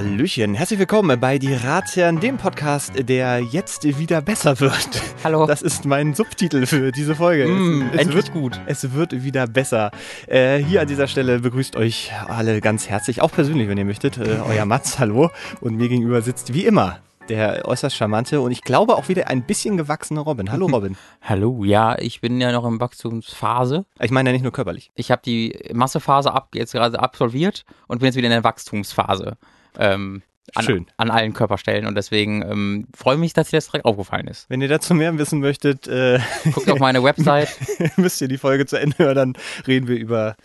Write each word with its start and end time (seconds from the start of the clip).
Hallöchen, 0.00 0.54
herzlich 0.54 0.78
willkommen 0.78 1.20
bei 1.20 1.38
Die 1.38 1.52
Ratsherren, 1.52 2.20
dem 2.20 2.38
Podcast, 2.38 2.92
der 2.98 3.40
jetzt 3.40 3.84
wieder 3.98 4.22
besser 4.22 4.58
wird. 4.58 4.88
Hallo. 5.22 5.44
Das 5.44 5.60
ist 5.60 5.84
mein 5.84 6.14
Subtitel 6.14 6.64
für 6.64 6.90
diese 6.90 7.14
Folge. 7.14 7.46
Mm, 7.46 7.82
es, 7.82 7.92
es 7.92 8.00
endlich 8.00 8.16
wird 8.16 8.32
gut. 8.32 8.58
Es 8.64 8.94
wird 8.94 9.22
wieder 9.22 9.46
besser. 9.46 9.90
Äh, 10.26 10.56
hier 10.60 10.80
an 10.80 10.88
dieser 10.88 11.06
Stelle 11.06 11.40
begrüßt 11.40 11.76
euch 11.76 12.12
alle 12.28 12.62
ganz 12.62 12.88
herzlich, 12.88 13.20
auch 13.20 13.30
persönlich, 13.30 13.68
wenn 13.68 13.76
ihr 13.76 13.84
möchtet, 13.84 14.16
äh, 14.16 14.38
euer 14.48 14.64
Mats, 14.64 14.98
hallo. 14.98 15.28
Und 15.60 15.76
mir 15.76 15.90
gegenüber 15.90 16.22
sitzt 16.22 16.54
wie 16.54 16.64
immer 16.64 17.00
der 17.28 17.68
äußerst 17.68 17.94
charmante 17.94 18.40
und 18.40 18.50
ich 18.52 18.62
glaube 18.62 18.96
auch 18.96 19.08
wieder 19.08 19.28
ein 19.28 19.42
bisschen 19.42 19.76
gewachsene 19.76 20.20
Robin. 20.20 20.50
Hallo 20.50 20.66
Robin. 20.72 20.96
Hallo, 21.20 21.62
ja, 21.62 21.98
ich 21.98 22.22
bin 22.22 22.40
ja 22.40 22.52
noch 22.52 22.64
in 22.64 22.80
Wachstumsphase. 22.80 23.84
Ich 24.00 24.10
meine 24.10 24.30
ja 24.30 24.32
nicht 24.32 24.42
nur 24.42 24.50
körperlich. 24.50 24.90
Ich 24.94 25.10
habe 25.10 25.20
die 25.22 25.58
Massephase 25.74 26.32
ab, 26.32 26.48
jetzt 26.54 26.72
gerade 26.72 26.98
absolviert 26.98 27.66
und 27.86 27.98
bin 27.98 28.06
jetzt 28.06 28.16
wieder 28.16 28.28
in 28.28 28.32
der 28.32 28.44
Wachstumsphase. 28.44 29.36
Ähm, 29.78 30.22
an, 30.54 30.64
Schön. 30.64 30.86
An 30.96 31.10
allen 31.10 31.32
Körperstellen 31.32 31.86
und 31.86 31.94
deswegen 31.94 32.42
ähm, 32.42 32.88
freue 32.96 33.16
mich, 33.16 33.32
dass 33.32 33.50
dir 33.50 33.56
das 33.56 33.66
direkt 33.66 33.84
aufgefallen 33.84 34.26
ist. 34.26 34.50
Wenn 34.50 34.60
ihr 34.60 34.68
dazu 34.68 34.94
mehr 34.94 35.16
wissen 35.16 35.40
möchtet, 35.40 35.86
äh, 35.86 36.18
Guckt 36.52 36.68
auf 36.70 36.80
meine 36.80 37.02
Website. 37.02 37.56
müsst 37.96 38.20
ihr 38.20 38.28
die 38.28 38.38
Folge 38.38 38.66
zu 38.66 38.78
Ende 38.78 38.98
hören, 38.98 39.14
dann 39.14 39.32
reden 39.66 39.86
wir 39.86 39.96
über 39.96 40.36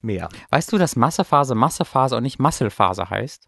mehr. 0.00 0.28
Weißt 0.50 0.72
du, 0.72 0.78
dass 0.78 0.96
Massephase 0.96 1.54
Massephase 1.54 2.16
und 2.16 2.22
nicht 2.22 2.38
Musclephase 2.38 3.10
heißt? 3.10 3.46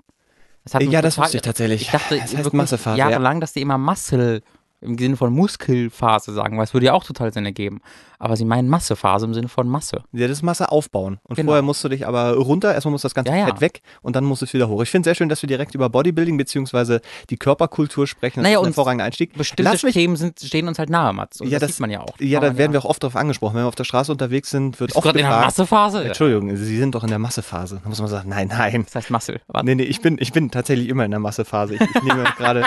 Das 0.65 0.74
hat 0.74 0.82
Äh, 0.82 0.87
ja, 0.87 1.02
das 1.02 1.18
wusste 1.18 1.38
ich 1.38 1.43
tatsächlich. 1.43 1.82
Ich 1.82 1.91
dachte 1.91 2.16
Es 2.16 2.23
heißt 2.23 2.37
wirklich 2.37 2.52
Massephase, 2.52 2.98
ja. 2.98 3.09
jahrelang, 3.09 3.41
dass 3.41 3.52
die 3.52 3.62
immer 3.62 3.79
Muscle 3.79 4.43
im 4.84 4.97
Sinne 4.98 5.16
von 5.16 5.33
Muskelphase 5.33 6.33
sagen, 6.33 6.56
weil 6.56 6.65
es 6.65 6.74
würde 6.74 6.87
ja 6.87 6.93
auch 6.93 7.05
total 7.05 7.33
Sinn 7.33 7.45
ergeben. 7.45 7.80
Aber 8.18 8.37
sie 8.37 8.45
meinen 8.45 8.68
Massephase 8.68 9.27
im 9.27 9.35
Sinne 9.35 9.49
von 9.49 9.68
Masse. 9.68 10.02
Ja, 10.13 10.29
das 10.29 10.38
ist 10.38 10.43
Masse 10.43 10.71
aufbauen. 10.71 11.18
Und 11.24 11.37
Genau. 11.37 11.49
vorher 11.51 11.63
musst 11.63 11.82
du 11.85 11.88
dich 11.88 12.07
aber 12.07 12.35
runter, 12.37 12.73
erstmal 12.73 12.93
muss 12.93 13.02
das 13.02 13.15
ganze 13.15 13.32
Ja, 13.32 13.38
ja. 13.38 13.46
Fett 13.46 13.60
weg 13.60 13.82
und 14.02 14.16
dann 14.16 14.24
muss 14.24 14.40
es 14.40 14.55
wieder 14.55 14.68
hoch. 14.68 14.82
Ich 14.82 14.90
finde 14.90 15.07
sehr 15.09 15.15
schön, 15.15 15.29
dass 15.29 15.43
wir 15.43 15.46
direkt 15.49 15.74
über 15.74 15.90
Bodybuilding 15.90 16.37
bzw. 16.38 17.01
die 17.29 17.37
Körperkultur 17.37 18.07
sprechen. 18.07 18.37
Das 18.40 18.45
Naja, 18.45 18.55
ist 18.55 18.60
ein 18.60 18.66
und 18.66 18.68
hervorragender 18.68 19.05
Einstieg. 19.05 19.35
Bestimmte 19.37 19.65
Lass 19.65 19.82
mich, 19.82 19.95
Themen 19.95 20.16
sind, 20.16 20.40
stehen 20.40 20.68
uns 20.68 20.79
halt 20.79 20.90
nahe, 20.90 21.12
Mats. 21.12 21.40
Und 21.40 21.49
Ja, 21.49 21.59
das, 21.59 21.68
das- 21.68 21.77
sieht 21.77 21.80
man 21.80 21.90
ja 21.90 22.01
auch. 22.01 22.15
ja, 22.18 22.40
da 22.40 22.57
werden 22.57 22.73
wir 22.73 22.80
auch 22.80 22.85
oft 22.88 23.02
drauf 23.02 23.16
angesprochen. 23.16 23.57
Wenn 23.57 23.65
wir 23.65 23.68
auf 23.68 23.74
der 23.74 23.85
Straße 23.85 24.10
unterwegs 24.12 24.49
sind, 24.51 24.80
wird 24.80 24.88
Bist 24.88 24.95
du 24.95 24.99
oft 24.99 25.05
gerade 25.07 25.18
in 25.18 25.27
der 25.27 25.40
Massephase? 25.40 26.05
Entschuldigung, 26.05 26.57
Sie 26.57 26.79
sind 26.79 26.95
doch 26.95 27.02
in 27.02 27.10
der 27.10 27.18
Massephase. 27.18 27.80
Da 27.82 27.88
muss 27.88 27.99
man 28.01 28.09
sagen, 28.09 28.29
nein, 28.30 28.49
nein. 28.49 28.87
Das 28.93 29.10
heißt. 29.10 29.10
Warte. 29.10 29.66
Nee, 29.66 29.74
nee, 29.74 29.82
ich 29.82 30.01
bin, 30.01 30.16
ich 30.21 30.32
bin 30.32 30.51
tatsächlich 30.51 30.88
immer 30.88 31.05
in 31.05 31.10
der 31.10 31.21
Massephase. 31.21 31.74
Ich, 31.74 31.80
ich 31.80 32.02
nehme 32.02 32.24
gerade 32.38 32.65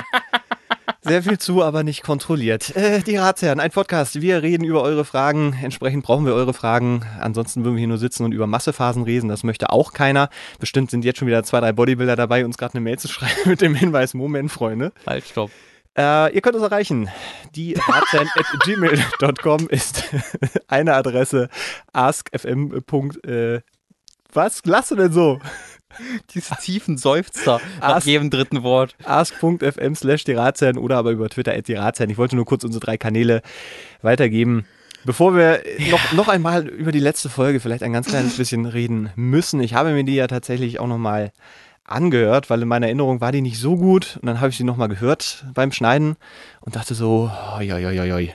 sehr 1.08 1.24
viel 1.24 1.38
zu, 1.38 1.64
aber 1.64 1.84
nicht 1.84 2.04
kontrolliert. 2.04 2.76
Äh, 2.76 3.02
die 3.02 3.16
Ratsherren, 3.16 3.60
ein 3.60 3.72
Podcast. 3.72 4.22
Wir 4.22 4.42
reden 4.42 4.64
über 4.64 4.82
eure 4.82 5.06
Fragen. 5.06 5.58
Entsprechend 5.62 6.04
brauchen 6.04 6.26
wir 6.26 6.34
eure 6.34 6.54
Fragen. 6.54 7.06
Ansonsten 7.20 7.64
würden 7.64 7.76
wir 7.76 7.80
hier 7.80 7.88
nur 7.88 7.98
sitzen 7.98 8.24
und 8.26 8.34
über 8.34 8.48
Massephasen 8.48 9.04
reden. 9.04 9.30
Das 9.30 9.44
möchte 9.44 9.70
auch 9.72 9.94
keiner. 9.94 10.30
Bestimmt 10.60 10.92
sind 10.92 11.06
jetzt 11.06 11.20
schon 11.20 11.28
wieder 11.28 11.44
zwei, 11.44 11.60
drei 11.60 11.72
Bodybuilder 11.72 12.16
dabei, 12.16 12.46
uns 12.46 12.58
gerade 12.58 12.74
eine 12.74 12.82
Mail 12.82 13.00
zu 13.00 13.08
schreiben 13.08 13.50
mit 13.50 13.62
dem 13.62 13.76
Hinweis, 13.76 14.14
Moment, 14.14 14.52
Freunde. 14.52 14.92
Halt, 15.06 15.26
stopp. 15.26 15.52
Äh, 15.98 16.34
ihr 16.36 16.42
könnt 16.42 16.56
uns 16.56 16.64
erreichen. 16.64 17.10
Die 17.56 17.74
ratsherren.gmail.com 17.74 19.68
ist 19.70 20.04
eine 20.68 20.94
Adresse. 20.94 21.50
askfm. 21.94 22.84
Äh, 23.26 23.62
was? 24.34 24.62
Lass 24.66 24.90
du 24.90 24.96
denn 24.96 25.12
so? 25.12 25.40
Diese 26.34 26.56
tiefen 26.56 26.98
Seufzer 26.98 27.60
nach 27.82 28.04
jedem 28.04 28.30
dritten 28.30 28.64
Wort. 28.64 28.96
ask.fm 29.04 29.96
slash 29.96 30.24
die 30.24 30.34
Ratsherren 30.34 30.78
oder 30.78 30.98
aber 30.98 31.12
über 31.12 31.30
Twitter 31.30 31.54
at 31.54 31.68
die 31.68 31.74
Ratsherren. 31.74 32.10
Ich 32.10 32.18
wollte 32.18 32.36
nur 32.36 32.46
kurz 32.46 32.64
unsere 32.64 32.84
drei 32.84 32.98
Kanäle 32.98 33.42
weitergeben. 34.02 34.66
Bevor 35.06 35.36
wir 35.36 35.62
noch, 35.90 36.12
noch 36.14 36.28
einmal 36.28 36.68
über 36.68 36.92
die 36.92 37.00
letzte 37.00 37.30
Folge 37.30 37.60
vielleicht 37.60 37.84
ein 37.84 37.94
ganz 37.94 38.08
kleines 38.08 38.36
bisschen 38.38 38.66
reden 38.66 39.10
müssen. 39.16 39.62
Ich 39.62 39.74
habe 39.74 39.92
mir 39.92 40.04
die 40.04 40.16
ja 40.16 40.28
tatsächlich 40.28 40.80
auch 40.80 40.88
nochmal 40.88 41.32
angehört, 41.86 42.50
weil 42.50 42.62
in 42.62 42.68
meiner 42.68 42.88
Erinnerung 42.88 43.22
war 43.22 43.32
die 43.32 43.42
nicht 43.42 43.60
so 43.60 43.78
gut. 43.78 44.18
Und 44.22 44.26
dann 44.26 44.42
habe 44.42 44.50
ich 44.50 44.58
sie 44.58 44.64
nochmal 44.64 44.90
gehört 44.90 45.46
beim 45.54 45.72
Schneiden 45.72 46.18
und 46.62 46.76
dachte 46.76 46.94
so, 46.94 47.32
oi, 47.58 47.72
oi, 47.72 47.86
oi, 47.86 48.12
oi, 48.12 48.34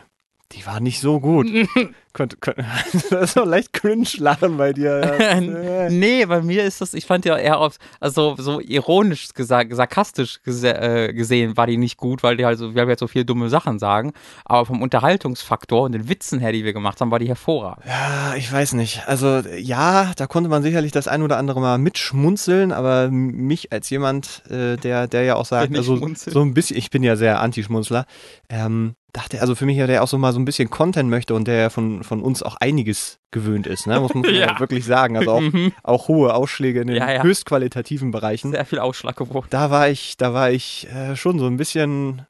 die 0.52 0.66
war 0.66 0.80
nicht 0.80 1.00
so 1.00 1.20
gut. 1.20 1.46
Könnte, 2.12 2.36
könnte, 2.36 2.62
das 3.10 3.30
ist 3.30 3.36
doch 3.38 3.46
leicht 3.46 3.72
cringe 3.72 4.06
lachen 4.18 4.58
bei 4.58 4.74
dir. 4.74 5.00
Ja. 5.18 5.40
nee, 5.88 6.26
bei 6.26 6.42
mir 6.42 6.62
ist 6.62 6.82
das, 6.82 6.92
ich 6.92 7.06
fand 7.06 7.24
ja 7.24 7.38
eher 7.38 7.58
auf, 7.58 7.78
also 8.00 8.36
so 8.36 8.60
ironisch 8.60 9.32
gesagt, 9.32 9.74
sarkastisch 9.74 10.42
gese 10.44 10.74
äh, 10.74 11.14
gesehen 11.14 11.56
war 11.56 11.66
die 11.66 11.78
nicht 11.78 11.96
gut, 11.96 12.22
weil 12.22 12.36
die 12.36 12.44
halt 12.44 12.58
so, 12.58 12.74
wir 12.74 12.82
haben 12.82 12.90
jetzt 12.90 13.00
so 13.00 13.06
viele 13.06 13.24
dumme 13.24 13.48
Sachen 13.48 13.78
sagen, 13.78 14.12
aber 14.44 14.66
vom 14.66 14.82
Unterhaltungsfaktor 14.82 15.84
und 15.84 15.92
den 15.92 16.10
Witzen 16.10 16.38
her, 16.38 16.52
die 16.52 16.64
wir 16.64 16.74
gemacht 16.74 17.00
haben, 17.00 17.10
war 17.10 17.19
die 17.19 17.28
hervorragend. 17.28 17.86
Ja, 17.86 18.34
ich 18.36 18.52
weiß 18.52 18.74
nicht. 18.74 19.08
Also 19.08 19.42
ja, 19.56 20.12
da 20.14 20.26
konnte 20.26 20.50
man 20.50 20.62
sicherlich 20.62 20.92
das 20.92 21.08
ein 21.08 21.22
oder 21.22 21.38
andere 21.38 21.60
mal 21.62 21.78
mitschmunzeln, 21.78 22.72
aber 22.72 23.08
mich 23.10 23.72
als 23.72 23.88
jemand, 23.88 24.42
äh, 24.50 24.76
der, 24.76 25.08
der 25.08 25.22
ja 25.22 25.36
auch 25.36 25.46
sagt, 25.46 25.74
also 25.74 25.96
so 25.96 26.42
ein 26.42 26.52
bisschen, 26.52 26.76
ich 26.76 26.90
bin 26.90 27.02
ja 27.02 27.16
sehr 27.16 27.40
Anti-Schmunzler, 27.40 28.04
ähm, 28.50 28.96
dachte, 29.12 29.41
also 29.41 29.55
für 29.55 29.67
mich, 29.67 29.77
ja, 29.77 29.87
der 29.87 30.03
auch 30.03 30.09
so 30.09 30.17
mal 30.19 30.33
so 30.33 30.41
ein 30.41 30.45
bisschen 30.45 30.71
Content 30.71 31.11
möchte 31.11 31.34
und 31.34 31.47
der 31.47 31.56
ja 31.56 31.71
von, 31.71 32.03
von 32.03 32.23
uns 32.23 32.43
auch 32.43 32.56
einiges 32.56 33.19
gewöhnt 33.31 33.67
ist, 33.67 33.87
ne? 33.87 34.00
muss 34.00 34.15
man 34.15 34.25
ja. 34.34 34.59
Wirklich 34.59 34.84
sagen. 34.84 35.17
Also 35.17 35.33
auch, 35.33 35.41
Mhm. 35.41 35.73
auch 35.83 36.09
hohe 36.09 36.33
Ausschläge 36.34 36.81
in 36.81 36.87
den 36.89 36.97
Ja, 36.97 37.11
ja. 37.12 37.23
höchst 37.23 37.45
qualitativen 37.47 38.11
Bereichen. 38.11 38.53
Sehr 38.53 38.65
viel 38.65 38.78
Ausschlag 38.78 39.17
geworden. 39.17 39.47
Da 39.50 39.71
war 39.71 39.89
ich, 39.89 40.17
da 40.17 40.33
war 40.33 40.50
ich 40.50 40.89
äh, 40.91 41.15
schon 41.17 41.39
so 41.39 41.47
ein 41.47 41.56
bisschen 41.56 42.27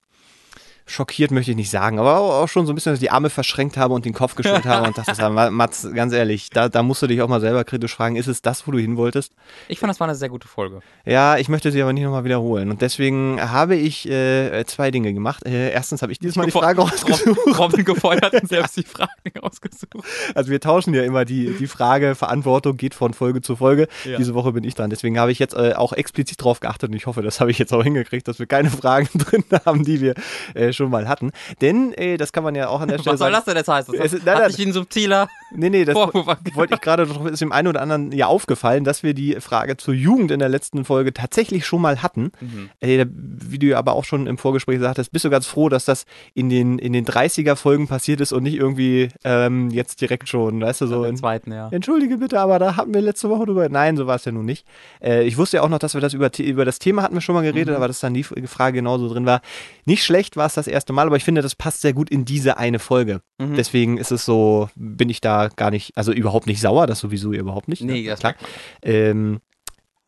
schockiert, 0.92 1.30
möchte 1.30 1.50
ich 1.50 1.56
nicht 1.56 1.70
sagen, 1.70 1.98
aber 1.98 2.18
auch 2.20 2.48
schon 2.48 2.66
so 2.66 2.72
ein 2.72 2.74
bisschen, 2.74 2.92
dass 2.92 2.98
ich 2.98 3.06
die 3.06 3.10
Arme 3.10 3.30
verschränkt 3.30 3.76
habe 3.76 3.94
und 3.94 4.04
den 4.04 4.12
Kopf 4.12 4.34
gestellt 4.34 4.64
habe 4.64 4.86
und 4.88 4.96
dachte, 4.98 5.30
Ma- 5.30 5.50
Mats, 5.50 5.88
ganz 5.94 6.12
ehrlich, 6.12 6.50
da, 6.50 6.68
da 6.68 6.82
musst 6.82 7.02
du 7.02 7.06
dich 7.06 7.22
auch 7.22 7.28
mal 7.28 7.40
selber 7.40 7.64
kritisch 7.64 7.94
fragen, 7.94 8.16
ist 8.16 8.26
es 8.26 8.42
das, 8.42 8.66
wo 8.66 8.70
du 8.72 8.78
hin 8.78 8.96
wolltest? 8.96 9.32
Ich 9.68 9.78
fand, 9.78 9.90
das 9.90 9.98
war 10.00 10.06
eine 10.08 10.14
sehr 10.16 10.28
gute 10.28 10.46
Folge. 10.46 10.80
Ja, 11.04 11.36
ich 11.38 11.48
möchte 11.48 11.72
sie 11.72 11.82
aber 11.82 11.92
nicht 11.92 12.04
nochmal 12.04 12.24
wiederholen 12.24 12.70
und 12.70 12.82
deswegen 12.82 13.40
habe 13.40 13.74
ich 13.76 14.08
äh, 14.08 14.64
zwei 14.66 14.90
Dinge 14.90 15.12
gemacht. 15.12 15.44
Äh, 15.46 15.70
erstens 15.72 16.02
habe 16.02 16.12
ich 16.12 16.18
dieses 16.18 16.36
Mal 16.36 16.44
die 16.46 16.50
Frage 16.52 16.80
rausgesucht. 16.80 17.58
Robin, 17.58 17.84
gefeuert 17.84 18.32
und 18.34 18.48
selbst 18.48 18.76
die 18.76 18.82
Fragen 18.84 19.10
ausgesucht. 19.40 20.06
Also 20.34 20.50
wir 20.50 20.60
tauschen 20.60 20.94
ja 20.94 21.02
immer 21.02 21.24
die, 21.24 21.54
die 21.58 21.66
Frage, 21.66 22.14
Verantwortung 22.14 22.76
geht 22.76 22.94
von 22.94 23.14
Folge 23.14 23.40
zu 23.40 23.56
Folge. 23.56 23.88
Ja. 24.04 24.18
Diese 24.18 24.34
Woche 24.34 24.52
bin 24.52 24.64
ich 24.64 24.74
dran. 24.74 24.90
Deswegen 24.90 25.18
habe 25.18 25.32
ich 25.32 25.38
jetzt 25.38 25.54
äh, 25.54 25.72
auch 25.74 25.92
explizit 25.92 26.42
drauf 26.42 26.60
geachtet 26.60 26.90
und 26.90 26.96
ich 26.96 27.06
hoffe, 27.06 27.22
das 27.22 27.40
habe 27.40 27.50
ich 27.50 27.58
jetzt 27.58 27.72
auch 27.72 27.82
hingekriegt, 27.82 28.28
dass 28.28 28.38
wir 28.38 28.46
keine 28.46 28.70
Fragen 28.70 29.08
drin 29.18 29.44
haben, 29.64 29.84
die 29.84 30.00
wir 30.00 30.14
äh, 30.54 30.72
schon 30.82 30.90
mal 30.90 31.08
hatten. 31.08 31.30
Denn, 31.60 31.92
äh, 31.94 32.16
das 32.16 32.32
kann 32.32 32.44
man 32.44 32.54
ja 32.54 32.68
auch 32.68 32.80
an 32.80 32.88
der 32.88 32.98
Stelle 32.98 33.14
Was 33.14 33.18
soll 33.20 33.32
sagen. 33.32 33.34
das 33.34 33.44
denn 33.44 33.56
jetzt 33.56 33.68
heißen? 33.68 33.94
Das 33.96 34.12
ist- 34.12 34.24
nein, 34.24 34.34
hat 34.34 34.42
nein. 34.42 34.50
sich 34.52 34.66
ein 34.66 34.72
subtiler 34.72 35.28
Nee, 35.54 35.70
nee, 35.70 35.84
das 35.84 35.94
wollte 35.96 36.74
ich 36.74 36.80
gerade, 36.80 37.06
doch 37.06 37.24
ist 37.26 37.40
dem 37.40 37.52
einen 37.52 37.68
oder 37.68 37.80
anderen 37.82 38.12
ja 38.12 38.26
aufgefallen, 38.26 38.84
dass 38.84 39.02
wir 39.02 39.14
die 39.14 39.34
Frage 39.40 39.76
zur 39.76 39.94
Jugend 39.94 40.30
in 40.30 40.38
der 40.38 40.48
letzten 40.48 40.84
Folge 40.84 41.12
tatsächlich 41.12 41.66
schon 41.66 41.80
mal 41.82 42.02
hatten. 42.02 42.32
Mhm. 42.40 42.70
Äh, 42.80 43.06
wie 43.10 43.58
du 43.58 43.66
ja 43.66 43.78
aber 43.78 43.92
auch 43.94 44.04
schon 44.04 44.26
im 44.26 44.38
Vorgespräch 44.38 44.80
sagtest, 44.80 45.12
bist 45.12 45.24
du 45.24 45.30
ganz 45.30 45.46
froh, 45.46 45.68
dass 45.68 45.84
das 45.84 46.04
in 46.34 46.48
den, 46.48 46.78
in 46.78 46.92
den 46.92 47.04
30er-Folgen 47.04 47.88
passiert 47.88 48.20
ist 48.20 48.32
und 48.32 48.42
nicht 48.44 48.56
irgendwie 48.56 49.08
ähm, 49.24 49.70
jetzt 49.70 50.00
direkt 50.00 50.28
schon, 50.28 50.60
weißt 50.60 50.82
du, 50.82 50.86
so 50.86 51.04
im 51.04 51.10
in, 51.10 51.16
zweiten, 51.16 51.52
ja. 51.52 51.68
Entschuldige 51.70 52.18
bitte, 52.18 52.40
aber 52.40 52.58
da 52.58 52.76
hatten 52.76 52.94
wir 52.94 53.00
letzte 53.00 53.28
Woche 53.28 53.46
drüber. 53.46 53.68
Nein, 53.68 53.96
so 53.96 54.06
war 54.06 54.16
es 54.16 54.24
ja 54.24 54.32
nun 54.32 54.44
nicht. 54.44 54.66
Äh, 55.02 55.24
ich 55.24 55.36
wusste 55.38 55.58
ja 55.58 55.62
auch 55.62 55.68
noch, 55.68 55.78
dass 55.78 55.94
wir 55.94 56.00
das 56.00 56.14
über, 56.14 56.30
über 56.38 56.64
das 56.64 56.78
Thema 56.78 57.02
hatten 57.02 57.14
wir 57.14 57.20
schon 57.20 57.34
mal 57.34 57.42
geredet, 57.42 57.70
Mhm. 57.70 57.76
aber 57.76 57.88
dass 57.88 58.00
dann 58.00 58.14
die 58.14 58.22
Frage 58.24 58.76
genauso 58.78 59.08
drin 59.08 59.26
war. 59.26 59.40
Nicht 59.84 60.04
schlecht 60.04 60.36
war 60.36 60.46
es 60.46 60.54
das 60.54 60.66
erste 60.66 60.92
Mal, 60.92 61.06
aber 61.06 61.16
ich 61.16 61.24
finde, 61.24 61.42
das 61.42 61.54
passt 61.54 61.80
sehr 61.82 61.92
gut 61.92 62.10
in 62.10 62.24
diese 62.24 62.56
eine 62.56 62.78
Folge. 62.78 63.20
Mhm. 63.38 63.54
Deswegen 63.54 63.98
ist 63.98 64.10
es 64.10 64.24
so, 64.24 64.68
bin 64.74 65.08
ich 65.08 65.20
da 65.20 65.41
gar 65.48 65.70
nicht, 65.70 65.96
also 65.96 66.12
überhaupt 66.12 66.46
nicht 66.46 66.60
sauer, 66.60 66.86
das 66.86 66.98
sowieso 67.00 67.32
überhaupt 67.32 67.68
nicht. 67.68 67.82
Nee, 67.82 68.02
ne? 68.02 68.08
das 68.08 68.20
klar. 68.20 68.32
merkt 68.32 68.42
man. 68.84 68.92
Ähm, 68.94 69.40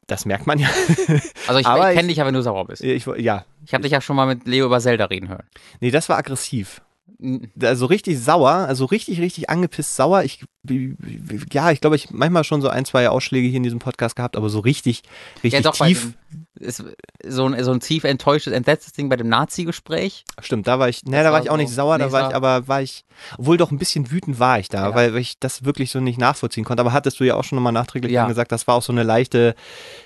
das 0.06 0.26
merkt 0.26 0.46
man 0.46 0.58
ja. 0.58 0.68
Also 1.46 1.60
ich 1.60 1.66
ich- 1.66 1.94
kenne 1.96 2.08
dich 2.08 2.18
ja, 2.18 2.26
wenn 2.26 2.34
du 2.34 2.42
sauer 2.42 2.66
bist. 2.66 2.82
Ich, 2.82 3.06
ja, 3.18 3.44
Ich 3.66 3.72
habe 3.72 3.82
dich 3.82 3.92
ja 3.92 4.00
schon 4.00 4.16
mal 4.16 4.26
mit 4.26 4.46
Leo 4.46 4.66
über 4.66 4.80
Zelda 4.80 5.06
reden 5.06 5.28
hören. 5.28 5.44
nee, 5.80 5.90
das 5.90 6.08
war 6.08 6.18
aggressiv. 6.18 6.82
Also 7.62 7.86
richtig 7.86 8.18
sauer, 8.20 8.50
also 8.50 8.84
richtig, 8.86 9.20
richtig 9.20 9.48
angepisst 9.48 9.94
sauer. 9.96 10.24
Ich, 10.24 10.44
ja, 11.52 11.70
ich 11.70 11.80
glaube, 11.80 11.96
ich 11.96 12.10
manchmal 12.10 12.42
schon 12.44 12.60
so 12.60 12.68
ein, 12.68 12.84
zwei 12.84 13.08
Ausschläge 13.08 13.46
hier 13.48 13.58
in 13.58 13.62
diesem 13.62 13.78
Podcast 13.78 14.16
gehabt, 14.16 14.36
aber 14.36 14.48
so 14.50 14.58
richtig, 14.60 15.02
richtig 15.44 15.52
Ja, 15.64 15.70
doch, 15.70 15.76
tief. 15.76 16.12
ist 16.56 16.82
so 17.26 17.46
ein, 17.46 17.62
so 17.62 17.72
ein 17.72 17.80
tief 17.80 18.04
enttäuschtes, 18.04 18.52
entsetztes 18.52 18.92
Ding 18.94 19.08
bei 19.08 19.16
dem 19.16 19.28
Nazi-Gespräch. 19.28 20.24
Stimmt, 20.40 20.66
da 20.66 20.78
war 20.78 20.88
ich, 20.88 21.04
ne, 21.04 21.22
da 21.22 21.32
war 21.32 21.40
ich 21.42 21.50
auch 21.50 21.54
so- 21.54 21.62
nicht 21.62 21.72
sauer, 21.72 21.98
da 21.98 22.10
war 22.10 22.28
ich, 22.30 22.34
aber 22.34 22.66
war 22.66 22.82
ich, 22.82 23.04
obwohl 23.38 23.56
doch 23.58 23.70
ein 23.70 23.78
bisschen 23.78 24.10
wütend 24.10 24.38
war 24.40 24.58
ich 24.58 24.68
da, 24.68 24.88
Ja. 24.90 24.94
weil, 24.94 25.16
ich 25.16 25.38
das 25.38 25.64
wirklich 25.64 25.90
so 25.92 26.00
nicht 26.00 26.18
nachvollziehen 26.18 26.64
konnte. 26.64 26.80
Aber 26.80 26.92
hattest 26.92 27.20
du 27.20 27.24
ja 27.24 27.36
auch 27.36 27.44
schon 27.44 27.56
nochmal 27.56 27.72
nachträglich 27.72 28.12
Ja. 28.12 28.26
gesagt, 28.26 28.50
das 28.50 28.66
war 28.66 28.74
auch 28.74 28.82
so 28.82 28.92
eine 28.92 29.04
leichte, 29.04 29.54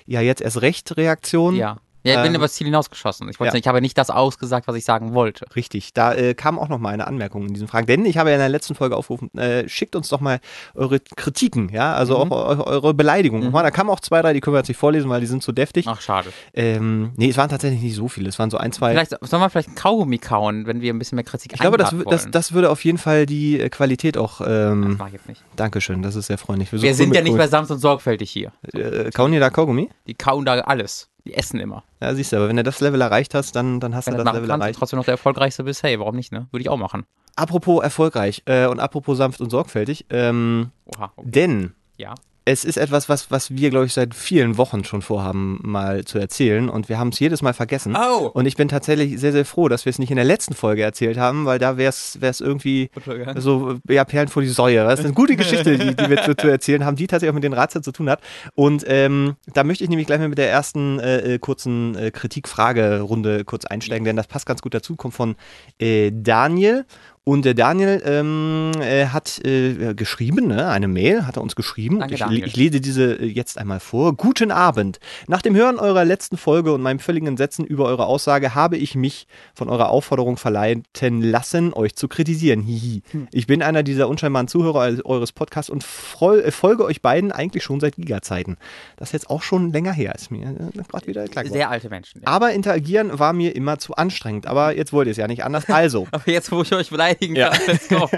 ja, 0.05 0.21
jetzt 0.21 0.41
erst 0.41 0.61
recht 0.61 0.95
Reaktion. 0.95 1.55
Ja. 1.55 1.77
Ja, 2.03 2.13
ich 2.13 2.17
bin 2.21 2.27
Ähm, 2.31 2.35
über 2.35 2.45
das 2.45 2.53
Ziel 2.53 2.65
hinausgeschossen. 2.65 3.27
Ich, 3.29 3.39
wollte 3.39 3.55
ja. 3.55 3.59
ich 3.59 3.67
habe 3.67 3.81
nicht 3.81 3.97
das 3.97 4.09
ausgesagt, 4.09 4.67
was 4.67 4.75
ich 4.75 4.85
sagen 4.85 5.13
wollte. 5.13 5.45
Richtig, 5.55 5.93
da 5.93 6.13
äh, 6.13 6.33
kam 6.33 6.57
auch 6.57 6.69
noch 6.69 6.79
mal 6.79 6.93
eine 6.93 7.05
Anmerkung 7.07 7.47
in 7.47 7.53
diesen 7.53 7.67
Fragen, 7.67 7.87
denn 7.87 8.05
ich 8.05 8.17
habe 8.17 8.29
ja 8.29 8.35
in 8.35 8.39
der 8.39 8.49
letzten 8.49 8.73
Folge 8.75 8.95
aufgerufen, 8.95 9.33
äh, 9.37 9.67
schickt 9.67 9.95
uns 9.95 10.07
doch 10.09 10.21
mal 10.21 10.39
eure 10.75 10.99
Kritiken, 10.99 11.69
ja, 11.69 11.93
also 11.93 12.23
Mhm. 12.23 12.31
auch 12.31 12.59
eu 12.59 12.63
eure 12.63 12.93
Beleidigungen. 12.93 13.49
Mhm. 13.49 13.53
Da 13.53 13.71
kamen 13.71 13.89
auch 13.89 13.99
zwei, 13.99 14.21
drei, 14.21 14.33
die 14.33 14.39
können 14.39 14.53
wir 14.53 14.59
jetzt 14.59 14.69
nicht 14.69 14.77
vorlesen, 14.77 15.09
weil 15.09 15.19
die 15.19 15.27
sind 15.27 15.43
zu 15.43 15.51
deftig. 15.51 15.85
Ach, 15.89 15.99
schade. 15.99 16.31
Ähm, 16.53 17.11
nee, 17.17 17.29
es 17.29 17.37
waren 17.37 17.49
tatsächlich 17.49 17.81
nicht 17.81 17.95
so 17.95 18.07
viele, 18.07 18.29
es 18.29 18.39
waren 18.39 18.49
so 18.49 18.57
ein, 18.57 18.71
zwei. 18.71 18.91
Vielleicht 18.91 19.15
sollen 19.21 19.41
wir 19.41 19.49
vielleicht 19.49 19.69
ein 19.69 19.75
Kaugummi 19.75 20.19
kauen, 20.19 20.67
wenn 20.67 20.81
wir 20.81 20.93
ein 20.93 20.99
bisschen 20.99 21.15
mehr 21.17 21.25
Kritik 21.25 21.51
ich 21.53 21.59
glaube, 21.59 21.77
das, 21.77 21.93
das, 22.09 22.31
das 22.31 22.53
würde 22.53 22.69
auf 22.69 22.83
jeden 22.85 22.97
Fall 22.97 23.25
die 23.25 23.59
äh, 23.59 23.69
Qualität 23.69 24.17
auch. 24.17 24.39
Das 24.39 24.47
Ähm, 24.47 24.95
mach 24.97 25.07
ich 25.07 25.13
jetzt 25.13 25.27
nicht. 25.27 25.43
Dankeschön, 25.55 26.01
das 26.01 26.15
ist 26.15 26.27
sehr 26.27 26.37
freundlich. 26.37 26.71
wir 26.71 26.79
cool 26.79 26.93
sind 26.93 27.13
ja 27.13 27.21
nicht 27.21 27.31
cool. 27.31 27.37
mehr 27.37 27.47
sanft 27.49 27.71
und 27.71 27.79
sorgfältig 27.79 28.31
hier. 28.31 28.51
Äh, 28.73 29.11
kauen 29.11 29.31
die 29.31 29.39
da 29.39 29.49
Kaugummi? 29.49 29.89
Die 30.07 30.13
kauen 30.15 30.45
da 30.45 30.59
alles. 30.61 31.09
Essen 31.33 31.59
immer. 31.59 31.83
Ja, 32.01 32.13
siehst 32.13 32.31
du, 32.31 32.37
aber 32.37 32.47
wenn 32.49 32.57
du 32.57 32.63
das 32.63 32.79
Level 32.81 33.01
erreicht 33.01 33.33
hast, 33.33 33.55
dann, 33.55 33.79
dann 33.79 33.95
hast 33.95 34.07
Wenn 34.07 34.13
du 34.13 34.17
das 34.17 34.25
das 34.25 34.33
Level 34.35 34.49
kannst 34.49 34.61
erreicht. 34.63 34.79
trotzdem 34.79 34.97
noch 34.97 35.05
der 35.05 35.13
erfolgreichste 35.13 35.63
bist, 35.63 35.83
hey, 35.83 35.99
warum 35.99 36.15
nicht, 36.15 36.31
ne? 36.31 36.47
Würde 36.51 36.61
ich 36.61 36.69
auch 36.69 36.77
machen. 36.77 37.05
Apropos 37.35 37.81
erfolgreich 37.83 38.43
äh, 38.45 38.67
und 38.67 38.79
apropos 38.79 39.17
sanft 39.17 39.39
und 39.41 39.49
sorgfältig, 39.49 40.05
ähm, 40.09 40.71
Oha. 40.85 41.11
okay. 41.15 41.29
denn 41.31 41.73
Ja. 41.97 42.15
Es 42.51 42.65
ist 42.65 42.77
etwas, 42.77 43.09
was, 43.09 43.29
was 43.29 43.51
wir, 43.51 43.69
glaube 43.69 43.85
ich, 43.85 43.93
seit 43.93 44.15
vielen 44.15 44.57
Wochen 44.57 44.83
schon 44.83 45.03
vorhaben, 45.03 45.59
mal 45.61 46.03
zu 46.03 46.17
erzählen 46.17 46.67
und 46.67 46.89
wir 46.89 46.97
haben 46.97 47.09
es 47.09 47.19
jedes 47.19 47.43
Mal 47.43 47.53
vergessen. 47.53 47.95
Oh! 47.95 48.31
Und 48.33 48.47
ich 48.47 48.55
bin 48.55 48.67
tatsächlich 48.67 49.19
sehr, 49.19 49.31
sehr 49.31 49.45
froh, 49.45 49.69
dass 49.69 49.85
wir 49.85 49.91
es 49.91 49.99
nicht 49.99 50.09
in 50.09 50.15
der 50.15 50.25
letzten 50.25 50.55
Folge 50.55 50.81
erzählt 50.81 51.19
haben, 51.19 51.45
weil 51.45 51.59
da 51.59 51.77
wäre 51.77 51.89
es 51.89 52.41
irgendwie 52.41 52.89
so, 53.35 53.75
ja, 53.87 54.03
Perlen 54.03 54.29
vor 54.29 54.41
die 54.41 54.47
Säue. 54.47 54.83
Das 54.83 54.99
ist 54.99 55.05
eine 55.05 55.13
gute 55.13 55.35
Geschichte, 55.35 55.77
die, 55.77 55.95
die 55.95 56.09
wir 56.09 56.23
zu, 56.23 56.35
zu 56.35 56.47
erzählen 56.47 56.85
haben, 56.85 56.95
die 56.95 57.05
tatsächlich 57.05 57.29
auch 57.29 57.35
mit 57.35 57.43
den 57.43 57.53
Ratsherren 57.53 57.83
zu 57.83 57.91
tun 57.91 58.09
hat. 58.09 58.21
Und 58.55 58.83
ähm, 58.87 59.35
da 59.53 59.63
möchte 59.63 59.83
ich 59.83 59.89
nämlich 59.91 60.07
gleich 60.07 60.19
mal 60.19 60.29
mit 60.29 60.39
der 60.39 60.49
ersten 60.49 60.99
äh, 60.99 61.35
äh, 61.35 61.39
kurzen 61.39 61.95
äh, 61.95 62.09
Kritik-Frage-Runde 62.09 63.45
kurz 63.45 63.65
einsteigen, 63.65 64.05
denn 64.05 64.15
das 64.15 64.25
passt 64.25 64.47
ganz 64.47 64.63
gut 64.63 64.73
dazu, 64.73 64.95
kommt 64.95 65.13
von 65.13 65.35
äh, 65.77 66.11
Daniel. 66.11 66.85
Und 67.29 67.45
der 67.45 67.53
Daniel 67.53 68.01
ähm, 68.05 68.71
äh, 68.81 69.05
hat 69.05 69.39
äh, 69.45 69.93
geschrieben, 69.93 70.47
ne, 70.47 70.67
eine 70.69 70.87
Mail 70.87 71.27
hat 71.27 71.37
er 71.37 71.43
uns 71.43 71.55
geschrieben. 71.55 71.99
Danke, 71.99 72.15
ich, 72.15 72.43
ich 72.43 72.55
lese 72.55 72.81
diese 72.81 73.19
äh, 73.19 73.25
jetzt 73.27 73.59
einmal 73.59 73.79
vor. 73.79 74.13
Guten 74.13 74.49
Abend. 74.49 74.99
Nach 75.27 75.43
dem 75.43 75.55
Hören 75.55 75.77
eurer 75.77 76.05
letzten 76.05 76.37
Folge 76.37 76.73
und 76.73 76.81
meinem 76.81 76.97
völligen 76.97 77.27
Entsetzen 77.27 77.65
über 77.65 77.85
eure 77.85 78.07
Aussage 78.07 78.55
habe 78.55 78.77
ich 78.77 78.95
mich 78.95 79.27
von 79.53 79.69
eurer 79.69 79.89
Aufforderung 79.89 80.37
verleiten 80.37 81.21
lassen, 81.21 81.71
euch 81.71 81.95
zu 81.95 82.07
kritisieren. 82.07 82.63
Hihi. 82.63 83.03
Hm. 83.11 83.27
Ich 83.31 83.45
bin 83.45 83.61
einer 83.61 83.83
dieser 83.83 84.09
unscheinbaren 84.09 84.47
Zuhörer 84.47 84.97
eures 85.05 85.31
Podcasts 85.31 85.69
und 85.69 85.83
äh, 85.83 86.49
folge 86.49 86.83
euch 86.83 87.03
beiden 87.03 87.31
eigentlich 87.31 87.63
schon 87.63 87.79
seit 87.79 87.95
Giga-Zeiten. 87.97 88.57
Das 88.97 89.09
ist 89.09 89.13
jetzt 89.13 89.29
auch 89.29 89.43
schon 89.43 89.71
länger 89.71 89.93
her, 89.93 90.15
ist 90.15 90.31
mir 90.31 90.55
gerade 90.87 91.05
wieder 91.05 91.27
klar 91.27 91.43
geworden. 91.43 91.59
Sehr 91.59 91.69
alte 91.69 91.89
Menschen. 91.91 92.23
Ja. 92.23 92.27
Aber 92.27 92.53
interagieren 92.53 93.19
war 93.19 93.33
mir 93.33 93.55
immer 93.55 93.77
zu 93.77 93.93
anstrengend. 93.93 94.47
Aber 94.47 94.75
jetzt 94.75 94.93
wollt 94.93 95.05
ihr 95.05 95.11
es 95.11 95.17
ja 95.17 95.27
nicht 95.27 95.43
anders. 95.43 95.69
Also, 95.69 96.07
Aber 96.11 96.31
jetzt, 96.31 96.51
wo 96.51 96.63
ich 96.63 96.73
euch 96.73 96.89
beleidigen 96.89 97.18
Ja. 97.21 97.49
kann, 97.49 97.61
let's 97.67 97.87
go. 97.89 98.09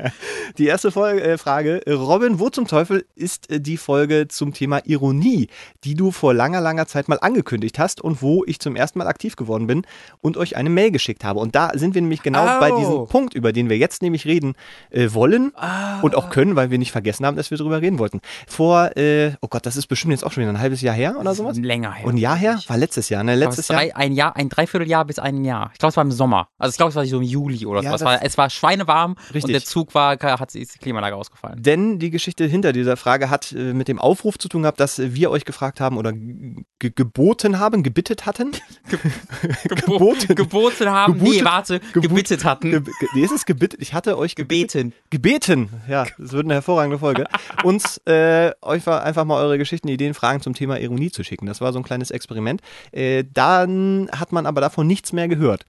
die 0.57 0.67
erste 0.67 0.91
Folge, 0.91 1.21
äh, 1.23 1.37
Frage. 1.37 1.81
Robin, 1.87 2.39
wo 2.39 2.49
zum 2.49 2.67
Teufel 2.67 3.05
ist 3.15 3.49
äh, 3.51 3.59
die 3.59 3.77
Folge 3.77 4.27
zum 4.27 4.53
Thema 4.53 4.79
Ironie, 4.85 5.47
die 5.83 5.95
du 5.95 6.11
vor 6.11 6.33
langer, 6.33 6.61
langer 6.61 6.85
Zeit 6.87 7.07
mal 7.07 7.17
angekündigt 7.21 7.79
hast 7.79 8.01
und 8.01 8.21
wo 8.21 8.43
ich 8.45 8.59
zum 8.59 8.75
ersten 8.75 8.99
Mal 8.99 9.07
aktiv 9.07 9.35
geworden 9.35 9.67
bin 9.67 9.85
und 10.21 10.37
euch 10.37 10.55
eine 10.57 10.69
Mail 10.69 10.91
geschickt 10.91 11.23
habe? 11.23 11.39
Und 11.39 11.55
da 11.55 11.71
sind 11.73 11.95
wir 11.95 12.01
nämlich 12.01 12.21
genau 12.23 12.41
Oh. 12.45 12.59
bei 12.59 12.71
diesem 12.71 13.07
Punkt, 13.07 13.33
über 13.33 13.51
den 13.53 13.69
wir 13.69 13.77
jetzt 13.77 14.01
nämlich 14.01 14.25
reden 14.25 14.53
äh, 14.89 15.09
wollen 15.13 15.51
Ah. 15.55 15.99
und 16.01 16.15
auch 16.15 16.29
können, 16.29 16.55
weil 16.55 16.69
wir 16.71 16.77
nicht 16.77 16.91
vergessen 16.91 17.25
haben, 17.25 17.37
dass 17.37 17.51
wir 17.51 17.57
darüber 17.57 17.81
reden 17.81 17.99
wollten. 17.99 18.21
Vor, 18.47 18.95
äh, 18.97 19.31
oh 19.41 19.47
Gott, 19.47 19.65
das 19.65 19.75
ist 19.77 19.87
bestimmt 19.87 20.11
jetzt 20.11 20.23
auch 20.23 20.31
schon 20.31 20.41
wieder 20.41 20.51
ein 20.53 20.59
halbes 20.59 20.81
Jahr 20.81 20.95
her 20.95 21.15
oder 21.19 21.33
sowas? 21.35 21.57
Länger 21.57 21.93
her. 21.93 22.05
Und 22.05 22.15
ein 22.15 22.17
Jahr 22.17 22.35
her? 22.37 22.59
War 22.67 22.77
letztes 22.77 23.09
Jahr, 23.09 23.23
ne? 23.23 23.35
Letztes 23.35 23.67
Jahr. 23.67 23.79
drei, 23.79 23.95
ein 23.95 24.13
Jahr, 24.13 24.35
ein 24.35 24.49
Dreivierteljahr 24.49 25.05
bis 25.05 25.19
ein 25.19 25.43
Jahr. 25.45 25.69
Ich 25.73 25.79
glaube, 25.79 25.91
es 25.91 25.97
war 25.97 26.03
im 26.03 26.11
Sommer. 26.11 26.47
Also 26.57 26.71
ich 26.71 26.77
glaube, 26.77 26.89
es 26.89 26.95
war 26.95 27.05
so 27.05 27.17
im 27.17 27.23
Juli 27.23 27.65
oder 27.65 27.81
Ja, 27.81 27.89
so. 27.91 27.95
Es 27.95 28.01
war, 28.03 28.23
es 28.23 28.37
war 28.37 28.49
schweinewarm 28.81 29.15
Richtig. 29.25 29.43
und 29.45 29.51
der 29.51 29.63
Zug 29.63 29.93
war, 29.93 30.17
hat 30.19 30.55
ist 30.55 30.75
die 30.75 30.79
Klimaanlage 30.79 31.15
ausgefallen. 31.15 31.61
Denn 31.61 31.99
die 31.99 32.09
Geschichte 32.09 32.45
hinter 32.45 32.73
dieser 32.73 32.97
Frage 32.97 33.29
hat 33.29 33.51
äh, 33.51 33.73
mit 33.73 33.87
dem 33.87 33.99
Aufruf 33.99 34.37
zu 34.37 34.49
tun 34.49 34.63
gehabt, 34.63 34.79
dass 34.79 34.99
wir 34.99 35.31
euch 35.31 35.45
gefragt 35.45 35.79
haben 35.79 35.97
oder 35.97 36.11
ge 36.13 36.91
geboten 36.93 37.59
haben, 37.59 37.83
gebittet 37.83 38.25
hatten. 38.25 38.51
Geboten. 39.63 40.35
Geboten 40.35 40.89
haben. 40.89 41.13
Geboten- 41.13 41.31
nee, 41.31 41.43
warte. 41.45 41.79
Gebot- 41.93 42.01
gebittet 42.09 42.43
hatten. 42.45 42.71
Ge 42.71 42.81
ge 42.81 43.07
nee, 43.13 43.21
ist 43.23 43.31
es 43.31 43.45
gebittet? 43.45 43.81
Ich 43.81 43.93
hatte 43.93 44.17
euch 44.17 44.35
gebeten. 44.35 44.93
Gebeten. 45.09 45.69
Ja, 45.87 46.05
das 46.17 46.31
wird 46.33 46.45
eine 46.45 46.55
hervorragende 46.55 46.99
Folge. 46.99 47.25
Uns 47.63 47.97
äh, 48.05 48.51
euch 48.61 48.87
einfach 48.87 49.25
mal 49.25 49.41
eure 49.41 49.57
Geschichten, 49.57 49.87
Ideen, 49.87 50.13
Fragen 50.13 50.41
zum 50.41 50.53
Thema 50.53 50.79
Ironie 50.79 51.11
zu 51.11 51.23
schicken. 51.23 51.45
Das 51.45 51.61
war 51.61 51.71
so 51.73 51.79
ein 51.79 51.83
kleines 51.83 52.11
Experiment. 52.11 52.61
Äh, 52.91 53.23
dann 53.33 54.09
hat 54.11 54.31
man 54.31 54.45
aber 54.45 54.61
davon 54.61 54.87
nichts 54.87 55.13
mehr 55.13 55.27
gehört. 55.27 55.65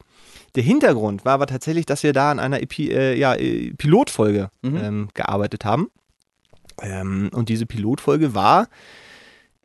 Der 0.54 0.62
Hintergrund 0.62 1.24
war 1.24 1.34
aber 1.34 1.46
tatsächlich, 1.46 1.86
dass 1.86 2.02
wir 2.02 2.12
da 2.12 2.30
an 2.30 2.38
einer 2.38 2.60
Epi 2.62 2.90
äh, 2.90 3.14
ja, 3.18 3.34
äh, 3.34 3.72
Pilotfolge 3.72 4.50
Mhm. 4.62 4.76
ähm, 4.76 5.08
gearbeitet 5.14 5.64
haben. 5.64 5.90
Ähm, 6.80 7.30
und 7.32 7.48
diese 7.48 7.66
Pilotfolge 7.66 8.34
war 8.34 8.68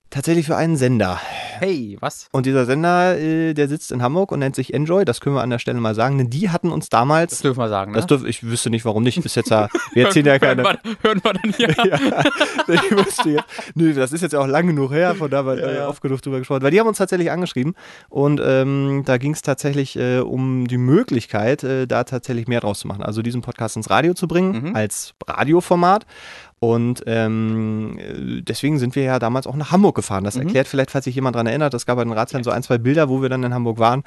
tatsächlich 0.09 0.45
für 0.45 0.55
einen 0.55 0.77
Sender. 0.77 1.19
Hey, 1.59 1.97
was? 1.99 2.27
Und 2.31 2.45
dieser 2.45 2.65
Sender, 2.65 3.17
äh, 3.17 3.53
der 3.53 3.67
sitzt 3.67 3.91
in 3.91 4.01
Hamburg 4.03 4.31
und 4.31 4.39
nennt 4.39 4.55
sich 4.55 4.73
Enjoy, 4.73 5.05
das 5.05 5.21
können 5.21 5.35
wir 5.35 5.41
an 5.41 5.49
der 5.49 5.59
Stelle 5.59 5.79
mal 5.79 5.95
sagen, 5.95 6.17
denn 6.17 6.29
die 6.29 6.49
hatten 6.49 6.71
uns 6.71 6.89
damals, 6.89 7.31
Das 7.31 7.41
dürfen 7.41 7.59
wir 7.59 7.67
sagen, 7.69 7.91
ne? 7.91 7.97
das 7.97 8.05
dürf, 8.05 8.23
ich 8.25 8.43
wüsste 8.43 8.69
nicht, 8.69 8.85
warum 8.85 9.03
nicht, 9.03 9.21
bis 9.23 9.33
jetzt 9.35 9.49
ja, 9.49 9.67
wir 9.93 10.05
erzählen 10.05 10.25
ja 10.27 10.39
keine, 10.39 10.63
Hören 10.63 10.77
wir, 10.83 10.97
hören 11.01 11.21
wir 11.23 11.33
dann 11.33 11.53
hier. 11.53 11.69
ja, 11.85 12.73
ich 12.73 12.91
wüsste 12.91 13.29
jetzt, 13.31 13.45
nö, 13.73 13.93
das 13.93 14.11
ist 14.13 14.21
jetzt 14.21 14.33
ja 14.33 14.39
auch 14.39 14.47
lang 14.47 14.67
genug 14.67 14.91
her, 14.91 15.15
von 15.15 15.31
da 15.31 15.37
haben 15.37 15.47
wir 15.47 15.57
äh, 15.63 15.79
oft 15.81 16.01
genug 16.01 16.21
drüber 16.21 16.37
gesprochen, 16.39 16.61
weil 16.61 16.71
die 16.71 16.79
haben 16.79 16.87
uns 16.87 16.99
tatsächlich 16.99 17.31
angeschrieben 17.31 17.73
und 18.09 18.39
ähm, 18.43 19.01
da 19.05 19.17
ging 19.17 19.33
es 19.33 19.41
tatsächlich 19.41 19.97
äh, 19.97 20.19
um 20.19 20.67
die 20.67 20.77
Möglichkeit, 20.77 21.63
äh, 21.63 21.87
da 21.87 22.03
tatsächlich 22.03 22.47
mehr 22.47 22.59
draus 22.61 22.79
zu 22.79 22.87
machen, 22.87 23.03
also 23.03 23.21
diesen 23.23 23.41
Podcast 23.41 23.75
ins 23.77 23.89
Radio 23.89 24.13
zu 24.13 24.27
bringen, 24.27 24.47
Mhm. 24.47 24.75
als 24.75 25.13
Radioformat 25.27 26.05
und 26.59 27.03
ähm, 27.05 27.99
äh, 27.99 28.41
deswegen 28.41 28.79
sind 28.79 28.95
wir 28.95 29.03
ja 29.03 29.19
damals 29.19 29.45
auch 29.45 29.55
nach 29.55 29.71
Hamburg 29.71 29.95
gefahren. 29.95 30.23
Das 30.23 30.35
Mhm. 30.35 30.43
erklärt 30.43 30.67
vielleicht, 30.67 30.91
falls 30.91 31.05
sich 31.05 31.15
jemand 31.15 31.35
daran 31.35 31.47
erinnert, 31.47 31.73
es 31.73 31.85
gab 31.85 31.97
bei 31.97 32.03
den 32.03 32.13
Ratsherren 32.13 32.43
so 32.43 32.49
ein, 32.51 32.63
zwei 32.63 32.77
Bilder, 32.77 33.09
wo 33.09 33.21
wir 33.21 33.29
dann 33.29 33.43
in 33.43 33.53
Hamburg 33.53 33.77
waren 33.77 34.03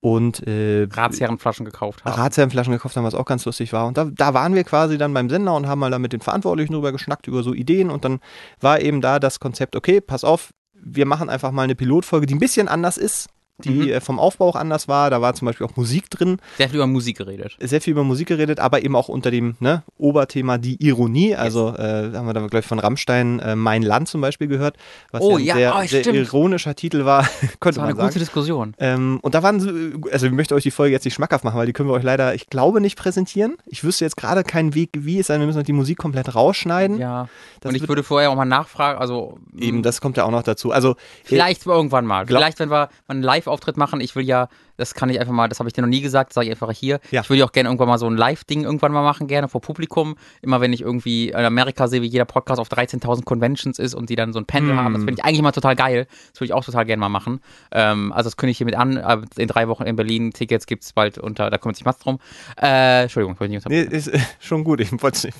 und 0.00 0.46
äh, 0.46 0.86
Ratsherrenflaschen 0.90 1.64
gekauft 1.64 2.04
haben. 2.04 2.14
Ratsherrenflaschen 2.20 2.72
gekauft 2.72 2.96
haben, 2.96 3.04
was 3.04 3.14
auch 3.14 3.24
ganz 3.24 3.44
lustig 3.44 3.72
war. 3.72 3.86
Und 3.86 3.96
da, 3.98 4.04
da 4.04 4.32
waren 4.32 4.54
wir 4.54 4.62
quasi 4.62 4.96
dann 4.96 5.12
beim 5.12 5.28
Sender 5.28 5.54
und 5.56 5.66
haben 5.66 5.80
mal 5.80 5.90
da 5.90 5.98
mit 5.98 6.12
den 6.12 6.20
Verantwortlichen 6.20 6.72
drüber 6.72 6.92
geschnackt, 6.92 7.26
über 7.26 7.42
so 7.42 7.52
Ideen. 7.52 7.90
Und 7.90 8.04
dann 8.04 8.20
war 8.60 8.80
eben 8.80 9.00
da 9.00 9.18
das 9.18 9.40
Konzept, 9.40 9.74
okay, 9.74 10.00
pass 10.00 10.22
auf, 10.22 10.50
wir 10.80 11.04
machen 11.06 11.28
einfach 11.28 11.50
mal 11.50 11.62
eine 11.62 11.74
Pilotfolge, 11.74 12.26
die 12.26 12.34
ein 12.34 12.38
bisschen 12.38 12.68
anders 12.68 12.96
ist, 12.96 13.28
die 13.64 13.70
Mhm. 13.70 13.88
äh, 13.88 14.00
vom 14.00 14.18
Aufbau 14.18 14.48
auch 14.48 14.56
anders 14.56 14.86
war. 14.88 15.10
Da 15.10 15.20
war 15.20 15.34
zum 15.34 15.46
Beispiel 15.46 15.66
auch 15.66 15.76
Musik 15.76 16.10
drin, 16.10 16.38
Sehr 16.58 16.68
viel 16.68 16.76
über 16.76 16.86
Musik 16.86 17.18
geredet. 17.18 17.56
sehr 17.60 17.80
viel 17.80 17.90
über 17.92 18.04
Musik 18.04 18.28
geredet, 18.28 18.60
aber 18.60 18.82
eben 18.84 18.94
auch 18.94 19.08
unter 19.08 19.30
dem 19.30 19.56
ne, 19.60 19.82
Oberthema 19.98 20.58
die 20.58 20.76
Ironie. 20.84 21.34
Also 21.34 21.74
äh, 21.76 22.12
haben 22.14 22.26
wir 22.26 22.34
da, 22.34 22.40
glaube 22.40 22.60
ich, 22.60 22.66
von 22.66 22.78
Rammstein 22.78 23.40
äh, 23.40 23.56
Mein 23.56 23.82
Land 23.82 24.08
zum 24.08 24.20
Beispiel 24.20 24.46
gehört, 24.46 24.76
was 25.10 25.22
Oh, 25.22 25.38
ja 25.38 25.56
ja, 25.58 25.74
ein 25.76 25.88
sehr, 25.88 26.00
oh, 26.00 26.04
sehr 26.04 26.14
ironischer 26.14 26.74
Titel 26.74 27.04
war, 27.04 27.22
Das 27.40 27.60
könnte 27.60 27.78
war 27.78 27.84
man 27.86 27.90
eine 27.94 27.96
sagen. 27.96 28.08
gute 28.10 28.18
Diskussion. 28.20 28.74
Ähm, 28.78 29.18
und 29.22 29.34
da 29.34 29.42
waren 29.42 29.60
so, 29.60 29.70
also 30.12 30.26
ich 30.26 30.32
möchte 30.32 30.54
euch 30.54 30.62
die 30.62 30.70
Folge 30.70 30.92
jetzt 30.92 31.04
nicht 31.04 31.14
schmackhaft 31.14 31.44
machen, 31.44 31.58
weil 31.58 31.66
die 31.66 31.72
können 31.72 31.88
wir 31.88 31.94
euch 31.94 32.02
leider, 32.04 32.34
ich 32.34 32.48
glaube, 32.48 32.80
nicht 32.80 32.96
präsentieren. 32.96 33.56
Ich 33.66 33.82
wüsste 33.84 34.04
jetzt 34.04 34.16
gerade 34.16 34.44
keinen 34.44 34.74
Weg, 34.74 34.90
wie 34.94 35.18
es 35.18 35.26
sein. 35.26 35.40
Wir 35.40 35.46
müssen 35.46 35.62
die 35.64 35.72
Musik 35.72 35.98
komplett 35.98 36.34
rausschneiden. 36.34 36.98
Ja. 36.98 37.28
Das 37.60 37.70
und 37.70 37.74
ich 37.76 37.88
würde 37.88 38.02
vorher 38.02 38.30
auch 38.30 38.36
mal 38.36 38.44
nachfragen, 38.44 38.98
also 39.00 39.38
Eben, 39.58 39.82
das 39.82 40.00
kommt 40.00 40.16
ja 40.16 40.24
auch 40.24 40.30
noch 40.30 40.42
dazu. 40.44 40.70
Also 40.70 40.94
Vielleicht 41.24 41.66
irgendwann 41.66 42.06
mal. 42.06 42.24
Glaub- 42.24 42.38
Vielleicht, 42.40 42.60
wenn 42.60 42.70
wir 42.70 42.76
mal 42.78 42.88
einen 43.08 43.22
Live-Auftritt 43.48 43.76
machen. 43.76 44.00
Ich 44.00 44.14
will 44.14 44.24
ja, 44.24 44.48
das 44.78 44.94
kann 44.94 45.10
ich 45.10 45.20
einfach 45.20 45.32
mal, 45.34 45.48
das 45.48 45.58
habe 45.58 45.68
ich 45.68 45.74
dir 45.74 45.82
noch 45.82 45.88
nie 45.88 46.00
gesagt, 46.00 46.32
sage 46.32 46.46
ich 46.46 46.52
einfach 46.52 46.70
hier. 46.72 47.00
Ja. 47.10 47.20
Ich 47.20 47.28
würde 47.28 47.44
auch 47.44 47.52
gerne 47.52 47.68
irgendwann 47.68 47.88
mal 47.88 47.98
so 47.98 48.06
ein 48.08 48.16
Live-Ding 48.16 48.64
irgendwann 48.64 48.92
mal 48.92 49.02
machen, 49.02 49.26
gerne 49.26 49.48
vor 49.48 49.60
Publikum. 49.60 50.16
Immer 50.40 50.60
wenn 50.60 50.72
ich 50.72 50.80
irgendwie 50.80 51.28
in 51.28 51.36
Amerika 51.36 51.88
sehe, 51.88 52.00
wie 52.00 52.06
jeder 52.06 52.24
Podcast 52.24 52.60
auf 52.60 52.68
13.000 52.68 53.24
Conventions 53.24 53.78
ist 53.78 53.94
und 53.94 54.08
die 54.08 54.16
dann 54.16 54.32
so 54.32 54.38
ein 54.38 54.46
Panel 54.46 54.74
Mm. 54.74 54.78
haben. 54.78 54.94
Das 54.94 55.04
finde 55.04 55.20
ich 55.20 55.24
eigentlich 55.24 55.42
mal 55.42 55.52
total 55.52 55.76
geil. 55.76 56.06
Das 56.32 56.40
würde 56.40 56.46
ich 56.46 56.52
auch 56.54 56.64
total 56.64 56.84
gerne 56.86 57.00
mal 57.00 57.08
machen. 57.08 57.40
Ähm, 57.72 58.12
also 58.12 58.28
das 58.28 58.36
kündige 58.36 58.52
ich 58.52 58.58
hiermit 58.58 58.76
an. 58.76 59.26
In 59.36 59.48
drei 59.48 59.68
Wochen 59.68 59.82
in 59.82 59.96
Berlin. 59.96 60.32
Tickets 60.32 60.66
gibt 60.66 60.84
es 60.84 60.92
bald 60.92 61.18
unter, 61.18 61.50
da 61.50 61.58
kümmert 61.58 61.76
sich 61.76 61.84
Mats 61.84 61.98
drum. 61.98 62.18
Äh, 62.60 63.02
Entschuldigung, 63.02 63.34
ich 63.34 63.40
wollte 63.40 63.54
nicht 63.54 63.68
nee, 63.68 63.82
ist 63.82 64.08
äh, 64.08 64.20
schon 64.40 64.64
gut. 64.64 64.80
Ich 64.80 64.90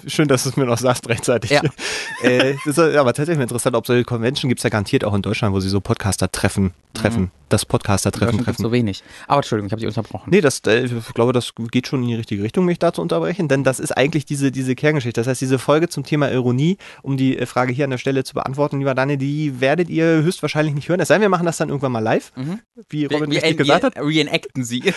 schön, 0.06 0.28
dass 0.28 0.42
du 0.42 0.48
es 0.50 0.56
mir 0.56 0.66
noch 0.66 0.78
sagst 0.78 1.08
rechtzeitig. 1.08 1.50
Ja. 1.50 1.62
äh, 2.22 2.54
das 2.64 2.78
ist 2.78 2.96
aber 2.96 3.12
tatsächlich 3.12 3.42
interessant, 3.42 3.76
ob 3.76 3.86
solche 3.86 4.04
Convention 4.04 4.48
gibt 4.48 4.58
es 4.58 4.64
ja 4.64 4.70
garantiert 4.70 5.04
auch 5.04 5.14
in 5.14 5.22
Deutschland, 5.22 5.54
wo 5.54 5.60
sie 5.60 5.68
so 5.68 5.80
Podcaster 5.80 6.30
treffen, 6.30 6.72
treffen. 6.94 7.30
Das 7.48 7.64
Podcaster 7.64 8.12
treffen, 8.12 8.44
treffen. 8.44 8.62
so 8.62 8.72
wenig. 8.72 9.02
Aber 9.28 9.38
Entschuldigung, 9.38 9.66
ich 9.66 9.72
habe 9.72 9.80
dich 9.80 9.86
unterbrochen. 9.88 10.30
Nee, 10.30 10.40
das, 10.40 10.60
äh, 10.66 10.84
ich 10.86 11.14
glaube, 11.14 11.32
das 11.32 11.52
geht 11.70 11.86
schon 11.86 12.02
in 12.02 12.08
die 12.08 12.14
richtige 12.14 12.42
Richtung, 12.42 12.64
mich 12.64 12.78
da 12.78 12.92
zu 12.92 13.02
unterbrechen, 13.02 13.46
denn 13.46 13.62
das 13.62 13.78
ist 13.78 13.92
eigentlich 13.92 14.24
diese, 14.24 14.50
diese 14.50 14.74
Kerngeschichte. 14.74 15.20
Das 15.20 15.28
heißt, 15.28 15.40
diese 15.40 15.58
Folge 15.58 15.88
zum 15.88 16.02
Thema 16.04 16.30
Ironie, 16.32 16.78
um 17.02 17.16
die 17.16 17.38
äh, 17.38 17.46
Frage 17.46 17.72
hier 17.72 17.84
an 17.84 17.90
der 17.90 17.98
Stelle 17.98 18.24
zu 18.24 18.34
beantworten, 18.34 18.78
lieber 18.78 18.94
Daniel, 18.94 19.18
die 19.18 19.60
werdet 19.60 19.90
ihr 19.90 20.22
höchstwahrscheinlich 20.22 20.74
nicht 20.74 20.88
hören. 20.88 21.00
Es 21.00 21.08
sei 21.08 21.14
denn, 21.16 21.22
wir 21.22 21.28
machen 21.28 21.46
das 21.46 21.58
dann 21.58 21.68
irgendwann 21.68 21.92
mal 21.92 22.00
live, 22.00 22.32
Mhm. 22.36 22.60
wie 22.88 23.04
Robin 23.04 23.30
wir, 23.30 23.36
richtig 23.42 23.50
wir, 23.50 23.56
gesagt 23.64 23.84
hat. 23.84 23.96
reenacten 23.96 24.64
sie. 24.64 24.82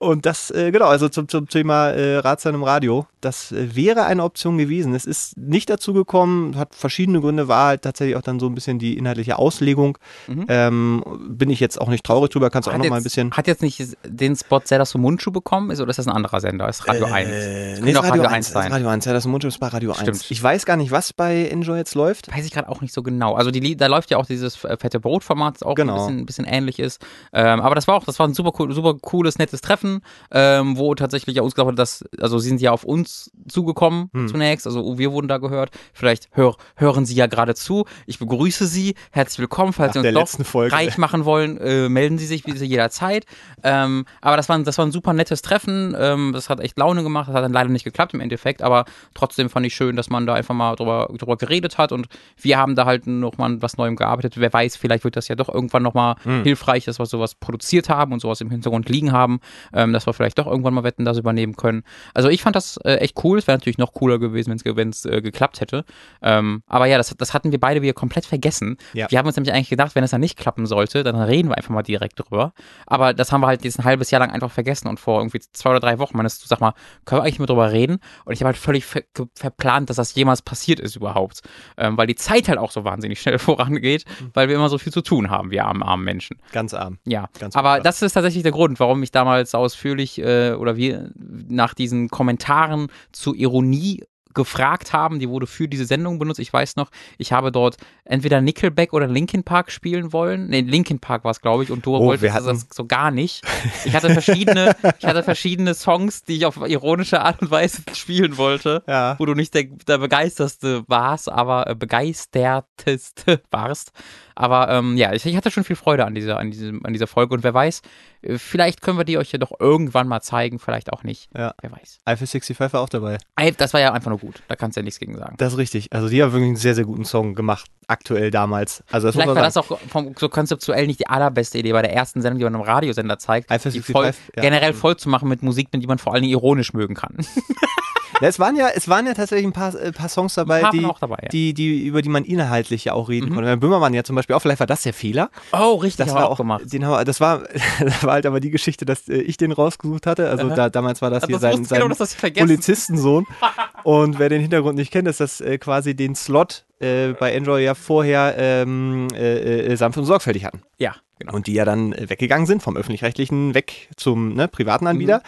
Und 0.00 0.26
das, 0.26 0.52
äh, 0.52 0.70
genau, 0.70 0.86
also 0.86 1.08
zum, 1.08 1.26
zum 1.28 1.48
Thema 1.48 1.88
äh, 1.90 2.18
Ratsherren 2.18 2.54
im 2.54 2.62
Radio, 2.62 3.06
das 3.20 3.50
äh, 3.50 3.74
wäre 3.74 4.04
eine 4.04 4.22
Option 4.22 4.56
gewesen. 4.56 4.94
Es 4.94 5.04
ist 5.04 5.36
nicht 5.36 5.68
dazu 5.68 5.92
gekommen, 5.92 6.56
hat 6.56 6.76
verschiedene 6.76 7.20
Gründe, 7.20 7.48
war 7.48 7.66
halt 7.66 7.82
tatsächlich 7.82 8.14
auch 8.14 8.22
dann 8.22 8.38
so 8.38 8.46
ein 8.46 8.54
bisschen 8.54 8.78
die 8.78 8.96
inhaltliche 8.96 9.38
Auslegung. 9.40 9.98
Mhm. 10.28 10.44
Ähm, 10.48 11.04
bin 11.30 11.50
ich 11.50 11.58
jetzt 11.58 11.80
auch 11.80 11.88
nicht 11.88 12.04
traurig 12.04 12.30
drüber, 12.30 12.48
kannst 12.48 12.68
du 12.68 12.70
auch 12.70 12.78
noch 12.78 12.84
mal 12.84 12.92
ein 12.92 12.94
jetzt- 12.98 13.04
bisschen. 13.04 13.32
Hat 13.32 13.48
jetzt 13.48 13.60
nicht 13.60 13.96
den 14.06 14.36
Spot 14.36 14.60
sehr 14.62 14.78
das 14.78 14.94
Mundschuh 14.94 15.32
bekommen? 15.32 15.70
Ist, 15.72 15.80
oder 15.80 15.90
ist 15.90 15.98
das 15.98 16.06
ein 16.06 16.14
anderer 16.14 16.40
Sender? 16.40 16.68
Ist 16.68 16.86
Radio 16.86 17.06
1? 17.06 17.28
Äh, 17.28 17.32
Könnte 17.74 17.84
nee, 17.84 17.90
ist 17.90 17.96
Radio, 17.96 18.10
Radio 18.10 18.22
1 18.26 18.32
1 18.34 18.46
ist 18.46 18.52
sein. 18.52 18.70
Radio 18.72 18.88
1, 18.88 19.04
ja, 19.04 19.12
das 19.12 19.26
Mundschutz 19.26 19.54
ist 19.54 19.58
bei 19.58 19.66
Radio 19.66 19.90
1. 19.90 20.00
Stimmt. 20.02 20.30
Ich 20.30 20.40
weiß 20.40 20.64
gar 20.64 20.76
nicht, 20.76 20.92
was 20.92 21.12
bei 21.12 21.46
Enjoy 21.48 21.76
jetzt 21.76 21.96
läuft. 21.96 22.32
Weiß 22.32 22.44
ich 22.46 22.52
gerade 22.52 22.68
auch 22.68 22.82
nicht 22.82 22.94
so 22.94 23.02
genau. 23.02 23.34
Also 23.34 23.50
die, 23.50 23.76
da 23.76 23.88
läuft 23.88 24.12
ja 24.12 24.18
auch 24.18 24.26
dieses 24.26 24.54
fette 24.54 25.00
Brotformat, 25.00 25.56
das 25.56 25.64
auch 25.64 25.74
Genau. 25.74 25.94
ein, 25.94 25.98
bisschen, 25.98 26.18
ein 26.20 26.26
bisschen 26.26 26.44
ähnlich 26.44 26.78
ist. 26.78 27.04
Ähm, 27.32 27.60
aber 27.60 27.74
das 27.74 27.88
war 27.88 27.96
auch, 27.96 28.04
das 28.04 28.16
war 28.20 28.28
ein 28.28 28.34
super, 28.34 28.52
cool, 28.60 28.72
super 28.72 28.94
cooles, 29.02 29.38
nettes 29.40 29.60
Treffen. 29.60 29.87
Treffen, 29.88 30.02
ähm, 30.30 30.76
wo 30.78 30.94
tatsächlich 30.94 31.36
ja 31.36 31.42
uns 31.42 31.54
gesagt 31.54 31.70
hat, 31.70 31.78
dass, 31.78 32.04
also 32.20 32.38
sie 32.38 32.48
sind 32.48 32.60
ja 32.60 32.72
auf 32.72 32.84
uns 32.84 33.30
zugekommen 33.48 34.10
Hm. 34.12 34.28
zunächst, 34.28 34.66
also 34.66 34.98
wir 34.98 35.12
wurden 35.12 35.28
da 35.28 35.38
gehört. 35.38 35.70
Vielleicht 35.92 36.28
hör, 36.32 36.56
hören 36.76 37.06
Sie 37.06 37.14
ja 37.14 37.26
gerade 37.26 37.54
zu. 37.54 37.84
Ich 38.06 38.18
begrüße 38.18 38.66
Sie. 38.66 38.94
Herzlich 39.10 39.38
willkommen. 39.40 39.72
Falls 39.72 39.94
Nach 39.94 40.02
Sie 40.02 40.08
uns 40.14 40.32
doch 40.38 40.44
Folge. 40.46 40.74
reich 40.74 40.98
machen 40.98 41.24
wollen, 41.24 41.58
äh, 41.58 41.88
melden 41.88 42.18
Sie 42.18 42.26
sich 42.26 42.46
wie 42.46 42.52
Sie 42.52 42.66
jederzeit. 42.66 43.24
Ähm, 43.62 44.04
aber 44.20 44.36
das 44.36 44.48
war, 44.48 44.56
ein- 44.56 44.64
das 44.64 44.78
war 44.78 44.86
ein 44.86 44.92
super 44.92 45.12
nettes 45.12 45.42
Treffen. 45.42 45.94
Ähm, 45.98 46.32
das 46.32 46.48
hat 46.50 46.60
echt 46.60 46.78
Laune 46.78 47.02
gemacht. 47.02 47.28
Das 47.28 47.34
hat 47.34 47.44
dann 47.44 47.52
leider 47.52 47.70
nicht 47.70 47.84
geklappt 47.84 48.14
im 48.14 48.20
Endeffekt, 48.20 48.62
aber 48.62 48.84
trotzdem 49.14 49.48
fand 49.50 49.66
ich 49.66 49.74
schön, 49.74 49.96
dass 49.96 50.10
man 50.10 50.26
da 50.26 50.34
einfach 50.34 50.54
mal 50.54 50.74
drüber, 50.76 51.08
drüber 51.16 51.36
geredet 51.36 51.78
hat 51.78 51.92
und 51.92 52.06
wir 52.40 52.58
haben 52.58 52.74
da 52.74 52.84
halt 52.84 53.06
noch 53.06 53.38
mal 53.38 53.60
was 53.62 53.76
Neuem 53.76 53.96
gearbeitet. 53.96 54.34
Wer 54.36 54.52
weiß, 54.52 54.76
vielleicht 54.76 55.04
wird 55.04 55.16
das 55.16 55.28
ja 55.28 55.34
doch 55.34 55.48
irgendwann 55.48 55.82
noch 55.82 55.94
mal 55.94 56.16
Hm. 56.22 56.42
hilfreich, 56.42 56.84
dass 56.84 56.98
wir 56.98 57.06
sowas 57.06 57.34
produziert 57.34 57.88
haben 57.88 58.12
und 58.12 58.20
sowas 58.20 58.40
im 58.40 58.50
Hintergrund 58.50 58.88
liegen 58.88 59.12
haben, 59.12 59.40
ähm, 59.78 59.92
dass 59.92 60.06
wir 60.06 60.12
vielleicht 60.12 60.38
doch 60.38 60.46
irgendwann 60.46 60.74
mal 60.74 60.84
Wetten 60.84 61.04
das 61.04 61.16
übernehmen 61.18 61.56
können. 61.56 61.84
Also 62.14 62.28
ich 62.28 62.42
fand 62.42 62.56
das 62.56 62.76
äh, 62.78 62.96
echt 62.96 63.16
cool. 63.24 63.38
Es 63.38 63.46
wäre 63.46 63.56
natürlich 63.56 63.78
noch 63.78 63.94
cooler 63.94 64.18
gewesen, 64.18 64.54
wenn 64.64 64.88
es 64.90 65.04
äh, 65.04 65.22
geklappt 65.22 65.60
hätte. 65.60 65.84
Ähm, 66.22 66.62
aber 66.66 66.86
ja, 66.86 66.98
das, 66.98 67.14
das 67.16 67.32
hatten 67.34 67.52
wir 67.52 67.60
beide 67.60 67.80
wieder 67.82 67.92
komplett 67.92 68.26
vergessen. 68.26 68.76
Ja. 68.92 69.10
Wir 69.10 69.18
haben 69.18 69.26
uns 69.26 69.36
nämlich 69.36 69.52
eigentlich 69.54 69.68
gedacht, 69.70 69.94
wenn 69.94 70.04
es 70.04 70.10
dann 70.10 70.20
nicht 70.20 70.36
klappen 70.36 70.66
sollte, 70.66 71.04
dann 71.04 71.16
reden 71.16 71.48
wir 71.48 71.56
einfach 71.56 71.70
mal 71.70 71.82
direkt 71.82 72.18
drüber. 72.18 72.52
Aber 72.86 73.14
das 73.14 73.30
haben 73.32 73.40
wir 73.40 73.46
halt 73.46 73.64
jetzt 73.64 73.78
ein 73.78 73.84
halbes 73.84 74.10
Jahr 74.10 74.20
lang 74.20 74.30
einfach 74.30 74.50
vergessen 74.50 74.88
und 74.88 74.98
vor 74.98 75.20
irgendwie 75.20 75.40
zwei 75.52 75.70
oder 75.70 75.80
drei 75.80 75.98
Wochen 75.98 76.16
meinst 76.16 76.42
du, 76.42 76.48
sag 76.48 76.60
mal, 76.60 76.74
können 77.04 77.20
wir 77.20 77.24
eigentlich 77.24 77.38
mal 77.38 77.46
drüber 77.46 77.70
reden? 77.72 77.98
Und 78.24 78.32
ich 78.32 78.40
habe 78.40 78.48
halt 78.48 78.56
völlig 78.56 78.84
ver 78.84 79.02
verplant, 79.34 79.88
dass 79.90 79.96
das 79.96 80.14
jemals 80.14 80.42
passiert 80.42 80.80
ist 80.80 80.96
überhaupt. 80.96 81.42
Ähm, 81.76 81.96
weil 81.96 82.06
die 82.06 82.14
Zeit 82.16 82.48
halt 82.48 82.58
auch 82.58 82.70
so 82.70 82.84
wahnsinnig 82.84 83.20
schnell 83.20 83.38
vorangeht, 83.38 84.04
Mhm. 84.20 84.30
weil 84.34 84.48
wir 84.48 84.56
immer 84.56 84.68
so 84.68 84.78
viel 84.78 84.92
zu 84.92 85.02
tun 85.02 85.30
haben, 85.30 85.50
wir 85.50 85.64
armen, 85.64 85.82
armen 85.82 86.04
Menschen. 86.04 86.38
Ganz 86.52 86.74
arm. 86.74 86.98
Ja, 87.06 87.28
Ganz 87.38 87.54
aber 87.56 87.80
das 87.80 88.02
ist 88.02 88.12
tatsächlich 88.12 88.42
der 88.42 88.52
Grund, 88.52 88.80
warum 88.80 89.02
ich 89.02 89.10
damals 89.10 89.54
ausführlich 89.68 90.18
äh, 90.18 90.52
oder 90.52 90.76
wir 90.76 91.10
nach 91.48 91.74
diesen 91.74 92.08
Kommentaren 92.08 92.88
zu 93.12 93.34
Ironie 93.34 94.02
gefragt 94.34 94.92
haben. 94.92 95.18
Die 95.18 95.28
wurde 95.28 95.46
für 95.48 95.66
diese 95.68 95.84
Sendung 95.84 96.18
benutzt. 96.20 96.38
Ich 96.38 96.52
weiß 96.52 96.76
noch, 96.76 96.90
ich 97.16 97.32
habe 97.32 97.50
dort 97.50 97.76
entweder 98.04 98.40
Nickelback 98.40 98.92
oder 98.92 99.08
Linkin 99.08 99.42
Park 99.42 99.72
spielen 99.72 100.12
wollen. 100.12 100.48
Nee, 100.48 100.60
Linkin 100.60 101.00
Park 101.00 101.24
war 101.24 101.32
es, 101.32 101.40
glaube 101.40 101.64
ich, 101.64 101.70
und 101.72 101.84
du 101.84 101.96
Oh, 101.96 102.04
wolltest 102.04 102.22
wir 102.22 102.32
das 102.32 102.46
hatten- 102.46 102.64
so 102.72 102.84
gar 102.86 103.10
nicht. 103.10 103.42
Ich 103.84 103.94
hatte 103.96 104.10
verschiedene, 104.10 104.76
ich 105.00 105.04
hatte 105.06 105.22
verschiedene 105.24 105.74
Songs, 105.74 106.22
die 106.22 106.36
ich 106.36 106.46
auf 106.46 106.56
ironische 106.68 107.20
Art 107.20 107.40
und 107.42 107.50
Weise 107.50 107.82
spielen 107.94 108.36
wollte 108.36 108.84
Ja. 108.86 109.16
wo 109.18 109.26
du 109.26 109.34
nicht 109.34 109.54
der, 109.54 109.64
der 109.64 109.98
begeisterste 109.98 110.84
warst, 110.86 111.28
aber 111.28 111.66
äh, 111.68 111.74
begeisterteste 111.74 113.40
warst. 113.50 113.90
Aber 114.38 114.68
ähm, 114.68 114.96
ja, 114.96 115.12
ich, 115.12 115.26
ich 115.26 115.36
hatte 115.36 115.50
schon 115.50 115.64
viel 115.64 115.74
Freude 115.74 116.06
an 116.06 116.14
dieser, 116.14 116.38
an, 116.38 116.52
diesem, 116.52 116.86
an 116.86 116.92
dieser 116.92 117.08
Folge 117.08 117.34
und 117.34 117.42
wer 117.42 117.54
weiß, 117.54 117.82
äh, 118.22 118.38
vielleicht 118.38 118.82
können 118.82 118.96
wir 118.96 119.04
die 119.04 119.18
euch 119.18 119.32
ja 119.32 119.38
doch 119.40 119.50
irgendwann 119.58 120.06
mal 120.06 120.20
zeigen, 120.20 120.60
vielleicht 120.60 120.92
auch 120.92 121.02
nicht. 121.02 121.28
Ja. 121.36 121.54
Wer 121.60 121.72
weiß. 121.72 121.98
Eiffel 122.04 122.28
65 122.28 122.72
war 122.72 122.80
auch 122.80 122.88
dabei. 122.88 123.18
Das 123.56 123.74
war 123.74 123.80
ja 123.80 123.92
einfach 123.92 124.10
nur 124.10 124.20
gut, 124.20 124.40
da 124.46 124.54
kannst 124.54 124.76
du 124.76 124.80
ja 124.80 124.84
nichts 124.84 125.00
gegen 125.00 125.16
sagen. 125.16 125.34
Das 125.38 125.54
ist 125.54 125.58
richtig. 125.58 125.92
Also 125.92 126.08
die 126.08 126.22
haben 126.22 126.32
wirklich 126.32 126.50
einen 126.50 126.56
sehr, 126.56 126.76
sehr 126.76 126.84
guten 126.84 127.04
Song 127.04 127.34
gemacht, 127.34 127.68
aktuell 127.88 128.30
damals. 128.30 128.84
Also 128.92 129.08
das 129.08 129.16
Vielleicht 129.16 129.26
war 129.26 129.34
man 129.34 129.42
das 129.42 129.54
sagen. 129.54 129.66
auch 129.72 129.80
vom, 129.80 130.14
so 130.16 130.28
konzeptuell 130.28 130.86
nicht 130.86 131.00
die 131.00 131.08
allerbeste 131.08 131.58
Idee 131.58 131.72
bei 131.72 131.82
der 131.82 131.92
ersten 131.92 132.22
Sendung, 132.22 132.38
die 132.38 132.44
man 132.44 132.54
im 132.54 132.60
Radiosender 132.60 133.18
zeigt, 133.18 133.50
Eiffel 133.50 133.72
die 133.72 133.80
65, 133.80 133.92
voll, 133.92 134.32
ja. 134.36 134.42
generell 134.42 134.72
voll 134.72 134.96
zu 134.96 135.08
machen 135.08 135.28
mit 135.28 135.42
Musik, 135.42 135.70
die 135.72 135.86
man 135.88 135.98
vor 135.98 136.12
allen 136.14 136.22
Dingen 136.22 136.32
ironisch 136.32 136.72
mögen 136.74 136.94
kann. 136.94 137.16
Ja, 138.20 138.28
es 138.28 138.38
waren 138.38 138.56
ja, 138.56 138.68
es 138.74 138.88
waren 138.88 139.06
ja 139.06 139.14
tatsächlich 139.14 139.46
ein 139.46 139.52
paar, 139.52 139.74
äh, 139.74 139.92
paar 139.92 140.08
Songs 140.08 140.34
dabei, 140.34 140.62
die, 140.72 140.86
dabei, 141.00 141.18
ja. 141.22 141.28
die, 141.28 141.54
die, 141.54 141.86
über 141.86 142.02
die 142.02 142.08
man 142.08 142.24
inhaltlich 142.24 142.84
ja 142.86 142.92
auch 142.94 143.08
reden 143.08 143.30
Mhm. 143.30 143.34
konnte. 143.34 143.48
Bei 143.50 143.56
Böhmermann 143.56 143.94
ja 143.94 144.02
zum 144.04 144.16
Beispiel 144.16 144.34
auch, 144.34 144.40
vielleicht 144.40 144.60
war 144.60 144.66
das 144.66 144.82
der 144.82 144.92
Fehler. 144.92 145.30
Oh, 145.52 145.74
richtig, 145.76 146.04
Das 146.06 146.14
war 146.14 146.28
auch, 146.28 146.36
gemacht. 146.38 146.72
den 146.72 146.84
haben 146.84 146.92
wir, 146.92 147.04
das 147.04 147.20
war, 147.20 147.42
das 147.80 148.02
war 148.04 148.14
halt 148.14 148.26
aber 148.26 148.40
die 148.40 148.50
Geschichte, 148.50 148.84
dass 148.84 149.08
äh, 149.08 149.18
ich 149.18 149.36
den 149.36 149.52
rausgesucht 149.52 150.06
hatte. 150.06 150.28
Also 150.30 150.48
da, 150.48 150.68
damals 150.70 151.00
war 151.02 151.10
das 151.10 151.24
hier 151.26 151.34
Das 151.38 151.42
sein, 151.42 151.64
sein 151.64 151.80
genau, 151.82 151.94
das. 151.94 152.14
Polizistensohn. 152.14 153.26
Und 153.84 154.18
wer 154.18 154.28
den 154.28 154.40
Hintergrund 154.40 154.76
nicht 154.76 154.92
kennt, 154.92 155.06
ist 155.08 155.20
das 155.20 155.40
äh, 155.40 155.58
quasi 155.58 155.94
den 155.94 156.14
Slot 156.14 156.64
äh, 156.80 157.08
bei 157.12 157.32
Enjoy 157.32 157.62
ja 157.62 157.74
vorher 157.74 158.34
ähm, 158.38 159.08
äh, 159.14 159.74
sanft 159.76 159.98
und 159.98 160.04
sorgfältig 160.04 160.44
hatten. 160.44 160.62
Ja, 160.78 160.94
genau. 161.18 161.34
Und 161.34 161.46
die 161.46 161.54
ja 161.54 161.64
dann 161.64 161.94
weggegangen 161.96 162.46
sind 162.46 162.62
vom 162.62 162.76
öffentlich-rechtlichen 162.76 163.54
weg 163.54 163.88
zum 163.96 164.34
ne, 164.34 164.48
privaten 164.48 164.84
Mhm. 164.84 165.20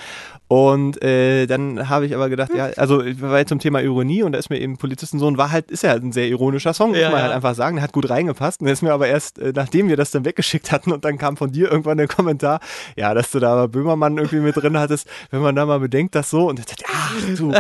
Und 0.53 1.01
äh, 1.05 1.47
dann 1.47 1.89
habe 1.89 2.07
ich 2.07 2.15
aber 2.17 2.29
gedacht, 2.29 2.51
ja, 2.53 2.71
also 2.77 3.05
ich 3.05 3.23
war 3.23 3.39
jetzt 3.39 3.51
zum 3.51 3.61
Thema 3.61 3.81
Ironie 3.83 4.25
und 4.25 4.33
da 4.33 4.39
ist 4.41 4.51
mir 4.51 4.59
eben 4.59 4.79
Polizistensohn 4.79 5.39
war 5.39 5.53
halt, 5.53 5.71
ist 5.71 5.85
ja 5.85 5.91
halt 5.91 6.03
ein 6.03 6.11
sehr 6.11 6.27
ironischer 6.27 6.75
Song, 6.75 6.89
muss 6.91 6.99
Ja, 6.99 7.11
man 7.11 7.19
ja. 7.19 7.23
halt 7.27 7.35
einfach 7.35 7.55
sagen. 7.55 7.77
Der 7.77 7.85
hat 7.85 7.93
gut 7.93 8.11
reingepasst. 8.11 8.61
Und 8.61 8.65
der 8.65 8.73
ist 8.73 8.83
mir 8.83 8.93
aber 8.93 9.07
erst, 9.07 9.39
äh, 9.39 9.53
nachdem 9.55 9.89
wir 9.89 9.97
das 9.97 10.11
dann 10.11 10.25
weggeschickt 10.25 10.73
hatten 10.73 10.91
und 10.91 11.05
dann 11.05 11.19
kam 11.19 11.37
von 11.37 11.53
dir 11.53 11.71
irgendwann 11.71 11.99
der 11.99 12.09
Kommentar, 12.09 12.59
ja, 12.97 13.15
dass 13.15 13.31
du 13.31 13.39
da 13.39 13.53
aber 13.53 13.69
Böhmermann 13.69 14.17
irgendwie 14.17 14.41
mit 14.41 14.57
drin 14.57 14.77
hattest, 14.77 15.07
wenn 15.31 15.41
man 15.41 15.55
da 15.55 15.67
mal 15.67 15.79
bedenkt, 15.79 16.17
das 16.17 16.31
so. 16.31 16.49
Und 16.49 16.59
ich 16.59 16.67
dachte, 16.67 16.85
ach 16.89 17.13
du, 17.37 17.53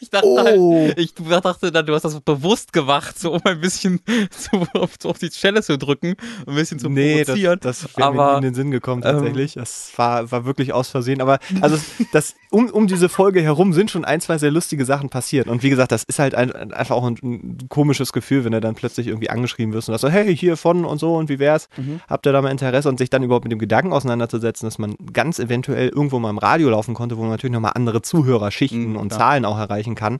Ich 0.00 0.10
dachte, 0.10 0.26
Oh. 0.26 0.38
halt, 0.42 0.98
ich 0.98 1.14
dachte 1.14 1.70
dann, 1.70 1.86
du 1.86 1.94
hast 1.94 2.02
das 2.04 2.20
bewusst 2.20 2.72
gemacht, 2.72 3.16
so 3.20 3.34
um 3.34 3.40
ein 3.44 3.60
bisschen 3.60 4.00
zu, 4.30 4.66
auf, 4.74 4.94
so 5.00 5.10
auf 5.10 5.18
die 5.18 5.30
Stelle 5.30 5.62
zu 5.62 5.78
drücken, 5.78 6.16
ein 6.44 6.54
bisschen 6.56 6.80
zu 6.80 6.88
nee, 6.88 7.18
das, 7.18 7.26
provozieren. 7.28 7.58
das 7.62 7.96
wäre 7.96 8.12
mir 8.12 8.30
nie 8.32 8.36
in 8.38 8.42
den 8.42 8.54
Sinn 8.54 8.70
gekommen 8.72 9.02
ähm, 9.04 9.12
tatsächlich. 9.12 9.54
das 9.54 9.92
war, 9.96 10.28
war 10.32 10.44
wirklich 10.44 10.72
aus 10.72 10.88
Versehen. 10.90 11.20
Aber 11.20 11.38
also 11.60 11.78
das, 12.16 12.34
um, 12.50 12.70
um 12.70 12.86
diese 12.86 13.10
Folge 13.10 13.42
herum 13.42 13.74
sind 13.74 13.90
schon 13.90 14.06
ein, 14.06 14.22
zwei 14.22 14.38
sehr 14.38 14.50
lustige 14.50 14.86
Sachen 14.86 15.10
passiert. 15.10 15.48
Und 15.48 15.62
wie 15.62 15.68
gesagt, 15.68 15.92
das 15.92 16.02
ist 16.02 16.18
halt 16.18 16.34
ein, 16.34 16.50
einfach 16.72 16.96
auch 16.96 17.04
ein, 17.04 17.18
ein 17.22 17.68
komisches 17.68 18.14
Gefühl, 18.14 18.44
wenn 18.44 18.52
du 18.52 18.60
dann 18.60 18.74
plötzlich 18.74 19.06
irgendwie 19.06 19.28
angeschrieben 19.28 19.74
wirst 19.74 19.88
und 19.88 19.92
sagst 19.92 20.00
so, 20.00 20.08
hey, 20.08 20.34
hier 20.34 20.56
von 20.56 20.86
und 20.86 20.98
so 20.98 21.14
und 21.14 21.28
wie 21.28 21.38
wär's? 21.38 21.68
Mhm. 21.76 22.00
Habt 22.08 22.26
ihr 22.26 22.32
da 22.32 22.40
mal 22.40 22.50
Interesse? 22.50 22.88
Und 22.88 22.98
sich 22.98 23.10
dann 23.10 23.22
überhaupt 23.22 23.44
mit 23.44 23.52
dem 23.52 23.58
Gedanken 23.58 23.92
auseinanderzusetzen, 23.92 24.66
dass 24.66 24.78
man 24.78 24.96
ganz 25.12 25.38
eventuell 25.38 25.88
irgendwo 25.88 26.18
mal 26.18 26.30
im 26.30 26.38
Radio 26.38 26.70
laufen 26.70 26.94
konnte, 26.94 27.18
wo 27.18 27.20
man 27.20 27.30
natürlich 27.30 27.52
nochmal 27.52 27.72
andere 27.74 28.00
Zuhörerschichten 28.00 28.92
Mhm, 28.92 28.96
und. 28.96 29.12
Zahlen 29.12 29.44
auch 29.44 29.58
erreichen 29.58 29.94
kann. 29.94 30.18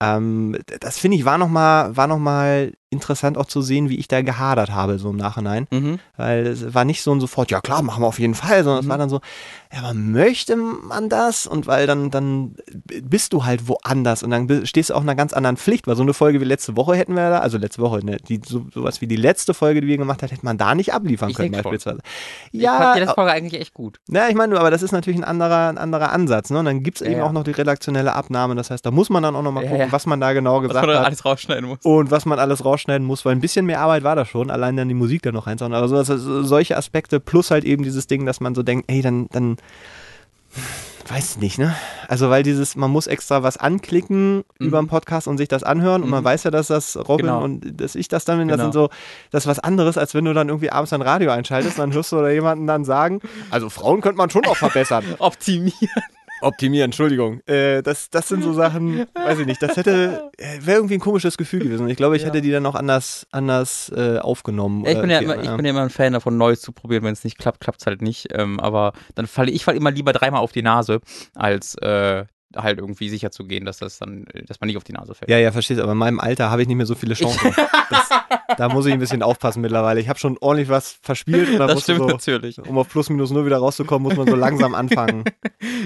Ähm, 0.00 0.56
das 0.80 0.98
finde 0.98 1.16
ich 1.16 1.24
war 1.24 1.38
nochmal 1.38 1.96
war 1.96 2.06
noch 2.06 2.18
mal 2.18 2.72
interessant 2.90 3.36
auch 3.36 3.46
zu 3.46 3.62
sehen, 3.62 3.88
wie 3.88 3.96
ich 3.98 4.06
da 4.08 4.22
gehadert 4.22 4.70
habe, 4.70 4.98
so 4.98 5.10
im 5.10 5.16
Nachhinein. 5.16 5.66
Mhm. 5.72 5.98
Weil 6.16 6.46
es 6.46 6.72
war 6.74 6.84
nicht 6.84 7.02
so 7.02 7.12
ein 7.12 7.20
sofort, 7.20 7.50
ja 7.50 7.60
klar, 7.60 7.82
machen 7.82 8.02
wir 8.02 8.06
auf 8.06 8.18
jeden 8.20 8.34
Fall, 8.34 8.62
sondern 8.62 8.84
es 8.84 8.88
war 8.88 8.96
dann 8.96 9.10
so, 9.10 9.20
ja, 9.72 9.80
aber 9.80 9.92
möchte 9.94 10.54
man 10.56 11.08
das? 11.08 11.46
Und 11.48 11.66
weil 11.66 11.86
dann, 11.88 12.10
dann 12.12 12.54
bist 13.02 13.32
du 13.32 13.44
halt 13.44 13.66
woanders 13.68 14.22
und 14.22 14.30
dann 14.30 14.64
stehst 14.66 14.90
du 14.90 14.94
auch 14.94 15.02
in 15.02 15.08
einer 15.08 15.16
ganz 15.16 15.32
anderen 15.32 15.56
Pflicht, 15.56 15.86
weil 15.88 15.96
so 15.96 16.02
eine 16.02 16.14
Folge 16.14 16.40
wie 16.40 16.44
letzte 16.44 16.76
Woche 16.76 16.94
hätten 16.94 17.14
wir 17.14 17.28
da, 17.28 17.38
also 17.40 17.58
letzte 17.58 17.82
Woche, 17.82 18.04
ne, 18.06 18.18
die, 18.18 18.40
so, 18.46 18.66
sowas 18.72 19.00
wie 19.00 19.08
die 19.08 19.16
letzte 19.16 19.52
Folge, 19.52 19.80
die 19.80 19.88
wir 19.88 19.96
gemacht 19.98 20.22
haben, 20.22 20.30
hätte 20.30 20.44
man 20.44 20.56
da 20.56 20.74
nicht 20.76 20.94
abliefern 20.94 21.28
Ich 21.30 21.36
können 21.36 21.50
denk 21.52 21.64
schon. 21.64 21.72
beispielsweise. 21.72 21.98
Ich 22.52 22.62
fand 22.62 22.94
die 22.94 23.00
letzte 23.00 23.10
Ja, 23.10 23.14
Folge 23.14 23.32
eigentlich 23.32 23.60
echt 23.60 23.74
gut. 23.74 23.98
na, 24.08 24.28
ich 24.28 24.36
meine, 24.36 24.58
aber 24.60 24.70
das 24.70 24.82
ist 24.82 24.92
natürlich 24.92 25.18
ein 25.18 25.24
anderer, 25.24 25.68
ein 25.68 25.78
anderer 25.78 26.12
Ansatz. 26.12 26.50
Ne? 26.50 26.60
Und 26.60 26.66
dann 26.66 26.82
gibt 26.84 26.98
es 26.98 27.04
Ja, 27.04 27.10
eben 27.10 27.18
ja. 27.20 27.26
auch 27.26 27.32
noch 27.32 27.42
die 27.44 27.50
redaktionelle 27.50 28.12
Abnahme. 28.14 28.54
Das 28.54 28.70
heißt, 28.70 28.86
da 28.86 28.92
muss 28.92 29.10
man 29.10 29.24
dann 29.24 29.34
auch 29.34 29.42
noch 29.42 29.52
mal 29.52 29.64
Ja, 29.64 29.70
gucken, 29.70 29.86
ja. 29.86 29.92
was 29.92 30.06
man 30.06 30.20
da 30.20 30.32
genau 30.32 30.62
Was 30.62 30.68
gesagt 30.68 30.86
man 30.86 30.94
da 30.94 31.00
hat. 31.00 31.06
alles 31.06 31.24
rausschneiden 31.24 31.68
muss. 31.68 31.78
Und 31.82 32.10
was 32.12 32.24
man 32.26 32.38
alles 32.38 32.64
rausschneiden 32.64 32.75
muss, 33.04 33.24
weil 33.24 33.32
ein 33.32 33.40
bisschen 33.40 33.66
mehr 33.66 33.80
Arbeit 33.80 34.02
war 34.04 34.16
das 34.16 34.28
schon, 34.28 34.50
allein 34.50 34.76
dann 34.76 34.88
die 34.88 34.94
Musik 34.94 35.22
da 35.22 35.32
noch 35.32 35.46
reinzuhauen. 35.46 35.74
Aber 35.74 35.88
so, 35.88 35.96
also 35.96 36.42
solche 36.42 36.76
Aspekte 36.76 37.20
plus 37.20 37.50
halt 37.50 37.64
eben 37.64 37.82
dieses 37.82 38.06
Ding, 38.06 38.26
dass 38.26 38.40
man 38.40 38.54
so 38.54 38.62
denkt, 38.62 38.84
ey, 38.90 39.02
dann, 39.02 39.28
dann 39.32 39.56
weiß 41.08 41.38
nicht, 41.38 41.58
ne? 41.58 41.74
Also 42.08 42.30
weil 42.30 42.42
dieses, 42.42 42.74
man 42.74 42.90
muss 42.90 43.06
extra 43.06 43.42
was 43.44 43.56
anklicken 43.58 44.42
über 44.58 44.78
einen 44.78 44.88
Podcast 44.88 45.28
und 45.28 45.38
sich 45.38 45.48
das 45.48 45.62
anhören 45.62 46.02
und 46.02 46.10
man 46.10 46.20
Mhm. 46.22 46.24
weiß 46.24 46.44
ja, 46.44 46.50
dass 46.50 46.66
das 46.66 46.96
Robin 46.96 47.26
Genau. 47.26 47.44
und 47.44 47.80
dass 47.80 47.94
ich 47.94 48.08
das 48.08 48.24
dann 48.24 48.38
bin, 48.38 48.48
das 48.48 48.56
Genau. 48.56 48.64
sind 48.64 48.72
so, 48.72 48.88
das 49.30 49.44
ist 49.44 49.48
was 49.48 49.58
anderes, 49.60 49.98
als 49.98 50.14
wenn 50.14 50.24
du 50.24 50.34
dann 50.34 50.48
irgendwie 50.48 50.70
abends 50.70 50.92
ein 50.92 51.02
Radio 51.02 51.30
einschaltest, 51.30 51.78
dann 51.78 51.92
hörst 51.92 52.10
du 52.10 52.18
oder 52.18 52.32
jemanden 52.32 52.66
dann 52.66 52.84
sagen, 52.84 53.20
also 53.50 53.68
Frauen 53.70 54.00
könnte 54.00 54.18
man 54.18 54.30
schon 54.30 54.44
auch 54.46 54.56
verbessern. 54.56 55.04
Optimieren. 55.18 55.74
Optimieren, 56.42 56.86
Entschuldigung. 56.86 57.40
Äh, 57.46 57.82
das, 57.82 58.10
das 58.10 58.28
sind 58.28 58.42
so 58.42 58.52
Sachen, 58.52 59.06
weiß 59.14 59.38
ich 59.38 59.46
nicht, 59.46 59.62
das 59.62 59.76
hätte, 59.76 60.30
äh, 60.36 60.58
wäre 60.60 60.78
irgendwie 60.78 60.94
ein 60.94 61.00
komisches 61.00 61.36
Gefühl 61.36 61.60
gewesen. 61.60 61.88
Ich 61.88 61.96
glaube, 61.96 62.16
ich 62.16 62.22
Ja. 62.22 62.28
hätte 62.28 62.42
die 62.42 62.50
dann 62.50 62.66
auch 62.66 62.74
anders, 62.74 63.26
anders 63.30 63.90
äh, 63.96 64.18
aufgenommen. 64.18 64.84
Ja, 64.84 64.92
ich, 64.92 65.00
bin 65.00 65.10
ja 65.10 65.18
immer, 65.20 65.42
ich 65.42 65.50
bin 65.56 65.64
ja 65.64 65.70
immer 65.70 65.82
ein 65.82 65.90
Fan 65.90 66.12
davon, 66.12 66.36
Neues 66.36 66.60
zu 66.60 66.72
probieren. 66.72 67.04
Wenn 67.04 67.12
es 67.14 67.24
nicht 67.24 67.38
klappt, 67.38 67.60
klappt 67.60 67.80
es 67.80 67.86
halt 67.86 68.02
nicht. 68.02 68.28
Ähm, 68.32 68.60
aber 68.60 68.92
dann 69.14 69.26
falle 69.26 69.50
ich 69.50 69.64
fall 69.64 69.76
immer 69.76 69.90
lieber 69.90 70.12
dreimal 70.12 70.40
auf 70.42 70.52
die 70.52 70.62
Nase, 70.62 71.00
als 71.34 71.74
äh, 71.76 72.24
halt 72.54 72.78
irgendwie 72.78 73.08
sicher 73.08 73.30
zu 73.30 73.44
gehen, 73.44 73.64
dass 73.64 73.78
das 73.78 73.98
dann, 73.98 74.26
dass 74.46 74.60
man 74.60 74.68
nicht 74.68 74.76
auf 74.76 74.84
die 74.84 74.92
Nase 74.92 75.14
fällt. 75.14 75.30
Ja, 75.30 75.38
ja, 75.38 75.52
verstehst, 75.52 75.80
aber 75.80 75.92
in 75.92 75.98
meinem 75.98 76.20
Alter 76.20 76.50
habe 76.50 76.62
ich 76.62 76.68
nicht 76.68 76.76
mehr 76.76 76.86
so 76.86 76.94
viele 76.94 77.14
Chancen. 77.16 77.52
Das, 77.90 78.08
da 78.56 78.68
muss 78.68 78.86
ich 78.86 78.92
ein 78.92 78.98
bisschen 78.98 79.22
aufpassen 79.22 79.60
mittlerweile. 79.60 80.00
Ich 80.00 80.08
habe 80.08 80.18
schon 80.18 80.38
ordentlich 80.40 80.68
was 80.68 80.98
verspielt 81.02 81.48
und 81.50 81.58
das 81.58 81.74
du 81.74 81.80
stimmt 81.80 81.98
so, 81.98 82.06
natürlich. 82.06 82.58
um 82.60 82.78
auf 82.78 82.88
plus 82.88 83.10
minus 83.10 83.30
null 83.30 83.44
wieder 83.46 83.58
rauszukommen, 83.58 84.02
muss 84.08 84.16
man 84.16 84.26
so 84.28 84.36
langsam 84.36 84.74
anfangen. 84.74 85.24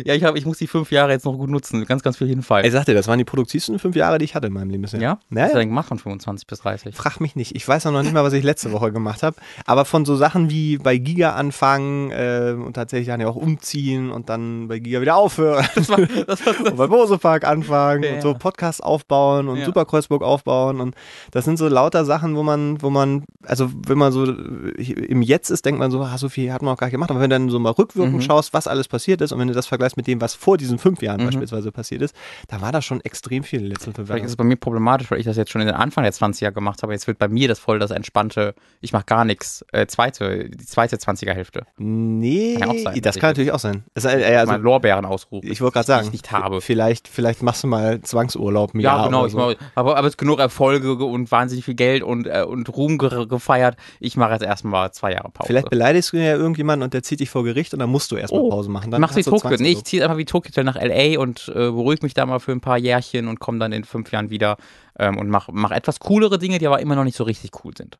Ja, 0.04 0.14
ich, 0.14 0.24
hab, 0.24 0.36
ich 0.36 0.46
muss 0.46 0.58
die 0.58 0.66
fünf 0.66 0.92
Jahre 0.92 1.12
jetzt 1.12 1.24
noch 1.24 1.36
gut 1.36 1.50
nutzen. 1.50 1.84
Ganz, 1.84 2.02
ganz 2.02 2.16
viel 2.16 2.28
jeden 2.28 2.42
Fall. 2.42 2.64
Ey, 2.64 2.70
sag 2.70 2.84
dir, 2.84 2.94
das 2.94 3.08
waren 3.08 3.18
die 3.18 3.24
produktivsten 3.24 3.78
fünf 3.78 3.96
Jahre, 3.96 4.18
die 4.18 4.24
ich 4.24 4.34
hatte 4.34 4.46
in 4.46 4.52
meinem 4.52 4.70
Leben 4.70 4.82
bisher. 4.82 5.00
ja? 5.00 5.18
Was 5.30 5.36
Ja, 5.36 5.42
hast 5.42 5.50
du 5.50 5.54
ja. 5.56 5.58
denn 5.60 5.68
gemacht 5.68 5.88
von 5.88 5.98
25 5.98 6.46
bis 6.46 6.60
30? 6.60 6.94
Frag 6.94 7.20
mich 7.20 7.34
nicht. 7.34 7.56
Ich 7.56 7.66
weiß 7.66 7.86
auch 7.86 7.90
noch 7.92 8.02
nicht 8.02 8.12
mal, 8.12 8.22
was 8.24 8.32
ich 8.32 8.44
letzte 8.44 8.72
Woche 8.72 8.92
gemacht 8.92 9.22
habe. 9.22 9.36
Aber 9.66 9.84
von 9.84 10.04
so 10.04 10.16
Sachen 10.16 10.48
wie 10.48 10.78
bei 10.78 10.96
Giga 10.96 11.34
anfangen 11.34 12.10
äh, 12.12 12.54
und 12.56 12.74
tatsächlich 12.74 13.08
dann 13.08 13.20
ja 13.20 13.26
auch 13.28 13.36
umziehen 13.36 14.10
und 14.10 14.28
dann 14.28 14.68
bei 14.68 14.78
Giga 14.78 15.00
wieder 15.00 15.16
aufhören. 15.16 15.66
Das 15.74 15.88
war, 15.88 15.98
das 15.98 16.46
war 16.46 16.49
und 16.58 16.76
beim 16.76 16.90
Mosepark 16.90 17.44
anfangen 17.46 18.02
Ja. 18.02 18.14
und 18.14 18.22
so 18.22 18.34
Podcast 18.34 18.82
aufbauen 18.82 19.48
und 19.48 19.58
Ja. 19.58 19.64
Superkreuzburg 19.66 20.22
aufbauen 20.22 20.80
und 20.80 20.94
das 21.30 21.44
sind 21.44 21.56
so 21.58 21.68
lauter 21.68 22.04
Sachen, 22.04 22.36
wo 22.36 22.42
man, 22.42 22.80
wo 22.82 22.90
man, 22.90 23.24
also 23.44 23.70
wenn 23.86 23.98
man 23.98 24.12
so 24.12 24.24
im 24.24 25.22
Jetzt 25.22 25.50
ist, 25.50 25.64
denkt 25.64 25.78
man 25.78 25.90
so, 25.90 26.00
ah, 26.02 26.18
so 26.18 26.28
viel 26.28 26.52
hat 26.52 26.62
man 26.62 26.74
auch 26.74 26.78
gar 26.78 26.86
nicht 26.88 26.92
gemacht, 26.92 27.10
aber 27.10 27.20
wenn 27.20 27.30
du 27.30 27.34
dann 27.36 27.48
so 27.50 27.58
mal 27.58 27.70
rückwirkend 27.72 28.16
Mhm. 28.16 28.20
schaust, 28.22 28.52
was 28.54 28.66
alles 28.66 28.88
passiert 28.88 29.20
ist 29.20 29.32
und 29.32 29.38
wenn 29.38 29.48
du 29.48 29.54
das 29.54 29.66
vergleichst 29.66 29.96
mit 29.96 30.06
dem, 30.06 30.20
was 30.20 30.34
vor 30.34 30.56
diesen 30.56 30.78
fünf 30.78 31.02
Jahren 31.02 31.20
Mhm. 31.20 31.26
beispielsweise 31.26 31.72
passiert 31.72 32.02
ist, 32.02 32.14
da 32.48 32.60
war 32.60 32.72
das 32.72 32.84
schon 32.84 33.00
extrem 33.02 33.42
viel 33.44 33.60
in 33.60 33.64
den 33.66 33.72
letzten 33.72 33.92
fünf 33.94 34.08
Vielleicht 34.08 34.18
Jahren. 34.20 34.24
ist 34.26 34.32
es 34.32 34.36
bei 34.36 34.44
mir 34.44 34.56
problematisch, 34.56 35.10
weil 35.10 35.18
ich 35.18 35.26
das 35.26 35.36
jetzt 35.36 35.50
schon 35.50 35.60
in 35.60 35.66
den 35.66 35.76
Anfang 35.76 36.04
der 36.04 36.12
20er 36.12 36.50
gemacht 36.52 36.82
habe. 36.82 36.92
Jetzt 36.92 37.06
wird 37.06 37.18
bei 37.18 37.28
mir 37.28 37.48
das 37.48 37.58
voll 37.58 37.78
das 37.78 37.90
entspannte, 37.90 38.54
ich 38.80 38.92
mache 38.92 39.04
gar 39.04 39.24
nichts, 39.24 39.64
äh, 39.72 39.86
zweite, 39.86 40.48
die 40.48 40.66
zweite 40.66 40.96
20er 40.96 41.32
Hälfte. 41.34 41.64
Nee, 41.78 42.56
Kann 42.58 42.70
ja 42.70 42.74
auch 42.74 42.78
sein, 42.84 43.00
das 43.02 43.16
kann 43.18 43.30
ich 43.30 43.36
natürlich 43.38 43.52
auch 43.52 43.58
sein. 43.58 43.84
Es, 43.94 44.04
äh, 44.04 44.36
also, 44.36 44.56
Lorbeeren 44.56 45.04
ausrufen. 45.04 45.50
ich 45.50 45.60
wollte 45.60 45.74
gerade 45.74 45.86
sagen, 45.86 46.08
habe. 46.42 46.60
Vielleicht, 46.60 47.08
vielleicht 47.08 47.42
machst 47.42 47.62
du 47.62 47.66
mal 47.68 48.00
Zwangsurlaub 48.00 48.74
im 48.74 48.80
Ja, 48.80 48.96
Jahr 48.96 49.06
genau. 49.06 49.26
Ich 49.26 49.32
so. 49.32 49.38
mach, 49.38 49.54
aber, 49.74 49.96
aber 49.96 50.08
es 50.08 50.16
genug 50.16 50.38
Erfolge 50.38 50.92
und 50.94 51.30
wahnsinnig 51.30 51.64
viel 51.64 51.74
Geld 51.74 52.02
und, 52.02 52.26
äh, 52.26 52.44
und 52.46 52.68
Ruhm 52.76 52.98
ge 52.98 53.26
gefeiert. 53.26 53.76
Ich 54.00 54.16
mache 54.16 54.32
jetzt 54.32 54.42
erstmal 54.42 54.92
zwei 54.92 55.12
Jahre 55.12 55.30
Pause. 55.30 55.46
Vielleicht 55.46 55.70
beleidigst 55.70 56.12
du 56.12 56.16
ja 56.18 56.34
irgendjemanden 56.36 56.84
und 56.84 56.94
der 56.94 57.02
zieht 57.02 57.20
dich 57.20 57.30
vor 57.30 57.44
Gericht 57.44 57.72
und 57.72 57.80
dann 57.80 57.90
musst 57.90 58.10
du 58.10 58.16
erstmal 58.16 58.40
Oh, 58.42 58.48
Pause 58.50 58.70
machen. 58.70 58.84
ich 58.86 58.90
Dann 58.90 59.00
mach's 59.00 59.14
wie 59.16 59.20
hast 59.20 59.26
du 59.26 59.30
Tokio. 59.38 59.56
Nee, 59.58 59.72
ich 59.72 59.84
ziehe 59.84 60.02
einfach 60.02 60.16
wie 60.16 60.24
Tokyo 60.24 60.50
Hotel 60.50 60.64
nach 60.64 60.76
L.A. 60.76 61.20
und 61.20 61.48
äh, 61.48 61.52
beruhige 61.54 62.04
mich 62.04 62.14
da 62.14 62.26
mal 62.26 62.38
für 62.40 62.52
ein 62.52 62.60
paar 62.60 62.78
Jährchen 62.78 63.28
und 63.28 63.40
komme 63.40 63.58
dann 63.58 63.72
in 63.72 63.84
fünf 63.84 64.10
Jahren 64.12 64.30
wieder 64.30 64.56
ähm, 64.98 65.18
und 65.18 65.28
mache 65.28 65.50
mach 65.52 65.70
etwas 65.70 66.00
coolere 66.00 66.38
Dinge, 66.38 66.58
die 66.58 66.66
aber 66.66 66.80
immer 66.80 66.94
noch 66.96 67.04
nicht 67.04 67.16
so 67.16 67.24
richtig 67.24 67.50
cool 67.64 67.72
sind. 67.76 67.98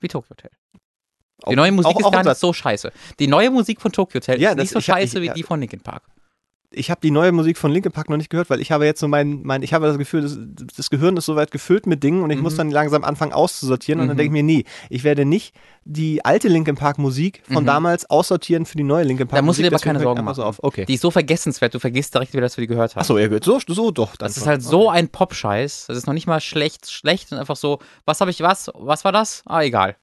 Wie 0.00 0.08
Tokyo 0.08 0.30
Hotel. 0.30 0.50
Die 1.48 1.56
neue 1.56 1.72
Musik 1.72 1.92
auch- 1.94 1.98
ist 2.00 2.04
auch 2.06 2.12
gar 2.12 2.20
ein 2.20 2.26
nicht 2.26 2.36
so 2.38 2.52
scheiße. 2.52 2.92
Die 3.18 3.26
neue 3.26 3.50
Musik 3.50 3.80
von 3.80 3.92
Tokyo 3.92 4.20
Hotel 4.20 4.40
Ja, 4.40 4.50
ist 4.50 4.56
nicht 4.58 4.72
so 4.72 4.78
ich 4.78 4.84
scheiße 4.84 5.16
ich- 5.18 5.22
wie 5.22 5.26
ja. 5.28 5.32
die 5.34 5.42
von 5.42 5.58
Linkin 5.60 5.80
Park. 5.80 6.02
Ich 6.72 6.90
habe 6.90 7.00
die 7.02 7.10
neue 7.10 7.32
Musik 7.32 7.58
von 7.58 7.72
Linkin 7.72 7.90
Park 7.92 8.08
noch 8.10 8.16
nicht 8.16 8.30
gehört, 8.30 8.48
weil 8.50 8.60
ich 8.60 8.70
habe 8.70 8.84
jetzt 8.84 9.00
so 9.00 9.08
mein, 9.08 9.42
mein 9.42 9.62
ich 9.62 9.74
habe 9.74 9.86
das 9.86 9.98
Gefühl, 9.98 10.22
das, 10.22 10.38
das 10.76 10.88
Gehirn 10.90 11.16
ist 11.16 11.26
soweit 11.26 11.50
gefüllt 11.50 11.86
mit 11.86 12.02
Dingen 12.04 12.22
und 12.22 12.30
ich 12.30 12.36
Mhm. 12.36 12.42
muss 12.44 12.54
dann 12.56 12.70
langsam 12.70 13.02
anfangen 13.04 13.32
auszusortieren 13.32 14.00
und 14.00 14.06
dann 14.08 14.16
Mhm. 14.16 14.18
denke 14.18 14.38
ich 14.38 14.42
mir, 14.44 14.46
nee, 14.46 14.64
ich 14.88 15.02
werde 15.02 15.24
nicht 15.24 15.54
die 15.84 16.24
alte 16.24 16.48
Linkin 16.48 16.76
Park 16.76 16.98
Musik 16.98 17.42
von 17.50 17.64
Mhm. 17.64 17.66
damals 17.66 18.08
aussortieren 18.08 18.66
für 18.66 18.76
die 18.76 18.84
neue 18.84 19.04
Linkin 19.04 19.26
Park 19.26 19.38
Da 19.38 19.42
musst 19.42 19.58
du 19.58 19.62
Musik. 19.62 19.70
dir 19.70 19.76
aber 19.76 19.82
keine 19.84 20.00
Sorgen 20.00 20.24
machen. 20.24 20.42
auf. 20.42 20.62
Okay. 20.62 20.84
Die 20.84 20.94
ist 20.94 21.00
so 21.00 21.10
vergessenswert, 21.10 21.74
du 21.74 21.80
vergisst 21.80 22.14
direkt 22.14 22.32
wieder, 22.32 22.42
dass 22.42 22.54
du 22.54 22.60
die 22.60 22.66
gehört 22.68 22.94
hast. 22.94 23.00
Achso, 23.02 23.18
ja 23.18 23.28
so, 23.42 23.58
so 23.66 23.90
doch. 23.90 24.14
Das 24.16 24.36
ist 24.36 24.46
halt 24.46 24.62
so 24.62 24.88
ein 24.90 25.08
Pop-Scheiß. 25.08 25.86
Das 25.88 25.96
ist 25.96 26.06
noch 26.06 26.14
nicht 26.14 26.26
mal 26.28 26.40
schlecht, 26.40 26.90
schlecht 26.90 27.32
und 27.32 27.38
einfach 27.38 27.56
so, 27.56 27.80
was 28.04 28.20
habe 28.20 28.30
ich, 28.30 28.40
was? 28.42 28.70
Was 28.74 29.04
war 29.04 29.12
das? 29.12 29.42
Ah, 29.46 29.62
egal. 29.62 29.96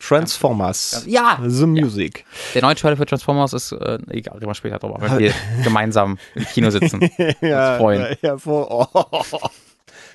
Transformers. 0.00 1.04
Ja! 1.06 1.38
The 1.46 1.66
Music. 1.66 2.24
Der 2.54 2.62
neue 2.62 2.74
Trailer 2.74 2.96
für 2.96 3.06
Transformers 3.06 3.52
ist, 3.52 3.72
äh, 3.72 3.98
egal, 4.08 4.34
reden 4.34 4.46
wir 4.46 4.54
später 4.54 4.78
drüber, 4.78 4.96
wenn 5.00 5.18
wir 5.18 5.32
gemeinsam 5.64 6.18
im 6.34 6.44
Kino 6.46 6.70
sitzen. 6.70 7.08
ja, 7.40 7.76
freuen. 7.78 8.16
Ja, 8.22 8.38
vor, 8.38 8.90
oh. 8.92 9.38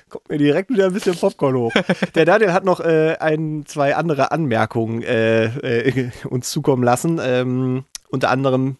Kommt 0.08 0.28
mir 0.28 0.38
direkt 0.38 0.70
wieder 0.70 0.86
ein 0.86 0.92
bisschen 0.92 1.16
Popcorn 1.16 1.56
hoch. 1.56 1.72
Der 2.14 2.24
Daniel 2.24 2.52
hat 2.52 2.64
noch 2.64 2.78
äh, 2.80 3.16
ein, 3.18 3.64
zwei 3.66 3.96
andere 3.96 4.30
Anmerkungen 4.30 5.02
äh, 5.02 5.46
äh, 5.46 6.10
uns 6.28 6.50
zukommen 6.50 6.84
lassen. 6.84 7.20
Ähm, 7.20 7.84
unter 8.08 8.30
anderem 8.30 8.76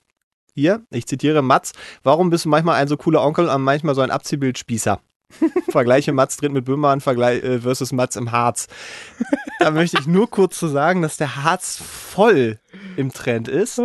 hier, 0.54 0.82
ich 0.90 1.06
zitiere 1.06 1.42
Mats, 1.42 1.72
warum 2.04 2.30
bist 2.30 2.44
du 2.44 2.48
manchmal 2.48 2.76
ein 2.76 2.88
so 2.88 2.96
cooler 2.96 3.24
Onkel 3.24 3.48
und 3.48 3.62
manchmal 3.62 3.94
so 3.94 4.02
ein 4.02 4.10
Abziehbildspießer? 4.10 5.00
Vergleiche 5.68 6.12
Mats 6.12 6.36
drin 6.36 6.52
mit 6.52 6.64
Böhmermann 6.64 7.00
äh, 7.00 7.58
versus 7.60 7.92
Mats 7.92 8.16
im 8.16 8.32
Harz. 8.32 8.68
Da 9.58 9.70
möchte 9.70 9.98
ich 10.00 10.06
nur 10.06 10.30
kurz 10.30 10.58
zu 10.58 10.68
sagen, 10.68 11.02
dass 11.02 11.16
der 11.16 11.42
Harz 11.42 11.76
voll 11.82 12.58
im 12.96 13.12
Trend 13.12 13.48
ist 13.48 13.80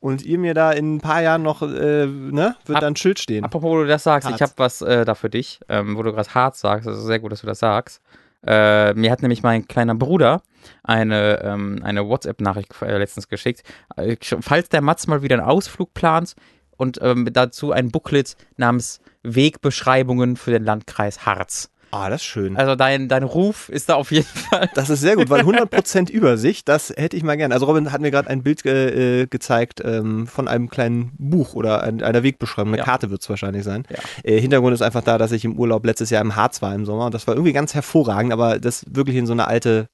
und 0.00 0.22
ihr 0.22 0.38
mir 0.38 0.54
da 0.54 0.72
in 0.72 0.96
ein 0.96 1.00
paar 1.00 1.22
Jahren 1.22 1.42
noch, 1.42 1.62
äh, 1.62 2.06
ne, 2.06 2.56
wird 2.66 2.76
Ab- 2.76 2.80
da 2.80 2.86
ein 2.86 2.96
Schild 2.96 3.18
stehen. 3.18 3.44
Apropos, 3.44 3.70
wo 3.70 3.76
du 3.82 3.86
das 3.86 4.04
sagst, 4.04 4.28
Harz. 4.28 4.36
ich 4.36 4.42
habe 4.42 4.52
was 4.56 4.80
äh, 4.82 5.04
da 5.04 5.14
für 5.14 5.30
dich, 5.30 5.60
ähm, 5.68 5.96
wo 5.96 6.02
du 6.02 6.12
gerade 6.12 6.32
hart 6.32 6.56
sagst, 6.56 6.86
also 6.86 7.00
sehr 7.00 7.18
gut, 7.18 7.32
dass 7.32 7.40
du 7.40 7.46
das 7.46 7.58
sagst. 7.58 8.00
Äh, 8.46 8.94
mir 8.94 9.10
hat 9.10 9.22
nämlich 9.22 9.42
mein 9.42 9.66
kleiner 9.66 9.96
Bruder 9.96 10.42
eine, 10.84 11.42
ähm, 11.42 11.80
eine 11.82 12.06
WhatsApp-Nachricht 12.06 12.70
äh, 12.80 12.96
letztens 12.98 13.28
geschickt. 13.28 13.62
Äh, 13.96 14.16
falls 14.40 14.68
der 14.68 14.82
Mats 14.82 15.08
mal 15.08 15.22
wieder 15.22 15.36
einen 15.36 15.46
Ausflug 15.46 15.94
plant 15.94 16.36
und 16.76 17.00
ähm, 17.02 17.28
dazu 17.32 17.72
ein 17.72 17.90
Booklet 17.90 18.36
namens 18.56 19.00
Wegbeschreibungen 19.34 20.36
für 20.36 20.50
den 20.52 20.64
Landkreis 20.64 21.26
Harz. 21.26 21.70
Ah, 21.92 22.10
das 22.10 22.20
ist 22.20 22.26
schön. 22.26 22.56
Also 22.56 22.74
dein, 22.74 23.08
dein 23.08 23.22
Ruf 23.22 23.68
ist 23.68 23.88
da 23.88 23.94
auf 23.94 24.10
jeden 24.10 24.26
Fall. 24.26 24.68
Das 24.74 24.90
ist 24.90 25.00
sehr 25.00 25.14
gut, 25.16 25.30
weil 25.30 25.40
100% 25.44 26.10
Übersicht, 26.10 26.68
das 26.68 26.90
hätte 26.94 27.16
ich 27.16 27.22
mal 27.22 27.36
gern. 27.36 27.52
Also 27.52 27.66
Robin 27.66 27.92
hat 27.92 28.00
mir 28.00 28.10
gerade 28.10 28.28
ein 28.28 28.42
Bild 28.42 28.66
äh, 28.66 29.26
gezeigt 29.26 29.80
ähm, 29.84 30.26
von 30.26 30.48
einem 30.48 30.68
kleinen 30.68 31.12
Buch 31.16 31.54
oder 31.54 31.82
ein, 31.84 32.02
einer 32.02 32.22
Wegbeschreibung. 32.22 32.72
Eine 32.72 32.78
Ja. 32.78 32.84
Karte 32.84 33.10
wird 33.10 33.22
es 33.22 33.30
wahrscheinlich 33.30 33.62
sein. 33.62 33.84
Ja. 33.88 33.98
Äh, 34.24 34.40
Hintergrund 34.40 34.74
ist 34.74 34.82
einfach 34.82 35.02
da, 35.02 35.16
dass 35.16 35.32
ich 35.32 35.44
im 35.44 35.58
Urlaub 35.58 35.86
letztes 35.86 36.10
Jahr 36.10 36.22
im 36.22 36.34
Harz 36.34 36.60
war 36.60 36.74
im 36.74 36.84
Sommer 36.84 37.06
und 37.06 37.14
das 37.14 37.26
war 37.28 37.34
irgendwie 37.34 37.52
ganz 37.52 37.72
hervorragend, 37.72 38.32
aber 38.32 38.58
das 38.58 38.84
wirklich 38.90 39.16
in 39.16 39.26
so 39.26 39.32
eine 39.32 39.46
alte, 39.46 39.88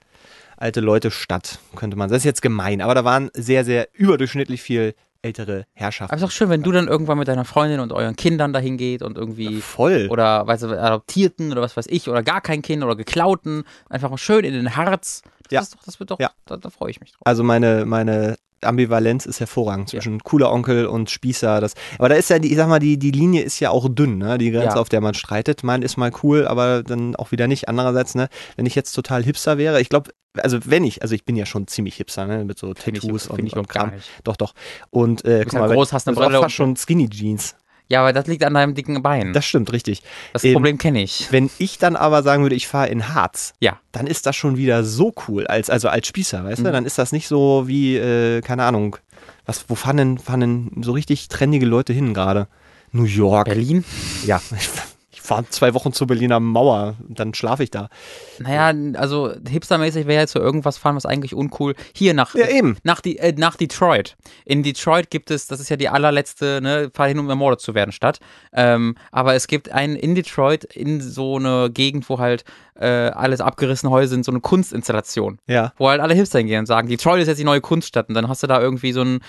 alte 0.57 0.80
Leute-Stadt, 0.80 1.59
könnte 1.76 1.96
man. 1.96 2.09
Das 2.09 2.18
ist 2.18 2.24
jetzt 2.24 2.42
gemein, 2.42 2.80
aber 2.80 2.94
da 2.94 3.04
waren 3.04 3.30
sehr, 3.35 3.64
sehr 3.66 3.88
überdurchschnittlich 3.92 4.62
viel 4.62 4.94
ältere 5.22 5.64
Herrschaften. 5.72 6.12
Aber 6.12 6.16
ist 6.16 6.22
doch 6.24 6.30
schön, 6.30 6.50
wenn 6.50 6.62
du 6.62 6.72
dann 6.72 6.88
irgendwann 6.88 7.18
mit 7.18 7.28
deiner 7.28 7.44
Freundin 7.44 7.80
und 7.80 7.92
euren 7.92 8.16
Kindern 8.16 8.52
dahin 8.52 8.76
geht 8.76 9.02
und 9.02 9.16
irgendwie. 9.16 9.61
Voll. 9.61 10.08
Oder 10.11 10.46
weißt 10.46 10.64
du, 10.64 10.80
Adoptierten 10.80 11.52
oder 11.52 11.62
was 11.62 11.76
weiß 11.76 11.87
ich, 11.88 12.08
oder 12.08 12.22
gar 12.22 12.40
kein 12.40 12.61
Kind 12.62 12.82
oder 12.85 12.96
Geklauten, 12.96 13.64
einfach 13.88 14.11
mal 14.11 14.18
schön 14.18 14.44
in 14.44 14.52
den 14.52 14.76
Harz. 14.76 15.22
Das, 15.44 15.50
Ja. 15.52 15.61
ist 15.61 15.74
doch, 15.74 15.82
das 15.85 16.00
wird 16.00 16.11
doch, 16.11 16.18
Ja. 16.20 16.30
da, 16.46 16.56
da 16.56 16.70
freue 16.70 16.90
ich 16.90 17.00
mich 17.00 17.12
drauf. 17.12 17.22
Also 17.24 17.42
meine, 17.44 17.85
meine 17.87 18.37
Ambivalenz 18.62 19.27
ist 19.27 19.40
hervorragend 19.40 19.88
zwischen 19.90 20.20
cooler 20.20 20.53
Onkel 20.53 20.87
und 20.87 21.11
Spießer. 21.11 21.61
Das, 21.61 21.75
aber 21.98 22.09
da 22.09 22.14
ist 22.14 22.31
ja, 22.31 22.38
die, 22.38 22.51
ich 22.51 22.57
sag 22.57 22.68
mal, 22.68 22.79
die, 22.79 22.98
die 22.98 23.11
Linie 23.11 23.42
ist 23.42 23.61
ja 23.61 23.70
auch 23.70 23.88
dünn, 23.88 24.18
ne? 24.18 24.38
die 24.38 24.51
Grenze, 24.51 24.77
Ja. 24.77 24.81
auf 24.81 24.88
der 24.88 25.01
man 25.01 25.14
streitet. 25.14 25.62
Man 25.64 25.83
ist 25.83 25.96
mal 25.96 26.11
cool, 26.22 26.46
aber 26.46 26.83
dann 26.83 27.16
auch 27.16 27.33
wieder 27.33 27.46
nicht. 27.48 27.68
Andererseits, 27.68 28.14
ne, 28.14 28.29
wenn 28.57 28.66
ich 28.66 28.75
jetzt 28.75 28.92
total 28.92 29.22
Hipster 29.22 29.59
wäre, 29.59 29.81
ich 29.81 29.88
glaube, 29.88 30.11
also 30.38 30.59
wenn 30.64 30.85
ich, 30.85 31.03
also 31.03 31.14
ich 31.14 31.25
bin 31.25 31.37
ja 31.37 31.44
schon 31.44 31.66
ziemlich 31.66 31.96
Hipster, 31.96 32.27
ne, 32.27 32.44
mit 32.44 32.59
so 32.59 32.72
ich, 32.72 32.79
Tattoos 32.79 33.27
und, 33.27 33.44
ich 33.44 33.57
und 33.57 33.68
gar 33.68 33.88
Kram. 33.90 34.01
Doch, 34.25 34.37
doch. 34.37 34.55
Und 34.90 35.25
äh, 35.25 35.44
bist 35.44 35.57
halt 35.57 35.72
groß, 35.72 35.92
hast 35.92 36.09
eine 36.09 36.16
Brille 36.16 36.40
fast 36.40 36.55
schon 36.55 36.77
Skinny 36.77 37.09
Jeans. 37.09 37.55
Ja, 37.92 38.00
aber 38.00 38.14
das 38.14 38.26
liegt 38.26 38.42
an 38.42 38.55
deinem 38.55 38.74
dicken 38.74 39.02
Bein. 39.02 39.35
Das 39.35 39.44
stimmt, 39.44 39.70
richtig. 39.70 40.02
Das 40.33 40.42
ähm, 40.44 40.55
Problem 40.55 40.78
kenne 40.78 41.02
ich. 41.02 41.28
Wenn 41.31 41.50
ich 41.59 41.76
dann 41.76 41.94
aber 41.94 42.22
sagen 42.22 42.42
würde, 42.42 42.55
ich 42.55 42.66
fahre 42.66 42.88
in 42.88 43.12
Harz, 43.12 43.52
Ja. 43.61 43.78
dann 43.92 44.07
ist 44.07 44.24
das 44.24 44.35
schon 44.35 44.57
wieder 44.57 44.83
so 44.83 45.12
cool, 45.28 45.46
als, 45.46 45.68
also 45.68 45.90
als 45.90 46.07
Spießer, 46.07 46.42
weißt 46.42 46.61
du? 46.61 46.68
Mhm. 46.68 46.72
Dann 46.72 46.87
ist 46.87 46.96
das 46.96 47.12
nicht 47.12 47.28
so 47.28 47.64
wie, 47.68 47.96
äh, 47.98 48.40
keine 48.40 48.64
Ahnung, 48.64 48.96
was, 49.44 49.66
wo 49.68 49.74
fahren 49.74 49.98
denn, 49.98 50.18
fahren 50.18 50.40
denn 50.40 50.70
so 50.81 50.92
richtig 50.92 51.28
trendige 51.28 51.66
Leute 51.66 51.92
hin 51.92 52.14
gerade? 52.14 52.48
New 52.92 53.05
York. 53.05 53.44
Berlin? 53.44 53.85
Ja, 54.24 54.40
fahre 55.22 55.48
zwei 55.48 55.74
Wochen 55.74 55.92
zur 55.92 56.06
Berliner 56.06 56.40
Mauer 56.40 56.96
und 57.08 57.18
dann 57.20 57.32
schlafe 57.35 57.62
ich 57.62 57.70
da. 57.70 57.88
Naja, 58.38 58.72
also 58.98 59.32
hipstermäßig 59.48 60.06
wäre 60.06 60.20
jetzt 60.22 60.32
so 60.32 60.40
irgendwas 60.40 60.78
fahren, 60.78 60.96
was 60.96 61.06
eigentlich 61.06 61.35
uncool. 61.35 61.74
Hier 61.94 62.14
nach, 62.14 62.35
Ja, 62.35 62.48
eben. 62.48 62.76
nach, 62.82 63.00
die, 63.00 63.18
äh, 63.18 63.32
nach 63.37 63.56
Detroit. 63.56 64.16
In 64.44 64.62
Detroit 64.62 65.11
gibt 65.11 65.30
es, 65.30 65.46
das 65.46 65.61
ist 65.61 65.68
ja 65.68 65.76
die 65.76 65.88
allerletzte, 65.88 66.61
ne, 66.62 66.90
fahr 66.92 67.08
hin, 67.08 67.18
um 67.18 67.28
ermordet 67.28 67.61
zu 67.61 67.74
werden, 67.74 67.92
Stadt. 67.92 68.18
Ähm, 68.52 68.96
aber 69.11 69.35
es 69.35 69.46
gibt 69.46 69.70
einen 69.70 69.96
in 69.96 70.14
Detroit, 70.14 70.64
in 70.64 71.00
so 71.00 71.37
eine 71.37 71.70
Gegend, 71.72 72.08
wo 72.08 72.18
halt 72.18 72.44
äh, 72.74 72.87
alles 72.87 73.40
abgerissene 73.40 73.90
Häuser 73.92 74.11
sind, 74.11 74.24
so 74.24 74.32
eine 74.32 74.40
Kunstinstallation. 74.40 75.38
Ja. 75.46 75.72
wo 75.76 75.88
halt 75.88 76.00
alle 76.00 76.14
Hipster 76.14 76.38
hingehen 76.38 76.61
und 76.61 76.66
sagen, 76.66 76.88
Detroit 76.88 77.20
ist 77.22 77.28
jetzt 77.28 77.38
die 77.38 77.44
neue 77.44 77.61
Kunststadt 77.61 78.08
und 78.08 78.14
dann 78.14 78.28
hast 78.28 78.42
du 78.42 78.46
da 78.46 78.61
irgendwie 78.61 78.92
so 78.92 79.02
ein 79.02 79.20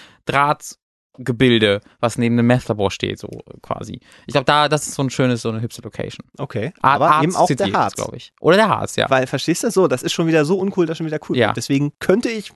Drahtgebilde, 1.17 1.81
was 1.99 2.17
neben 2.17 2.37
dem 2.37 2.47
Meth-Labor 2.47 2.91
steht, 2.91 3.19
so 3.19 3.29
quasi. 3.61 3.99
Ich 4.25 4.33
glaube, 4.33 4.45
da, 4.45 4.67
das 4.69 4.87
ist 4.87 4.95
so 4.95 5.03
ein 5.03 5.09
schönes, 5.09 5.41
so 5.41 5.49
eine 5.49 5.59
Hipster-Location. 5.59 6.25
Okay. 6.37 6.73
Ar- 6.81 6.91
Aber 6.95 7.09
Harz 7.11 7.23
eben 7.23 7.35
auch 7.35 7.47
City 7.47 7.69
der 7.71 7.73
Harz. 7.79 7.93
glaube 7.95 8.17
ich. 8.17 8.33
Oder 8.39 8.57
der 8.57 8.69
Harz, 8.69 8.95
ja. 8.95 9.09
Weil, 9.09 9.27
verstehst 9.27 9.63
du 9.63 9.71
so, 9.71 9.87
das 9.87 10.03
ist 10.03 10.13
schon 10.13 10.27
wieder 10.27 10.45
so 10.45 10.57
uncool, 10.57 10.85
das 10.85 10.95
ist 10.95 10.97
schon 10.99 11.07
wieder 11.07 11.19
cool. 11.29 11.37
Ja. 11.37 11.47
wird. 11.47 11.57
Deswegen 11.57 11.93
könnte 11.99 12.29
ich, 12.29 12.51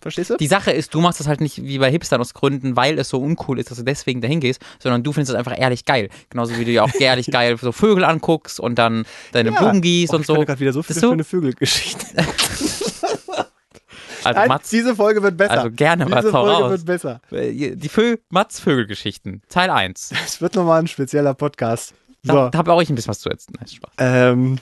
verstehst 0.00 0.30
du? 0.30 0.36
Die 0.36 0.46
Sache 0.46 0.72
ist, 0.72 0.92
du 0.94 1.00
machst 1.00 1.20
das 1.20 1.26
halt 1.28 1.40
nicht 1.40 1.62
wie 1.62 1.78
bei 1.78 1.90
Hipstern 1.90 2.20
aus 2.20 2.34
Gründen, 2.34 2.76
weil 2.76 2.98
es 2.98 3.08
so 3.08 3.18
uncool 3.18 3.58
ist, 3.58 3.70
dass 3.70 3.78
du 3.78 3.84
deswegen 3.84 4.20
dahin 4.20 4.40
gehst, 4.40 4.60
sondern 4.78 5.02
du 5.02 5.12
findest 5.12 5.30
es 5.32 5.38
einfach 5.38 5.58
ehrlich 5.58 5.84
geil. 5.84 6.08
Genauso 6.28 6.58
wie 6.58 6.64
du 6.64 6.70
ja 6.70 6.82
auch 6.82 6.92
ehrlich 7.00 7.28
geil 7.30 7.56
so 7.56 7.72
Vögel 7.72 8.04
anguckst 8.04 8.60
und 8.60 8.76
dann 8.78 9.06
deine 9.32 9.50
Ja. 9.52 9.58
Blumen 9.58 9.80
gießt 9.80 10.12
Oh, 10.12 10.16
und 10.16 10.20
ich 10.22 10.26
so. 10.26 10.34
könnte 10.34 10.46
gerade 10.46 10.60
wieder 10.60 10.72
so 10.72 10.82
viele 10.82 11.00
schöne 11.00 11.24
Vögelgeschichten. 11.24 12.08
Also 14.26 14.38
Nein, 14.40 14.48
Mats, 14.48 14.70
diese 14.70 14.94
Folge 14.96 15.22
wird 15.22 15.36
besser. 15.36 15.52
also 15.52 15.70
gerne 15.70 16.04
diese 16.04 16.14
Mats, 16.14 16.26
hau 16.32 16.44
Folge 16.44 16.62
raus. 16.62 16.70
wird 16.70 16.84
besser. 16.86 17.20
Äh, 17.30 17.76
Die 17.76 17.88
Vö 17.88 18.16
Mats 18.30 18.60
Vögelgeschichten, 18.60 19.42
Teil 19.48 19.70
1. 19.70 20.12
Es 20.24 20.40
wird 20.40 20.54
nochmal 20.54 20.80
ein 20.80 20.86
spezieller 20.88 21.34
Podcast. 21.34 21.94
So, 22.22 22.32
Da, 22.34 22.50
da 22.50 22.58
habe 22.58 22.72
auch 22.72 22.80
ich 22.82 22.88
ein 22.90 22.94
bisschen 22.94 23.10
was 23.10 23.20
zu 23.20 23.28
erzählen. 23.30 23.56
Nein, 23.58 23.68
Spaß. 23.68 23.90
ähm, 23.98 24.58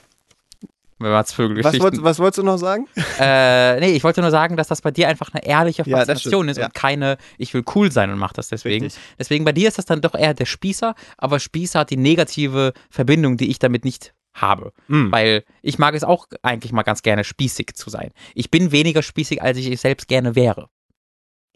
was, 1.02 1.38
was 1.38 2.18
wolltest 2.18 2.38
du 2.38 2.42
noch 2.42 2.58
sagen? 2.58 2.86
Äh, 3.18 3.80
nee, 3.80 3.92
ich 3.92 4.04
wollte 4.04 4.20
nur 4.20 4.30
sagen, 4.30 4.58
dass 4.58 4.68
das 4.68 4.82
bei 4.82 4.90
dir 4.90 5.08
einfach 5.08 5.30
eine 5.32 5.42
ehrliche 5.46 5.82
Ja, 5.86 5.96
Faszination 5.96 6.42
stimmt, 6.44 6.50
ist 6.50 6.56
ja. 6.58 6.66
und 6.66 6.74
keine, 6.74 7.16
ich 7.38 7.54
will 7.54 7.64
cool 7.74 7.90
sein 7.90 8.10
und 8.10 8.18
mach 8.18 8.34
das 8.34 8.48
deswegen. 8.48 8.84
Richtig. 8.84 9.02
Deswegen 9.18 9.46
bei 9.46 9.52
dir 9.52 9.68
ist 9.68 9.78
das 9.78 9.86
dann 9.86 10.02
doch 10.02 10.14
eher 10.14 10.34
der 10.34 10.44
Spießer, 10.44 10.94
aber 11.16 11.40
Spießer 11.40 11.80
hat 11.80 11.90
die 11.90 11.96
negative 11.96 12.74
Verbindung, 12.90 13.38
die 13.38 13.50
ich 13.50 13.58
damit 13.58 13.84
nicht 13.86 14.12
habe. 14.34 14.72
Mm. 14.88 15.10
Weil 15.10 15.44
ich 15.62 15.78
mag 15.78 15.94
es 15.94 16.04
auch 16.04 16.26
eigentlich 16.42 16.72
mal 16.72 16.82
ganz 16.82 17.02
gerne 17.02 17.24
spießig 17.24 17.74
zu 17.74 17.90
sein. 17.90 18.10
Ich 18.34 18.50
bin 18.50 18.72
weniger 18.72 19.02
spießig, 19.02 19.42
als 19.42 19.58
ich 19.58 19.80
selbst 19.80 20.08
gerne 20.08 20.34
wäre. 20.34 20.68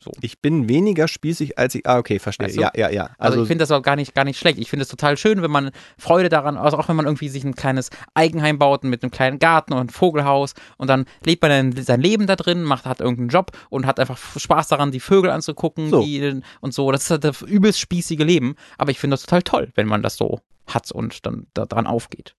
So. 0.05 0.13
Ich 0.21 0.43
bin 0.43 0.69
weniger 0.69 1.09
spießig 1.09 1.59
als 1.59 1.75
ich. 1.75 1.87
Ah, 1.87 1.99
okay, 1.99 2.19
verstehe. 2.19 2.49
Weißt 2.49 2.59
du? 2.59 2.61
Ja, 2.61 2.73
ja, 2.77 2.91
ja. 2.91 3.11
Also, 3.17 3.41
ich 3.41 3.49
finde 3.49 3.63
das 3.63 3.71
auch 3.71 3.81
gar 3.81 3.97
nicht, 3.97 4.15
gar 4.15 4.25
nicht 4.25 4.39
schlecht. 4.39 4.59
Ich 4.59 4.69
finde 4.69 4.83
es 4.83 4.89
total 4.89 5.17
schön, 5.17 5.41
wenn 5.41 5.51
man 5.51 5.71
Freude 5.97 6.29
daran, 6.29 6.59
also 6.59 6.77
auch 6.77 6.89
wenn 6.89 6.97
man 6.97 7.07
irgendwie 7.07 7.31
sich 7.31 7.43
ein 7.43 7.55
kleines 7.55 7.89
Eigenheim 8.13 8.59
baut 8.59 8.85
mit 8.85 9.03
einem 9.03 9.11
kleinen 9.11 9.39
Garten 9.39 9.73
und 9.73 9.81
ein 9.81 9.89
Vogelhaus 9.89 10.53
und 10.77 10.89
dann 10.89 11.07
lebt 11.25 11.41
man 11.41 11.73
dann 11.73 11.85
sein 11.85 12.03
Leben 12.03 12.27
da 12.27 12.37
drin, 12.37 12.65
macht, 12.65 12.85
hat 12.85 13.01
irgendeinen 13.01 13.31
Job 13.31 13.53
und 13.71 13.87
hat 13.87 13.99
einfach 13.99 14.19
Spaß 14.37 14.69
daran, 14.69 14.93
die 14.93 15.01
Vögel 15.01 15.31
anzugucken 15.31 15.89
So. 15.89 16.03
die, 16.03 16.43
und 16.61 16.75
so. 16.75 16.93
Das 16.93 17.05
ist 17.05 17.11
halt 17.11 17.25
das 17.25 17.41
übelst 17.41 17.81
spießige 17.81 18.25
Leben. 18.25 18.57
Aber 18.77 18.91
ich 18.91 18.99
finde 18.99 19.15
das 19.15 19.23
total 19.23 19.43
toll, 19.43 19.73
wenn 19.75 19.87
man 19.87 20.03
das 20.03 20.17
so 20.17 20.41
hat 20.67 20.93
und 20.93 21.25
dann 21.25 21.47
daran 21.55 21.87
aufgeht. 21.87 22.35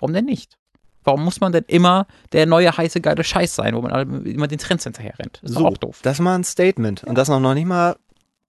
Warum 0.00 0.12
denn 0.12 0.24
nicht? 0.24 0.56
Warum 1.04 1.24
muss 1.24 1.40
man 1.40 1.52
denn 1.52 1.64
immer 1.66 2.06
der 2.32 2.44
neue 2.46 2.76
heiße 2.76 3.00
geile 3.00 3.24
Scheiß 3.24 3.54
sein, 3.54 3.74
wo 3.74 3.80
man 3.80 4.24
immer 4.26 4.48
den 4.48 4.58
Trends 4.58 4.84
hinterher 4.84 5.18
rennt? 5.18 5.38
Das 5.42 5.52
ist 5.52 5.56
so, 5.58 5.66
auch 5.66 5.78
doof. 5.78 6.00
das 6.02 6.22
war 6.22 6.36
ein 6.36 6.44
Statement. 6.44 7.04
Und 7.04 7.16
das 7.16 7.28
noch 7.28 7.40
noch 7.40 7.54
nicht 7.54 7.66
mal 7.66 7.96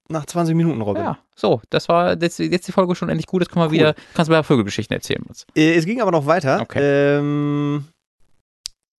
nach 0.08 0.26
20 0.26 0.54
Minuten, 0.54 0.82
Robin. 0.82 1.02
Ja, 1.02 1.18
so, 1.34 1.62
das 1.70 1.88
war 1.88 2.20
jetzt, 2.20 2.38
jetzt 2.38 2.68
die 2.68 2.72
Folge 2.72 2.94
schon 2.94 3.08
endlich 3.08 3.26
gut. 3.26 3.40
Jetzt 3.42 3.50
können 3.50 3.62
wir 3.64 3.68
Cool. 3.68 3.72
wieder, 3.72 3.94
kannst 4.12 4.28
du 4.28 4.32
wieder 4.32 4.44
Vögelgeschichten 4.44 4.94
erzählen. 4.94 5.22
Mats. 5.26 5.46
Äh, 5.56 5.74
es 5.74 5.86
ging 5.86 6.02
aber 6.02 6.10
noch 6.10 6.26
weiter. 6.26 6.60
Okay. 6.60 6.80
Ähm, 7.18 7.86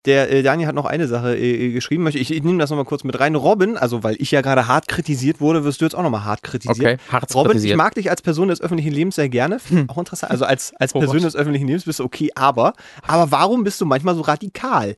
der 0.05 0.31
äh, 0.31 0.43
Daniel 0.43 0.67
hat 0.67 0.75
noch 0.75 0.85
eine 0.85 1.07
Sache 1.07 1.37
äh, 1.37 1.71
geschrieben. 1.71 2.03
Möchte- 2.03 2.19
Ich, 2.19 2.31
ich 2.33 2.43
nehme 2.43 2.59
das 2.59 2.69
nochmal 2.69 2.85
kurz 2.85 3.03
mit 3.03 3.19
rein. 3.19 3.35
Robin, 3.35 3.77
also 3.77 4.03
weil 4.03 4.15
ich 4.19 4.31
ja 4.31 4.41
gerade 4.41 4.67
hart 4.67 4.87
kritisiert 4.87 5.39
wurde, 5.41 5.63
wirst 5.63 5.81
du 5.81 5.85
jetzt 5.85 5.95
auch 5.95 6.03
nochmal 6.03 6.25
hart 6.25 6.43
kritisiert. 6.43 6.77
Okay, 6.79 6.97
Harz 7.11 7.33
Robin, 7.35 7.63
ich 7.63 7.75
mag 7.75 7.95
dich 7.95 8.09
als 8.09 8.21
Person 8.21 8.49
des 8.49 8.59
öffentlichen 8.61 8.91
Lebens 8.91 9.15
sehr 9.15 9.29
gerne. 9.29 9.59
Hm. 9.69 9.89
Auch 9.89 9.97
interessant. 9.97 10.31
Also 10.31 10.45
als, 10.45 10.73
als 10.79 10.93
Oh 10.95 10.99
Person 10.99 11.17
Gott. 11.17 11.25
des 11.27 11.35
öffentlichen 11.35 11.67
Lebens 11.67 11.85
bist 11.85 11.99
du 11.99 12.03
okay, 12.03 12.29
aber, 12.35 12.73
aber 13.07 13.31
warum 13.31 13.63
bist 13.63 13.79
du 13.81 13.85
manchmal 13.85 14.15
so 14.15 14.21
radikal? 14.21 14.95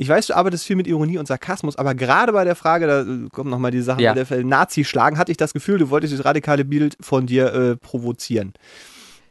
Ich 0.00 0.08
weiß, 0.08 0.28
du 0.28 0.36
arbeitest 0.36 0.64
viel 0.64 0.76
mit 0.76 0.86
Ironie 0.86 1.18
und 1.18 1.26
Sarkasmus, 1.26 1.74
aber 1.76 1.94
gerade 1.96 2.32
bei 2.32 2.44
der 2.44 2.54
Frage, 2.54 2.86
da 2.86 3.00
äh, 3.02 3.28
kommt 3.32 3.50
nochmal 3.50 3.72
die 3.72 3.80
Sache 3.82 4.00
Ja. 4.00 4.14
mit 4.14 4.30
der 4.30 4.44
Nazi 4.44 4.84
schlagen, 4.84 5.18
hatte 5.18 5.32
ich 5.32 5.36
das 5.38 5.52
Gefühl, 5.52 5.78
du 5.78 5.90
wolltest 5.90 6.12
dieses 6.12 6.24
radikale 6.24 6.64
Bild 6.64 6.96
von 7.00 7.26
dir 7.26 7.52
äh, 7.52 7.76
provozieren. 7.76 8.52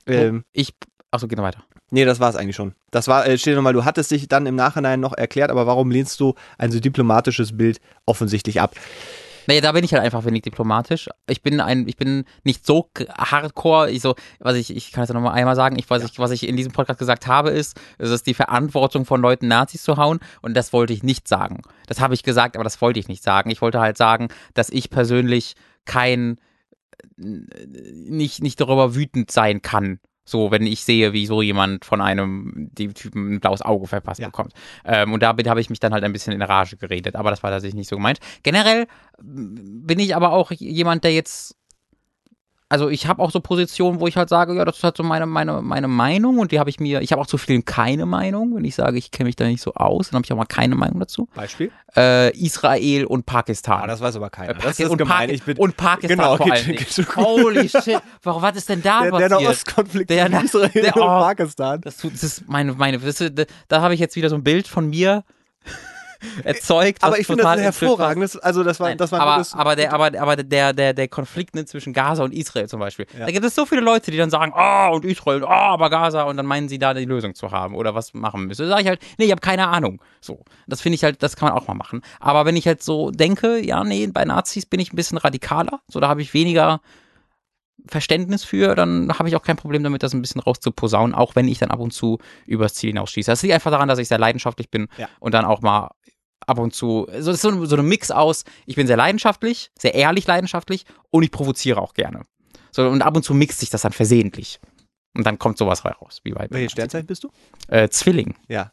Ähm, 0.05 0.43
ich, 0.53 0.73
achso, 1.11 1.27
geht 1.27 1.37
noch 1.37 1.45
weiter. 1.45 1.63
Nee, 1.89 2.05
das 2.05 2.19
war 2.19 2.29
es 2.29 2.35
eigentlich 2.35 2.55
schon. 2.55 2.73
Das 2.91 3.07
war, 3.07 3.25
äh, 3.25 3.37
steht 3.37 3.55
nochmal, 3.55 3.73
du 3.73 3.85
hattest 3.85 4.11
dich 4.11 4.27
dann 4.27 4.45
im 4.45 4.55
Nachhinein 4.55 4.99
noch 4.99 5.13
erklärt, 5.13 5.51
aber 5.51 5.67
warum 5.67 5.89
lehnst 5.89 6.19
du 6.19 6.35
ein 6.57 6.71
so 6.71 6.79
diplomatisches 6.79 7.55
Bild 7.57 7.79
offensichtlich 8.05 8.59
ab? 8.59 8.75
Naja, 9.47 9.61
da 9.61 9.71
bin 9.71 9.85
ich 9.85 9.93
halt 9.93 10.03
einfach 10.03 10.25
wenig 10.25 10.41
diplomatisch. 10.41 11.09
Ich 11.29 11.41
bin 11.41 11.61
ein, 11.61 11.87
ich 11.87 11.95
bin 11.95 12.25
nicht 12.43 12.65
so 12.65 12.89
hardcore. 13.17 13.89
Ich 13.89 14.01
so, 14.01 14.15
was 14.39 14.55
ich, 14.55 14.75
ich 14.75 14.91
kann 14.91 15.03
es 15.03 15.09
ja 15.09 15.15
nochmal 15.15 15.35
einmal 15.35 15.55
sagen, 15.55 15.79
ich, 15.79 15.89
was 15.89 16.03
ich, 16.03 16.19
was 16.19 16.31
ich 16.31 16.45
in 16.45 16.57
diesem 16.57 16.73
Podcast 16.73 16.99
gesagt 16.99 17.27
habe, 17.27 17.51
ist, 17.51 17.79
es 17.97 18.11
ist 18.11 18.27
die 18.27 18.33
Verantwortung 18.33 19.05
von 19.05 19.21
Leuten, 19.21 19.47
Nazis 19.47 19.83
zu 19.83 19.95
hauen. 19.95 20.19
Und 20.41 20.53
das 20.53 20.73
wollte 20.73 20.91
ich 20.91 21.01
nicht 21.01 21.29
sagen. 21.29 21.61
Das 21.87 22.01
habe 22.01 22.13
ich 22.13 22.23
gesagt, 22.23 22.57
aber 22.57 22.65
das 22.65 22.81
wollte 22.81 22.99
ich 22.99 23.07
nicht 23.07 23.23
sagen. 23.23 23.49
Ich 23.49 23.61
wollte 23.61 23.79
halt 23.79 23.95
sagen, 23.95 24.27
dass 24.53 24.69
ich 24.69 24.89
persönlich 24.89 25.55
kein, 25.85 26.41
nicht, 27.15 28.43
nicht 28.43 28.59
darüber 28.59 28.95
wütend 28.95 29.31
sein 29.31 29.61
kann. 29.61 30.01
So, 30.29 30.51
wenn 30.51 30.67
ich 30.67 30.83
sehe, 30.83 31.13
wie 31.13 31.25
so 31.25 31.41
jemand 31.41 31.85
von 31.85 32.01
einem, 32.01 32.69
dem 32.73 32.93
Typen 32.93 33.35
ein 33.35 33.39
blaues 33.39 33.61
Auge 33.61 33.87
verpasst 33.87 34.19
Ja. 34.19 34.27
bekommt. 34.27 34.51
Ähm, 34.83 35.13
und 35.13 35.23
damit 35.23 35.47
habe 35.47 35.61
ich 35.61 35.69
mich 35.69 35.79
dann 35.79 35.93
halt 35.93 36.03
ein 36.03 36.11
bisschen 36.11 36.33
in 36.33 36.41
Rage 36.41 36.75
geredet. 36.75 37.15
Aber 37.15 37.29
das 37.29 37.43
war 37.43 37.49
tatsächlich 37.49 37.75
nicht 37.75 37.87
so 37.87 37.95
gemeint. 37.95 38.19
Generell 38.43 38.87
bin 39.21 39.99
ich 39.99 40.17
aber 40.17 40.33
auch 40.33 40.51
jemand, 40.51 41.05
der 41.05 41.13
jetzt. 41.13 41.55
Also 42.69 42.89
ich 42.89 43.07
habe 43.07 43.21
auch 43.21 43.31
so 43.31 43.39
Positionen, 43.39 44.01
wo 44.01 44.07
ich 44.07 44.17
halt 44.17 44.27
sage, 44.27 44.53
ja, 44.53 44.65
das 44.65 44.75
ist 44.77 44.83
halt 44.83 44.97
so 44.97 45.03
meine, 45.03 45.25
meine, 45.25 45.61
meine 45.61 45.87
Meinung 45.87 46.37
und 46.37 46.51
die 46.51 46.59
habe 46.59 46.69
ich 46.69 46.81
mir, 46.81 47.01
ich 47.01 47.13
habe 47.13 47.21
auch 47.21 47.25
zu 47.27 47.37
vielen 47.37 47.63
keine 47.63 48.05
Meinung, 48.05 48.55
wenn 48.57 48.65
ich 48.65 48.75
sage, 48.75 48.97
ich 48.97 49.09
kenne 49.11 49.27
mich 49.27 49.37
da 49.37 49.45
nicht 49.45 49.61
so 49.61 49.73
aus, 49.75 50.09
dann 50.09 50.17
habe 50.17 50.25
ich 50.25 50.33
auch 50.33 50.37
mal 50.37 50.43
keine 50.45 50.75
Meinung 50.75 50.99
dazu. 50.99 51.29
Beispiel? 51.33 51.71
Äh, 51.95 52.37
Israel 52.37 53.05
und 53.05 53.25
Pakistan. 53.25 53.83
Ah, 53.83 53.87
das 53.87 54.01
weiß 54.01 54.17
aber 54.17 54.29
keiner. 54.29 54.51
Äh, 54.57 54.61
das 54.61 54.79
ist 54.81 54.89
und, 54.89 54.97
gemein. 54.97 55.29
Paki- 55.29 55.33
Ich 55.33 55.43
bin, 55.43 55.57
und 55.57 55.77
Pakistan 55.77 56.17
Genau, 56.17 56.35
vor 56.35 56.51
allem. 56.51 56.77
Holy 57.15 57.69
shit, 57.69 58.01
warum, 58.23 58.41
was 58.41 58.57
ist 58.57 58.67
denn 58.67 58.81
da 58.83 59.01
der, 59.03 59.11
der 59.11 59.17
passiert? 59.29 59.41
Nahostkonflikt 59.41 60.09
Der- 60.09 60.25
zwischen 60.27 60.45
Israel 60.45 60.71
der- 60.73 60.95
und 60.97 61.01
oh. 61.03 61.05
Pakistan. 61.05 61.79
Das, 61.81 61.95
tut- 61.97 62.13
das 62.15 62.23
ist 62.23 62.49
meine, 62.49 62.73
meine, 62.73 62.99
das 62.99 63.17
da, 63.17 63.43
da 63.69 63.81
habe 63.81 63.93
ich 63.93 64.01
jetzt 64.01 64.17
wieder 64.17 64.27
so 64.27 64.35
ein 64.35 64.43
Bild 64.43 64.67
von 64.67 64.89
mir 64.89 65.23
erzeugt. 66.43 67.03
Aber 67.03 67.19
ich 67.19 67.27
finde 67.27 67.43
das 67.43 67.51
ein 67.53 67.59
hervorragendes, 67.59 68.37
also 68.37 68.63
das 68.63 68.79
war, 68.79 68.89
Nein, 68.89 68.97
das 68.97 69.11
war 69.11 69.19
aber, 69.21 69.35
gutes- 69.37 69.53
aber, 69.53 69.75
der, 69.75 69.93
aber, 69.93 70.19
aber 70.19 70.35
der, 70.37 70.73
der, 70.73 70.93
der 70.93 71.07
Konflikt 71.07 71.55
ne, 71.55 71.65
zwischen 71.65 71.93
Gaza 71.93 72.23
und 72.23 72.33
Israel 72.33 72.67
zum 72.67 72.79
Beispiel. 72.79 73.05
Ja. 73.17 73.25
Da 73.25 73.31
gibt 73.31 73.45
es 73.45 73.55
so 73.55 73.65
viele 73.65 73.81
Leute, 73.81 74.11
die 74.11 74.17
dann 74.17 74.29
sagen, 74.29 74.51
ah, 74.55 74.87
und 74.89 75.05
Israel, 75.05 75.43
ah, 75.45 75.73
aber 75.73 75.89
Gaza, 75.89 76.23
und 76.23 76.37
dann 76.37 76.45
meinen 76.45 76.69
sie 76.69 76.79
da 76.79 76.93
die 76.93 77.05
Lösung 77.05 77.35
zu 77.35 77.51
haben 77.51 77.75
oder 77.75 77.95
was 77.95 78.13
machen 78.13 78.45
müssen. 78.45 78.63
Da 78.63 78.69
sage 78.69 78.81
ich 78.81 78.87
halt, 78.87 79.01
nee, 79.17 79.25
ich 79.25 79.31
habe 79.31 79.41
keine 79.41 79.67
Ahnung. 79.67 80.01
So. 80.21 80.43
Das 80.67 80.81
finde 80.81 80.95
ich 80.95 81.03
halt, 81.03 81.21
das 81.23 81.35
kann 81.35 81.49
man 81.49 81.57
auch 81.57 81.67
mal 81.67 81.73
machen. 81.73 82.01
Aber 82.19 82.45
wenn 82.45 82.55
ich 82.55 82.67
halt 82.67 82.83
so 82.83 83.11
denke, 83.11 83.57
ja, 83.63 83.83
nee, 83.83 84.07
bei 84.07 84.25
Nazis 84.25 84.65
bin 84.65 84.79
ich 84.79 84.91
ein 84.93 84.95
bisschen 84.95 85.17
radikaler, 85.17 85.79
so 85.87 85.99
da 85.99 86.07
habe 86.07 86.21
ich 86.21 86.33
weniger 86.33 86.81
Verständnis 87.85 88.43
für, 88.43 88.75
dann 88.75 89.13
habe 89.17 89.29
ich 89.29 89.35
auch 89.35 89.43
kein 89.43 89.55
Problem 89.55 89.83
damit, 89.83 90.03
das 90.03 90.13
ein 90.13 90.21
bisschen 90.21 90.41
rauszuposaunen, 90.41 91.15
auch 91.15 91.35
wenn 91.35 91.47
ich 91.47 91.59
dann 91.59 91.71
ab 91.71 91.79
und 91.79 91.91
zu 91.93 92.17
übers 92.45 92.73
Ziel 92.73 92.89
hinausschieße. 92.89 93.31
Das 93.31 93.41
liegt 93.43 93.53
einfach 93.53 93.71
daran, 93.71 93.87
dass 93.87 93.99
ich 93.99 94.07
sehr 94.07 94.17
leidenschaftlich 94.17 94.69
bin 94.69 94.87
Ja. 94.97 95.07
und 95.19 95.33
dann 95.33 95.45
auch 95.45 95.61
mal 95.61 95.91
ab 96.47 96.57
und 96.57 96.73
zu, 96.73 97.07
so, 97.19 97.31
das 97.31 97.35
ist 97.35 97.41
so, 97.41 97.65
so 97.65 97.75
ein 97.75 97.87
Mix 97.87 98.09
aus, 98.09 98.43
ich 98.65 98.75
bin 98.75 98.87
sehr 98.87 98.97
leidenschaftlich, 98.97 99.69
sehr 99.77 99.93
ehrlich 99.93 100.25
leidenschaftlich 100.25 100.85
und 101.11 101.23
ich 101.23 101.31
provoziere 101.31 101.81
auch 101.81 101.93
gerne. 101.93 102.23
So, 102.71 102.87
und 102.87 103.01
ab 103.01 103.15
und 103.15 103.23
zu 103.23 103.33
mixt 103.33 103.59
sich 103.59 103.69
das 103.69 103.81
dann 103.81 103.91
versehentlich. 103.91 104.59
Und 105.15 105.25
dann 105.25 105.39
kommt 105.39 105.57
sowas 105.57 105.83
raus, 105.83 106.21
wie 106.23 106.31
bei 106.31 106.47
Welches 106.49 106.73
Sternzeichen 106.73 107.07
bist 107.07 107.23
du? 107.23 107.29
Äh, 107.67 107.89
Zwilling. 107.89 108.35
Ja. 108.47 108.71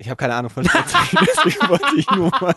Ich 0.00 0.06
habe 0.08 0.16
keine 0.16 0.34
Ahnung 0.34 0.48
von 0.50 0.64
Sternzeichen, 0.64 1.18
deswegen 1.26 1.68
wollte 1.68 1.84
ich 1.96 2.08
nur 2.12 2.30
mal. 2.40 2.54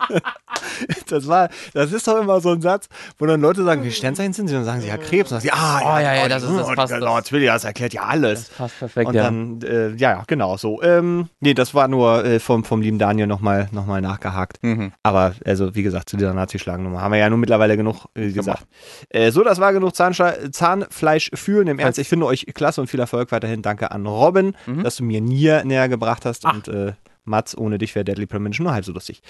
Das 1.07 1.27
war, 1.27 1.49
das 1.73 1.91
ist 1.91 2.07
doch 2.07 2.21
immer 2.21 2.39
so 2.39 2.51
ein 2.51 2.61
Satz, 2.61 2.87
wo 3.17 3.25
dann 3.25 3.41
Leute 3.41 3.63
sagen, 3.63 3.83
wie 3.83 3.91
Sternzeichen 3.91 4.31
sind 4.33 4.47
sie? 4.47 4.53
Und 4.55 4.59
dann 4.61 4.65
sagen 4.67 4.81
sie 4.81 4.87
ja 4.89 4.97
Krebs. 4.97 5.31
Und 5.31 5.37
dann 5.37 5.41
sagen 5.41 5.41
sie, 5.41 5.51
ah, 5.51 5.79
Oh, 5.83 5.99
ja, 5.99 6.13
ja, 6.13 6.25
oh, 6.25 6.29
das 6.29 6.43
ist- 6.43 6.55
das 6.55 6.67
oh, 6.69 6.73
passt- 6.75 6.93
Genau, 6.93 7.19
Zwilling, 7.21 7.47
das 7.47 7.63
erklärt 7.63 7.93
ja 7.93 8.03
alles. 8.03 8.49
passt 8.49 8.77
perfekt, 8.77 9.07
Und 9.07 9.15
dann, 9.15 9.59
äh, 9.63 9.89
ja, 9.95 10.11
ja, 10.11 10.23
genau 10.27 10.55
so. 10.57 10.83
Ähm, 10.83 11.29
nee, 11.39 11.55
das 11.55 11.73
war 11.73 11.87
nur 11.87 12.23
äh, 12.23 12.39
vom, 12.39 12.63
vom 12.63 12.81
lieben 12.81 12.99
Daniel 12.99 13.25
nochmal 13.25 13.69
noch 13.71 13.87
mal 13.87 14.01
nachgehakt. 14.01 14.59
Mhm. 14.61 14.91
Aber, 15.01 15.33
also, 15.43 15.73
wie 15.73 15.81
gesagt, 15.81 16.09
zu 16.09 16.17
dieser 16.17 16.35
Nazi-Schlagennummer 16.35 17.01
haben 17.01 17.11
wir 17.11 17.19
ja 17.19 17.29
nun 17.29 17.39
mittlerweile 17.39 17.75
genug 17.75 18.05
äh, 18.13 18.31
gesagt. 18.31 18.67
Äh, 19.09 19.31
so, 19.31 19.43
das 19.43 19.59
war 19.59 19.73
genug 19.73 19.95
Zahnschle 19.95 20.51
Zahnfleisch 20.51 21.31
fühlen. 21.33 21.67
Im 21.67 21.79
Ernst, 21.79 21.97
ich 21.97 22.07
finde 22.07 22.27
euch 22.27 22.45
klasse 22.53 22.81
und 22.81 22.87
viel 22.87 22.99
Erfolg 22.99 23.31
weiterhin. 23.31 23.63
Danke 23.63 23.89
an 23.91 24.05
Robin, 24.05 24.55
dass 24.83 24.97
du 24.97 25.03
mir 25.03 25.21
Nier 25.21 25.63
näher 25.63 25.89
gebracht 25.89 26.23
hast. 26.25 26.43
Mhm. 26.43 26.49
Ach. 26.51 26.55
Und 26.55 26.67
äh, 26.67 26.93
Mats, 27.23 27.57
ohne 27.57 27.77
dich 27.77 27.93
wäre 27.95 28.03
Deadly 28.03 28.25
Premonition 28.25 28.65
nur 28.65 28.73
halb 28.73 28.85
so 28.85 28.91
lustig. 28.91 29.21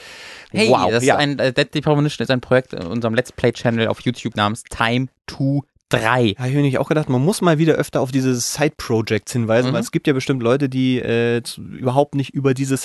Hey, 0.51 0.69
wow, 0.69 0.89
das 0.89 1.03
ja. 1.03 1.15
ist 1.15 1.19
ein, 1.19 1.39
äh, 1.39 1.53
Deadly 1.53 1.81
Premonition 1.81 2.23
ist 2.23 2.31
ein 2.31 2.41
Projekt 2.41 2.73
in 2.73 2.85
unserem 2.85 3.13
Let's 3.13 3.31
Play-Channel 3.31 3.87
auf 3.87 4.01
YouTube 4.01 4.35
namens 4.35 4.63
Time 4.63 5.07
to 5.27 5.63
3. 5.91 6.35
Habe 6.37 6.49
ich 6.49 6.55
mir 6.55 6.61
nicht 6.61 6.77
auch 6.79 6.87
gedacht, 6.89 7.09
man 7.09 7.23
muss 7.23 7.41
mal 7.41 7.57
wieder 7.59 7.73
öfter 7.75 8.01
auf 8.01 8.11
diese 8.11 8.33
Side-Projects 8.35 9.31
hinweisen, 9.33 9.69
Mhm. 9.69 9.73
weil 9.73 9.81
es 9.81 9.91
gibt 9.91 10.07
ja 10.07 10.13
bestimmt 10.13 10.41
Leute, 10.41 10.69
die 10.69 10.99
äh, 10.99 11.41
zu, 11.43 11.61
überhaupt 11.61 12.15
nicht 12.15 12.33
über 12.33 12.53
diese 12.53 12.75
äh, 12.75 12.77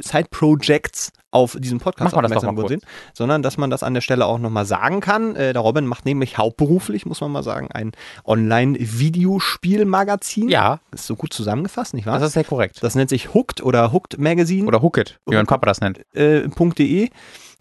Side-Projects 0.00 1.12
auf 1.30 1.56
diesem 1.58 1.78
Podcast 1.78 2.14
aufmerksam 2.14 2.56
geworden 2.56 2.80
sind, 2.80 2.84
sondern 3.12 3.42
dass 3.42 3.58
man 3.58 3.68
das 3.70 3.82
an 3.82 3.92
der 3.94 4.00
Stelle 4.00 4.24
auch 4.24 4.38
nochmal 4.38 4.64
sagen 4.64 5.00
kann. 5.00 5.36
Äh, 5.36 5.52
der 5.52 5.60
Robin 5.60 5.84
macht 5.86 6.06
nämlich 6.06 6.38
hauptberuflich, 6.38 7.04
muss 7.06 7.20
man 7.20 7.30
mal 7.32 7.42
sagen, 7.42 7.68
ein 7.72 7.92
Online-Videospielmagazin. 8.24 10.48
Ja, 10.48 10.80
Ist 10.92 11.06
so 11.06 11.16
gut 11.16 11.32
zusammengefasst, 11.32 11.94
nicht 11.94 12.06
wahr? 12.06 12.18
das 12.18 12.28
ist 12.28 12.34
sehr 12.34 12.44
korrekt. 12.44 12.78
Das 12.82 12.94
nennt 12.94 13.10
sich 13.10 13.34
Hooked 13.34 13.62
oder 13.62 13.92
Hooked 13.92 14.18
Magazine 14.18 14.66
Oder 14.66 14.82
Hookit, 14.82 15.18
wie 15.26 15.34
mein 15.34 15.46
Papa 15.46 15.66
das 15.66 15.80
nennt. 15.80 16.00
äh, 16.14 16.48
.de 16.48 17.10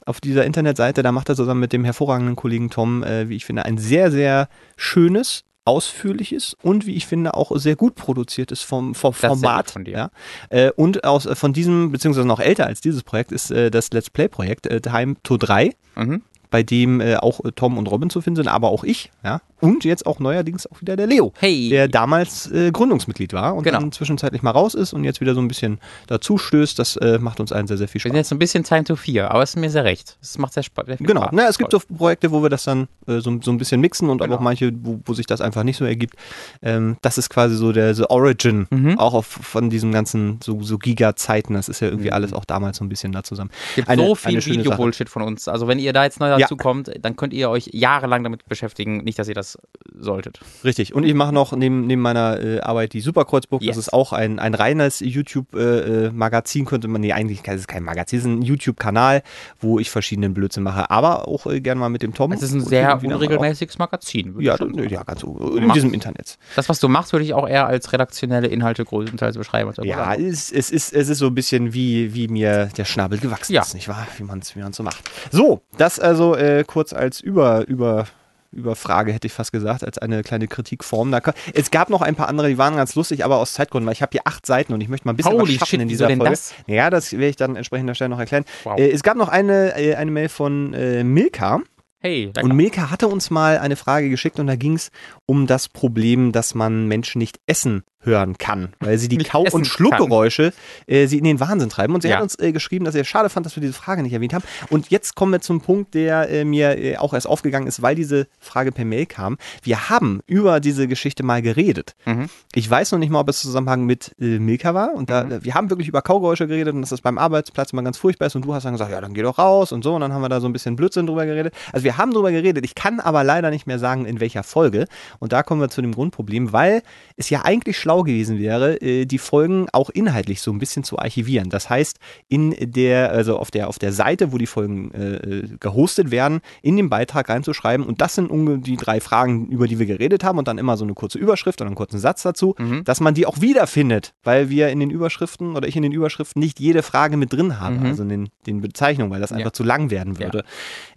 auf 0.08 0.22
dieser 0.22 0.46
Internetseite. 0.46 1.04
Da 1.04 1.12
macht 1.12 1.30
er 1.30 1.36
zusammen 1.36 1.60
mit 1.60 1.74
dem 1.74 1.84
hervorragenden 1.84 2.36
Kollegen 2.36 2.70
Tom, 2.70 3.04
äh, 3.04 3.30
wie 3.30 3.36
ich 3.36 3.46
finde, 3.46 3.66
ein 3.66 3.78
sehr, 3.78 4.12
sehr 4.12 4.48
schönes, 4.76 5.44
ausführliches 5.66 6.56
und 6.64 6.86
wie 6.86 6.96
ich 6.96 7.06
finde 7.08 7.34
auch 7.34 7.52
sehr 7.58 7.76
gut 7.76 7.96
produziertes 7.96 8.62
vom, 8.62 8.96
vom 8.96 9.14
Format. 9.14 9.76
Ja. 9.86 10.10
Äh, 10.50 10.72
und 10.72 11.04
aus, 11.04 11.26
äh, 11.26 11.36
von 11.36 11.52
diesem, 11.52 11.92
beziehungsweise 11.92 12.26
noch 12.26 12.40
älter 12.40 12.66
als 12.68 12.80
dieses 12.80 13.04
Projekt, 13.04 13.34
ist 13.34 13.52
äh, 13.52 13.70
das 13.70 13.92
Let's 13.92 14.10
Play-Projekt 14.10 14.66
äh, 14.68 14.80
Time 14.82 15.16
to 15.24 15.38
3 15.38 15.76
Mhm. 15.98 16.22
bei 16.52 16.64
dem 16.64 17.02
äh, 17.02 17.18
auch 17.18 17.44
äh, 17.44 17.52
Tom 17.52 17.78
und 17.78 17.92
Robin 17.92 18.10
zu 18.10 18.22
finden 18.22 18.38
sind, 18.38 18.48
aber 18.48 18.70
auch 18.70 18.84
ich, 18.86 19.12
ja, 19.24 19.42
und 19.60 19.84
jetzt 19.86 20.06
auch 20.06 20.20
neuerdings 20.20 20.68
auch 20.68 20.82
wieder 20.82 20.96
der 20.96 21.08
Leo, 21.08 21.34
Hey. 21.40 21.70
der 21.70 21.88
damals 21.88 22.52
äh, 22.52 22.72
Gründungsmitglied 22.72 23.34
war 23.34 23.56
und 23.56 23.64
Genau. 23.64 23.80
dann 23.80 23.92
zwischenzeitlich 23.92 24.42
mal 24.44 24.52
raus 24.52 24.74
ist 24.76 24.94
und 24.94 25.04
jetzt 25.04 25.22
wieder 25.22 25.34
so 25.36 25.42
ein 25.42 25.48
bisschen 25.48 25.80
dazu 26.08 26.38
stößt. 26.38 26.78
Das 26.80 26.96
äh, 26.98 27.20
macht 27.20 27.40
uns 27.40 27.52
allen 27.52 27.68
sehr, 27.68 27.78
sehr 27.78 27.88
viel 27.88 27.96
Wir 27.96 28.02
Spaß. 28.02 28.12
sind 28.12 28.18
jetzt 28.18 28.32
ein 28.34 28.40
bisschen 28.40 28.64
Time 28.64 28.84
to 28.84 28.96
4, 28.96 29.32
aber 29.32 29.44
es 29.44 29.52
ist 29.52 29.56
mir 29.58 29.70
sehr 29.70 29.84
recht. 29.84 30.18
Es 30.22 30.38
macht 30.38 30.54
sehr, 30.54 30.64
spa 30.64 30.86
sehr 30.86 30.98
viel 30.98 31.08
Genau, 31.08 31.22
Spaß. 31.22 31.34
Na, 31.34 31.48
es 31.48 31.58
gibt 31.58 31.72
so 31.72 31.80
Projekte, 31.80 32.32
wo 32.32 32.42
wir 32.44 32.50
das 32.50 32.64
dann 32.66 32.88
äh, 33.08 33.20
so, 33.20 33.38
so 33.42 33.52
ein 33.52 33.58
bisschen 33.58 33.82
mixen 33.82 34.10
und 34.10 34.20
Genau. 34.22 34.36
auch 34.36 34.40
manche, 34.40 34.72
wo, 34.82 35.00
wo 35.06 35.14
sich 35.14 35.26
das 35.26 35.42
einfach 35.42 35.64
nicht 35.64 35.78
so 35.78 35.86
ergibt. 35.86 36.16
Ähm, 36.62 36.98
das 37.02 37.18
ist 37.18 37.30
quasi 37.30 37.56
so 37.56 37.72
der 37.72 37.94
the 37.96 38.04
Origin, 38.10 38.68
Mhm. 38.70 38.98
auch 39.00 39.14
auf, 39.14 39.26
von 39.28 39.70
diesem 39.70 39.92
ganzen 39.92 40.40
so, 40.44 40.62
so 40.62 40.78
Giga-Zeiten. 40.78 41.54
Das 41.54 41.70
ist 41.70 41.80
ja 41.80 41.88
irgendwie 41.88 42.12
alles 42.12 42.34
auch 42.34 42.46
damals 42.46 42.78
so 42.78 42.84
ein 42.86 42.90
bisschen 42.90 43.12
da 43.12 43.24
zusammen. 43.24 43.50
Es 43.70 43.76
gibt 43.76 43.90
Eine- 43.90 44.06
so 44.06 44.16
viel. 44.16 44.38
Video-Bullshit 44.46 45.10
von 45.10 45.22
uns. 45.24 45.48
Also 45.48 45.68
wenn 45.68 45.80
ihr 45.80 45.94
da 45.94 46.04
jetzt 46.04 46.20
neu 46.20 46.28
Ja. 46.30 46.38
dazu 46.38 46.56
kommt, 46.58 46.92
dann 47.02 47.16
könnt 47.16 47.34
ihr 47.34 47.50
euch 47.50 47.70
jahrelang 47.74 48.24
damit 48.24 48.46
beschäftigen. 48.48 48.98
Nicht, 49.04 49.18
dass 49.20 49.28
ihr 49.28 49.36
das 49.36 49.47
das 49.54 49.58
solltet. 50.00 50.40
Richtig. 50.64 50.94
Und 50.94 51.04
ich 51.04 51.14
mache 51.14 51.34
noch 51.34 51.54
neben, 51.54 51.88
neben 51.88 52.02
meiner 52.02 52.40
äh, 52.42 52.60
Arbeit 52.60 52.94
die 52.94 53.02
Superkreuzburg. 53.02 53.62
Yes. 53.62 53.76
Das 53.76 53.88
ist 53.88 53.94
auch 53.94 54.14
ein, 54.14 54.40
ein 54.40 54.54
reines 54.54 55.00
YouTube-Magazin, 55.00 56.66
könnte 56.66 56.88
man, 56.88 57.02
nee, 57.02 57.14
eigentlich 57.14 57.46
ist 57.48 57.62
es 57.62 57.68
kein 57.68 57.84
Magazin, 57.84 58.20
es 58.20 58.26
ist 58.26 58.32
ein 58.32 58.42
YouTube-Kanal, 58.42 59.24
wo 59.60 59.80
ich 59.80 59.90
verschiedenen 59.90 60.34
Blödsinn 60.34 60.64
mache. 60.64 60.90
Aber 60.90 61.28
auch 61.28 61.46
äh, 61.48 61.62
gerne 61.62 61.80
mal 61.80 61.90
mit 61.90 62.02
dem 62.04 62.14
Tom. 62.14 62.32
Es 62.32 62.42
ist 62.42 62.54
ein 62.54 62.62
sehr 62.62 63.02
unregelmäßiges 63.02 63.78
Magazin. 63.78 64.36
Ja, 64.40 64.56
ja, 64.88 65.04
ganz. 65.04 65.24
In 65.24 65.30
machst- 65.68 65.76
diesem 65.76 65.94
Internet. 65.94 66.38
Das, 66.56 66.70
was 66.70 66.80
du 66.80 66.88
machst, 66.90 67.14
würde 67.14 67.26
ich 67.26 67.34
auch 67.34 67.48
eher 67.48 67.68
als 67.68 67.94
redaktionelle 67.94 68.48
Inhalte 68.48 68.84
größtenteils 68.86 69.38
beschreiben. 69.38 69.72
Ja, 69.84 70.14
es, 70.14 70.52
es, 70.52 70.72
ist, 70.72 70.94
es 70.94 71.10
ist 71.10 71.18
so 71.20 71.28
ein 71.28 71.36
bisschen 71.36 71.74
wie, 71.74 72.14
wie 72.14 72.28
mir 72.28 72.70
der 72.78 72.86
Schnabel 72.86 73.18
gewachsen 73.20 73.54
Ja. 73.54 73.62
ist, 73.62 73.74
nicht 73.74 73.88
wahr? 73.88 74.08
Wie 74.18 74.24
man 74.24 74.40
es 74.40 74.56
wie 74.56 74.60
man's 74.60 74.78
so 74.78 74.84
macht. 74.84 75.04
So, 75.32 75.62
das 75.78 76.00
also 76.00 76.36
äh, 76.36 76.64
kurz 76.66 76.94
als 76.94 77.20
Über, 77.22 77.68
über, 77.68 78.06
Überfrage, 78.52 79.14
hätte 79.14 79.28
ich 79.28 79.34
fast 79.34 79.52
gesagt, 79.52 79.84
als 79.84 79.98
eine 79.98 80.24
kleine 80.24 80.48
Kritikform. 80.48 81.12
Da, 81.12 81.22
es 81.54 81.72
gab 81.72 81.90
noch 81.90 82.02
ein 82.02 82.16
paar 82.16 82.28
andere, 82.28 82.48
die 82.48 82.58
waren 82.58 82.76
ganz 82.76 82.96
lustig, 82.96 83.24
aber 83.26 83.38
aus 83.38 83.54
Zeitgründen, 83.54 83.86
weil 83.86 83.94
ich 83.94 84.02
habe 84.02 84.12
hier 84.12 84.22
acht 84.26 84.46
Seiten 84.46 84.74
und 84.74 84.82
ich 84.82 84.90
möchte 84.90 85.08
mal 85.08 85.14
ein 85.14 85.18
bisschen 85.18 85.34
Holy 85.34 85.54
was 85.54 85.60
schaffen 85.60 85.70
shit, 85.70 85.82
in 85.82 85.88
dieser 85.88 86.08
Folge. 86.08 86.24
das? 86.26 86.54
Ja, 86.68 86.90
das 86.90 87.12
werde 87.14 87.28
ich 87.28 87.36
dann 87.36 87.56
entsprechend 87.56 87.84
an 87.84 87.88
der 87.88 87.96
Stelle 87.96 88.10
noch 88.10 88.20
erklären. 88.20 88.46
Wow. 88.64 88.80
Äh, 88.80 88.90
es 88.92 89.04
gab 89.04 89.18
noch 89.18 89.30
eine, 89.30 89.78
äh, 89.78 89.96
eine 89.96 90.12
Mail 90.12 90.30
von 90.30 90.74
äh, 90.74 91.04
Milka. 91.04 91.62
Hey, 92.00 92.32
Und 92.42 92.56
Milka 92.56 92.92
hatte 92.92 93.08
uns 93.08 93.32
mal 93.32 93.58
eine 93.58 93.76
Frage 93.76 94.10
geschickt 94.10 94.40
und 94.40 94.46
da 94.48 94.56
ging 94.56 94.76
es 94.76 94.92
um 95.26 95.48
das 95.48 95.68
Problem, 95.68 96.32
dass 96.32 96.54
man 96.54 96.88
Menschen 96.88 97.18
nicht 97.18 97.40
essen 97.48 97.84
hören 98.08 98.40
kann, 98.40 98.70
weil 98.80 98.98
sie 98.98 99.08
die 99.08 99.18
Kau- 99.20 99.46
und 99.52 99.68
Schluckgeräusche 99.68 100.54
äh, 100.88 101.06
sie 101.06 101.20
in 101.20 101.24
den 101.26 101.40
Wahnsinn 101.40 101.70
treiben. 101.70 101.94
Und 101.94 102.02
sie 102.02 102.08
Ja. 102.10 102.16
hat 102.16 102.24
uns 102.24 102.40
äh, 102.40 102.52
geschrieben, 102.52 102.86
dass 102.86 102.96
sie 102.96 103.00
es 103.02 103.08
schade 103.08 103.30
fand, 103.30 103.46
dass 103.46 103.56
wir 103.56 103.62
diese 103.62 103.74
Frage 103.74 104.02
nicht 104.02 104.14
erwähnt 104.14 104.34
haben. 104.34 104.44
Und 104.70 104.90
jetzt 104.90 105.16
kommen 105.16 105.32
wir 105.34 105.42
zum 105.42 105.62
Punkt, 105.62 105.94
der 105.94 106.30
äh, 106.32 106.44
mir 106.46 106.78
äh, 106.78 106.98
auch 106.98 107.14
erst 107.14 107.28
aufgegangen 107.28 107.68
ist, 107.68 107.82
weil 107.84 107.94
diese 107.96 108.28
Frage 108.40 108.72
per 108.72 108.86
Mail 108.86 109.06
kam. 109.06 109.38
Wir 109.62 109.90
haben 109.90 110.22
über 110.26 110.60
diese 110.60 110.88
Geschichte 110.88 111.24
mal 111.24 111.42
geredet. 111.44 111.96
Mhm. 112.06 112.28
Ich 112.56 112.68
weiß 112.70 112.92
noch 112.94 113.00
nicht 113.00 113.10
mal, 113.12 113.20
ob 113.20 113.30
es 113.30 113.44
im 113.44 113.48
Zusammenhang 113.50 113.86
mit 113.86 114.16
äh, 114.20 114.40
Milka 114.40 114.74
war. 114.74 114.94
Und 114.96 115.10
da, 115.10 115.24
Mhm. 115.26 115.44
wir 115.44 115.54
haben 115.54 115.70
wirklich 115.70 115.88
über 115.88 116.02
Kaugeräusche 116.02 116.48
geredet 116.48 116.74
und 116.74 116.82
dass 116.82 116.90
das 116.92 117.02
beim 117.02 117.18
Arbeitsplatz 117.18 117.74
immer 117.74 117.84
ganz 117.84 117.98
furchtbar 117.98 118.28
ist. 118.28 118.36
Und 118.36 118.46
du 118.46 118.54
hast 118.54 118.64
dann 118.64 118.74
gesagt, 118.74 118.92
ja, 118.92 119.02
dann 119.02 119.14
geh 119.14 119.22
doch 119.22 119.38
raus 119.38 119.72
und 119.72 119.84
so. 119.84 119.94
Und 119.96 120.02
dann 120.02 120.14
haben 120.14 120.22
wir 120.22 120.30
da 120.30 120.40
so 120.40 120.48
ein 120.48 120.54
bisschen 120.54 120.76
Blödsinn 120.76 121.06
drüber 121.08 121.26
geredet. 121.26 121.54
Also 121.74 121.84
wir 121.84 121.98
haben 121.98 122.12
drüber 122.14 122.32
geredet. 122.32 122.64
Ich 122.66 122.76
kann 122.76 123.00
aber 123.00 123.24
leider 123.24 123.50
nicht 123.50 123.68
mehr 123.68 123.80
sagen, 123.80 124.06
in 124.06 124.20
welcher 124.20 124.44
Folge. 124.44 124.86
Und 125.20 125.34
da 125.34 125.44
kommen 125.44 125.60
wir 125.60 125.70
zu 125.70 125.82
dem 125.82 125.94
Grundproblem, 125.94 126.54
weil 126.54 126.82
es 127.18 127.30
ja 127.30 127.44
eigentlich 127.44 127.78
schlau 127.78 127.97
gewesen 128.04 128.40
wäre, 128.40 128.82
äh, 128.82 129.06
die 129.06 129.18
Folgen 129.18 129.68
auch 129.74 129.90
inhaltlich 129.90 130.42
so 130.42 130.52
ein 130.52 130.60
bisschen 130.60 130.84
zu 130.84 131.00
archivieren. 131.00 131.50
Das 131.50 131.70
heißt, 131.70 131.98
in 132.28 132.56
der, 132.60 133.12
also 133.12 133.38
auf 133.38 133.52
der, 133.52 133.68
auf 133.68 133.80
der 133.80 133.92
Seite, 133.94 134.32
wo 134.32 134.38
die 134.38 134.46
Folgen 134.48 134.92
äh, 134.92 135.16
äh, 135.16 135.48
gehostet 135.60 136.12
werden, 136.12 136.42
in 136.62 136.78
den 136.78 136.90
Beitrag 136.90 137.30
reinzuschreiben. 137.30 137.86
Und 137.86 138.02
das 138.02 138.16
sind 138.16 138.30
die 138.66 138.78
drei 138.78 139.00
Fragen, 139.00 139.48
über 139.48 139.68
die 139.68 139.80
wir 139.80 139.86
geredet 139.86 140.24
haben. 140.24 140.38
Und 140.38 140.48
dann 140.48 140.58
immer 140.58 140.78
so 140.78 140.84
eine 140.84 140.94
kurze 140.94 141.18
Überschrift 141.20 141.62
und 141.62 141.68
einen 141.68 141.76
kurzen 141.76 142.00
Satz 142.00 142.24
dazu, 142.24 142.56
Mhm. 142.58 142.84
dass 142.84 143.00
man 143.00 143.14
die 143.14 143.26
auch 143.26 143.42
wiederfindet, 143.42 144.14
weil 144.24 144.50
wir 144.50 144.70
in 144.70 144.80
den 144.80 144.90
Überschriften 144.90 145.56
oder 145.56 145.68
ich 145.68 145.76
in 145.76 145.84
den 145.84 145.92
Überschriften 145.92 146.40
nicht 146.40 146.60
jede 146.60 146.84
Frage 146.84 147.18
mit 147.18 147.34
drin 147.34 147.60
habe, 147.60 147.76
Mhm. 147.76 147.86
also 147.86 148.04
in 148.04 148.10
den, 148.10 148.30
den 148.46 148.62
Bezeichnungen, 148.62 149.12
weil 149.12 149.22
das 149.22 149.30
Ja. 149.32 149.38
einfach 149.38 149.52
zu 149.52 149.64
lang 149.64 149.90
werden 149.90 150.20
würde. 150.20 150.44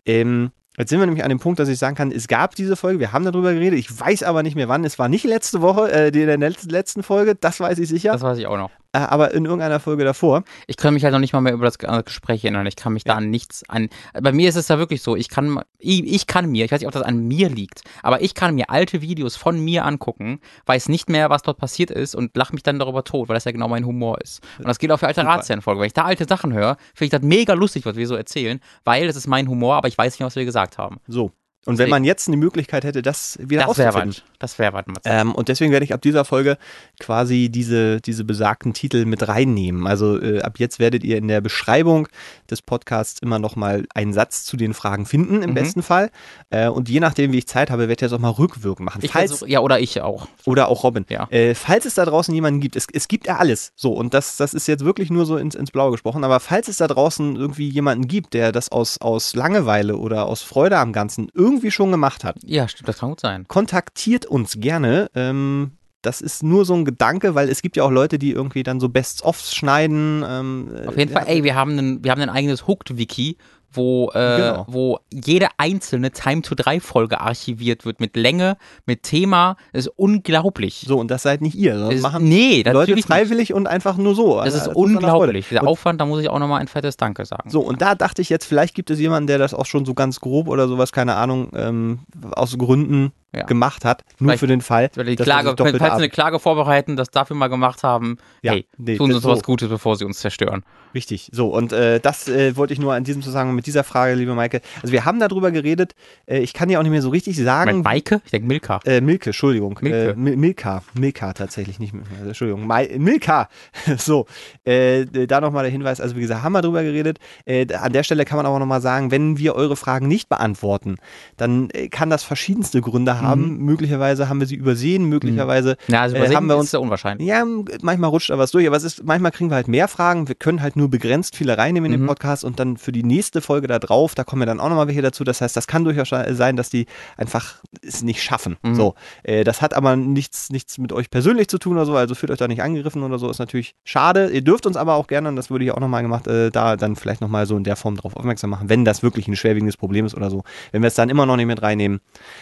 Ähm, 0.06 0.50
Jetzt 0.80 0.88
sind 0.88 0.98
wir 0.98 1.04
nämlich 1.04 1.22
an 1.22 1.28
dem 1.28 1.38
Punkt, 1.38 1.58
dass 1.58 1.68
ich 1.68 1.78
sagen 1.78 1.94
kann, 1.94 2.10
es 2.10 2.26
gab 2.26 2.54
diese 2.54 2.74
Folge, 2.74 3.00
wir 3.00 3.12
haben 3.12 3.24
darüber 3.26 3.52
geredet, 3.52 3.78
ich 3.78 4.00
weiß 4.00 4.22
aber 4.22 4.42
nicht 4.42 4.56
mehr 4.56 4.66
wann, 4.68 4.82
es 4.84 4.98
war 4.98 5.08
nicht 5.10 5.24
letzte 5.26 5.60
Woche, 5.60 5.92
äh, 5.92 6.10
die 6.10 6.22
in 6.22 6.26
der 6.26 6.38
letz- 6.38 6.70
letzten 6.70 7.02
Folge, 7.02 7.34
das 7.34 7.60
weiß 7.60 7.78
ich 7.78 7.88
sicher, 7.90 8.12
Das 8.12 8.22
weiß 8.22 8.38
ich 8.38 8.46
auch 8.46 8.56
noch. 8.56 8.70
Äh, 8.92 8.98
aber 8.98 9.32
in 9.34 9.44
irgendeiner 9.44 9.80
Folge 9.80 10.04
davor. 10.04 10.42
Ich 10.66 10.76
kann 10.76 10.94
mich 10.94 11.04
halt 11.04 11.12
noch 11.12 11.20
nicht 11.20 11.32
mal 11.32 11.40
mehr 11.40 11.52
über 11.52 11.64
das 11.64 11.76
äh, 11.76 12.02
Gespräch 12.02 12.44
erinnern. 12.44 12.66
Ich 12.66 12.76
kann 12.76 12.92
mich 12.92 13.04
da 13.04 13.14
an 13.14 13.30
nichts 13.30 13.68
an. 13.68 13.88
Bei 14.20 14.32
mir 14.32 14.48
ist 14.48 14.56
es 14.56 14.68
ja 14.68 14.78
wirklich 14.78 15.02
so, 15.02 15.16
ich 15.16 15.28
kann, 15.28 15.60
ich, 15.78 16.04
ich 16.04 16.26
kann 16.26 16.50
mir, 16.50 16.64
ich 16.64 16.72
weiß 16.72 16.80
nicht, 16.80 16.88
ob 16.88 16.92
das 16.92 17.02
an 17.02 17.28
mir 17.28 17.48
liegt, 17.48 17.82
aber 18.02 18.22
ich 18.22 18.34
kann 18.34 18.54
mir 18.54 18.70
alte 18.70 19.00
Videos 19.00 19.36
von 19.36 19.60
mir 19.60 19.84
angucken, 19.84 20.40
weiß 20.66 20.88
nicht 20.88 21.08
mehr, 21.08 21.30
was 21.30 21.42
dort 21.42 21.58
passiert 21.58 21.90
ist 21.90 22.14
und 22.14 22.36
lache 22.36 22.52
mich 22.52 22.62
dann 22.62 22.78
darüber 22.78 23.04
tot, 23.04 23.28
weil 23.28 23.34
das 23.34 23.44
ja 23.44 23.52
genau 23.52 23.68
mein 23.68 23.86
Humor 23.86 24.20
ist. 24.20 24.40
Und 24.58 24.68
das 24.68 24.78
gilt 24.78 24.92
auch 24.92 24.98
für 24.98 25.06
alte. 25.06 25.20
Ratsherrenfolgen. 25.20 25.80
Wenn 25.80 25.86
ich 25.86 25.92
da 25.92 26.04
alte 26.04 26.26
Sachen 26.26 26.52
höre, 26.52 26.76
finde 26.94 27.04
ich 27.04 27.10
das 27.10 27.22
mega 27.22 27.52
lustig, 27.54 27.84
was 27.86 27.96
wir 27.96 28.06
so 28.06 28.16
erzählen, 28.16 28.60
weil 28.84 29.06
das 29.06 29.16
ist 29.16 29.26
mein 29.26 29.48
Humor, 29.48 29.76
aber 29.76 29.88
ich 29.88 29.98
weiß 29.98 30.18
nicht, 30.18 30.26
was 30.26 30.36
wir 30.36 30.44
gesagt 30.44 30.78
haben. 30.78 30.98
So. 31.06 31.30
Und 31.66 31.76
wenn 31.76 31.90
man 31.90 32.04
jetzt 32.04 32.26
eine 32.26 32.38
Möglichkeit 32.38 32.84
hätte, 32.84 33.02
das 33.02 33.38
wieder 33.40 33.66
Das 33.66 33.76
wäre 33.76 33.88
rauszufinden. 33.88 34.22
was. 34.22 34.38
Das 34.38 34.58
wäre 34.58 34.72
was. 34.72 34.84
Ähm, 35.04 35.34
und 35.34 35.48
deswegen 35.48 35.72
werde 35.72 35.84
ich 35.84 35.92
ab 35.92 36.00
dieser 36.00 36.24
Folge 36.24 36.56
quasi 36.98 37.50
diese, 37.50 38.00
diese 38.00 38.24
besagten 38.24 38.72
Titel 38.72 39.04
mit 39.04 39.28
reinnehmen. 39.28 39.86
Also 39.86 40.20
äh, 40.20 40.40
ab 40.40 40.58
jetzt 40.58 40.78
werdet 40.78 41.04
ihr 41.04 41.18
in 41.18 41.28
der 41.28 41.42
Beschreibung 41.42 42.08
des 42.50 42.62
Podcasts 42.62 43.20
immer 43.22 43.38
noch 43.38 43.56
mal 43.56 43.86
einen 43.94 44.12
Satz 44.12 44.44
zu 44.44 44.56
den 44.56 44.74
Fragen 44.74 45.06
finden, 45.06 45.42
im 45.42 45.50
Mhm. 45.50 45.54
besten 45.54 45.82
Fall. 45.82 46.10
Äh, 46.50 46.68
und 46.68 46.88
je 46.88 47.00
nachdem, 47.00 47.32
wie 47.32 47.38
ich 47.38 47.46
Zeit 47.48 47.70
habe, 47.70 47.82
werde 47.82 47.92
ich 47.92 47.98
das 47.98 48.12
auch 48.12 48.18
mal 48.18 48.30
rückwirkend 48.30 48.84
machen. 48.84 49.00
Ich 49.02 49.12
Falls, 49.12 49.30
versuch, 49.30 49.46
ja, 49.48 49.60
oder 49.60 49.80
ich 49.80 50.00
auch. 50.00 50.28
oder 50.46 50.68
auch 50.68 50.84
Robin. 50.84 51.04
Ja. 51.08 51.26
Äh, 51.30 51.54
falls 51.54 51.84
es 51.84 51.94
da 51.94 52.04
draußen 52.04 52.34
jemanden 52.34 52.60
gibt, 52.60 52.76
es, 52.76 52.86
es 52.92 53.08
gibt 53.08 53.26
ja 53.26 53.36
alles. 53.36 53.72
So, 53.76 53.92
und 53.92 54.14
das, 54.14 54.36
das 54.36 54.54
ist 54.54 54.66
jetzt 54.66 54.84
wirklich 54.84 55.10
nur 55.10 55.26
so 55.26 55.36
ins, 55.36 55.54
ins 55.54 55.70
Blaue 55.70 55.90
gesprochen, 55.92 56.24
aber 56.24 56.40
falls 56.40 56.68
es 56.68 56.76
da 56.78 56.86
draußen 56.88 57.36
irgendwie 57.36 57.68
jemanden 57.68 58.08
gibt, 58.08 58.34
der 58.34 58.52
das 58.52 58.70
aus, 58.72 59.00
aus 59.00 59.34
Langeweile 59.34 59.96
oder 59.96 60.26
aus 60.26 60.42
Freude 60.42 60.78
am 60.78 60.92
Ganzen 60.92 61.28
irgendwie 61.34 61.70
schon 61.70 61.90
gemacht 61.90 62.24
hat, 62.24 62.36
Ja, 62.44 62.68
stimmt, 62.68 62.88
das 62.88 62.98
kann 62.98 63.10
gut 63.10 63.20
sein. 63.20 63.46
kontaktiert 63.48 64.26
uns 64.26 64.56
gerne. 64.60 65.10
Ähm, 65.14 65.72
das 66.02 66.20
ist 66.20 66.42
nur 66.42 66.64
so 66.64 66.74
ein 66.74 66.84
Gedanke, 66.84 67.34
weil 67.34 67.48
es 67.48 67.62
gibt 67.62 67.76
ja 67.76 67.84
auch 67.84 67.90
Leute, 67.90 68.18
die 68.18 68.30
irgendwie 68.32 68.62
dann 68.62 68.80
so 68.80 68.88
Best-ofs 68.88 69.54
schneiden. 69.54 70.24
Ähm, 70.26 70.70
Auf 70.86 70.96
jeden 70.96 71.12
ja, 71.12 71.18
Fall, 71.20 71.28
ey, 71.28 71.44
wir 71.44 71.54
haben 71.54 71.78
ein, 71.78 72.04
wir 72.04 72.10
haben 72.10 72.20
ein 72.22 72.30
eigenes 72.30 72.66
Hooked-Wiki, 72.66 73.36
wo, 73.72 74.10
äh, 74.14 74.36
Genau. 74.38 74.66
wo 74.68 74.98
jede 75.12 75.46
einzelne 75.58 76.10
Time-to-3-Folge 76.10 77.20
archiviert 77.20 77.84
wird 77.84 78.00
mit 78.00 78.16
Länge, 78.16 78.56
mit 78.86 79.04
Thema. 79.04 79.56
Das 79.72 79.86
ist 79.86 79.92
unglaublich. 79.96 80.84
So, 80.88 80.98
und 80.98 81.08
das 81.10 81.22
seid 81.22 81.40
nicht 81.40 81.54
ihr. 81.54 81.78
Das 81.78 81.94
ist, 81.94 82.02
machen 82.02 82.28
nee, 82.28 82.58
Leute 82.62 82.72
natürlich 82.72 82.96
nicht. 82.96 83.06
freiwillig 83.06 83.52
und 83.54 83.66
einfach 83.68 83.96
nur 83.96 84.14
so. 84.14 84.36
Das 84.36 84.46
Also, 84.54 84.56
ist 84.56 84.62
aus 84.62 84.68
einer 84.70 84.76
unglaublich. 84.96 85.48
Der 85.50 85.66
Aufwand, 85.66 86.00
da 86.00 86.06
muss 86.06 86.20
ich 86.20 86.28
auch 86.28 86.38
nochmal 86.38 86.60
ein 86.60 86.68
fettes 86.68 86.96
Danke 86.96 87.24
sagen. 87.26 87.48
So, 87.50 87.60
und 87.60 87.80
da 87.80 87.94
dachte 87.94 88.22
ich 88.22 88.28
jetzt, 88.28 88.44
vielleicht 88.44 88.74
gibt 88.74 88.90
es 88.90 88.98
jemanden, 88.98 89.28
der 89.28 89.38
das 89.38 89.54
auch 89.54 89.66
schon 89.66 89.84
so 89.84 89.94
ganz 89.94 90.18
grob 90.18 90.48
oder 90.48 90.66
sowas, 90.66 90.90
keine 90.90 91.14
Ahnung, 91.14 91.50
ähm, 91.54 92.00
aus 92.32 92.58
Gründen 92.58 93.12
Ja. 93.32 93.44
gemacht 93.44 93.84
hat. 93.84 94.02
Nur 94.18 94.30
Vielleicht- 94.30 94.40
für 94.40 94.46
den 94.48 94.60
Fall. 94.60 94.88
Die 94.88 95.14
dass 95.16 95.24
Klage, 95.24 95.54
doppelt 95.54 95.78
falls 95.78 95.92
sie 95.94 95.98
eine 95.98 96.08
Klage 96.08 96.40
vorbereiten, 96.40 96.96
das 96.96 97.10
dafür 97.10 97.36
mal 97.36 97.46
gemacht 97.48 97.84
haben, 97.84 98.16
Ja, 98.42 98.52
hey, 98.52 98.66
nee, 98.76 98.96
tun 98.96 99.10
sie 99.10 99.16
uns 99.16 99.24
was 99.24 99.38
so. 99.38 99.44
Gutes, 99.44 99.68
bevor 99.68 99.94
sie 99.96 100.04
uns 100.04 100.18
zerstören. 100.18 100.64
Richtig, 100.92 101.30
so 101.32 101.48
und 101.54 101.72
äh, 101.72 102.00
das 102.00 102.26
äh, 102.28 102.56
wollte 102.56 102.72
ich 102.72 102.80
nur 102.80 102.96
in 102.96 103.04
diesem 103.04 103.22
Zusammenhang 103.22 103.54
mit 103.54 103.66
dieser 103.66 103.84
Frage, 103.84 104.14
liebe 104.14 104.34
Maike. 104.34 104.60
Also 104.82 104.92
wir 104.92 105.04
haben 105.04 105.20
darüber 105.20 105.52
geredet, 105.52 105.94
äh, 106.26 106.40
ich 106.40 106.52
kann 106.52 106.68
ja 106.68 106.80
auch 106.80 106.82
nicht 106.82 106.90
mehr 106.90 107.02
so 107.02 107.10
richtig 107.10 107.36
sagen. 107.36 107.76
Mit 107.76 107.84
Maike? 107.84 108.20
Ich 108.24 108.32
denke 108.32 108.48
Milka. 108.48 108.80
Äh, 108.84 109.00
Milke, 109.00 109.26
Entschuldigung. 109.30 109.78
Milke. 109.80 110.10
Äh, 110.10 110.14
Mil 110.16 110.36
Milka. 110.36 110.82
Milka 110.94 111.32
tatsächlich, 111.32 111.78
nicht 111.78 111.92
Milka. 111.92 112.10
Also, 112.14 112.26
Entschuldigung. 112.26 112.66
Mai 112.66 112.90
Milka. 112.98 113.48
so, 113.96 114.26
äh, 114.64 115.04
da 115.28 115.40
nochmal 115.40 115.62
der 115.62 115.70
Hinweis. 115.70 116.00
Also, 116.00 116.16
wie 116.16 116.20
gesagt, 116.22 116.42
haben 116.42 116.52
wir 116.52 116.62
drüber 116.62 116.82
geredet. 116.82 117.18
An 117.46 117.92
der 117.92 118.02
Stelle 118.02 118.24
kann 118.24 118.36
man 118.38 118.46
aber 118.46 118.58
nochmal 118.58 118.80
sagen, 118.80 119.12
wenn 119.12 119.38
wir 119.38 119.54
eure 119.54 119.76
Fragen 119.76 120.08
nicht 120.08 120.28
beantworten, 120.28 120.96
dann 121.36 121.68
kann 121.92 122.10
das 122.10 122.24
verschiedenste 122.24 122.80
Gründe 122.80 123.16
haben. 123.18 123.19
Möglicherweise 123.36 124.28
haben 124.28 124.40
wir 124.40 124.46
sie 124.46 124.54
übersehen, 124.56 125.04
möglicherweise 125.04 125.76
Ja, 125.88 126.02
also 126.02 126.16
äh, 126.16 126.18
übersehen 126.18 126.36
haben 126.36 126.46
wir 126.46 126.54
ist 126.54 126.60
uns 126.60 126.72
ja 126.72 126.78
unwahrscheinlich. 126.78 127.26
ja, 127.26 127.44
manchmal 127.82 128.10
rutscht 128.10 128.30
da 128.30 128.38
was 128.38 128.50
durch, 128.50 128.66
aber 128.66 128.76
es 128.76 128.84
ist, 128.84 129.04
manchmal 129.04 129.32
kriegen 129.32 129.50
wir 129.50 129.54
halt 129.56 129.68
mehr 129.68 129.88
Fragen. 129.88 130.28
Wir 130.28 130.34
können 130.34 130.62
halt 130.62 130.76
nur 130.76 130.88
begrenzt 130.90 131.36
viele 131.36 131.56
reinnehmen 131.58 131.86
in 131.92 131.98
den 131.98 132.02
Mhm. 132.04 132.08
Podcast 132.08 132.44
und 132.44 132.58
dann 132.60 132.76
für 132.76 132.92
die 132.92 133.02
nächste 133.02 133.40
Folge 133.40 133.66
da 133.66 133.78
drauf, 133.78 134.14
da 134.14 134.24
kommen 134.24 134.42
wir 134.42 134.46
dann 134.46 134.60
auch 134.60 134.68
nochmal 134.68 134.86
welche 134.88 135.02
dazu. 135.02 135.24
Das 135.24 135.40
heißt, 135.40 135.56
das 135.56 135.66
kann 135.66 135.84
durchaus 135.84 136.08
sein, 136.08 136.56
dass 136.56 136.70
die 136.70 136.86
einfach 137.16 137.56
es 137.82 138.02
nicht 138.02 138.22
schaffen. 138.22 138.56
Mhm. 138.62 138.74
So, 138.74 138.94
äh, 139.22 139.44
das 139.44 139.62
hat 139.62 139.74
aber 139.74 139.96
nichts, 139.96 140.50
nichts 140.50 140.78
mit 140.78 140.92
euch 140.92 141.10
persönlich 141.10 141.48
zu 141.48 141.58
tun 141.58 141.74
oder 141.76 141.86
so, 141.86 141.96
also 141.96 142.14
fühlt 142.14 142.30
euch 142.32 142.38
da 142.38 142.48
nicht 142.48 142.62
angegriffen 142.62 143.02
oder 143.02 143.18
so, 143.18 143.28
ist 143.30 143.38
natürlich 143.38 143.74
schade. 143.84 144.28
Ihr 144.30 144.42
dürft 144.42 144.66
uns 144.66 144.76
aber 144.76 144.94
auch 144.94 145.06
gerne, 145.06 145.28
und 145.28 145.36
das 145.36 145.50
würde 145.50 145.64
ich 145.64 145.72
auch 145.72 145.80
nochmal 145.80 146.02
gemacht, 146.02 146.26
äh, 146.26 146.50
da 146.50 146.76
dann 146.76 146.96
vielleicht 146.96 147.20
nochmal 147.20 147.46
so 147.46 147.56
in 147.56 147.64
der 147.64 147.76
Form 147.76 147.96
drauf 147.96 148.16
aufmerksam 148.16 148.50
machen, 148.50 148.68
wenn 148.68 148.84
das 148.84 149.02
wirklich 149.02 149.28
ein 149.28 149.36
schwerwiegendes 149.36 149.76
Problem 149.76 150.06
ist 150.06 150.14
oder 150.14 150.30
so. 150.30 150.42
Wenn 150.72 150.82
wir 150.82 150.88
es 150.88 150.94
dann 150.94 151.08
immer 151.08 151.26
noch 151.26 151.36
nicht 151.36 151.46
mit 151.46 151.60
reinnehmen, 151.62 152.00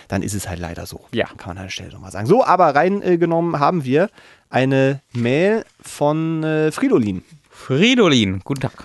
dann 0.08 0.22
ist 0.22 0.34
es 0.34 0.48
halt 0.48 0.58
leider 0.58 0.67
so. 0.86 1.04
Ja. 1.12 1.26
Kann 1.36 1.48
man 1.48 1.58
an 1.58 1.64
der 1.64 1.70
Stelle 1.70 1.92
nochmal 1.92 2.10
sagen. 2.12 2.26
So, 2.26 2.44
aber 2.44 2.74
reingenommen 2.74 3.58
haben 3.60 3.84
wir 3.84 4.10
eine 4.50 5.00
Mail 5.12 5.64
von 5.80 6.42
äh, 6.44 6.72
Fridolin. 6.72 7.24
Fridolin, 7.50 8.40
guten 8.44 8.60
Tag. 8.62 8.84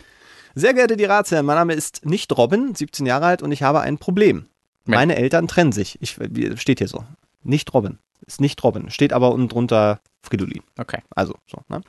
Sehr 0.55 0.73
geehrte 0.73 0.97
die 0.97 1.05
Ratsherren, 1.05 1.45
mein 1.45 1.55
Name 1.55 1.73
ist 1.73 2.05
nicht 2.05 2.35
Robin, 2.37 2.75
17 2.75 3.05
Jahre 3.05 3.25
alt 3.25 3.41
und 3.41 3.51
ich 3.51 3.63
habe 3.63 3.81
ein 3.81 3.97
Problem. 3.97 4.45
Ja. 4.85 4.95
Meine 4.95 5.15
Eltern 5.15 5.47
trennen 5.47 5.71
sich. 5.71 5.97
Ich, 6.01 6.17
wie- 6.19 6.57
steht 6.57 6.79
hier 6.79 6.87
so. 6.87 7.03
Nicht 7.43 7.73
Robin. 7.73 7.97
Ist 8.25 8.41
nicht 8.41 8.61
Robin. 8.63 8.89
Steht 8.89 9.13
aber 9.13 9.31
unten 9.33 9.47
drunter 9.49 9.99
Fridolin. 10.21 10.61
Okay. 10.77 10.99
Also, 11.15 11.35
so, 11.47 11.59
ne? 11.69 11.81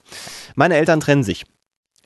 Meine 0.54 0.76
Eltern 0.76 1.00
trennen 1.00 1.22
sich. 1.24 1.44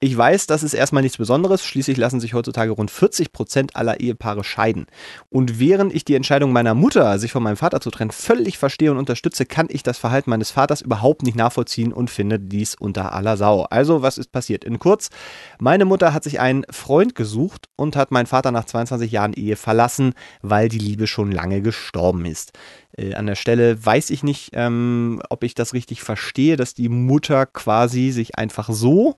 Ich 0.01 0.17
weiß, 0.17 0.47
das 0.47 0.63
ist 0.63 0.75
erstmal 0.75 1.03
nichts 1.03 1.19
Besonderes. 1.19 1.65
Schließlich 1.65 1.97
lassen 1.97 2.21
sich 2.21 2.33
heutzutage 2.33 2.71
rund 2.71 2.91
40 2.91 3.33
Prozent 3.33 3.75
aller 3.75 3.99
Ehepaare 3.99 4.45
scheiden. 4.45 4.87
Und 5.29 5.59
während 5.59 5.93
ich 5.93 6.05
die 6.05 6.15
Entscheidung 6.15 6.53
meiner 6.53 6.75
Mutter, 6.75 7.19
sich 7.19 7.33
von 7.33 7.43
meinem 7.43 7.57
Vater 7.57 7.81
zu 7.81 7.91
trennen, 7.91 8.13
völlig 8.13 8.59
verstehe 8.59 8.93
und 8.93 8.99
unterstütze, 8.99 9.45
kann 9.45 9.67
ich 9.71 9.83
das 9.83 9.99
Verhalten 9.99 10.31
meines 10.31 10.53
Vaters 10.53 10.83
überhaupt 10.83 11.23
nicht 11.25 11.37
nachvollziehen 11.37 11.93
und 11.93 12.11
finde 12.11 12.39
dies 12.39 12.77
unter 12.77 13.13
aller 13.13 13.37
Sau. 13.37 13.63
Also, 13.65 14.01
was 14.01 14.19
ist 14.19 14.31
passiert? 14.31 14.63
In 14.63 14.79
kurz, 14.79 15.11
meine 15.59 15.85
Mutter 15.85 16.15
hat 16.15 16.23
sich 16.23 16.39
einen 16.39 16.65
Freund 16.71 17.17
gesucht 17.17 17.67
und 17.75 17.97
hat 17.97 18.13
meinen 18.13 18.27
Vater 18.27 18.53
nach 18.53 18.67
22 18.67 19.11
Jahren 19.11 19.33
Ehe 19.33 19.57
verlassen, 19.57 20.15
weil 20.43 20.69
die 20.69 20.79
Liebe 20.79 21.09
schon 21.09 21.33
lange 21.33 21.61
gestorben 21.61 22.25
ist. 22.25 22.53
Äh, 22.97 23.15
an 23.15 23.27
der 23.27 23.35
Stelle 23.35 23.85
weiß 23.85 24.11
ich 24.11 24.23
nicht, 24.23 24.51
ähm, 24.53 25.21
ob 25.29 25.43
ich 25.43 25.55
das 25.55 25.75
richtig 25.75 26.03
verstehe, 26.03 26.57
dass 26.57 26.75
die 26.75 26.89
Mutter 26.89 27.47
quasi 27.47 28.13
sich 28.13 28.39
einfach 28.39 28.69
so 28.71 29.17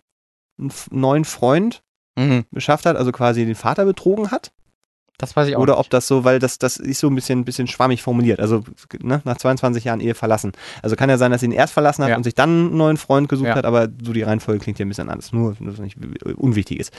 einen 0.61 0.73
neuen 0.90 1.25
Freund 1.25 1.83
mhm. 2.16 2.44
beschafft 2.51 2.87
hat, 2.87 2.96
also 2.96 3.12
quasi 3.12 3.44
den 3.44 3.55
Vater 3.55 3.85
betrogen 3.85 4.31
hat. 4.31 4.53
Das 5.20 5.37
weiß 5.37 5.49
ich 5.49 5.57
auch 5.57 5.61
Oder 5.61 5.75
nicht. 5.75 5.81
ob 5.81 5.90
das 5.90 6.07
so, 6.07 6.25
weil 6.25 6.38
das, 6.38 6.59
das 6.59 6.79
ist 6.79 7.01
so 7.01 7.09
ein 7.09 7.14
bisschen, 7.14 7.44
bisschen 7.44 7.66
schwammig 7.66 8.03
formuliert. 8.03 8.40
Also 8.40 8.64
ne, 9.03 9.20
nach 9.25 9.37
22 9.37 9.85
Jahren 9.85 10.01
Ehe 10.01 10.14
verlassen. 10.14 10.53
Also 10.83 10.96
kann 10.96 11.11
ja 11.11 11.18
sein, 11.18 11.31
dass 11.31 11.40
sie 11.40 11.46
ihn 11.46 11.53
erst 11.53 11.75
verlassen 11.75 12.03
hat 12.03 12.11
ja. 12.11 12.16
und 12.16 12.25
sich 12.25 12.35
dann 12.35 12.49
einen 12.49 12.77
neuen 12.77 12.96
Freund 12.96 13.29
gesucht 13.29 13.49
ja. 13.49 13.55
hat, 13.55 13.66
aber 13.66 13.88
so 14.03 14.14
die 14.14 14.23
Reihenfolge 14.23 14.61
klingt 14.61 14.79
ja 14.79 14.87
ein 14.87 14.88
bisschen 14.88 15.11
anders. 15.11 15.33
Nur, 15.33 15.57
dass 15.61 15.75
es 15.75 15.81
nicht 15.81 15.99
unwichtig 16.25 16.81
ist. 16.81 16.92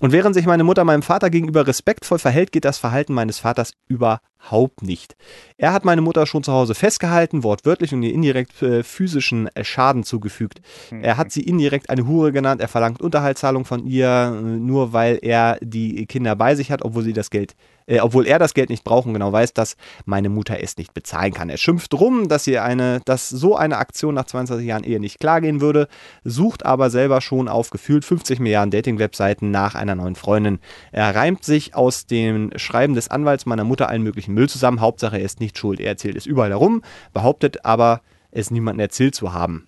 Und 0.00 0.12
während 0.12 0.34
sich 0.34 0.46
meine 0.46 0.64
Mutter 0.64 0.84
meinem 0.84 1.02
Vater 1.02 1.28
gegenüber 1.28 1.66
respektvoll 1.66 2.18
verhält, 2.18 2.52
geht 2.52 2.64
das 2.64 2.78
Verhalten 2.78 3.12
meines 3.12 3.40
Vaters 3.40 3.72
überhaupt 3.88 4.82
nicht. 4.82 5.16
Er 5.56 5.72
hat 5.72 5.84
meine 5.84 6.02
Mutter 6.02 6.24
schon 6.26 6.44
zu 6.44 6.52
Hause 6.52 6.74
festgehalten, 6.74 7.42
wortwörtlich 7.42 7.92
und 7.92 8.02
ihr 8.02 8.12
indirekt 8.12 8.62
äh, 8.62 8.84
physischen 8.84 9.48
äh, 9.54 9.64
Schaden 9.64 10.04
zugefügt. 10.04 10.60
Mhm. 10.90 11.02
Er 11.02 11.16
hat 11.16 11.32
sie 11.32 11.42
indirekt 11.42 11.90
eine 11.90 12.06
Hure 12.06 12.32
genannt, 12.32 12.60
er 12.60 12.68
verlangt 12.68 13.00
Unterhaltszahlung 13.00 13.64
von 13.64 13.86
ihr, 13.86 14.32
äh, 14.36 14.40
nur 14.40 14.92
weil 14.92 15.18
er 15.20 15.58
die 15.60 16.06
Kinder 16.06 16.36
bei 16.36 16.54
sich 16.54 16.70
hat, 16.70 16.84
obwohl 16.84 17.02
sie 17.02 17.12
das 17.12 17.30
Geld 17.30 17.56
äh, 17.88 18.00
obwohl 18.00 18.26
er 18.26 18.38
das 18.38 18.54
Geld 18.54 18.70
nicht 18.70 18.84
braucht 18.84 19.06
und 19.06 19.14
genau 19.14 19.32
weiß, 19.32 19.54
dass 19.54 19.76
meine 20.04 20.28
Mutter 20.28 20.62
es 20.62 20.76
nicht 20.76 20.94
bezahlen 20.94 21.32
kann. 21.32 21.48
Er 21.48 21.56
schimpft 21.56 21.94
rum, 21.94 22.28
dass 22.28 22.44
sie 22.44 22.58
eine, 22.58 23.00
dass 23.04 23.28
so 23.28 23.56
eine 23.56 23.78
Aktion 23.78 24.14
nach 24.14 24.26
22 24.26 24.66
Jahren 24.66 24.84
Ehe 24.84 25.00
nicht 25.00 25.18
klar 25.18 25.40
gehen 25.40 25.60
würde, 25.60 25.88
sucht 26.22 26.64
aber 26.64 26.90
selber 26.90 27.20
schon 27.20 27.48
auf 27.48 27.70
gefühlt 27.70 28.04
50 28.04 28.40
Milliarden 28.40 28.70
Dating-Webseiten 28.70 29.50
nach 29.50 29.74
einer 29.74 29.94
neuen 29.94 30.14
Freundin. 30.14 30.58
Er 30.92 31.14
reimt 31.14 31.44
sich 31.44 31.74
aus 31.74 32.06
dem 32.06 32.52
Schreiben 32.56 32.94
des 32.94 33.08
Anwalts 33.08 33.46
meiner 33.46 33.64
Mutter 33.64 33.88
allen 33.88 34.02
möglichen 34.02 34.34
Müll 34.34 34.48
zusammen. 34.48 34.80
Hauptsache, 34.80 35.18
er 35.18 35.24
ist 35.24 35.40
nicht 35.40 35.56
schuld. 35.58 35.80
Er 35.80 35.88
erzählt 35.88 36.16
es 36.16 36.26
überall 36.26 36.50
herum, 36.50 36.82
behauptet 37.12 37.64
aber, 37.64 38.02
es 38.30 38.50
niemandem 38.50 38.80
erzählt 38.80 39.14
zu 39.14 39.32
haben. 39.32 39.67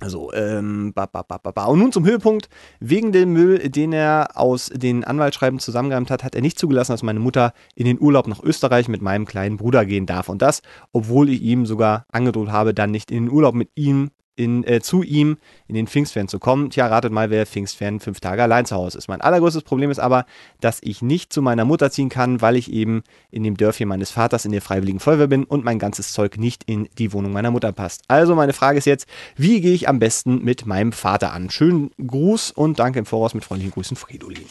Also, 0.00 0.32
ähm, 0.32 0.92
ba, 0.94 1.04
ba, 1.06 1.22
ba, 1.22 1.38
ba, 1.38 1.64
Und 1.66 1.78
nun 1.78 1.92
zum 1.92 2.06
Höhepunkt. 2.06 2.48
Wegen 2.80 3.12
dem 3.12 3.32
Müll, 3.34 3.68
den 3.68 3.92
er 3.92 4.30
aus 4.34 4.70
den 4.72 5.04
Anwaltsschreiben 5.04 5.58
zusammengeräumt 5.58 6.10
hat, 6.10 6.24
hat 6.24 6.34
er 6.34 6.40
nicht 6.40 6.58
zugelassen, 6.58 6.92
dass 6.92 7.02
meine 7.02 7.20
Mutter 7.20 7.52
in 7.74 7.84
den 7.84 8.00
Urlaub 8.00 8.26
nach 8.26 8.42
Österreich 8.42 8.88
mit 8.88 9.02
meinem 9.02 9.26
kleinen 9.26 9.58
Bruder 9.58 9.84
gehen 9.84 10.06
darf. 10.06 10.30
Und 10.30 10.40
das, 10.40 10.62
obwohl 10.92 11.28
ich 11.28 11.42
ihm 11.42 11.66
sogar 11.66 12.06
angedroht 12.10 12.50
habe, 12.50 12.72
dann 12.72 12.90
nicht 12.90 13.10
in 13.10 13.26
den 13.26 13.32
Urlaub 13.32 13.54
mit 13.54 13.70
ihm 13.74 14.10
in, 14.40 14.64
äh, 14.64 14.80
zu 14.80 15.02
ihm 15.02 15.36
in 15.68 15.74
den 15.74 15.86
Pfingstfan 15.86 16.26
zu 16.26 16.38
kommen. 16.38 16.70
Tja, 16.70 16.86
ratet 16.86 17.12
mal, 17.12 17.28
wer 17.28 17.44
Pfingstfan 17.44 18.00
fünf 18.00 18.20
Tage 18.20 18.42
allein 18.42 18.64
zu 18.64 18.74
Hause 18.74 18.96
ist. 18.96 19.06
Mein 19.06 19.20
allergrößtes 19.20 19.62
Problem 19.62 19.90
ist 19.90 19.98
aber, 19.98 20.24
dass 20.60 20.80
ich 20.82 21.02
nicht 21.02 21.30
zu 21.32 21.42
meiner 21.42 21.66
Mutter 21.66 21.90
ziehen 21.90 22.08
kann, 22.08 22.40
weil 22.40 22.56
ich 22.56 22.72
eben 22.72 23.02
in 23.30 23.44
dem 23.44 23.58
Dörfchen 23.58 23.86
meines 23.86 24.10
Vaters 24.10 24.46
in 24.46 24.52
der 24.52 24.62
Freiwilligen 24.62 24.98
Feuerwehr 24.98 25.26
bin 25.26 25.44
und 25.44 25.62
mein 25.62 25.78
ganzes 25.78 26.12
Zeug 26.12 26.38
nicht 26.38 26.64
in 26.64 26.88
die 26.96 27.12
Wohnung 27.12 27.32
meiner 27.32 27.50
Mutter 27.50 27.70
passt. 27.72 28.02
Also 28.08 28.34
meine 28.34 28.54
Frage 28.54 28.78
ist 28.78 28.86
jetzt, 28.86 29.06
wie 29.36 29.60
gehe 29.60 29.74
ich 29.74 29.88
am 29.88 29.98
besten 29.98 30.42
mit 30.42 30.64
meinem 30.64 30.92
Vater 30.92 31.32
an? 31.32 31.50
Schönen 31.50 31.90
Gruß 32.04 32.50
und 32.52 32.78
danke 32.78 32.98
im 32.98 33.06
Voraus 33.06 33.34
mit 33.34 33.44
freundlichen 33.44 33.72
Grüßen, 33.72 33.96
Fridolin. 33.96 34.46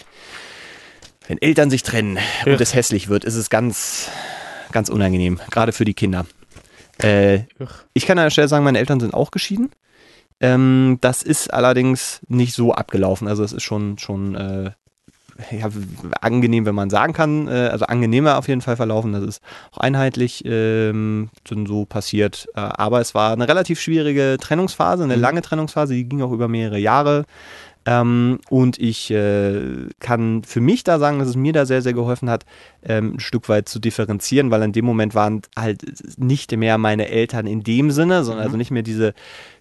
Wenn 1.28 1.42
Eltern 1.42 1.72
sich 1.72 1.82
trennen 1.82 2.20
ja. 2.46 2.54
und 2.54 2.62
es 2.62 2.76
hässlich 2.76 3.10
wird, 3.10 3.24
ist 3.24 3.36
es 3.36 3.50
ganz, 3.50 4.10
ganz 4.72 4.90
unangenehm, 4.90 5.40
gerade 5.50 5.72
für 5.72 5.86
die 5.86 5.94
Kinder. 5.96 6.26
Äh, 7.02 7.46
ich 7.94 8.06
kann 8.06 8.18
an 8.18 8.26
der 8.26 8.32
Stelle 8.32 8.48
sagen, 8.48 8.64
meine 8.64 8.80
Eltern 8.80 9.00
sind 9.00 9.14
auch 9.14 9.32
geschieden. 9.32 9.72
Ähm, 10.42 10.98
das 11.02 11.24
ist 11.24 11.54
allerdings 11.54 12.22
nicht 12.28 12.54
so 12.54 12.74
abgelaufen. 12.74 13.28
Also 13.28 13.44
es 13.44 13.52
ist 13.52 13.64
schon, 13.64 13.98
schon 13.98 14.36
äh, 14.36 14.72
ja, 15.52 15.70
angenehm, 16.22 16.66
wenn 16.66 16.76
man 16.76 16.90
sagen 16.90 17.14
kann. 17.14 17.48
Äh, 17.48 17.70
also 17.72 17.86
angenehmer 17.86 18.38
auf 18.38 18.48
jeden 18.48 18.62
Fall 18.62 18.76
verlaufen. 18.76 19.14
Das 19.14 19.24
ist 19.24 19.42
auch 19.72 19.80
einheitlich 19.80 20.44
ähm, 20.46 21.30
so 21.48 21.86
passiert. 21.86 22.48
Äh, 22.56 22.60
aber 22.60 23.02
es 23.02 23.16
war 23.16 23.34
eine 23.34 23.48
relativ 23.48 23.80
schwierige 23.80 24.38
Trennungsphase, 24.40 25.04
eine 25.04 25.16
mhm. 25.16 25.22
lange 25.22 25.42
Trennungsphase, 25.42 25.94
die 25.94 26.06
ging 26.06 26.22
auch 26.22 26.32
über 26.32 26.48
mehrere 26.48 26.80
Jahre. 26.80 27.26
Ähm, 27.90 28.38
und 28.52 28.78
ich 28.78 29.10
äh, 29.10 29.88
kann 30.00 30.44
für 30.44 30.62
mich 30.62 30.84
da 30.84 31.00
sagen, 31.00 31.18
dass 31.18 31.28
es 31.28 31.36
mir 31.36 31.54
da 31.54 31.66
sehr, 31.66 31.82
sehr 31.82 31.94
geholfen 31.94 32.30
hat, 32.30 32.46
ähm, 32.84 33.16
ein 33.16 33.20
Stück 33.20 33.50
weit 33.50 33.68
zu 33.68 33.80
differenzieren, 33.80 34.52
weil 34.52 34.62
in 34.62 34.74
dem 34.74 34.86
Moment 34.86 35.16
waren 35.16 35.42
halt 35.58 35.82
nicht 36.20 36.56
mehr 36.56 36.78
meine 36.78 37.08
Eltern 37.10 37.48
in 37.48 37.64
dem 37.64 37.90
Sinne, 37.90 38.24
sondern 38.24 38.44
mhm. 38.44 38.46
also 38.46 38.58
nicht 38.58 38.70
mehr 38.70 38.84
diese 38.84 39.16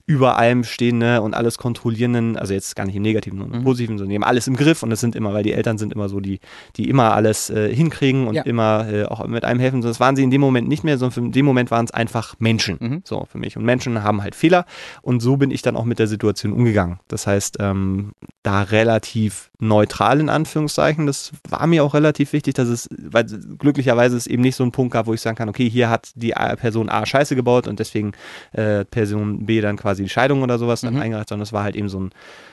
über 0.09 0.38
allem 0.38 0.64
stehende 0.64 1.21
und 1.21 1.35
alles 1.35 1.59
kontrollierenden, 1.59 2.38
also 2.38 2.55
jetzt 2.55 2.75
gar 2.75 2.87
nicht 2.87 2.97
im 2.97 3.03
Negativen, 3.03 3.38
sondern 3.38 3.57
im 3.57 3.61
mhm. 3.61 3.66
Positiven, 3.66 3.99
sondern 3.99 4.09
die 4.09 4.14
haben 4.16 4.25
alles 4.25 4.47
im 4.47 4.57
Griff 4.57 4.83
und 4.83 4.90
es 4.90 5.01
sind 5.01 5.14
immer, 5.14 5.35
weil 5.35 5.42
die 5.42 5.53
Eltern 5.53 5.77
sind 5.77 5.92
immer 5.92 6.09
so 6.09 6.18
die, 6.18 6.40
die 6.77 6.88
immer 6.88 7.12
alles 7.12 7.51
äh, 7.51 7.73
hinkriegen 7.75 8.27
und 8.27 8.35
ja. 8.35 8.42
immer 8.42 8.90
äh, 8.90 9.05
auch 9.05 9.27
mit 9.27 9.44
einem 9.44 9.61
helfen. 9.61 9.83
Das 9.83 10.01
waren 10.01 10.16
sie 10.16 10.23
in 10.23 10.31
dem 10.31 10.40
Moment 10.40 10.66
nicht 10.66 10.83
mehr, 10.83 10.97
sondern 10.97 11.27
in 11.27 11.33
dem 11.33 11.44
Moment 11.44 11.71
waren 11.71 11.85
es 11.85 11.90
einfach 11.90 12.37
Menschen, 12.38 12.79
mhm. 12.81 13.03
so 13.05 13.27
für 13.31 13.37
mich. 13.37 13.59
Und 13.59 13.66
Menschen 13.66 14.03
haben 14.03 14.23
halt 14.23 14.35
Fehler 14.35 14.64
und 15.03 15.21
so 15.21 15.37
bin 15.37 15.51
ich 15.51 15.61
dann 15.61 15.77
auch 15.77 15.85
mit 15.85 15.99
der 15.99 16.07
Situation 16.07 16.55
umgegangen. 16.55 17.01
Das 17.09 17.27
heißt, 17.27 17.59
ähm, 17.61 18.12
da 18.42 18.62
relativ 18.62 19.51
neutral 19.61 20.21
in 20.21 20.29
Anführungszeichen, 20.29 21.07
das 21.07 21.33
war 21.49 21.66
mir 21.66 21.83
auch 21.83 21.94
relativ 21.94 22.33
wichtig, 22.33 22.55
dass 22.55 22.68
es, 22.68 22.88
weil 22.90 23.25
glücklicherweise 23.25 24.16
es 24.16 24.27
eben 24.27 24.42
nicht 24.42 24.57
so 24.57 24.64
ein 24.64 24.73
Punkt 24.73 24.92
gab, 24.92 25.07
wo 25.07 25.14
ich 25.14 25.21
sagen 25.21 25.37
kann, 25.37 25.49
okay, 25.49 25.68
hier 25.68 25.90
hat 25.90 26.11
die 26.14 26.31
Person 26.31 26.88
A 26.88 27.05
Scheiße 27.05 27.35
gebaut 27.35 27.66
und 27.66 27.81
deswegen 27.81 28.12
äh, 28.53 28.85
Person 28.85 29.47
B 29.47 29.61
dann 29.61 29.77
quasi 29.77 30.05
die 30.05 30.09
Scheidung 30.09 30.42
oder 30.42 30.59
sowas 30.59 30.83
dann 30.83 30.94
mhm. 30.94 31.01
eingereicht, 31.01 31.29
sondern 31.31 31.42
es 31.42 31.53
war 31.53 31.64
halt 31.64 31.75
eben 31.75 31.88
so 31.88 32.01
ein, 32.01 32.11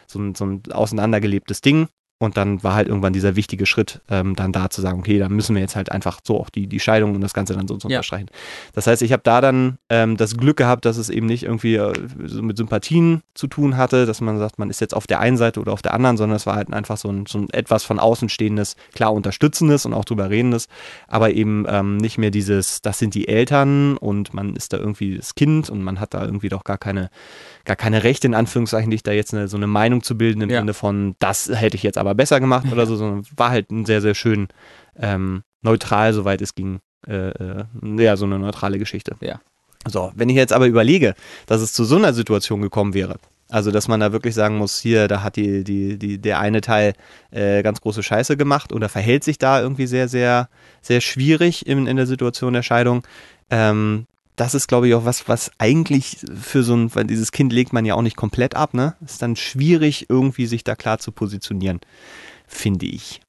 so 0.08 0.20
ein, 0.20 0.36
so 0.36 0.46
ein 0.46 0.63
auseinandergelebtes 0.72 1.62
Ding. 1.62 1.88
Und 2.17 2.38
dann 2.38 2.63
war 2.63 2.75
halt 2.75 2.88
irgendwann 2.88 3.12
dieser 3.12 3.36
wichtige 3.36 3.65
Schritt, 3.65 3.99
ähm, 4.10 4.38
dann 4.38 4.54
da 4.54 4.69
zu 4.69 4.82
sagen, 4.82 4.99
okay, 4.99 5.19
dann 5.19 5.34
müssen 5.34 5.54
wir 5.54 5.62
jetzt 5.62 5.75
halt 5.75 5.91
einfach 5.91 6.21
so 6.23 6.39
auch 6.39 6.49
die, 6.49 6.65
die 6.67 6.80
Scheidung 6.80 7.13
und 7.13 7.19
das 7.19 7.34
Ganze 7.34 7.54
dann 7.54 7.67
so, 7.67 7.78
so 7.78 7.89
ja. 7.89 7.97
unterstreichen. 7.97 8.28
Das 8.73 8.88
heißt, 8.88 9.01
ich 9.01 9.12
habe 9.12 9.21
da 9.23 9.41
dann 9.41 9.78
ähm, 9.89 10.15
das 10.15 10.38
Glück 10.38 10.56
gehabt, 10.56 10.86
dass 10.86 10.95
es 10.95 11.10
eben 11.10 11.25
nicht 11.25 11.43
irgendwie 11.43 11.75
äh, 11.75 11.93
so 12.23 12.41
mit 12.41 12.56
Sympathien 12.56 13.21
zu 13.34 13.47
tun 13.47 13.75
hatte, 13.75 14.06
dass 14.06 14.21
man 14.21 14.39
sagt, 14.39 14.60
man 14.60 14.69
ist 14.69 14.80
jetzt 14.80 14.95
auf 14.95 15.08
der 15.08 15.19
einen 15.19 15.36
Seite 15.36 15.60
oder 15.60 15.73
auf 15.73 15.82
der 15.82 15.93
anderen, 15.93 16.15
sondern 16.15 16.38
es 16.38 16.45
war 16.45 16.56
halt 16.56 16.71
einfach 16.71 16.95
so 16.95 17.10
ein, 17.10 17.25
so 17.25 17.39
ein 17.39 17.49
etwas 17.49 17.84
von 17.84 17.99
außen 17.99 18.30
stehendes, 18.30 18.78
klar 18.93 19.13
unterstützendes 19.13 19.86
und 19.86 19.93
auch 19.93 20.06
drüber 20.06 20.30
redendes, 20.30 20.69
aber 21.10 21.32
eben 21.32 21.65
ähm, 21.67 21.97
nicht 21.97 22.17
mehr 22.17 22.32
dieses, 22.32 22.82
das 22.82 22.97
sind 22.97 23.13
die 23.13 23.28
Eltern 23.28 23.97
und 23.97 24.34
man 24.34 24.56
ist 24.56 24.71
da 24.71 24.78
irgendwie 24.78 25.17
das 25.17 25.36
Kind 25.36 25.69
und 25.69 25.84
man 25.84 25.99
hat 25.99 26.13
da 26.13 26.23
irgendwie 26.23 26.47
doch 26.47 26.63
gar 26.63 26.78
keine, 26.78 27.10
gar 27.65 27.75
keine 27.75 28.04
Rechte, 28.04 28.28
in 28.28 28.34
Anführungszeichen, 28.34 28.91
dich 28.91 29.04
da 29.04 29.12
jetzt 29.12 29.34
eine, 29.34 29.47
so 29.47 29.58
eine 29.58 29.67
Meinung 29.67 30.04
zu 30.04 30.17
bilden 30.17 30.41
im 30.41 30.49
ja. 30.49 30.60
Sinne 30.60 30.73
von, 30.73 31.15
das 31.19 31.49
hätte 31.49 31.75
ich 31.75 31.84
jetzt 31.84 31.97
aber 31.97 32.15
besser 32.15 32.39
gemacht 32.39 32.67
oder 32.71 32.86
so, 32.88 32.95
sondern 32.95 33.25
war 33.36 33.49
halt 33.49 33.71
ein 33.71 33.86
sehr, 33.86 34.01
sehr 34.01 34.15
schön 34.15 34.47
ähm, 34.97 35.43
neutral, 35.62 36.13
soweit 36.13 36.41
es 36.41 36.56
ging. 36.56 36.80
Äh, 37.08 37.30
äh, 37.30 37.65
ja, 37.97 38.15
so 38.17 38.25
eine 38.25 38.39
neutrale 38.39 38.80
Geschichte. 38.80 39.15
Ja. 39.21 39.39
So, 39.88 40.12
wenn 40.15 40.30
ich 40.30 40.36
jetzt 40.36 40.54
aber 40.54 40.65
überlege, 40.65 41.13
dass 41.45 41.62
es 41.62 41.73
zu 41.73 41.84
so 41.84 41.97
einer 41.97 42.13
Situation 42.13 42.62
gekommen 42.62 42.93
wäre, 42.93 43.17
also 43.49 43.69
dass 43.69 43.88
man 43.88 43.99
da 43.99 44.12
wirklich 44.12 44.34
sagen 44.34 44.58
muss, 44.58 44.80
hier, 44.80 45.08
da 45.08 45.21
hat 45.21 45.36
die, 45.36 45.63
die, 45.63 45.99
die, 45.99 46.17
der 46.17 46.39
eine 46.39 46.62
Teil 46.62 46.93
äh, 47.30 47.62
ganz 47.62 47.82
große 47.82 48.01
Scheiße 48.01 48.38
gemacht 48.38 48.73
oder 48.73 48.89
verhält 48.89 49.23
sich 49.23 49.38
da 49.38 49.62
irgendwie 49.62 49.86
sehr, 49.86 50.08
sehr, 50.08 50.49
sehr 50.82 51.01
schwierig 51.01 51.67
in, 51.67 51.86
in 51.86 51.97
der 51.97 52.08
Situation 52.08 52.54
der 52.54 52.63
Scheidung, 52.63 53.06
ähm, 53.51 54.08
das 54.36 54.56
ist, 54.56 54.67
glaube 54.67 54.88
ich, 54.88 54.93
auch 54.93 55.06
was, 55.06 55.28
was 55.28 55.52
eigentlich 55.58 56.17
für 56.41 56.63
so 56.63 56.76
ein, 56.76 56.93
weil 56.95 57.06
dieses 57.06 57.32
Kind 57.32 57.54
legt 57.54 57.74
man 57.74 57.86
ja 57.86 57.95
auch 57.95 58.02
nicht 58.02 58.17
komplett 58.17 58.56
ab, 58.56 58.74
ne? 58.74 58.95
Ist 59.04 59.21
dann 59.21 59.36
schwierig, 59.36 60.08
irgendwie 60.10 60.45
sich 60.45 60.63
da 60.63 60.76
klar 60.76 61.00
zu 61.00 61.12
positionieren, 61.12 61.80
finde 62.48 62.86
ich. 62.86 63.21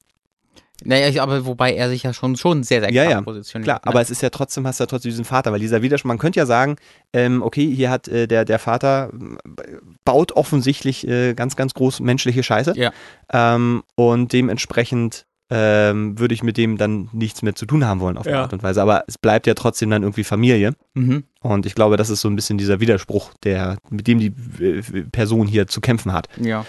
Naja, 0.83 1.23
aber 1.23 1.45
wobei 1.45 1.73
er 1.73 1.89
sich 1.89 2.03
ja 2.03 2.13
schon, 2.13 2.35
schon 2.35 2.63
sehr, 2.63 2.81
sehr 2.81 2.91
klar 2.91 3.03
ja, 3.05 3.11
ja, 3.11 3.21
positioniert. 3.21 3.65
Klar, 3.65 3.77
ne? 3.77 3.87
aber 3.87 4.01
es 4.01 4.11
ist 4.11 4.21
ja 4.21 4.29
trotzdem, 4.29 4.67
hast 4.67 4.79
du 4.79 4.83
ja 4.83 4.87
trotzdem 4.87 5.09
diesen 5.09 5.25
Vater, 5.25 5.51
weil 5.51 5.59
dieser 5.59 5.81
Widerspruch, 5.81 6.07
man 6.07 6.19
könnte 6.19 6.39
ja 6.39 6.45
sagen, 6.45 6.75
ähm, 7.13 7.41
okay, 7.41 7.73
hier 7.73 7.89
hat 7.89 8.07
äh, 8.07 8.27
der, 8.27 8.45
der 8.45 8.59
Vater 8.59 9.11
baut 10.05 10.33
offensichtlich 10.33 11.07
äh, 11.07 11.33
ganz, 11.33 11.55
ganz 11.55 11.73
groß 11.73 11.99
menschliche 12.01 12.43
Scheiße. 12.43 12.73
Ja. 12.75 12.91
Ähm, 13.31 13.83
und 13.95 14.33
dementsprechend 14.33 15.25
ähm, 15.49 16.19
würde 16.19 16.33
ich 16.33 16.43
mit 16.43 16.57
dem 16.57 16.77
dann 16.77 17.09
nichts 17.13 17.41
mehr 17.41 17.55
zu 17.55 17.65
tun 17.65 17.85
haben 17.85 17.99
wollen 17.99 18.17
auf 18.17 18.25
ja. 18.25 18.33
eine 18.33 18.41
Art 18.41 18.53
und 18.53 18.63
Weise. 18.63 18.81
Aber 18.81 19.03
es 19.07 19.17
bleibt 19.17 19.47
ja 19.47 19.53
trotzdem 19.53 19.89
dann 19.89 20.03
irgendwie 20.03 20.23
Familie. 20.23 20.73
Mhm. 20.93 21.23
Und 21.41 21.65
ich 21.65 21.75
glaube, 21.75 21.97
das 21.97 22.09
ist 22.09 22.21
so 22.21 22.29
ein 22.29 22.35
bisschen 22.35 22.57
dieser 22.57 22.79
Widerspruch, 22.79 23.33
der, 23.43 23.77
mit 23.89 24.07
dem 24.07 24.19
die 24.19 24.33
äh, 24.61 24.81
Person 25.11 25.47
hier 25.47 25.67
zu 25.67 25.79
kämpfen 25.79 26.11
hat. 26.11 26.27
Ja. 26.41 26.65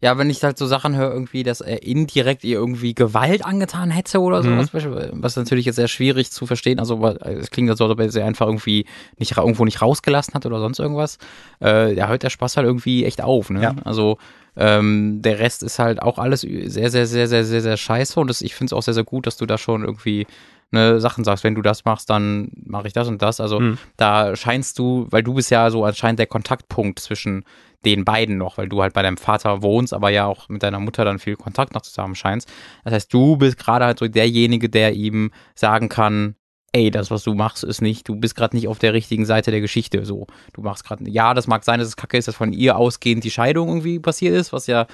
Ja, 0.00 0.18
wenn 0.18 0.28
ich 0.30 0.42
halt 0.44 0.58
so 0.58 0.66
Sachen 0.66 0.96
höre, 0.96 1.12
irgendwie, 1.12 1.42
dass 1.42 1.60
er 1.60 1.82
indirekt 1.82 2.44
ihr 2.44 2.56
irgendwie 2.58 2.94
Gewalt 2.94 3.44
angetan 3.44 3.90
hätte 3.90 4.20
oder 4.20 4.42
Mhm. 4.42 4.64
sowas, 4.64 4.86
was 5.12 5.36
natürlich 5.36 5.64
jetzt 5.66 5.76
sehr 5.76 5.88
schwierig 5.88 6.30
zu 6.30 6.46
verstehen, 6.46 6.78
also 6.78 7.04
es 7.06 7.50
klingt 7.50 7.68
so, 7.76 7.84
als 7.84 7.92
ob 7.92 8.00
er 8.00 8.10
sie 8.10 8.22
einfach 8.22 8.46
irgendwie 8.46 8.84
nicht 9.18 9.36
irgendwo 9.36 9.64
nicht 9.64 9.80
rausgelassen 9.80 10.34
hat 10.34 10.44
oder 10.46 10.58
sonst 10.60 10.78
irgendwas. 10.78 11.18
Äh, 11.60 11.94
da 11.94 12.08
hört 12.08 12.22
der 12.22 12.30
Spaß 12.30 12.56
halt 12.56 12.66
irgendwie 12.66 13.04
echt 13.04 13.22
auf, 13.22 13.50
ne? 13.50 13.62
Ja. 13.62 13.74
Also 13.84 14.18
ähm, 14.56 15.22
der 15.22 15.38
Rest 15.38 15.62
ist 15.62 15.78
halt 15.78 16.02
auch 16.02 16.18
alles 16.18 16.42
sehr, 16.42 16.90
sehr, 16.90 17.06
sehr, 17.06 17.26
sehr, 17.28 17.44
sehr, 17.44 17.60
sehr 17.62 17.76
scheiße 17.76 18.20
und 18.20 18.28
das, 18.28 18.42
ich 18.42 18.54
finde 18.54 18.66
es 18.66 18.72
auch 18.78 18.82
sehr, 18.82 18.94
sehr 18.94 19.04
gut, 19.04 19.26
dass 19.26 19.36
du 19.38 19.46
da 19.46 19.56
schon 19.56 19.82
irgendwie 19.84 20.26
ne, 20.70 21.00
Sachen 21.00 21.24
sagst, 21.24 21.44
wenn 21.44 21.54
du 21.54 21.62
das 21.62 21.84
machst, 21.84 22.10
dann 22.10 22.50
mache 22.64 22.86
ich 22.86 22.92
das 22.92 23.08
und 23.08 23.22
das. 23.22 23.40
Also 23.40 23.60
Mhm. 23.60 23.78
da 23.96 24.34
scheinst 24.36 24.78
du, 24.78 25.06
weil 25.10 25.22
du 25.22 25.34
bist 25.34 25.50
ja 25.50 25.70
so 25.70 25.84
anscheinend 25.84 26.18
der 26.18 26.26
Kontaktpunkt 26.26 26.98
zwischen 26.98 27.44
den 27.84 28.04
beiden 28.04 28.38
noch, 28.38 28.58
weil 28.58 28.68
du 28.68 28.82
halt 28.82 28.94
bei 28.94 29.02
deinem 29.02 29.16
Vater 29.16 29.62
wohnst, 29.62 29.92
aber 29.92 30.10
ja 30.10 30.26
auch 30.26 30.48
mit 30.48 30.62
deiner 30.62 30.80
Mutter 30.80 31.04
dann 31.04 31.18
viel 31.18 31.36
Kontakt 31.36 31.74
noch 31.74 31.82
zusammen 31.82 32.14
scheinst. 32.14 32.50
Das 32.84 32.92
heißt, 32.94 33.12
du 33.12 33.36
bist 33.36 33.58
gerade 33.58 33.84
halt 33.84 33.98
so 33.98 34.08
derjenige, 34.08 34.68
der 34.68 34.92
ihm 34.94 35.30
sagen 35.54 35.88
kann, 35.88 36.36
ey, 36.72 36.90
das, 36.90 37.10
was 37.10 37.22
du 37.22 37.34
machst, 37.34 37.64
ist 37.64 37.82
nicht, 37.82 38.08
du 38.08 38.16
bist 38.16 38.34
gerade 38.34 38.56
nicht 38.56 38.66
auf 38.66 38.78
der 38.78 38.94
richtigen 38.94 39.26
Seite 39.26 39.50
der 39.50 39.60
Geschichte. 39.60 40.04
So, 40.06 40.26
du 40.54 40.62
machst 40.62 40.84
gerade, 40.84 41.08
ja, 41.08 41.34
das 41.34 41.46
mag 41.46 41.64
sein, 41.64 41.78
dass 41.78 41.88
es 41.88 41.96
kacke 41.96 42.16
ist, 42.16 42.28
dass 42.28 42.34
von 42.34 42.54
ihr 42.54 42.76
ausgehend 42.76 43.24
die 43.24 43.30
Scheidung 43.30 43.68
irgendwie 43.68 43.98
passiert 43.98 44.34
ist, 44.34 44.54
was 44.54 44.66
ja 44.66 44.86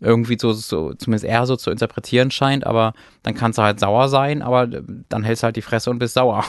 irgendwie 0.00 0.38
so, 0.40 0.52
so 0.52 0.94
zumindest 0.94 1.24
eher 1.24 1.44
so 1.46 1.56
zu 1.56 1.72
interpretieren 1.72 2.30
scheint, 2.30 2.64
aber 2.64 2.94
dann 3.24 3.34
kannst 3.34 3.58
du 3.58 3.62
halt 3.62 3.80
sauer 3.80 4.08
sein, 4.08 4.42
aber 4.42 4.68
dann 4.68 5.24
hältst 5.24 5.42
du 5.42 5.46
halt 5.46 5.56
die 5.56 5.62
Fresse 5.62 5.90
und 5.90 5.98
bist 5.98 6.14
sauer. 6.14 6.44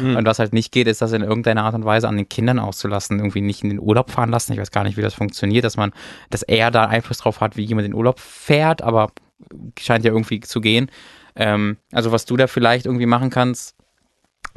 Und 0.00 0.24
was 0.24 0.38
halt 0.38 0.52
nicht 0.52 0.72
geht, 0.72 0.86
ist 0.86 1.02
das 1.02 1.12
in 1.12 1.22
irgendeiner 1.22 1.64
Art 1.64 1.74
und 1.74 1.84
Weise 1.84 2.08
an 2.08 2.16
den 2.16 2.28
Kindern 2.28 2.58
auszulassen, 2.58 3.18
irgendwie 3.18 3.42
nicht 3.42 3.62
in 3.62 3.70
den 3.70 3.80
Urlaub 3.80 4.10
fahren 4.10 4.30
lassen. 4.30 4.52
Ich 4.52 4.58
weiß 4.58 4.70
gar 4.70 4.84
nicht, 4.84 4.96
wie 4.96 5.02
das 5.02 5.14
funktioniert, 5.14 5.64
dass 5.64 5.76
man, 5.76 5.92
dass 6.30 6.42
er 6.42 6.70
da 6.70 6.86
Einfluss 6.86 7.18
drauf 7.18 7.40
hat, 7.40 7.56
wie 7.56 7.64
jemand 7.64 7.84
in 7.84 7.92
den 7.92 7.98
Urlaub 7.98 8.18
fährt, 8.18 8.82
aber 8.82 9.12
scheint 9.78 10.04
ja 10.04 10.12
irgendwie 10.12 10.40
zu 10.40 10.60
gehen. 10.60 10.90
Ähm, 11.36 11.76
also 11.92 12.12
was 12.12 12.24
du 12.24 12.36
da 12.36 12.46
vielleicht 12.46 12.86
irgendwie 12.86 13.06
machen 13.06 13.30
kannst, 13.30 13.74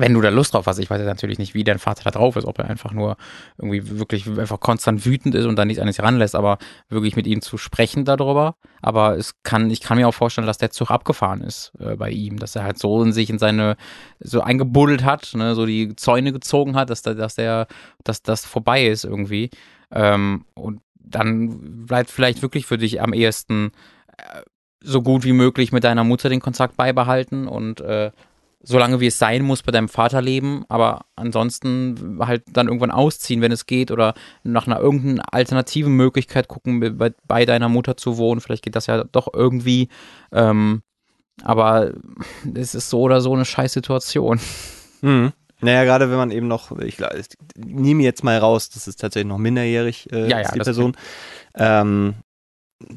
wenn 0.01 0.13
du 0.13 0.21
da 0.21 0.29
Lust 0.29 0.53
drauf 0.53 0.65
hast, 0.65 0.79
ich 0.79 0.89
weiß 0.89 0.99
ja 0.99 1.05
natürlich 1.05 1.39
nicht, 1.39 1.53
wie 1.53 1.63
dein 1.63 1.79
Vater 1.79 2.03
da 2.03 2.11
drauf 2.11 2.35
ist, 2.35 2.45
ob 2.45 2.59
er 2.59 2.69
einfach 2.69 2.91
nur 2.91 3.17
irgendwie 3.57 3.99
wirklich 3.99 4.27
einfach 4.27 4.59
konstant 4.59 5.05
wütend 5.05 5.35
ist 5.35 5.45
und 5.45 5.55
dann 5.55 5.67
nichts 5.67 5.81
an 5.81 5.87
sich 5.87 6.01
ranlässt, 6.01 6.35
aber 6.35 6.57
wirklich 6.89 7.15
mit 7.15 7.27
ihm 7.27 7.41
zu 7.41 7.57
sprechen 7.57 8.03
darüber. 8.03 8.55
Aber 8.81 9.15
es 9.15 9.41
kann, 9.43 9.69
ich 9.69 9.79
kann 9.79 9.97
mir 9.97 10.07
auch 10.07 10.13
vorstellen, 10.13 10.47
dass 10.47 10.57
der 10.57 10.71
Zug 10.71 10.91
abgefahren 10.91 11.41
ist 11.41 11.71
äh, 11.79 11.95
bei 11.95 12.09
ihm, 12.09 12.37
dass 12.37 12.55
er 12.55 12.63
halt 12.63 12.79
so 12.79 13.01
in 13.03 13.13
sich 13.13 13.29
in 13.29 13.39
seine, 13.39 13.77
so 14.19 14.41
eingebuddelt 14.41 15.03
hat, 15.03 15.31
ne, 15.35 15.55
so 15.55 15.65
die 15.65 15.95
Zäune 15.95 16.33
gezogen 16.33 16.75
hat, 16.75 16.89
dass, 16.89 17.03
der, 17.03 17.15
dass 17.15 17.35
der, 17.35 17.67
dass 18.03 18.23
das 18.23 18.45
vorbei 18.45 18.87
ist 18.87 19.05
irgendwie. 19.05 19.51
Ähm, 19.91 20.45
und 20.55 20.81
dann 20.95 21.85
bleibt 21.85 22.09
vielleicht 22.09 22.41
wirklich 22.41 22.65
für 22.65 22.77
dich 22.77 23.01
am 23.01 23.13
ehesten 23.13 23.71
äh, 24.17 24.41
so 24.83 25.01
gut 25.03 25.23
wie 25.23 25.33
möglich 25.33 25.71
mit 25.71 25.83
deiner 25.83 26.03
Mutter 26.03 26.29
den 26.29 26.39
Kontakt 26.39 26.75
beibehalten 26.75 27.47
und 27.47 27.81
äh, 27.81 28.11
solange 28.63 28.99
wie 28.99 29.07
es 29.07 29.17
sein 29.17 29.43
muss, 29.43 29.63
bei 29.63 29.71
deinem 29.71 29.89
Vater 29.89 30.21
leben, 30.21 30.63
aber 30.69 31.05
ansonsten 31.15 32.19
halt 32.19 32.43
dann 32.51 32.67
irgendwann 32.67 32.91
ausziehen, 32.91 33.41
wenn 33.41 33.51
es 33.51 33.65
geht, 33.65 33.91
oder 33.91 34.13
nach 34.43 34.67
einer 34.67 34.79
irgendeinen 34.79 35.19
alternativen 35.19 35.93
Möglichkeit 35.93 36.47
gucken, 36.47 36.97
bei, 36.97 37.11
bei 37.27 37.45
deiner 37.45 37.69
Mutter 37.69 37.97
zu 37.97 38.17
wohnen. 38.17 38.41
Vielleicht 38.41 38.63
geht 38.63 38.75
das 38.75 38.87
ja 38.87 39.03
doch 39.03 39.29
irgendwie. 39.33 39.89
Ähm, 40.31 40.83
aber 41.43 41.91
es 42.53 42.75
ist 42.75 42.89
so 42.89 43.01
oder 43.01 43.21
so 43.21 43.33
eine 43.33 43.45
Scheißsituation. 43.45 44.39
Mhm. 45.01 45.33
Naja, 45.61 45.83
gerade 45.83 46.09
wenn 46.09 46.17
man 46.17 46.31
eben 46.31 46.47
noch, 46.47 46.77
ich, 46.79 46.99
ich 46.99 47.27
nehme 47.55 48.03
jetzt 48.03 48.23
mal 48.23 48.37
raus, 48.37 48.69
das 48.69 48.87
ist 48.87 48.99
tatsächlich 48.99 49.29
noch 49.29 49.37
minderjährig, 49.37 50.11
äh, 50.11 50.27
Ja, 50.27 50.39
ja, 50.39 50.39
ist 50.39 50.55
die 50.55 50.59
Person, 50.59 50.97
ähm, 51.55 52.15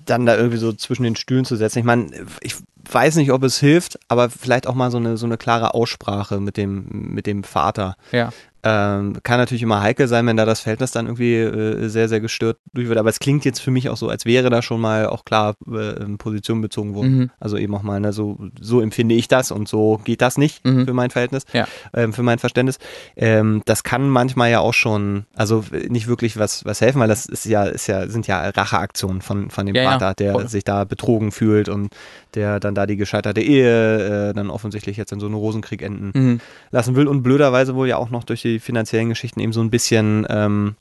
dann 0.06 0.24
da 0.24 0.36
irgendwie 0.36 0.56
so 0.56 0.72
zwischen 0.72 1.02
den 1.02 1.16
Stühlen 1.16 1.44
zu 1.44 1.56
setzen. 1.56 1.78
Ich 1.78 1.84
meine, 1.84 2.10
ich 2.40 2.56
weiß 2.90 3.16
nicht, 3.16 3.32
ob 3.32 3.42
es 3.42 3.58
hilft, 3.58 3.98
aber 4.08 4.30
vielleicht 4.30 4.66
auch 4.66 4.74
mal 4.74 4.90
so 4.90 4.98
eine, 4.98 5.16
so 5.16 5.26
eine 5.26 5.36
klare 5.36 5.74
Aussprache 5.74 6.40
mit 6.40 6.56
dem, 6.56 6.86
mit 6.90 7.26
dem 7.26 7.44
Vater. 7.44 7.96
Ja. 8.12 8.32
Ähm, 8.66 9.14
kann 9.22 9.38
natürlich 9.38 9.62
immer 9.62 9.82
heikel 9.82 10.08
sein, 10.08 10.26
wenn 10.26 10.36
da 10.38 10.44
das 10.46 10.60
Verhältnis 10.60 10.90
dann 10.90 11.04
irgendwie 11.06 11.34
äh, 11.34 11.88
sehr, 11.88 12.08
sehr 12.08 12.20
gestört 12.20 12.56
durch 12.72 12.88
wird. 12.88 12.98
Aber 12.98 13.10
es 13.10 13.18
klingt 13.20 13.44
jetzt 13.44 13.60
für 13.60 13.70
mich 13.70 13.90
auch 13.90 13.96
so, 13.98 14.08
als 14.08 14.24
wäre 14.24 14.48
da 14.48 14.62
schon 14.62 14.80
mal 14.80 15.06
auch 15.06 15.24
klar 15.26 15.54
äh, 15.70 16.04
Position 16.16 16.60
bezogen 16.62 16.94
worden. 16.94 17.18
Mhm. 17.18 17.30
Also 17.38 17.58
eben 17.58 17.74
auch 17.74 17.82
mal, 17.82 18.00
ne, 18.00 18.12
so, 18.12 18.38
so 18.60 18.80
empfinde 18.80 19.14
ich 19.14 19.28
das 19.28 19.50
und 19.50 19.68
so 19.68 20.00
geht 20.04 20.22
das 20.22 20.38
nicht 20.38 20.64
Mhm. 20.64 20.86
für 20.86 20.94
mein 20.94 21.10
Verhältnis, 21.10 21.44
Ja. 21.52 21.66
ähm, 21.92 22.12
für 22.14 22.22
mein 22.22 22.38
Verständnis. 22.38 22.78
Ähm, 23.16 23.62
das 23.66 23.82
kann 23.82 24.08
manchmal 24.08 24.50
ja 24.50 24.60
auch 24.60 24.72
schon, 24.74 25.26
also 25.34 25.64
nicht 25.88 26.06
wirklich 26.06 26.38
was, 26.38 26.64
was 26.64 26.80
helfen, 26.80 27.00
weil 27.00 27.08
das 27.08 27.26
ist 27.26 27.44
ja, 27.44 27.64
ist 27.64 27.86
ja, 27.86 28.08
sind 28.08 28.26
ja 28.26 28.48
Racheaktionen 28.48 29.20
von, 29.20 29.50
von 29.50 29.66
dem 29.66 29.74
Ja, 29.74 29.82
ja, 29.82 29.90
Vater, 29.92 30.14
der 30.14 30.32
voll. 30.32 30.48
sich 30.48 30.64
da 30.64 30.84
betrogen 30.84 31.32
fühlt 31.32 31.68
und 31.68 31.88
der 32.34 32.60
dann 32.60 32.74
da 32.74 32.86
die 32.86 32.96
gescheiterte 32.96 33.40
Ehe 33.42 34.30
äh, 34.30 34.32
dann 34.32 34.48
offensichtlich 34.50 34.96
jetzt 34.96 35.12
in 35.12 35.20
so 35.20 35.26
einen 35.26 35.34
Rosenkrieg 35.34 35.82
enden 35.82 36.12
Mhm. 36.14 36.40
lassen 36.70 36.96
will 36.96 37.06
und 37.08 37.22
blöderweise 37.22 37.74
wohl 37.74 37.88
ja 37.88 37.96
auch 37.98 38.10
noch 38.10 38.24
durch 38.24 38.42
die 38.42 38.53
finanziellen 38.60 39.08
Geschichten 39.08 39.40
eben 39.40 39.52
so 39.52 39.60
ein 39.60 39.70
bisschen 39.70 40.26
ähm, 40.28 40.76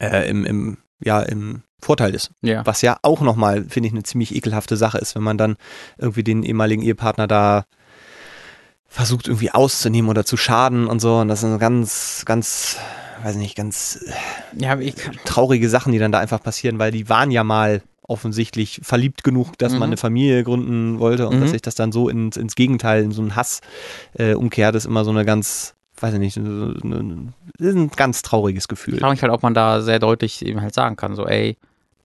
äh, 0.00 0.28
im, 0.28 0.44
im, 0.44 0.76
ja, 1.02 1.20
im 1.22 1.62
Vorteil 1.80 2.14
ist. 2.14 2.30
Ja. 2.42 2.64
Was 2.64 2.82
ja 2.82 2.98
auch 3.02 3.20
nochmal, 3.20 3.64
finde 3.68 3.88
ich, 3.88 3.92
eine 3.92 4.02
ziemlich 4.04 4.34
ekelhafte 4.34 4.76
Sache 4.76 4.98
ist, 4.98 5.14
wenn 5.14 5.22
man 5.22 5.36
dann 5.38 5.56
irgendwie 5.98 6.24
den 6.24 6.42
ehemaligen 6.42 6.82
Ehepartner 6.82 7.26
da 7.26 7.64
versucht 8.88 9.26
irgendwie 9.26 9.50
auszunehmen 9.50 10.08
oder 10.08 10.24
zu 10.24 10.36
schaden 10.36 10.86
und 10.86 11.00
so. 11.00 11.16
Und 11.18 11.28
das 11.28 11.40
sind 11.40 11.58
ganz, 11.58 12.22
ganz, 12.26 12.76
weiß 13.22 13.36
nicht, 13.36 13.56
ganz 13.56 14.04
Ja, 14.56 14.78
ich, 14.78 14.94
traurige 15.24 15.68
Sachen, 15.68 15.92
die 15.92 15.98
dann 15.98 16.12
da 16.12 16.20
einfach 16.20 16.42
passieren, 16.42 16.78
weil 16.78 16.92
die 16.92 17.08
waren 17.08 17.30
ja 17.30 17.42
mal 17.44 17.82
offensichtlich 18.06 18.80
verliebt 18.82 19.24
genug, 19.24 19.58
dass 19.58 19.72
Mhm. 19.72 19.78
man 19.78 19.88
eine 19.88 19.96
Familie 19.96 20.44
gründen 20.44 20.98
wollte 21.00 21.26
und 21.26 21.36
Mhm. 21.36 21.40
dass 21.40 21.50
sich 21.50 21.62
das 21.62 21.74
dann 21.74 21.90
so 21.90 22.08
ins, 22.08 22.36
ins 22.36 22.54
Gegenteil, 22.54 23.02
in 23.02 23.12
so 23.12 23.22
einen 23.22 23.34
Hass 23.34 23.60
äh, 24.18 24.34
umkehrt, 24.34 24.74
ist 24.74 24.84
immer 24.84 25.04
so 25.04 25.10
eine 25.10 25.24
ganz, 25.24 25.74
weiß 26.00 26.14
ich 26.14 26.20
nicht, 26.20 26.36
ist 26.36 26.44
ein 27.74 27.90
ganz 27.96 28.22
trauriges 28.22 28.68
Gefühl. 28.68 28.94
Ich 28.94 29.00
frage 29.00 29.12
mich 29.12 29.22
halt, 29.22 29.32
ob 29.32 29.42
man 29.42 29.54
da 29.54 29.80
sehr 29.80 29.98
deutlich 29.98 30.44
eben 30.44 30.60
halt 30.60 30.74
sagen 30.74 30.96
kann, 30.96 31.14
so, 31.14 31.26
ey, 31.26 31.56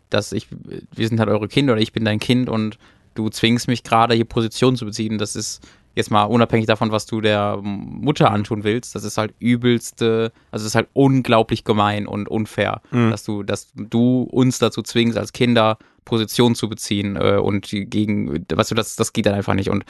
dass 0.09 0.31
ich, 0.31 0.47
wir 0.95 1.07
sind 1.07 1.19
halt 1.19 1.29
eure 1.29 1.47
Kinder 1.47 1.73
oder 1.73 1.81
ich 1.81 1.91
bin 1.93 2.05
dein 2.05 2.19
Kind 2.19 2.49
und 2.49 2.77
du 3.15 3.29
zwingst 3.29 3.67
mich 3.67 3.83
gerade 3.83 4.13
hier 4.15 4.25
Position 4.25 4.75
zu 4.75 4.85
beziehen. 4.85 5.17
Das 5.17 5.35
ist 5.35 5.61
jetzt 5.95 6.11
mal 6.11 6.23
unabhängig 6.23 6.67
davon, 6.67 6.91
was 6.91 7.05
du 7.07 7.19
der 7.19 7.57
Mutter 7.61 8.31
antun 8.31 8.63
willst, 8.63 8.95
das 8.95 9.03
ist 9.03 9.17
halt 9.17 9.33
übelste, 9.39 10.31
also 10.51 10.63
es 10.63 10.67
ist 10.71 10.75
halt 10.75 10.87
unglaublich 10.93 11.63
gemein 11.63 12.07
und 12.07 12.29
unfair, 12.29 12.81
Mhm. 12.91 13.09
dass 13.11 13.23
du, 13.23 13.43
dass 13.43 13.71
du 13.75 14.21
uns 14.23 14.59
dazu 14.59 14.81
zwingst, 14.81 15.17
als 15.17 15.33
Kinder 15.33 15.77
Position 16.09 16.55
zu 16.55 16.67
beziehen 16.67 17.15
äh, 17.15 17.37
und 17.37 17.67
gegen, 17.71 18.45
weißt 18.51 18.71
du, 18.71 18.75
das, 18.75 18.95
das 18.95 19.13
geht 19.13 19.25
dann 19.25 19.35
einfach 19.35 19.53
nicht. 19.53 19.69
Und 19.69 19.85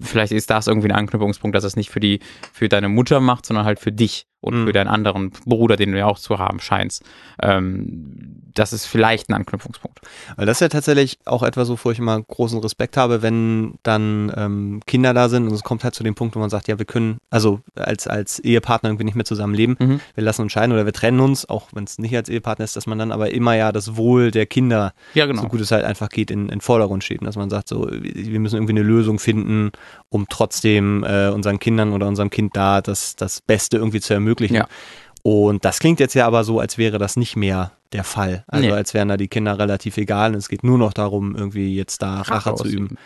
vielleicht 0.00 0.32
ist 0.32 0.50
das 0.50 0.66
irgendwie 0.66 0.88
ein 0.88 0.96
Anknüpfungspunkt, 0.96 1.56
dass 1.56 1.64
es 1.64 1.76
nicht 1.76 1.90
für 1.90 2.00
die, 2.00 2.20
für 2.52 2.68
deine 2.68 2.88
Mutter 2.88 3.20
macht, 3.20 3.46
sondern 3.46 3.64
halt 3.64 3.80
für 3.80 3.92
dich 3.92 4.26
und 4.40 4.54
Mhm. 4.62 4.66
für 4.66 4.72
deinen 4.74 4.88
anderen 4.88 5.30
Bruder, 5.46 5.76
den 5.76 5.92
du 5.92 5.98
ja 5.98 6.04
auch 6.04 6.18
zu 6.18 6.38
haben 6.38 6.60
scheinst. 6.60 7.02
Ähm, 7.40 8.42
das 8.54 8.72
ist 8.72 8.86
vielleicht 8.86 9.28
ein 9.30 9.34
Anknüpfungspunkt. 9.34 10.00
Weil 10.36 10.46
das 10.46 10.58
ist 10.58 10.60
ja 10.60 10.68
tatsächlich 10.68 11.18
auch 11.24 11.42
etwas, 11.42 11.68
wovor 11.68 11.92
ich 11.92 11.98
immer 11.98 12.20
großen 12.22 12.58
Respekt 12.60 12.96
habe, 12.96 13.20
wenn 13.22 13.74
dann 13.82 14.32
ähm, 14.36 14.80
Kinder 14.86 15.12
da 15.14 15.28
sind 15.28 15.48
und 15.48 15.54
es 15.54 15.62
kommt 15.64 15.82
halt 15.82 15.94
zu 15.94 16.04
dem 16.04 16.14
Punkt, 16.14 16.36
wo 16.36 16.40
man 16.40 16.50
sagt, 16.50 16.68
ja, 16.68 16.78
wir 16.78 16.84
können, 16.86 17.18
also 17.30 17.60
als, 17.74 18.06
als 18.06 18.38
Ehepartner 18.38 18.90
irgendwie 18.90 19.04
nicht 19.04 19.16
mehr 19.16 19.24
zusammen 19.24 19.54
leben, 19.54 19.76
Mhm. 19.80 20.00
wir 20.14 20.22
lassen 20.24 20.42
uns 20.42 20.52
scheiden 20.52 20.72
oder 20.72 20.84
wir 20.84 20.92
trennen 20.92 21.20
uns, 21.20 21.48
auch 21.48 21.68
wenn 21.72 21.84
es 21.84 21.98
nicht 21.98 22.14
als 22.14 22.28
Ehepartner 22.28 22.64
ist, 22.64 22.76
dass 22.76 22.86
man 22.86 22.98
dann 22.98 23.10
aber 23.12 23.30
immer 23.32 23.56
ja 23.56 23.72
das 23.72 23.96
Wohl 23.96 24.30
der 24.30 24.46
Kinder, 24.46 24.92
Ja, 25.14 25.26
genau. 25.26 25.42
So 25.54 25.58
gut 25.58 25.60
es 25.62 25.70
halt 25.70 25.84
einfach 25.84 26.08
geht, 26.08 26.30
in, 26.30 26.48
in 26.48 26.60
Vordergrund 26.60 27.04
steht. 27.04 27.20
Und 27.20 27.26
dass 27.26 27.36
man 27.36 27.50
sagt, 27.50 27.68
so, 27.68 27.88
wir 27.90 28.40
müssen 28.40 28.56
irgendwie 28.56 28.72
eine 28.72 28.82
Lösung 28.82 29.18
finden, 29.18 29.70
um 30.08 30.26
trotzdem 30.28 31.04
äh, 31.04 31.28
unseren 31.28 31.58
Kindern 31.58 31.92
oder 31.92 32.06
unserem 32.08 32.30
Kind 32.30 32.56
da 32.56 32.80
das, 32.82 33.16
das 33.16 33.40
Beste 33.40 33.76
irgendwie 33.76 34.00
zu 34.00 34.14
ermöglichen. 34.14 34.56
Ja. 34.56 34.68
Und 35.22 35.64
das 35.64 35.78
klingt 35.78 36.00
jetzt 36.00 36.14
ja 36.14 36.26
aber 36.26 36.44
so, 36.44 36.60
als 36.60 36.76
wäre 36.76 36.98
das 36.98 37.16
nicht 37.16 37.34
mehr 37.34 37.72
der 37.92 38.04
Fall. 38.04 38.44
Also 38.46 38.66
Nee. 38.66 38.72
als 38.72 38.92
wären 38.92 39.08
da 39.08 39.16
die 39.16 39.28
Kinder 39.28 39.58
relativ 39.58 39.96
egal 39.96 40.32
und 40.32 40.36
es 40.36 40.48
geht 40.50 40.64
nur 40.64 40.76
noch 40.76 40.92
darum, 40.92 41.34
irgendwie 41.34 41.74
jetzt 41.76 42.02
da 42.02 42.20
Rache, 42.20 42.54
zu 42.56 42.64
ausüben. 42.64 42.86
üben. 42.86 42.98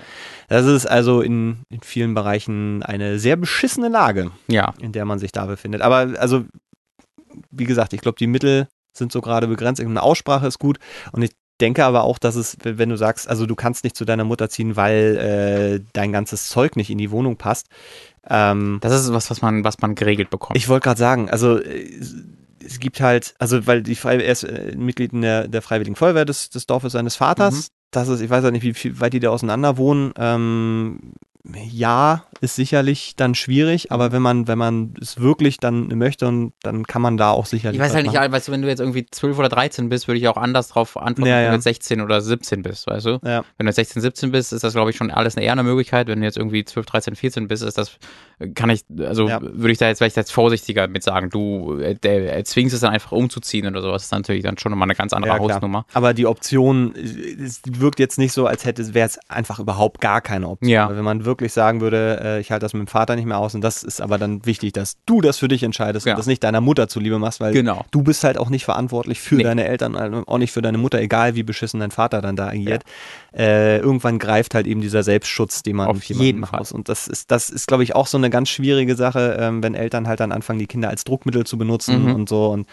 Das 0.49 0.67
ist 0.67 0.87
also 0.87 1.21
in, 1.21 1.59
in 1.69 1.81
vielen 1.83 2.15
Bereichen 2.15 2.83
eine 2.83 3.19
sehr 3.21 3.37
beschissene 3.37 3.89
Lage, 3.89 4.31
Ja, 4.49 4.75
in 4.81 4.91
der 4.93 5.05
man 5.05 5.21
sich 5.21 5.31
da 5.31 5.47
befindet. 5.47 5.81
Aber 5.83 6.19
also, 6.19 6.45
wie 7.53 7.65
gesagt, 7.65 7.93
ich 7.93 8.01
glaube, 8.01 8.17
die 8.19 8.27
Mittel 8.27 8.67
sind 8.97 9.13
so 9.13 9.21
gerade 9.21 9.47
begrenzt. 9.47 9.81
Eine 9.81 10.03
Aussprache 10.03 10.47
ist 10.49 10.59
gut 10.59 10.79
und 11.13 11.23
ich 11.23 11.31
denke 11.61 11.85
aber 11.85 12.05
auch, 12.05 12.19
dass 12.19 12.37
es, 12.37 12.57
wenn 12.63 12.89
du 12.89 12.97
sagst, 12.97 13.29
also 13.29 13.47
du 13.47 13.55
kannst 13.55 13.85
nicht 13.85 13.97
zu 13.97 14.05
deiner 14.05 14.25
Mutter 14.25 14.49
ziehen, 14.49 14.77
weil 14.77 15.17
äh, 15.81 15.85
dein 15.93 16.13
ganzes 16.13 16.49
Zeug 16.49 16.77
nicht 16.77 16.91
in 16.91 16.99
die 16.99 17.11
Wohnung 17.11 17.37
passt. 17.37 17.67
Ähm, 18.29 18.79
das 18.81 18.93
ist 18.93 19.13
was, 19.13 19.31
was 19.31 19.43
man, 19.43 19.65
was 19.65 19.79
man 19.81 19.95
geregelt 19.95 20.31
bekommt. 20.31 20.57
ich 20.57 20.69
wollte 20.69 20.85
gerade 20.85 20.99
sagen, 20.99 21.31
also 21.31 21.59
äh, 21.59 21.91
es 22.65 22.81
gibt 22.81 23.01
halt, 23.01 23.35
also 23.39 23.67
weil 23.67 23.83
die 23.83 23.95
Frei 23.95 24.17
er 24.17 24.33
ist 24.33 24.45
äh, 24.45 24.75
Mitglied 24.77 25.13
in 25.13 25.23
der, 25.23 25.49
der 25.49 25.63
Freiwilligen 25.63 25.97
Feuerwehr 25.97 26.25
des, 26.25 26.51
des 26.51 26.67
Dorfes 26.67 26.93
seines 26.93 27.17
Vaters. 27.17 27.55
Mhm. 27.55 27.73
Das 27.91 28.09
ist, 28.09 28.21
ich 28.21 28.29
weiß 28.29 28.45
ja 28.45 28.51
nicht, 28.51 28.65
wie 28.65 28.75
viel, 28.75 29.01
weit 29.01 29.15
die 29.15 29.21
da 29.21 29.31
auseinander 29.31 29.79
wohnen. 29.79 30.13
Ähm, 30.19 31.15
ja, 31.45 32.25
ist 32.41 32.57
sicherlich 32.57 33.15
dann 33.17 33.35
schwierig, 33.35 33.91
aber 33.91 34.13
wenn 34.13 34.23
man, 34.23 34.49
wenn 34.49 34.59
man 34.59 34.95
es 35.01 35.21
wirklich 35.21 35.59
dann 35.59 35.89
möchte, 35.89 36.27
und 36.27 36.53
dann 36.63 36.85
kann 36.85 37.01
man 37.01 37.17
da 37.17 37.31
auch 37.31 37.47
sicherlich. 37.47 37.81
Ich 37.81 37.85
weiß 37.85 37.95
halt 37.95 38.07
nicht, 38.07 38.15
machen. 38.15 38.33
weißt 38.33 38.49
du, 38.49 38.53
wenn 38.53 38.63
du 38.63 38.69
jetzt 38.69 38.81
irgendwie 38.81 39.07
12 39.07 39.39
oder 39.39 39.49
13 39.49 39.89
bist, 39.89 40.09
würde 40.09 40.19
ich 40.19 40.29
auch 40.29 40.37
anders 40.37 40.69
drauf 40.69 40.97
antworten, 40.97 41.29
Ja, 41.29 41.37
wenn 41.37 41.45
ja. 41.45 41.49
du 41.51 41.55
jetzt 41.57 41.65
16 41.65 42.01
oder 42.01 42.21
17 42.21 42.63
bist, 42.63 42.87
weißt 42.87 43.07
du? 43.07 43.21
Ja. 43.25 43.45
Wenn 43.57 43.67
du 43.67 43.71
jetzt 43.71 43.77
16, 43.77 44.03
17 44.03 44.33
bist, 44.33 44.53
ist 44.53 44.63
das, 44.63 44.75
glaube 44.75 44.91
ich, 44.91 44.97
schon 44.97 45.11
alles 45.11 45.37
eine 45.37 45.47
eher 45.47 45.53
eine 45.53 45.63
Möglichkeit. 45.63 46.09
Wenn 46.09 46.21
du 46.21 46.27
jetzt 46.27 46.37
irgendwie 46.37 46.65
12, 46.65 46.87
13, 46.87 47.17
14 47.17 47.49
bist, 47.49 47.63
ist 47.63 47.79
das, 47.79 47.99
kann 48.55 48.71
ich, 48.71 48.85
also 48.99 49.29
würde 49.29 49.73
ich 49.73 49.79
da 49.79 49.89
jetzt 49.89 49.99
vielleicht 49.99 50.17
jetzt 50.17 50.33
vorsichtiger 50.33 50.87
mit 50.89 51.03
sagen, 51.03 51.31
du 51.31 51.79
äh, 51.79 51.95
der, 51.95 52.37
äh, 52.37 52.45
zwingst 52.45 52.75
es 52.75 52.81
dann 52.81 52.93
einfach 52.93 53.13
umzuziehen 53.13 53.67
oder 53.67 53.81
sowas, 53.83 54.05
ist 54.05 54.13
natürlich 54.13 54.43
dann 54.43 54.59
schon 54.59 54.77
mal 54.77 54.85
eine 54.85 54.95
ganz 54.95 55.13
andere. 55.13 55.39
Hausnummer. 55.39 55.87
Aber 55.93 56.15
die 56.15 56.27
Option, 56.27 56.95
äh, 56.95 57.43
es 57.43 57.63
wirkt 57.67 58.01
jetzt 58.01 58.19
nicht 58.19 58.33
so, 58.33 58.47
als 58.47 58.65
hätte 58.65 58.95
wäre 58.95 59.07
es 59.07 59.19
einfach 59.29 59.59
überhaupt 59.59 60.01
gar 60.01 60.21
keine 60.21 60.49
Option. 60.49 60.71
Ja. 60.71 60.89
Wenn 60.95 61.05
man 61.05 61.25
wirklich 61.29 61.53
sagen 61.53 61.81
würde, 61.81 62.21
äh, 62.21 62.41
ich 62.41 62.51
halte 62.51 62.65
das 62.65 62.73
mit 62.75 62.81
dem 62.81 62.87
Vater 62.89 63.15
nicht 63.15 63.27
mehr 63.27 63.39
aus 63.39 63.55
und 63.55 63.61
das 63.61 63.85
ist 63.85 64.01
aber 64.01 64.19
dann 64.19 64.45
wichtig, 64.45 64.73
dass 64.73 64.97
du 65.07 65.21
das 65.21 65.39
für 65.39 65.47
dich 65.47 65.63
entscheidest 65.63 66.05
Ja. 66.07 66.15
und 66.15 66.19
das 66.19 66.27
nicht 66.27 66.43
deiner 66.43 66.61
Mutter 66.61 66.89
zuliebe 66.89 67.21
machst, 67.21 67.39
weil 67.41 67.53
Genau. 67.53 67.85
du 67.93 68.03
bist 68.03 68.25
halt 68.25 68.39
auch 68.39 68.51
nicht 68.51 68.65
verantwortlich 68.65 69.21
für 69.21 69.37
Nee. 69.37 69.45
deine 69.45 69.65
Eltern, 69.69 69.95
also 69.95 70.25
auch 70.27 70.39
nicht 70.39 70.51
für 70.51 70.63
deine 70.63 70.79
Mutter, 70.79 70.99
egal 71.01 71.37
wie 71.37 71.45
beschissen 71.45 71.79
dein 71.79 71.93
Vater 71.93 72.21
dann 72.21 72.35
da 72.35 72.49
agiert. 72.49 72.83
Äh, 73.33 73.79
irgendwann 73.79 74.19
greift 74.19 74.55
halt 74.57 74.67
eben 74.67 74.81
dieser 74.81 75.05
Selbstschutz, 75.05 75.63
den 75.63 75.77
man 75.77 75.87
Auf 75.87 76.03
jeden 76.03 76.41
machen 76.41 76.51
Fall. 76.51 76.59
muss. 76.61 76.73
Und 76.73 76.89
das 76.89 77.07
ist, 77.07 77.31
das 77.31 77.51
ist, 77.51 77.69
glaube 77.69 77.85
ich, 77.85 77.95
auch 77.95 78.09
so 78.09 78.19
eine 78.19 78.31
ganz 78.31 78.49
schwierige 78.49 78.97
Sache, 78.97 79.37
ähm, 79.39 79.63
wenn 79.63 79.75
Eltern 79.75 80.09
halt 80.09 80.19
dann 80.21 80.33
anfangen, 80.33 80.59
die 80.59 80.67
Kinder 80.67 80.89
als 80.89 81.05
Druckmittel 81.05 81.45
zu 81.47 81.59
benutzen 81.59 82.07
Mhm. 82.07 82.15
und 82.15 82.29
so. 82.29 82.49
Und 82.49 82.67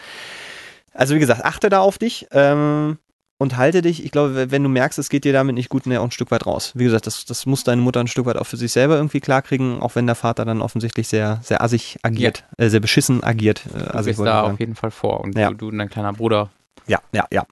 also 0.94 1.14
wie 1.14 1.18
gesagt, 1.18 1.44
achte 1.44 1.68
da 1.68 1.80
auf 1.80 1.98
dich. 1.98 2.26
Ähm, 2.32 2.96
und 3.38 3.56
halte 3.56 3.82
dich, 3.82 4.04
ich 4.04 4.10
glaube, 4.10 4.50
wenn 4.50 4.62
du 4.62 4.68
merkst, 4.68 4.98
es 4.98 5.08
geht 5.08 5.24
dir 5.24 5.32
damit 5.32 5.54
nicht 5.54 5.68
gut, 5.68 5.86
ne, 5.86 6.00
auch 6.00 6.04
ein 6.04 6.10
Stück 6.10 6.30
weit 6.30 6.46
raus. 6.46 6.72
Wie 6.74 6.84
gesagt, 6.84 7.06
das, 7.06 7.24
das 7.24 7.44
muss 7.46 7.64
deine 7.64 7.82
Mutter 7.82 8.00
ein 8.00 8.06
Stück 8.06 8.26
weit 8.26 8.36
auch 8.36 8.46
für 8.46 8.56
sich 8.56 8.72
selber 8.72 8.96
irgendwie 8.96 9.20
klarkriegen, 9.20 9.80
auch 9.80 9.94
wenn 9.94 10.06
der 10.06 10.14
Vater 10.14 10.44
dann 10.44 10.62
offensichtlich 10.62 11.08
sehr, 11.08 11.40
sehr 11.42 11.62
assig 11.62 11.98
agiert, 12.02 12.44
äh, 12.56 12.68
sehr 12.68 12.80
beschissen 12.80 13.22
agiert. 13.22 13.62
Äh, 13.66 14.02
Du 14.02 14.10
ich 14.10 14.16
da 14.16 14.24
sagen. 14.24 14.52
auf 14.54 14.60
jeden 14.60 14.74
Fall 14.74 14.90
vor 14.90 15.20
und 15.20 15.36
Ja. 15.36 15.50
du, 15.50 15.56
du 15.56 15.68
und 15.68 15.78
dein 15.78 15.90
kleiner 15.90 16.12
Bruder. 16.12 16.50
Ja, 16.86 17.00
ja, 17.12 17.26
ja. 17.32 17.44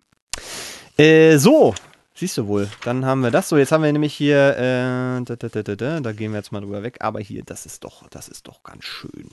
Äh, 0.96 1.38
so, 1.38 1.74
siehst 2.14 2.38
du 2.38 2.46
wohl. 2.46 2.68
Dann 2.84 3.04
haben 3.04 3.20
wir 3.20 3.30
das. 3.30 3.48
So, 3.48 3.56
jetzt 3.56 3.72
haben 3.72 3.82
wir 3.82 3.92
nämlich 3.92 4.14
hier, 4.14 4.56
äh, 4.56 5.24
da, 5.24 5.36
da, 5.36 5.48
da, 5.48 5.62
da, 5.62 6.00
da, 6.00 6.12
gehen 6.12 6.32
wir 6.32 6.38
jetzt 6.38 6.52
mal 6.52 6.60
drüber 6.60 6.82
weg. 6.82 6.98
Aber 7.00 7.20
hier, 7.20 7.42
das 7.44 7.66
ist 7.66 7.84
doch, 7.84 8.08
das 8.08 8.28
ist 8.28 8.46
doch 8.46 8.62
ganz 8.62 8.84
schön. 8.84 9.28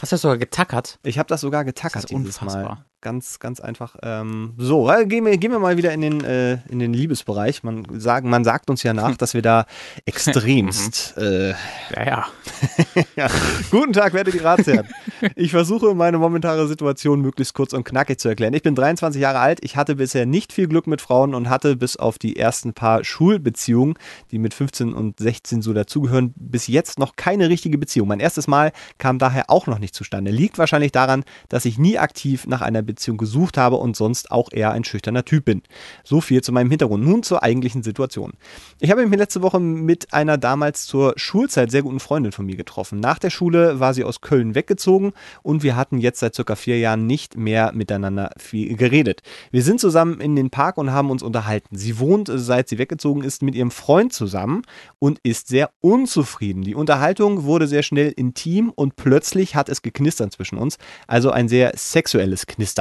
Hast 0.00 0.12
du 0.12 0.14
das 0.14 0.22
sogar 0.22 0.36
getackert? 0.38 0.98
Ich 1.04 1.18
habe 1.18 1.28
das 1.28 1.40
sogar 1.40 1.64
getackert 1.64 2.04
Das 2.04 2.10
ist 2.10 2.18
dieses 2.18 2.40
Mal. 2.42 2.84
Ganz, 3.02 3.38
ganz 3.38 3.60
einfach. 3.60 3.96
Ähm, 4.02 4.52
so, 4.58 4.90
äh, 4.90 5.06
gehen, 5.06 5.24
wir, 5.24 5.38
gehen 5.38 5.52
wir 5.52 5.58
mal 5.58 5.78
wieder 5.78 5.90
in 5.92 6.02
den, 6.02 6.22
äh, 6.22 6.58
in 6.68 6.80
den 6.80 6.92
Liebesbereich. 6.92 7.62
Man, 7.62 7.86
sagen, 7.98 8.28
man 8.28 8.44
sagt 8.44 8.68
uns 8.68 8.82
ja 8.82 8.92
nach, 8.92 9.16
dass 9.16 9.32
wir 9.32 9.40
da 9.40 9.64
extremst 10.04 11.16
äh, 11.16 11.54
Ja, 11.96 12.04
ja. 12.04 12.26
ja. 13.16 13.28
Guten 13.70 13.94
Tag, 13.94 14.12
werte 14.12 14.30
die 14.30 14.38
Ratsherren. 14.38 14.86
Ich 15.34 15.50
versuche, 15.50 15.94
meine 15.94 16.18
momentane 16.18 16.66
Situation 16.66 17.22
möglichst 17.22 17.54
kurz 17.54 17.72
und 17.72 17.84
knackig 17.84 18.20
zu 18.20 18.28
erklären. 18.28 18.52
Ich 18.52 18.62
bin 18.62 18.74
23 18.74 19.18
Jahre 19.18 19.38
alt. 19.38 19.60
Ich 19.62 19.76
hatte 19.76 19.96
bisher 19.96 20.26
nicht 20.26 20.52
viel 20.52 20.68
Glück 20.68 20.86
mit 20.86 21.00
Frauen 21.00 21.34
und 21.34 21.48
hatte 21.48 21.76
bis 21.76 21.96
auf 21.96 22.18
die 22.18 22.36
ersten 22.36 22.74
paar 22.74 23.02
Schulbeziehungen, 23.02 23.94
die 24.30 24.38
mit 24.38 24.52
15 24.52 24.92
und 24.92 25.18
16 25.18 25.62
so 25.62 25.72
dazugehören, 25.72 26.34
bis 26.36 26.66
jetzt 26.66 26.98
noch 26.98 27.16
keine 27.16 27.48
richtige 27.48 27.78
Beziehung. 27.78 28.08
Mein 28.08 28.20
erstes 28.20 28.46
Mal 28.46 28.72
kam 28.98 29.18
daher 29.18 29.48
auch 29.48 29.66
noch 29.66 29.78
nicht 29.78 29.94
zustande. 29.94 30.30
Liegt 30.30 30.58
wahrscheinlich 30.58 30.92
daran, 30.92 31.24
dass 31.48 31.64
ich 31.64 31.78
nie 31.78 31.98
aktiv 31.98 32.46
nach 32.46 32.60
einer 32.60 32.89
Beziehung 32.92 33.16
gesucht 33.16 33.56
habe 33.56 33.76
und 33.76 33.96
sonst 33.96 34.30
auch 34.30 34.48
eher 34.52 34.72
ein 34.72 34.84
schüchterner 34.84 35.24
Typ 35.24 35.44
bin. 35.44 35.62
So 36.04 36.20
viel 36.20 36.42
zu 36.42 36.52
meinem 36.52 36.70
Hintergrund. 36.70 37.04
Nun 37.04 37.22
zur 37.22 37.42
eigentlichen 37.42 37.82
Situation. 37.82 38.32
Ich 38.78 38.90
habe 38.90 39.06
mich 39.06 39.18
letzte 39.18 39.42
Woche 39.42 39.60
mit 39.60 40.12
einer 40.12 40.38
damals 40.38 40.86
zur 40.86 41.14
Schulzeit 41.16 41.70
sehr 41.70 41.82
guten 41.82 42.00
Freundin 42.00 42.32
von 42.32 42.46
mir 42.46 42.56
getroffen. 42.56 43.00
Nach 43.00 43.18
der 43.18 43.30
Schule 43.30 43.80
war 43.80 43.94
sie 43.94 44.04
aus 44.04 44.20
Köln 44.20 44.54
weggezogen 44.54 45.12
und 45.42 45.62
wir 45.62 45.76
hatten 45.76 45.98
jetzt 45.98 46.20
seit 46.20 46.34
circa 46.34 46.56
vier 46.56 46.78
Jahren 46.78 47.06
nicht 47.06 47.36
mehr 47.36 47.72
miteinander 47.72 48.30
viel 48.36 48.76
geredet. 48.76 49.22
Wir 49.50 49.62
sind 49.62 49.80
zusammen 49.80 50.20
in 50.20 50.36
den 50.36 50.50
Park 50.50 50.78
und 50.78 50.92
haben 50.92 51.10
uns 51.10 51.22
unterhalten. 51.22 51.76
Sie 51.76 51.98
wohnt, 51.98 52.30
seit 52.32 52.68
sie 52.68 52.78
weggezogen 52.78 53.22
ist, 53.22 53.42
mit 53.42 53.54
ihrem 53.54 53.70
Freund 53.70 54.12
zusammen 54.12 54.62
und 54.98 55.18
ist 55.22 55.48
sehr 55.48 55.70
unzufrieden. 55.80 56.62
Die 56.62 56.74
Unterhaltung 56.74 57.44
wurde 57.44 57.66
sehr 57.66 57.82
schnell 57.82 58.10
intim 58.10 58.70
und 58.70 58.96
plötzlich 58.96 59.54
hat 59.54 59.68
es 59.68 59.82
geknistert 59.82 60.32
zwischen 60.32 60.58
uns, 60.58 60.78
also 61.06 61.30
ein 61.30 61.48
sehr 61.48 61.72
sexuelles 61.76 62.46
Knistern. 62.46 62.79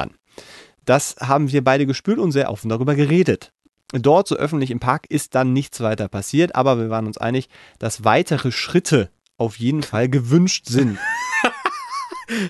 Das 0.86 1.16
haben 1.20 1.52
wir 1.52 1.64
beide 1.64 1.86
gespürt 1.86 2.20
und 2.20 2.32
sehr 2.32 2.50
offen 2.50 2.70
darüber 2.70 2.96
geredet. 2.96 3.52
Dort, 3.92 4.28
so 4.28 4.36
öffentlich 4.36 4.72
im 4.72 4.80
Park, 4.80 5.06
ist 5.10 5.34
dann 5.36 5.54
nichts 5.54 5.82
weiter 5.82 6.08
passiert, 6.08 6.56
aber 6.56 6.78
wir 6.78 6.90
waren 6.90 7.08
uns 7.08 7.18
einig, 7.18 7.50
dass 7.80 8.04
weitere 8.04 8.52
Schritte 8.52 9.10
auf 9.38 9.58
jeden 9.58 9.84
Fall 9.84 10.10
gewünscht 10.10 10.66
sind. 10.68 10.98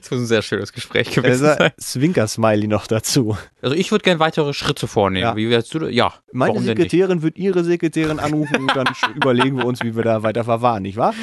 Das 0.01 0.11
muss 0.11 0.19
ein 0.19 0.25
sehr 0.25 0.41
schönes 0.41 0.73
Gespräch 0.73 1.11
gewesen 1.11 1.47
ein 1.47 1.57
sein. 1.57 1.71
Zwinker-Smiley 1.77 2.67
noch 2.67 2.85
dazu. 2.85 3.37
Also 3.61 3.75
ich 3.75 3.91
würde 3.91 4.03
gerne 4.03 4.19
weitere 4.19 4.53
Schritte 4.53 4.87
vornehmen. 4.87 5.23
Ja. 5.23 5.35
Wie 5.37 5.49
wärst 5.49 5.73
du? 5.73 5.87
Ja. 5.87 6.13
Meine? 6.33 6.59
Sekretärin 6.59 7.21
wird 7.21 7.37
ihre 7.37 7.63
Sekretärin 7.63 8.19
anrufen 8.19 8.57
und 8.57 8.75
dann 8.75 8.87
überlegen 9.15 9.57
wir 9.57 9.65
uns, 9.65 9.81
wie 9.81 9.95
wir 9.95 10.03
da 10.03 10.21
weiter 10.21 10.43
verfahren, 10.43 10.83
nicht 10.83 10.97
wahr? 10.97 11.13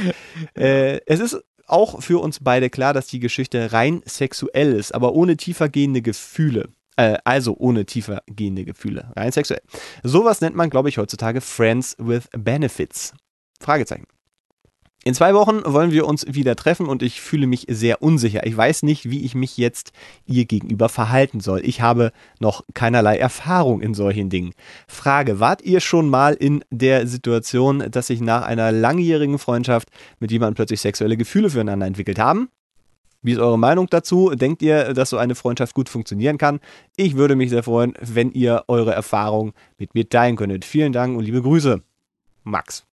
Äh, 0.54 1.00
es 1.04 1.20
ist 1.20 1.44
auch 1.66 2.02
für 2.02 2.20
uns 2.20 2.40
beide 2.40 2.70
klar, 2.70 2.94
dass 2.94 3.06
die 3.06 3.20
Geschichte 3.20 3.72
rein 3.72 4.02
sexuell 4.04 4.72
ist, 4.72 4.94
aber 4.94 5.12
ohne 5.14 5.36
tiefergehende 5.36 6.02
Gefühle. 6.02 6.68
Äh, 6.96 7.18
also 7.24 7.56
ohne 7.58 7.84
tiefergehende 7.84 8.64
Gefühle. 8.64 9.12
Rein 9.16 9.32
sexuell. 9.32 9.62
Sowas 10.02 10.40
nennt 10.40 10.56
man, 10.56 10.70
glaube 10.70 10.88
ich, 10.88 10.98
heutzutage 10.98 11.40
Friends 11.40 11.96
with 11.98 12.28
Benefits. 12.32 13.12
Fragezeichen. 13.60 14.06
In 15.06 15.14
zwei 15.14 15.34
Wochen 15.34 15.62
wollen 15.64 15.92
wir 15.92 16.04
uns 16.04 16.26
wieder 16.28 16.56
treffen 16.56 16.86
und 16.86 17.00
ich 17.00 17.20
fühle 17.20 17.46
mich 17.46 17.66
sehr 17.68 18.02
unsicher. 18.02 18.44
Ich 18.44 18.56
weiß 18.56 18.82
nicht, 18.82 19.08
wie 19.08 19.24
ich 19.24 19.36
mich 19.36 19.56
jetzt 19.56 19.92
ihr 20.26 20.46
gegenüber 20.46 20.88
verhalten 20.88 21.38
soll. 21.38 21.60
Ich 21.62 21.80
habe 21.80 22.10
noch 22.40 22.64
keinerlei 22.74 23.16
Erfahrung 23.16 23.82
in 23.82 23.94
solchen 23.94 24.30
Dingen. 24.30 24.52
Frage, 24.88 25.38
wart 25.38 25.62
ihr 25.62 25.78
schon 25.78 26.10
mal 26.10 26.34
in 26.34 26.64
der 26.70 27.06
Situation, 27.06 27.84
dass 27.88 28.08
sich 28.08 28.20
nach 28.20 28.42
einer 28.42 28.72
langjährigen 28.72 29.38
Freundschaft 29.38 29.90
mit 30.18 30.32
jemandem 30.32 30.56
plötzlich 30.56 30.80
sexuelle 30.80 31.16
Gefühle 31.16 31.50
füreinander 31.50 31.86
entwickelt 31.86 32.18
haben? 32.18 32.48
Wie 33.22 33.30
ist 33.30 33.38
eure 33.38 33.60
Meinung 33.60 33.86
dazu? 33.88 34.30
Denkt 34.34 34.60
ihr, 34.60 34.92
dass 34.92 35.10
so 35.10 35.18
eine 35.18 35.36
Freundschaft 35.36 35.74
gut 35.74 35.88
funktionieren 35.88 36.36
kann? 36.36 36.58
Ich 36.96 37.14
würde 37.16 37.36
mich 37.36 37.50
sehr 37.50 37.62
freuen, 37.62 37.94
wenn 38.00 38.32
ihr 38.32 38.64
eure 38.66 38.92
Erfahrung 38.92 39.52
mit 39.78 39.94
mir 39.94 40.08
teilen 40.08 40.34
könntet. 40.34 40.64
Vielen 40.64 40.92
Dank 40.92 41.16
und 41.16 41.22
liebe 41.22 41.42
Grüße. 41.42 41.80
Max. 42.42 42.84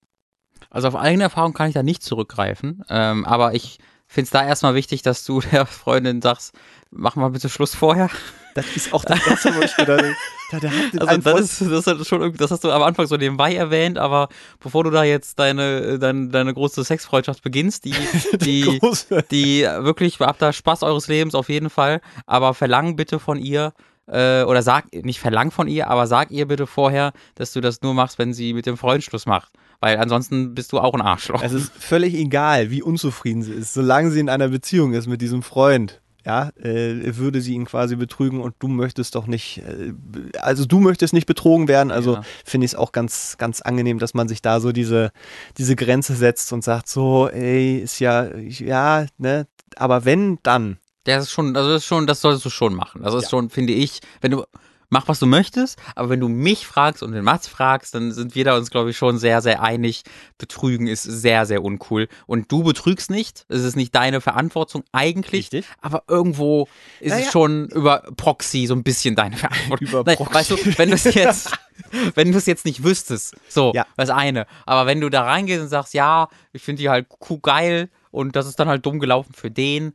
Also 0.72 0.88
auf 0.88 0.96
eigene 0.96 1.24
Erfahrung 1.24 1.52
kann 1.52 1.68
ich 1.68 1.74
da 1.74 1.82
nicht 1.82 2.02
zurückgreifen. 2.02 2.82
Ähm, 2.88 3.24
aber 3.24 3.54
ich 3.54 3.78
finde 4.08 4.24
es 4.26 4.30
da 4.30 4.44
erstmal 4.46 4.74
wichtig, 4.74 5.02
dass 5.02 5.24
du 5.24 5.40
der 5.52 5.66
Freundin 5.66 6.20
sagst, 6.22 6.54
mach 6.90 7.14
mal 7.16 7.28
bitte 7.30 7.48
Schluss 7.48 7.74
vorher. 7.74 8.08
Das 8.54 8.66
ist 8.76 8.92
auch 8.92 9.04
das 9.06 9.26
Erste, 9.26 9.54
wo 9.54 9.60
ich 9.60 9.76
mir 9.78 9.86
da 9.86 9.96
denke, 9.96 10.16
da, 10.50 10.58
der 10.60 10.70
hat 10.70 10.78
Also 11.08 11.20
das, 11.22 11.40
ist, 11.62 11.70
das, 11.70 11.86
ist 11.86 12.06
schon, 12.08 12.20
irgendwie- 12.20 12.36
das 12.38 12.50
hast 12.50 12.64
du 12.64 12.70
am 12.70 12.82
Anfang 12.82 13.06
so 13.06 13.16
nebenbei 13.16 13.54
erwähnt, 13.54 13.96
aber 13.96 14.28
bevor 14.60 14.84
du 14.84 14.90
da 14.90 15.04
jetzt 15.04 15.38
deine, 15.38 15.98
deine, 15.98 16.28
deine 16.28 16.52
große 16.52 16.84
Sexfreundschaft 16.84 17.42
beginnst, 17.42 17.84
die, 17.86 17.94
die, 18.36 18.64
große- 18.80 19.24
die 19.30 19.62
wirklich, 19.62 20.20
habt 20.20 20.42
da 20.42 20.52
Spaß 20.52 20.82
eures 20.82 21.08
Lebens 21.08 21.34
auf 21.34 21.48
jeden 21.48 21.70
Fall, 21.70 22.02
aber 22.26 22.52
verlang 22.52 22.94
bitte 22.96 23.18
von 23.18 23.38
ihr, 23.38 23.72
äh, 24.06 24.42
oder 24.42 24.60
sag, 24.60 24.92
nicht 24.92 25.20
verlang 25.20 25.50
von 25.50 25.66
ihr, 25.68 25.88
aber 25.88 26.06
sag 26.06 26.30
ihr 26.30 26.46
bitte 26.46 26.66
vorher, 26.66 27.12
dass 27.36 27.52
du 27.54 27.62
das 27.62 27.80
nur 27.80 27.94
machst, 27.94 28.18
wenn 28.18 28.34
sie 28.34 28.52
mit 28.52 28.66
dem 28.66 28.76
Freund 28.76 29.02
Schluss 29.02 29.24
macht. 29.24 29.50
Weil 29.82 29.98
ansonsten 29.98 30.54
bist 30.54 30.72
du 30.72 30.78
auch 30.78 30.94
ein 30.94 31.00
Arschloch. 31.00 31.42
Es 31.42 31.52
ist 31.52 31.72
völlig 31.76 32.14
egal, 32.14 32.70
wie 32.70 32.82
unzufrieden 32.82 33.42
sie 33.42 33.52
ist, 33.52 33.74
solange 33.74 34.12
sie 34.12 34.20
in 34.20 34.28
einer 34.28 34.46
Beziehung 34.46 34.92
ist 34.92 35.08
mit 35.08 35.20
diesem 35.20 35.42
Freund. 35.42 36.00
Ja, 36.24 36.50
äh, 36.50 37.16
würde 37.16 37.40
sie 37.40 37.54
ihn 37.54 37.64
quasi 37.64 37.96
betrügen 37.96 38.40
und 38.40 38.54
du 38.60 38.68
möchtest 38.68 39.16
doch 39.16 39.26
nicht, 39.26 39.58
äh, 39.58 39.92
also 40.38 40.66
du 40.66 40.78
möchtest 40.78 41.12
nicht 41.14 41.26
betrogen 41.26 41.66
werden. 41.66 41.90
Also 41.90 42.14
Ja. 42.14 42.22
finde 42.44 42.64
ich 42.64 42.70
es 42.70 42.74
auch 42.76 42.92
ganz, 42.92 43.34
ganz 43.38 43.60
angenehm, 43.60 43.98
dass 43.98 44.14
man 44.14 44.28
sich 44.28 44.40
da 44.40 44.60
so 44.60 44.70
diese, 44.70 45.10
diese 45.58 45.74
Grenze 45.74 46.14
setzt 46.14 46.52
und 46.52 46.62
sagt 46.62 46.88
so, 46.88 47.28
ey, 47.28 47.78
ist 47.78 47.98
ja, 47.98 48.32
ja, 48.36 49.06
ne, 49.18 49.48
aber 49.74 50.04
wenn, 50.04 50.38
dann. 50.44 50.78
Das 51.02 51.24
ist 51.24 51.32
schon, 51.32 51.56
also 51.56 51.70
das 51.70 51.82
ist 51.82 51.86
schon, 51.86 52.06
das 52.06 52.20
solltest 52.20 52.44
du 52.44 52.50
schon 52.50 52.74
machen. 52.76 53.02
Das 53.02 53.14
ist 53.14 53.24
Ja. 53.24 53.28
schon, 53.30 53.50
finde 53.50 53.72
ich, 53.72 53.98
wenn 54.20 54.30
du 54.30 54.44
mach 54.93 55.09
was 55.09 55.18
du 55.18 55.26
möchtest, 55.26 55.78
aber 55.97 56.11
wenn 56.11 56.20
du 56.20 56.28
mich 56.28 56.66
fragst 56.66 57.03
und 57.03 57.12
den 57.12 57.24
Mats 57.24 57.49
fragst, 57.49 57.95
dann 57.95 58.12
sind 58.12 58.34
wir 58.34 58.45
da 58.45 58.57
uns, 58.57 58.70
glaube 58.70 58.90
ich, 58.90 58.97
schon 58.99 59.16
sehr, 59.18 59.40
sehr 59.40 59.62
einig. 59.62 60.03
Betrügen 60.36 60.86
ist 60.86 61.03
sehr, 61.03 61.47
sehr 61.47 61.64
uncool. 61.64 62.09
Und 62.26 62.53
du 62.53 62.62
betrügst 62.62 63.11
nicht. 63.11 63.47
Es 63.49 63.62
ist 63.64 63.74
nicht 63.74 63.95
deine 63.95 64.20
Verantwortung 64.20 64.84
eigentlich. 64.93 65.32
Richtig. 65.45 65.64
Aber 65.80 66.03
irgendwo 66.09 66.68
ist 67.01 67.11
Naja. 67.12 67.24
es 67.26 67.32
schon 67.32 67.68
über 67.68 68.03
Proxy 68.16 68.66
so 68.66 68.74
ein 68.74 68.82
bisschen 68.82 69.16
deine 69.16 69.36
Verantwortung. 69.38 69.88
Über 69.88 70.03
Nein, 70.05 70.16
Proxy. 70.16 70.34
Weißt 70.34 70.51
du, 70.51 70.57
wenn 70.78 70.90
du 70.90 70.95
es 70.95 71.05
jetzt, 71.05 71.51
wenn 72.14 72.30
du 72.30 72.36
es 72.38 72.45
jetzt 72.47 72.66
nicht 72.66 72.84
wüsstest, 72.84 73.34
so, 73.49 73.72
Ja. 73.74 73.86
das 73.97 74.11
eine. 74.11 74.47
Aber 74.66 74.86
wenn 74.86 75.01
du 75.01 75.09
da 75.09 75.22
reingehst 75.22 75.62
und 75.62 75.68
sagst, 75.68 75.95
ja, 75.95 76.28
ich 76.53 76.62
finde 76.62 76.82
die 76.82 76.90
halt 76.90 77.07
cool 77.30 77.38
geil 77.43 77.88
und 78.11 78.36
das 78.36 78.47
ist 78.47 78.61
dann 78.61 78.68
halt 78.68 78.84
dumm 78.84 79.01
gelaufen 79.01 79.32
für 79.34 79.51
den, 79.51 79.95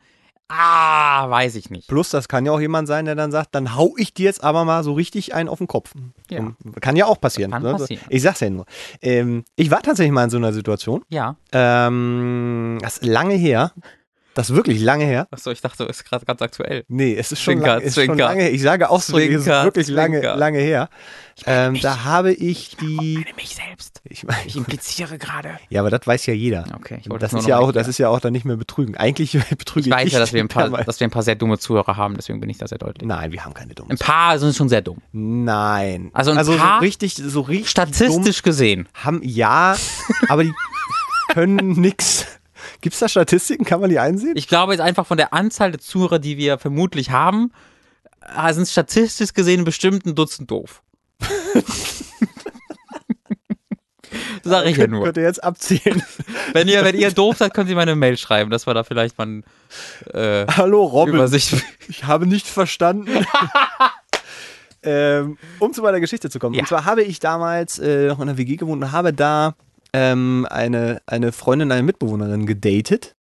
Ah, 0.50 1.30
weiß 1.30 1.56
ich 1.56 1.70
nicht. 1.70 1.88
Plus, 1.88 2.10
das 2.10 2.30
kann 2.30 2.46
ja 2.46 2.54
auch 2.54 2.60
jemand 2.60 2.88
sein, 2.88 3.06
der 3.06 3.16
dann 3.16 3.32
sagt, 3.32 3.54
dann 3.54 3.76
hau 3.76 3.96
ich 3.98 4.14
dir 4.14 4.26
jetzt 4.26 4.44
aber 4.44 4.64
mal 4.64 4.84
so 4.84 4.94
richtig 4.94 5.34
einen 5.34 5.50
auf 5.50 5.58
den 5.58 5.68
Kopf. 5.68 5.94
Ja. 6.30 6.54
Kann 6.80 6.96
ja 6.96 7.06
auch 7.06 7.20
passieren. 7.20 7.52
Kann 7.52 7.64
ne? 7.64 7.74
passieren. 7.74 8.04
Ich 8.10 8.22
sag's 8.22 8.40
ja 8.40 8.50
nur. 8.50 8.66
Ähm, 9.02 9.44
ich 9.56 9.72
war 9.72 9.82
tatsächlich 9.82 10.14
mal 10.14 10.24
in 10.24 10.30
so 10.30 10.38
einer 10.38 10.54
Situation. 10.54 11.04
Ja. 11.10 11.36
Ähm, 11.52 12.78
das 12.82 13.00
ist 13.00 13.06
lange 13.06 13.36
her. 13.36 13.74
Das 14.38 14.52
ist 14.52 14.56
wirklich 14.56 14.80
lange 14.82 15.04
her. 15.04 15.28
Achso, 15.32 15.50
ich 15.50 15.62
dachte, 15.62 15.84
ist 15.86 16.06
gerade 16.06 16.24
ganz 16.24 16.42
aktuell. 16.44 16.86
Nee, 16.88 17.16
es 17.18 17.32
ist 17.32 17.42
schon, 17.42 17.56
Zwinker, 17.56 17.74
lang, 17.78 17.82
ist 17.82 17.96
schon 17.96 18.18
lange 18.20 18.42
her. 18.44 18.54
Ich 18.54 18.62
sage 18.62 18.88
ausdrücklich, 18.90 19.32
es 19.32 19.42
ist 19.42 19.48
wirklich 19.48 19.88
lange, 19.88 20.22
lange 20.22 20.60
her. 20.60 20.90
Ähm, 21.48 21.80
da 21.82 22.04
habe 22.04 22.34
ich 22.34 22.78
die. 22.78 23.26
mich 23.36 23.56
selbst. 23.56 24.02
Ich 24.04 24.24
mein, 24.26 24.36
Ich 24.46 24.56
impliziere 24.56 25.18
gerade. 25.18 25.58
ja, 25.70 25.82
aber 25.82 25.90
das 25.90 26.02
weiß 26.06 26.28
ja 26.28 26.34
jeder. 26.36 26.66
Okay, 26.76 27.00
ich 27.02 27.10
wollte 27.10 27.24
Das 27.26 27.32
nur 27.32 27.42
ist 27.42 27.48
ja 27.48 27.58
auch, 27.58 27.72
das 27.72 27.88
ist 27.88 27.98
ja 27.98 28.10
auch 28.10 28.20
dann 28.20 28.32
nicht 28.34 28.46
mehr 28.46 28.58
betrügen. 28.58 28.96
Eigentlich 28.96 29.32
betrüge 29.58 29.88
Ich 29.90 29.92
weiß 29.94 30.12
ja, 30.12 30.20
dass 30.20 30.34
wir, 30.34 30.42
ein 30.42 30.48
paar, 30.50 30.70
dass 30.70 31.00
wir 31.00 31.08
ein 31.08 31.12
paar 31.12 31.24
sehr 31.24 31.36
dumme 31.36 31.58
Zuhörer 31.58 31.98
haben, 31.98 32.14
deswegen 32.16 32.40
bin 32.40 32.50
ich 32.52 32.60
da 32.60 32.68
sehr 32.68 32.78
deutlich. 32.78 33.08
Nein, 33.08 33.32
wir 33.32 33.44
haben 33.44 33.56
keine 33.56 33.74
dummen. 33.74 33.90
Ein 33.92 33.98
paar 33.98 34.38
sind 34.38 34.56
schon 34.56 34.70
sehr 34.70 34.82
dumm. 34.82 35.00
Nein. 35.12 36.12
Also 36.14 36.30
ein 36.32 36.44
so 36.46 36.56
paar- 36.56 36.82
richtig, 36.82 37.16
so 37.16 37.42
richtig 37.42 37.70
Statistisch 37.72 38.44
gesehen. 38.44 38.88
haben 38.94 39.22
ja, 39.24 39.76
aber 40.30 40.44
die 40.44 40.54
können 41.34 41.74
nix. 41.80 42.26
Gibt's 42.82 43.00
da 43.00 43.08
Statistiken? 43.08 43.66
Kann 43.66 43.82
man 43.82 43.90
die 43.90 44.00
einsehen? 44.00 44.34
Ich 44.36 44.48
glaube 44.48 44.74
jetzt 44.74 44.82
einfach 44.82 45.06
von 45.06 45.18
der 45.18 45.34
Anzahl 45.34 45.72
der 45.72 45.80
Zuhörer, 45.80 46.20
die 46.20 46.38
wir 46.38 46.58
vermutlich 46.58 47.12
haben, 47.12 47.52
äh, 48.22 48.54
sind 48.54 48.68
statistisch 48.68 49.34
gesehen 49.34 49.64
bestimmt 49.64 50.06
ein 50.06 50.16
Dutzend 50.16 50.52
doof. 50.52 50.84
Sag 54.44 54.66
ich 54.66 54.78
ja 54.78 54.88
nur. 54.88 55.04
könnt 55.04 55.18
ihr 55.18 55.24
jetzt 55.24 55.44
abzählen. 55.44 56.02
Wenn 56.54 56.70
ihr, 56.70 56.86
wenn 56.86 56.96
ihr 56.96 57.12
doof 57.12 57.38
seid, 57.38 57.54
könnt 57.54 57.70
ihr 57.70 57.76
mir 57.76 57.82
eine 57.82 57.96
Mail 57.96 58.18
schreiben, 58.18 58.50
dass 58.50 58.66
wir 58.66 58.74
da 58.74 58.84
vielleicht 58.84 59.18
mal 59.18 59.44
äh, 60.14 60.46
Hallo 60.48 60.86
Robin, 60.86 61.16
Übersicht. 61.16 61.56
ich 61.90 62.06
habe 62.06 62.26
nicht 62.26 62.48
verstanden. 62.48 63.10
ähm, 64.84 65.38
um 65.60 65.74
zu 65.74 65.82
meiner 65.82 66.00
Geschichte 66.00 66.30
zu 66.30 66.40
kommen. 66.40 66.56
Ja. 66.56 66.62
Und 66.62 66.68
zwar 66.68 66.86
habe 66.86 67.04
ich 67.04 67.20
damals 67.20 67.80
äh, 67.80 68.08
noch 68.08 68.20
in 68.20 68.28
der 68.28 68.38
WG 68.38 68.56
gewohnt 68.56 68.82
und 68.82 68.92
habe 68.92 69.12
da 69.12 69.56
ähm, 69.94 70.48
eine, 70.50 71.02
eine 71.06 71.32
Freundin, 71.32 71.72
eine 71.72 71.84
Mitbewohnerin 71.84 72.46
gedatet. 72.46 73.16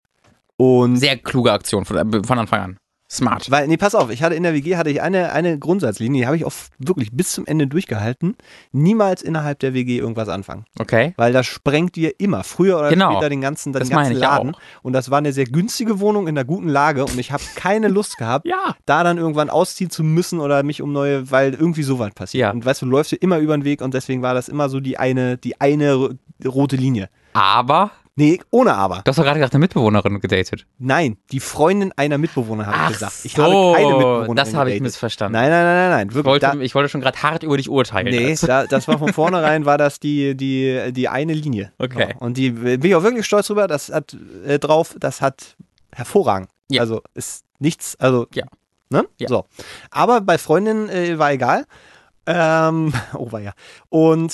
Und 0.57 0.97
Sehr 0.97 1.17
kluge 1.17 1.53
Aktion 1.53 1.85
von, 1.85 2.25
von 2.25 2.39
Anfang 2.39 2.61
an. 2.61 2.77
Smart. 3.11 3.51
Weil, 3.51 3.69
nee, 3.69 3.77
pass 3.77 3.95
auf, 3.95 4.11
ich 4.11 4.23
hatte 4.23 4.35
in 4.35 4.43
der 4.43 4.55
WG 4.55 4.77
hatte 4.77 4.91
ich 4.91 5.03
eine, 5.03 5.31
eine 5.33 5.59
Grundsatzlinie, 5.59 6.23
die 6.23 6.27
habe 6.27 6.37
ich 6.37 6.45
auch 6.45 6.53
wirklich 6.79 7.11
bis 7.13 7.33
zum 7.33 7.47
Ende 7.47 7.67
durchgehalten. 7.67 8.35
Niemals 8.73 9.23
innerhalb 9.23 9.59
der 9.61 9.75
WG 9.75 9.99
irgendwas 9.99 10.29
anfangen. 10.29 10.65
Okay. 10.79 11.13
Weil 11.17 11.33
das 11.33 11.47
sprengt 11.47 11.97
dir 11.97 12.19
immer, 12.19 12.43
früher 12.45 12.79
oder 12.79 12.89
Genau. 12.89 13.13
später, 13.13 13.29
den 13.29 13.41
ganzen, 13.43 13.73
den 13.73 13.81
Das 13.81 13.91
ganzen 13.91 14.03
meine 14.05 14.15
ich 14.15 14.21
Laden. 14.21 14.55
auch. 14.55 14.61
Und 14.83 14.95
das 14.95 15.11
war 15.11 15.19
eine 15.19 15.33
sehr 15.33 15.45
günstige 15.45 16.01
Wohnung 16.01 16.27
in 16.27 16.37
einer 16.37 16.45
guten 16.47 16.69
Lage 16.69 17.05
und 17.05 17.19
ich 17.19 17.31
habe 17.31 17.43
keine 17.57 17.89
Lust 17.89 18.17
gehabt, 18.17 18.47
Ja. 18.49 18.75
da 18.87 19.05
dann 19.05 19.19
irgendwann 19.19 19.51
ausziehen 19.51 19.91
zu 19.91 20.03
müssen 20.03 20.41
oder 20.41 20.63
mich 20.63 20.81
um 20.83 20.93
neue, 20.93 21.31
weil 21.31 21.53
irgendwie 21.55 21.83
sowas 21.83 22.11
passiert. 22.15 22.41
Ja. 22.41 22.51
Und 22.53 22.65
weißt 22.65 22.83
du, 22.83 22.87
du 22.87 22.93
läufst 22.93 23.13
dir 23.13 23.17
immer 23.17 23.39
über 23.39 23.57
den 23.57 23.65
Weg 23.65 23.83
und 23.83 23.95
deswegen 23.95 24.23
war 24.23 24.35
das 24.35 24.49
immer 24.49 24.69
so 24.71 24.81
die 24.81 24.99
eine, 24.99 25.37
die 25.37 25.61
eine 25.61 25.95
ro- 25.95 26.11
rote 26.45 26.77
Linie. 26.77 27.11
Aber, 27.35 27.91
Nee, 28.17 28.41
ohne 28.51 28.75
aber. 28.75 29.03
du 29.05 29.09
hast 29.09 29.19
doch 29.19 29.25
gerade 29.25 29.41
gesagt, 29.41 29.55
eine 29.55 29.61
Mitbewohnerin 29.61 30.21
gedatet. 30.21 30.67
Nein, 30.79 31.17
die 31.33 31.41
Freundin 31.41 31.91
einer 31.97 32.17
Mitbewohner 32.17 32.65
habe 32.67 32.93
ich 32.93 32.99
gesagt. 32.99 33.13
Ich 33.25 33.33
so, 33.33 33.43
habe 33.43 33.77
keine 33.77 33.89
Mitbewohnerin 33.97 34.37
das 34.37 34.55
habe 34.55 34.71
ich 34.73 34.81
missverstanden. 34.81 35.33
Nein, 35.33 35.51
nein, 35.51 35.65
nein, 35.65 35.77
nein, 35.77 35.91
nein. 35.91 36.09
Ich 36.11 36.15
Wirklich, 36.15 36.31
wollte, 36.31 36.47
da, 36.47 36.63
ich 36.63 36.75
wollte 36.77 36.89
schon 36.91 37.01
gerade 37.01 37.21
hart 37.23 37.43
über 37.43 37.57
dich 37.57 37.69
urteilen. 37.69 38.07
nee, 38.15 38.31
Also. 38.31 38.47
da, 38.47 38.67
das 38.67 38.87
war 38.87 38.99
von 38.99 39.13
vornherein, 39.13 39.65
war 39.67 39.79
das 39.79 39.99
die, 39.99 40.37
die, 40.37 40.93
die 40.93 41.09
eine 41.09 41.33
Linie. 41.33 41.73
Okay. 41.79 42.15
So. 42.15 42.25
Und 42.25 42.37
die 42.37 42.51
bin 42.53 42.85
ich 42.85 42.95
auch 42.95 43.03
wirklich 43.03 43.27
stolz 43.27 43.49
drüber, 43.49 43.67
das 43.67 43.89
hat 43.89 44.17
äh, 44.47 44.61
drauf, 44.61 44.95
das 45.01 45.21
hat 45.21 45.57
hervorragend. 45.93 46.49
Ja. 46.71 46.83
Also 46.83 47.03
ist 47.15 47.45
nichts, 47.59 47.97
also 47.99 48.27
Ja. 48.33 48.45
Ne? 48.91 49.07
Ja. 49.19 49.27
So. 49.29 49.47
Aber 49.91 50.21
bei 50.21 50.39
Freundinnen 50.39 50.89
äh, 50.89 51.19
war 51.19 51.33
egal. 51.33 51.65
Ähm, 52.27 52.93
oh 53.15 53.33
war 53.33 53.41
ja. 53.41 53.53
Und 53.89 54.33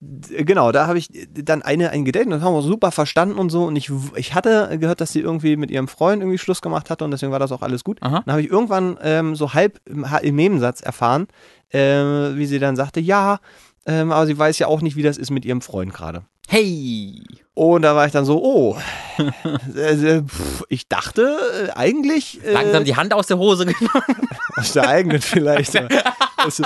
genau, 0.00 0.72
da 0.72 0.86
habe 0.86 0.98
ich 0.98 1.08
dann 1.32 1.62
eine 1.62 1.90
eingedatet 1.90 2.26
und 2.26 2.32
das 2.32 2.42
haben 2.42 2.54
wir 2.54 2.62
super 2.62 2.90
verstanden 2.90 3.38
und 3.38 3.50
so. 3.50 3.64
Und 3.64 3.76
ich, 3.76 3.90
ich 4.16 4.34
hatte 4.34 4.76
gehört, 4.78 5.00
dass 5.00 5.12
sie 5.12 5.20
irgendwie 5.20 5.56
mit 5.56 5.70
ihrem 5.70 5.88
Freund 5.88 6.22
irgendwie 6.22 6.38
Schluss 6.38 6.62
gemacht 6.62 6.90
hatte 6.90 7.04
und 7.04 7.10
deswegen 7.10 7.32
war 7.32 7.38
das 7.38 7.52
auch 7.52 7.62
alles 7.62 7.84
gut. 7.84 7.98
Aha. 8.02 8.22
Dann 8.24 8.32
habe 8.32 8.42
ich 8.42 8.50
irgendwann 8.50 8.98
ähm, 9.02 9.36
so 9.36 9.54
halb 9.54 9.80
im, 9.84 10.06
im 10.22 10.36
Nebensatz 10.36 10.80
erfahren, 10.80 11.28
äh, 11.70 11.78
wie 11.78 12.46
sie 12.46 12.58
dann 12.58 12.76
sagte, 12.76 13.00
ja, 13.00 13.38
ähm, 13.86 14.12
aber 14.12 14.26
sie 14.26 14.38
weiß 14.38 14.58
ja 14.58 14.66
auch 14.66 14.80
nicht, 14.80 14.96
wie 14.96 15.02
das 15.02 15.18
ist 15.18 15.30
mit 15.30 15.44
ihrem 15.44 15.60
Freund 15.60 15.92
gerade. 15.92 16.24
Hey. 16.48 17.22
Und 17.54 17.82
da 17.82 17.94
war 17.94 18.06
ich 18.06 18.12
dann 18.12 18.24
so, 18.24 18.42
oh, 18.42 18.76
äh, 19.76 19.92
äh, 19.92 20.22
pff, 20.22 20.64
ich 20.68 20.88
dachte 20.88 21.38
äh, 21.68 21.70
eigentlich 21.70 22.44
äh, 22.44 22.52
Langsam 22.52 22.84
die 22.84 22.96
Hand 22.96 23.14
aus 23.14 23.28
der 23.28 23.38
Hose 23.38 23.64
genommen. 23.64 24.28
aus 24.56 24.72
der 24.72 24.88
eigenen 24.88 25.20
vielleicht. 25.20 25.74
das, 25.74 26.60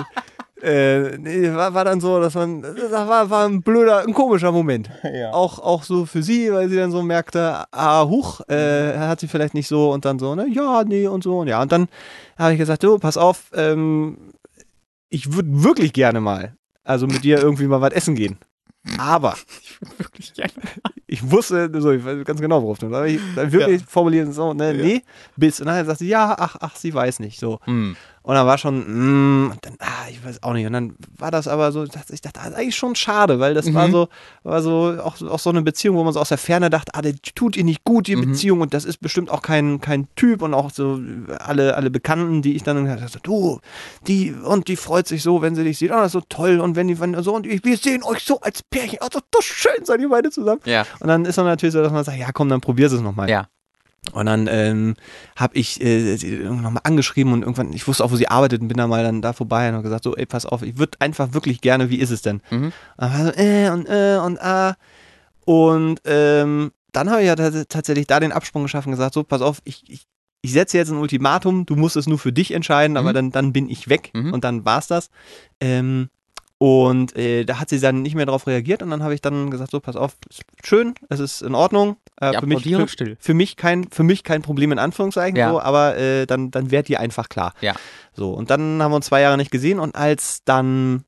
äh, 0.62 1.18
nee, 1.18 1.53
war, 1.55 1.74
war 1.74 1.84
dann 1.84 2.01
so, 2.01 2.20
dass 2.20 2.34
man, 2.34 2.62
das 2.62 2.91
war, 2.91 3.30
war 3.30 3.47
ein 3.47 3.62
blöder, 3.62 4.01
ein 4.01 4.14
komischer 4.14 4.51
Moment. 4.51 4.91
Auch, 5.32 5.59
auch 5.59 5.82
so 5.82 6.07
für 6.07 6.22
sie, 6.22 6.53
weil 6.53 6.68
sie 6.68 6.76
dann 6.76 6.91
so 6.91 7.03
merkte, 7.03 7.64
ah, 7.70 8.07
huch, 8.07 8.41
äh, 8.49 8.97
hat 8.97 9.20
sie 9.20 9.28
vielleicht 9.28 9.55
nicht 9.55 9.68
so 9.68 9.93
und 9.93 10.05
dann 10.05 10.18
so, 10.18 10.34
ne, 10.34 10.47
ja, 10.51 10.84
nee 10.84 11.07
und 11.07 11.22
so 11.22 11.41
und 11.41 11.49
ja. 11.49 11.61
Und 11.62 11.70
dann 11.70 11.89
habe 12.39 12.53
ich 12.53 12.59
gesagt, 12.59 12.82
du, 12.82 12.99
pass 12.99 13.16
auf, 13.16 13.51
ähm, 13.55 14.16
ich 15.11 15.32
würde 15.32 15.62
wirklich 15.62 15.93
gerne 15.93 16.20
mal, 16.20 16.55
also 16.82 17.07
mit 17.07 17.24
dir 17.24 17.39
irgendwie 17.39 17.66
mal 17.66 17.80
was 17.80 17.93
essen 17.93 18.14
gehen. 18.14 18.39
Aber 18.96 19.36
gerne. 20.34 20.52
ich 21.06 21.30
wusste, 21.30 21.70
so, 21.80 21.90
ich 21.90 22.04
weiß 22.04 22.24
ganz 22.24 22.40
genau, 22.40 22.62
worauf 22.62 22.78
du, 22.78 22.86
ich 23.04 23.20
dann 23.34 23.52
wirklich 23.52 23.82
formulieren, 23.84 24.32
so, 24.32 24.54
ne, 24.54 24.72
nee, 24.72 25.02
bis. 25.36 25.60
Und 25.60 25.66
dann 25.66 25.84
sagt 25.84 25.98
sie, 25.98 26.08
ja, 26.08 26.34
ach, 26.38 26.56
ach, 26.60 26.76
sie 26.76 26.92
weiß 26.94 27.20
nicht, 27.20 27.38
so. 27.38 27.60
Hm. 27.64 27.96
Und 28.28 28.34
dann 28.34 28.46
war 28.46 28.58
schon, 28.58 29.46
mm, 29.46 29.52
dann, 29.62 29.76
ah, 29.78 30.06
ich 30.10 30.22
weiß 30.22 30.42
auch 30.42 30.52
nicht. 30.52 30.66
Und 30.66 30.74
dann 30.74 30.94
war 31.16 31.30
das 31.30 31.48
aber 31.48 31.72
so, 31.72 31.86
dass 31.86 32.10
ich 32.10 32.20
dachte, 32.20 32.38
das 32.40 32.48
ist 32.50 32.56
eigentlich 32.56 32.76
schon 32.76 32.94
schade, 32.94 33.40
weil 33.40 33.54
das 33.54 33.72
war 33.72 33.88
Mhm. 33.88 33.92
so, 33.92 34.08
war 34.42 34.60
so 34.60 34.96
auch, 35.02 35.18
auch 35.22 35.38
so 35.38 35.48
eine 35.48 35.62
Beziehung, 35.62 35.96
wo 35.96 36.04
man 36.04 36.12
so 36.12 36.20
aus 36.20 36.28
der 36.28 36.36
Ferne 36.36 36.68
dachte, 36.68 36.92
ah, 36.94 37.00
der 37.00 37.14
tut 37.34 37.56
ihr 37.56 37.64
nicht 37.64 37.84
gut, 37.84 38.06
die 38.06 38.16
Mhm. 38.16 38.20
Beziehung, 38.32 38.60
und 38.60 38.74
das 38.74 38.84
ist 38.84 38.98
bestimmt 39.00 39.30
auch 39.30 39.40
kein, 39.40 39.80
kein 39.80 40.08
Typ 40.14 40.42
und 40.42 40.52
auch 40.52 40.70
so 40.70 41.00
alle, 41.38 41.74
alle 41.74 41.88
Bekannten, 41.90 42.42
die 42.42 42.54
ich 42.54 42.62
dann 42.64 42.84
dachte, 42.84 43.18
du, 43.22 43.60
die, 44.06 44.32
und 44.32 44.68
die 44.68 44.76
freut 44.76 45.08
sich 45.08 45.22
so, 45.22 45.40
wenn 45.40 45.54
sie 45.54 45.64
dich 45.64 45.78
sieht, 45.78 45.90
oh, 45.90 45.94
das 45.94 46.08
ist 46.08 46.12
so 46.12 46.20
toll, 46.28 46.60
und 46.60 46.76
wenn 46.76 46.86
die, 46.88 47.00
wenn 47.00 47.20
so, 47.22 47.34
und 47.34 47.46
wir 47.46 47.76
sehen 47.78 48.02
euch 48.02 48.24
so 48.24 48.40
als 48.42 48.62
Pärchen, 48.62 48.98
oh, 49.00 49.06
das 49.10 49.22
ist 49.22 49.28
doch 49.30 49.40
schön, 49.42 49.84
seid 49.86 50.00
ihr 50.02 50.10
beide 50.10 50.30
zusammen. 50.30 50.60
Ja. 50.66 50.84
Und 51.00 51.08
dann 51.08 51.24
ist 51.24 51.38
dann 51.38 51.46
natürlich 51.46 51.72
so, 51.72 51.80
dass 51.82 51.90
man 51.92 52.04
sagt, 52.04 52.18
ja, 52.18 52.30
komm, 52.32 52.50
dann 52.50 52.60
probier's 52.60 52.92
es 52.92 53.00
nochmal. 53.00 53.30
Ja. 53.30 53.46
Und 54.12 54.26
dann 54.26 54.46
ähm, 54.51 54.94
habe 55.36 55.57
ich 55.57 55.82
äh, 55.82 56.16
sie 56.16 56.36
nochmal 56.38 56.80
angeschrieben 56.84 57.32
und 57.32 57.42
irgendwann, 57.42 57.72
ich 57.72 57.86
wusste 57.86 58.05
auch, 58.05 58.11
wo 58.11 58.16
sie 58.16 58.28
arbeitet 58.28 58.62
und 58.62 58.68
bin 58.68 58.76
dann 58.78 58.88
mal 58.88 59.03
dann 59.03 59.20
da 59.20 59.32
vorbei 59.32 59.68
und 59.68 59.74
habe 59.74 59.82
gesagt, 59.82 60.05
so, 60.05 60.16
ey, 60.16 60.24
pass 60.24 60.46
auf, 60.46 60.62
ich 60.62 60.78
würde 60.78 60.99
einfach 61.01 61.34
wirklich 61.34 61.61
gerne, 61.61 61.90
wie 61.90 61.99
ist 61.99 62.11
es 62.11 62.22
denn? 62.22 62.40
Mhm. 62.51 62.64
Und 62.66 62.72
dann 62.96 63.12
war 63.12 63.24
so, 63.26 63.32
äh 63.38 63.70
und 63.70 63.86
äh 63.88 64.18
und 64.24 64.40
ah. 64.40 64.76
Und 65.44 66.01
ähm, 66.05 66.72
dann 66.92 67.11
habe 67.11 67.20
ich 67.22 67.26
ja 67.26 67.34
tats- 67.34 67.66
tatsächlich 67.68 68.07
da 68.07 68.20
den 68.20 68.32
Absprung 68.32 68.62
geschaffen 68.62 68.88
und 68.88 68.92
gesagt, 68.96 69.14
so, 69.14 69.24
pass 69.24 69.42
auf, 69.42 69.61
ich, 69.64 69.82
ich, 69.88 70.07
ich 70.42 70.53
setze 70.53 70.78
jetzt 70.78 70.90
ein 70.90 70.99
Ultimatum, 70.99 71.66
du 71.66 71.74
musst 71.76 71.96
es 71.96 72.07
nur 72.07 72.18
für 72.18 72.32
dich 72.32 72.53
entscheiden, 72.53 72.96
aber 72.96 73.11
Mhm. 73.11 73.14
dann, 73.14 73.32
dann 73.32 73.53
bin 73.53 73.68
ich 73.68 73.88
weg 73.88 74.11
Mhm. 74.14 74.32
und 74.32 74.44
dann 74.44 74.64
war's 74.64 74.86
das. 74.86 75.11
Ähm, 75.61 76.09
und 76.59 77.14
äh, 77.16 77.44
da 77.44 77.61
hat 77.61 77.68
sie 77.68 77.78
dann 77.78 78.03
nicht 78.03 78.14
mehr 78.14 78.26
darauf 78.26 78.46
reagiert 78.46 78.82
und 78.82 78.90
dann 78.90 79.03
habe 79.03 79.14
ich 79.14 79.20
dann 79.20 79.51
gesagt, 79.51 79.70
so, 79.70 79.80
pass 79.80 79.96
auf, 79.96 80.16
schön, 80.64 80.94
es 81.09 81.20
ist 81.20 81.42
in 81.42 81.55
Ordnung. 81.55 81.96
Äh, 82.20 82.32
Ich 82.32 82.38
für, 82.40 82.46
mich, 82.46 82.62
für, 82.64 82.88
still. 82.88 83.16
für 83.20 83.34
mich 83.34 83.56
kein, 83.56 83.88
für 83.90 84.02
mich 84.02 84.24
kein 84.24 84.42
Problem 84.42 84.72
in 84.72 84.78
Anführungszeichen, 84.78 85.36
Ja. 85.36 85.50
so, 85.50 85.60
aber 85.60 85.96
äh, 85.96 86.26
dann, 86.26 86.50
dann 86.50 86.70
werd 86.70 86.88
dir 86.88 87.00
einfach 87.00 87.28
klar. 87.28 87.52
Ja. 87.60 87.74
So, 88.14 88.30
und 88.32 88.50
dann 88.50 88.82
haben 88.82 88.90
wir 88.92 88.96
uns 88.96 89.06
zwei 89.06 89.20
Jahre 89.20 89.36
nicht 89.36 89.50
gesehen 89.50 89.78
und 89.78 89.94
als 89.94 90.42
dann 90.44 91.04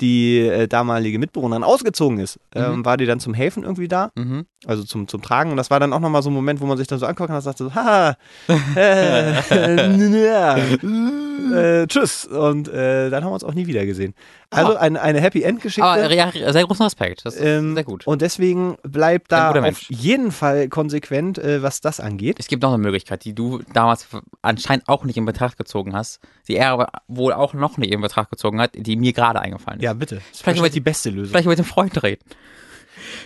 die 0.00 0.40
äh, 0.40 0.66
damalige 0.66 1.18
Mitbewohnerin 1.18 1.62
ausgezogen 1.64 2.18
ist, 2.18 2.38
ähm, 2.54 2.78
Mhm. 2.78 2.84
war 2.84 2.96
die 2.96 3.06
dann 3.06 3.20
zum 3.20 3.32
Helfen 3.34 3.62
irgendwie 3.62 3.88
da, 3.88 4.10
Mhm. 4.16 4.46
also 4.66 4.82
zum, 4.82 5.06
zum 5.08 5.22
Tragen. 5.22 5.50
Und 5.52 5.56
das 5.56 5.70
war 5.70 5.78
dann 5.80 5.92
auch 5.92 6.00
nochmal 6.00 6.22
so 6.22 6.30
ein 6.30 6.34
Moment, 6.34 6.60
wo 6.60 6.66
man 6.66 6.76
sich 6.76 6.88
dann 6.88 6.98
so 6.98 7.06
anguckt 7.06 7.30
und 7.30 7.40
sagt 7.40 7.58
so, 7.58 7.74
haha, 7.74 8.16
äh, 8.76 9.34
äh, 11.54 11.86
tschüss. 11.86 12.24
Und 12.26 12.68
äh, 12.68 13.10
dann 13.10 13.22
haben 13.24 13.30
wir 13.30 13.34
uns 13.34 13.44
auch 13.44 13.54
nie 13.54 13.66
wieder 13.66 13.84
gesehen. 13.86 14.14
Also 14.50 14.76
Ah. 14.76 14.80
eine, 14.80 15.00
eine 15.00 15.20
Happy 15.20 15.42
End 15.42 15.60
Geschichte. 15.60 15.84
Aber 15.88 16.12
ja, 16.12 16.30
sehr 16.30 16.64
großen 16.64 16.84
Respekt. 16.84 17.22
Das 17.24 17.34
ist 17.34 17.44
Ähm, 17.44 17.74
sehr 17.74 17.84
gut. 17.84 18.06
Und 18.06 18.22
deswegen 18.22 18.76
bleibt 18.82 19.32
da 19.32 19.50
auf 19.50 19.82
jeden 19.90 20.30
Fall 20.30 20.68
konsequent, 20.68 21.38
äh, 21.38 21.62
was 21.62 21.80
das 21.80 22.00
angeht. 22.00 22.36
Es 22.38 22.46
gibt 22.46 22.62
noch 22.62 22.72
eine 22.72 22.82
Möglichkeit, 22.82 23.24
die 23.24 23.34
du 23.34 23.60
damals 23.72 24.06
anscheinend 24.42 24.88
auch 24.88 25.04
nicht 25.04 25.16
in 25.16 25.24
Betracht 25.24 25.56
gezogen 25.58 25.94
hast, 25.94 26.20
die 26.48 26.56
er 26.56 26.70
aber 26.70 26.88
wohl 27.08 27.32
auch 27.32 27.54
noch 27.54 27.78
nicht 27.78 27.92
in 27.92 28.00
Betracht 28.00 28.30
gezogen 28.30 28.60
hat, 28.60 28.72
die 28.74 28.96
mir 28.96 29.12
gerade 29.12 29.40
eingefallen 29.40 29.80
ist. 29.80 29.84
Ja, 29.84 29.93
bitte. 29.94 30.16
Das 30.16 30.24
ist 30.32 30.42
Vielleicht 30.42 30.58
vielleicht 30.58 30.74
die 30.74 30.80
beste 30.80 31.10
Lösung. 31.10 31.30
Vielleicht 31.30 31.48
mit 31.48 31.58
dem 31.58 31.64
Freund 31.64 32.02
reden. 32.02 32.22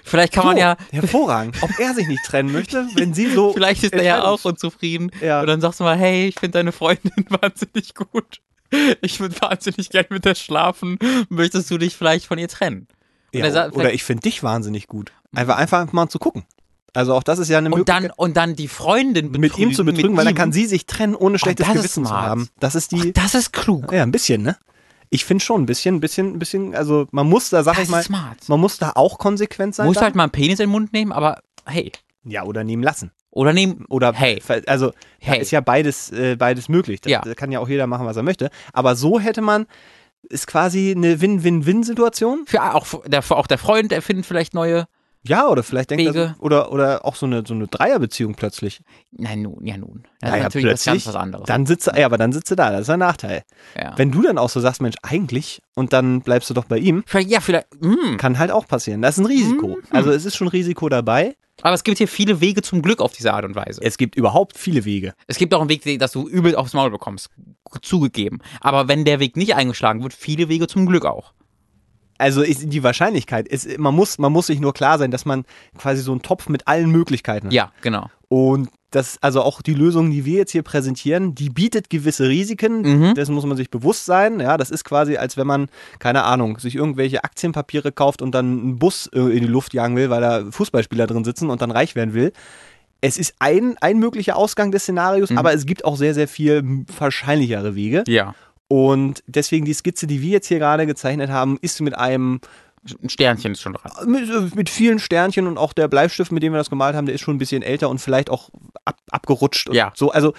Vielleicht 0.04 0.32
kann 0.32 0.46
man 0.46 0.56
So, 0.56 0.60
ja, 0.60 0.76
Hervorragend. 0.90 1.56
Ob 1.62 1.70
er 1.78 1.94
sich 1.94 2.08
nicht 2.08 2.24
trennen 2.24 2.52
möchte, 2.52 2.86
wenn 2.94 3.14
sie 3.14 3.30
so. 3.30 3.52
vielleicht 3.54 3.82
ist 3.84 3.92
er 3.92 4.02
ja 4.02 4.24
auch 4.24 4.44
unzufrieden. 4.44 5.10
Ja. 5.20 5.40
Und 5.40 5.46
dann 5.46 5.60
sagst 5.60 5.80
du 5.80 5.84
mal, 5.84 5.96
hey, 5.96 6.28
ich 6.28 6.34
finde 6.38 6.58
deine 6.58 6.72
Freundin 6.72 7.12
wahnsinnig 7.28 7.94
gut. 7.94 8.40
Ich 9.00 9.18
würde 9.20 9.40
wahnsinnig 9.40 9.90
gerne 9.90 10.08
mit 10.10 10.24
der 10.24 10.34
schlafen. 10.34 10.98
Möchtest 11.28 11.70
du 11.70 11.78
dich 11.78 11.96
vielleicht 11.96 12.26
von 12.26 12.38
ihr 12.38 12.48
trennen? 12.48 12.86
Ja, 13.32 13.50
sagt- 13.50 13.76
oder 13.76 13.92
ich 13.92 14.04
finde 14.04 14.22
dich 14.22 14.42
wahnsinnig 14.42 14.86
gut. 14.88 15.12
Einfach, 15.34 15.56
einfach 15.56 15.92
mal 15.92 16.08
zu 16.08 16.18
gucken. 16.18 16.44
Also 16.94 17.14
auch 17.14 17.22
das 17.22 17.38
ist 17.38 17.48
ja 17.50 17.58
eine 17.58 17.68
Und 17.70 17.78
Möglichkeit, 17.78 18.04
dann, 18.04 18.10
und 18.16 18.36
dann 18.36 18.56
die 18.56 18.68
Freundin 18.68 19.30
betrügen. 19.30 19.40
mit 19.40 19.58
ihm 19.58 19.74
zu 19.74 19.84
betrügen, 19.84 20.16
weil 20.16 20.24
dann 20.24 20.34
ihm. 20.34 20.38
kann 20.38 20.52
sie 20.52 20.64
sich 20.66 20.86
trennen, 20.86 21.14
ohne 21.14 21.38
schlechtes 21.38 21.66
ist 21.68 21.74
Gewissen 21.74 22.06
zu 22.06 22.10
haben. 22.10 22.48
Das 22.60 22.74
ist 22.74 22.92
die, 22.92 23.12
Das 23.12 23.34
ist 23.34 23.52
klug. 23.52 23.92
ja, 23.92 24.02
ein 24.02 24.10
bisschen, 24.10 24.42
ne? 24.42 24.56
Ich 25.10 25.24
finde 25.24 25.42
schon 25.44 25.62
ein 25.62 25.66
bisschen, 25.66 25.96
ein 25.96 26.00
bisschen, 26.00 26.34
ein 26.34 26.38
bisschen, 26.38 26.74
also 26.74 27.06
man 27.10 27.26
muss 27.28 27.50
da, 27.50 27.62
sag 27.62 27.76
Das 27.76 27.84
ich 27.84 27.90
mal, 27.90 28.02
smart. 28.02 28.48
man 28.48 28.60
muss 28.60 28.78
da 28.78 28.92
auch 28.94 29.18
konsequent 29.18 29.74
sein. 29.74 29.86
Muss 29.86 29.94
dann. 29.96 30.04
halt 30.04 30.14
mal 30.14 30.24
einen 30.24 30.32
Penis 30.32 30.60
in 30.60 30.64
den 30.66 30.70
Mund 30.70 30.92
nehmen, 30.92 31.12
aber 31.12 31.40
hey. 31.66 31.92
ja, 32.24 32.42
oder 32.44 32.64
nehmen 32.64 32.82
lassen. 32.82 33.10
Oder 33.30 33.52
nehmen. 33.52 33.84
Oder 33.88 34.12
Hey. 34.14 34.42
also 34.66 34.92
Hey. 35.20 35.40
ist 35.40 35.50
ja 35.50 35.60
beides, 35.60 36.10
äh, 36.10 36.36
beides 36.36 36.68
möglich. 36.68 37.00
Da, 37.02 37.10
Ja. 37.10 37.20
da 37.20 37.34
kann 37.34 37.52
ja 37.52 37.60
auch 37.60 37.68
jeder 37.68 37.86
machen, 37.86 38.06
was 38.06 38.16
er 38.16 38.22
möchte. 38.22 38.50
Aber 38.72 38.96
so 38.96 39.20
hätte 39.20 39.40
man, 39.42 39.66
ist 40.28 40.46
quasi 40.46 40.92
eine 40.96 41.20
Win-Win-Win-Situation. 41.20 42.44
Für 42.46 42.74
auch 42.74 42.86
der, 43.06 43.22
auch 43.30 43.46
der 43.46 43.58
Freund 43.58 43.92
erfindet 43.92 44.26
vielleicht 44.26 44.54
neue. 44.54 44.86
Ja, 45.26 45.48
oder 45.48 45.62
vielleicht 45.62 45.90
denkt 45.90 46.14
er, 46.14 46.36
oder, 46.38 46.72
oder 46.72 47.04
auch 47.04 47.16
so 47.16 47.26
eine, 47.26 47.42
so 47.46 47.52
eine 47.52 47.66
Dreierbeziehung 47.66 48.34
plötzlich. 48.34 48.80
Nein, 49.10 49.42
nun, 49.42 49.66
ja 49.66 49.76
nun. 49.76 50.04
Das 50.20 50.30
Naja, 50.30 50.36
ist 50.36 50.42
natürlich 50.54 50.72
was 50.74 50.84
ganz 50.84 51.06
was 51.06 51.16
anderes. 51.16 51.46
Dann 51.46 51.66
sitzt 51.66 51.88
er, 51.88 51.98
ja, 51.98 52.06
aber 52.06 52.18
dann 52.18 52.32
sitzt 52.32 52.50
er 52.50 52.56
da, 52.56 52.70
das 52.70 52.82
ist 52.82 52.90
ein 52.90 53.00
Nachteil. 53.00 53.42
ja. 53.76 53.92
Wenn 53.96 54.10
du 54.10 54.22
dann 54.22 54.38
auch 54.38 54.48
so 54.48 54.60
sagst, 54.60 54.80
Mensch, 54.80 54.96
eigentlich, 55.02 55.60
und 55.74 55.92
dann 55.92 56.20
bleibst 56.22 56.48
du 56.50 56.54
doch 56.54 56.64
bei 56.64 56.78
ihm, 56.78 57.02
Vielleicht, 57.06 57.30
ja, 57.30 57.40
vielleicht. 57.40 57.66
mm. 57.80 58.16
kann 58.16 58.38
halt 58.38 58.50
auch 58.52 58.66
passieren. 58.68 59.02
Das 59.02 59.16
ist 59.18 59.24
ein 59.24 59.26
Risiko. 59.26 59.68
Mhm. 59.68 59.76
Also 59.90 60.10
es 60.10 60.24
ist 60.24 60.36
schon 60.36 60.48
Risiko 60.48 60.88
dabei. 60.88 61.36
Aber 61.62 61.74
es 61.74 61.82
gibt 61.82 61.98
hier 61.98 62.06
viele 62.08 62.40
Wege 62.40 62.62
zum 62.62 62.82
Glück 62.82 63.00
auf 63.00 63.12
diese 63.12 63.32
Art 63.34 63.44
und 63.44 63.56
Weise. 63.56 63.80
Es 63.82 63.98
gibt 63.98 64.14
überhaupt 64.14 64.56
viele 64.56 64.84
Wege. 64.84 65.14
Es 65.26 65.38
gibt 65.38 65.52
auch 65.52 65.60
einen 65.60 65.68
Weg, 65.68 65.82
dass 65.98 66.12
du 66.12 66.28
übel 66.28 66.54
aufs 66.54 66.72
Maul 66.72 66.90
bekommst. 66.90 67.30
Zugegeben. 67.82 68.38
Aber 68.60 68.86
wenn 68.86 69.04
der 69.04 69.18
Weg 69.20 69.36
nicht 69.36 69.56
eingeschlagen 69.56 70.02
wird, 70.02 70.14
viele 70.14 70.48
Wege 70.48 70.68
zum 70.68 70.86
Glück 70.86 71.04
auch. 71.04 71.32
Also 72.18 72.42
ist 72.42 72.72
die 72.72 72.82
Wahrscheinlichkeit, 72.82 73.46
ist, 73.48 73.78
man, 73.78 73.94
muss, 73.94 74.18
man 74.18 74.32
muss 74.32 74.48
sich 74.48 74.60
nur 74.60 74.74
klar 74.74 74.98
sein, 74.98 75.10
dass 75.10 75.24
man 75.24 75.44
quasi 75.78 76.02
so 76.02 76.10
einen 76.12 76.22
Topf 76.22 76.48
mit 76.48 76.66
allen 76.66 76.90
Möglichkeiten 76.90 77.46
hat. 77.46 77.52
Ja, 77.52 77.72
genau. 77.80 78.10
Und 78.28 78.68
das, 78.90 79.18
also 79.22 79.42
auch 79.42 79.62
die 79.62 79.74
Lösung, 79.74 80.10
die 80.10 80.24
wir 80.24 80.38
jetzt 80.38 80.50
hier 80.52 80.62
präsentieren, 80.62 81.34
die 81.34 81.50
bietet 81.50 81.90
gewisse 81.90 82.28
Risiken. 82.28 82.80
Mhm. 83.10 83.14
Dessen 83.14 83.34
muss 83.34 83.44
man 83.46 83.56
sich 83.56 83.70
bewusst 83.70 84.06
sein. 84.06 84.40
Ja, 84.40 84.56
das 84.56 84.70
ist 84.70 84.82
quasi, 84.84 85.16
als 85.16 85.36
wenn 85.36 85.46
man, 85.46 85.68
keine 85.98 86.24
Ahnung, 86.24 86.58
sich 86.58 86.74
irgendwelche 86.74 87.22
Aktienpapiere 87.22 87.92
kauft 87.92 88.20
und 88.22 88.34
dann 88.34 88.46
einen 88.60 88.78
Bus 88.78 89.08
äh, 89.14 89.20
in 89.20 89.40
die 89.42 89.46
Luft 89.46 89.74
jagen 89.74 89.94
will, 89.96 90.10
weil 90.10 90.20
da 90.22 90.44
Fußballspieler 90.50 91.06
drin 91.06 91.24
sitzen 91.24 91.50
und 91.50 91.62
dann 91.62 91.70
reich 91.70 91.94
werden 91.94 92.14
will. 92.14 92.32
Es 93.00 93.16
ist 93.16 93.34
ein, 93.38 93.76
ein 93.80 93.98
möglicher 93.98 94.36
Ausgang 94.36 94.72
des 94.72 94.82
Szenarios, 94.82 95.30
Mhm. 95.30 95.38
aber 95.38 95.52
es 95.54 95.66
gibt 95.66 95.84
auch 95.84 95.96
sehr, 95.96 96.14
sehr 96.14 96.26
viel 96.26 96.84
wahrscheinlichere 96.98 97.74
Wege. 97.74 98.02
Ja. 98.08 98.34
Und 98.68 99.22
deswegen 99.26 99.64
die 99.64 99.72
Skizze, 99.72 100.06
die 100.06 100.20
wir 100.20 100.30
jetzt 100.30 100.48
hier 100.48 100.58
gerade 100.58 100.86
gezeichnet 100.86 101.30
haben, 101.30 101.58
ist 101.62 101.80
mit 101.80 101.96
einem 101.96 102.40
Ein 103.02 103.08
Sternchen 103.08 103.52
ist 103.52 103.62
schon 103.62 103.72
dran. 103.72 103.90
mit, 104.06 104.54
mit 104.54 104.68
vielen 104.68 104.98
Sternchen 104.98 105.46
und 105.46 105.56
auch 105.56 105.72
der 105.72 105.88
Bleistift, 105.88 106.32
mit 106.32 106.42
dem 106.42 106.52
wir 106.52 106.58
das 106.58 106.70
gemalt 106.70 106.94
haben, 106.94 107.06
der 107.06 107.14
ist 107.14 107.22
schon 107.22 107.36
ein 107.36 107.38
bisschen 107.38 107.62
älter 107.62 107.88
und 107.88 107.98
vielleicht 107.98 108.28
auch 108.28 108.50
ab, 108.84 108.98
abgerutscht. 109.10 109.72
Ja. 109.72 109.92
So, 109.94 110.10
also 110.10 110.34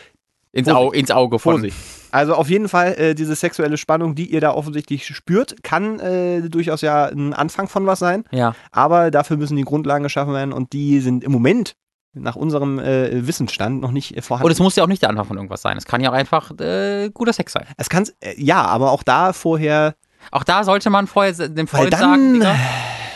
Ins. 0.52 0.68
Au, 0.68 0.92
ins 0.92 1.12
Auge 1.12 1.38
von. 1.38 1.54
Vorsicht. 1.54 1.78
Also 2.12 2.34
auf 2.34 2.50
jeden 2.50 2.70
Fall 2.70 2.96
äh, 2.98 3.14
diese 3.14 3.36
sexuelle 3.36 3.78
Spannung, 3.78 4.16
die 4.16 4.32
ihr 4.32 4.42
da 4.42 4.52
offensichtlich 4.52 5.06
spürt, 5.06 5.62
kann 5.62 6.00
äh, 6.00 6.42
durchaus 6.50 6.82
ja 6.82 7.06
ein 7.06 7.34
Anfang 7.34 7.68
von 7.68 7.86
was 7.86 8.00
sein. 8.00 8.24
Ja. 8.32 8.56
Aber 8.72 9.12
dafür 9.12 9.38
müssen 9.38 9.58
die 9.58 9.64
Grundlagen 9.64 10.04
geschaffen 10.04 10.34
werden 10.34 10.52
und 10.52 10.74
die 10.74 11.02
sind 11.02 11.24
im 11.24 11.32
Moment 11.32 11.76
nach 12.14 12.36
unserem 12.36 12.80
äh, 12.80 13.28
Wissensstand 13.28 13.82
noch 13.82 13.91
nicht 13.91 14.18
äh, 14.18 14.22
vorhanden. 14.22 14.45
Und 14.47 14.51
es 14.51 14.60
muss 14.60 14.76
ja 14.76 14.84
auch 14.84 14.88
nicht 14.88 15.01
der 15.01 15.10
Anfang 15.10 15.26
von 15.28 15.38
irgendwas 15.38 15.62
sein. 15.62 15.78
Es 15.78 15.86
kann 15.86 16.01
ja 16.01 16.10
auch 16.10 16.14
einfach 16.16 16.51
äh, 16.60 17.10
guter 17.14 17.34
Sex 17.34 17.53
sein. 17.53 17.66
es 17.78 17.89
kann 17.89 18.05
äh, 18.22 18.34
ja, 18.41 18.64
aber 18.64 18.91
auch 18.91 19.03
da 19.03 19.32
vorher 19.34 19.95
Auch 20.32 20.43
da 20.43 20.64
sollte 20.64 20.89
man 20.89 21.07
vorher 21.07 21.34
dem 21.49 21.68
Freund 21.68 21.93
dann 21.93 21.99
sagen, 21.99 22.34
Digga, 22.34 22.55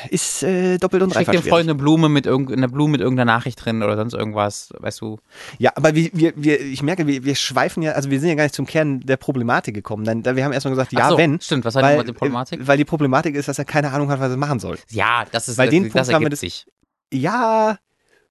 ist 0.09 0.43
äh, 0.43 0.77
doppelt 0.77 1.01
und 1.01 1.09
schick 1.09 1.19
dreifach 1.19 1.31
dem 1.31 1.41
schwierig. 1.41 1.49
Freund 1.53 1.63
eine 1.69 1.75
Blume 1.75 2.09
mit 2.09 2.25
irgendeiner 2.25 2.67
Blume 2.67 2.91
mit 2.91 3.01
irgendeiner 3.01 3.31
Nachricht 3.31 3.63
drin 3.63 3.81
oder 3.83 3.95
sonst 3.95 4.13
irgendwas, 4.13 4.69
weißt 4.77 4.99
du. 5.01 5.17
Ja, 5.57 5.71
aber 5.75 5.95
wir, 5.95 6.09
wir, 6.13 6.33
wir, 6.35 6.59
ich 6.61 6.83
merke, 6.83 7.07
wir, 7.07 7.23
wir 7.23 7.35
schweifen 7.35 7.81
ja, 7.83 7.93
also 7.93 8.09
wir 8.11 8.19
sind 8.19 8.29
ja 8.29 8.35
gar 8.35 8.43
nicht 8.43 8.53
zum 8.53 8.65
Kern 8.65 8.99
der 8.99 9.15
Problematik 9.17 9.73
gekommen. 9.73 10.03
Dann, 10.03 10.21
da- 10.21 10.35
wir 10.35 10.43
haben 10.45 10.51
erstmal 10.53 10.73
gesagt, 10.73 10.91
ja, 10.91 11.09
so, 11.09 11.17
wenn. 11.17 11.39
Stimmt, 11.41 11.63
was 11.65 11.75
hat 11.75 11.83
Weil, 11.83 12.03
die 12.03 12.11
Problematik? 12.13 12.59
äh, 12.61 12.67
weil 12.67 12.77
die 12.77 12.85
Problematik 12.85 13.33
ist, 13.35 13.47
dass 13.47 13.57
er 13.57 13.65
keine 13.65 13.91
Ahnung 13.91 14.09
hat, 14.09 14.19
was 14.19 14.29
er 14.29 14.37
machen 14.37 14.59
soll. 14.59 14.77
ja, 14.89 15.23
das 15.31 15.47
ist 15.47 15.57
weil 15.57 15.69
den 15.69 15.83
das 15.85 15.93
Punkt 15.93 16.07
haben 16.07 16.09
wir 16.09 16.13
ergibt 16.15 16.33
das- 16.33 16.39
sich. 16.41 16.65
Ja. 17.13 17.77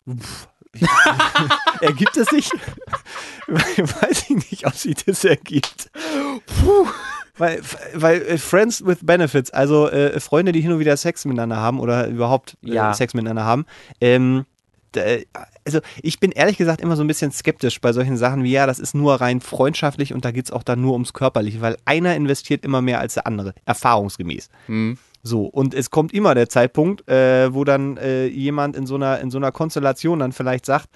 pff, 0.08 0.48
ergibt 1.80 2.16
es 2.16 2.28
sich? 2.28 2.50
Weiß 3.46 4.30
ich 4.30 4.50
nicht, 4.50 4.66
ob 4.66 4.74
sich 4.74 4.96
das 5.04 5.24
ergibt. 5.24 5.90
Puh. 6.46 6.86
Weil, 7.38 7.62
weil 7.94 8.22
äh, 8.22 8.38
Friends 8.38 8.84
with 8.84 8.98
Benefits, 9.02 9.50
also 9.50 9.88
äh, 9.88 10.20
Freunde, 10.20 10.52
die 10.52 10.60
hin 10.60 10.72
und 10.72 10.78
wieder 10.80 10.96
Sex 10.96 11.24
miteinander 11.24 11.56
haben 11.56 11.80
oder 11.80 12.06
überhaupt 12.08 12.56
äh, 12.62 12.74
Ja. 12.74 12.92
Sex 12.94 13.14
miteinander 13.14 13.44
haben, 13.44 13.64
ähm, 14.00 14.44
da, 14.92 15.00
also 15.64 15.80
ich 16.02 16.20
bin 16.20 16.32
ehrlich 16.32 16.56
gesagt 16.56 16.80
immer 16.80 16.96
so 16.96 17.02
ein 17.02 17.06
bisschen 17.06 17.32
skeptisch 17.32 17.80
bei 17.80 17.92
solchen 17.92 18.16
Sachen 18.16 18.44
wie, 18.44 18.52
ja, 18.52 18.66
das 18.66 18.78
ist 18.78 18.94
nur 18.94 19.14
rein 19.14 19.40
freundschaftlich 19.40 20.14
und 20.14 20.24
da 20.24 20.30
geht 20.30 20.46
es 20.46 20.50
auch 20.50 20.62
dann 20.62 20.80
nur 20.80 20.92
ums 20.92 21.12
Körperliche, 21.12 21.60
weil 21.60 21.76
einer 21.84 22.14
investiert 22.14 22.64
immer 22.64 22.82
mehr 22.82 23.00
als 23.00 23.14
der 23.14 23.26
andere, 23.26 23.54
erfahrungsgemäß. 23.64 24.48
Hm. 24.66 24.98
So, 25.22 25.44
und 25.44 25.74
es 25.74 25.90
kommt 25.90 26.12
immer 26.12 26.34
der 26.34 26.48
Zeitpunkt, 26.48 27.08
äh, 27.08 27.54
wo 27.54 27.64
dann 27.64 27.96
äh, 27.96 28.26
jemand 28.26 28.76
in 28.76 28.86
so, 28.86 28.96
einer, 28.96 29.20
in 29.20 29.30
so 29.30 29.38
einer 29.38 29.52
Konstellation 29.52 30.18
dann 30.18 30.32
vielleicht 30.32 30.66
sagt, 30.66 30.88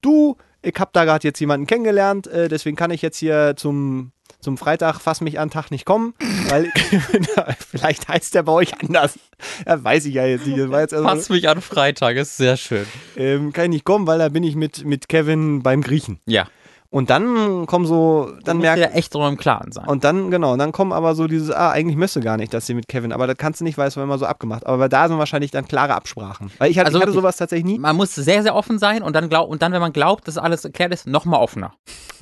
du, 0.00 0.36
ich 0.62 0.74
habe 0.78 0.90
da 0.92 1.04
gerade 1.04 1.26
jetzt 1.26 1.38
jemanden 1.38 1.66
kennengelernt, 1.66 2.26
äh, 2.26 2.48
deswegen 2.48 2.76
kann 2.76 2.90
ich 2.90 3.02
jetzt 3.02 3.18
hier 3.18 3.54
zum, 3.56 4.10
zum 4.40 4.56
Freitag 4.56 5.00
fass 5.00 5.20
mich 5.20 5.38
an 5.38 5.50
Tag 5.50 5.70
nicht 5.70 5.84
kommen, 5.84 6.14
weil 6.48 6.70
vielleicht 7.70 8.08
heißt 8.08 8.34
der 8.34 8.42
bei 8.42 8.52
euch 8.52 8.80
anders. 8.80 9.18
Ja, 9.66 9.82
weiß 9.82 10.06
ich 10.06 10.14
ja 10.14 10.26
jetzt 10.26 10.46
nicht. 10.46 10.58
Jetzt 10.58 10.94
also, 10.94 11.04
Fass 11.04 11.28
mich 11.28 11.48
an 11.48 11.60
Freitag, 11.60 12.16
ist 12.16 12.36
sehr 12.36 12.56
schön. 12.56 12.86
ähm, 13.16 13.52
kann 13.52 13.64
ich 13.64 13.70
nicht 13.70 13.84
kommen, 13.84 14.06
weil 14.06 14.18
da 14.18 14.28
bin 14.28 14.42
ich 14.42 14.56
mit, 14.56 14.84
mit 14.84 15.08
Kevin 15.08 15.62
beim 15.62 15.82
Griechen. 15.82 16.20
Ja. 16.26 16.48
Und 16.90 17.10
dann 17.10 17.66
kommen 17.66 17.84
so, 17.84 18.32
dann 18.44 18.58
merkt 18.58 18.80
er 18.80 18.96
echt 18.96 19.12
drüber 19.12 19.28
im 19.28 19.36
Klaren 19.36 19.72
sein. 19.72 19.86
und 19.86 20.04
dann, 20.04 20.30
genau, 20.30 20.54
und 20.54 20.58
dann 20.58 20.72
kommen 20.72 20.92
aber 20.92 21.14
so 21.14 21.26
dieses, 21.26 21.50
ah, 21.50 21.70
eigentlich 21.70 21.96
möchte 21.98 22.20
gar 22.20 22.38
nicht, 22.38 22.54
dass 22.54 22.64
sie 22.64 22.72
mit 22.72 22.88
Kevin, 22.88 23.12
aber 23.12 23.26
das 23.26 23.36
kannst 23.36 23.60
du 23.60 23.64
nicht, 23.64 23.76
weil 23.76 23.88
es 23.88 23.96
war 23.98 24.04
immer 24.04 24.16
so 24.16 24.24
abgemacht. 24.24 24.66
Aber 24.66 24.88
da 24.88 25.06
sind 25.06 25.18
wahrscheinlich 25.18 25.50
dann 25.50 25.68
klare 25.68 25.94
Absprachen. 25.94 26.50
Weil 26.56 26.70
ich 26.70 26.78
hatte, 26.78 26.86
Also 26.86 26.98
ich 26.98 27.02
hatte 27.02 27.12
sowas 27.12 27.36
tatsächlich 27.36 27.66
nie. 27.66 27.78
man 27.78 27.94
muss 27.94 28.14
sehr, 28.14 28.42
sehr 28.42 28.54
offen 28.54 28.78
sein 28.78 29.02
und 29.02 29.14
dann, 29.14 29.28
glaub, 29.28 29.50
und 29.50 29.60
dann 29.60 29.72
wenn 29.72 29.82
man 29.82 29.92
glaubt, 29.92 30.26
dass 30.28 30.38
alles 30.38 30.64
erklärt 30.64 30.94
ist, 30.94 31.06
noch 31.06 31.26
mal 31.26 31.36
offener. 31.36 31.74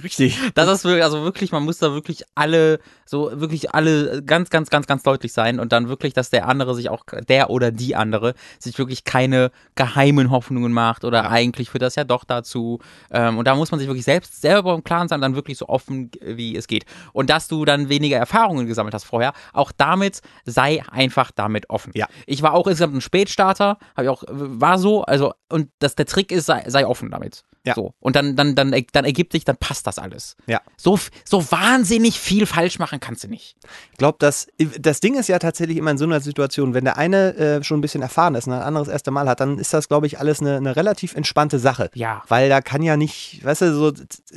Richtig. 0.03 0.37
Das 0.55 0.69
ist 0.69 0.85
wirklich, 0.85 1.05
also 1.05 1.23
wirklich, 1.23 1.53
man 1.53 1.63
muss 1.63 1.79
da 1.79 1.93
wirklich 1.93 2.25
alle, 2.35 2.81
so 3.05 3.31
wirklich 3.35 3.73
alle 3.73 4.23
ganz, 4.25 4.51
ganz, 4.51 4.69
ganz, 4.69 4.87
ganz 4.89 5.05
deutlich 5.05 5.33
sein 5.33 5.61
und 5.61 5.73
dann 5.73 5.89
wirklich, 5.89 6.13
dass 6.13 6.29
der 6.31 6.49
andere 6.49 6.75
sich 6.75 6.91
auch, 6.91 7.05
der 7.29 7.51
oder 7.51 7.71
die 7.71 7.95
andere, 7.95 8.35
sich 8.59 8.77
wirklich 8.79 9.05
keine 9.05 9.53
geheimen 9.77 10.31
Hoffnungen 10.31 10.73
macht 10.73 11.05
oder 11.05 11.31
eigentlich 11.31 11.71
führt 11.71 11.83
das 11.83 11.95
ja 11.95 12.05
doch 12.05 12.25
dazu. 12.25 12.81
Ähm, 13.11 13.39
und 13.39 13.47
da 13.47 13.55
muss 13.55 13.71
man 13.71 13.79
sich 13.79 13.89
wirklich 13.89 14.05
selbst 14.05 14.41
selber 14.57 14.75
im 14.75 14.85
Klaren 14.85 15.09
sein, 15.09 15.21
dann 15.21 15.35
wirklich 15.35 15.59
so 15.59 15.69
offen, 15.69 16.11
wie 16.21 16.57
es 16.57 16.67
geht. 16.67 16.85
Und 17.13 17.31
dass 17.31 17.49
du 17.49 17.65
dann 17.65 17.89
weniger 17.89 18.17
Erfahrungen 18.17 18.67
gesammelt 18.67 18.95
hast 18.95 19.05
vorher, 19.05 19.33
auch 19.53 19.73
damit 19.77 20.21
sei 20.45 20.83
einfach 20.91 21.31
damit 21.31 21.69
offen. 21.71 21.93
Ja. 21.95 22.07
Ich 22.27 22.43
war 22.43 22.55
auch 22.55 22.67
insgesamt 22.67 22.95
ein 22.95 23.01
Spätstarter, 23.01 23.79
habe 23.97 24.05
ich 24.05 24.09
auch, 24.09 24.25
war 24.29 24.79
so, 24.79 25.03
also, 25.03 25.35
und 25.49 25.69
dass 25.79 25.95
der 25.95 26.07
Trick 26.07 26.33
ist, 26.33 26.47
sei, 26.47 26.65
sei 26.67 26.87
offen 26.87 27.11
damit. 27.11 27.45
Ja. 27.67 27.75
So. 27.75 27.95
Und 27.99 28.15
dann, 28.15 28.37
dann, 28.37 28.55
dann, 28.55 28.73
dann 28.93 29.05
ergibt 29.05 29.33
sich, 29.33 29.45
dann 29.45 29.57
passt 29.57 29.89
das 29.89 29.99
alles. 29.99 30.37
Ja. 30.47 30.61
So, 30.77 30.99
so 31.25 31.51
wahnsinnig 31.51 32.19
viel 32.19 32.47
falsch 32.47 32.79
machen 32.79 33.01
kannst 33.01 33.25
du 33.25 33.29
nicht. 33.29 33.57
Ich 33.91 33.99
glaube, 33.99 34.19
das, 34.21 34.47
das 34.79 35.01
Ding 35.01 35.19
ist 35.19 35.29
ja 35.29 35.41
tatsächlich 35.41 35.77
immer 35.77 35.91
in 35.91 35.99
so 35.99 36.05
einer 36.05 36.21
Situation, 36.21 36.75
wenn 36.75 36.85
der 36.85 36.97
eine 36.97 37.35
äh, 37.35 37.65
schon 37.65 37.79
ein 37.79 37.81
bisschen 37.81 38.03
erfahren 38.03 38.37
ist 38.37 38.47
und 38.47 38.53
ein 38.53 38.63
anderes 38.63 38.87
erste 38.87 39.11
Mal 39.11 39.29
hat, 39.29 39.41
dann 39.41 39.59
ist 39.59 39.75
das, 39.75 39.89
glaube 39.89 40.07
ich, 40.07 40.21
alles 40.21 40.41
eine, 40.41 40.57
eine 40.59 40.77
relativ 40.77 41.17
entspannte 41.17 41.59
Sache. 41.59 41.91
Ja. 41.95 42.23
Weil 42.29 42.49
da 42.49 42.61
kann 42.61 42.83
ja 42.83 42.97
nicht, 42.97 43.45
weißt 43.45 43.63
du, 43.63 43.75
so, 43.75 43.93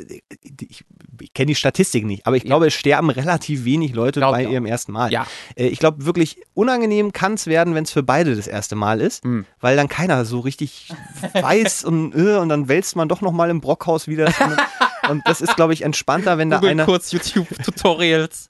ich, 0.10 0.84
ich 1.22 1.34
kenne 1.34 1.48
die 1.48 1.56
Statistik 1.56 2.06
nicht, 2.06 2.26
aber 2.26 2.36
ich 2.36 2.44
glaube, 2.44 2.68
es 2.68 2.74
sterben 2.74 3.10
relativ 3.10 3.64
wenig 3.66 3.94
Leute 3.94 4.20
bei 4.22 4.44
ihrem 4.46 4.66
ersten 4.66 4.92
Mal. 4.92 5.12
Ja. 5.12 5.28
Äh, 5.56 5.68
Ich 5.68 5.80
glaube, 5.80 6.06
wirklich 6.06 6.42
unangenehm 6.54 7.14
kann 7.14 7.34
es 7.36 7.46
werden, 7.48 7.76
wenn 7.76 7.84
es 7.84 7.92
für 7.92 8.04
beide 8.04 8.36
das 8.36 8.48
erste 8.48 8.76
Mal 8.76 9.02
ist, 9.02 9.24
Mhm. 9.26 9.46
weil 9.60 9.76
dann 9.76 9.88
keiner 9.88 10.26
so 10.26 10.40
richtig 10.40 10.90
weiß 11.34 11.84
und, 11.86 12.14
äh, 12.16 12.38
und 12.38 12.50
dann 12.50 12.68
wälzt 12.68 12.96
man 12.96 13.08
doch 13.10 13.22
nochmal 13.22 13.50
im 13.50 13.62
Brockhaus 13.62 14.08
wieder. 14.08 14.28
und 15.10 15.22
das 15.26 15.42
ist, 15.42 15.56
glaube 15.56 15.74
ich, 15.74 15.82
entspannter, 15.84 16.38
wenn 16.38 16.50
da 16.50 16.58
Google 16.58 16.72
einer 16.72 16.86
kurz 16.86 17.12
YouTube-Tutorials. 17.12 18.50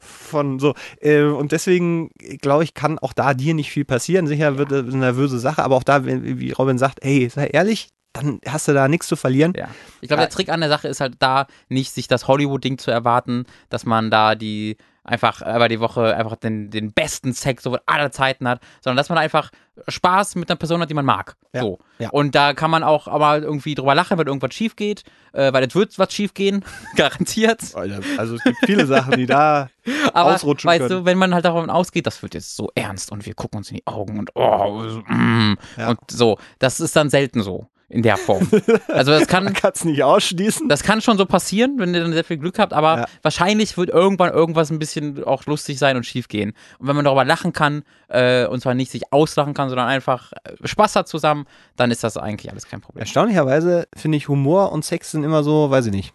von 0.00 0.58
so. 0.58 0.74
Äh, 1.00 1.22
und 1.22 1.52
deswegen, 1.52 2.10
glaube 2.40 2.64
ich, 2.64 2.74
kann 2.74 2.98
auch 2.98 3.12
da 3.12 3.34
dir 3.34 3.54
nicht 3.54 3.70
viel 3.70 3.84
passieren. 3.84 4.26
Sicher 4.26 4.58
wird 4.58 4.70
das 4.70 4.84
eine 4.86 4.96
nervöse 4.98 5.38
Sache, 5.38 5.62
aber 5.62 5.76
auch 5.76 5.82
da, 5.82 6.04
wie 6.04 6.50
Robin 6.52 6.78
sagt, 6.78 7.00
hey, 7.02 7.28
sei 7.28 7.46
ehrlich, 7.46 7.88
dann 8.12 8.40
hast 8.46 8.66
du 8.68 8.72
da 8.74 8.88
nichts 8.88 9.06
zu 9.06 9.16
verlieren. 9.16 9.52
Ja. 9.56 9.68
Ich 10.00 10.08
glaube, 10.08 10.22
der 10.22 10.30
Trick 10.30 10.48
an 10.48 10.60
der 10.60 10.68
Sache 10.68 10.88
ist 10.88 11.00
halt 11.00 11.14
da, 11.18 11.46
nicht 11.68 11.92
sich 11.92 12.08
das 12.08 12.26
Hollywood-Ding 12.26 12.78
zu 12.78 12.90
erwarten, 12.90 13.44
dass 13.68 13.84
man 13.84 14.10
da 14.10 14.34
die 14.34 14.76
einfach 15.04 15.40
über 15.40 15.68
die 15.70 15.80
Woche 15.80 16.14
einfach 16.14 16.36
den, 16.36 16.68
den 16.68 16.92
besten 16.92 17.32
Sex 17.32 17.62
so 17.62 17.78
aller 17.86 18.10
Zeiten 18.10 18.46
hat, 18.46 18.60
sondern 18.82 18.98
dass 18.98 19.08
man 19.08 19.16
einfach 19.16 19.50
Spaß 19.88 20.34
mit 20.34 20.50
einer 20.50 20.58
Person 20.58 20.82
hat, 20.82 20.90
die 20.90 20.94
man 20.94 21.06
mag. 21.06 21.36
Ja, 21.54 21.62
So. 21.62 21.78
ja. 21.98 22.10
Und 22.10 22.34
da 22.34 22.52
kann 22.52 22.70
man 22.70 22.82
auch 22.82 23.08
aber 23.08 23.38
irgendwie 23.38 23.74
drüber 23.74 23.94
lachen, 23.94 24.18
wenn 24.18 24.26
irgendwas 24.26 24.52
schief 24.52 24.76
geht, 24.76 25.04
äh, 25.32 25.50
weil 25.52 25.64
es 25.64 25.74
wird 25.74 25.98
was 25.98 26.12
schief 26.12 26.34
gehen, 26.34 26.62
garantiert. 26.96 27.74
Also 28.18 28.34
es 28.34 28.42
gibt 28.44 28.58
viele 28.66 28.84
Sachen, 28.86 29.16
die 29.16 29.24
da 29.24 29.70
Aber 30.12 30.34
ausrutschen 30.34 30.68
weißt 30.68 30.80
können. 30.88 31.00
du, 31.00 31.04
wenn 31.06 31.16
man 31.16 31.32
halt 31.32 31.46
davon 31.46 31.70
ausgeht, 31.70 32.06
das 32.06 32.20
wird 32.22 32.34
jetzt 32.34 32.54
so 32.54 32.70
ernst 32.74 33.10
und 33.10 33.24
wir 33.24 33.32
gucken 33.34 33.58
uns 33.58 33.70
in 33.70 33.76
die 33.78 33.86
Augen 33.86 34.18
und 34.18 34.30
oh, 34.34 34.82
mm, 35.06 35.56
Ja. 35.78 35.88
und 35.90 36.00
so, 36.10 36.38
das 36.58 36.80
ist 36.80 36.94
dann 36.96 37.08
selten 37.08 37.42
so. 37.42 37.68
In 37.90 38.02
der 38.02 38.18
Form. 38.18 38.46
Also 38.88 39.12
das 39.12 39.26
kann, 39.28 39.46
es 39.74 39.84
nicht 39.84 40.02
ausschließen. 40.02 40.68
das 40.68 40.82
kann 40.82 41.00
schon 41.00 41.16
so 41.16 41.24
passieren, 41.24 41.78
wenn 41.78 41.94
ihr 41.94 42.00
dann 42.02 42.12
sehr 42.12 42.24
viel 42.24 42.36
Glück 42.36 42.58
habt, 42.58 42.74
aber 42.74 42.98
Ja. 42.98 43.06
wahrscheinlich 43.22 43.78
wird 43.78 43.88
irgendwann 43.88 44.30
irgendwas 44.30 44.70
ein 44.70 44.78
bisschen 44.78 45.24
auch 45.24 45.46
lustig 45.46 45.78
sein 45.78 45.96
und 45.96 46.04
schief 46.04 46.28
gehen. 46.28 46.52
Und 46.78 46.86
wenn 46.88 46.96
man 46.96 47.06
darüber 47.06 47.24
lachen 47.24 47.54
kann, 47.54 47.84
äh, 48.08 48.46
und 48.46 48.60
zwar 48.60 48.74
nicht 48.74 48.90
sich 48.90 49.10
auslachen 49.12 49.54
kann, 49.54 49.70
sondern 49.70 49.88
einfach 49.88 50.32
äh, 50.44 50.66
Spaß 50.68 50.96
hat 50.96 51.08
zusammen, 51.08 51.46
dann 51.76 51.90
ist 51.90 52.04
das 52.04 52.18
eigentlich 52.18 52.50
alles 52.50 52.66
kein 52.66 52.82
Problem. 52.82 53.00
Erstaunlicherweise 53.00 53.88
finde 53.96 54.18
ich 54.18 54.28
Humor 54.28 54.70
und 54.72 54.84
Sex 54.84 55.10
sind 55.12 55.24
immer 55.24 55.42
so, 55.42 55.70
weiß 55.70 55.86
ich 55.86 55.92
nicht, 55.92 56.12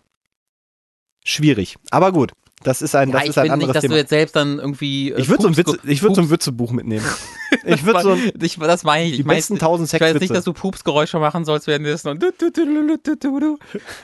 schwierig. 1.24 1.78
Aber 1.90 2.12
gut, 2.12 2.34
das 2.64 2.82
ist 2.82 2.96
ein, 2.96 3.10
Ja, 3.10 3.14
das 3.16 3.24
ich 3.24 3.30
ist 3.30 3.38
ein 3.38 3.44
finde 3.44 3.58
nicht, 3.58 3.64
anderes 3.66 3.74
dass 3.74 3.82
Thema. 3.82 3.94
du 3.94 4.00
jetzt 4.00 4.10
selbst 4.10 4.36
dann 4.36 4.60
irgendwie. 4.60 5.12
äh, 5.12 5.20
ich 5.22 5.30
würde 5.30 5.44
so 5.44 5.48
ein, 5.50 5.54
Pups 5.56 5.74
Witz, 5.74 5.82
ge- 5.84 5.92
ich 5.92 6.02
würd 6.02 6.16
so 6.16 6.22
ein 6.22 6.30
Witzebuch 6.30 6.72
mitnehmen. 6.72 7.06
Ich 7.66 7.86
würde 7.86 8.02
so 8.02 8.12
ein, 8.14 8.32
ich, 8.42 8.58
das 8.58 8.84
meine 8.84 9.06
ich. 9.06 9.14
die 9.14 9.20
Ich 9.20 9.26
meine 9.28 9.38
besten 9.38 9.60
tausend 9.60 9.88
ich 9.88 9.94
weiß 9.94 10.02
nicht, 10.02 10.14
Sexwitze. 10.22 10.34
dass 10.34 10.44
du 10.44 10.54
Pupsgeräusche 10.54 11.20
machen 11.20 11.46
sollst 11.46 11.68
du, 11.68 13.16
du, 13.16 13.40
du. 13.40 13.58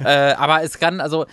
äh, 0.03 0.33
aber 0.33 0.61
es 0.61 0.77
kann, 0.77 1.01
also 1.01 1.25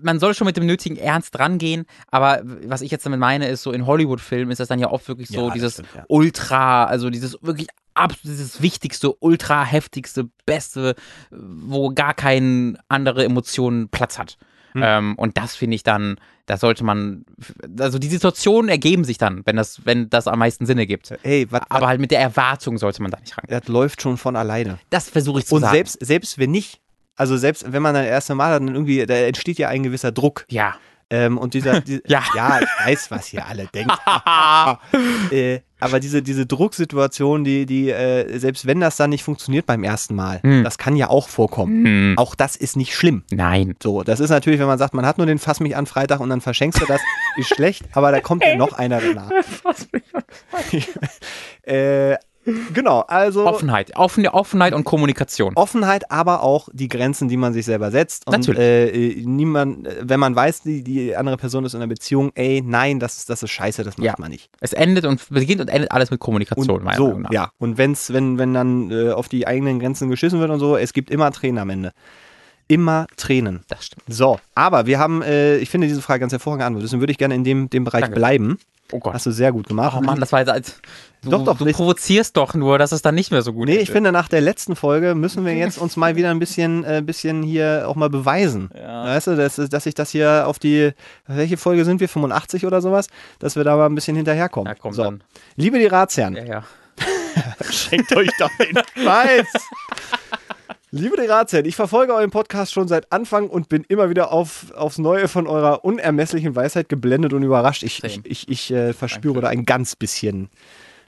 man 0.00 0.18
soll 0.18 0.32
schon 0.34 0.46
mit 0.46 0.56
dem 0.56 0.64
nötigen 0.64 0.96
Ernst 0.96 1.38
rangehen, 1.38 1.84
aber 2.10 2.40
was 2.64 2.80
ich 2.80 2.90
jetzt 2.90 3.04
damit 3.04 3.20
meine, 3.20 3.46
ist 3.48 3.62
so 3.62 3.72
in 3.72 3.84
Hollywood-Filmen 3.84 4.50
ist 4.50 4.58
das 4.58 4.68
dann 4.68 4.78
ja 4.78 4.90
oft 4.90 5.06
wirklich 5.06 5.28
so 5.28 5.34
Ja, 5.34 5.44
das 5.48 5.52
dieses 5.54 5.72
stimmt, 5.74 5.88
ja. 5.94 6.04
Ultra, 6.08 6.84
also 6.86 7.10
dieses 7.10 7.36
wirklich 7.42 7.68
ab, 7.92 8.14
dieses 8.24 8.62
wichtigste, 8.62 9.12
ultra 9.20 9.62
heftigste, 9.62 10.30
beste, 10.46 10.94
wo 11.30 11.90
gar 11.90 12.14
keine 12.14 12.78
andere 12.88 13.22
Emotion 13.24 13.88
Platz 13.90 14.18
hat. 14.18 14.38
Hm. 14.72 14.82
Ähm, 14.84 15.14
und 15.16 15.36
das 15.36 15.56
finde 15.56 15.74
ich 15.74 15.82
dann, 15.82 16.16
da 16.46 16.56
sollte 16.56 16.84
man, 16.84 17.24
also 17.78 17.98
die 17.98 18.08
Situationen 18.08 18.68
ergeben 18.68 19.04
sich 19.04 19.18
dann, 19.18 19.42
wenn 19.44 19.56
das, 19.56 19.84
wenn 19.84 20.10
das 20.10 20.26
am 20.26 20.38
meisten 20.38 20.66
Sinn 20.66 20.78
ergibt. 20.78 21.12
ey, 21.22 21.46
was, 21.50 21.62
Aber 21.68 21.86
halt 21.88 22.00
mit 22.00 22.10
der 22.10 22.20
Erwartung 22.20 22.78
sollte 22.78 23.02
man 23.02 23.10
da 23.10 23.18
nicht 23.20 23.36
rangehen. 23.36 23.58
das 23.60 23.68
läuft 23.68 24.02
schon 24.02 24.16
von 24.16 24.36
alleine. 24.36 24.78
Das 24.90 25.08
versuche 25.10 25.40
ich 25.40 25.46
zu 25.46 25.56
Und 25.56 25.62
sagen. 25.62 25.74
selbst, 25.74 25.98
selbst 26.00 26.38
wenn 26.38 26.50
nicht, 26.50 26.80
also 27.16 27.36
selbst 27.36 27.72
wenn 27.72 27.82
man 27.82 27.94
das 27.94 28.06
erste 28.06 28.34
Mal 28.34 28.54
hat, 28.54 28.62
dann 28.62 28.68
irgendwie, 28.68 29.04
da 29.06 29.14
entsteht 29.14 29.58
ja 29.58 29.68
ein 29.68 29.82
gewisser 29.82 30.12
Druck. 30.12 30.44
ja. 30.48 30.74
Ähm, 31.10 31.38
und 31.38 31.54
dieser, 31.54 31.80
die, 31.80 32.00
Ja. 32.06 32.22
ja, 32.36 32.60
ich 32.60 32.86
weiß, 32.86 33.10
was 33.10 33.32
ihr 33.32 33.44
alle 33.46 33.66
denkt. 33.74 33.92
äh, 35.32 35.60
aber 35.80 35.98
diese, 35.98 36.22
diese 36.22 36.46
Drucksituation, 36.46 37.42
die, 37.42 37.66
die, 37.66 37.90
äh, 37.90 38.38
selbst 38.38 38.66
wenn 38.66 38.80
das 38.80 38.96
dann 38.96 39.10
nicht 39.10 39.24
funktioniert 39.24 39.66
beim 39.66 39.82
ersten 39.82 40.14
Mal, 40.14 40.40
Hm. 40.42 40.62
das 40.62 40.78
kann 40.78 40.94
ja 40.96 41.08
auch 41.08 41.28
vorkommen. 41.28 41.84
Hm. 41.84 42.14
Auch 42.16 42.34
das 42.34 42.54
ist 42.54 42.76
nicht 42.76 42.94
schlimm. 42.94 43.24
Nein. 43.32 43.74
So, 43.82 44.02
das 44.02 44.20
ist 44.20 44.30
natürlich, 44.30 44.60
wenn 44.60 44.66
man 44.66 44.78
sagt, 44.78 44.94
man 44.94 45.06
hat 45.06 45.18
nur 45.18 45.26
den 45.26 45.38
Fass 45.38 45.58
mich 45.60 45.76
an 45.76 45.86
Freitag 45.86 46.20
und 46.20 46.28
dann 46.30 46.40
verschenkst 46.40 46.80
du 46.80 46.86
das, 46.86 47.00
ist 47.36 47.48
schlecht, 47.54 47.84
aber 47.92 48.12
da 48.12 48.20
kommt 48.20 48.44
ja 48.44 48.56
noch 48.56 48.72
einer 48.74 49.00
danach. 49.00 49.30
äh, 51.62 52.16
genau, 52.74 53.00
also 53.00 53.46
Offenheit. 53.46 53.96
Offene, 53.96 54.32
Offenheit 54.34 54.72
und 54.74 54.84
Kommunikation. 54.84 55.54
Offenheit, 55.56 56.10
aber 56.10 56.42
auch 56.42 56.68
die 56.72 56.88
Grenzen, 56.88 57.28
die 57.28 57.36
man 57.36 57.52
sich 57.52 57.64
selber 57.64 57.90
setzt. 57.90 58.26
Und 58.26 58.32
Natürlich. 58.32 58.58
äh, 58.60 59.22
niemand, 59.24 59.88
wenn 60.00 60.20
man 60.20 60.34
weiß, 60.34 60.62
die, 60.62 60.82
die 60.82 61.16
andere 61.16 61.36
Person 61.36 61.64
ist 61.64 61.74
in 61.74 61.80
einer 61.80 61.88
Beziehung, 61.88 62.30
ey, 62.34 62.62
nein, 62.64 63.00
das, 63.00 63.26
das 63.26 63.42
ist 63.42 63.50
scheiße, 63.50 63.84
das 63.84 63.96
macht 63.98 64.06
Ja. 64.06 64.14
man 64.18 64.30
nicht. 64.30 64.50
Es 64.60 64.72
endet 64.72 65.04
und 65.06 65.28
beginnt 65.30 65.60
und 65.60 65.68
endet 65.68 65.92
alles 65.92 66.10
mit 66.10 66.20
Kommunikation, 66.20 66.78
Und 66.78 66.84
meiner 66.84 66.96
so, 66.96 67.06
Meinung 67.06 67.22
nach. 67.22 67.30
ja. 67.32 67.50
Und 67.58 67.78
wenn's, 67.78 68.12
wenn, 68.12 68.38
wenn 68.38 68.54
dann 68.54 68.90
äh, 68.90 69.10
auf 69.10 69.28
die 69.28 69.46
eigenen 69.46 69.78
Grenzen 69.80 70.08
geschissen 70.10 70.40
wird 70.40 70.50
und 70.50 70.60
so, 70.60 70.76
es 70.76 70.92
gibt 70.92 71.10
immer 71.10 71.30
Tränen 71.32 71.58
am 71.58 71.70
Ende. 71.70 71.92
Immer 72.68 73.08
Tränen. 73.16 73.64
Das 73.68 73.86
stimmt. 73.86 74.04
So, 74.06 74.38
aber 74.54 74.86
wir 74.86 75.00
haben, 75.00 75.22
äh, 75.22 75.56
ich 75.56 75.70
finde 75.70 75.88
diese 75.88 76.00
Frage 76.02 76.20
ganz 76.20 76.32
hervorragend 76.32 76.64
an. 76.76 76.80
Deswegen 76.80 77.00
würde 77.00 77.10
ich 77.10 77.18
gerne 77.18 77.34
in 77.34 77.42
dem, 77.42 77.68
dem 77.68 77.82
Bereich 77.82 78.02
Danke. 78.02 78.14
bleiben. 78.16 78.58
Oh 78.92 79.00
Gott. 79.00 79.12
Hast 79.14 79.26
du 79.26 79.32
sehr 79.32 79.50
gut 79.50 79.66
gemacht. 79.68 79.96
Oh 79.98 80.02
Mann, 80.02 80.20
das 80.20 80.30
war 80.30 80.38
jetzt 80.40 80.50
als. 80.50 80.80
Du, 81.22 81.28
Doch, 81.30 81.44
doch, 81.44 81.58
du 81.58 81.66
nicht- 81.66 81.76
provozierst 81.76 82.36
doch 82.38 82.54
nur, 82.54 82.78
dass 82.78 82.92
es 82.92 83.02
dann 83.02 83.14
nicht 83.14 83.30
mehr 83.30 83.42
so 83.42 83.52
gut 83.52 83.68
Nee, 83.68 83.76
ist. 83.76 83.82
ich 83.82 83.90
finde, 83.90 84.10
nach 84.10 84.28
der 84.28 84.40
letzten 84.40 84.74
Folge 84.74 85.14
müssen 85.14 85.44
wir 85.44 85.52
jetzt 85.54 85.76
uns 85.76 85.98
mal 85.98 86.16
wieder 86.16 86.30
ein 86.30 86.38
bisschen, 86.38 86.82
äh, 86.84 87.02
bisschen 87.04 87.42
hier 87.42 87.84
auch 87.86 87.94
mal 87.94 88.08
beweisen. 88.08 88.70
Ja. 88.74 89.04
Weißt 89.04 89.26
du, 89.26 89.36
dass, 89.36 89.56
dass 89.56 89.84
ich 89.84 89.94
das 89.94 90.10
hier 90.10 90.44
auf 90.46 90.58
die, 90.58 90.92
welche 91.26 91.58
Folge 91.58 91.84
sind 91.84 92.00
wir? 92.00 92.08
85 92.08 92.64
oder 92.64 92.80
sowas? 92.80 93.08
Dass 93.38 93.54
wir 93.54 93.64
da 93.64 93.76
mal 93.76 93.84
ein 93.86 93.94
bisschen 93.94 94.16
hinterherkommen. 94.16 94.72
Ja, 94.72 94.78
komm, 94.80 94.94
so. 94.94 95.02
dann. 95.02 95.22
Liebe 95.56 95.78
die 95.78 95.86
Ratsherren, 95.86 96.36
Ja, 96.36 96.44
ja. 96.44 96.64
schenkt 97.70 98.16
euch 98.16 98.30
doch 98.38 98.50
den 98.58 98.78
Scheiß. 99.04 99.46
Liebe 100.92 101.16
die 101.20 101.26
Ratsherren, 101.28 101.66
ich 101.66 101.76
verfolge 101.76 102.12
euren 102.14 102.30
Podcast 102.30 102.72
schon 102.72 102.88
seit 102.88 103.12
Anfang 103.12 103.48
und 103.48 103.68
bin 103.68 103.84
immer 103.88 104.10
wieder 104.10 104.32
auf, 104.32 104.72
aufs 104.74 104.98
Neue 104.98 105.28
von 105.28 105.46
eurer 105.46 105.84
unermesslichen 105.84 106.56
Weisheit 106.56 106.88
geblendet 106.88 107.32
und 107.32 107.42
überrascht. 107.44 107.84
Ich, 107.84 108.02
ich, 108.02 108.20
ich, 108.24 108.48
ich 108.48 108.72
äh, 108.72 108.92
verspüre 108.92 109.40
da 109.40 109.48
ein 109.48 109.64
ganz 109.64 109.94
bisschen 109.94 110.48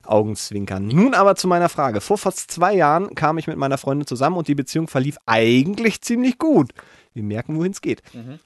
Augenzwinkern. 0.04 0.88
Nun 0.88 1.14
aber 1.14 1.36
zu 1.36 1.48
meiner 1.48 1.68
Frage. 1.68 2.00
Vor 2.00 2.18
fast 2.18 2.50
zwei 2.50 2.74
Jahren 2.74 3.14
kam 3.14 3.38
ich 3.38 3.46
mit 3.46 3.56
meiner 3.56 3.78
Freundin 3.78 4.06
zusammen 4.06 4.36
und 4.36 4.48
die 4.48 4.54
Beziehung 4.54 4.88
verlief 4.88 5.16
eigentlich 5.26 6.02
ziemlich 6.02 6.38
gut. 6.38 6.72
Wir 7.14 7.22
merken, 7.22 7.56
wohin 7.56 7.72
es 7.72 7.80
geht. 7.80 8.02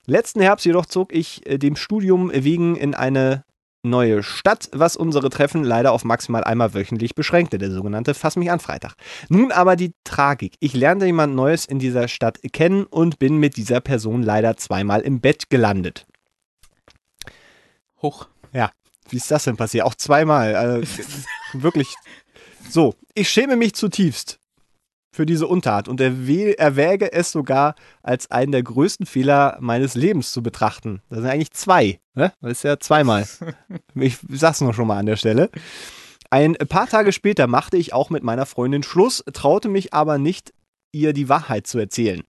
Letzten 0.06 0.40
Herbst 0.40 0.66
jedoch 0.66 0.86
zog 0.86 1.14
ich 1.14 1.46
äh, 1.46 1.58
dem 1.58 1.76
Studium 1.76 2.30
wegen 2.32 2.76
in 2.76 2.94
eine 2.94 3.44
neue 3.86 4.22
Stadt, 4.22 4.68
was 4.72 4.96
unsere 4.96 5.30
Treffen 5.30 5.64
leider 5.64 5.92
auf 5.92 6.04
maximal 6.04 6.44
einmal 6.44 6.74
wöchentlich 6.74 7.14
beschränkte, 7.14 7.58
der 7.58 7.70
sogenannte 7.70 8.14
Fass 8.14 8.36
mich 8.36 8.50
an 8.50 8.60
Freitag. 8.60 8.94
Nun 9.28 9.52
aber 9.52 9.76
die 9.76 9.92
Tragik. 10.04 10.56
Ich 10.60 10.74
lernte 10.74 11.06
jemand 11.06 11.34
Neues 11.34 11.64
in 11.64 11.78
dieser 11.78 12.08
Stadt 12.08 12.38
kennen 12.52 12.84
und 12.84 13.18
bin 13.18 13.38
mit 13.38 13.56
dieser 13.56 13.80
Person 13.80 14.22
leider 14.22 14.56
zweimal 14.56 15.00
im 15.00 15.20
Bett 15.20 15.48
gelandet. 15.48 16.06
Hoch. 18.02 18.28
Wie 19.10 19.16
ist 19.16 19.30
das 19.30 19.44
denn 19.44 19.56
passiert? 19.56 19.84
Auch 19.84 19.94
zweimal. 19.94 20.54
Also, 20.54 20.86
wirklich. 21.52 21.94
So, 22.68 22.94
ich 23.14 23.28
schäme 23.28 23.56
mich 23.56 23.74
zutiefst 23.74 24.40
für 25.16 25.24
diese 25.24 25.46
Untat 25.46 25.88
und 25.88 26.00
erwäge 26.00 27.12
es 27.12 27.32
sogar 27.32 27.74
als 28.02 28.30
einen 28.30 28.52
der 28.52 28.62
größten 28.62 29.06
Fehler 29.06 29.56
meines 29.60 29.94
Lebens 29.94 30.30
zu 30.30 30.42
betrachten. 30.42 31.00
Das 31.08 31.20
sind 31.20 31.28
eigentlich 31.28 31.52
zwei. 31.52 32.00
Ne? 32.14 32.32
Das 32.42 32.52
ist 32.52 32.64
ja 32.64 32.78
zweimal. 32.78 33.26
Ich 33.94 34.18
sag's 34.28 34.60
noch 34.60 34.74
schon 34.74 34.86
mal 34.86 34.98
an 34.98 35.06
der 35.06 35.16
Stelle. 35.16 35.50
Ein 36.28 36.54
paar 36.54 36.86
Tage 36.86 37.12
später 37.12 37.46
machte 37.46 37.78
ich 37.78 37.94
auch 37.94 38.10
mit 38.10 38.22
meiner 38.22 38.44
Freundin 38.44 38.82
Schluss, 38.82 39.24
traute 39.32 39.70
mich 39.70 39.94
aber 39.94 40.18
nicht, 40.18 40.52
ihr 40.92 41.14
die 41.14 41.30
Wahrheit 41.30 41.66
zu 41.66 41.78
erzählen. 41.78 42.22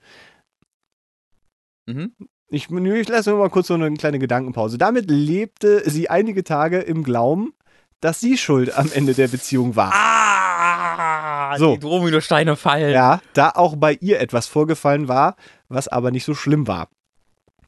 Mhm. 1.87 2.15
Ich, 2.49 2.69
ich 2.69 3.09
lasse 3.09 3.29
nur 3.31 3.39
mal 3.39 3.49
kurz 3.49 3.67
so 3.67 3.73
eine 3.73 3.91
kleine 3.95 4.19
Gedankenpause. 4.19 4.77
Damit 4.77 5.09
lebte 5.11 5.89
sie 5.89 6.09
einige 6.09 6.43
Tage 6.43 6.79
im 6.79 7.03
Glauben, 7.03 7.53
dass 7.99 8.19
sie 8.19 8.37
schuld 8.37 8.77
am 8.77 8.89
Ende 8.93 9.13
der 9.13 9.27
Beziehung 9.27 9.75
war. 9.75 9.91
Ah, 9.93 11.57
So. 11.57 11.73
die 11.73 11.79
Dominosteine 11.79 12.55
fallen. 12.55 12.93
Ja, 12.93 13.21
da 13.33 13.49
auch 13.49 13.75
bei 13.75 13.93
ihr 13.99 14.19
etwas 14.21 14.47
vorgefallen 14.47 15.07
war, 15.07 15.35
was 15.67 15.87
aber 15.87 16.11
nicht 16.11 16.23
so 16.23 16.35
schlimm 16.35 16.67
war. 16.67 16.87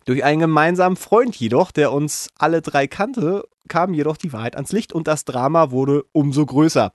Durch 0.05 0.23
einen 0.23 0.39
gemeinsamen 0.39 0.95
Freund 0.95 1.35
jedoch, 1.35 1.71
der 1.71 1.91
uns 1.91 2.29
alle 2.37 2.61
drei 2.61 2.87
kannte, 2.87 3.43
kam 3.67 3.93
jedoch 3.93 4.17
die 4.17 4.33
Wahrheit 4.33 4.55
ans 4.55 4.71
Licht 4.71 4.93
und 4.93 5.07
das 5.07 5.25
Drama 5.25 5.71
wurde 5.71 6.03
umso 6.13 6.45
größer. 6.45 6.93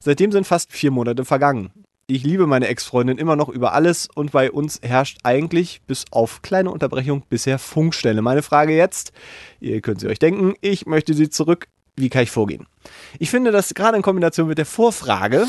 Seitdem 0.00 0.32
sind 0.32 0.46
fast 0.46 0.72
vier 0.72 0.90
Monate 0.90 1.24
vergangen. 1.24 1.70
Ich 2.14 2.24
liebe 2.24 2.46
meine 2.46 2.68
Ex-Freundin 2.68 3.16
immer 3.16 3.36
noch 3.36 3.48
über 3.48 3.72
alles 3.72 4.06
und 4.14 4.32
bei 4.32 4.50
uns 4.52 4.78
herrscht 4.82 5.20
eigentlich, 5.22 5.80
bis 5.86 6.04
auf 6.10 6.42
kleine 6.42 6.70
Unterbrechung, 6.70 7.22
bisher 7.30 7.58
Funkstelle. 7.58 8.20
Meine 8.20 8.42
Frage 8.42 8.76
jetzt, 8.76 9.12
ihr 9.60 9.80
könnt 9.80 10.00
sie 10.00 10.08
euch 10.08 10.18
denken, 10.18 10.52
ich 10.60 10.84
möchte 10.84 11.14
sie 11.14 11.30
zurück. 11.30 11.68
Wie 11.96 12.10
kann 12.10 12.22
ich 12.24 12.30
vorgehen? 12.30 12.66
Ich 13.18 13.30
finde, 13.30 13.50
dass 13.50 13.72
gerade 13.72 13.96
in 13.96 14.02
Kombination 14.02 14.46
mit 14.46 14.58
der 14.58 14.66
Vorfrage 14.66 15.46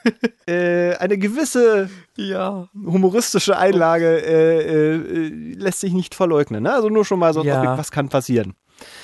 äh, 0.46 0.94
eine 0.96 1.18
gewisse 1.18 1.90
Ja. 2.16 2.66
humoristische 2.74 3.58
Einlage 3.58 4.18
äh, 4.24 4.94
äh, 4.94 5.28
lässt 5.54 5.80
sich 5.80 5.92
nicht 5.92 6.14
verleugnen. 6.14 6.62
Ne? 6.62 6.72
Also 6.72 6.88
nur 6.88 7.04
schon 7.04 7.18
mal 7.18 7.34
so, 7.34 7.44
Ja. 7.44 7.76
was 7.76 7.90
kann 7.90 8.08
passieren? 8.08 8.54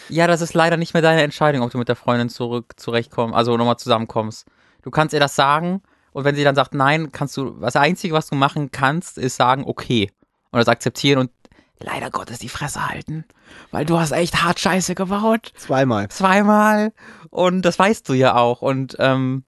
Ja, 0.09 0.27
das 0.27 0.41
ist 0.41 0.55
leider 0.55 0.79
nicht 0.79 0.95
mehr 0.95 1.03
deine 1.03 1.21
Entscheidung, 1.21 1.61
ob 1.61 1.71
du 1.73 1.77
mit 1.77 1.89
der 1.89 1.97
Freundin 1.97 2.31
zurück 2.31 2.73
zurechtkommst, 2.79 3.37
also 3.37 3.55
nochmal 3.59 3.77
zusammenkommst. 3.77 4.47
Du 4.81 4.91
kannst 4.91 5.13
ihr 5.13 5.21
das 5.21 5.37
sagen 5.37 5.83
und 6.13 6.25
wenn 6.25 6.35
sie 6.35 6.45
dann 6.45 6.55
sagt 6.55 6.75
nein, 6.75 7.13
kannst 7.13 7.37
du, 7.37 7.51
das 7.61 7.77
Einzige, 7.77 8.15
was 8.15 8.29
du 8.29 8.35
machen 8.35 8.71
kannst, 8.71 9.19
ist 9.19 9.37
sagen, 9.37 9.65
okay. 9.67 10.11
Und 10.51 10.59
das 10.59 10.69
akzeptieren 10.69 11.19
und 11.19 11.31
leider 11.79 12.11
Gottes 12.11 12.39
die 12.39 12.49
Fresse 12.49 12.89
halten. 12.89 13.25
Weil 13.71 13.85
du 13.87 13.99
hast 13.99 14.13
echt 14.13 14.43
hart 14.43 14.61
Scheiße 14.61 14.95
gebaut. 14.95 15.53
Zweimal. 15.57 16.09
Zweimal. 16.09 16.93
Und 17.31 17.63
das 17.63 17.79
weißt 17.79 18.09
du 18.09 18.13
ja 18.13 18.35
auch. 18.37 18.63
Und 18.63 18.97
ähm, 18.99 19.45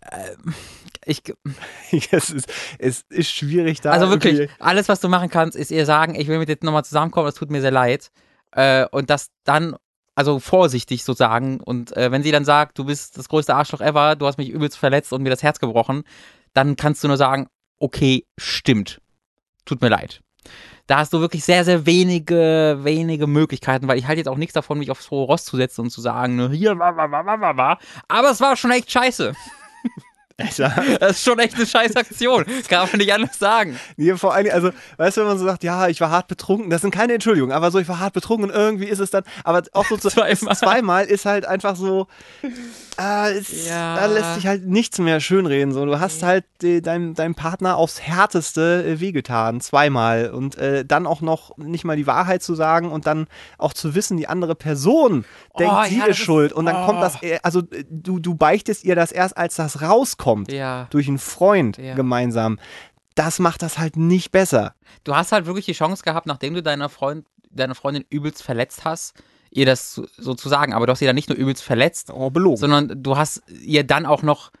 äh, 0.00 0.34
ich, 1.04 1.22
es, 2.12 2.30
ist, 2.30 2.48
es 2.78 3.02
ist 3.08 3.30
schwierig 3.30 3.80
da. 3.80 3.92
also 3.92 4.10
wirklich, 4.10 4.34
irgendwie- 4.40 4.54
alles, 4.58 4.88
was 4.88 5.00
du 5.00 5.08
machen 5.08 5.30
kannst, 5.30 5.56
ist 5.56 5.70
ihr 5.70 5.86
sagen, 5.86 6.14
ich 6.14 6.28
will 6.28 6.38
mit 6.38 6.48
dir 6.48 6.58
nochmal 6.62 6.84
zusammenkommen, 6.84 7.26
das 7.26 7.34
tut 7.34 7.50
mir 7.50 7.60
sehr 7.60 7.70
leid. 7.70 8.10
Äh, 8.52 8.86
und 8.90 9.10
das 9.10 9.30
dann, 9.44 9.76
also 10.14 10.38
vorsichtig 10.38 11.04
so 11.04 11.12
sagen. 11.12 11.60
Und 11.60 11.96
äh, 11.96 12.10
wenn 12.12 12.22
sie 12.22 12.32
dann 12.32 12.44
sagt, 12.44 12.78
du 12.78 12.84
bist 12.84 13.18
das 13.18 13.28
größte 13.28 13.54
Arschloch 13.54 13.80
ever, 13.80 14.16
du 14.16 14.26
hast 14.26 14.38
mich 14.38 14.50
übelst 14.50 14.78
verletzt 14.78 15.12
und 15.12 15.22
mir 15.22 15.30
das 15.30 15.42
Herz 15.42 15.58
gebrochen, 15.58 16.02
dann 16.52 16.76
kannst 16.76 17.02
du 17.04 17.08
nur 17.08 17.16
sagen, 17.16 17.48
okay, 17.78 18.26
stimmt. 18.38 19.00
Tut 19.64 19.80
mir 19.80 19.88
leid. 19.88 20.20
Da 20.86 20.98
hast 20.98 21.12
du 21.12 21.20
wirklich 21.20 21.44
sehr, 21.44 21.64
sehr 21.64 21.86
wenige, 21.86 22.80
wenige 22.82 23.28
Möglichkeiten, 23.28 23.86
weil 23.86 23.98
ich 23.98 24.08
halte 24.08 24.18
jetzt 24.18 24.28
auch 24.28 24.36
nichts 24.36 24.54
davon, 24.54 24.78
mich 24.78 24.90
aufs 24.90 25.10
hohe 25.10 25.24
Ross 25.24 25.44
zu 25.44 25.56
setzen 25.56 25.82
und 25.82 25.90
zu 25.90 26.00
sagen, 26.00 26.50
hier, 26.50 26.76
wa, 26.78 26.96
wa, 26.96 27.10
wa, 27.10 27.24
wa, 27.24 27.40
wa, 27.40 27.56
wa. 27.56 27.78
Aber 28.08 28.30
es 28.30 28.40
war 28.40 28.56
schon 28.56 28.72
echt 28.72 28.90
scheiße. 28.90 29.34
Das 31.00 31.10
ist 31.12 31.24
schon 31.24 31.38
echt 31.38 31.54
eine 31.56 31.66
scheiß 31.66 31.96
Aktion. 31.96 32.44
Kann 32.68 32.88
man 32.90 32.98
nicht 32.98 33.12
anders 33.12 33.38
sagen. 33.38 33.78
Nee, 33.96 34.14
vor 34.16 34.34
allem, 34.34 34.50
also, 34.52 34.70
weißt 34.96 35.16
du, 35.16 35.20
wenn 35.22 35.28
man 35.28 35.38
so 35.38 35.44
sagt, 35.44 35.62
ja, 35.64 35.88
ich 35.88 36.00
war 36.00 36.10
hart 36.10 36.28
betrunken, 36.28 36.70
das 36.70 36.80
sind 36.82 36.90
keine 36.92 37.14
Entschuldigungen, 37.14 37.54
aber 37.54 37.70
so, 37.70 37.78
ich 37.78 37.88
war 37.88 37.98
hart 37.98 38.12
betrunken 38.14 38.50
und 38.50 38.54
irgendwie 38.56 38.86
ist 38.86 38.98
es 39.00 39.10
dann, 39.10 39.24
aber 39.44 39.62
auch 39.72 39.86
so, 39.86 39.96
Zweimal. 40.10 40.56
zweimal 40.56 41.04
ist 41.06 41.26
halt 41.26 41.44
einfach 41.46 41.76
so, 41.76 42.06
äh, 42.98 43.32
es, 43.38 43.68
Ja. 43.68 43.96
da 43.96 44.06
lässt 44.06 44.34
sich 44.34 44.46
halt 44.46 44.66
nichts 44.66 44.98
mehr 44.98 45.20
schönreden. 45.20 45.72
So. 45.72 45.84
Du 45.86 46.00
hast 46.00 46.22
halt 46.22 46.44
äh, 46.62 46.80
deinem, 46.80 47.14
deinem 47.14 47.34
Partner 47.34 47.76
aufs 47.76 48.00
Härteste 48.00 48.84
äh, 48.86 49.00
wehgetan, 49.00 49.60
zweimal. 49.60 50.30
Und 50.30 50.56
äh, 50.58 50.84
dann 50.84 51.06
auch 51.06 51.20
noch 51.20 51.56
nicht 51.56 51.84
mal 51.84 51.96
die 51.96 52.06
Wahrheit 52.06 52.42
zu 52.42 52.54
sagen 52.54 52.90
und 52.90 53.06
dann 53.06 53.26
auch 53.58 53.72
zu 53.72 53.94
wissen, 53.94 54.16
die 54.16 54.28
andere 54.28 54.54
Person 54.54 55.24
denkt, 55.58 55.74
Oh, 55.76 55.84
sie 55.88 55.98
ja, 55.98 56.06
ist- 56.06 56.18
schuld. 56.18 56.52
Und 56.52 56.66
dann 56.66 56.76
oh. 56.76 56.86
kommt 56.86 57.02
das, 57.02 57.22
äh, 57.22 57.38
also 57.42 57.60
äh, 57.70 57.84
du, 57.88 58.18
du 58.18 58.34
beichtest 58.34 58.84
ihr 58.84 58.94
das 58.96 59.12
erst, 59.12 59.36
als 59.36 59.56
das 59.56 59.80
rauskommt, 59.82 60.20
Ja. 60.48 60.86
durch 60.90 61.08
einen 61.08 61.18
Freund 61.18 61.78
Ja. 61.78 61.94
gemeinsam. 61.94 62.58
Das 63.14 63.38
macht 63.38 63.62
das 63.62 63.78
halt 63.78 63.96
nicht 63.96 64.32
besser. 64.32 64.74
Du 65.04 65.14
hast 65.14 65.32
halt 65.32 65.46
wirklich 65.46 65.66
die 65.66 65.72
Chance 65.72 66.02
gehabt, 66.02 66.26
nachdem 66.26 66.54
du 66.54 66.62
deiner 66.62 66.88
Freund, 66.88 67.26
deine 67.50 67.74
Freundin 67.74 68.04
übelst 68.08 68.42
verletzt 68.42 68.84
hast, 68.84 69.14
ihr 69.50 69.66
das 69.66 69.94
so- 69.94 70.06
so 70.16 70.34
zu 70.34 70.48
sagen. 70.48 70.72
Aber 70.72 70.86
du 70.86 70.92
hast 70.92 71.00
sie 71.00 71.06
dann 71.06 71.16
nicht 71.16 71.28
nur 71.28 71.36
übelst 71.36 71.62
verletzt, 71.62 72.10
Oh, 72.10 72.30
belogen. 72.30 72.56
sondern 72.56 73.02
du 73.02 73.16
hast 73.16 73.42
ihr 73.62 73.82
dann 73.84 74.06
auch 74.06 74.22
noch 74.22 74.52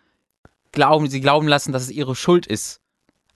glauben, 0.72 1.08
sie 1.08 1.20
glauben 1.20 1.46
lassen, 1.48 1.72
dass 1.72 1.82
es 1.82 1.90
ihre 1.90 2.16
Schuld 2.16 2.46
ist. 2.46 2.80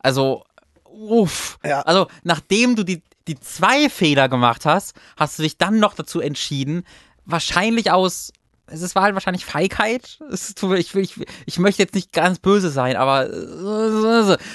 Also, 0.01 0.45
uff. 0.85 1.59
Ja. 1.64 1.80
Also, 1.82 2.09
nachdem 2.24 2.76
du 2.76 2.82
die, 2.85 3.03
die 3.28 3.39
zwei 3.39 3.89
Fehler 3.89 4.28
gemacht 4.28 4.66
hast, 4.66 4.95
hast 5.16 5.39
du 5.39 5.43
dich 5.45 5.57
dann 5.59 5.78
noch 5.78 5.95
dazu 5.95 6.20
entschieden, 6.20 6.85
wahrscheinlich 7.24 7.91
aus, 7.91 8.32
es 8.66 8.82
ist- 8.82 8.94
war 8.94 9.02
halt 9.02 9.14
wahrscheinlich 9.14 9.44
Feigheit. 9.44 10.18
Ich, 10.32 10.94
ich, 10.94 11.14
ich 11.46 11.58
möchte 11.58 11.82
jetzt 11.82 11.94
nicht 11.94 12.12
ganz 12.12 12.38
böse 12.38 12.70
sein, 12.70 12.96
aber 12.96 13.28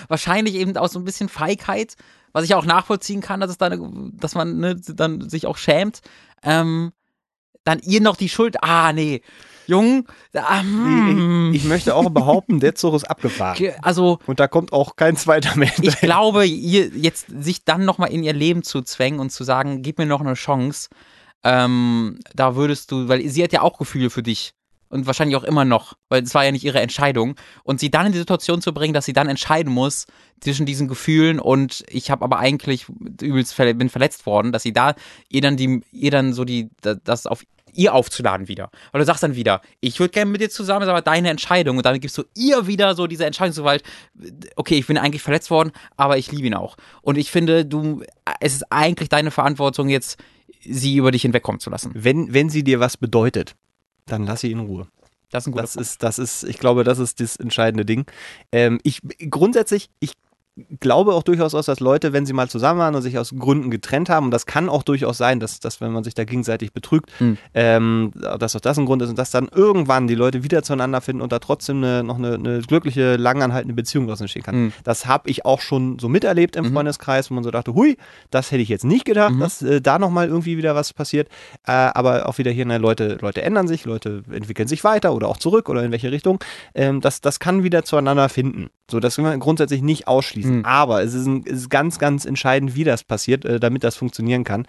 wahrscheinlich 0.08 0.56
eben 0.56 0.76
aus 0.78 0.94
so 0.94 1.00
ein 1.00 1.06
bisschen 1.06 1.30
Feigheit, 1.30 1.96
was 2.32 2.44
ich 2.46 2.54
auch 2.56 2.66
nachvollziehen 2.66 3.22
kann, 3.22 3.40
dass 3.40 3.52
es 3.52 3.58
dann, 3.58 4.14
dass 4.18 4.36
man 4.36 4.58
ne, 4.58 4.76
dann 4.76 5.30
sich 5.30 5.48
auch 5.48 5.58
schämt. 5.58 6.02
Ähm, 6.44 6.92
dann 7.64 7.80
ihr 7.84 8.02
noch 8.02 8.16
die 8.16 8.30
Schuld. 8.30 8.64
Ah, 8.64 8.94
nee. 8.94 9.22
Jung, 9.68 10.08
ah, 10.34 10.62
hm. 10.62 11.52
Ich, 11.54 11.62
ich 11.62 11.68
möchte 11.70 11.94
auch 11.94 12.10
behaupten, 12.10 12.60
der 12.60 12.74
Zug 12.74 12.96
ist 12.96 13.04
abgefahren. 13.04 13.56
Ge- 13.60 13.76
also 13.84 14.18
Und 14.26 14.40
da 14.40 14.48
kommt 14.48 14.74
auch 14.74 14.96
kein 14.96 15.16
zweiter 15.16 15.56
mehr. 15.58 15.72
ich 15.80 16.00
glaube, 16.00 16.46
ihr 16.48 16.88
jetzt 16.88 17.28
sich 17.40 17.66
dann 17.66 17.86
nochmal 17.86 18.10
in 18.12 18.24
ihr 18.24 18.34
Leben 18.34 18.64
zu 18.64 18.82
zwängen 18.82 19.20
und 19.20 19.30
zu 19.32 19.44
sagen, 19.44 19.84
gib 19.84 20.00
mir 20.00 20.08
noch 20.08 20.22
eine 20.22 20.34
Chance, 20.34 20.90
ähm, 21.44 22.20
da 22.34 22.56
würdest 22.56 22.92
du, 22.92 23.08
weil 23.08 23.28
sie 23.30 23.44
hat 23.44 23.54
ja 23.54 23.62
auch 23.62 23.78
Gefühle 23.78 24.10
für 24.10 24.24
dich 24.24 24.54
und 24.90 25.06
wahrscheinlich 25.06 25.38
auch 25.38 25.44
immer 25.44 25.66
noch, 25.66 25.94
weil 26.10 26.24
es 26.24 26.34
war 26.34 26.44
ja 26.44 26.52
nicht 26.52 26.64
ihre 26.64 26.80
Entscheidung 26.82 27.36
und 27.64 27.80
sie 27.80 27.92
dann 27.92 28.08
in 28.08 28.12
die 28.12 28.18
Situation 28.18 28.62
zu 28.62 28.74
bringen, 28.74 28.94
dass 28.94 29.06
sie 29.06 29.14
dann 29.14 29.30
entscheiden 29.30 29.72
muss 29.72 30.06
zwischen 30.42 30.66
diesen 30.66 30.88
Gefühlen 30.88 31.40
und 31.40 31.84
ich 31.90 32.12
habe 32.12 32.24
aber 32.24 32.40
eigentlich 32.40 32.88
übelst 33.22 33.54
ver 33.54 33.74
bin 33.74 33.90
verletzt 33.90 34.26
worden, 34.26 34.52
dass 34.52 34.64
sie 34.64 34.74
da 34.74 34.96
ihr 35.30 35.42
dann 35.42 35.58
die 35.58 35.82
ihr 35.92 36.12
dann 36.12 36.34
so 36.34 36.44
die 36.44 36.70
da- 36.82 36.96
das 36.96 37.28
auf 37.28 37.44
ihr 37.74 37.94
aufzuladen 37.94 38.48
wieder. 38.48 38.72
Weil 38.92 39.00
du 39.00 39.06
sagst 39.06 39.22
dann 39.22 39.36
wieder, 39.36 39.62
ich 39.80 40.00
würde 40.00 40.12
gerne 40.12 40.32
mit 40.32 40.42
dir 40.42 40.50
zusammen, 40.50 40.82
ist 40.82 40.90
aber 40.90 41.04
deine 41.04 41.30
Entscheidung 41.30 41.78
und 41.78 41.86
dann 41.86 42.00
gibst 42.00 42.18
du 42.18 42.24
ihr 42.36 42.66
wieder 42.66 42.96
so 42.96 43.06
diese 43.08 43.26
Entscheidungsgewalt, 43.26 43.84
okay, 44.56 44.76
ich 44.76 44.88
bin 44.88 44.98
eigentlich 44.98 45.22
verletzt 45.22 45.52
worden, 45.52 45.72
aber 45.96 46.18
ich 46.18 46.32
liebe 46.32 46.48
ihn 46.48 46.56
auch. 46.56 46.78
Und 47.04 47.18
ich 47.18 47.30
finde, 47.30 47.66
du, 47.66 48.02
es 48.40 48.56
ist 48.56 48.72
eigentlich 48.72 49.10
deine 49.10 49.30
Verantwortung 49.30 49.88
jetzt, 49.88 50.18
sie 50.60 50.96
über 50.96 51.12
dich 51.12 51.22
hinwegkommen 51.24 51.60
zu 51.60 51.70
lassen. 51.70 51.92
wenn, 51.94 52.34
wenn 52.34 52.50
sie 52.50 52.64
dir 52.64 52.80
was 52.80 52.98
bedeutet, 52.98 53.56
dann 54.06 54.26
lass 54.26 54.42
sie 54.42 54.52
in 54.52 54.60
Ruhe. 54.60 54.88
Das 55.30 55.44
ist 55.44 55.48
ein 55.48 55.52
guter 55.52 55.64
Das 55.64 55.76
ist, 55.76 56.04
das 56.04 56.20
ist, 56.20 56.44
ich 56.44 56.58
glaube, 56.58 56.84
das 56.84 57.00
ist 57.00 57.20
das 57.20 57.36
entscheidende 57.36 57.86
Ding. 57.86 58.06
Ähm, 58.52 58.80
ich 58.84 59.02
grundsätzlich, 59.30 59.90
ich 60.00 60.14
glaube 60.80 61.14
auch 61.14 61.24
durchaus 61.24 61.54
aus, 61.56 61.66
dass 61.66 61.80
Leute, 61.80 62.14
wenn 62.14 62.26
sie 62.26 62.34
mal 62.34 62.50
zusammen 62.50 62.80
waren 62.80 62.96
und 62.96 63.02
sich 63.02 63.18
aus 63.18 63.34
Gründen 63.38 63.70
getrennt 63.72 64.10
haben, 64.10 64.26
und 64.26 64.32
das 64.32 64.46
kann 64.46 64.70
auch 64.70 64.84
durchaus 64.84 65.18
sein, 65.18 65.40
dass, 65.40 65.60
dass 65.60 65.82
wenn 65.82 65.92
man 65.92 66.04
sich 66.04 66.14
da 66.14 66.24
gegenseitig 66.24 66.74
betrügt, 66.74 67.12
Hm. 67.20 67.38
ähm, 67.54 68.12
dass 68.40 68.56
auch 68.56 68.60
das 68.62 68.78
ein 68.78 68.86
Grund 68.86 69.02
ist 69.02 69.10
und 69.10 69.18
dass 69.20 69.32
dann 69.32 69.48
irgendwann 69.54 70.08
die 70.08 70.16
Leute 70.16 70.44
wieder 70.44 70.64
zueinander 70.64 71.02
finden 71.02 71.22
und 71.22 71.32
da 71.32 71.40
trotzdem 71.40 71.78
eine, 71.78 72.04
noch 72.04 72.18
eine, 72.18 72.34
eine 72.36 72.62
glückliche, 72.62 73.16
langanhaltende 73.16 73.74
Beziehung 73.74 74.08
daraus 74.08 74.22
entstehen 74.22 74.44
kann. 74.44 74.56
Hm. 74.56 74.74
Das 74.84 75.06
habe 75.06 75.30
ich 75.30 75.46
auch 75.46 75.62
schon 75.62 76.00
so 76.00 76.10
miterlebt 76.10 76.56
im 76.56 76.66
Mhm. 76.66 76.74
Freundeskreis, 76.74 77.30
wo 77.30 77.36
man 77.36 77.44
so 77.44 77.52
dachte, 77.52 77.74
hui, 77.74 77.98
das 78.32 78.52
hätte 78.52 78.62
ich 78.62 78.70
jetzt 78.70 78.86
nicht 78.86 79.06
gedacht, 79.06 79.34
Mhm. 79.34 79.40
dass 79.40 79.62
äh, 79.62 79.82
da 79.82 80.00
nochmal 80.00 80.28
irgendwie 80.28 80.58
wieder 80.58 80.76
was 80.76 80.94
passiert. 80.94 81.30
Äh, 81.66 81.72
aber 81.72 82.28
auch 82.28 82.38
wieder 82.38 82.52
hier, 82.52 82.66
ne, 82.66 82.78
Leute, 82.78 83.18
Leute 83.22 83.42
ändern 83.42 83.68
sich, 83.68 83.86
Leute 83.86 84.24
entwickeln 84.32 84.68
sich 84.68 84.84
weiter 84.84 85.14
oder 85.14 85.28
auch 85.28 85.38
zurück 85.38 85.70
oder 85.70 85.84
in 85.84 85.92
welche 85.92 86.12
Richtung. 86.12 86.40
Ähm, 86.76 87.02
das, 87.02 87.22
das 87.22 87.40
kann 87.40 87.64
wieder 87.64 87.84
zueinander 87.84 88.30
finden. 88.30 88.70
So, 88.90 89.00
das 89.00 89.16
kann 89.16 89.26
man 89.26 89.40
grundsätzlich 89.40 89.82
nicht 89.82 90.08
ausschließen. 90.08 90.60
Mhm. 90.60 90.66
Aber 90.66 91.04
es 91.04 91.14
ist, 91.14 91.26
ein, 91.26 91.44
es 91.46 91.60
ist 91.60 91.70
ganz, 91.70 92.00
ganz 92.00 92.26
entscheidend, 92.26 92.76
wie 92.76 92.84
das 92.84 93.04
passiert, 93.04 93.46
äh, 93.46 93.60
damit 93.60 93.84
das 93.84 93.96
funktionieren 93.96 94.44
kann. 94.44 94.68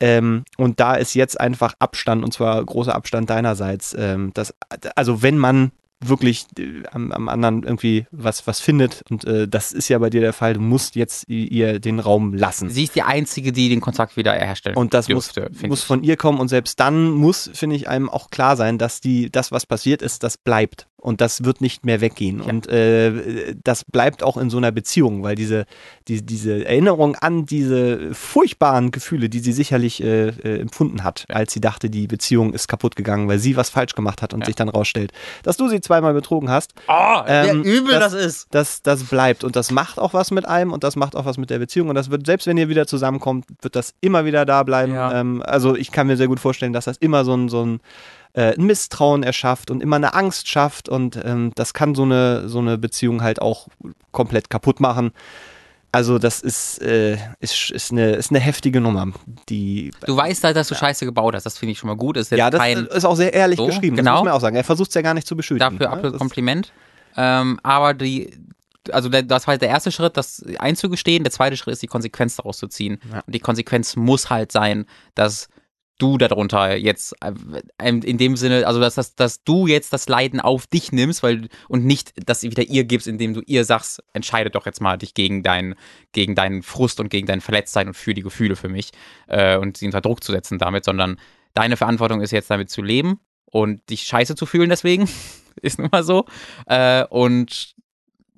Ähm, 0.00 0.44
und 0.56 0.80
da 0.80 0.94
ist 0.94 1.14
jetzt 1.14 1.40
einfach 1.40 1.74
Abstand, 1.78 2.24
und 2.24 2.32
zwar 2.32 2.64
großer 2.64 2.94
Abstand 2.94 3.30
deinerseits. 3.30 3.94
Ähm, 3.98 4.30
das, 4.34 4.54
also 4.96 5.22
wenn 5.22 5.38
man 5.38 5.72
wirklich 6.08 6.46
äh, 6.58 6.82
am, 6.90 7.12
am 7.12 7.28
anderen 7.28 7.62
irgendwie 7.62 8.06
was, 8.10 8.46
was 8.46 8.60
findet, 8.60 9.02
und 9.10 9.24
äh, 9.24 9.48
das 9.48 9.72
ist 9.72 9.88
ja 9.88 9.98
bei 9.98 10.10
dir 10.10 10.20
der 10.20 10.32
Fall, 10.32 10.54
du 10.54 10.60
musst 10.60 10.96
jetzt 10.96 11.28
ihr 11.28 11.78
den 11.80 11.98
Raum 12.00 12.34
lassen. 12.34 12.70
Sie 12.70 12.84
ist 12.84 12.94
die 12.94 13.02
Einzige, 13.02 13.52
die 13.52 13.68
den 13.68 13.80
Kontakt 13.80 14.16
wieder 14.16 14.32
herstellen 14.32 14.76
Und 14.76 14.94
das 14.94 15.08
muss, 15.08 15.32
dürfte, 15.32 15.66
muss 15.68 15.80
ich. 15.80 15.84
von 15.86 16.02
ihr 16.02 16.16
kommen 16.16 16.38
und 16.40 16.48
selbst 16.48 16.80
dann 16.80 17.10
muss, 17.10 17.50
finde 17.54 17.76
ich, 17.76 17.88
einem 17.88 18.08
auch 18.08 18.30
klar 18.30 18.56
sein, 18.56 18.78
dass 18.78 19.00
die, 19.00 19.30
das, 19.30 19.52
was 19.52 19.66
passiert 19.66 20.02
ist, 20.02 20.22
das 20.22 20.36
bleibt. 20.38 20.86
Und 20.96 21.20
das 21.20 21.42
wird 21.44 21.60
nicht 21.60 21.84
mehr 21.84 22.00
weggehen. 22.00 22.38
Ja. 22.38 22.44
Und 22.44 22.68
äh, 22.68 23.56
das 23.64 23.84
bleibt 23.84 24.22
auch 24.22 24.36
in 24.36 24.50
so 24.50 24.58
einer 24.58 24.70
Beziehung, 24.70 25.24
weil 25.24 25.34
diese, 25.34 25.66
die, 26.06 26.24
diese 26.24 26.64
Erinnerung 26.64 27.16
an 27.16 27.44
diese 27.44 28.14
furchtbaren 28.14 28.92
Gefühle, 28.92 29.28
die 29.28 29.40
sie 29.40 29.50
sicherlich 29.52 30.00
äh, 30.00 30.28
äh, 30.28 30.60
empfunden 30.60 31.02
hat, 31.02 31.24
als 31.28 31.52
sie 31.54 31.60
dachte, 31.60 31.90
die 31.90 32.06
Beziehung 32.06 32.54
ist 32.54 32.68
kaputt 32.68 32.94
gegangen, 32.94 33.26
weil 33.26 33.40
sie 33.40 33.56
was 33.56 33.68
falsch 33.68 33.94
gemacht 33.96 34.22
hat 34.22 34.32
und 34.32 34.40
Ja. 34.40 34.46
sich 34.46 34.54
dann 34.54 34.68
rausstellt, 34.68 35.10
dass 35.42 35.56
du 35.56 35.68
sie 35.68 35.80
zweimal 35.92 36.14
betrogen 36.14 36.50
hast, 36.50 36.72
Oh, 36.88 37.20
Ähm, 37.26 37.64
wie 37.64 37.68
übel 37.76 37.92
das- 37.98 38.12
das, 38.12 38.24
ist. 38.24 38.46
das, 38.50 38.82
das 38.82 39.04
bleibt 39.04 39.44
und 39.44 39.56
das 39.56 39.70
macht 39.70 39.98
auch 39.98 40.14
was 40.14 40.30
mit 40.30 40.46
einem 40.48 40.72
und 40.72 40.82
das 40.84 40.96
macht 40.96 41.14
auch 41.16 41.24
was 41.26 41.36
mit 41.36 41.50
der 41.50 41.58
Beziehung 41.58 41.88
und 41.90 41.94
das 41.94 42.10
wird, 42.10 42.24
selbst 42.26 42.46
wenn 42.46 42.56
ihr 42.56 42.68
wieder 42.68 42.86
zusammenkommt, 42.86 43.44
wird 43.60 43.76
das 43.76 43.94
immer 44.00 44.24
wieder 44.24 44.44
da 44.46 44.62
bleiben. 44.62 44.94
Ja. 44.94 45.12
Ähm, 45.20 45.42
also 45.44 45.76
ich 45.76 45.92
kann 45.92 46.06
mir 46.06 46.16
sehr 46.16 46.28
gut 46.28 46.40
vorstellen, 46.40 46.72
dass 46.72 46.86
das 46.86 46.96
immer 46.96 47.24
so 47.24 47.34
ein, 47.34 47.48
so 47.50 47.64
ein, 47.64 47.80
äh, 48.32 48.54
ein 48.56 48.64
Misstrauen 48.64 49.22
erschafft 49.22 49.70
und 49.70 49.82
immer 49.82 49.96
eine 49.96 50.14
Angst 50.14 50.48
schafft 50.48 50.88
und 50.88 51.20
ähm, 51.22 51.52
das 51.54 51.74
kann 51.74 51.94
so 51.94 52.04
eine, 52.04 52.48
so 52.48 52.58
eine 52.60 52.78
Beziehung 52.78 53.22
halt 53.22 53.42
auch 53.42 53.68
komplett 54.12 54.48
kaputt 54.48 54.80
machen. 54.80 55.12
Also 55.94 56.18
das 56.18 56.40
ist, 56.40 56.80
äh, 56.80 57.18
ist, 57.40 57.70
ist, 57.70 57.92
eine, 57.92 58.12
ist 58.12 58.30
eine 58.30 58.40
heftige 58.40 58.80
Nummer, 58.80 59.08
die 59.50 59.90
Du 60.06 60.16
weißt 60.16 60.42
halt, 60.42 60.56
dass 60.56 60.68
du 60.68 60.74
Scheiße 60.74 61.04
gebaut 61.04 61.34
hast. 61.34 61.44
Das 61.44 61.58
finde 61.58 61.72
ich 61.72 61.78
schon 61.78 61.88
mal 61.88 61.96
gut. 61.96 62.16
Ist 62.16 62.30
ja, 62.30 62.48
das 62.48 62.60
kein 62.60 62.86
ist 62.86 63.04
auch 63.04 63.14
sehr 63.14 63.34
ehrlich 63.34 63.58
So, 63.58 63.66
geschrieben, 63.66 63.96
genau. 63.96 64.12
das 64.12 64.20
muss 64.20 64.24
man 64.24 64.34
auch 64.34 64.40
sagen. 64.40 64.56
Er 64.56 64.64
versucht 64.64 64.88
es 64.88 64.94
ja 64.94 65.02
gar 65.02 65.12
nicht 65.12 65.26
zu 65.26 65.36
beschütigen. 65.36 65.78
dafür 65.78 65.88
ne? 65.88 65.92
absolut 65.92 66.18
Kompliment. 66.18 66.72
Ähm, 67.14 67.60
aber 67.62 67.92
die, 67.92 68.38
also 68.90 69.10
das 69.10 69.46
war 69.46 69.52
halt 69.52 69.60
der 69.60 69.68
erste 69.68 69.92
Schritt, 69.92 70.16
das 70.16 70.42
einzugestehen. 70.58 71.24
Der 71.24 71.30
zweite 71.30 71.58
Schritt 71.58 71.74
ist, 71.74 71.82
die 71.82 71.88
Konsequenz 71.88 72.36
daraus 72.36 72.56
zu 72.56 72.68
ziehen. 72.68 72.98
Ja. 73.12 73.20
Und 73.26 73.34
die 73.34 73.40
Konsequenz 73.40 73.94
muss 73.94 74.30
halt 74.30 74.50
sein, 74.50 74.86
dass 75.14 75.48
du 75.98 76.18
darunter 76.18 76.76
jetzt 76.76 77.14
äh, 77.20 77.32
in 77.88 78.18
dem 78.18 78.36
Sinne, 78.36 78.66
also 78.66 78.80
dass, 78.80 78.94
dass, 78.94 79.14
dass 79.14 79.44
du 79.44 79.66
jetzt 79.66 79.92
das 79.92 80.08
Leiden 80.08 80.40
auf 80.40 80.66
dich 80.66 80.92
nimmst, 80.92 81.22
weil 81.22 81.48
und 81.68 81.84
nicht 81.84 82.12
das 82.26 82.42
wieder 82.42 82.64
ihr 82.64 82.84
gibst, 82.84 83.06
indem 83.06 83.34
du 83.34 83.42
ihr 83.46 83.64
sagst, 83.64 84.02
entscheide 84.12 84.50
doch 84.50 84.66
jetzt 84.66 84.80
mal 84.80 84.98
dich 84.98 85.14
gegen 85.14 85.42
deinen 85.42 85.74
gegen 86.12 86.34
deinen 86.34 86.62
Frust 86.62 87.00
und 87.00 87.08
gegen 87.08 87.26
dein 87.26 87.40
Verletztsein 87.40 87.88
und 87.88 87.94
für 87.94 88.14
die 88.14 88.22
Gefühle 88.22 88.56
für 88.56 88.68
mich 88.68 88.90
äh, 89.28 89.56
und 89.56 89.76
sie 89.76 89.86
unter 89.86 90.00
Druck 90.00 90.24
zu 90.24 90.32
setzen 90.32 90.58
damit, 90.58 90.84
sondern 90.84 91.18
deine 91.54 91.76
Verantwortung 91.76 92.20
ist 92.20 92.32
jetzt 92.32 92.50
damit 92.50 92.70
zu 92.70 92.82
leben 92.82 93.20
und 93.46 93.88
dich 93.90 94.02
scheiße 94.02 94.34
zu 94.34 94.46
fühlen 94.46 94.70
deswegen, 94.70 95.08
ist 95.62 95.78
nun 95.78 95.88
mal 95.92 96.02
so, 96.02 96.24
äh, 96.66 97.04
und 97.04 97.74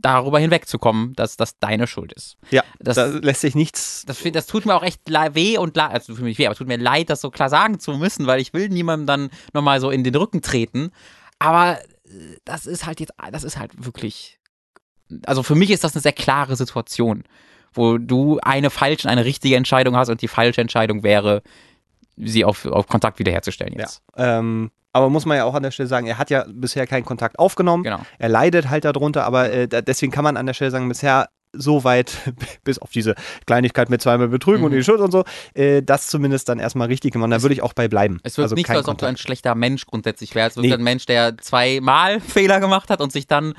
darüber 0.05 0.39
hinwegzukommen, 0.39 1.15
dass 1.15 1.37
das 1.37 1.59
deine 1.59 1.87
Schuld 1.87 2.13
ist. 2.13 2.37
Ja, 2.51 2.63
Das- 2.79 2.97
da 2.97 3.07
lässt 3.07 3.41
sich 3.41 3.55
nichts 3.55 4.05
Das, 4.07 4.23
das 4.33 4.47
tut 4.47 4.67
mir 4.67 4.75
auch 4.75 4.83
echt 4.83 5.01
weh 5.07 5.57
und 5.59 5.77
leid, 5.77 5.93
also 5.93 6.15
für 6.15 6.23
mich 6.23 6.39
weh, 6.39 6.47
aber 6.47 6.53
es 6.53 6.59
tut 6.59 6.69
mir 6.69 6.77
leid, 6.77 7.11
das 7.11 7.21
so 7.21 7.31
klar 7.31 7.49
sagen 7.49 7.81
zu 7.81 7.93
müssen, 7.97 8.27
weil 8.27 8.41
ich 8.41 8.53
will 8.53 8.69
niemandem 8.69 9.07
dann 9.07 9.31
nochmal 9.53 9.81
so 9.81 9.91
in 9.91 10.05
den 10.05 10.15
Rücken 10.15 10.43
treten. 10.43 10.91
Aber 11.39 11.79
äh, 12.05 12.37
das 12.45 12.67
ist 12.67 12.87
halt 12.87 13.01
jetzt, 13.01 13.13
das 13.33 13.45
ist 13.45 13.59
halt 13.59 13.73
wirklich, 13.85 14.39
also 15.27 15.43
für 15.43 15.55
mich 15.55 15.71
ist 15.71 15.85
das 15.85 15.95
eine 15.95 16.03
sehr 16.03 16.13
klare 16.13 16.57
Situation, 16.57 17.25
wo 17.73 17.99
du 17.99 18.39
eine 18.43 18.71
falsche, 18.71 19.09
und 19.09 19.13
eine 19.13 19.25
richtige 19.25 19.57
Entscheidung 19.57 19.97
hast 19.97 20.09
und 20.09 20.23
die 20.23 20.29
falsche 20.29 20.61
Entscheidung 20.61 21.03
wäre, 21.03 21.43
sie 22.17 22.45
auf, 22.45 22.65
auf 22.67 22.87
Kontakt 22.87 23.19
wiederherzustellen 23.19 23.75
jetzt. 23.77 24.03
Ähm, 24.17 24.71
aber 24.93 25.11
muss 25.11 25.27
man 25.27 25.37
ja 25.37 25.45
auch 25.45 25.55
an 25.55 25.63
der 25.65 25.73
Stelle 25.73 25.89
sagen, 25.89 26.07
er 26.07 26.19
hat 26.19 26.31
ja 26.31 26.45
bisher 26.49 26.87
keinen 26.87 27.05
Kontakt 27.05 27.39
aufgenommen. 27.39 27.83
Genau. 27.83 28.01
Er 28.19 28.29
leidet 28.29 28.71
halt 28.71 28.85
darunter, 28.85 29.25
aber 29.25 29.51
äh, 29.51 29.67
deswegen 29.69 30.13
kann 30.13 30.23
man 30.25 30.37
an 30.37 30.47
der 30.47 30.55
Stelle 30.55 30.71
sagen, 30.71 30.89
bisher 30.89 31.29
so 31.53 31.83
weit, 31.85 32.17
bis 32.65 32.79
auf 32.79 32.91
diese 32.91 33.15
Kleinigkeit 33.47 33.91
mit 33.91 34.03
zweimal 34.03 34.29
Betrügen 34.29 34.61
Mhm. 34.61 34.65
und 34.67 34.73
die 34.73 34.85
Schuld 34.85 35.01
und 35.01 35.11
so, 35.11 35.25
äh, 35.55 35.83
das 35.83 36.07
zumindest 36.09 36.49
dann 36.49 36.59
erstmal 36.61 36.89
richtig 36.89 37.13
gemacht. 37.13 37.33
Da 37.33 37.43
würde 37.43 37.55
ich 37.55 37.63
auch 37.63 37.73
bei 37.73 37.89
bleiben. 37.89 38.19
Es 38.23 38.37
wirkt 38.39 38.45
also 38.47 38.55
nicht 38.55 38.67
so, 38.69 38.73
als 38.75 38.89
ob 38.89 38.99
du 38.99 39.07
ein 39.07 39.17
schlechter 39.17 39.55
Mensch 39.57 39.85
grundsätzlich 39.87 40.35
wärst. 40.37 40.57
Es 40.57 40.63
wirkt 40.63 40.69
Nee. 40.77 40.81
ein 40.81 40.85
Mensch, 40.85 41.07
der 41.07 41.39
zweimal 41.39 42.21
Fehler 42.21 42.61
gemacht 42.61 42.91
hat 42.91 43.01
und 43.01 43.11
sich 43.13 43.27
dann 43.27 43.55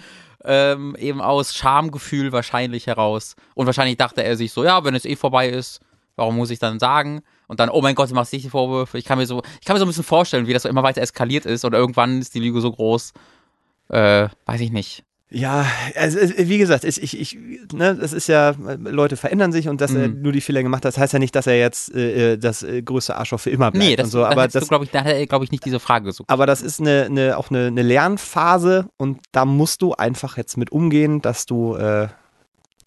ähm, 0.45 0.95
eben 0.99 1.22
aus 1.22 1.56
Schamgefühl 1.56 2.32
wahrscheinlich 2.32 2.88
heraus. 2.88 3.36
Und 3.56 3.66
wahrscheinlich 3.66 3.97
dachte 3.97 4.24
er 4.24 4.38
sich 4.38 4.51
so, 4.53 4.64
ja, 4.64 4.84
wenn 4.86 4.93
es 4.95 5.03
eh 5.06 5.16
vorbei 5.16 5.49
ist, 5.49 5.80
warum 6.16 6.36
muss 6.38 6.49
ich 6.51 6.60
dann 6.60 6.80
sagen? 6.80 7.22
Und 7.47 7.59
dann, 7.59 7.69
oh 7.69 7.81
mein 7.81 7.95
Gott, 7.95 8.09
du 8.09 8.15
machst 8.15 8.33
die 8.33 8.49
Vorwürfe. 8.49 8.97
Ich 8.97 9.05
kann 9.05 9.17
mir 9.17 9.25
so, 9.25 9.41
ich 9.59 9.65
kann 9.65 9.75
mir 9.75 9.79
so 9.79 9.85
ein 9.85 9.89
bisschen 9.89 10.03
vorstellen, 10.03 10.47
wie 10.47 10.53
das 10.53 10.63
so 10.63 10.69
immer 10.69 10.83
weiter 10.83 11.01
eskaliert 11.01 11.45
ist 11.45 11.65
und 11.65 11.73
irgendwann 11.73 12.19
ist 12.19 12.33
die 12.35 12.39
Lüge 12.39 12.61
so 12.61 12.71
groß. 12.71 13.13
Äh, 13.89 14.29
weiß 14.45 14.61
ich 14.61 14.71
nicht. 14.71 15.03
Ja, 15.31 15.65
also 15.95 16.19
wie 16.37 16.59
gesagt, 16.59 16.83
ich, 16.83 17.01
ich, 17.01 17.19
ich, 17.19 17.37
ne, 17.73 17.95
das 17.95 18.13
ist 18.13 18.27
ja, 18.27 18.53
Leute 18.77 19.17
verändern 19.17 19.51
sich 19.51 19.67
und 19.67 19.81
dass 19.81 19.91
mhm. 19.91 19.99
er 19.99 20.07
nur 20.07 20.31
die 20.31 20.39
Fehler 20.39 20.61
gemacht 20.61 20.85
hat, 20.85 20.93
das 20.93 20.97
heißt 20.99 21.13
ja 21.13 21.19
nicht, 21.19 21.35
dass 21.35 21.47
er 21.47 21.57
jetzt 21.57 21.93
äh, 21.95 22.33
äh 22.33 22.37
das 22.37 22.61
äh, 22.61 22.83
größte 22.83 23.15
Arschloch 23.15 23.39
für 23.39 23.49
immer 23.49 23.71
bleibt. 23.71 23.85
Nee, 23.85 23.95
das, 23.95 24.05
und 24.05 24.11
so. 24.11 24.25
aber 24.25 24.47
das, 24.47 24.67
glaube 24.69 24.85
ich, 24.85 24.91
da 24.91 24.99
hat 24.99 25.07
er, 25.07 25.25
glaube 25.25 25.43
ich, 25.43 25.51
nicht 25.51 25.65
diese 25.65 25.79
Frage 25.79 26.05
gesucht. 26.05 26.29
Aber 26.29 26.45
das 26.45 26.61
ist 26.61 26.79
eine, 26.79 27.05
eine 27.05 27.37
auch 27.37 27.49
eine, 27.49 27.67
eine 27.67 27.81
Lernphase 27.81 28.87
und 28.97 29.19
da 29.31 29.45
musst 29.45 29.81
du 29.81 29.93
einfach 29.93 30.37
jetzt 30.37 30.57
mit 30.57 30.71
umgehen, 30.71 31.21
dass 31.21 31.47
du 31.47 31.75
äh, 31.75 32.07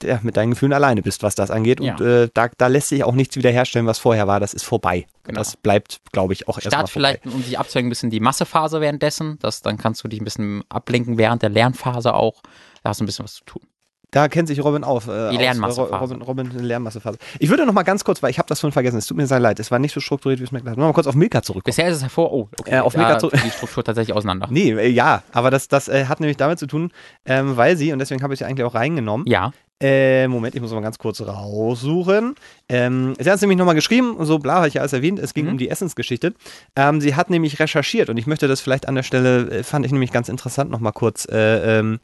ja, 0.02 0.20
mit 0.22 0.36
deinen 0.36 0.50
Gefühlen 0.50 0.72
alleine 0.72 1.02
bist, 1.02 1.22
was 1.22 1.34
das 1.34 1.50
angeht. 1.50 1.80
Ja. 1.80 1.92
Und 1.92 2.00
äh, 2.00 2.28
da, 2.32 2.48
da 2.56 2.66
lässt 2.66 2.88
sich 2.88 3.04
auch 3.04 3.14
nichts 3.14 3.36
wiederherstellen, 3.36 3.86
was 3.86 3.98
vorher 3.98 4.26
war. 4.26 4.40
Das 4.40 4.54
ist 4.54 4.64
vorbei. 4.64 5.06
Genau. 5.24 5.38
Das 5.38 5.56
bleibt, 5.56 6.00
glaube 6.12 6.32
ich, 6.32 6.48
auch 6.48 6.56
erstmal 6.56 6.70
Start 6.72 6.90
vielleicht, 6.90 7.26
um 7.26 7.42
sich 7.42 7.58
abzuhängen, 7.58 7.88
ein 7.88 7.90
bisschen 7.90 8.10
die 8.10 8.20
Massephase 8.20 8.80
währenddessen. 8.80 9.38
Das, 9.40 9.62
dann 9.62 9.76
kannst 9.78 10.02
du 10.04 10.08
dich 10.08 10.20
ein 10.20 10.24
bisschen 10.24 10.62
ablenken 10.68 11.18
während 11.18 11.42
der 11.42 11.50
Lernphase 11.50 12.14
auch. 12.14 12.42
Da 12.82 12.90
hast 12.90 13.00
du 13.00 13.04
ein 13.04 13.06
bisschen 13.06 13.24
was 13.24 13.34
zu 13.34 13.44
tun. 13.44 13.62
Da 14.10 14.28
kennt 14.28 14.48
sich 14.48 14.64
Robin 14.64 14.84
auf. 14.84 15.06
Äh, 15.06 15.30
die 15.30 15.36
Lernmassephase. 15.36 15.94
Robin, 15.94 16.22
Robin, 16.22 16.50
Lernmassephase. 16.50 17.18
Ich 17.38 17.50
würde 17.50 17.66
noch 17.66 17.74
mal 17.74 17.82
ganz 17.82 18.04
kurz, 18.04 18.22
weil 18.22 18.30
ich 18.30 18.38
habe 18.38 18.48
das 18.48 18.60
schon 18.60 18.72
vergessen, 18.72 18.96
es 18.96 19.06
tut 19.06 19.18
mir 19.18 19.26
sehr 19.26 19.38
leid, 19.38 19.60
es 19.60 19.70
war 19.70 19.78
nicht 19.78 19.92
so 19.92 20.00
strukturiert, 20.00 20.40
wie 20.40 20.44
es 20.44 20.52
mir 20.52 20.60
gedacht 20.60 20.72
habe. 20.72 20.80
Noch 20.80 20.88
mal 20.88 20.94
kurz 20.94 21.06
auf 21.06 21.14
Milka 21.14 21.42
zurück. 21.42 21.64
Bisher 21.64 21.88
ist 21.88 21.96
es 21.96 22.02
hervor, 22.02 22.32
oh, 22.32 22.48
okay. 22.58 22.76
Äh, 22.76 22.80
auf 22.80 22.96
Milka 22.96 23.18
zurück. 23.18 23.34
die 23.44 23.50
Struktur 23.50 23.84
tatsächlich 23.84 24.16
auseinander. 24.16 24.48
Nee, 24.50 24.72
äh, 24.72 24.88
ja, 24.88 25.22
aber 25.32 25.50
das, 25.50 25.68
das 25.68 25.88
äh, 25.88 26.06
hat 26.06 26.20
nämlich 26.20 26.38
damit 26.38 26.58
zu 26.58 26.66
tun, 26.66 26.90
ähm, 27.26 27.58
weil 27.58 27.76
sie, 27.76 27.92
und 27.92 27.98
deswegen 27.98 28.22
habe 28.22 28.32
ich 28.32 28.38
sie 28.38 28.46
eigentlich 28.46 28.64
auch 28.64 28.74
reingenommen, 28.74 29.26
ja. 29.26 29.52
Äh, 29.80 30.26
Moment, 30.26 30.56
ich 30.56 30.60
muss 30.60 30.72
mal 30.72 30.80
ganz 30.80 30.98
kurz 30.98 31.20
raussuchen. 31.20 32.34
Ähm, 32.68 33.14
sie 33.16 33.30
hat 33.30 33.36
es 33.36 33.40
nämlich 33.42 33.58
nochmal 33.58 33.76
geschrieben, 33.76 34.16
so 34.24 34.40
bla, 34.40 34.56
habe 34.56 34.68
ich 34.68 34.74
ja 34.74 34.80
alles 34.80 34.92
erwähnt, 34.92 35.20
es 35.20 35.34
ging 35.34 35.44
mhm. 35.44 35.52
um 35.52 35.58
die 35.58 35.68
Essensgeschichte. 35.68 36.34
Ähm, 36.74 37.00
sie 37.00 37.14
hat 37.14 37.30
nämlich 37.30 37.60
recherchiert 37.60 38.10
und 38.10 38.16
ich 38.16 38.26
möchte 38.26 38.48
das 38.48 38.60
vielleicht 38.60 38.88
an 38.88 38.96
der 38.96 39.04
Stelle, 39.04 39.50
äh, 39.50 39.62
fand 39.62 39.86
ich 39.86 39.92
nämlich 39.92 40.10
ganz 40.10 40.28
interessant, 40.28 40.72
nochmal 40.72 40.92
kurz 40.92 41.28
äh, 41.30 41.78
ähm, 41.78 42.00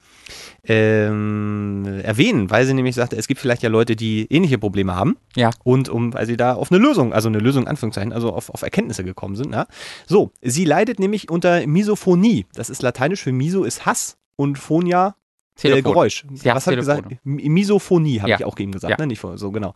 ähm, 0.62 2.01
erwähnen, 2.05 2.49
weil 2.49 2.64
sie 2.64 2.75
nämlich 2.75 2.95
sagte, 2.95 3.16
es 3.16 3.27
gibt 3.27 3.41
vielleicht 3.41 3.62
ja 3.64 3.68
Leute, 3.68 3.97
die 3.97 4.27
ähnliche 4.31 4.59
Probleme 4.59 4.95
haben. 4.95 5.16
Ja. 5.35 5.51
Und 5.64 5.89
um, 5.89 6.14
weil 6.14 6.27
sie 6.27 6.37
da 6.37 6.55
auf 6.55 6.70
eine 6.70 6.81
Lösung, 6.81 7.12
also 7.12 7.29
eine 7.29 7.39
Lösung, 7.39 7.66
Anführungszeichen, 7.66 8.12
also 8.12 8.33
auf, 8.33 8.51
auf 8.51 8.62
Erkenntnisse 8.62 9.03
gekommen 9.03 9.35
sind. 9.35 9.53
Ja? 9.53 9.66
So, 10.07 10.31
sie 10.43 10.64
leidet 10.64 11.01
nämlich 11.01 11.29
unter 11.29 11.66
Misophonie. 11.66 12.47
Das 12.55 12.70
ist 12.70 12.83
lateinisch 12.83 13.22
für 13.22 13.33
Miso 13.33 13.64
ist 13.64 13.85
Hass 13.85 14.16
und 14.37 14.59
Phonia 14.59 15.16
äh, 15.62 15.82
Geräusch. 15.82 16.24
Ja, 16.42 16.55
Was 16.55 16.66
hat 16.66 16.76
gesagt? 16.76 17.16
Misophonie 17.24 18.20
habe 18.20 18.30
ja. 18.30 18.36
ich 18.38 18.44
auch 18.44 18.59
eben 18.59 18.72
gesagt, 18.72 18.90
ja. 18.90 18.96
ne? 18.98 19.07
Nicht 19.07 19.22
so 19.36 19.50
genau. 19.50 19.74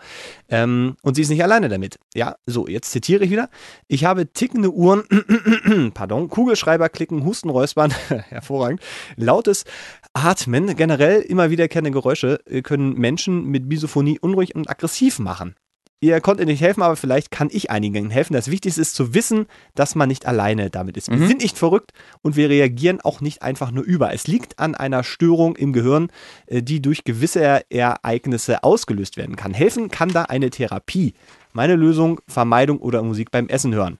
Ähm, 0.48 0.96
und 1.02 1.14
sie 1.14 1.22
ist 1.22 1.28
nicht 1.28 1.42
alleine 1.42 1.68
damit. 1.68 1.98
Ja, 2.14 2.36
so, 2.46 2.66
jetzt 2.66 2.90
zitiere 2.90 3.24
ich 3.24 3.30
wieder. 3.30 3.48
Ich 3.86 4.04
habe 4.04 4.32
tickende 4.32 4.72
Uhren, 4.72 5.04
pardon, 5.94 6.28
Kugelschreiber 6.28 6.88
klicken, 6.88 7.24
Husten, 7.24 7.50
Räuspern, 7.50 7.90
hervorragend, 8.28 8.80
lautes 9.16 9.64
Atmen, 10.12 10.74
generell 10.76 11.20
immer 11.20 11.50
wiederkehrende 11.50 11.90
Geräusche 11.90 12.40
äh, 12.46 12.62
können 12.62 12.94
Menschen 12.94 13.44
mit 13.46 13.66
Misophonie 13.66 14.18
unruhig 14.18 14.54
und 14.54 14.68
aggressiv 14.68 15.18
machen. 15.18 15.54
Ihr 16.00 16.20
konntet 16.20 16.46
nicht 16.46 16.60
helfen, 16.60 16.82
aber 16.82 16.94
vielleicht 16.94 17.32
kann 17.32 17.48
ich 17.50 17.70
einigen 17.70 18.08
helfen. 18.08 18.32
Das 18.32 18.50
Wichtigste 18.50 18.80
ist 18.80 18.94
zu 18.94 19.14
wissen, 19.14 19.46
dass 19.74 19.96
man 19.96 20.08
nicht 20.08 20.26
alleine 20.26 20.70
damit 20.70 20.96
ist. 20.96 21.10
Wir 21.10 21.16
mhm. 21.16 21.26
sind 21.26 21.42
nicht 21.42 21.58
verrückt 21.58 21.92
und 22.22 22.36
wir 22.36 22.48
reagieren 22.48 23.00
auch 23.00 23.20
nicht 23.20 23.42
einfach 23.42 23.72
nur 23.72 23.82
über. 23.82 24.12
Es 24.12 24.28
liegt 24.28 24.60
an 24.60 24.76
einer 24.76 25.02
Störung 25.02 25.56
im 25.56 25.72
Gehirn, 25.72 26.08
äh, 26.46 26.62
die 26.62 26.80
durch 26.80 27.02
gewisse 27.02 27.64
Ereignisse 27.68 28.62
ausgelöst 28.62 29.16
werden 29.16 29.34
kann. 29.34 29.54
Helfen 29.54 29.90
kann 29.90 30.10
da 30.10 30.22
eine 30.22 30.50
Therapie. 30.50 31.14
Meine 31.52 31.74
Lösung, 31.74 32.20
Vermeidung 32.28 32.78
oder 32.78 33.02
Musik 33.02 33.32
beim 33.32 33.48
Essen 33.48 33.74
hören 33.74 33.98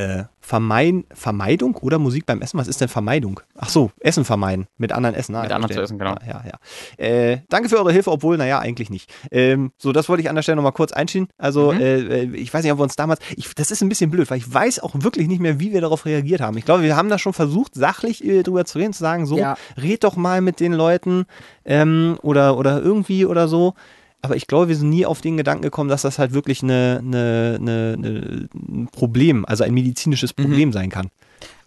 äh, 0.00 0.24
Vermein 0.40 1.04
Vermeidung 1.12 1.76
oder 1.76 1.98
Musik 1.98 2.26
beim 2.26 2.40
Essen? 2.40 2.58
Was 2.58 2.66
ist 2.66 2.80
denn 2.80 2.88
Vermeidung? 2.88 3.40
Ach 3.56 3.68
so, 3.68 3.90
Essen 4.00 4.24
vermeiden. 4.24 4.66
Mit 4.78 4.90
anderen 4.92 5.14
essen. 5.14 5.34
Ah, 5.34 5.42
mit 5.42 5.52
anderen 5.52 5.72
zu 5.72 5.80
essen, 5.80 5.98
genau. 5.98 6.16
Ja, 6.26 6.42
ja. 6.44 6.58
ja. 6.98 7.04
Äh, 7.04 7.42
danke 7.48 7.68
für 7.68 7.78
eure 7.78 7.92
Hilfe, 7.92 8.10
obwohl, 8.10 8.36
naja, 8.36 8.58
eigentlich 8.58 8.90
nicht. 8.90 9.12
Ähm, 9.30 9.72
so, 9.76 9.92
das 9.92 10.08
wollte 10.08 10.22
ich 10.22 10.28
an 10.28 10.34
der 10.34 10.42
Stelle 10.42 10.56
nochmal 10.56 10.72
kurz 10.72 10.92
einschieben. 10.92 11.28
Also, 11.38 11.72
mhm. 11.72 11.80
äh, 11.80 12.22
ich 12.36 12.52
weiß 12.52 12.62
nicht, 12.62 12.72
ob 12.72 12.78
wir 12.78 12.82
uns 12.82 12.96
damals, 12.96 13.20
ich, 13.36 13.54
das 13.54 13.70
ist 13.70 13.82
ein 13.82 13.88
bisschen 13.88 14.10
blöd, 14.10 14.30
weil 14.30 14.38
ich 14.38 14.52
weiß 14.52 14.80
auch 14.80 14.94
wirklich 14.94 15.28
nicht 15.28 15.40
mehr, 15.40 15.60
wie 15.60 15.72
wir 15.72 15.80
darauf 15.80 16.06
reagiert 16.06 16.40
haben. 16.40 16.56
Ich 16.56 16.64
glaube, 16.64 16.82
wir 16.82 16.96
haben 16.96 17.10
da 17.10 17.18
schon 17.18 17.32
versucht, 17.32 17.74
sachlich 17.74 18.24
äh, 18.24 18.42
drüber 18.42 18.64
zu 18.64 18.78
reden, 18.78 18.92
zu 18.92 19.00
sagen, 19.00 19.26
so, 19.26 19.38
ja. 19.38 19.56
red 19.80 20.02
doch 20.02 20.16
mal 20.16 20.40
mit 20.40 20.58
den 20.58 20.72
Leuten 20.72 21.26
ähm, 21.64 22.18
oder, 22.22 22.56
oder 22.56 22.80
irgendwie 22.80 23.26
oder 23.26 23.46
so 23.46 23.74
aber 24.22 24.36
ich 24.36 24.46
glaube, 24.46 24.68
wir 24.68 24.76
sind 24.76 24.90
nie 24.90 25.06
auf 25.06 25.20
den 25.20 25.36
Gedanken 25.36 25.62
gekommen, 25.62 25.88
dass 25.88 26.02
das 26.02 26.18
halt 26.18 26.32
wirklich 26.32 26.62
eine, 26.62 27.00
eine, 27.02 27.56
eine, 27.58 28.48
ein 28.54 28.88
Problem, 28.92 29.44
also 29.46 29.64
ein 29.64 29.74
medizinisches 29.74 30.36
mhm. 30.36 30.42
Problem 30.42 30.68
mhm. 30.68 30.72
sein 30.72 30.90
kann. 30.90 31.10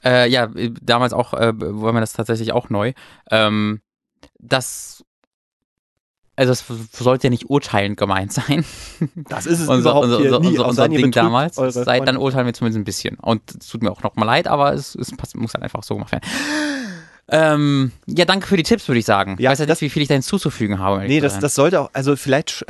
Äh, 0.04 0.30
ja, 0.30 0.50
damals 0.82 1.14
auch, 1.14 1.34
äh, 1.34 1.54
war 1.56 1.94
mir 1.94 2.02
das 2.02 2.14
tatsächlich 2.14 2.52
auch 2.52 2.70
neu. 2.70 2.94
Ähm, 3.32 3.82
das 4.40 5.04
also 6.36 6.52
es 6.52 6.66
sollte 6.92 7.28
ja 7.28 7.30
nicht 7.30 7.50
urteilend 7.50 7.98
gemeint 7.98 8.34
sein. 8.34 8.66
Das 9.30 9.46
ist 9.46 9.60
es 9.60 9.68
unser, 9.68 9.92
überhaupt 9.92 10.06
unser, 10.06 10.18
unser. 10.18 10.38
Unser, 10.40 10.68
unser 10.68 10.90
Ding 10.90 11.12
damals. 11.12 11.56
Seit 11.56 12.08
dann 12.08 12.18
urteilen 12.18 12.48
wir 12.48 12.54
zumindest 12.54 12.80
ein 12.80 12.86
bisschen. 12.86 13.16
Und 13.20 13.42
es 13.60 13.68
tut 13.68 13.84
mir 13.84 13.92
auch 13.92 14.02
noch 14.02 14.16
mal 14.16 14.26
leid, 14.26 14.48
aber 14.48 14.74
es, 14.74 14.96
es 14.96 15.12
muss 15.36 15.54
halt 15.54 15.64
einfach 15.64 15.84
so 15.84 15.94
gemacht 15.94 16.12
werden. 16.12 16.24
Ähm, 17.30 17.94
ja, 18.06 18.26
danke 18.26 18.48
für 18.48 18.58
die 18.58 18.64
Tipps, 18.64 18.88
würde 18.90 19.00
ich 19.00 19.06
sagen. 19.06 19.38
Ja, 19.40 19.50
ich 19.50 19.52
weiß 19.54 19.60
ja 19.60 19.66
nicht, 19.66 19.80
wie 19.80 19.90
viel 19.90 20.02
ich 20.02 20.10
da 20.10 20.14
hinzuzufügen 20.14 20.80
habe. 20.80 21.08
Nee, 21.08 21.22
das, 21.22 21.40
das 21.40 21.56
sollte 21.56 21.80
auch, 21.80 21.90
also 21.94 22.18
vielleicht 22.18 22.66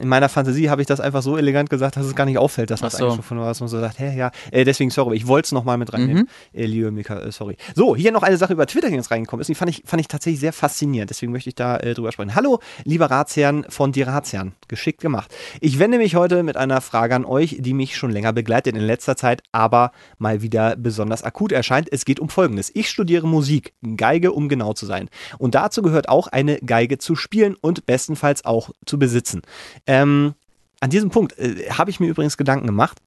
in 0.00 0.08
meiner 0.08 0.28
Fantasie 0.28 0.68
habe 0.68 0.82
ich 0.82 0.88
das 0.88 0.98
einfach 0.98 1.22
so 1.22 1.36
elegant 1.36 1.70
gesagt, 1.70 1.96
dass 1.96 2.04
es 2.04 2.16
gar 2.16 2.24
nicht 2.24 2.38
auffällt, 2.38 2.70
dass 2.70 2.80
so. 2.80 2.86
eigentlich 2.86 2.98
schon 2.98 3.22
von 3.22 3.38
was 3.38 3.60
man 3.60 3.68
so 3.68 3.78
sagt, 3.78 4.00
hä, 4.00 4.16
ja, 4.16 4.32
äh, 4.50 4.64
deswegen 4.64 4.90
sorry, 4.90 5.16
ich 5.16 5.28
wollte 5.28 5.46
es 5.46 5.52
nochmal 5.52 5.78
mit 5.78 5.92
reinnehmen. 5.92 6.28
Mhm. 6.52 6.60
Äh, 6.60 6.66
liebe 6.66 6.90
Mika, 6.90 7.20
äh, 7.20 7.30
sorry. 7.30 7.56
So, 7.76 7.94
hier 7.94 8.10
noch 8.10 8.24
eine 8.24 8.36
Sache 8.36 8.52
über 8.52 8.66
Twitter, 8.66 8.88
die 8.88 8.96
jetzt 8.96 9.12
reingekommen 9.12 9.40
ist, 9.40 9.48
die 9.48 9.54
fand 9.54 9.70
ich, 9.70 9.82
fand 9.84 10.00
ich 10.00 10.08
tatsächlich 10.08 10.40
sehr 10.40 10.52
faszinierend, 10.52 11.10
deswegen 11.10 11.30
möchte 11.30 11.50
ich 11.50 11.54
da 11.54 11.76
äh, 11.76 11.94
drüber 11.94 12.10
sprechen. 12.10 12.34
Hallo, 12.34 12.58
lieber 12.82 13.06
Ratsherrn 13.06 13.64
von 13.68 13.92
die 13.92 14.02
Ratsherren, 14.02 14.54
geschickt 14.66 15.02
gemacht. 15.02 15.32
Ich 15.60 15.78
wende 15.78 15.98
mich 15.98 16.16
heute 16.16 16.42
mit 16.42 16.56
einer 16.56 16.80
Frage 16.80 17.14
an 17.14 17.24
euch, 17.24 17.58
die 17.60 17.74
mich 17.74 17.96
schon 17.96 18.10
länger 18.10 18.32
begleitet 18.32 18.74
in 18.74 18.82
letzter 18.82 19.16
Zeit, 19.16 19.44
aber 19.52 19.92
mal 20.18 20.42
wieder 20.42 20.74
besonders 20.74 21.22
akut 21.22 21.52
erscheint. 21.52 21.88
Es 21.92 22.04
geht 22.04 22.18
um 22.18 22.28
Folgendes. 22.28 22.72
Ich 22.74 22.90
studiere 22.90 23.28
Musik, 23.28 23.72
Geige, 23.96 24.32
um 24.32 24.48
genau 24.48 24.72
zu 24.72 24.86
sein. 24.86 25.08
Und 25.38 25.54
dazu 25.54 25.82
gehört 25.82 26.08
auch 26.08 26.26
eine 26.28 26.58
Geige 26.58 26.98
zu 26.98 27.16
spielen 27.16 27.56
und 27.60 27.86
bestenfalls 27.86 28.44
auch 28.44 28.70
zu 28.86 28.98
besitzen. 28.98 29.42
Ähm, 29.86 30.34
an 30.80 30.90
diesem 30.90 31.10
Punkt 31.10 31.38
äh, 31.38 31.70
habe 31.70 31.90
ich 31.90 32.00
mir 32.00 32.08
übrigens 32.08 32.36
Gedanken 32.36 32.66
gemacht. 32.66 32.98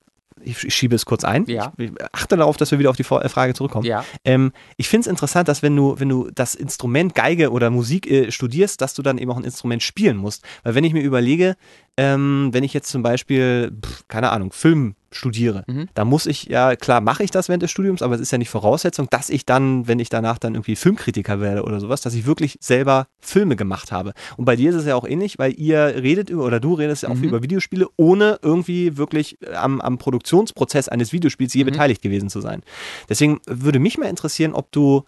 Ich, 0.44 0.64
ich 0.64 0.74
schiebe 0.76 0.96
es 0.96 1.06
kurz 1.06 1.24
ein. 1.24 1.46
Ja. 1.46 1.74
Ich 1.78 1.92
achte 2.12 2.38
darauf, 2.38 2.58
dass 2.58 2.72
wir 2.72 2.80
wieder 2.80 2.90
auf 2.90 2.96
die 2.96 3.04
äh, 3.04 3.30
Frage 3.30 3.54
zurückkommen. 3.54 3.86
Ja. 3.86 4.06
Ähm, 4.24 4.52
ich 4.78 4.88
finde 4.88 5.02
es 5.02 5.08
interessant, 5.08 5.48
dass 5.48 5.64
wenn 5.64 5.76
du, 5.76 6.00
wenn 6.00 6.10
du 6.10 6.30
das 6.34 6.56
Instrument 6.56 7.16
Geige 7.16 7.52
oder 7.52 7.70
Musik 7.70 8.10
äh, 8.10 8.32
studierst, 8.32 8.82
dass 8.82 8.94
du 8.94 9.02
dann 9.02 9.18
eben 9.18 9.32
auch 9.32 9.38
ein 9.38 9.44
Instrument 9.44 9.84
spielen 9.84 10.18
musst. 10.18 10.44
Weil 10.64 10.76
wenn 10.76 10.84
ich 10.84 10.94
mir 10.94 11.02
überlege, 11.02 11.56
ähm, 11.98 12.50
wenn 12.52 12.64
ich 12.64 12.74
jetzt 12.74 12.90
zum 12.90 13.02
Beispiel, 13.04 13.72
pf, 13.84 14.08
keine 14.08 14.32
Ahnung, 14.32 14.52
Film 14.52 14.96
studiere. 15.18 15.64
Mhm. 15.68 15.90
Da 15.94 16.06
muss 16.06 16.26
ich, 16.26 16.46
ja 16.46 16.76
klar 16.76 17.02
mache 17.02 17.24
ich 17.24 17.32
das 17.32 17.50
während 17.50 17.64
des 17.64 17.72
Studiums, 17.72 18.02
aber 18.02 18.16
es 18.16 18.22
ist 18.22 18.32
ja 18.32 18.38
nicht 18.38 18.50
Voraussetzung, 18.50 19.08
dass 19.10 19.30
ich 19.30 19.46
dann, 19.46 19.88
wenn 19.88 20.00
ich 20.00 20.10
danach 20.10 20.38
dann 20.38 20.56
irgendwie 20.56 20.76
Filmkritiker 20.76 21.42
werde 21.42 21.64
oder 21.64 21.80
sowas, 21.80 22.02
dass 22.02 22.14
ich 22.14 22.26
wirklich 22.26 22.58
selber 22.62 23.08
Filme 23.20 23.56
gemacht 23.56 23.92
habe. 23.92 24.14
Und 24.38 24.46
bei 24.46 24.56
dir 24.56 24.70
ist 24.70 24.76
es 24.76 24.86
ja 24.86 24.96
auch 24.96 25.08
ähnlich, 25.08 25.40
weil 25.40 25.60
ihr 25.60 25.80
redet 26.02 26.30
über, 26.30 26.46
oder 26.46 26.60
du 26.60 26.74
redest 26.74 27.04
ja 27.04 27.10
auch 27.10 27.16
mhm. 27.16 27.24
über 27.24 27.44
Videospiele, 27.44 27.88
ohne 27.98 28.40
irgendwie 28.42 28.98
wirklich 28.98 29.38
am, 29.54 29.82
am 29.82 29.98
Produktionsprozess 29.98 30.88
eines 30.88 31.12
Videospiels 31.12 31.54
je 31.54 31.64
mhm. 31.64 31.72
beteiligt 31.72 32.02
gewesen 32.02 32.30
zu 32.30 32.42
sein. 32.42 32.62
Deswegen 33.10 33.40
würde 33.46 33.80
mich 33.80 33.98
mal 33.98 34.08
interessieren, 34.08 34.54
ob 34.54 34.72
du 34.72 35.04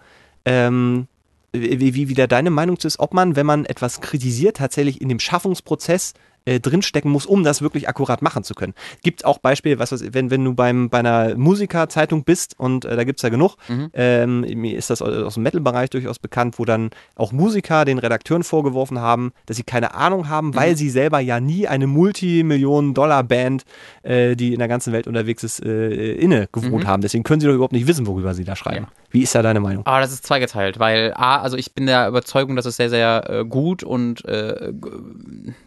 ähm, 0.46 1.08
wie, 1.52 1.96
wie 1.96 2.10
wieder 2.10 2.28
deine 2.28 2.52
Meinung 2.52 2.78
ist, 2.78 3.00
ob 3.00 3.14
man, 3.14 3.36
wenn 3.36 3.46
man 3.46 3.66
etwas 3.66 4.02
kritisiert, 4.02 4.58
tatsächlich 4.58 5.02
in 5.02 5.10
dem 5.10 5.20
Schaffungsprozess 5.20 6.14
äh, 6.50 6.60
drinstecken 6.60 7.12
muss, 7.12 7.26
um 7.26 7.44
das 7.44 7.62
wirklich 7.62 7.88
akkurat 7.88 8.22
machen 8.22 8.44
zu 8.44 8.56
können. 8.56 8.74
Gibt 9.04 9.24
auch 9.24 9.38
Beispiele, 9.38 9.78
was, 9.78 9.92
was 9.92 10.14
wenn, 10.14 10.32
wenn 10.32 10.44
du 10.44 10.54
beim, 10.56 10.90
bei 10.90 11.00
einer 11.00 11.36
Musikerzeitung 11.36 12.24
bist 12.24 12.60
und 12.60 12.86
äh, 12.86 12.96
da 12.96 13.04
gibt 13.04 13.20
es 13.20 13.24
ja 13.24 13.30
genug, 13.30 13.56
mhm. 13.68 13.90
ähm, 13.94 14.42
mir 14.42 14.78
ist 14.78 14.90
das 14.90 15.02
aus 15.02 15.36
dem 15.36 15.44
Metal-Bereich 15.44 15.92
durchaus 15.92 16.18
bekannt, 16.18 16.58
wo 16.58 16.66
dann 16.66 16.90
auch 17.16 17.32
Musiker 17.32 17.86
den 17.86 18.00
Redakteuren 18.00 18.44
vorgeworfen 18.44 19.00
haben, 19.00 19.32
dass 19.46 19.58
sie 19.58 19.64
keine 19.64 19.94
Ahnung 19.94 20.28
haben, 20.28 20.48
mhm. 20.48 20.56
weil 20.56 20.76
sie 20.76 20.90
selber 20.90 21.20
ja 21.20 21.40
nie 21.40 21.68
eine 21.68 21.86
Multimillionen-Dollar-Band, 21.86 23.66
äh, 24.02 24.36
die 24.36 24.54
in 24.54 24.60
der 24.60 24.68
ganzen 24.68 24.92
Welt 24.92 25.06
unterwegs 25.06 25.44
ist, 25.44 25.64
äh, 25.64 26.14
inne 26.14 26.48
gewohnt 26.52 26.86
mhm. 26.86 26.88
haben. 26.88 27.02
Deswegen 27.02 27.24
können 27.24 27.42
sie 27.42 27.48
doch 27.48 27.54
überhaupt 27.54 27.74
nicht 27.74 27.88
wissen, 27.88 28.08
worüber 28.08 28.34
sie 28.34 28.44
da 28.44 28.56
schreiben. 28.56 28.88
Ja. 28.90 28.99
Wie 29.12 29.24
ist 29.24 29.34
da 29.34 29.42
deine 29.42 29.60
Meinung? 29.60 29.86
Aber 29.86 30.02
das 30.02 30.12
ist 30.12 30.26
zweigeteilt, 30.26 30.80
weil 30.80 31.14
A, 31.16 31.38
also 31.38 31.58
ich 31.58 31.74
bin 31.74 31.86
der 31.86 32.08
Überzeugung, 32.08 32.56
dass 32.56 32.66
es 32.66 32.78
sehr, 32.78 32.90
sehr 32.90 33.30
äh, 33.30 33.46
gut 33.46 33.84
und 33.84 34.24
äh, 34.26 34.72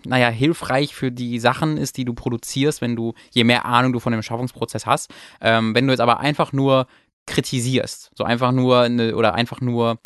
naja, 0.04 0.28
hilfreich 0.28 0.94
für 0.94 1.10
die 1.10 1.38
Sachen 1.38 1.76
ist, 1.76 1.96
die 1.96 2.04
du 2.04 2.14
produzierst, 2.14 2.80
wenn 2.80 2.94
du, 2.94 3.14
je 3.32 3.44
mehr 3.44 3.64
Ahnung 3.64 3.92
du 3.92 4.00
von 4.00 4.12
dem 4.12 4.22
Schaffungsprozess 4.22 4.86
hast. 4.86 5.10
Ähm, 5.40 5.74
wenn 5.74 5.86
du 5.86 5.92
jetzt 5.92 6.00
aber 6.00 6.20
einfach 6.20 6.52
nur 6.52 6.86
kritisierst, 7.26 8.10
so 8.14 8.24
einfach 8.24 8.52
nur 8.52 8.80
eine, 8.82 9.16
oder 9.16 9.34
einfach 9.34 9.60
nur 9.60 9.98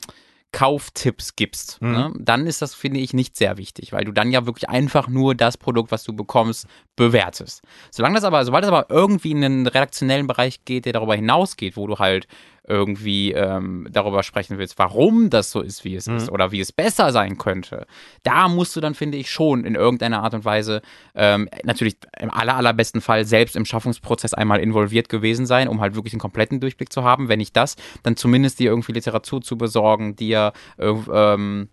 Kauftipps 0.52 1.36
gibst, 1.36 1.82
mhm. 1.82 1.92
ne, 1.92 2.12
dann 2.18 2.46
ist 2.46 2.62
das, 2.62 2.74
finde 2.74 3.00
ich, 3.00 3.12
nicht 3.12 3.36
sehr 3.36 3.58
wichtig, 3.58 3.92
weil 3.92 4.04
du 4.04 4.12
dann 4.12 4.30
ja 4.30 4.46
wirklich 4.46 4.68
einfach 4.70 5.08
nur 5.08 5.34
das 5.34 5.58
Produkt, 5.58 5.90
was 5.90 6.02
du 6.04 6.14
bekommst, 6.14 6.66
bewertest. 6.94 7.62
Solange 7.90 8.14
das 8.14 8.24
aber, 8.24 8.44
sobald 8.44 8.64
es 8.64 8.70
aber 8.70 8.86
irgendwie 8.88 9.32
in 9.32 9.44
einen 9.44 9.66
redaktionellen 9.66 10.26
Bereich 10.26 10.64
geht, 10.64 10.86
der 10.86 10.94
darüber 10.94 11.14
hinausgeht, 11.14 11.76
wo 11.76 11.86
du 11.86 11.98
halt 11.98 12.26
irgendwie 12.68 13.32
ähm, 13.32 13.86
darüber 13.90 14.22
sprechen 14.22 14.58
willst, 14.58 14.78
warum 14.78 15.30
das 15.30 15.50
so 15.50 15.60
ist, 15.60 15.84
wie 15.84 15.94
es 15.94 16.06
mhm. 16.06 16.16
ist 16.16 16.30
oder 16.30 16.52
wie 16.52 16.60
es 16.60 16.72
besser 16.72 17.12
sein 17.12 17.38
könnte, 17.38 17.86
da 18.22 18.48
musst 18.48 18.74
du 18.76 18.80
dann, 18.80 18.94
finde 18.94 19.18
ich, 19.18 19.30
schon 19.30 19.64
in 19.64 19.74
irgendeiner 19.74 20.22
Art 20.22 20.34
und 20.34 20.44
Weise 20.44 20.82
ähm, 21.14 21.48
natürlich 21.64 21.96
im 22.18 22.30
aller, 22.30 22.56
allerbesten 22.56 23.00
Fall 23.00 23.24
selbst 23.24 23.56
im 23.56 23.64
Schaffungsprozess 23.64 24.34
einmal 24.34 24.60
involviert 24.60 25.08
gewesen 25.08 25.46
sein, 25.46 25.68
um 25.68 25.80
halt 25.80 25.94
wirklich 25.94 26.14
einen 26.14 26.20
kompletten 26.20 26.60
Durchblick 26.60 26.92
zu 26.92 27.04
haben. 27.04 27.28
Wenn 27.28 27.38
nicht 27.38 27.56
das, 27.56 27.76
dann 28.02 28.16
zumindest 28.16 28.58
dir 28.58 28.70
irgendwie 28.70 28.92
Literatur 28.92 29.42
zu 29.42 29.56
besorgen, 29.56 30.16
dir 30.16 30.52
äh, 30.78 30.92
ähm, 31.12 31.68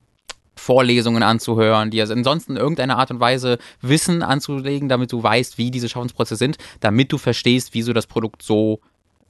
Vorlesungen 0.56 1.24
anzuhören, 1.24 1.90
dir 1.90 2.10
ansonsten 2.10 2.53
in 2.53 2.57
irgendeiner 2.57 2.98
Art 2.98 3.11
und 3.11 3.20
Weise 3.20 3.57
Wissen 3.82 4.22
anzulegen, 4.22 4.88
damit 4.88 5.11
du 5.11 5.22
weißt, 5.22 5.57
wie 5.57 5.72
diese 5.72 5.90
Schaffensprozesse 5.90 6.38
sind, 6.38 6.57
damit 6.80 7.11
du 7.11 7.18
verstehst, 7.18 7.74
wieso 7.74 7.94
das 7.94 8.07
Produkt 8.07 8.44
so 8.44 8.80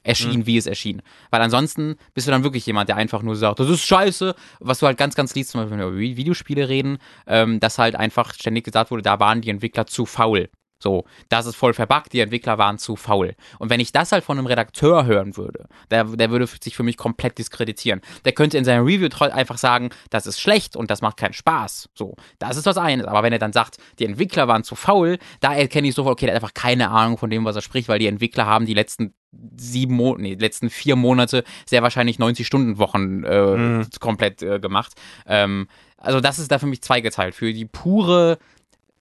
erschien, 0.03 0.41
mhm. 0.41 0.45
wie 0.45 0.57
es 0.57 0.67
erschien. 0.67 1.01
Weil 1.31 1.41
ansonsten 1.41 1.95
bist 2.13 2.27
du 2.27 2.31
dann 2.31 2.43
wirklich 2.43 2.65
jemand, 2.65 2.89
der 2.89 2.97
einfach 2.97 3.21
nur 3.21 3.35
sagt, 3.35 3.59
das 3.59 3.69
ist 3.69 3.85
scheiße, 3.85 4.35
was 4.59 4.79
du 4.79 4.85
halt 4.85 4.97
ganz, 4.97 5.15
ganz 5.15 5.33
liest, 5.35 5.51
zum 5.51 5.61
Beispiel 5.61 5.77
wenn 5.77 5.85
wir 5.85 5.87
über 5.87 6.17
Videospiele 6.17 6.69
reden, 6.69 6.97
ähm, 7.27 7.59
dass 7.59 7.79
halt 7.79 7.95
einfach 7.95 8.33
ständig 8.33 8.65
gesagt 8.65 8.91
wurde, 8.91 9.03
da 9.03 9.19
waren 9.19 9.41
die 9.41 9.49
Entwickler 9.49 9.85
zu 9.85 10.05
faul. 10.05 10.49
So, 10.83 11.05
das 11.29 11.45
ist 11.45 11.55
voll 11.55 11.73
verbuggt, 11.73 12.11
die 12.11 12.19
Entwickler 12.19 12.57
waren 12.57 12.77
zu 12.77 12.97
faul. 12.97 13.35
Und 13.57 13.69
wenn 13.69 13.79
ich 13.79 13.93
das 13.93 14.11
halt 14.11 14.25
von 14.25 14.37
einem 14.37 14.47
Redakteur 14.47 15.05
hören 15.05 15.37
würde, 15.37 15.67
der, 15.89 16.03
der 16.03 16.29
würde 16.29 16.45
sich 16.45 16.75
für 16.75 16.83
mich 16.83 16.97
komplett 16.97 17.37
diskreditieren. 17.37 18.01
Der 18.25 18.33
könnte 18.33 18.57
in 18.57 18.65
seinem 18.65 18.85
Review 18.85 19.07
einfach 19.21 19.57
sagen, 19.57 19.91
das 20.09 20.27
ist 20.27 20.41
schlecht 20.41 20.75
und 20.75 20.91
das 20.91 21.01
macht 21.01 21.15
keinen 21.15 21.31
Spaß. 21.31 21.87
So, 21.95 22.17
das 22.37 22.57
ist 22.57 22.65
was 22.65 22.77
eines. 22.77 23.05
Aber 23.05 23.23
wenn 23.23 23.31
er 23.31 23.39
dann 23.39 23.53
sagt, 23.53 23.77
die 23.97 24.05
Entwickler 24.05 24.49
waren 24.49 24.65
zu 24.65 24.75
faul, 24.75 25.19
da 25.39 25.55
erkenne 25.55 25.87
ich 25.87 25.95
sofort, 25.95 26.13
okay, 26.13 26.25
der 26.25 26.35
hat 26.35 26.43
einfach 26.43 26.53
keine 26.53 26.89
Ahnung 26.89 27.17
von 27.17 27.29
dem, 27.29 27.45
was 27.45 27.55
er 27.55 27.61
spricht, 27.61 27.87
weil 27.87 27.99
die 27.99 28.07
Entwickler 28.07 28.45
haben 28.45 28.65
die 28.65 28.73
letzten 28.73 29.13
sieben 29.57 29.95
Monate, 29.95 30.21
nee, 30.21 30.35
letzten 30.35 30.69
vier 30.69 30.95
Monate 30.95 31.43
sehr 31.65 31.83
wahrscheinlich 31.83 32.17
90-Stunden-Wochen 32.17 33.23
äh, 33.23 33.57
mhm. 33.57 33.87
komplett 33.99 34.41
äh, 34.41 34.59
gemacht. 34.59 34.93
Ähm, 35.27 35.67
also 35.97 36.19
das 36.19 36.39
ist 36.39 36.51
da 36.51 36.59
für 36.59 36.67
mich 36.67 36.81
zweigeteilt. 36.81 37.35
Für 37.35 37.53
die 37.53 37.65
pure 37.65 38.37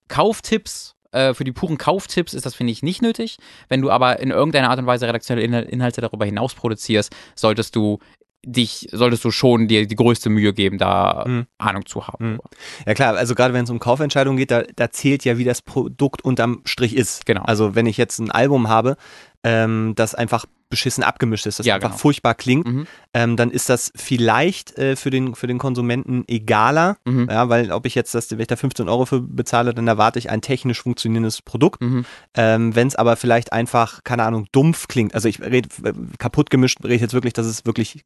Kauftipps 0.07 0.95
äh, 1.13 1.33
für 1.33 1.43
die 1.43 1.51
puren 1.51 1.77
Kauftipps 1.77 2.33
ist 2.33 2.45
das, 2.45 2.55
finde 2.55 2.73
ich, 2.73 2.83
nicht 2.83 3.01
nötig. 3.01 3.37
Wenn 3.69 3.81
du 3.81 3.91
aber 3.91 4.19
in 4.19 4.31
irgendeiner 4.31 4.69
Art 4.69 4.79
und 4.79 4.87
Weise 4.87 5.07
redaktionelle 5.07 5.61
Inhalte 5.61 6.01
darüber 6.01 6.25
hinaus 6.25 6.55
produzierst, 6.55 7.15
solltest 7.35 7.75
du 7.75 7.99
dich, 8.45 8.87
solltest 8.91 9.23
du 9.23 9.31
schon 9.31 9.67
dir 9.67 9.87
die 9.87 9.95
größte 9.95 10.29
Mühe 10.29 10.53
geben, 10.53 10.77
da 10.77 11.23
mhm. 11.27 11.45
Ahnung 11.57 11.85
zu 11.85 12.07
haben. 12.07 12.33
Mhm. 12.33 12.39
Ja 12.85 12.93
klar, 12.93 13.15
also 13.15 13.35
gerade 13.35 13.53
wenn 13.53 13.63
es 13.63 13.69
um 13.69 13.79
Kaufentscheidungen 13.79 14.37
geht, 14.37 14.51
da, 14.51 14.63
da 14.75 14.91
zählt 14.91 15.25
ja, 15.25 15.37
wie 15.37 15.43
das 15.43 15.61
Produkt 15.61 16.23
unterm 16.23 16.61
Strich 16.65 16.95
ist. 16.95 17.25
Genau. 17.25 17.43
Also 17.43 17.75
wenn 17.75 17.85
ich 17.85 17.97
jetzt 17.97 18.19
ein 18.19 18.31
Album 18.31 18.67
habe, 18.67 18.97
ähm, 19.43 19.93
das 19.95 20.15
einfach 20.15 20.45
beschissen 20.73 21.03
abgemischt 21.03 21.45
ist, 21.45 21.59
das 21.59 21.67
ja, 21.67 21.75
einfach 21.75 21.89
genau. 21.89 21.99
furchtbar 21.99 22.33
klingt, 22.33 22.65
mhm. 22.65 22.87
ähm, 23.13 23.37
dann 23.37 23.51
ist 23.51 23.69
das 23.69 23.91
vielleicht 23.95 24.75
äh, 24.79 24.95
für, 24.95 25.11
den, 25.11 25.35
für 25.35 25.45
den 25.45 25.59
Konsumenten 25.59 26.23
egaler, 26.27 26.97
mhm. 27.05 27.27
ja, 27.29 27.47
weil 27.47 27.71
ob 27.71 27.85
ich 27.85 27.93
jetzt 27.93 28.15
das, 28.15 28.31
wenn 28.31 28.39
ich 28.39 28.47
da 28.47 28.55
15 28.55 28.89
Euro 28.89 29.05
für 29.05 29.21
bezahle, 29.21 29.75
dann 29.75 29.87
erwarte 29.87 30.17
ich 30.17 30.31
ein 30.31 30.41
technisch 30.41 30.81
funktionierendes 30.81 31.43
Produkt. 31.43 31.81
Mhm. 31.81 32.05
Ähm, 32.33 32.75
wenn 32.75 32.87
es 32.87 32.95
aber 32.95 33.17
vielleicht 33.17 33.53
einfach, 33.53 34.03
keine 34.03 34.23
Ahnung, 34.23 34.47
dumpf 34.51 34.87
klingt, 34.87 35.13
also 35.13 35.29
ich 35.29 35.39
rede 35.41 35.69
äh, 35.83 35.93
kaputt 36.17 36.49
gemischt, 36.49 36.83
rede 36.83 36.95
ich 36.95 37.01
jetzt 37.01 37.13
wirklich, 37.13 37.33
dass 37.33 37.45
es 37.45 37.65
wirklich 37.67 38.03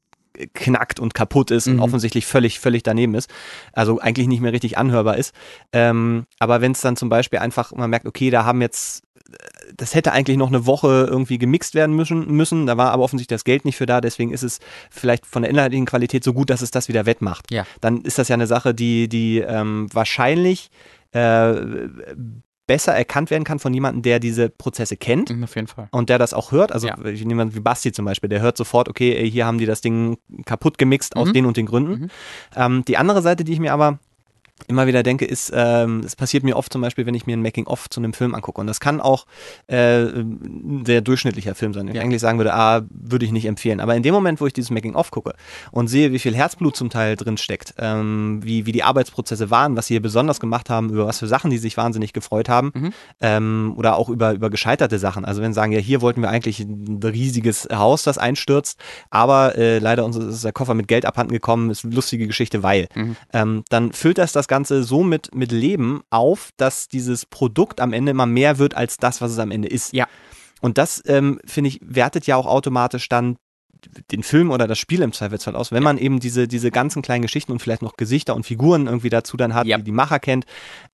knackt 0.54 1.00
und 1.00 1.14
kaputt 1.14 1.52
ist 1.52 1.68
und 1.68 1.76
mhm. 1.76 1.82
offensichtlich 1.82 2.26
völlig, 2.26 2.60
völlig 2.60 2.84
daneben 2.84 3.16
ist. 3.16 3.30
Also 3.74 4.00
eigentlich 4.00 4.28
nicht 4.28 4.42
mehr 4.42 4.54
richtig 4.54 4.78
anhörbar 4.78 5.18
ist. 5.18 5.34
Ähm, 5.72 6.26
aber 6.40 6.62
wenn 6.62 6.72
es 6.72 6.82
dann 6.82 6.96
zum 6.96 7.10
Beispiel 7.10 7.40
einfach, 7.40 7.72
man 7.74 7.90
merkt, 7.90 8.06
okay, 8.06 8.30
da 8.30 8.46
haben 8.46 8.62
jetzt 8.62 9.04
das 9.76 9.94
hätte 9.94 10.14
eigentlich 10.14 10.38
noch 10.38 10.48
eine 10.48 10.66
Woche 10.66 11.08
irgendwie 11.10 11.38
gemixt 11.38 11.76
werden 11.76 11.96
müssen, 11.96 12.32
müssen. 12.32 12.66
Da 12.66 12.78
war 12.78 12.92
aber 12.92 13.04
offensichtlich 13.04 13.36
das 13.36 13.44
Geld 13.44 13.66
nicht 13.66 13.76
für 13.76 13.86
da. 13.86 14.00
Deswegen 14.00 14.32
ist 14.32 14.44
es 14.44 14.60
vielleicht 14.90 15.26
von 15.26 15.42
der 15.42 15.52
inhaltlichen 15.52 15.86
Qualität 15.86 16.24
so 16.24 16.34
gut, 16.34 16.50
dass 16.50 16.62
es 16.62 16.72
das 16.72 16.88
wieder 16.88 17.06
wettmacht. 17.06 17.52
Ja. 17.52 17.66
Dann 17.82 18.02
ist 18.02 18.18
das 18.18 18.30
ja 18.30 18.36
eine 18.36 18.48
Sache, 18.48 18.74
die, 18.74 19.10
die 19.10 19.40
ähm, 19.40 19.88
wahrscheinlich 19.92 20.70
äh, 21.12 21.54
besser 22.68 22.94
erkannt 22.94 23.32
werden 23.32 23.46
kann 23.46 23.60
von 23.60 23.74
jemandem, 23.74 24.04
der 24.04 24.20
diese 24.20 24.50
Prozesse 24.50 24.98
kennt. 24.98 25.30
Mhm, 25.30 25.46
auf 25.46 25.56
jeden 25.56 25.68
Fall. 25.68 25.88
Und 25.92 26.10
der 26.10 26.20
das 26.20 26.34
auch 26.34 26.52
hört. 26.52 26.72
Also 26.72 26.88
ja. 26.88 26.98
jemand 27.08 27.56
wie 27.56 27.62
Basti 27.62 27.92
zum 27.92 28.06
Beispiel, 28.06 28.30
der 28.30 28.42
hört 28.42 28.58
sofort, 28.58 28.90
okay, 28.90 29.28
hier 29.30 29.46
haben 29.46 29.58
die 29.58 29.66
das 29.66 29.82
Ding 29.82 30.18
kaputt 30.46 30.78
gemixt 30.78 31.16
mhm. 31.16 31.22
aus 31.22 31.32
den 31.32 31.46
und 31.46 31.58
den 31.58 31.66
Gründen. 31.66 32.02
Mhm. 32.04 32.10
Ähm, 32.56 32.86
die 32.86 32.98
andere 32.98 33.22
Seite, 33.22 33.44
die 33.44 33.54
ich 33.54 33.60
mir 33.60 33.74
aber 33.74 34.00
immer 34.68 34.88
wieder 34.88 35.04
denke, 35.04 35.26
ist, 35.26 35.52
ähm, 35.54 36.02
es 36.06 36.16
passiert 36.16 36.44
mir 36.44 36.58
oft 36.58 36.74
zum 36.74 36.82
Beispiel, 36.82 37.06
wenn 37.06 37.14
ich 37.14 37.26
mir 37.26 37.38
ein 37.38 37.42
Making-of 37.42 37.90
zu 37.90 38.00
einem 38.00 38.14
Film 38.14 38.34
angucke. 38.36 38.60
Und 38.60 38.68
das 38.68 38.80
kann 38.80 39.00
auch 39.00 39.26
äh, 39.68 40.02
ein 40.02 40.84
sehr 40.86 41.02
durchschnittlicher 41.02 41.56
Film 41.56 41.74
sein. 41.74 41.88
Ich 41.88 41.96
ja. 41.96 42.02
eigentlich 42.02 42.22
sagen 42.22 42.40
würde, 42.40 42.54
ah, 42.54 42.82
würde 42.90 43.26
ich 43.26 43.32
nicht 43.32 43.46
empfehlen. 43.46 43.80
Aber 43.80 43.96
in 43.96 44.04
dem 44.04 44.14
Moment, 44.14 44.42
wo 44.42 44.48
ich 44.48 44.54
dieses 44.54 44.72
Making-of 44.72 45.12
gucke 45.12 45.34
und 45.72 45.88
sehe, 45.88 46.12
wie 46.12 46.20
viel 46.20 46.36
Herzblut 46.36 46.76
zum 46.76 46.90
Teil 46.90 47.16
drin 47.16 47.38
steckt, 47.38 47.76
ähm, 47.78 48.40
wie, 48.44 48.66
wie 48.66 48.72
die 48.72 48.84
Arbeitsprozesse 48.84 49.50
waren, 49.52 49.76
was 49.78 49.88
sie 49.88 49.94
hier 49.94 50.02
besonders 50.02 50.40
gemacht 50.40 50.70
haben, 50.70 50.90
über 50.90 51.06
was 51.06 51.20
für 51.20 51.28
Sachen 51.28 51.52
die 51.52 51.58
sich 51.58 51.78
wahnsinnig 51.78 52.14
gefreut 52.14 52.50
haben, 52.50 52.72
mhm. 52.74 52.94
ähm, 53.22 53.74
oder 53.78 53.96
auch 53.96 54.10
über, 54.10 54.34
über 54.34 54.50
gescheiterte 54.50 55.00
Sachen. 55.00 55.24
Also 55.24 55.42
wenn 55.42 55.54
sie 55.54 55.56
sagen, 55.56 55.72
ja, 55.72 55.80
hier 55.80 56.02
wollten 56.02 56.22
wir 56.22 56.30
eigentlich 56.30 56.60
ein 56.60 57.00
riesiges 57.04 57.68
Haus, 57.72 58.04
das 58.04 58.18
einstürzt, 58.18 58.80
aber 59.10 59.56
äh, 59.56 59.80
leider 59.80 60.04
uns 60.04 60.18
ist 60.18 60.44
der 60.44 60.52
Koffer 60.52 60.74
mit 60.74 60.88
Geld 60.88 61.06
abhanden 61.06 61.32
gekommen, 61.32 61.70
ist 61.70 61.86
eine 61.86 61.94
lustige 61.94 62.28
Geschichte, 62.28 62.64
weil. 62.64 62.88
Mhm. 62.96 63.16
Ähm, 63.34 63.64
dann 63.70 63.92
füllt 63.94 64.18
das 64.18 64.32
das 64.32 64.47
das 64.48 64.56
Ganze 64.56 64.84
so 64.84 65.04
mit, 65.04 65.36
mit 65.36 65.52
Leben 65.52 66.02
auf, 66.10 66.52
dass 66.56 66.88
dieses 66.88 67.26
Produkt 67.26 67.82
am 67.82 67.92
Ende 67.92 68.12
immer 68.12 68.26
mehr 68.26 68.58
wird 68.58 68.76
als 68.76 68.98
das, 68.98 69.22
was 69.22 69.32
es 69.32 69.40
am 69.40 69.52
Ende 69.52 69.68
ist. 69.68 69.94
Ja. 69.94 70.08
Und 70.62 70.78
das, 70.78 71.04
ähm, 71.06 71.40
finde 71.46 71.68
ich, 71.68 71.80
wertet 71.84 72.26
ja 72.28 72.38
auch 72.38 72.46
automatisch 72.46 73.10
dann 73.10 73.36
den 74.12 74.24
Film 74.24 74.52
oder 74.52 74.68
das 74.68 74.80
Spiel 74.80 75.02
im 75.02 75.14
Zweifelsfall 75.14 75.56
aus, 75.56 75.72
wenn 75.72 75.84
man 75.84 75.98
eben 75.98 76.20
diese, 76.20 76.48
diese 76.48 76.72
ganzen 76.72 77.02
kleinen 77.02 77.22
Geschichten 77.22 77.52
und 77.52 77.62
vielleicht 77.62 77.82
noch 77.82 77.98
Gesichter 77.98 78.36
und 78.36 78.46
Figuren 78.46 78.88
irgendwie 78.88 79.10
dazu 79.10 79.38
dann 79.38 79.54
hat, 79.54 79.68
ja. 79.68 79.78
die 79.78 79.84
die 79.84 79.92
Macher 79.92 80.20
kennt, 80.20 80.46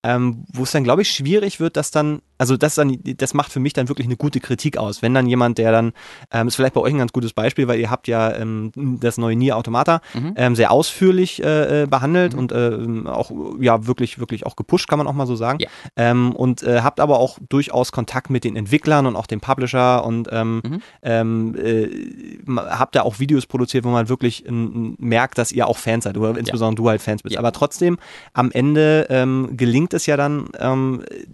ähm, 0.02 0.44
wo 0.52 0.62
es 0.62 0.72
dann, 0.72 0.84
glaube 0.84 1.02
ich, 1.02 1.10
schwierig 1.10 1.60
wird, 1.60 1.76
dass 1.76 1.90
dann 1.90 2.20
also 2.38 2.56
das 2.56 2.74
dann, 2.74 2.98
das 3.02 3.32
macht 3.32 3.52
für 3.52 3.60
mich 3.60 3.72
dann 3.72 3.88
wirklich 3.88 4.06
eine 4.06 4.16
gute 4.16 4.40
Kritik 4.40 4.76
aus. 4.76 5.02
Wenn 5.02 5.14
dann 5.14 5.26
jemand, 5.26 5.58
der 5.58 5.70
dann, 5.70 5.92
ähm, 6.32 6.48
ist 6.48 6.56
vielleicht 6.56 6.74
bei 6.74 6.80
euch 6.80 6.92
ein 6.92 6.98
ganz 6.98 7.12
gutes 7.12 7.32
Beispiel, 7.32 7.68
weil 7.68 7.78
ihr 7.78 7.90
habt 7.90 8.08
ja 8.08 8.34
ähm, 8.34 8.72
das 9.00 9.18
neue 9.18 9.36
Nier 9.36 9.56
Automata 9.56 10.00
mhm. 10.14 10.34
ähm, 10.36 10.56
sehr 10.56 10.70
ausführlich 10.70 11.42
äh, 11.42 11.82
äh 11.82 11.86
behandelt 11.86 12.32
mhm. 12.32 12.38
und 12.38 12.52
äh, 12.52 13.08
auch 13.08 13.30
ja 13.60 13.86
wirklich, 13.86 14.18
wirklich 14.18 14.46
auch 14.46 14.56
gepusht, 14.56 14.88
kann 14.88 14.98
man 14.98 15.06
auch 15.06 15.12
mal 15.12 15.26
so 15.26 15.36
sagen. 15.36 15.60
Ja. 15.60 15.68
Ähm, 15.96 16.34
und 16.34 16.62
äh, 16.62 16.80
habt 16.82 17.00
aber 17.00 17.18
auch 17.18 17.38
durchaus 17.48 17.92
Kontakt 17.92 18.30
mit 18.30 18.44
den 18.44 18.56
Entwicklern 18.56 19.06
und 19.06 19.16
auch 19.16 19.26
dem 19.26 19.40
Publisher 19.40 20.04
und 20.04 20.28
ähm, 20.32 20.62
mhm. 20.64 20.82
Ähm, 21.02 21.54
äh, 21.56 21.88
habt 22.84 22.94
da 22.94 23.02
auch 23.02 23.18
Videos 23.18 23.46
produziert, 23.46 23.84
wo 23.84 23.88
man 23.88 24.08
wirklich 24.08 24.44
merkt, 24.48 25.38
dass 25.38 25.50
ihr 25.52 25.66
auch 25.66 25.78
Fans 25.78 26.04
seid, 26.04 26.16
oder 26.16 26.38
insbesondere 26.38 26.82
ja. 26.82 26.84
du 26.84 26.88
halt 26.90 27.02
Fans 27.02 27.22
bist. 27.22 27.34
Ja. 27.34 27.38
Aber 27.40 27.52
trotzdem, 27.52 27.98
am 28.32 28.50
Ende 28.52 29.48
gelingt 29.56 29.94
es 29.94 30.06
ja 30.06 30.16
dann, 30.16 30.48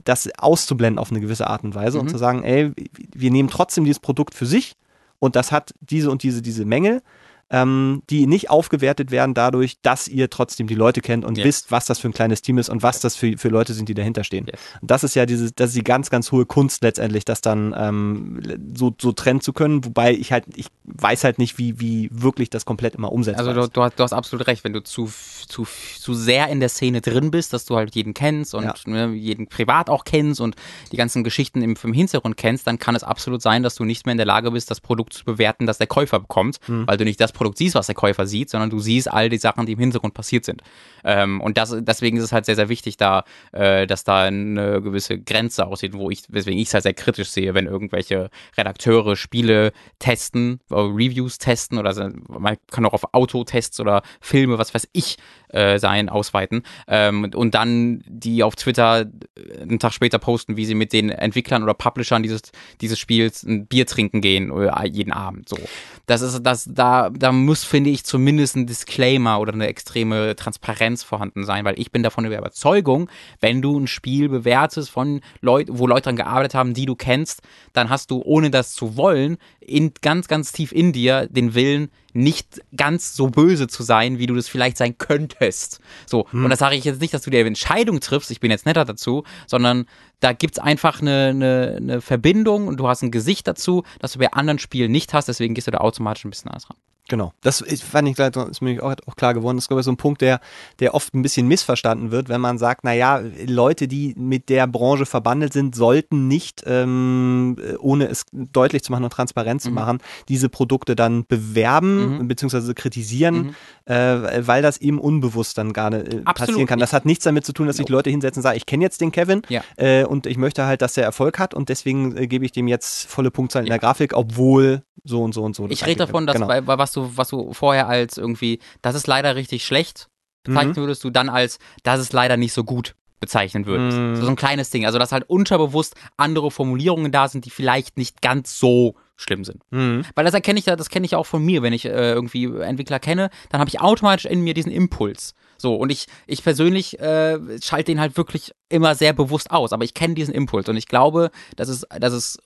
das 0.04 0.28
auszublenden 0.38 0.98
auf 0.98 1.10
eine 1.10 1.20
gewisse 1.20 1.48
Art 1.48 1.64
und 1.64 1.74
Weise 1.74 1.98
mhm. 1.98 2.02
und 2.02 2.08
zu 2.08 2.18
sagen, 2.18 2.44
ey, 2.44 2.72
wir 3.14 3.30
nehmen 3.30 3.48
trotzdem 3.50 3.84
dieses 3.84 3.98
Produkt 4.00 4.34
für 4.34 4.46
sich 4.46 4.76
und 5.18 5.36
das 5.36 5.52
hat 5.52 5.74
diese 5.80 6.10
und 6.10 6.22
diese, 6.22 6.40
diese 6.40 6.64
Mängel 6.64 7.02
ähm, 7.50 8.02
die 8.10 8.26
nicht 8.26 8.48
aufgewertet 8.50 9.10
werden 9.10 9.34
dadurch, 9.34 9.80
dass 9.82 10.08
ihr 10.08 10.30
trotzdem 10.30 10.66
die 10.66 10.74
Leute 10.74 11.00
kennt 11.00 11.24
und 11.24 11.36
yes. 11.36 11.46
wisst, 11.46 11.70
was 11.72 11.84
das 11.86 11.98
für 11.98 12.08
ein 12.08 12.12
kleines 12.12 12.42
Team 12.42 12.58
ist 12.58 12.68
und 12.68 12.82
was 12.82 13.00
das 13.00 13.16
für, 13.16 13.36
für 13.36 13.48
Leute 13.48 13.74
sind, 13.74 13.88
die 13.88 13.94
dahinter 13.94 14.24
stehen. 14.24 14.46
Yes. 14.46 14.60
Und 14.80 14.90
das 14.90 15.04
ist 15.04 15.14
ja 15.16 15.26
diese, 15.26 15.50
das 15.52 15.70
ist 15.70 15.76
die 15.76 15.84
ganz, 15.84 16.10
ganz 16.10 16.30
hohe 16.30 16.46
Kunst 16.46 16.82
letztendlich, 16.82 17.24
das 17.24 17.40
dann 17.40 17.74
ähm, 17.76 18.40
so, 18.76 18.94
so 19.00 19.12
trennen 19.12 19.40
zu 19.40 19.52
können, 19.52 19.84
wobei 19.84 20.12
ich 20.12 20.32
halt, 20.32 20.44
ich 20.54 20.66
weiß 20.84 21.24
halt 21.24 21.38
nicht, 21.38 21.58
wie, 21.58 21.80
wie 21.80 22.08
wirklich 22.12 22.50
das 22.50 22.64
komplett 22.64 22.94
immer 22.94 23.12
umsetzt. 23.12 23.38
Also 23.38 23.52
du, 23.52 23.68
du, 23.68 23.88
du, 23.94 24.02
hast 24.02 24.12
absolut 24.12 24.46
recht, 24.46 24.62
wenn 24.62 24.72
du 24.72 24.82
zu, 24.82 25.10
zu, 25.48 25.66
zu 25.98 26.14
sehr 26.14 26.48
in 26.48 26.60
der 26.60 26.68
Szene 26.68 27.00
drin 27.00 27.30
bist, 27.32 27.52
dass 27.52 27.64
du 27.64 27.76
halt 27.76 27.94
jeden 27.94 28.14
kennst 28.14 28.54
und 28.54 28.64
ja. 28.64 28.74
ne, 28.86 29.12
jeden 29.12 29.48
privat 29.48 29.90
auch 29.90 30.04
kennst 30.04 30.40
und 30.40 30.54
die 30.92 30.96
ganzen 30.96 31.24
Geschichten 31.24 31.62
im, 31.62 31.76
im 31.82 31.92
Hintergrund 31.92 32.36
kennst, 32.36 32.66
dann 32.66 32.78
kann 32.78 32.94
es 32.94 33.02
absolut 33.02 33.42
sein, 33.42 33.64
dass 33.64 33.74
du 33.74 33.84
nicht 33.84 34.06
mehr 34.06 34.12
in 34.12 34.18
der 34.18 34.26
Lage 34.26 34.52
bist, 34.52 34.70
das 34.70 34.80
Produkt 34.80 35.14
zu 35.14 35.24
bewerten, 35.24 35.66
das 35.66 35.78
der 35.78 35.88
Käufer 35.88 36.20
bekommt, 36.20 36.58
mhm. 36.68 36.86
weil 36.86 36.96
du 36.96 37.04
nicht 37.04 37.20
das 37.20 37.32
Produkt 37.40 37.56
siehst, 37.56 37.74
was 37.74 37.86
der 37.86 37.94
Käufer 37.94 38.26
sieht, 38.26 38.50
sondern 38.50 38.68
du 38.68 38.80
siehst 38.80 39.10
all 39.10 39.30
die 39.30 39.38
Sachen, 39.38 39.64
die 39.64 39.72
im 39.72 39.78
Hintergrund 39.78 40.12
passiert 40.12 40.44
sind. 40.44 40.62
Ähm, 41.04 41.40
und 41.40 41.56
das, 41.56 41.74
deswegen 41.80 42.18
ist 42.18 42.24
es 42.24 42.32
halt 42.32 42.44
sehr, 42.44 42.54
sehr 42.54 42.68
wichtig, 42.68 42.98
da, 42.98 43.24
äh, 43.52 43.86
dass 43.86 44.04
da 44.04 44.24
eine 44.24 44.82
gewisse 44.82 45.18
Grenze 45.18 45.66
aussieht, 45.66 45.94
wo 45.94 46.10
ich, 46.10 46.24
weswegen 46.28 46.60
ich 46.60 46.68
es 46.68 46.74
halt 46.74 46.82
sehr 46.82 46.92
kritisch 46.92 47.30
sehe, 47.30 47.54
wenn 47.54 47.64
irgendwelche 47.64 48.28
Redakteure 48.58 49.16
Spiele 49.16 49.72
testen, 49.98 50.60
äh, 50.70 50.74
Reviews 50.74 51.38
testen 51.38 51.78
oder 51.78 52.12
man 52.28 52.58
kann 52.70 52.84
auch 52.84 52.92
auf 52.92 53.14
Autotests 53.14 53.80
oder 53.80 54.02
Filme, 54.20 54.58
was 54.58 54.74
weiß 54.74 54.88
ich, 54.92 55.16
äh, 55.52 55.78
sein, 55.78 56.08
ausweiten. 56.08 56.62
Ähm, 56.88 57.30
und 57.34 57.54
dann 57.54 58.02
die 58.06 58.42
auf 58.42 58.56
Twitter 58.56 59.00
äh, 59.00 59.62
einen 59.62 59.78
Tag 59.78 59.92
später 59.92 60.18
posten, 60.18 60.56
wie 60.56 60.64
sie 60.64 60.74
mit 60.74 60.92
den 60.92 61.10
Entwicklern 61.10 61.62
oder 61.62 61.74
Publishern 61.74 62.22
dieses, 62.22 62.42
dieses 62.80 62.98
Spiels 62.98 63.42
ein 63.42 63.66
Bier 63.66 63.86
trinken 63.86 64.20
gehen 64.20 64.50
äh, 64.50 64.86
jeden 64.86 65.12
Abend. 65.12 65.48
So. 65.48 65.58
Das 66.06 66.22
ist, 66.22 66.42
das, 66.42 66.68
da, 66.72 67.10
da 67.10 67.32
muss, 67.32 67.64
finde 67.64 67.90
ich, 67.90 68.04
zumindest 68.04 68.56
ein 68.56 68.66
Disclaimer 68.66 69.40
oder 69.40 69.52
eine 69.52 69.66
extreme 69.66 70.36
Transparenz 70.36 71.02
vorhanden 71.02 71.44
sein, 71.44 71.64
weil 71.64 71.78
ich 71.78 71.92
bin 71.92 72.02
davon 72.02 72.24
der 72.24 72.38
Überzeugung, 72.38 73.08
wenn 73.40 73.62
du 73.62 73.78
ein 73.78 73.86
Spiel 73.86 74.28
bewertest 74.28 74.90
von 74.90 75.20
Leuten, 75.40 75.78
wo 75.78 75.86
Leute 75.86 76.02
dran 76.02 76.16
gearbeitet 76.16 76.54
haben, 76.54 76.74
die 76.74 76.86
du 76.86 76.94
kennst, 76.94 77.42
dann 77.72 77.90
hast 77.90 78.10
du, 78.10 78.22
ohne 78.24 78.50
das 78.50 78.72
zu 78.72 78.96
wollen, 78.96 79.36
in, 79.60 79.92
ganz, 80.00 80.28
ganz 80.28 80.52
tief 80.52 80.72
in 80.72 80.92
dir 80.92 81.28
den 81.28 81.54
Willen, 81.54 81.90
nicht 82.12 82.60
ganz 82.76 83.14
so 83.14 83.28
böse 83.28 83.68
zu 83.68 83.82
sein, 83.82 84.18
wie 84.18 84.26
du 84.26 84.34
das 84.34 84.48
vielleicht 84.48 84.76
sein 84.76 84.98
könntest. 84.98 85.80
So, 86.06 86.26
hm. 86.30 86.44
und 86.44 86.50
das 86.50 86.58
sage 86.58 86.76
ich 86.76 86.84
jetzt 86.84 87.00
nicht, 87.00 87.14
dass 87.14 87.22
du 87.22 87.30
dir 87.30 87.44
Entscheidung 87.46 88.00
triffst, 88.00 88.30
ich 88.30 88.40
bin 88.40 88.50
jetzt 88.50 88.66
netter 88.66 88.84
dazu, 88.84 89.24
sondern 89.46 89.86
da 90.20 90.32
gibt's 90.32 90.58
einfach 90.58 91.00
eine, 91.00 91.28
eine, 91.28 91.76
eine 91.76 92.00
Verbindung 92.00 92.68
und 92.68 92.78
du 92.78 92.88
hast 92.88 93.02
ein 93.02 93.10
Gesicht 93.10 93.46
dazu, 93.46 93.84
das 93.98 94.12
du 94.12 94.18
bei 94.18 94.30
anderen 94.32 94.58
Spielen 94.58 94.92
nicht 94.92 95.14
hast, 95.14 95.28
deswegen 95.28 95.54
gehst 95.54 95.66
du 95.66 95.70
da 95.70 95.78
automatisch 95.78 96.24
ein 96.24 96.30
bisschen 96.30 96.50
anders 96.50 96.68
ran. 96.68 96.76
Genau. 97.08 97.32
Das 97.40 97.64
fand 97.82 98.08
ich 98.08 98.18
ist 98.18 98.62
mir 98.62 98.82
auch, 98.82 98.94
auch 99.06 99.16
klar 99.16 99.34
geworden. 99.34 99.56
Das 99.56 99.64
ist, 99.64 99.68
glaube 99.68 99.80
ich, 99.80 99.84
so 99.84 99.90
ein 99.90 99.96
Punkt, 99.96 100.20
der, 100.20 100.40
der 100.78 100.94
oft 100.94 101.14
ein 101.14 101.22
bisschen 101.22 101.48
missverstanden 101.48 102.10
wird, 102.10 102.28
wenn 102.28 102.40
man 102.40 102.58
sagt, 102.58 102.84
naja, 102.84 103.20
Leute, 103.46 103.88
die 103.88 104.14
mit 104.16 104.48
der 104.48 104.66
Branche 104.66 105.06
verbandelt 105.06 105.52
sind, 105.52 105.74
sollten 105.74 106.28
nicht, 106.28 106.62
ähm, 106.66 107.56
ohne 107.80 108.08
es 108.08 108.26
deutlich 108.32 108.84
zu 108.84 108.92
machen 108.92 109.04
und 109.04 109.12
transparent 109.12 109.60
zu 109.60 109.70
mhm. 109.70 109.74
machen, 109.74 109.98
diese 110.28 110.48
Produkte 110.48 110.94
dann 110.94 111.26
bewerben 111.26 112.18
mhm. 112.18 112.28
bzw. 112.28 112.74
kritisieren, 112.74 113.54
mhm. 113.86 113.92
äh, 113.92 114.46
weil 114.46 114.62
das 114.62 114.78
eben 114.78 115.00
unbewusst 115.00 115.58
dann 115.58 115.68
nicht 115.68 115.78
äh, 115.78 116.22
passieren 116.22 116.66
kann. 116.66 116.78
Das 116.78 116.92
hat 116.92 117.06
nichts 117.06 117.24
damit 117.24 117.44
zu 117.44 117.52
tun, 117.52 117.66
dass 117.66 117.76
sich 117.76 117.88
Leute 117.88 118.10
hinsetzen 118.10 118.40
und 118.40 118.42
sagen, 118.44 118.56
ich 118.56 118.66
kenne 118.66 118.84
jetzt 118.84 119.00
den 119.00 119.12
Kevin 119.12 119.42
ja. 119.48 119.62
äh, 119.76 120.04
und 120.04 120.26
ich 120.26 120.36
möchte 120.36 120.66
halt, 120.66 120.82
dass 120.82 120.96
er 120.96 121.04
Erfolg 121.04 121.38
hat 121.38 121.54
und 121.54 121.68
deswegen 121.68 122.16
äh, 122.16 122.26
gebe 122.26 122.44
ich 122.44 122.52
dem 122.52 122.68
jetzt 122.68 123.06
volle 123.06 123.30
Punktzahlen 123.30 123.66
ja. 123.66 123.74
in 123.74 123.80
der 123.80 123.86
Grafik, 123.86 124.14
obwohl 124.14 124.82
so 125.04 125.22
und 125.22 125.32
so 125.32 125.42
und 125.42 125.56
so. 125.56 125.66
Ich 125.68 125.86
rede 125.86 125.98
davon, 125.98 126.26
dass 126.26 126.34
genau. 126.34 126.46
bei, 126.46 126.60
bei 126.60 126.78
was 126.78 126.89
du 126.96 127.16
was 127.16 127.28
du 127.28 127.52
vorher 127.52 127.88
als 127.88 128.18
irgendwie, 128.18 128.60
das 128.82 128.94
ist 128.94 129.06
leider 129.06 129.36
richtig 129.36 129.64
schlecht 129.64 130.08
bezeichnen 130.42 130.72
mhm. 130.72 130.76
würdest, 130.76 131.04
du 131.04 131.10
dann 131.10 131.28
als, 131.28 131.58
das 131.82 132.00
ist 132.00 132.12
leider 132.12 132.36
nicht 132.36 132.52
so 132.52 132.64
gut 132.64 132.94
bezeichnen 133.20 133.66
würdest. 133.66 133.98
Mhm. 133.98 134.16
So, 134.16 134.22
so 134.22 134.28
ein 134.28 134.36
kleines 134.36 134.70
Ding. 134.70 134.86
Also, 134.86 134.98
dass 134.98 135.12
halt 135.12 135.28
unterbewusst 135.28 135.94
andere 136.16 136.50
Formulierungen 136.50 137.12
da 137.12 137.28
sind, 137.28 137.44
die 137.44 137.50
vielleicht 137.50 137.98
nicht 137.98 138.22
ganz 138.22 138.58
so 138.58 138.94
schlimm 139.16 139.44
sind. 139.44 139.62
Mhm. 139.70 140.04
Weil 140.14 140.24
das 140.24 140.32
erkenne 140.32 140.58
ich 140.58 140.66
ja, 140.66 140.76
das 140.76 140.88
kenne 140.88 141.04
ich 141.04 141.14
auch 141.14 141.26
von 141.26 141.44
mir, 141.44 141.62
wenn 141.62 141.74
ich 141.74 141.84
äh, 141.84 142.12
irgendwie 142.12 142.46
Entwickler 142.46 142.98
kenne, 142.98 143.28
dann 143.50 143.60
habe 143.60 143.68
ich 143.68 143.80
automatisch 143.80 144.24
in 144.24 144.40
mir 144.40 144.54
diesen 144.54 144.72
Impuls. 144.72 145.34
So, 145.58 145.74
und 145.74 145.90
ich, 145.90 146.06
ich 146.26 146.42
persönlich 146.42 146.98
äh, 147.00 147.38
schalte 147.62 147.92
den 147.92 148.00
halt 148.00 148.16
wirklich 148.16 148.52
immer 148.70 148.94
sehr 148.94 149.12
bewusst 149.12 149.50
aus, 149.50 149.74
aber 149.74 149.84
ich 149.84 149.92
kenne 149.92 150.14
diesen 150.14 150.32
Impuls 150.32 150.70
und 150.70 150.76
ich 150.78 150.88
glaube, 150.88 151.30
dass 151.56 151.68
es, 151.68 151.86
dass 151.98 152.14
es 152.14 152.38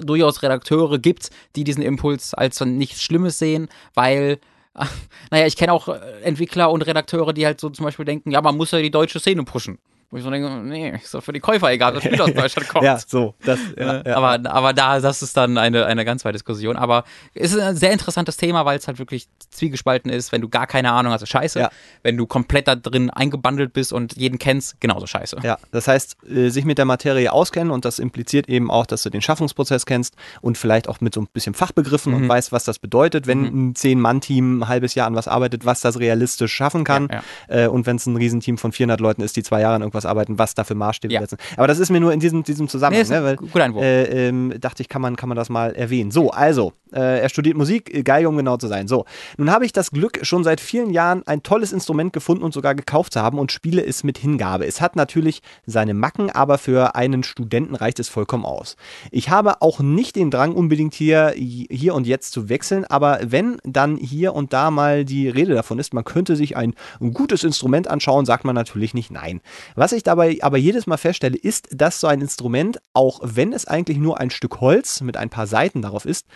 durchaus 0.00 0.42
Redakteure 0.42 0.98
gibt, 0.98 1.30
die 1.56 1.64
diesen 1.64 1.82
Impuls 1.82 2.34
als 2.34 2.60
nichts 2.60 3.02
Schlimmes 3.02 3.38
sehen, 3.38 3.68
weil 3.94 4.38
naja, 5.30 5.46
ich 5.46 5.56
kenne 5.56 5.72
auch 5.72 5.88
Entwickler 6.22 6.70
und 6.70 6.82
Redakteure, 6.82 7.32
die 7.32 7.44
halt 7.44 7.60
so 7.60 7.68
zum 7.70 7.84
Beispiel 7.84 8.04
denken, 8.04 8.30
ja, 8.30 8.40
man 8.40 8.56
muss 8.56 8.70
ja 8.70 8.80
die 8.80 8.90
deutsche 8.90 9.20
Szene 9.20 9.44
pushen. 9.44 9.78
Wo 10.12 10.18
ich 10.18 10.24
so 10.24 10.30
denke, 10.30 10.50
nee, 10.50 10.90
ist 10.90 11.14
doch 11.14 11.24
für 11.24 11.32
die 11.32 11.40
Käufer 11.40 11.70
egal, 11.70 11.94
das 11.94 12.04
Spiel 12.04 12.20
aus 12.20 12.34
Deutschland 12.34 12.68
kommt. 12.68 12.84
ja, 12.84 12.98
so. 12.98 13.34
Das, 13.46 13.58
ja, 13.78 14.02
ja, 14.06 14.14
aber, 14.14 14.50
aber 14.50 14.74
da, 14.74 15.00
das 15.00 15.22
ist 15.22 15.34
dann 15.38 15.56
eine, 15.56 15.86
eine 15.86 16.04
ganz 16.04 16.22
weitere 16.26 16.34
Diskussion. 16.34 16.76
Aber 16.76 17.04
es 17.32 17.54
ist 17.54 17.58
ein 17.58 17.76
sehr 17.76 17.92
interessantes 17.92 18.36
Thema, 18.36 18.66
weil 18.66 18.76
es 18.78 18.86
halt 18.86 18.98
wirklich 18.98 19.26
zwiegespalten 19.48 20.10
ist. 20.10 20.30
Wenn 20.30 20.42
du 20.42 20.50
gar 20.50 20.66
keine 20.66 20.92
Ahnung 20.92 21.14
hast, 21.14 21.26
scheiße. 21.26 21.60
Ja. 21.60 21.70
Wenn 22.02 22.18
du 22.18 22.26
komplett 22.26 22.68
da 22.68 22.74
drin 22.74 23.08
eingebandelt 23.08 23.72
bist 23.72 23.90
und 23.90 24.14
jeden 24.18 24.38
kennst, 24.38 24.82
genauso 24.82 25.06
scheiße. 25.06 25.38
Ja, 25.42 25.56
das 25.70 25.88
heißt, 25.88 26.18
äh, 26.28 26.50
sich 26.50 26.66
mit 26.66 26.76
der 26.76 26.84
Materie 26.84 27.32
auskennen 27.32 27.70
und 27.70 27.86
das 27.86 27.98
impliziert 27.98 28.50
eben 28.50 28.70
auch, 28.70 28.84
dass 28.84 29.02
du 29.04 29.08
den 29.08 29.22
Schaffungsprozess 29.22 29.86
kennst 29.86 30.16
und 30.42 30.58
vielleicht 30.58 30.90
auch 30.90 31.00
mit 31.00 31.14
so 31.14 31.22
ein 31.22 31.28
bisschen 31.32 31.54
Fachbegriffen 31.54 32.12
mhm. 32.12 32.22
und 32.24 32.28
weißt, 32.28 32.52
was 32.52 32.64
das 32.64 32.78
bedeutet, 32.78 33.26
wenn 33.26 33.40
mhm. 33.40 33.68
ein 33.70 33.74
Zehn-Mann-Team 33.76 34.60
ein 34.60 34.68
halbes 34.68 34.94
Jahr 34.94 35.06
an 35.06 35.14
was 35.14 35.26
arbeitet, 35.26 35.64
was 35.64 35.80
das 35.80 35.98
realistisch 35.98 36.52
schaffen 36.52 36.84
kann. 36.84 37.08
Äh, 37.48 37.66
und 37.66 37.86
wenn 37.86 37.96
es 37.96 38.04
ein 38.04 38.16
Riesenteam 38.16 38.58
von 38.58 38.72
400 38.72 39.00
Leuten 39.00 39.22
ist, 39.22 39.36
die 39.36 39.42
zwei 39.42 39.62
Jahre 39.62 39.76
an 39.76 39.82
irgendwas 39.82 40.01
arbeiten, 40.06 40.38
was 40.38 40.54
dafür 40.54 40.76
Maßstäbe 40.76 41.12
ja. 41.12 41.20
setzen. 41.20 41.38
Aber 41.56 41.66
das 41.66 41.78
ist 41.78 41.90
mir 41.90 42.00
nur 42.00 42.12
in 42.12 42.20
diesem, 42.20 42.42
diesem 42.42 42.68
Zusammenhang, 42.68 43.06
nee, 43.08 43.14
ne, 43.14 43.24
weil, 43.24 43.36
gut 43.36 43.60
Einwurf. 43.60 43.84
Äh, 43.84 44.28
ähm, 44.28 44.54
dachte 44.60 44.82
ich, 44.82 44.88
kann 44.88 45.02
man, 45.02 45.16
kann 45.16 45.28
man 45.28 45.36
das 45.36 45.48
mal 45.48 45.74
erwähnen. 45.74 46.10
So, 46.10 46.30
also, 46.30 46.72
äh, 46.92 47.20
er 47.20 47.28
studiert 47.28 47.56
Musik, 47.56 48.04
Geige, 48.04 48.28
um 48.28 48.36
genau 48.36 48.56
zu 48.56 48.68
sein. 48.68 48.88
So, 48.88 49.04
nun 49.36 49.50
habe 49.50 49.64
ich 49.64 49.72
das 49.72 49.90
Glück, 49.90 50.20
schon 50.22 50.44
seit 50.44 50.60
vielen 50.60 50.90
Jahren 50.90 51.22
ein 51.26 51.42
tolles 51.42 51.72
Instrument 51.72 52.12
gefunden 52.12 52.42
und 52.42 52.52
sogar 52.52 52.74
gekauft 52.74 53.12
zu 53.12 53.22
haben 53.22 53.38
und 53.38 53.52
spiele 53.52 53.84
es 53.84 54.04
mit 54.04 54.18
Hingabe. 54.18 54.66
Es 54.66 54.80
hat 54.80 54.96
natürlich 54.96 55.42
seine 55.66 55.94
Macken, 55.94 56.30
aber 56.30 56.58
für 56.58 56.94
einen 56.94 57.22
Studenten 57.22 57.74
reicht 57.74 57.98
es 57.98 58.08
vollkommen 58.08 58.44
aus. 58.44 58.76
Ich 59.10 59.30
habe 59.30 59.62
auch 59.62 59.80
nicht 59.80 60.16
den 60.16 60.30
Drang, 60.30 60.52
unbedingt 60.52 60.94
hier, 60.94 61.32
hier 61.36 61.94
und 61.94 62.06
jetzt 62.06 62.32
zu 62.32 62.48
wechseln, 62.48 62.84
aber 62.84 63.20
wenn 63.24 63.58
dann 63.64 63.96
hier 63.96 64.34
und 64.34 64.52
da 64.52 64.70
mal 64.70 65.04
die 65.04 65.28
Rede 65.28 65.54
davon 65.54 65.78
ist, 65.78 65.94
man 65.94 66.04
könnte 66.04 66.36
sich 66.36 66.56
ein 66.56 66.74
gutes 67.12 67.44
Instrument 67.44 67.88
anschauen, 67.88 68.26
sagt 68.26 68.44
man 68.44 68.54
natürlich 68.54 68.94
nicht 68.94 69.10
nein. 69.10 69.40
Was 69.74 69.91
ich 69.92 70.02
dabei 70.02 70.38
aber 70.42 70.56
jedes 70.56 70.86
Mal 70.86 70.96
feststelle, 70.96 71.36
ist, 71.36 71.68
dass 71.72 72.00
so 72.00 72.06
ein 72.06 72.20
Instrument, 72.20 72.80
auch 72.92 73.20
wenn 73.22 73.52
es 73.52 73.66
eigentlich 73.66 73.98
nur 73.98 74.18
ein 74.20 74.30
Stück 74.30 74.60
Holz 74.60 75.00
mit 75.00 75.16
ein 75.16 75.30
paar 75.30 75.46
Seiten 75.46 75.82
darauf 75.82 76.04
ist, 76.04 76.26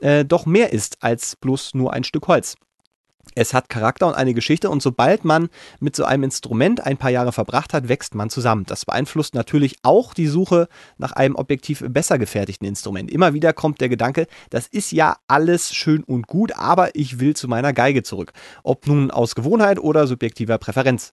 äh, 0.00 0.24
doch 0.24 0.46
mehr 0.46 0.72
ist 0.72 1.02
als 1.02 1.36
bloß 1.36 1.74
nur 1.74 1.92
ein 1.92 2.04
Stück 2.04 2.28
Holz. 2.28 2.56
Es 3.34 3.54
hat 3.54 3.68
Charakter 3.68 4.08
und 4.08 4.14
eine 4.14 4.34
Geschichte 4.34 4.70
und 4.70 4.82
sobald 4.82 5.24
man 5.24 5.50
mit 5.78 5.94
so 5.94 6.04
einem 6.04 6.24
Instrument 6.24 6.84
ein 6.84 6.96
paar 6.96 7.10
Jahre 7.10 7.32
verbracht 7.32 7.72
hat, 7.72 7.88
wächst 7.88 8.14
man 8.14 8.28
zusammen. 8.28 8.64
Das 8.66 8.84
beeinflusst 8.84 9.34
natürlich 9.34 9.76
auch 9.82 10.14
die 10.14 10.26
Suche 10.26 10.68
nach 10.98 11.12
einem 11.12 11.36
objektiv 11.36 11.84
besser 11.88 12.18
gefertigten 12.18 12.66
Instrument. 12.66 13.10
Immer 13.10 13.32
wieder 13.32 13.52
kommt 13.52 13.80
der 13.80 13.88
Gedanke, 13.88 14.26
das 14.50 14.66
ist 14.66 14.90
ja 14.90 15.16
alles 15.28 15.72
schön 15.72 16.02
und 16.02 16.26
gut, 16.26 16.52
aber 16.56 16.94
ich 16.96 17.20
will 17.20 17.36
zu 17.36 17.46
meiner 17.46 17.72
Geige 17.72 18.02
zurück. 18.02 18.32
Ob 18.64 18.86
nun 18.86 19.10
aus 19.10 19.34
Gewohnheit 19.34 19.78
oder 19.78 20.06
subjektiver 20.06 20.58
Präferenz. 20.58 21.12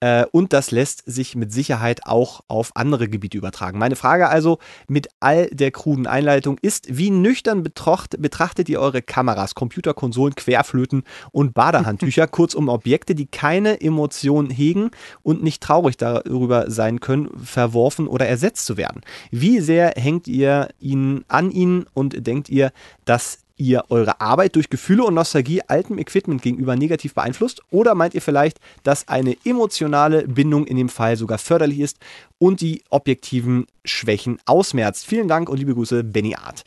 Äh, 0.00 0.26
und 0.30 0.52
das 0.52 0.70
lässt 0.70 1.02
sich 1.06 1.36
mit 1.36 1.52
Sicherheit 1.52 2.00
auch 2.04 2.42
auf 2.48 2.72
andere 2.74 3.08
Gebiete 3.08 3.38
übertragen. 3.38 3.78
Meine 3.78 3.96
Frage 3.96 4.28
also 4.28 4.58
mit 4.88 5.08
all 5.20 5.46
der 5.46 5.70
kruden 5.70 6.06
Einleitung 6.06 6.58
ist, 6.60 6.96
wie 6.96 7.10
nüchtern 7.10 7.62
betracht, 7.62 8.20
betrachtet 8.20 8.68
ihr 8.68 8.80
eure 8.80 9.00
Kameras, 9.00 9.54
Computerkonsolen, 9.54 10.34
Querflöten 10.34 11.04
und 11.32 11.54
Badehandtücher, 11.54 12.26
kurzum 12.28 12.68
Objekte, 12.68 13.14
die 13.14 13.26
keine 13.26 13.80
Emotionen 13.80 14.50
hegen 14.50 14.90
und 15.22 15.42
nicht 15.42 15.62
traurig 15.62 15.96
darüber 15.96 16.70
sein 16.70 17.00
können, 17.00 17.30
verworfen 17.42 18.06
oder 18.06 18.26
ersetzt 18.26 18.66
zu 18.66 18.76
werden? 18.76 19.00
Wie 19.30 19.60
sehr 19.60 19.94
hängt 19.96 20.28
ihr 20.28 20.68
ihnen 20.78 21.24
an 21.28 21.50
ihnen 21.50 21.86
und 21.94 22.26
denkt 22.26 22.50
ihr, 22.50 22.72
dass 23.06 23.45
ihr 23.56 23.84
eure 23.88 24.20
Arbeit 24.20 24.56
durch 24.56 24.70
Gefühle 24.70 25.04
und 25.04 25.14
Nostalgie 25.14 25.62
altem 25.66 25.98
Equipment 25.98 26.42
gegenüber 26.42 26.76
negativ 26.76 27.14
beeinflusst? 27.14 27.62
Oder 27.70 27.94
meint 27.94 28.14
ihr 28.14 28.22
vielleicht, 28.22 28.58
dass 28.82 29.08
eine 29.08 29.36
emotionale 29.44 30.26
Bindung 30.28 30.66
in 30.66 30.76
dem 30.76 30.88
Fall 30.88 31.16
sogar 31.16 31.38
förderlich 31.38 31.80
ist 31.80 31.98
und 32.38 32.60
die 32.60 32.82
objektiven 32.90 33.66
Schwächen 33.84 34.38
ausmerzt? 34.44 35.06
Vielen 35.06 35.28
Dank 35.28 35.48
und 35.48 35.58
liebe 35.58 35.74
Grüße, 35.74 36.04
Benny 36.04 36.34
Art. 36.34 36.64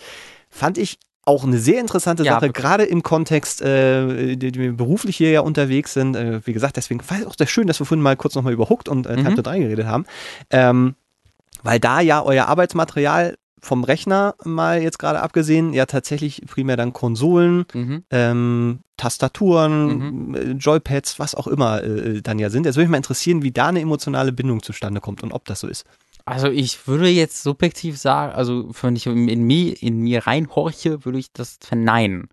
Fand 0.49 0.77
ich 0.77 0.99
auch 1.25 1.43
eine 1.43 1.59
sehr 1.59 1.79
interessante 1.79 2.23
ja, 2.23 2.33
Sache, 2.33 2.51
gerade 2.51 2.85
im 2.85 3.03
Kontext, 3.03 3.61
äh, 3.61 4.35
die, 4.35 4.51
die 4.51 4.59
wir 4.59 4.73
beruflich 4.73 5.15
hier 5.15 5.29
ja 5.29 5.41
unterwegs 5.41 5.93
sind. 5.93 6.15
Äh, 6.15 6.41
wie 6.45 6.53
gesagt, 6.53 6.75
deswegen 6.77 7.01
war 7.07 7.19
es 7.19 7.27
auch 7.27 7.35
sehr 7.37 7.45
schön, 7.45 7.67
dass 7.67 7.79
wir 7.79 7.85
vorhin 7.85 8.01
mal 8.01 8.17
kurz 8.17 8.33
nochmal 8.33 8.53
über 8.53 8.67
Hooked 8.69 8.89
und 8.89 9.05
äh, 9.05 9.15
mhm. 9.15 9.35
3 9.35 9.59
geredet 9.59 9.85
haben. 9.85 10.05
Ähm, 10.49 10.95
weil 11.61 11.79
da 11.79 12.01
ja 12.01 12.23
euer 12.23 12.47
Arbeitsmaterial 12.47 13.37
vom 13.61 13.84
Rechner 13.84 14.36
mal 14.44 14.81
jetzt 14.81 14.99
gerade 14.99 15.22
abgesehen, 15.22 15.73
ja 15.73 15.86
tatsächlich 15.86 16.44
primär 16.48 16.77
dann 16.77 16.94
Konsolen, 16.94 17.65
mhm. 17.73 18.03
ähm, 18.11 18.80
Tastaturen, 18.98 20.27
mhm. 20.30 20.36
Äh, 20.36 20.52
Joypads, 20.52 21.19
was 21.19 21.36
auch 21.36 21.48
immer 21.48 21.84
äh, 21.84 22.22
dann 22.22 22.40
ja 22.40 22.49
sind. 22.49 22.65
Jetzt 22.65 22.76
würde 22.76 22.86
mich 22.86 22.91
mal 22.91 22.98
interessieren, 22.98 23.44
wie 23.44 23.52
da 23.52 23.68
eine 23.68 23.81
emotionale 23.81 24.31
Bindung 24.31 24.61
zustande 24.61 25.02
kommt 25.02 25.23
und 25.23 25.31
ob 25.31 25.45
das 25.45 25.61
so 25.61 25.68
ist. 25.68 25.86
Also 26.26 26.48
ich 26.48 26.88
würde 26.88 27.10
jetzt 27.10 27.41
subjektiv 27.41 27.98
sagen, 27.98 28.34
also 28.34 28.69
wenn 28.81 28.95
ich 28.95 29.07
in, 29.07 29.44
mir, 29.44 29.81
in 29.81 29.99
mir 29.99 30.27
reinhorche, 30.27 31.03
würde 31.06 31.18
ich 31.18 31.31
das 31.34 31.57
verneinen. 31.60 32.30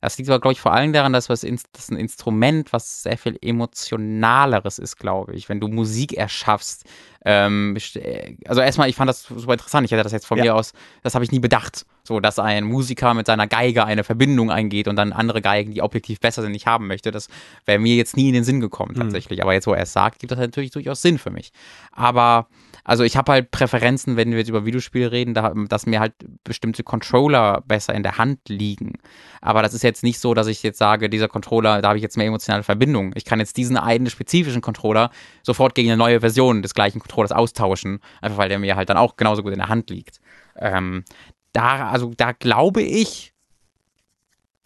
Das 0.00 0.16
liegt 0.16 0.30
aber, 0.30 0.40
glaube 0.40 0.52
ich, 0.52 0.60
vor 0.60 0.72
allem 0.72 0.92
daran, 0.92 1.12
dass 1.12 1.28
was 1.28 1.40
das 1.72 1.90
ein 1.90 1.96
Instrument, 1.96 2.72
was 2.72 3.02
sehr 3.02 3.18
viel 3.18 3.36
emotionaleres 3.42 4.78
ist, 4.78 4.96
glaube 4.96 5.34
ich. 5.34 5.48
Wenn 5.48 5.60
du 5.60 5.68
Musik 5.68 6.14
erschaffst, 6.14 6.84
ähm, 7.24 7.76
äh, 7.94 8.34
also 8.46 8.60
erstmal, 8.60 8.88
ich 8.88 8.96
fand 8.96 9.08
das 9.08 9.22
super 9.22 9.52
interessant. 9.52 9.84
Ich 9.84 9.92
hätte 9.92 10.02
das 10.02 10.12
jetzt 10.12 10.26
von 10.26 10.38
ja. 10.38 10.44
mir 10.44 10.54
aus, 10.54 10.72
das 11.02 11.14
habe 11.14 11.24
ich 11.24 11.32
nie 11.32 11.40
bedacht. 11.40 11.84
So, 12.02 12.18
dass 12.18 12.38
ein 12.38 12.64
Musiker 12.64 13.14
mit 13.14 13.26
seiner 13.26 13.46
Geige 13.46 13.84
eine 13.84 14.04
Verbindung 14.04 14.50
eingeht 14.50 14.88
und 14.88 14.96
dann 14.96 15.12
andere 15.12 15.42
Geigen, 15.42 15.72
die 15.72 15.82
objektiv 15.82 16.18
besser 16.18 16.42
sind, 16.42 16.52
nicht 16.52 16.66
haben 16.66 16.86
möchte. 16.86 17.10
Das 17.10 17.28
wäre 17.66 17.78
mir 17.78 17.94
jetzt 17.94 18.16
nie 18.16 18.28
in 18.28 18.34
den 18.34 18.44
Sinn 18.44 18.60
gekommen, 18.60 18.94
mhm. 18.94 19.00
tatsächlich. 19.00 19.38
Mhm. 19.38 19.42
Aber 19.42 19.52
jetzt, 19.52 19.66
wo 19.66 19.74
er 19.74 19.82
es 19.82 19.92
sagt, 19.92 20.18
gibt 20.18 20.32
das 20.32 20.38
natürlich 20.38 20.70
durchaus 20.70 21.02
Sinn 21.02 21.18
für 21.18 21.30
mich. 21.30 21.52
Aber 21.92 22.48
also 22.84 23.04
ich 23.04 23.16
habe 23.16 23.32
halt 23.32 23.50
Präferenzen, 23.50 24.16
wenn 24.16 24.30
wir 24.30 24.38
jetzt 24.38 24.48
über 24.48 24.64
Videospiele 24.64 25.12
reden, 25.12 25.34
da, 25.34 25.52
dass 25.68 25.86
mir 25.86 26.00
halt 26.00 26.14
bestimmte 26.44 26.82
Controller 26.82 27.62
besser 27.66 27.94
in 27.94 28.02
der 28.02 28.18
Hand 28.18 28.40
liegen. 28.48 28.94
Aber 29.40 29.62
das 29.62 29.74
ist 29.74 29.82
jetzt 29.82 30.02
nicht 30.02 30.18
so, 30.18 30.34
dass 30.34 30.46
ich 30.46 30.62
jetzt 30.62 30.78
sage, 30.78 31.08
dieser 31.08 31.28
Controller, 31.28 31.82
da 31.82 31.88
habe 31.88 31.98
ich 31.98 32.02
jetzt 32.02 32.16
mehr 32.16 32.26
emotionale 32.26 32.62
Verbindung. 32.62 33.12
Ich 33.14 33.24
kann 33.24 33.38
jetzt 33.38 33.56
diesen 33.56 33.76
einen 33.76 34.08
spezifischen 34.08 34.60
Controller 34.60 35.10
sofort 35.42 35.74
gegen 35.74 35.90
eine 35.90 35.98
neue 35.98 36.20
Version 36.20 36.62
des 36.62 36.74
gleichen 36.74 37.00
Controllers 37.10 37.32
austauschen, 37.32 38.00
einfach 38.22 38.38
weil 38.38 38.48
der 38.48 38.58
mir 38.58 38.76
halt 38.76 38.88
dann 38.88 38.96
auch 38.96 39.16
genauso 39.16 39.42
gut 39.42 39.52
in 39.52 39.58
der 39.58 39.68
Hand 39.68 39.90
liegt. 39.90 40.20
Ähm, 40.56 41.04
da, 41.52 41.88
also 41.90 42.12
da 42.16 42.32
glaube 42.32 42.82
ich, 42.82 43.32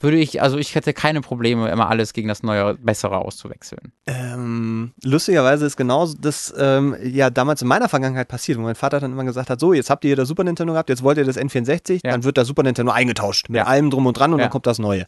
würde 0.01 0.19
ich, 0.19 0.43
also 0.43 0.59
ich 0.59 0.75
hätte 0.75 0.93
keine 0.93 1.23
Probleme, 1.23 1.71
immer 1.71 1.89
alles 1.89 2.13
gegen 2.13 2.29
das 2.29 2.43
neue, 2.43 2.75
bessere 2.75 3.17
auszuwechseln. 3.19 3.93
Ähm, 4.07 4.93
lustigerweise 5.03 5.65
ist 5.65 5.77
genau 5.79 6.07
das 6.21 6.53
ähm, 6.59 6.95
ja 7.03 7.31
damals 7.31 7.63
in 7.63 7.69
meiner 7.69 7.89
Vergangenheit 7.89 8.29
passiert, 8.29 8.59
wo 8.59 8.63
mein 8.63 8.75
Vater 8.75 9.01
dann 9.01 9.13
immer 9.13 9.25
gesagt 9.25 9.49
hat, 9.49 9.61
so, 9.61 9.73
jetzt 9.73 9.89
habt 9.89 10.05
ihr 10.05 10.15
das 10.15 10.29
Super 10.29 10.45
Nintendo 10.45 10.75
gehabt, 10.75 10.91
jetzt 10.91 11.03
wollt 11.03 11.17
ihr 11.17 11.25
das 11.25 11.39
N64, 11.39 12.01
Ja. 12.05 12.11
dann 12.13 12.25
wird 12.25 12.37
das 12.37 12.47
Super 12.47 12.65
Nintendo 12.65 12.93
eingetauscht 12.93 13.49
mit 13.49 13.59
Ja. 13.61 13.65
allem 13.65 13.89
drum 13.89 14.05
und 14.05 14.19
dran 14.19 14.33
und 14.35 14.41
Ja. 14.41 14.45
dann 14.47 14.51
kommt 14.53 14.67
das 14.67 14.79
Neue. 14.79 15.07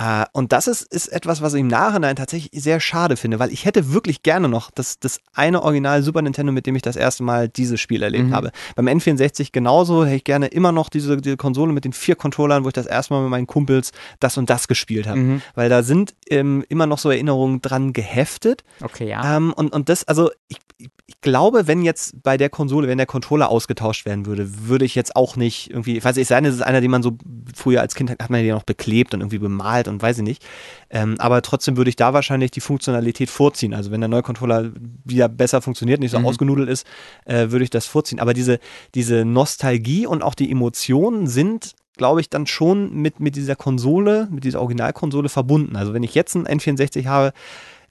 Äh, 0.00 0.24
und 0.32 0.52
das 0.52 0.66
ist, 0.66 0.82
ist 0.92 1.08
etwas, 1.08 1.42
was 1.42 1.52
ich 1.52 1.60
im 1.60 1.66
Nachhinein 1.66 2.16
tatsächlich 2.16 2.50
sehr 2.62 2.80
schade 2.80 3.16
finde, 3.18 3.38
weil 3.38 3.52
ich 3.52 3.66
hätte 3.66 3.92
wirklich 3.92 4.22
gerne 4.22 4.48
noch 4.48 4.70
das, 4.70 4.98
das 4.98 5.20
eine 5.34 5.62
Original 5.62 6.02
Super 6.02 6.22
Nintendo, 6.22 6.52
mit 6.52 6.64
dem 6.66 6.74
ich 6.74 6.80
das 6.80 6.96
erste 6.96 7.22
Mal 7.22 7.48
dieses 7.50 7.80
Spiel 7.80 8.02
erlebt 8.02 8.28
Mhm. 8.28 8.34
habe. 8.34 8.50
Beim 8.76 8.88
N64 8.88 9.50
genauso 9.52 10.04
hätte 10.06 10.16
ich 10.16 10.24
gerne 10.24 10.46
immer 10.46 10.72
noch 10.72 10.88
diese, 10.88 11.18
diese 11.18 11.36
Konsole 11.36 11.72
mit 11.74 11.84
den 11.84 11.92
vier 11.92 12.16
Controllern, 12.16 12.64
wo 12.64 12.68
ich 12.68 12.72
das 12.74 12.86
erste 12.86 13.12
Mal 13.12 13.20
mit 13.22 13.30
meinen 13.30 13.46
Kumpels 13.46 13.92
das 14.20 14.38
und 14.38 14.48
das 14.48 14.68
gespielt 14.68 15.06
habe. 15.06 15.18
Mhm. 15.18 15.42
Weil 15.54 15.68
da 15.68 15.82
sind 15.82 16.14
ähm, 16.30 16.64
immer 16.70 16.86
noch 16.86 16.98
so 16.98 17.10
Erinnerungen 17.10 17.60
dran 17.60 17.92
geheftet. 17.92 18.64
Okay, 18.80 19.08
ja. 19.10 19.36
Ähm, 19.36 19.52
und, 19.52 19.70
und 19.72 19.90
das, 19.90 20.04
also 20.08 20.30
ich, 20.48 20.56
ich- 20.78 20.88
ich 21.06 21.20
glaube, 21.22 21.66
wenn 21.66 21.82
jetzt 21.82 22.22
bei 22.22 22.36
der 22.36 22.48
Konsole, 22.48 22.86
wenn 22.86 22.96
der 22.96 23.06
Controller 23.06 23.50
ausgetauscht 23.50 24.06
werden 24.06 24.26
würde, 24.26 24.68
würde 24.68 24.84
ich 24.84 24.94
jetzt 24.94 25.16
auch 25.16 25.34
nicht 25.36 25.68
irgendwie, 25.68 25.98
ich 25.98 26.04
weiß 26.04 26.14
nicht, 26.14 26.22
es 26.22 26.28
sei 26.28 26.36
denn, 26.36 26.44
es 26.46 26.54
ist 26.54 26.62
einer, 26.62 26.80
den 26.80 26.90
man 26.90 27.02
so 27.02 27.18
früher 27.54 27.80
als 27.80 27.96
Kind 27.96 28.10
hat, 28.10 28.22
hat 28.22 28.30
man 28.30 28.42
ja 28.44 28.54
noch 28.54 28.62
beklebt 28.62 29.12
und 29.12 29.20
irgendwie 29.20 29.40
bemalt 29.40 29.88
und 29.90 30.00
weiß 30.00 30.18
ich 30.18 30.24
nicht. 30.24 30.44
Ähm, 30.88 31.16
aber 31.18 31.42
trotzdem 31.42 31.76
würde 31.76 31.90
ich 31.90 31.96
da 31.96 32.14
wahrscheinlich 32.14 32.50
die 32.50 32.60
Funktionalität 32.60 33.28
vorziehen. 33.30 33.74
Also 33.74 33.90
wenn 33.90 34.00
der 34.00 34.08
neue 34.08 34.22
Controller 34.22 34.70
wieder 35.04 35.28
besser 35.28 35.60
funktioniert, 35.60 36.00
nicht 36.00 36.12
so 36.12 36.18
Mhm. 36.18 36.26
ausgenudelt 36.26 36.68
ist, 36.68 36.86
äh, 37.24 37.50
würde 37.50 37.64
ich 37.64 37.70
das 37.70 37.86
vorziehen. 37.86 38.20
Aber 38.20 38.32
diese, 38.34 38.58
diese 38.94 39.24
Nostalgie 39.24 40.06
und 40.06 40.22
auch 40.22 40.34
die 40.34 40.50
Emotionen 40.50 41.26
sind 41.26 41.74
glaube 41.96 42.22
ich, 42.22 42.30
dann 42.30 42.46
schon 42.46 42.94
mit, 42.94 43.20
mit 43.20 43.36
dieser 43.36 43.56
Konsole, 43.56 44.26
mit 44.30 44.44
dieser 44.44 44.60
Originalkonsole 44.62 45.28
verbunden. 45.28 45.76
Also 45.76 45.92
wenn 45.92 46.02
ich 46.02 46.14
jetzt 46.14 46.34
einen 46.34 46.46
N64 46.46 47.04
habe, 47.04 47.34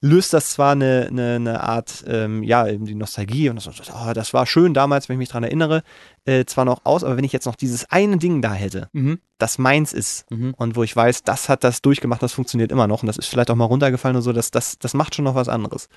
löst 0.02 0.32
das 0.32 0.50
zwar 0.50 0.72
eine, 0.72 1.08
eine, 1.10 1.34
eine 1.36 1.60
Art, 1.62 2.04
ähm, 2.06 2.42
ja, 2.42 2.66
eben 2.66 2.86
die 2.86 2.94
Nostalgie 2.94 3.50
und 3.50 3.56
das, 3.56 3.68
oh, 3.68 4.12
das 4.14 4.32
war 4.32 4.46
schön 4.46 4.72
damals, 4.72 5.08
wenn 5.08 5.14
ich 5.14 5.18
mich 5.18 5.28
dran 5.28 5.42
erinnere, 5.44 5.82
äh, 6.24 6.44
zwar 6.46 6.64
noch 6.64 6.80
aus, 6.84 7.04
aber 7.04 7.16
wenn 7.16 7.24
ich 7.24 7.32
jetzt 7.32 7.44
noch 7.46 7.56
dieses 7.56 7.90
eine 7.90 8.16
Ding 8.16 8.40
da 8.40 8.54
hätte, 8.54 8.88
Mhm. 8.92 9.20
das 9.38 9.58
meins 9.58 9.92
ist 9.92 10.30
Mhm. 10.30 10.54
und 10.56 10.74
wo 10.76 10.82
ich 10.82 10.96
weiß, 10.96 11.22
das 11.24 11.48
hat 11.48 11.64
das 11.64 11.82
durchgemacht, 11.82 12.22
das 12.22 12.32
funktioniert 12.32 12.72
immer 12.72 12.86
noch 12.86 13.02
und 13.02 13.08
das 13.08 13.18
ist 13.18 13.26
vielleicht 13.28 13.50
auch 13.50 13.56
mal 13.56 13.64
runtergefallen 13.66 14.16
und 14.16 14.22
so, 14.22 14.32
das, 14.32 14.50
das, 14.50 14.78
das 14.78 14.94
macht 14.94 15.14
schon 15.14 15.24
noch 15.26 15.34
was 15.34 15.48
anderes. 15.48 15.88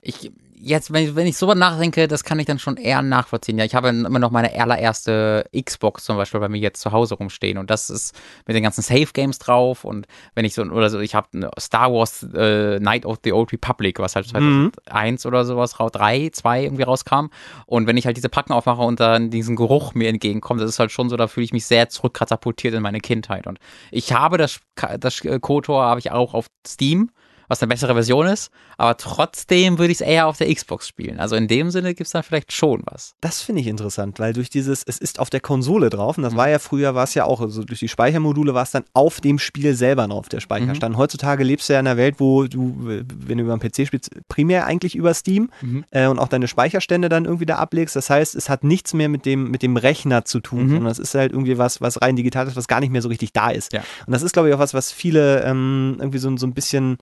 Ich, 0.00 0.32
jetzt, 0.62 0.92
wenn 0.92 1.04
ich, 1.04 1.16
wenn 1.16 1.26
ich 1.26 1.36
so 1.36 1.52
nachdenke, 1.54 2.08
das 2.08 2.24
kann 2.24 2.38
ich 2.38 2.46
dann 2.46 2.58
schon 2.58 2.76
eher 2.76 3.02
nachvollziehen. 3.02 3.58
Ja, 3.58 3.64
ich 3.64 3.74
habe 3.74 3.88
immer 3.88 4.18
noch 4.18 4.30
meine 4.30 4.58
allererste 4.58 5.44
Xbox 5.58 6.04
zum 6.04 6.16
Beispiel 6.16 6.40
bei 6.40 6.48
mir 6.48 6.58
jetzt 6.58 6.80
zu 6.80 6.92
Hause 6.92 7.16
rumstehen 7.16 7.58
und 7.58 7.68
das 7.70 7.90
ist 7.90 8.14
mit 8.46 8.56
den 8.56 8.62
ganzen 8.62 8.82
Safe 8.82 9.08
Games 9.12 9.38
drauf 9.38 9.84
und 9.84 10.06
wenn 10.34 10.44
ich 10.44 10.54
so, 10.54 10.62
oder 10.62 10.88
so, 10.88 11.00
ich 11.00 11.14
habe 11.14 11.50
Star 11.58 11.92
Wars 11.92 12.26
äh, 12.34 12.78
Night 12.78 13.04
of 13.04 13.18
the 13.24 13.32
Old 13.32 13.52
Republic, 13.52 13.98
was 13.98 14.14
halt 14.14 14.28
2001 14.28 15.26
oder 15.26 15.44
sowas, 15.44 15.80
raus, 15.80 15.90
drei, 15.92 16.30
zwei 16.32 16.62
irgendwie 16.62 16.84
rauskam. 16.84 17.26
Und 17.66 17.86
wenn 17.86 17.96
ich 17.96 18.06
halt 18.06 18.16
diese 18.16 18.28
Packen 18.28 18.52
aufmache 18.52 18.82
und 18.82 19.00
dann 19.00 19.30
diesen 19.30 19.56
Geruch 19.56 19.94
mir 19.94 20.08
entgegenkommt, 20.08 20.60
das 20.60 20.70
ist 20.70 20.78
halt 20.78 20.92
schon 20.92 21.08
so, 21.08 21.16
da 21.16 21.26
fühle 21.26 21.44
ich 21.44 21.52
mich 21.52 21.66
sehr 21.66 21.88
zurückkatapultiert 21.88 22.74
in 22.74 22.82
meine 22.82 23.00
Kindheit. 23.00 23.46
Und 23.46 23.58
ich 23.90 24.12
habe 24.12 24.38
das, 24.38 24.60
das 24.98 25.24
äh, 25.24 25.38
KOTOR 25.40 25.82
habe 25.82 26.00
ich 26.00 26.10
auch 26.10 26.34
auf 26.34 26.46
Steam 26.66 27.10
was 27.52 27.62
eine 27.62 27.68
bessere 27.68 27.92
Version 27.92 28.26
ist, 28.26 28.50
aber 28.78 28.96
trotzdem 28.96 29.78
würde 29.78 29.92
ich 29.92 30.00
es 30.00 30.06
eher 30.06 30.26
auf 30.26 30.38
der 30.38 30.52
Xbox 30.52 30.88
spielen. 30.88 31.20
Also 31.20 31.36
in 31.36 31.48
dem 31.48 31.70
Sinne 31.70 31.94
gibt 31.94 32.06
es 32.06 32.12
da 32.12 32.22
vielleicht 32.22 32.50
schon 32.52 32.82
was. 32.86 33.14
Das 33.20 33.42
finde 33.42 33.60
ich 33.60 33.66
interessant, 33.66 34.18
weil 34.18 34.32
durch 34.32 34.48
dieses, 34.50 34.82
es 34.86 34.96
ist 34.98 35.20
auf 35.20 35.28
der 35.30 35.40
Konsole 35.40 35.90
drauf 35.90 36.16
und 36.16 36.22
das 36.22 36.32
Mhm. 36.32 36.36
war 36.38 36.48
ja 36.48 36.58
früher, 36.58 36.94
war 36.94 37.04
es 37.04 37.14
ja 37.14 37.24
auch, 37.24 37.40
also 37.42 37.62
durch 37.62 37.78
die 37.80 37.88
Speichermodule 37.88 38.54
war 38.54 38.62
es 38.62 38.70
dann 38.70 38.84
auf 38.94 39.20
dem 39.20 39.38
Spiel 39.38 39.74
selber 39.74 40.08
drauf, 40.08 40.28
der 40.30 40.38
Mhm. 40.38 40.42
Speicherstand. 40.42 40.96
Heutzutage 40.96 41.44
lebst 41.44 41.68
du 41.68 41.74
ja 41.74 41.80
in 41.80 41.86
einer 41.86 41.96
Welt, 41.98 42.16
wo 42.18 42.44
du, 42.44 42.74
wenn 42.84 43.38
du 43.38 43.44
über 43.44 43.52
einen 43.52 43.60
PC 43.60 43.86
spielst, 43.86 44.10
primär 44.28 44.66
eigentlich 44.66 44.96
über 44.96 45.12
Steam 45.12 45.50
Mhm. 45.60 45.84
äh, 45.90 46.06
und 46.06 46.18
auch 46.18 46.28
deine 46.28 46.48
Speicherstände 46.48 47.08
dann 47.10 47.26
irgendwie 47.26 47.46
da 47.46 47.56
ablegst. 47.56 47.94
Das 47.96 48.08
heißt, 48.08 48.34
es 48.34 48.48
hat 48.48 48.64
nichts 48.64 48.94
mehr 48.94 49.08
mit 49.10 49.26
dem, 49.26 49.50
mit 49.50 49.62
dem 49.62 49.76
Rechner 49.76 50.24
zu 50.24 50.40
tun, 50.40 50.64
Mhm. 50.64 50.70
sondern 50.70 50.90
es 50.90 50.98
ist 50.98 51.14
halt 51.14 51.32
irgendwie 51.32 51.58
was, 51.58 51.80
was 51.82 52.00
rein 52.00 52.16
digital 52.16 52.46
ist, 52.48 52.56
was 52.56 52.66
gar 52.66 52.80
nicht 52.80 52.90
mehr 52.92 53.02
so 53.02 53.08
richtig 53.08 53.32
da 53.34 53.50
ist. 53.50 53.72
Ja. 53.74 53.82
Und 54.06 54.12
das 54.12 54.22
ist, 54.22 54.32
glaube 54.32 54.48
ich, 54.48 54.54
auch 54.54 54.58
was, 54.58 54.72
was 54.74 54.90
viele 54.90 55.42
ähm, 55.44 55.96
irgendwie 55.98 56.18
so, 56.18 56.34
so 56.36 56.46
ein 56.46 56.54
bisschen 56.54 56.96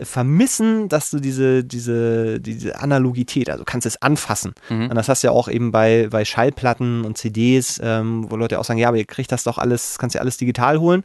vermissen, 0.00 0.88
dass 0.88 1.10
du 1.10 1.18
diese, 1.20 1.64
diese, 1.64 2.40
diese 2.40 2.80
Analogität, 2.80 3.50
also 3.50 3.64
kannst 3.64 3.86
es 3.86 4.00
anfassen. 4.02 4.52
Mhm. 4.70 4.88
Und 4.88 4.94
das 4.94 5.08
hast 5.08 5.22
du 5.22 5.28
ja 5.28 5.32
auch 5.32 5.48
eben 5.48 5.70
bei, 5.72 6.08
bei 6.10 6.24
Schallplatten 6.24 7.04
und 7.04 7.18
CDs, 7.18 7.80
ähm, 7.82 8.26
wo 8.30 8.36
Leute 8.36 8.58
auch 8.58 8.64
sagen, 8.64 8.78
ja, 8.78 8.88
aber 8.88 8.96
ihr 8.96 9.04
kriegt 9.04 9.32
das 9.32 9.44
doch 9.44 9.58
alles, 9.58 9.98
kannst 9.98 10.14
ja 10.14 10.20
alles 10.20 10.36
digital 10.36 10.78
holen. 10.80 11.04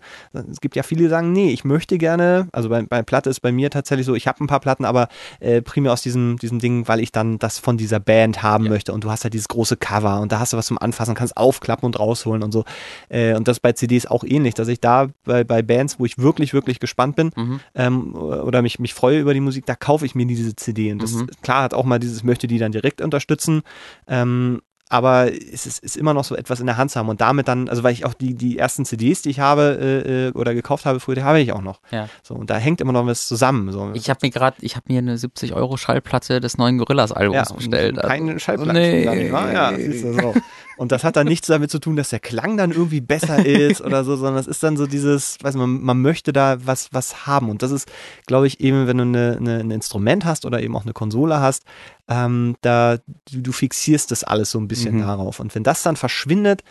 Es 0.52 0.62
gibt 0.62 0.76
ja 0.76 0.84
viele, 0.84 1.04
die 1.04 1.10
sagen, 1.10 1.32
nee, 1.32 1.50
ich 1.52 1.64
möchte 1.66 1.98
gerne, 1.98 2.48
also 2.52 2.70
bei, 2.70 2.82
bei 2.84 3.02
Platte 3.04 3.30
ist 3.30 3.40
bei 3.42 3.52
mir 3.52 3.70
tatsächlich 3.70 4.06
so, 4.06 4.16
ich 4.16 4.28
habe 4.28 4.44
ein 4.44 4.48
paar 4.48 4.60
Platten, 4.60 4.86
aber 4.86 5.08
äh, 5.40 5.62
primär 5.62 5.94
aus 5.94 6.02
diesem, 6.02 6.38
diesem 6.38 6.60
Ding, 6.60 6.88
weil 6.88 7.00
ich 7.00 7.12
dann 7.12 7.40
das 7.40 7.60
von 7.60 7.78
dieser 7.78 8.00
Band 8.00 8.42
haben 8.44 8.66
Ja. 8.66 8.72
möchte 8.72 8.94
und 8.94 9.04
du 9.04 9.12
hast 9.12 9.24
halt 9.24 9.34
dieses 9.34 9.48
große 9.48 9.78
Cover 9.78 10.20
und 10.22 10.32
da 10.32 10.40
hast 10.40 10.54
du 10.54 10.58
was 10.58 10.68
zum 10.68 10.78
Anfassen, 10.78 11.16
kannst 11.16 11.38
aufklappen 11.38 11.86
und 11.86 12.00
rausholen 12.00 12.44
und 12.44 12.52
so. 12.52 12.64
Äh, 13.10 13.36
und 13.36 13.48
das 13.48 13.60
bei 13.60 13.74
CDs 13.74 14.06
auch 14.06 14.24
ähnlich, 14.24 14.54
dass 14.54 14.68
ich 14.68 14.80
da 14.80 15.08
bei, 15.26 15.44
bei 15.44 15.62
Bands, 15.62 16.00
wo 16.00 16.06
ich 16.06 16.18
wirklich, 16.18 16.54
wirklich 16.54 16.80
gespannt 16.80 17.16
bin, 17.16 17.32
Mhm. 17.36 17.60
ähm, 17.76 18.16
oder 18.16 18.62
mich, 18.62 18.77
mich 18.80 18.94
freue 18.94 19.20
über 19.20 19.34
die 19.34 19.40
Musik, 19.40 19.66
da 19.66 19.76
kaufe 19.76 20.06
ich 20.06 20.16
mir 20.16 20.26
diese 20.26 20.56
CD. 20.56 20.92
Und 20.92 21.02
das 21.02 21.14
Mhm. 21.14 21.28
klar 21.42 21.64
hat 21.64 21.74
auch 21.74 21.86
mal 21.86 22.00
dieses, 22.00 22.24
möchte 22.24 22.48
die 22.48 22.58
dann 22.60 22.72
direkt 22.72 23.02
unterstützen. 23.02 23.62
Ähm, 24.08 24.62
aber 24.90 25.34
es 25.34 25.66
ist, 25.66 25.84
ist 25.84 25.98
immer 25.98 26.14
noch 26.14 26.24
so 26.24 26.34
etwas 26.34 26.62
in 26.62 26.66
der 26.66 26.78
Hand 26.78 26.92
zu 26.92 27.00
haben 27.00 27.10
und 27.10 27.20
damit 27.20 27.50
dann, 27.50 27.68
also 27.68 27.84
weil 27.84 27.92
ich 27.92 28.06
auch 28.06 28.14
die, 28.14 28.36
die 28.36 28.58
ersten 28.58 28.86
CDs, 28.86 29.22
die 29.22 29.30
ich 29.32 29.42
habe 29.42 29.78
äh, 29.82 30.28
äh, 30.28 30.32
oder 30.32 30.54
gekauft 30.54 30.86
habe 30.86 31.02
früher, 31.02 31.16
die 31.16 31.24
habe 31.24 31.42
ich 31.42 31.52
auch 31.52 31.62
noch. 31.62 31.82
Ja. 31.92 32.08
So, 32.24 32.36
und 32.36 32.50
da 32.50 32.56
hängt 32.56 32.80
immer 32.80 32.94
noch 32.94 33.06
was 33.06 33.28
zusammen. 33.28 33.70
So. 33.74 33.92
Ich 33.96 34.10
habe 34.10 34.20
mir 34.22 34.30
gerade, 34.30 34.56
ich 34.62 34.78
habe 34.78 34.86
mir 34.88 35.00
eine 35.00 35.18
70 35.18 35.54
Euro 35.54 35.76
Schallplatte 35.76 36.40
des 36.40 36.58
neuen 36.58 36.78
Gorillas-Albums 36.78 37.50
ja, 37.50 37.56
bestellt. 37.56 37.98
Also, 37.98 38.08
Keine 38.08 38.40
Schallplatten. 38.40 38.74
Nee. 38.74 39.04
gar 39.04 39.16
nicht 39.16 39.32
wahr? 39.34 39.52
Ja, 39.52 39.76
siehst 39.76 40.06
du 40.06 40.14
so. 40.14 40.34
Und 40.78 40.92
das 40.92 41.04
hat 41.04 41.16
dann 41.16 41.28
nichts 41.28 41.48
damit 41.48 41.72
zu 41.72 41.80
tun, 41.80 41.96
dass 41.96 42.10
der 42.10 42.20
Klang 42.20 42.56
dann 42.56 42.72
irgendwie 42.72 43.02
besser 43.02 43.46
ist 43.46 43.82
oder 43.82 44.04
so, 44.04 44.16
sondern 44.16 44.40
es 44.40 44.48
ist 44.48 44.62
dann 44.64 44.78
so 44.78 44.88
dieses, 44.88 45.38
weiß 45.42 45.56
man, 45.56 45.82
man 45.82 46.02
möchte 46.02 46.32
da 46.32 46.58
was, 46.66 46.90
was 46.92 47.26
haben. 47.28 47.50
Und 47.50 47.62
das 47.64 47.72
ist, 47.72 47.92
glaube 48.28 48.48
ich, 48.48 48.60
eben, 48.60 48.88
wenn 48.88 48.98
du 48.98 49.04
eine, 49.04 49.38
eine, 49.40 49.60
ein 49.60 49.72
Instrument 49.72 50.24
hast 50.24 50.46
oder 50.46 50.62
eben 50.62 50.76
auch 50.76 50.84
eine 50.84 50.94
Konsole 50.94 51.40
hast, 51.40 51.64
ähm, 52.08 52.56
da 52.62 52.98
du, 53.32 53.42
du 53.42 53.52
fixierst 53.52 54.12
das 54.12 54.24
alles 54.24 54.52
so 54.52 54.60
ein 54.60 54.68
bisschen 54.68 54.96
Mhm. 54.98 55.02
darauf. 55.02 55.40
Und 55.40 55.54
wenn 55.56 55.64
das 55.64 55.84
dann 55.84 55.96
verschwindet, 55.96 56.64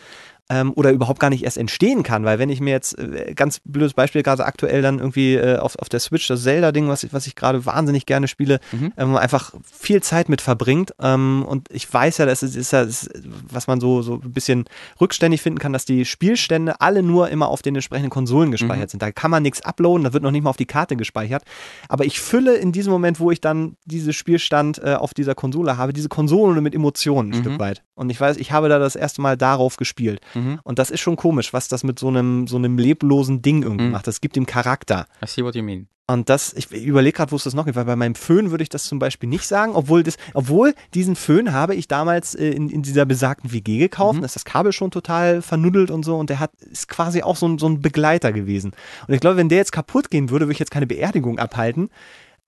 ähm, 0.49 0.71
oder 0.75 0.91
überhaupt 0.91 1.19
gar 1.19 1.29
nicht 1.29 1.43
erst 1.43 1.57
entstehen 1.57 2.03
kann, 2.03 2.23
weil 2.23 2.39
wenn 2.39 2.49
ich 2.49 2.61
mir 2.61 2.71
jetzt, 2.71 2.97
äh, 2.97 3.33
ganz 3.35 3.59
blödes 3.65 3.93
Beispiel, 3.93 4.23
gerade 4.23 4.45
aktuell 4.45 4.81
dann 4.81 4.99
irgendwie 4.99 5.35
äh, 5.35 5.57
auf, 5.57 5.77
auf 5.79 5.89
der 5.89 5.99
Switch 5.99 6.27
das 6.27 6.43
Zelda-Ding, 6.43 6.87
was 6.87 7.03
ich, 7.03 7.11
was 7.13 7.27
ich 7.27 7.35
gerade 7.35 7.65
wahnsinnig 7.65 8.05
gerne 8.05 8.27
spiele, 8.27 8.59
Mhm. 8.71 8.93
ähm, 8.97 9.15
einfach 9.17 9.53
viel 9.69 10.01
Zeit 10.01 10.29
mit 10.29 10.41
verbringt 10.41 10.93
ähm, 11.01 11.43
und 11.47 11.67
ich 11.71 11.91
weiß 11.93 12.17
ja, 12.19 12.25
das 12.25 12.43
ist, 12.43 12.55
ist 12.55 12.71
ja, 12.71 12.85
das 12.85 13.09
was 13.51 13.67
man 13.67 13.79
so, 13.81 14.01
so 14.01 14.15
ein 14.23 14.31
bisschen 14.33 14.65
rückständig 15.01 15.41
finden 15.41 15.59
kann, 15.59 15.73
dass 15.73 15.85
die 15.85 16.05
Spielstände 16.05 16.79
alle 16.81 17.03
nur 17.03 17.29
immer 17.29 17.49
auf 17.49 17.61
den 17.61 17.75
entsprechenden 17.75 18.09
Konsolen 18.09 18.51
gespeichert 18.51 18.89
sind. 18.89 19.01
Da 19.01 19.11
kann 19.11 19.31
man 19.31 19.43
nichts 19.43 19.61
uploaden, 19.61 20.03
da 20.05 20.13
wird 20.13 20.23
noch 20.23 20.31
nicht 20.31 20.43
mal 20.43 20.49
auf 20.49 20.57
die 20.57 20.65
Karte 20.65 20.95
gespeichert, 20.95 21.43
aber 21.89 22.05
ich 22.05 22.19
fülle 22.19 22.55
in 22.55 22.71
diesem 22.71 22.91
Moment, 22.91 23.19
wo 23.19 23.31
ich 23.31 23.41
dann 23.41 23.75
diesen 23.85 24.13
Spielstand 24.13 24.79
äh, 24.83 24.93
auf 24.95 25.13
dieser 25.13 25.35
Konsole 25.35 25.77
habe, 25.77 25.93
diese 25.93 26.09
Konsole 26.09 26.61
mit 26.61 26.73
Emotionen 26.75 27.31
ein 27.33 27.37
Mhm. 27.37 27.41
Stück 27.41 27.59
weit 27.59 27.83
und 27.95 28.09
ich 28.09 28.19
weiß, 28.19 28.37
ich 28.37 28.51
habe 28.51 28.69
da 28.69 28.79
das 28.79 28.95
erste 28.95 29.21
Mal 29.21 29.37
darauf 29.37 29.77
gespielt 29.77 30.21
Mhm. 30.37 30.59
und 30.63 30.79
das 30.79 30.89
ist 30.91 30.99
schon 31.01 31.15
komisch, 31.15 31.53
was 31.53 31.67
das 31.67 31.83
mit 31.83 31.99
so 31.99 32.07
einem, 32.07 32.47
so 32.47 32.57
einem 32.57 32.77
leblosen 32.77 33.41
Ding 33.41 33.63
irgendwie 33.63 33.85
Mhm. 33.85 33.91
macht. 33.91 34.07
Das 34.07 34.21
gibt 34.21 34.37
ihm 34.37 34.45
Charakter. 34.45 35.05
I 35.23 35.27
see 35.27 35.43
what 35.43 35.55
you 35.55 35.63
mean. 35.63 35.87
Und 36.09 36.29
das, 36.29 36.53
ich 36.53 36.71
überlege 36.71 37.17
gerade, 37.17 37.33
wo 37.33 37.35
es 37.35 37.43
das 37.43 37.53
noch 37.53 37.65
gibt, 37.65 37.75
weil 37.75 37.83
bei 37.83 37.97
meinem 37.97 38.15
Föhn 38.15 38.49
würde 38.49 38.63
ich 38.63 38.69
das 38.69 38.85
zum 38.85 38.97
Beispiel 38.97 39.27
nicht 39.27 39.43
sagen, 39.45 39.73
obwohl 39.75 40.03
das, 40.03 40.15
obwohl 40.33 40.73
diesen 40.93 41.17
Föhn 41.17 41.51
habe 41.51 41.75
ich 41.75 41.89
damals 41.89 42.33
äh, 42.33 42.47
in, 42.51 42.69
in 42.69 42.81
dieser 42.81 43.05
besagten 43.05 43.51
WG 43.51 43.77
gekauft, 43.77 44.15
Mhm. 44.15 44.21
da 44.21 44.25
ist 44.27 44.35
das 44.37 44.45
Kabel 44.45 44.71
schon 44.71 44.89
total 44.89 45.41
vernuddelt 45.41 45.91
und 45.91 46.03
so 46.05 46.15
und 46.17 46.29
der 46.29 46.39
hat, 46.39 46.51
ist 46.61 46.87
quasi 46.87 47.23
auch 47.23 47.35
so 47.35 47.45
ein, 47.49 47.57
so 47.57 47.67
ein 47.67 47.81
Begleiter 47.81 48.31
gewesen. 48.31 48.71
Und 49.09 49.13
ich 49.15 49.19
glaube, 49.19 49.35
wenn 49.35 49.49
der 49.49 49.57
jetzt 49.57 49.73
kaputt 49.73 50.09
gehen 50.09 50.29
würde, 50.29 50.45
würde 50.45 50.53
ich 50.53 50.59
jetzt 50.59 50.71
keine 50.71 50.87
Beerdigung 50.87 51.39
abhalten. 51.39 51.89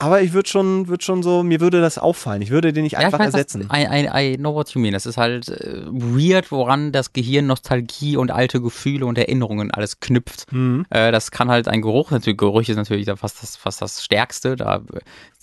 Aber 0.02 0.22
ich 0.22 0.32
würde 0.32 0.48
schon, 0.48 0.88
würde 0.88 1.04
schon 1.04 1.24
so, 1.24 1.44
mir 1.44 1.60
würde 1.60 1.82
das 1.82 1.98
auffallen. 1.98 2.42
Ich 2.42 2.52
würde 2.52 2.72
den 2.72 2.84
nicht 2.84 2.98
einfach 2.98 3.20
ja, 3.20 3.26
ich 3.26 3.34
weiß, 3.34 3.34
ersetzen. 3.34 3.66
was- 3.68 3.78
I, 3.78 3.84
I, 3.84 4.34
I 4.34 4.38
know 4.38 4.54
what 4.54 4.70
you 4.70 4.80
mean. 4.80 4.94
Das 4.94 5.06
ist 5.06 5.18
halt 5.18 5.50
äh, 5.50 5.82
weird, 5.88 6.52
woran 6.54 6.94
das 6.94 7.12
Gehirn 7.12 7.48
Nostalgie 7.48 8.16
und 8.16 8.32
alte 8.32 8.62
Gefühle 8.62 9.06
und 9.06 9.18
Erinnerungen 9.18 9.72
alles 9.72 10.00
knüpft. 10.00 10.50
Mhm. 10.54 10.86
Äh, 10.90 11.12
das 11.12 11.32
kann 11.32 11.50
halt 11.50 11.68
ein 11.68 11.82
Geruch, 11.82 12.12
natürlich 12.12 12.38
Gerüche 12.38 12.72
ist 12.72 12.78
natürlich 12.78 13.06
da 13.08 13.18
fast 13.18 13.44
das, 13.44 13.58
fast 13.58 13.82
das 13.82 14.02
Stärkste. 14.02 14.56
Da, 14.56 14.82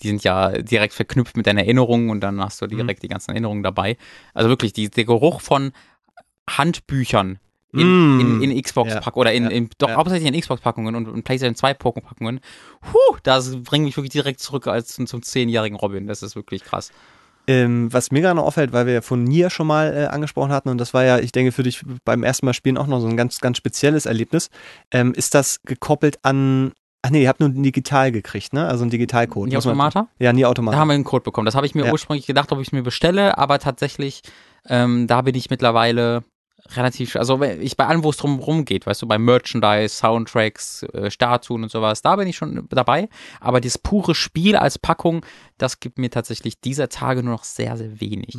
die 0.03 0.09
sind 0.09 0.25
ja 0.25 0.51
direkt 0.53 0.95
verknüpft 0.95 1.37
mit 1.37 1.47
deinen 1.47 1.59
Erinnerungen 1.59 2.09
und 2.09 2.21
dann 2.23 2.41
hast 2.43 2.63
du 2.63 2.65
Mhm. 2.65 2.71
direkt 2.79 3.03
die 3.03 3.09
ganzen 3.09 3.33
Erinnerungen 3.33 3.63
dabei. 3.63 3.99
Also 4.33 4.49
wirklich, 4.49 4.73
die, 4.73 4.89
der 4.89 5.05
Geruch 5.05 5.43
von 5.43 5.73
Handbüchern 6.49 7.39
in, 7.79 8.17
Mm. 8.17 8.41
in, 8.43 8.51
in 8.51 8.63
Xbox-Packungen 8.63 9.21
oder 9.21 9.33
in, 9.33 9.45
Ja. 9.45 9.51
in 9.51 9.69
doch 9.79 9.89
Ja. 9.91 9.97
hauptsächlich 9.97 10.33
in 10.33 10.41
Xbox-Packungen 10.41 10.95
und, 10.95 11.09
und 11.09 11.23
PlayStation 11.25 11.55
2-Packungen. 11.55 12.41
Puh, 12.81 13.17
das 13.23 13.57
bringt 13.63 13.85
mich 13.85 13.97
wirklich 13.97 14.13
direkt 14.13 14.41
zurück 14.41 14.67
als 14.67 14.95
zum, 14.95 15.23
zehnjährigen 15.23 15.77
Robin. 15.77 16.07
Das 16.07 16.23
ist 16.23 16.37
wirklich 16.37 16.65
krass. 16.65 16.91
Ähm, 17.49 17.93
was 17.93 18.11
mir 18.11 18.23
gerade 18.23 18.35
noch 18.37 18.45
auffällt, 18.45 18.73
weil 18.73 18.87
wir 18.87 18.95
ja 18.95 19.01
von 19.03 19.23
Nier 19.23 19.51
schon 19.51 19.69
mal 19.69 19.95
äh, 19.97 20.07
angesprochen 20.07 20.51
hatten, 20.51 20.69
und 20.69 20.79
das 20.79 20.93
war 20.95 21.05
ja, 21.05 21.19
ich 21.21 21.31
denke, 21.31 21.53
für 21.53 21.63
dich 21.63 21.81
beim 22.05 22.25
ersten 22.25 22.45
Mal 22.47 22.55
spielen 22.55 22.77
auch 22.77 22.89
noch 22.89 22.99
so 23.01 23.07
ein 23.07 23.17
ganz, 23.17 23.39
ganz 23.41 23.57
spezielles 23.59 24.05
Erlebnis, 24.05 24.51
ähm, 24.91 25.13
ist 25.15 25.35
das 25.35 25.61
gekoppelt 25.63 26.19
an. 26.23 26.73
Ach 27.03 27.11
nee, 27.11 27.23
ihr 27.23 27.29
habt 27.29 27.39
nur 27.39 27.49
ein 27.49 27.63
digital 27.63 28.11
gekriegt, 28.11 28.53
ne? 28.53 28.67
Also 28.67 28.85
ein 28.85 28.91
Digitalcode. 28.91 29.49
Man- 29.51 29.59
Automata? 29.59 30.09
Ja, 30.19 30.33
nie 30.33 30.45
Automata. 30.45 30.75
Da 30.77 30.81
haben 30.81 30.89
wir 30.89 30.95
einen 30.95 31.05
Code 31.05 31.23
bekommen. 31.23 31.47
Das 31.47 31.55
habe 31.55 31.67
ich 31.67 31.77
mir 31.77 31.85
Ja. 31.87 31.93
ursprünglich 31.93 32.27
gedacht, 32.27 32.51
ob 32.51 32.59
ich 32.61 32.67
es 32.67 32.73
mir 32.73 32.83
bestelle, 32.83 33.39
aber 33.39 33.61
tatsächlich, 33.61 34.23
ähm, 34.69 35.07
da 35.07 35.23
bin 35.23 35.37
ich 35.37 35.49
mittlerweile 35.49 36.25
relativ, 36.75 37.17
also 37.17 37.41
ich 37.43 37.77
bei 37.77 37.87
allem, 37.87 38.03
wo 38.03 38.11
es 38.11 38.17
drum 38.17 38.39
rum 38.39 38.65
geht, 38.65 38.87
weißt 38.87 39.03
du, 39.03 39.07
bei 39.07 39.19
Merchandise, 39.19 39.95
Soundtracks, 39.95 40.83
äh, 40.83 41.11
Statuen 41.11 41.63
und 41.63 41.71
sowas, 41.71 42.03
da 42.03 42.17
bin 42.17 42.29
ich 42.29 42.37
schon 42.37 42.67
dabei. 42.71 43.09
Aber 43.41 43.61
das 43.61 43.79
pure 43.79 44.15
Spiel 44.15 44.57
als 44.57 44.79
Packung, 44.79 45.25
das 45.59 45.81
gibt 45.81 45.99
mir 45.99 46.11
tatsächlich 46.11 46.61
dieser 46.61 46.89
Tage 46.89 47.23
nur 47.23 47.33
noch 47.33 47.45
sehr, 47.45 47.77
sehr 47.77 48.01
wenig. 48.01 48.37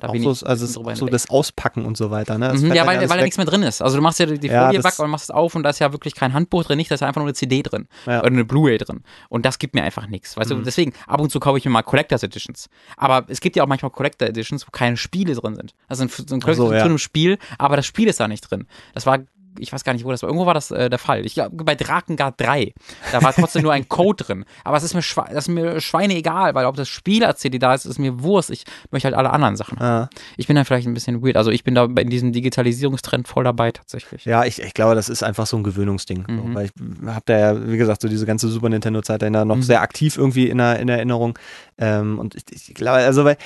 Da 0.00 0.08
auch 0.08 0.12
bin 0.12 0.22
so, 0.22 0.32
ich 0.32 0.46
also 0.46 0.64
ist 0.64 0.98
so 0.98 1.06
das 1.06 1.28
Auspacken 1.28 1.84
und 1.84 1.96
so 1.96 2.10
weiter, 2.10 2.38
ne? 2.38 2.52
Mhm, 2.54 2.72
ja, 2.72 2.86
weil, 2.86 2.98
weil 3.08 3.18
da 3.18 3.24
nichts 3.24 3.36
mehr 3.36 3.46
drin 3.46 3.62
ist. 3.62 3.82
Also 3.82 3.96
du 3.96 4.02
machst 4.02 4.18
ja 4.18 4.26
die 4.26 4.48
Folie 4.48 4.82
weg 4.82 4.98
und 4.98 5.10
machst 5.10 5.24
es 5.24 5.30
auf 5.30 5.54
und 5.54 5.62
da 5.62 5.70
ist 5.70 5.78
ja 5.80 5.92
wirklich 5.92 6.14
kein 6.14 6.32
Handbuch 6.32 6.64
drin, 6.64 6.78
nicht, 6.78 6.90
da 6.90 6.94
ist 6.94 7.02
einfach 7.02 7.20
nur 7.20 7.26
eine 7.26 7.34
CD 7.34 7.62
drin. 7.62 7.88
Ja. 8.06 8.20
Oder 8.20 8.28
eine 8.28 8.44
Blu-ray 8.44 8.78
drin. 8.78 9.02
Und 9.28 9.44
das 9.44 9.58
gibt 9.58 9.74
mir 9.74 9.82
einfach 9.82 10.06
nichts. 10.06 10.36
Weißt 10.36 10.50
Mhm. 10.50 10.56
du, 10.58 10.62
deswegen, 10.62 10.92
ab 11.06 11.20
und 11.20 11.30
zu 11.30 11.40
kaufe 11.40 11.58
ich 11.58 11.64
mir 11.64 11.70
mal 11.70 11.82
Collectors 11.82 12.22
Editions. 12.22 12.68
Aber 12.96 13.26
es 13.28 13.40
gibt 13.40 13.56
ja 13.56 13.62
auch 13.62 13.68
manchmal 13.68 13.90
Collector 13.90 14.28
Editions, 14.28 14.66
wo 14.66 14.70
keine 14.70 14.96
Spiele 14.96 15.34
drin 15.34 15.54
sind. 15.56 15.74
Also 15.88 16.04
ein, 16.04 16.08
so 16.08 16.22
ein 16.34 16.40
Collector 16.40 16.68
so, 16.68 16.72
ja. 16.72 16.80
zu 16.80 16.86
einem 16.86 16.98
Spiel, 16.98 17.38
aber 17.58 17.76
das 17.76 17.86
Spiel 17.86 18.08
ist 18.08 18.18
da 18.20 18.28
nicht 18.28 18.50
drin. 18.50 18.66
Das 18.94 19.04
war 19.04 19.18
ich 19.58 19.72
weiß 19.72 19.84
gar 19.84 19.92
nicht, 19.92 20.04
wo 20.04 20.10
das 20.10 20.22
war. 20.22 20.28
Irgendwo 20.28 20.46
war 20.46 20.54
das 20.54 20.70
äh, 20.70 20.88
der 20.90 20.98
Fall. 20.98 21.24
Ich 21.26 21.34
glaube, 21.34 21.64
bei 21.64 21.74
Drakengard 21.74 22.40
3, 22.40 22.72
da 23.12 23.22
war 23.22 23.32
trotzdem 23.32 23.62
nur 23.62 23.72
ein 23.72 23.88
Code 23.88 24.24
drin. 24.24 24.44
Aber 24.64 24.76
es 24.76 24.82
ist 24.82 24.94
mir, 24.94 25.02
schwe 25.02 25.24
das 25.28 25.44
ist 25.44 25.48
mir 25.48 25.80
schweineegal, 25.80 26.54
weil 26.54 26.66
ob 26.66 26.76
das 26.76 26.88
Spiel 26.88 27.24
als 27.24 27.40
CD 27.40 27.58
da 27.58 27.74
ist, 27.74 27.84
ist 27.84 27.98
mir 27.98 28.22
Wurst. 28.22 28.50
Ich 28.50 28.64
möchte 28.90 29.06
halt 29.06 29.16
alle 29.16 29.30
anderen 29.30 29.56
Sachen. 29.56 29.78
Ah. 29.80 30.08
Ich 30.36 30.46
bin 30.46 30.56
da 30.56 30.64
vielleicht 30.64 30.86
ein 30.86 30.94
bisschen 30.94 31.22
weird. 31.24 31.36
Also 31.36 31.50
ich 31.50 31.64
bin 31.64 31.74
da 31.74 31.84
in 31.84 32.10
diesem 32.10 32.32
Digitalisierungstrend 32.32 33.28
voll 33.28 33.44
dabei 33.44 33.72
tatsächlich. 33.72 34.24
Ja, 34.24 34.44
ich, 34.44 34.60
ich 34.60 34.74
glaube, 34.74 34.94
das 34.94 35.08
ist 35.08 35.22
einfach 35.22 35.46
so 35.46 35.56
ein 35.56 35.62
Gewöhnungsding. 35.62 36.24
So, 36.26 36.32
Mhm. 36.32 36.54
weil 36.54 36.66
ich 36.66 36.72
habe 37.06 37.22
da 37.26 37.38
ja, 37.38 37.68
wie 37.68 37.76
gesagt, 37.76 38.02
so 38.02 38.08
diese 38.08 38.26
ganze 38.26 38.48
Super 38.48 38.68
Nintendo-Zeit 38.68 39.22
da 39.22 39.44
noch 39.44 39.62
sehr 39.62 39.80
aktiv 39.80 40.16
irgendwie 40.16 40.48
in 40.48 40.58
der, 40.58 40.78
in 40.78 40.88
Erinnerung. 40.88 41.38
Ähm, 41.78 42.18
und 42.18 42.34
ich, 42.34 42.44
ich 42.50 42.74
glaube, 42.74 42.98
also 42.98 43.24
weil 43.24 43.36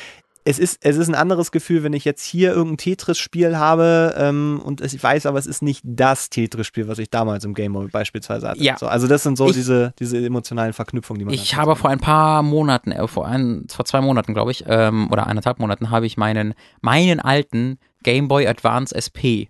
es 0.44 0.58
ist, 0.58 0.78
es 0.82 0.96
ist 0.96 1.08
ein 1.08 1.14
anderes 1.14 1.52
Gefühl, 1.52 1.82
wenn 1.82 1.92
ich 1.92 2.04
jetzt 2.04 2.24
hier 2.24 2.50
irgendein 2.52 2.78
Tetris-Spiel 2.78 3.58
habe 3.58 4.14
ähm, 4.16 4.60
und 4.64 4.80
es, 4.80 4.94
ich 4.94 5.02
weiß, 5.02 5.26
aber 5.26 5.38
es 5.38 5.46
ist 5.46 5.60
nicht 5.62 5.82
das 5.84 6.30
Tetris-Spiel, 6.30 6.88
was 6.88 6.98
ich 6.98 7.10
damals 7.10 7.44
im 7.44 7.52
Game 7.54 7.74
Boy 7.74 7.88
beispielsweise 7.88 8.48
hatte. 8.48 8.62
Ja. 8.62 8.78
So, 8.78 8.86
also 8.86 9.06
das 9.06 9.22
sind 9.22 9.36
so 9.36 9.48
Ich- 9.48 9.52
diese, 9.54 9.92
diese 9.98 10.16
emotionalen 10.24 10.72
Verknüpfungen, 10.72 11.18
die 11.18 11.24
man 11.26 11.34
Ich 11.34 11.56
habe 11.56 11.76
vor 11.76 11.90
ein 11.90 12.00
paar 12.00 12.42
Monaten, 12.42 12.90
äh, 12.92 13.06
vor, 13.06 13.26
ein, 13.26 13.66
vor 13.70 13.84
zwei 13.84 14.00
Monaten, 14.00 14.32
glaube 14.34 14.50
ich, 14.50 14.64
ähm, 14.66 15.08
oder 15.12 15.26
eineinhalb 15.26 15.58
Monaten, 15.58 15.90
habe 15.90 16.06
ich 16.06 16.16
meinen, 16.16 16.54
meinen 16.80 17.20
alten 17.20 17.78
Game 18.02 18.28
Boy 18.28 18.46
Advance 18.46 18.94
SP 18.96 19.48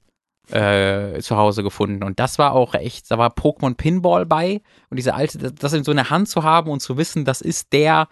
äh, 0.50 1.20
zu 1.20 1.36
Hause 1.36 1.62
gefunden. 1.62 2.02
Und 2.02 2.18
das 2.18 2.38
war 2.40 2.52
auch 2.52 2.74
echt, 2.74 3.08
da 3.10 3.18
war 3.18 3.30
Pokémon 3.32 3.74
Pinball 3.76 4.26
bei. 4.26 4.60
Und 4.90 4.96
diese 4.96 5.14
alte, 5.14 5.38
das- 5.38 5.54
das 5.54 5.72
in 5.72 5.84
so 5.84 5.92
einer 5.92 6.10
Hand 6.10 6.28
zu 6.28 6.42
haben 6.42 6.68
und 6.70 6.80
zu 6.80 6.96
wissen, 6.96 7.24
das 7.24 7.40
ist 7.40 7.72
der, 7.72 8.08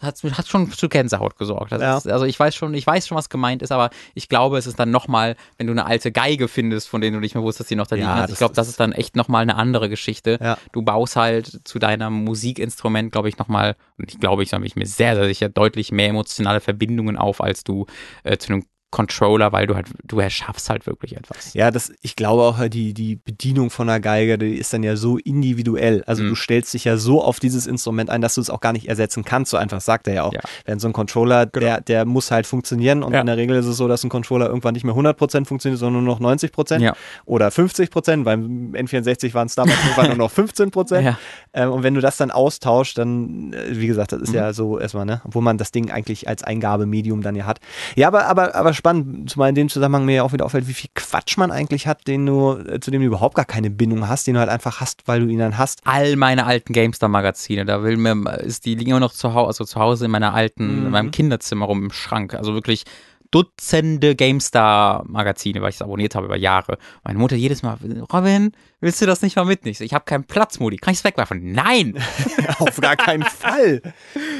hat, 0.00 0.22
hat 0.22 0.46
schon 0.48 0.70
zu 0.70 0.88
Gänsehaut 0.88 1.36
gesorgt. 1.36 1.72
Ja. 1.72 1.96
ist, 1.98 2.06
also 2.08 2.24
ich 2.24 2.38
weiß 2.38 2.54
schon, 2.54 2.72
ich 2.74 2.86
weiß 2.86 3.06
schon, 3.08 3.16
was 3.16 3.28
gemeint 3.28 3.62
ist, 3.62 3.72
aber 3.72 3.90
ich 4.14 4.28
glaube, 4.28 4.58
es 4.58 4.66
ist 4.66 4.78
dann 4.78 4.90
nochmal, 4.90 5.36
wenn 5.56 5.66
du 5.66 5.72
eine 5.72 5.86
alte 5.86 6.12
Geige 6.12 6.48
findest, 6.48 6.88
von 6.88 7.00
denen 7.00 7.14
du 7.14 7.20
nicht 7.20 7.34
mehr 7.34 7.42
wusstest, 7.42 7.60
dass 7.60 7.68
die 7.68 7.76
noch 7.76 7.86
da 7.86 7.96
Ja, 7.96 8.02
liegen 8.02 8.14
hast. 8.14 8.22
das 8.24 8.32
Ich 8.32 8.38
glaube, 8.38 8.54
das 8.54 8.68
ist- 8.68 8.78
dann 8.80 8.92
echt 8.92 9.16
nochmal 9.16 9.42
eine 9.42 9.56
andere 9.56 9.88
Geschichte. 9.88 10.38
Ja. 10.40 10.56
Du 10.72 10.82
baust 10.82 11.16
halt 11.16 11.60
zu 11.64 11.78
deinem 11.78 12.24
Musikinstrument, 12.24 13.12
glaube 13.12 13.28
ich, 13.28 13.38
nochmal, 13.38 13.76
und 13.98 14.12
ich 14.12 14.20
glaube, 14.20 14.42
ich 14.42 14.50
bin 14.50 14.60
mir 14.74 14.86
sehr, 14.86 15.14
sehr 15.16 15.26
sicher, 15.26 15.48
deutlich 15.48 15.92
mehr 15.92 16.08
emotionale 16.08 16.60
Verbindungen 16.60 17.16
auf, 17.16 17.40
als 17.40 17.64
du 17.64 17.86
äh, 18.24 18.36
zu 18.38 18.52
einem 18.52 18.64
Controller, 18.90 19.52
weil 19.52 19.66
du 19.66 19.74
halt, 19.74 19.86
du 20.02 20.18
erschaffst 20.18 20.70
halt 20.70 20.86
wirklich 20.86 21.16
etwas. 21.16 21.52
Ja, 21.52 21.70
das, 21.70 21.92
ich 22.00 22.16
glaube 22.16 22.42
auch, 22.42 22.68
die, 22.68 22.94
die 22.94 23.16
Bedienung 23.16 23.68
von 23.68 23.88
einer 23.88 24.00
Geige, 24.00 24.38
die 24.38 24.54
ist 24.54 24.72
dann 24.72 24.82
ja 24.82 24.96
so 24.96 25.18
individuell. 25.18 26.02
Also 26.06 26.22
Mhm. 26.22 26.30
du 26.30 26.34
stellst 26.34 26.72
dich 26.72 26.84
ja 26.84 26.96
so 26.96 27.22
auf 27.22 27.38
dieses 27.38 27.66
Instrument 27.66 28.08
ein, 28.08 28.22
dass 28.22 28.34
du 28.36 28.40
es 28.40 28.48
auch 28.50 28.60
gar 28.60 28.72
nicht 28.72 28.88
ersetzen 28.88 29.24
kannst. 29.24 29.50
So 29.50 29.56
einfach 29.58 29.80
sagt 29.82 30.08
er 30.08 30.14
ja 30.14 30.22
auch. 30.24 30.32
Ja. 30.32 30.40
Wenn 30.64 30.78
so 30.78 30.88
ein 30.88 30.92
Controller, 30.94 31.44
der, 31.46 31.80
der 31.82 32.06
muss 32.06 32.30
halt 32.30 32.46
funktionieren 32.46 33.02
und 33.02 33.12
Ja. 33.12 33.20
in 33.20 33.26
der 33.26 33.36
Regel 33.36 33.56
ist 33.56 33.66
es 33.66 33.76
so, 33.76 33.88
dass 33.88 34.02
ein 34.04 34.08
Controller 34.08 34.46
irgendwann 34.46 34.72
nicht 34.72 34.84
mehr 34.84 34.94
100% 34.94 35.46
funktioniert, 35.46 35.78
sondern 35.78 36.04
nur 36.04 36.14
noch 36.14 36.20
90% 36.20 36.80
Ja. 36.80 36.94
oder 37.26 37.48
50%. 37.50 38.24
Beim 38.24 38.72
N64 38.74 39.34
waren 39.34 39.46
es 39.48 39.54
damals 39.54 39.76
irgendwann 39.84 40.08
nur 40.08 40.16
noch 40.16 40.32
15%. 40.32 41.00
Ja. 41.00 41.18
Ähm, 41.52 41.72
und 41.72 41.82
wenn 41.82 41.94
du 41.94 42.00
das 42.00 42.16
dann 42.16 42.30
austauscht, 42.30 42.96
dann, 42.96 43.52
äh, 43.52 43.78
wie 43.78 43.86
gesagt, 43.86 44.12
das 44.12 44.22
ist 44.22 44.30
Mhm. 44.30 44.34
ja 44.36 44.52
so 44.54 44.78
erstmal, 44.78 45.04
ne, 45.04 45.20
obwohl 45.24 45.42
man 45.42 45.58
das 45.58 45.72
Ding 45.72 45.90
eigentlich 45.90 46.26
als 46.26 46.42
Eingabemedium 46.42 47.20
dann 47.22 47.36
ja 47.36 47.44
hat. 47.46 47.60
Ja, 47.96 48.08
aber, 48.08 48.26
aber, 48.26 48.54
aber 48.54 48.72
spannend, 48.78 49.28
zumal 49.28 49.50
in 49.50 49.54
dem 49.54 49.68
Zusammenhang 49.68 50.06
mir 50.06 50.14
ja 50.16 50.22
auch 50.22 50.32
wieder 50.32 50.46
auffällt, 50.46 50.66
wie 50.68 50.72
viel 50.72 50.88
Quatsch 50.94 51.36
man 51.36 51.50
eigentlich 51.50 51.86
hat, 51.86 52.06
den 52.06 52.24
du, 52.24 52.52
äh, 52.56 52.80
zu 52.80 52.90
dem 52.90 53.02
du 53.02 53.06
überhaupt 53.06 53.34
gar 53.34 53.44
keine 53.44 53.68
Bindung 53.70 54.08
hast, 54.08 54.26
den 54.26 54.34
du 54.34 54.40
halt 54.40 54.48
einfach 54.48 54.80
hast, 54.80 55.06
weil 55.06 55.20
du 55.20 55.26
ihn 55.26 55.38
dann 55.38 55.58
hast. 55.58 55.80
All 55.84 56.16
meine 56.16 56.46
alten 56.46 56.72
GameStar-Magazine, 56.72 57.66
da 57.66 57.82
will 57.82 57.96
mir, 57.98 58.14
ist 58.38 58.64
die 58.64 58.74
liegen 58.74 58.90
immer 58.92 59.00
noch 59.00 59.12
zu 59.12 59.34
Hause, 59.34 59.48
also 59.48 59.64
zu 59.64 59.78
Hause 59.78 60.06
in 60.06 60.10
meiner 60.10 60.32
alten, 60.32 60.80
Mhm. 60.80 60.86
in 60.86 60.90
meinem 60.92 61.10
Kinderzimmer 61.10 61.66
rum 61.66 61.82
im 61.84 61.92
Schrank. 61.92 62.34
Also 62.34 62.54
wirklich 62.54 62.84
Dutzende 63.30 64.14
GameStar-Magazine, 64.16 65.60
weil 65.60 65.70
ich 65.70 65.76
es 65.76 65.82
abonniert 65.82 66.14
habe 66.14 66.26
über 66.26 66.36
Jahre. 66.36 66.78
Meine 67.04 67.18
Mutter 67.18 67.36
jedes 67.36 67.62
Mal, 67.62 67.76
Robin, 68.12 68.52
willst 68.80 69.00
du 69.02 69.06
das 69.06 69.22
nicht 69.22 69.36
mal 69.36 69.44
mitnehmen? 69.44 69.72
Ich 69.72 69.78
so, 69.78 69.84
Ich 69.84 69.94
habe 69.94 70.04
keinen 70.04 70.24
Platz, 70.24 70.58
Mutti. 70.60 70.76
Kann 70.76 70.92
ich 70.92 70.98
es 70.98 71.04
wegwerfen? 71.04 71.52
Nein! 71.52 71.98
Auf 72.58 72.76
gar 72.80 72.96
keinen 72.96 73.22
Fall. 73.24 73.82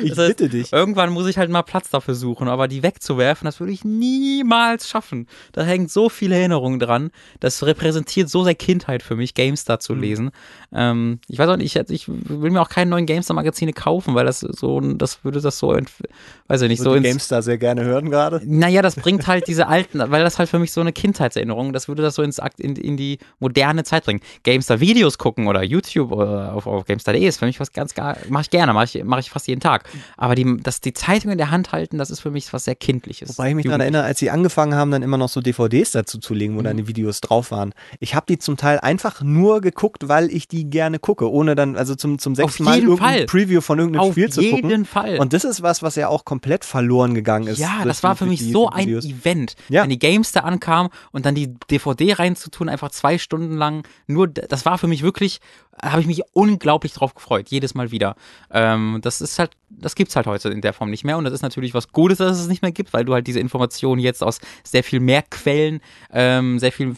Ich 0.02 0.10
Das 0.10 0.19
heißt, 0.19 0.36
bitte 0.36 0.48
dich. 0.48 0.73
Irgendwann 0.73 1.10
muss 1.10 1.27
ich 1.27 1.39
halt 1.39 1.51
mal 1.51 1.62
Platz 1.62 1.90
dafür 1.90 2.15
suchen, 2.15 2.48
aber 2.48 2.69
die 2.69 2.82
wegzuwerfen, 2.82 3.44
das 3.47 3.60
würde 3.60 3.73
ich 3.73 3.85
niemals 3.85 4.89
schaffen. 4.89 5.27
Da 5.52 5.62
hängt 5.62 5.90
so 5.90 6.09
viele 6.09 6.36
Erinnerungen 6.36 6.78
dran. 6.78 7.10
Das 7.40 7.65
repräsentiert 7.65 8.28
so 8.28 8.44
sehr 8.44 8.55
Kindheit 8.55 9.02
für 9.02 9.16
mich, 9.16 9.35
GameStar 9.35 9.77
Mhm. 9.77 9.81
zu 9.81 9.94
lesen. 9.94 10.31
Ähm, 10.73 11.20
ich 11.28 11.39
weiß 11.39 11.48
auch 11.48 11.56
nicht, 11.56 11.74
ich, 11.77 11.90
ich 11.90 12.09
will 12.09 12.51
mir 12.51 12.60
auch 12.60 12.69
keine 12.69 12.90
neuen 12.90 13.06
GameStar-Magazine 13.06 13.73
kaufen, 13.73 14.15
weil 14.15 14.27
das 14.27 14.40
so, 14.40 14.81
das 14.81 15.24
würde 15.24 15.40
das 15.40 15.59
so, 15.59 15.69
weiß 16.48 16.62
ich 16.62 16.69
nicht, 16.69 16.82
so 16.82 16.94
so 16.94 17.01
GameStar 17.01 17.43
sehr 17.43 17.59
gerne 17.59 17.85
hören 17.85 18.10
gerade. 18.10 18.40
naja, 18.44 18.82
das 18.82 18.97
bringt 18.97 19.27
halt 19.27 19.47
diese 19.48 19.66
alten, 19.69 19.98
weil 20.10 20.23
das 20.23 20.39
halt 20.39 20.48
für 20.48 20.59
mich 20.59 20.73
so 20.73 20.81
eine 20.81 20.93
Kindheitserinnerung, 20.93 21.73
das 21.73 21.89
würde 21.89 22.02
das 22.02 22.15
so 22.15 22.23
ins 22.23 22.40
Akt- 22.40 22.60
in, 22.60 22.77
in 22.77 22.97
die 22.97 23.19
moderne 23.39 23.85
Zeit 23.85 24.05
bringen. 24.05 24.20
GameStar-Videos 24.44 25.18
gucken 25.18 25.46
oder 25.46 25.62
YouTube 25.62 26.12
oder 26.12 26.55
auf, 26.55 26.66
auf 26.66 26.84
GameStar.de 26.84 27.26
ist 27.26 27.38
für 27.38 27.46
mich 27.46 27.60
was 27.60 27.72
ganz 27.72 27.94
gar, 27.94 28.16
mache 28.28 28.42
ich 28.42 28.50
gerne, 28.50 28.72
mache 28.72 28.84
ich, 28.98 29.05
mach 29.05 29.18
ich 29.18 29.30
fast 29.30 29.46
jeden 29.48 29.60
Tag. 29.60 29.88
Aber 30.16 30.34
die, 30.34 30.56
das, 30.62 30.80
die 30.80 30.92
Zeitung 30.92 31.30
in 31.30 31.38
der 31.38 31.50
Hand 31.50 31.72
halten, 31.72 31.98
das 31.98 32.10
ist 32.10 32.20
für 32.20 32.30
mich 32.30 32.52
was 32.52 32.64
sehr 32.64 32.74
Kindliches. 32.74 33.30
Wobei 33.30 33.50
ich 33.50 33.55
mich 33.55 33.64
daran 33.66 33.80
erinnere, 33.80 34.05
als 34.05 34.18
sie 34.18 34.30
angefangen 34.30 34.74
haben, 34.74 34.90
dann 34.90 35.02
immer 35.02 35.18
noch 35.18 35.28
so 35.28 35.40
DVDs 35.40 35.92
dazu 35.92 36.18
zu 36.18 36.34
legen, 36.34 36.56
wo 36.56 36.62
dann 36.62 36.74
Mhm. 36.76 36.80
die 36.80 36.88
Videos 36.88 37.20
drauf 37.20 37.50
waren. 37.50 37.72
Ich 38.00 38.14
habe 38.14 38.26
die 38.28 38.38
zum 38.38 38.56
Teil 38.56 38.78
einfach 38.80 39.20
nur 39.22 39.60
geguckt, 39.60 40.09
weil 40.09 40.30
ich 40.32 40.48
die 40.48 40.68
gerne 40.70 40.98
gucke, 40.98 41.30
ohne 41.30 41.55
dann, 41.55 41.76
also 41.76 41.94
zum, 41.94 42.18
zum 42.18 42.34
sechsten 42.34 42.64
Mal 42.64 42.78
irgendein 42.78 42.98
Fall. 42.98 43.26
Preview 43.26 43.60
von 43.60 43.78
irgendeinem 43.78 44.02
Auf 44.02 44.12
Spiel 44.12 44.30
zu 44.30 44.42
gucken. 44.42 44.70
jeden 44.70 44.84
Fall. 44.84 45.18
Und 45.18 45.32
das 45.32 45.44
ist 45.44 45.62
was, 45.62 45.82
was 45.82 45.94
ja 45.96 46.09
auch 46.09 46.24
komplett 46.24 46.64
verloren 46.64 47.14
gegangen 47.14 47.46
ist. 47.48 47.59
ja, 47.59 47.84
das 47.84 48.02
war 48.02 48.16
für 48.16 48.26
mich 48.26 48.40
die 48.40 48.52
so 48.52 48.68
ein 48.68 48.86
Videos. 48.86 49.05
Event. 49.05 49.55
Ja. 49.68 49.82
Wenn 49.82 49.90
die 49.90 49.98
Gamester 49.98 50.44
ankam 50.44 50.88
und 51.12 51.26
dann 51.26 51.34
die 51.34 51.55
DVD 51.70 52.12
reinzutun, 52.14 52.68
einfach 52.68 52.90
zwei 52.90 53.18
Stunden 53.18 53.56
lang, 53.56 53.86
nur, 54.06 54.18
d- 54.27 54.47
das 54.49 54.65
war 54.65 54.78
für 54.78 54.86
mich 54.86 55.03
wirklich, 55.03 55.40
habe 55.82 56.01
ich 56.01 56.07
mich 56.07 56.23
unglaublich 56.32 56.93
drauf 56.93 57.15
gefreut, 57.15 57.49
jedes 57.49 57.74
Mal 57.74 57.90
wieder. 57.90 58.16
Ähm, 58.51 58.99
das 59.03 59.20
ist 59.20 59.39
halt, 59.39 59.53
das 59.69 59.95
gibt's 59.95 60.16
halt 60.16 60.27
heute 60.27 60.49
in 60.49 60.61
der 60.61 60.73
Form 60.73 60.90
nicht 60.90 61.05
mehr 61.05 61.19
und 61.19 61.24
das 61.24 61.32
ist 61.32 61.43
natürlich 61.43 61.74
was 61.74 61.89
Gutes, 61.89 62.19
dass 62.19 62.39
es 62.39 62.49
nicht 62.49 62.62
mehr 62.62 62.73
gibt, 62.73 62.93
weil 62.93 63.05
du 63.05 63.15
halt 63.15 63.27
diese 63.27 63.40
Informationen 63.40 64.01
jetzt 64.01 64.23
aus 64.23 64.40
sehr 64.65 64.82
viel 64.82 65.01
mehr 65.01 65.23
Quellen, 65.23 65.81
ähm, 66.12 66.59
sehr 66.59 66.73
viel 66.73 66.95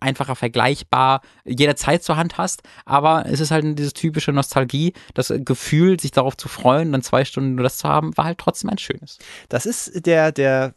einfacher 0.00 0.36
vergleichbar 0.36 1.22
jederzeit 1.44 2.02
zur 2.02 2.16
Hand 2.16 2.38
hast, 2.38 2.62
aber 2.84 3.24
es 3.26 3.40
ist 3.40 3.50
halt 3.50 3.78
diese 3.78 3.92
typische 3.92 4.32
Nostalgie, 4.32 4.92
das 5.14 5.32
Gefühl, 5.38 5.98
sich 6.00 6.10
darauf 6.10 6.36
zu 6.36 6.48
freuen, 6.48 6.92
dann 6.92 7.02
zwei 7.02 7.24
Stunden 7.24 7.54
nur 7.54 7.62
das 7.62 7.78
zu 7.78 7.88
haben, 7.88 8.16
war 8.16 8.24
halt 8.26 8.38
trotzdem 8.38 8.70
ein 8.70 8.78
schönes. 8.78 9.18
Das 9.48 9.66
ist 9.66 10.06
der, 10.06 10.32
der 10.32 10.74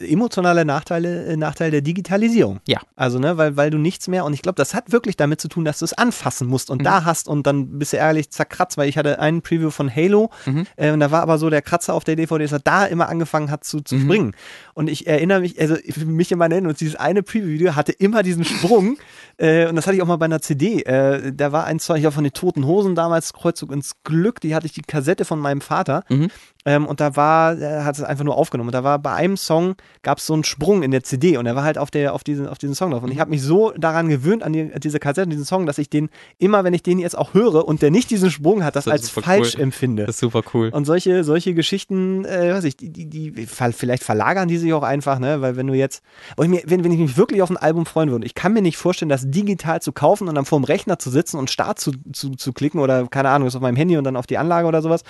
emotionale 0.00 0.64
Nachteile, 0.64 1.24
äh, 1.26 1.36
Nachteil 1.36 1.70
der 1.70 1.80
Digitalisierung. 1.80 2.60
Ja. 2.68 2.78
Also, 2.96 3.18
ne, 3.18 3.36
weil, 3.38 3.56
weil 3.56 3.70
du 3.70 3.78
nichts 3.78 4.06
mehr, 4.08 4.24
und 4.24 4.32
ich 4.34 4.42
glaube, 4.42 4.56
das 4.56 4.74
hat 4.74 4.92
wirklich 4.92 5.16
damit 5.16 5.40
zu 5.40 5.48
tun, 5.48 5.64
dass 5.64 5.78
du 5.78 5.84
es 5.84 5.92
anfassen 5.94 6.46
musst 6.46 6.70
und 6.70 6.80
Mhm. 6.80 6.84
da 6.84 7.04
hast 7.04 7.28
und 7.28 7.46
dann 7.46 7.78
bist 7.78 7.92
du 7.92 7.96
ärgerlich 7.98 8.30
zerkratzt, 8.30 8.76
weil 8.76 8.88
ich 8.88 8.98
hatte 8.98 9.18
einen 9.18 9.42
Preview 9.42 9.70
von 9.70 9.94
Halo 9.94 10.30
Mhm. 10.46 10.66
äh, 10.76 10.90
und 10.92 11.00
da 11.00 11.10
war 11.10 11.22
aber 11.22 11.38
so 11.38 11.48
der 11.50 11.62
Kratzer 11.62 11.94
auf 11.94 12.04
der 12.04 12.16
DVD, 12.16 12.44
dass 12.44 12.52
er 12.52 12.58
da 12.60 12.84
immer 12.84 13.08
angefangen 13.08 13.50
hat 13.50 13.64
zu, 13.64 13.80
zu 13.80 13.94
Mhm. 13.96 14.02
springen. 14.04 14.32
Und 14.78 14.88
ich 14.88 15.08
erinnere 15.08 15.40
mich, 15.40 15.60
also 15.60 15.74
mich 16.06 16.30
in 16.30 16.38
meiner 16.38 16.54
Erinnerung, 16.54 16.76
dieses 16.76 16.94
eine 16.94 17.24
Preview-Video 17.24 17.74
hatte 17.74 17.90
immer 17.90 18.22
diesen 18.22 18.44
Sprung 18.44 18.96
äh, 19.36 19.66
und 19.66 19.74
das 19.74 19.88
hatte 19.88 19.96
ich 19.96 20.02
auch 20.02 20.06
mal 20.06 20.18
bei 20.18 20.26
einer 20.26 20.40
CD. 20.40 20.82
Äh, 20.82 21.32
da 21.34 21.50
war 21.50 21.64
ein 21.64 21.80
Zeug, 21.80 21.96
ich 21.96 22.02
glaube 22.02 22.14
von 22.14 22.22
den 22.22 22.32
Toten 22.32 22.64
Hosen 22.64 22.94
damals, 22.94 23.32
Kreuzzug 23.32 23.72
ins 23.72 24.04
Glück, 24.04 24.40
die 24.40 24.54
hatte 24.54 24.66
ich 24.66 24.72
die 24.72 24.82
Kassette 24.82 25.24
von 25.24 25.40
meinem 25.40 25.62
Vater. 25.62 26.04
Mhm. 26.08 26.28
Ähm, 26.64 26.86
und 26.86 27.00
da 27.00 27.16
war, 27.16 27.56
er 27.56 27.84
hat 27.84 27.96
es 27.96 28.04
einfach 28.04 28.24
nur 28.24 28.36
aufgenommen. 28.36 28.68
Und 28.68 28.74
da 28.74 28.84
war 28.84 28.98
bei 28.98 29.14
einem 29.14 29.36
Song 29.36 29.74
gab 30.02 30.18
es 30.18 30.26
so 30.26 30.34
einen 30.34 30.44
Sprung 30.44 30.82
in 30.82 30.90
der 30.90 31.02
CD 31.02 31.38
und 31.38 31.46
er 31.46 31.56
war 31.56 31.64
halt 31.64 31.78
auf, 31.78 31.90
der, 31.90 32.14
auf, 32.14 32.24
diesen, 32.24 32.46
auf 32.46 32.58
diesen 32.58 32.74
Song 32.74 32.90
drauf. 32.90 33.02
Und 33.02 33.10
ich 33.10 33.18
habe 33.18 33.30
mich 33.30 33.42
so 33.42 33.72
daran 33.72 34.08
gewöhnt, 34.08 34.42
an, 34.42 34.52
die, 34.52 34.72
an 34.72 34.80
diese 34.80 34.98
Kassette, 34.98 35.22
an 35.22 35.30
diesen 35.30 35.46
Song, 35.46 35.66
dass 35.66 35.78
ich 35.78 35.88
den 35.88 36.10
immer, 36.36 36.64
wenn 36.64 36.74
ich 36.74 36.82
den 36.82 36.98
jetzt 36.98 37.16
auch 37.16 37.32
höre 37.32 37.66
und 37.66 37.80
der 37.80 37.90
nicht 37.90 38.10
diesen 38.10 38.30
Sprung 38.30 38.64
hat, 38.64 38.76
das, 38.76 38.84
Das 38.84 38.92
als 38.92 39.08
falsch 39.08 39.54
cool. 39.54 39.62
empfinde. 39.62 40.04
Das 40.04 40.16
ist 40.16 40.20
super 40.20 40.42
cool. 40.52 40.68
Und 40.68 40.84
solche, 40.84 41.24
solche 41.24 41.54
Geschichten, 41.54 42.26
äh, 42.26 42.52
weiß 42.52 42.64
ich, 42.64 42.76
die, 42.76 42.90
die, 42.90 43.06
die, 43.06 43.46
vielleicht 43.46 44.04
verlagern 44.04 44.46
die 44.46 44.58
sich 44.68 44.74
auch 44.74 44.82
einfach, 44.82 45.18
ne? 45.18 45.40
Weil 45.40 45.56
wenn 45.56 45.66
du 45.66 45.74
jetzt, 45.74 46.02
ich 46.40 46.50
wenn 46.66 46.92
ich 46.92 46.98
mich 46.98 47.16
wirklich 47.16 47.42
auf 47.42 47.50
ein 47.50 47.56
Album 47.56 47.86
freuen 47.86 48.10
würde, 48.10 48.26
ich 48.26 48.34
kann 48.34 48.52
mir 48.52 48.62
nicht 48.62 48.76
vorstellen, 48.76 49.08
das 49.08 49.30
digital 49.30 49.82
zu 49.82 49.92
kaufen 49.92 50.28
und 50.28 50.34
dann 50.34 50.44
vor 50.44 50.60
dem 50.60 50.64
Rechner 50.64 50.98
zu 50.98 51.10
sitzen 51.10 51.38
und 51.38 51.50
Start 51.50 51.80
zu, 51.80 51.92
zu, 52.12 52.30
zu 52.30 52.52
klicken 52.52 52.80
oder 52.80 53.06
keine 53.08 53.30
Ahnung, 53.30 53.48
ist 53.48 53.56
auf 53.56 53.62
meinem 53.62 53.76
Handy 53.76 53.96
und 53.96 54.04
dann 54.04 54.16
auf 54.16 54.26
die 54.26 54.38
Anlage 54.38 54.68
oder 54.68 54.82
sowas. 54.82 55.02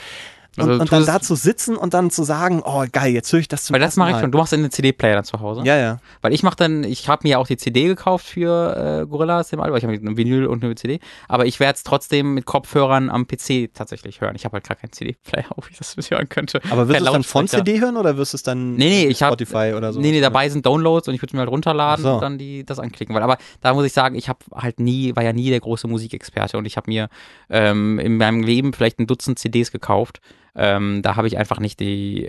Und, 0.57 0.69
Also 0.69 0.81
und 0.81 0.91
dann 0.93 1.07
da 1.07 1.21
zu 1.21 1.37
sitzen 1.37 1.77
und 1.77 1.95
dann 1.95 2.11
zu 2.11 2.25
sagen, 2.25 2.63
oh 2.65 2.85
geil, 2.91 3.13
jetzt 3.13 3.33
höre 3.33 3.39
ich 3.39 3.47
das 3.47 3.65
zum 3.65 3.75
Weil 3.75 3.81
das 3.81 3.97
mache 3.97 4.11
ich 4.11 4.17
schon. 4.19 4.33
Du 4.33 4.39
machst 4.39 4.53
einen 4.53 4.71
CD-Player 4.71 5.15
dann 5.15 5.25
zu 5.25 5.39
Hause. 5.39 5.63
Ja, 5.65 5.77
ja. 5.77 5.99
Weil 6.21 6.33
ich 6.33 6.43
mache 6.43 6.57
dann, 6.57 6.83
ich 6.83 7.09
habe 7.09 7.21
mir 7.23 7.31
ja 7.33 7.39
auch 7.39 7.47
die 7.47 7.57
CD 7.57 7.85
gekauft 7.87 8.27
für 8.27 9.03
äh, 9.03 9.07
Gorillas, 9.07 9.51
dem 9.51 9.61
Album. 9.61 9.77
Ich 9.77 9.85
habe 9.85 9.95
eine 9.95 10.17
Vinyl 10.17 10.47
und 10.47 10.65
eine 10.65 10.75
CD. 10.75 10.99
Aber 11.29 11.47
ich 11.47 11.61
werde 11.61 11.77
es 11.77 11.85
trotzdem 11.85 12.35
mit 12.35 12.45
Kopfhörern 12.45 13.09
am 13.09 13.27
PC 13.29 13.73
tatsächlich 13.73 14.21
hören. 14.21 14.35
Ich 14.35 14.45
habe 14.45 14.55
halt 14.55 14.67
gar 14.67 14.77
keinen 14.77 14.91
CD-Player, 14.91 15.45
ob 15.57 15.71
ich 15.71 15.79
das 15.79 15.95
hören 16.11 16.29
könnte. 16.29 16.61
Aber 16.71 16.89
wirst 16.89 17.01
du 17.01 17.05
es 17.07 17.13
dann 17.13 17.23
von. 17.23 17.47
CD 17.47 17.81
hören 17.81 17.97
oder 17.97 18.17
wirst 18.17 18.33
du 18.33 18.37
es 18.37 18.43
dann 18.43 18.75
Nee, 18.75 18.89
nee, 18.89 19.07
ich 19.07 19.23
hab- 19.23 19.29
Spotify 19.31 19.75
oder 19.77 19.93
so? 19.93 20.01
Nee, 20.01 20.11
nee, 20.11 20.21
dabei 20.21 20.49
sind 20.49 20.67
Downloads 20.67 21.07
und 21.07 21.15
ich 21.15 21.23
würde 21.23 21.37
mir 21.37 21.41
halt 21.41 21.51
runterladen 21.51 22.03
so. 22.03 22.15
und 22.15 22.21
dann 22.21 22.37
die, 22.39 22.65
das 22.65 22.81
anklicken. 22.81 23.15
Weil, 23.15 23.23
aber 23.23 23.39
da 23.61 23.75
muss 23.75 23.85
ich 23.85 23.93
sagen, 23.93 24.17
ich 24.17 24.29
habe 24.29 24.41
halt 24.55 24.81
nie, 24.81 25.15
war 25.15 25.23
ja 25.23 25.33
nie 25.33 25.51
der 25.51 25.61
große 25.61 25.87
Musikexperte 25.87 26.59
und 26.59 26.65
ich 26.67 26.77
habe 26.77 26.91
mir 26.91 27.09
ähm, 27.49 28.01
in 28.01 28.17
meinem 28.17 28.43
Leben 28.43 28.73
vielleicht 28.73 28.99
ein 28.99 29.07
Dutzend 29.07 29.39
CDs 29.39 29.71
gekauft. 29.71 30.21
Ähm, 30.59 31.03
da 31.03 31.15
habe 31.15 31.29
ich 31.29 31.39
einfach 31.39 31.61
nicht 31.61 31.79
die, 31.79 32.29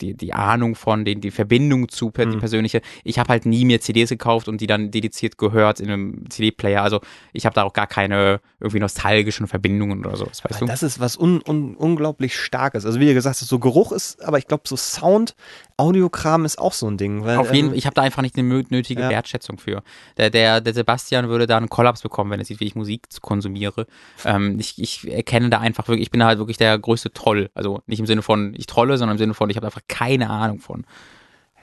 die, 0.00 0.14
die 0.14 0.32
Ahnung 0.32 0.76
von, 0.76 1.04
den, 1.04 1.20
die 1.20 1.32
Verbindung 1.32 1.88
zu, 1.88 2.10
die 2.16 2.22
Hm. 2.22 2.38
persönliche. 2.38 2.80
Ich 3.02 3.18
habe 3.18 3.28
halt 3.30 3.44
nie 3.44 3.64
mir 3.64 3.80
CDs 3.80 4.08
gekauft 4.08 4.46
und 4.48 4.60
die 4.60 4.68
dann 4.68 4.92
dediziert 4.92 5.36
gehört 5.36 5.80
in 5.80 5.90
einem 5.90 6.30
CD-Player. 6.30 6.82
Also 6.82 7.00
ich 7.32 7.44
habe 7.44 7.54
da 7.54 7.64
auch 7.64 7.72
gar 7.72 7.88
keine 7.88 8.40
irgendwie 8.60 8.78
nostalgischen 8.78 9.48
Verbindungen 9.48 10.06
oder 10.06 10.16
so. 10.16 10.26
Das 10.66 10.82
ist 10.84 11.00
was 11.00 11.18
un, 11.18 11.42
un, 11.42 11.74
unglaublich 11.74 12.36
Starkes. 12.36 12.86
Also 12.86 13.00
wie 13.00 13.08
ihr 13.08 13.14
gesagt 13.14 13.36
habt, 13.40 13.48
so 13.48 13.58
Geruch 13.58 13.90
ist, 13.92 14.22
aber 14.24 14.38
ich 14.38 14.46
glaube 14.46 14.62
so 14.66 14.76
Sound, 14.76 15.34
Audiokram 15.78 16.44
ist 16.44 16.58
auch 16.58 16.72
so 16.72 16.88
ein 16.88 16.96
Ding. 16.96 17.24
Weil, 17.24 17.36
Auf 17.36 17.52
jeden 17.52 17.66
ähm, 17.66 17.70
Fall, 17.72 17.78
ich 17.78 17.86
habe 17.86 17.94
da 17.94 18.02
einfach 18.02 18.22
nicht 18.22 18.36
eine 18.38 18.48
mö- 18.48 18.66
nötige 18.70 19.02
Ja. 19.02 19.10
Wertschätzung 19.10 19.58
für. 19.58 19.82
Der, 20.16 20.30
der, 20.30 20.60
der 20.60 20.72
Sebastian 20.72 21.28
würde 21.28 21.46
da 21.46 21.56
einen 21.58 21.68
Kollaps 21.68 22.02
bekommen, 22.02 22.30
wenn 22.30 22.40
er 22.40 22.46
sieht, 22.46 22.60
wie 22.60 22.66
ich 22.66 22.74
Musik 22.74 23.06
konsumiere. 23.20 23.86
Ähm, 24.24 24.58
ich, 24.58 24.80
ich 24.80 25.10
erkenne 25.10 25.50
da 25.50 25.60
einfach 25.60 25.86
wirklich, 25.88 26.02
ich 26.06 26.10
bin 26.10 26.20
da 26.20 26.26
halt 26.26 26.38
wirklich 26.38 26.56
der 26.56 26.78
größte 26.78 27.12
Troll. 27.12 27.50
Also 27.54 27.82
nicht 27.86 28.00
im 28.00 28.06
Sinne 28.06 28.22
von, 28.22 28.54
ich 28.56 28.66
trolle, 28.66 28.96
sondern 28.96 29.16
im 29.16 29.18
Sinne 29.18 29.34
von, 29.34 29.50
ich 29.50 29.56
habe 29.56 29.66
einfach 29.66 29.82
keine 29.86 30.30
Ahnung 30.30 30.60
von. 30.60 30.86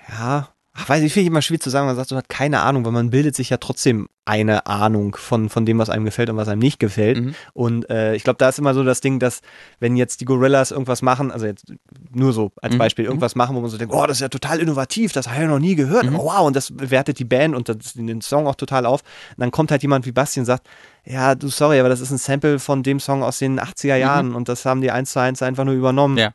Ja, 0.10 0.50
ach, 0.76 0.90
weiß 0.90 1.04
ich, 1.04 1.14
finde 1.14 1.24
ich 1.24 1.28
immer 1.28 1.42
schwierig 1.42 1.62
zu 1.62 1.70
sagen, 1.70 1.86
man 1.86 1.96
sagt, 1.96 2.12
man 2.12 2.18
hat 2.18 2.30
keine 2.30 2.62
Ahnung, 2.62 2.84
weil 2.86 2.92
man 2.92 3.10
bildet 3.12 3.36
sich 3.36 3.50
ja 3.52 3.58
trotzdem 3.58 4.08
eine 4.26 4.66
Ahnung 4.68 5.16
von, 5.18 5.50
von 5.50 5.66
dem, 5.66 5.78
was 5.80 5.90
einem 5.90 6.06
gefällt 6.06 6.30
und 6.30 6.38
was 6.38 6.48
einem 6.48 6.60
nicht 6.60 6.80
gefällt. 6.80 7.18
Mhm. 7.20 7.36
Und 7.54 7.90
äh, 7.90 8.16
ich 8.16 8.24
glaube, 8.24 8.38
da 8.38 8.50
ist 8.50 8.58
immer 8.58 8.74
so 8.74 8.84
das 8.84 9.02
Ding, 9.02 9.20
dass 9.20 9.42
wenn 9.80 9.96
jetzt 9.98 10.22
die 10.22 10.26
Gorillas 10.26 10.72
irgendwas 10.72 11.02
machen, 11.02 11.30
also 11.30 11.46
jetzt 11.46 11.66
nur 12.12 12.32
so 12.34 12.52
als 12.62 12.74
Mhm. 12.74 12.78
Beispiel, 12.80 13.06
irgendwas 13.06 13.36
machen, 13.36 13.56
wo 13.56 13.60
man 13.62 13.70
so 13.70 13.78
denkt, 13.78 13.94
oh, 13.94 14.06
das 14.08 14.18
ist 14.18 14.22
ja 14.22 14.30
total 14.30 14.60
innovativ, 14.60 15.12
das 15.12 15.28
habe 15.30 15.44
ich 15.44 15.48
noch 15.50 15.60
nie 15.60 15.76
gehört, 15.76 16.06
Mhm. 16.06 16.16
oh, 16.16 16.26
wow, 16.26 16.48
und 16.48 16.56
das 16.56 16.72
wertet 16.78 17.20
die 17.20 17.26
Band 17.26 17.54
und 17.56 17.68
das, 17.70 17.94
den 17.94 18.22
Song 18.22 18.48
auch 18.48 18.56
total 18.56 18.86
auf. 18.86 19.02
Und 19.02 19.42
dann 19.42 19.52
kommt 19.52 19.72
halt 19.72 19.82
jemand 19.82 20.06
wie 20.06 20.12
Basti 20.14 20.40
und 20.40 20.46
sagt, 20.46 20.66
ja, 21.06 21.36
du, 21.36 21.50
sorry, 21.50 21.80
aber 21.80 21.90
das 21.90 22.00
ist 22.00 22.12
ein 22.12 22.18
Sample 22.18 22.60
von 22.60 22.82
dem 22.82 23.00
Song 23.02 23.24
aus 23.24 23.40
den 23.40 23.60
80er 23.60 23.98
Jahren 23.98 24.34
und 24.36 24.48
das 24.48 24.64
haben 24.66 24.80
die 24.82 24.90
eins 24.90 25.12
zu 25.12 25.20
eins 25.20 25.42
einfach 25.44 25.66
nur 25.66 25.76
übernommen. 25.76 26.14
Mhm. 26.14 26.20
Ja. 26.20 26.34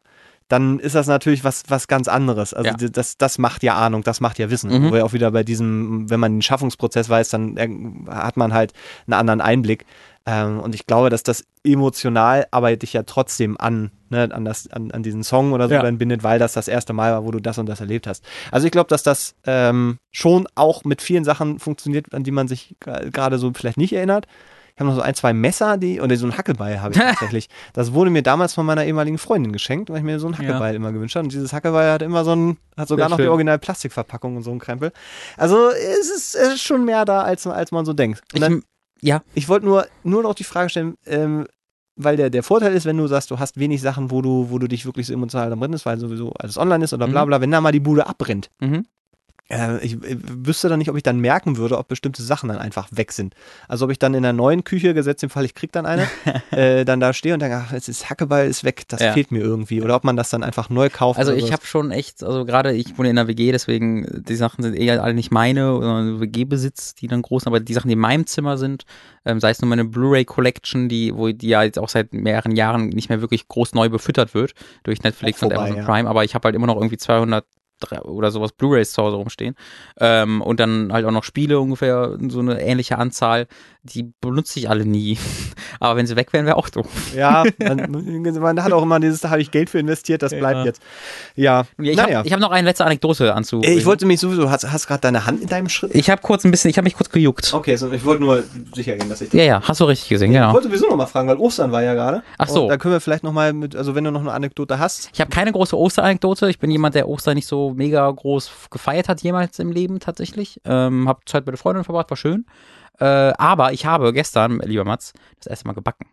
Dann 0.49 0.79
ist 0.79 0.95
das 0.95 1.07
natürlich 1.07 1.45
was, 1.45 1.63
was 1.69 1.89
ganz 1.89 2.09
anderes. 2.09 2.55
Also 2.55 2.71
Ja. 2.71 2.89
das, 2.91 3.19
das 3.19 3.39
macht 3.39 3.63
ja 3.63 3.75
Ahnung, 3.77 4.03
das 4.03 4.21
macht 4.21 4.39
ja 4.39 4.51
Wissen. 4.51 4.71
Mhm. 4.71 4.89
Wo 4.89 4.95
wir 4.95 5.05
auch 5.05 5.13
wieder 5.13 5.31
bei 5.31 5.43
diesem, 5.45 6.09
wenn 6.09 6.21
man 6.21 6.37
den 6.37 6.43
Schaffungsprozess 6.43 7.09
weiß, 7.09 7.29
dann 7.29 7.57
äh, 7.57 7.69
hat 8.11 8.37
man 8.37 8.55
halt 8.55 8.73
einen 9.07 9.15
anderen 9.15 9.41
Einblick. 9.41 9.85
Ähm, 10.25 10.61
und 10.61 10.75
ich 10.75 10.87
glaube, 10.87 11.11
dass 11.11 11.23
das 11.23 11.45
emotional 11.65 12.47
aber 12.51 12.75
dich 12.77 12.93
ja 12.93 13.03
trotzdem 13.03 13.57
an, 13.59 13.91
ne, 14.11 14.29
an, 14.33 14.45
das, 14.45 14.71
an, 14.71 14.91
an 14.91 15.03
diesen 15.03 15.23
Song 15.23 15.53
oder 15.53 15.69
so 15.69 15.75
Ja. 15.75 15.83
dann 15.83 15.99
bindet, 15.99 16.23
weil 16.23 16.39
das 16.39 16.55
das 16.55 16.69
erste 16.69 16.93
Mal 16.93 17.13
war, 17.13 17.25
wo 17.25 17.31
du 17.31 17.41
das 17.41 17.59
und 17.59 17.67
das 17.67 17.81
erlebt 17.81 18.07
hast. 18.07 18.25
Also 18.51 18.67
ich 18.67 18.73
glaube, 18.73 18.89
dass 18.89 19.03
das 19.03 19.35
ähm, 19.47 19.99
schon 20.11 20.47
auch 20.55 20.85
mit 20.85 21.03
vielen 21.03 21.25
Sachen 21.25 21.59
funktioniert, 21.59 22.15
an 22.15 22.25
die 22.25 22.31
man 22.31 22.49
sich 22.49 22.75
gerade 22.81 23.39
so 23.39 23.53
vielleicht 23.55 23.79
nicht 23.79 23.93
erinnert. 23.93 24.27
Ich 24.79 24.81
habe 24.81 24.91
noch 24.91 24.97
so 24.97 25.03
ein, 25.03 25.13
zwei 25.17 25.33
Messer, 25.33 25.77
die, 25.77 26.01
oder 26.01 26.17
so 26.17 26.25
ein 26.27 26.39
Hackebeil 26.39 26.81
habe 26.81 26.95
ich 26.95 27.01
tatsächlich. 27.01 27.49
Das 27.73 27.93
wurde 27.95 28.11
mir 28.13 28.23
damals 28.23 28.55
von 28.55 28.65
meiner 28.65 28.85
ehemaligen 28.85 29.19
Freundin 29.19 29.51
geschenkt, 29.53 29.91
weil 29.91 29.97
ich 29.99 30.05
mir 30.05 30.21
so 30.21 30.29
ein 30.29 30.35
Ja. 30.35 30.39
Hackebeil 30.39 30.77
immer 30.77 30.93
gewünscht 30.93 31.17
habe. 31.17 31.25
Und 31.25 31.33
dieses 31.33 31.53
Hackebeil 31.53 31.91
hat 31.91 32.03
immer 32.03 32.25
so 32.25 32.31
ein, 32.37 32.59
hat 32.77 32.87
sogar 32.87 33.07
Sehr 33.07 33.11
noch 33.11 33.17
die 33.17 33.25
schön. 33.25 33.31
original 33.33 33.59
Plastikverpackung 33.59 34.37
und 34.37 34.45
so 34.45 34.53
ein 34.53 34.61
Krempel. 34.61 34.93
Also 35.37 35.71
es 35.71 36.09
ist, 36.11 36.37
es 36.37 36.55
ist 36.55 36.63
schon 36.63 36.85
mehr 36.85 37.05
da, 37.05 37.23
als, 37.23 37.45
als 37.49 37.73
man 37.73 37.85
so 37.85 37.93
denkt. 37.93 38.21
Und 38.33 38.37
Ich, 38.37 38.41
dann, 38.41 38.63
ja, 39.01 39.23
ich 39.35 39.49
wollte 39.49 39.67
nur, 39.67 39.89
nur 40.05 40.23
noch 40.23 40.35
die 40.35 40.45
Frage 40.45 40.71
stellen, 40.71 40.95
ähm, 41.07 41.49
weil 41.97 42.17
der, 42.17 42.31
der 42.31 42.45
Vorteil 42.45 42.73
ist, 42.75 42.85
wenn 42.87 42.97
du 42.99 43.09
sagst, 43.09 43.33
du 43.33 43.41
hast 43.41 43.57
wenig 43.59 43.83
Sachen, 43.83 44.13
wo 44.13 44.23
du, 44.23 44.47
wo 44.51 44.61
du 44.61 44.69
dich 44.69 44.87
wirklich 44.87 45.09
so 45.09 45.13
emotional 45.13 45.51
drin 45.51 45.71
bist, 45.73 45.87
weil 45.87 45.99
sowieso 45.99 46.31
alles 46.39 46.57
online 46.57 46.85
ist 46.85 46.93
oder 46.93 47.09
bla 47.09 47.25
Mhm. 47.25 47.29
bla, 47.31 47.41
wenn 47.41 47.51
da 47.51 47.61
mal 47.61 47.73
die 47.73 47.81
Bude 47.81 48.07
abbrennt. 48.07 48.49
mhm. 48.61 48.87
Äh, 49.51 49.79
ich 49.85 49.95
äh, 49.95 50.17
wüsste 50.29 50.69
dann 50.69 50.79
nicht, 50.79 50.91
ob 50.91 50.97
ich 50.97 51.03
dann 51.03 51.19
merken 51.21 51.57
würde, 51.57 51.79
ob 51.79 51.89
bestimmte 51.89 52.23
Sachen 52.23 52.49
dann 52.49 52.59
einfach 52.59 52.89
weg 52.91 53.13
sind. 53.13 53.35
Also 53.67 53.87
ob 53.87 53.91
ich 53.91 53.99
dann 53.99 54.13
in 54.15 54.23
der 54.23 54.33
neuen 54.35 54.63
Küche, 54.65 54.93
gesetzt 54.95 55.23
im 55.23 55.31
Fall, 55.31 55.45
ich 55.45 55.55
krieg 55.55 55.73
dann 55.73 55.87
eine, 55.87 56.07
äh, 56.51 56.85
dann 56.85 57.01
da 57.01 57.13
stehe 57.13 57.35
und 57.35 57.41
denke, 57.41 57.57
ach, 57.57 57.73
jetzt 57.73 57.89
ist 57.89 58.11
Hackeball 58.11 58.47
ist 58.47 58.65
weg, 58.65 58.85
das 58.89 59.01
Ja. 59.01 59.13
fehlt 59.13 59.33
mir 59.33 59.41
irgendwie. 59.41 59.83
Oder 59.83 59.97
ob 59.97 60.05
man 60.05 60.17
das 60.17 60.29
dann 60.31 60.43
einfach 60.43 60.69
neu 60.69 60.91
kauft. 60.91 61.19
Also 61.19 61.33
ich 61.33 61.53
habe 61.53 61.65
schon 61.65 61.91
echt, 61.91 62.23
also 62.23 62.45
gerade 62.45 62.73
ich 62.73 62.99
wohne 62.99 63.11
in 63.11 63.19
einer 63.19 63.29
WG, 63.29 63.53
deswegen 63.53 64.23
die 64.27 64.35
Sachen 64.37 64.63
sind 64.63 64.75
eher 64.75 65.03
alle 65.03 65.15
nicht 65.15 65.31
meine 65.31 65.75
oder 65.77 66.21
WG-Besitz, 66.21 66.95
die 66.95 67.09
dann 67.09 67.23
groß 67.23 67.45
sind, 67.45 67.49
aber 67.49 67.61
die 67.61 67.73
Sachen, 67.75 67.89
die 67.89 67.95
in 67.95 68.01
meinem 68.01 68.27
Zimmer 68.27 68.59
sind, 68.59 68.85
ähm, 69.25 69.41
sei 69.41 69.51
es 69.51 69.61
nur 69.63 69.69
meine 69.69 69.85
Blu-ray-Collection, 69.85 70.89
die, 70.89 71.15
wo 71.15 71.29
die 71.29 71.49
ja 71.49 71.63
jetzt 71.63 71.79
auch 71.79 71.89
seit 71.89 72.13
mehreren 72.13 72.55
Jahren 72.55 72.89
nicht 72.89 73.09
mehr 73.09 73.21
wirklich 73.21 73.49
groß 73.49 73.75
neu 73.75 73.89
befüttert 73.89 74.35
wird 74.35 74.53
durch 74.83 75.03
Netflix 75.03 75.39
Auch 75.39 75.47
und 75.47 75.53
vorbei, 75.55 75.69
Amazon 75.71 75.77
ja. 75.79 75.85
Prime, 75.85 76.09
aber 76.09 76.25
ich 76.25 76.35
habe 76.35 76.45
halt 76.47 76.55
immer 76.55 76.67
noch 76.67 76.77
irgendwie 76.77 76.99
200 76.99 77.45
drei- 77.79 78.03
oder 78.03 78.31
sowas 78.31 78.53
Blu-rays 78.53 78.93
zu 78.93 79.03
Hause 79.03 79.17
rumstehen. 79.17 79.55
Ähm, 79.99 80.41
und 80.43 80.61
dann 80.61 80.93
halt 80.93 81.05
auch 81.05 81.11
noch 81.11 81.25
Spiele 81.25 81.61
ungefähr 81.61 82.17
so 82.29 82.41
eine 82.41 82.61
ähnliche 82.61 82.99
Anzahl, 82.99 83.47
die 83.95 84.13
benutze 84.21 84.59
ich 84.59 84.69
alle 84.71 84.85
nie, 84.87 85.19
aber 85.81 85.97
wenn 85.97 86.07
sie 86.07 86.17
weg 86.17 86.33
wären, 86.33 86.47
wäre 86.47 86.57
auch 86.57 86.69
doof. 86.69 86.87
Ja, 87.17 87.45
man, 87.59 87.91
man 88.41 88.63
hat 88.63 88.73
auch 88.73 88.83
immer 88.83 89.01
dieses, 89.01 89.21
da 89.21 89.31
habe 89.31 89.41
ich 89.41 89.51
Geld 89.51 89.71
für 89.71 89.79
investiert, 89.79 90.23
das 90.23 90.33
bleibt 90.33 90.59
Ja. 90.59 90.65
jetzt. 90.65 90.83
Ja, 91.35 91.67
Ja, 91.79 91.91
ich 91.91 91.97
naja. 91.97 92.19
habe 92.19 92.27
ich 92.27 92.33
hab 92.33 92.41
noch 92.41 92.51
eine 92.51 92.69
letzte 92.69 92.85
Anekdote 92.85 93.35
anzu. 93.35 93.61
Ey, 93.63 93.77
ich 93.79 93.85
wollte 93.87 94.07
mich 94.07 94.21
sowieso, 94.21 94.51
hast, 94.51 94.71
hast 94.71 94.87
gerade 94.87 95.01
deine 95.01 95.27
Hand 95.27 95.41
in 95.43 95.49
deinem 95.49 95.69
Schritt? 95.69 95.95
Ich 95.95 96.11
habe 96.11 96.21
kurz 96.23 96.45
ein 96.45 96.51
bisschen, 96.51 96.71
ich 96.71 96.77
habe 96.79 96.85
mich 96.85 96.95
kurz 96.95 97.11
gejuckt. 97.11 97.53
Okay, 97.55 97.77
so, 97.77 97.91
ich 97.93 98.05
wollte 98.05 98.23
nur 98.23 98.45
sicher 98.75 98.97
gehen, 98.97 99.09
dass 99.09 99.21
ich 99.21 99.33
Ja, 99.33 99.43
ja, 99.45 99.63
hast 99.63 99.81
du 99.81 99.85
richtig 99.85 100.09
gesehen, 100.09 100.31
Ich 100.33 100.37
genau. 100.37 100.53
wollte 100.53 100.69
sowieso 100.69 100.89
noch 100.89 100.97
mal 100.97 101.07
fragen, 101.07 101.29
weil 101.29 101.37
Ostern 101.37 101.73
war 101.73 101.83
ja 101.83 101.95
gerade. 101.95 102.23
Ach 102.39 102.49
so. 102.49 102.65
Und 102.65 102.69
Da 102.71 102.77
können 102.77 102.95
wir 102.95 103.01
vielleicht 103.01 103.25
noch 103.25 103.33
mal 103.33 103.53
mit, 103.53 103.75
also 103.77 103.95
wenn 103.95 104.05
du 104.05 104.11
noch 104.11 104.21
eine 104.21 104.33
Anekdote 104.33 104.79
hast. 104.79 105.11
Ich 105.13 105.21
habe 105.21 105.31
keine 105.31 105.53
große 105.53 105.77
Osteranekdote. 105.77 106.49
Ich 106.51 106.59
bin 106.59 106.71
jemand, 106.71 106.95
der 106.95 107.09
Ostern 107.09 107.35
nicht 107.35 107.47
so 107.47 107.73
mega 107.75 108.11
groß 108.11 108.51
gefeiert 108.71 109.09
hat 109.09 109.23
jemals 109.23 109.59
im 109.59 109.73
Leben 109.73 110.01
tatsächlich. 110.01 110.61
Ähm, 110.65 111.09
hab 111.09 111.29
Zeit 111.29 111.47
mit 111.47 111.53
der 111.53 111.59
Freundin 111.59 111.85
verbracht, 111.85 112.11
war 112.11 112.17
schön. 112.17 112.47
Äh, 112.99 113.05
aber 113.05 113.73
ich 113.73 113.87
habe 113.87 114.13
gestern, 114.13 114.61
lieber 114.61 114.85
Mats, 114.85 115.13
das 115.39 115.47
erste 115.47 115.67
Mal 115.69 115.75
gebacken. 115.75 116.07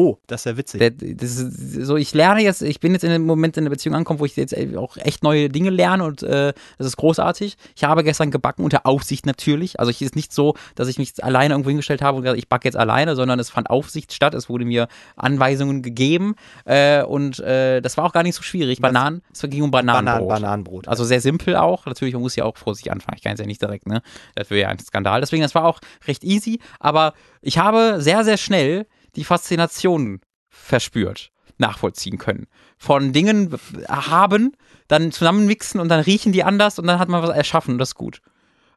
Oh, 0.00 0.16
das 0.28 0.42
ist 0.42 0.44
ja 0.44 0.56
witzig. 0.56 0.78
Der, 0.78 0.90
das 0.92 1.38
ist, 1.38 1.84
so, 1.84 1.96
ich 1.96 2.14
lerne 2.14 2.40
jetzt, 2.40 2.62
ich 2.62 2.78
bin 2.78 2.92
jetzt 2.92 3.02
in 3.02 3.10
dem 3.10 3.26
Moment 3.26 3.56
in 3.56 3.64
der 3.64 3.70
Beziehung 3.70 3.96
angekommen, 3.96 4.20
wo 4.20 4.26
ich 4.26 4.36
jetzt 4.36 4.54
auch 4.76 4.96
echt 4.96 5.24
neue 5.24 5.48
Dinge 5.48 5.70
lerne 5.70 6.04
und 6.04 6.22
äh, 6.22 6.52
das 6.78 6.86
ist 6.86 6.96
großartig. 6.96 7.56
Ich 7.74 7.82
habe 7.82 8.04
gestern 8.04 8.30
gebacken 8.30 8.62
unter 8.62 8.86
Aufsicht 8.86 9.26
natürlich. 9.26 9.80
Also 9.80 9.90
es 9.90 10.00
ist 10.00 10.14
nicht 10.14 10.32
so, 10.32 10.54
dass 10.76 10.86
ich 10.86 10.98
mich 10.98 11.24
alleine 11.24 11.54
irgendwo 11.54 11.70
hingestellt 11.70 12.00
habe 12.00 12.16
und 12.16 12.22
gesagt, 12.22 12.38
ich 12.38 12.48
backe 12.48 12.68
jetzt 12.68 12.76
alleine, 12.76 13.16
sondern 13.16 13.40
es 13.40 13.50
fand 13.50 13.70
Aufsicht 13.70 14.12
statt. 14.12 14.34
Es 14.34 14.48
wurde 14.48 14.64
mir 14.64 14.86
Anweisungen 15.16 15.82
gegeben 15.82 16.36
äh, 16.64 17.02
und 17.02 17.40
äh, 17.40 17.80
das 17.80 17.96
war 17.96 18.04
auch 18.04 18.12
gar 18.12 18.22
nicht 18.22 18.36
so 18.36 18.42
schwierig. 18.42 18.80
Bananen, 18.80 19.22
es 19.32 19.40
ging 19.50 19.64
um 19.64 19.72
Bananenbrot. 19.72 20.28
Banan 20.28 20.42
Bananenbrot. 20.42 20.86
Also 20.86 21.02
sehr 21.02 21.20
simpel 21.20 21.56
auch. 21.56 21.86
Natürlich, 21.86 22.14
man 22.14 22.22
muss 22.22 22.36
ja 22.36 22.44
auch 22.44 22.56
vorsichtig 22.56 22.92
anfangen. 22.92 23.16
Ich 23.16 23.24
kann 23.24 23.32
es 23.32 23.40
ja 23.40 23.46
nicht 23.46 23.60
direkt, 23.60 23.88
ne? 23.88 24.02
Das 24.36 24.48
wäre 24.50 24.60
ja 24.60 24.68
ein 24.68 24.78
Skandal. 24.78 25.20
Deswegen, 25.20 25.42
das 25.42 25.56
war 25.56 25.64
auch 25.64 25.80
recht 26.06 26.22
easy. 26.22 26.60
Aber 26.78 27.14
ich 27.42 27.58
habe 27.58 27.96
sehr, 27.98 28.22
sehr 28.22 28.36
schnell 28.36 28.86
die 29.16 29.24
Faszination 29.24 30.20
verspürt, 30.48 31.30
nachvollziehen 31.58 32.18
können. 32.18 32.46
Von 32.76 33.12
Dingen 33.12 33.58
haben, 33.88 34.56
dann 34.86 35.12
zusammenmixen 35.12 35.80
und 35.80 35.88
dann 35.88 36.00
riechen 36.00 36.32
die 36.32 36.44
anders 36.44 36.78
und 36.78 36.86
dann 36.86 36.98
hat 36.98 37.08
man 37.08 37.22
was 37.22 37.30
erschaffen. 37.30 37.78
Das 37.78 37.90
ist 37.90 37.94
gut. 37.94 38.20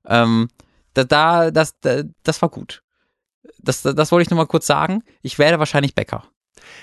Ähm, 0.05 0.47
da, 0.93 1.03
da, 1.03 1.51
das, 1.51 1.79
da, 1.79 2.03
das 2.23 2.41
war 2.41 2.49
gut. 2.49 2.83
Das, 3.59 3.81
das, 3.81 4.11
wollte 4.11 4.23
ich 4.23 4.29
nur 4.29 4.37
mal 4.37 4.47
kurz 4.47 4.65
sagen. 4.65 5.03
Ich 5.21 5.39
werde 5.39 5.59
wahrscheinlich 5.59 5.95
Bäcker. 5.95 6.25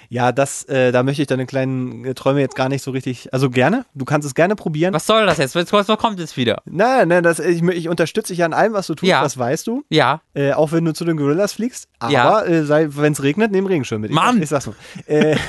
Ja, 0.09 0.32
das, 0.32 0.65
äh, 0.65 0.90
da 0.93 1.03
möchte 1.03 1.23
ich 1.23 1.28
deine 1.28 1.47
kleinen 1.47 2.05
äh, 2.05 2.15
Träume 2.15 2.40
jetzt 2.40 2.57
gar 2.57 2.69
nicht 2.69 2.82
so 2.82 2.90
richtig. 2.90 3.32
Also 3.32 3.51
gerne. 3.51 3.85
Du 3.95 4.05
kannst 4.05 4.27
es 4.27 4.35
gerne 4.35 4.57
probieren. 4.57 4.95
Was 4.95 5.07
soll 5.07 5.27
das 5.27 5.39
jetzt? 5.39 5.55
Was, 5.55 5.86
kommt 5.99 6.19
jetzt 6.19 6.36
wieder? 6.36 6.62
Nein, 6.65 7.09
nein, 7.09 7.23
das, 7.23 7.39
ich, 7.39 7.62
ich 7.62 7.89
unterstütze 7.89 8.32
dich 8.32 8.43
an 8.45 8.53
allem, 8.53 8.73
was 8.73 8.86
du 8.86 8.95
tust, 8.95 9.09
Ja. 9.09 9.23
das 9.23 9.36
weißt 9.39 9.66
du. 9.66 9.85
Ja, 9.90 10.23
Äh, 10.35 10.53
auch 10.53 10.73
wenn 10.73 10.85
du 10.85 10.93
zu 10.93 11.05
den 11.05 11.16
Gorillas 11.16 11.53
fliegst. 11.53 11.89
Aber 11.99 12.12
Ja. 12.12 12.43
äh, 12.45 12.97
wenn 12.97 13.12
es 13.12 13.23
regnet, 13.23 13.53
nimm 13.53 13.66
Regenschirm 13.66 14.01
mit. 14.01 14.11
Ich, 14.11 14.15
Mann! 14.16 14.43
Ich 14.43 14.49
sag's 14.49 14.66
nur. 14.66 14.74
Äh, 15.07 15.36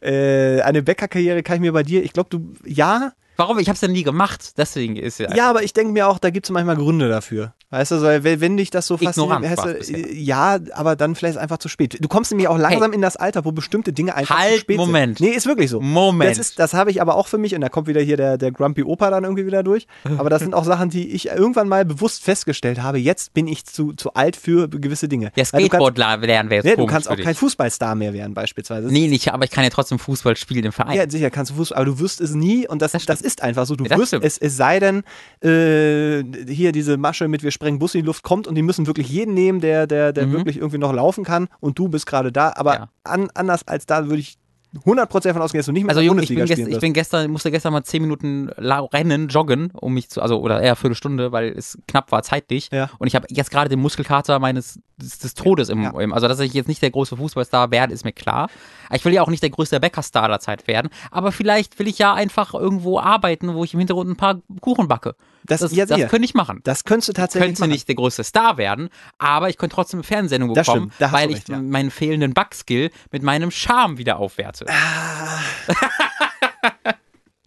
Äh, 0.00 0.60
eine 0.62 0.82
Bäckerkarriere 0.82 1.42
kann 1.42 1.56
ich 1.56 1.60
mir 1.60 1.72
bei 1.72 1.82
dir, 1.82 2.04
ich 2.04 2.12
glaube, 2.12 2.28
du, 2.30 2.54
ja, 2.64 3.12
Warum? 3.38 3.58
Ich 3.58 3.68
hab's 3.68 3.82
ja 3.82 3.88
nie 3.88 4.02
gemacht. 4.02 4.52
Deswegen 4.56 4.96
ist 4.96 5.18
ja. 5.18 5.34
ja, 5.34 5.50
aber 5.50 5.62
ich 5.62 5.74
denke 5.74 5.92
mir 5.92 6.08
auch, 6.08 6.18
da 6.18 6.30
gibt 6.30 6.46
es 6.46 6.50
manchmal 6.50 6.76
Gründe 6.76 7.08
dafür. 7.10 7.52
Weißt 7.70 7.90
du, 7.90 7.98
so, 7.98 8.06
wenn 8.06 8.56
dich 8.56 8.70
das 8.70 8.86
so 8.86 8.96
fasziniert, 8.96 9.58
du, 9.58 9.74
bisher. 9.74 10.12
ja, 10.14 10.58
aber 10.72 10.94
dann 10.94 11.16
vielleicht 11.16 11.36
einfach 11.36 11.58
zu 11.58 11.68
spät. 11.68 11.98
Du 12.00 12.06
kommst 12.06 12.30
nämlich 12.30 12.46
auch 12.46 12.58
langsam 12.58 12.92
in 12.92 13.02
das 13.02 13.16
Alter, 13.16 13.44
wo 13.44 13.50
bestimmte 13.50 13.92
Dinge 13.92 14.14
einfach 14.14 14.38
Halt, 14.38 14.52
zu 14.54 14.58
spät 14.60 14.76
Moment. 14.76 15.18
sind. 15.18 15.28
Nee, 15.30 15.34
ist 15.36 15.46
wirklich 15.46 15.70
so. 15.70 15.80
Moment. 15.80 16.30
Das, 16.30 16.38
ist- 16.38 16.58
das 16.60 16.74
habe 16.74 16.92
ich 16.92 17.02
aber 17.02 17.16
auch 17.16 17.26
für 17.26 17.38
mich 17.38 17.56
und 17.56 17.60
da 17.62 17.68
kommt 17.68 17.88
wieder 17.88 18.00
hier 18.00 18.16
der, 18.16 18.38
der 18.38 18.52
Grumpy 18.52 18.84
Opa 18.84 19.10
dann 19.10 19.24
irgendwie 19.24 19.46
wieder 19.46 19.64
durch. 19.64 19.88
Aber 20.16 20.30
das 20.30 20.42
sind 20.42 20.54
auch 20.54 20.64
Sachen, 20.64 20.90
die 20.90 21.08
ich 21.10 21.26
irgendwann 21.26 21.66
mal 21.68 21.84
bewusst 21.84 22.22
festgestellt 22.22 22.80
habe. 22.80 22.98
Jetzt 22.98 23.34
bin 23.34 23.48
ich 23.48 23.64
zu, 23.64 23.92
zu 23.94 24.14
alt 24.14 24.36
für 24.36 24.68
gewisse 24.68 25.08
Dinge. 25.08 25.32
Ja, 25.34 25.42
du 25.44 25.50
kannst, 25.50 25.66
Skateboard 25.66 25.98
lernen 25.98 26.20
wäre 26.50 26.54
jetzt 26.54 26.64
nee, 26.64 26.76
du 26.76 26.86
kannst 26.86 27.10
auch 27.10 27.16
kein 27.16 27.34
Fußballstar 27.34 27.96
mehr 27.96 28.12
werden 28.12 28.32
beispielsweise. 28.34 28.86
Nee, 28.92 29.08
nicht, 29.08 29.32
aber 29.32 29.44
ich 29.44 29.50
kann 29.50 29.64
ja 29.64 29.70
trotzdem 29.70 29.98
Fußball 29.98 30.36
spielen 30.36 30.64
im 30.66 30.72
Verein. 30.72 30.96
Ja, 30.96 31.10
sicher 31.10 31.30
kannst 31.30 31.50
du 31.50 31.56
Fußball, 31.56 31.78
aber 31.78 31.86
du 31.86 31.98
wirst 31.98 32.20
es 32.20 32.32
nie 32.32 32.68
und 32.68 32.80
das, 32.80 32.92
Das 32.92 33.06
das, 33.06 33.20
ist 33.20 33.42
einfach 33.42 33.66
so. 33.66 33.74
Du 33.74 33.84
Ja, 33.86 33.98
wirst 33.98 34.08
stimmt. 34.08 34.24
es, 34.24 34.38
es 34.38 34.56
sei 34.56 34.78
denn, 34.78 35.02
äh, 35.42 36.22
hier 36.48 36.70
diese 36.72 36.96
Masche 36.96 37.26
mit 37.28 37.42
wir 37.42 37.50
sprengen 37.56 37.78
Bus 37.80 37.94
in 37.94 38.02
die 38.02 38.06
Luft 38.06 38.22
kommt 38.22 38.46
und 38.46 38.54
die 38.54 38.62
müssen 38.62 38.86
wirklich 38.86 39.08
jeden 39.08 39.34
nehmen, 39.34 39.60
der, 39.60 39.86
der, 39.86 40.12
der 40.12 40.26
Mhm. 40.26 40.32
wirklich 40.32 40.56
irgendwie 40.58 40.78
noch 40.78 40.92
laufen 40.92 41.24
kann 41.24 41.48
und 41.60 41.78
du 41.78 41.88
bist 41.88 42.06
gerade 42.06 42.30
da. 42.30 42.52
Aber 42.56 42.74
Ja. 42.74 42.88
an, 43.04 43.28
anders 43.34 43.66
als 43.66 43.84
da 43.86 44.06
würde 44.06 44.20
ich 44.20 44.36
100% 44.84 45.28
davon 45.30 45.40
ausgehen, 45.40 45.60
dass 45.60 45.66
du 45.66 45.72
nicht 45.72 45.84
mehr 45.84 45.90
Also 45.96 46.00
in 46.00 46.04
der 46.04 46.06
Junge, 46.08 46.22
ich 46.22 46.28
Bundesliga 46.28 46.54
bin, 46.54 46.64
gest, 46.66 46.74
ich 46.76 46.80
bin 46.80 46.92
gestern, 46.92 47.30
musste 47.30 47.50
gestern 47.50 47.72
mal 47.72 47.82
zehn 47.84 48.02
Minuten 48.02 48.50
lau- 48.58 48.86
rennen, 48.86 49.28
joggen, 49.28 49.70
um 49.72 49.94
mich 49.94 50.10
zu, 50.10 50.20
also 50.20 50.38
oder 50.40 50.56
eher 50.60 50.70
eine 50.72 50.76
Viertelstunde, 50.76 51.32
weil 51.32 51.48
es 51.56 51.78
knapp 51.88 52.12
war 52.12 52.22
zeitlich. 52.22 52.68
Ja. 52.72 52.90
Und 52.98 53.06
ich 53.06 53.14
habe 53.14 53.26
jetzt 53.30 53.50
gerade 53.50 53.70
den 53.70 53.80
Muskelkater 53.80 54.38
meines 54.38 54.78
des, 54.98 55.18
des 55.18 55.32
Todes 55.32 55.70
im, 55.70 55.82
Ja. 55.82 55.98
im, 55.98 56.12
also 56.12 56.28
dass 56.28 56.40
ich 56.40 56.52
jetzt 56.52 56.68
nicht 56.68 56.82
der 56.82 56.90
große 56.90 57.16
Fußballstar 57.16 57.70
werde, 57.70 57.94
ist 57.94 58.04
mir 58.04 58.12
klar. 58.12 58.50
Ich 58.92 59.02
will 59.06 59.14
ja 59.14 59.22
auch 59.22 59.30
nicht 59.30 59.42
der 59.42 59.50
größte 59.50 59.80
Bäckerstar 59.80 60.24
aller 60.24 60.40
Zeit 60.40 60.66
werden, 60.66 60.90
aber 61.10 61.32
vielleicht 61.32 61.78
will 61.78 61.88
ich 61.88 61.98
ja 61.98 62.12
einfach 62.12 62.52
irgendwo 62.52 62.98
arbeiten, 62.98 63.54
wo 63.54 63.64
ich 63.64 63.72
im 63.72 63.78
Hintergrund 63.80 64.10
ein 64.10 64.16
paar 64.16 64.42
Kuchen 64.60 64.88
backe. 64.88 65.14
Das- 65.46 65.60
das, 65.60 65.72
ja, 65.72 65.86
das 65.86 65.96
sicher. 65.96 66.08
könnte 66.08 66.24
ich 66.26 66.34
machen. 66.34 66.60
das 66.64 66.84
könntest 66.84 67.08
du 67.08 67.12
tatsächlich 67.12 67.48
könnte 67.48 67.60
machen. 67.62 67.70
nicht 67.70 67.88
der 67.88 67.94
größte 67.94 68.24
Star 68.24 68.56
werden, 68.58 68.88
aber 69.18 69.48
ich 69.48 69.56
könnte 69.58 69.74
trotzdem 69.74 69.98
eine 69.98 70.04
Fernsehsendung 70.04 70.52
bekommen, 70.54 70.92
weil 70.98 71.26
du 71.28 71.32
ich 71.32 71.38
recht, 71.38 71.48
ja. 71.48 71.58
meinen 71.60 71.90
fehlenden 71.90 72.34
Backskill 72.34 72.90
mit 73.12 73.22
meinem 73.22 73.50
Charme 73.50 73.98
wieder 73.98 74.18
aufwerte. 74.18 74.66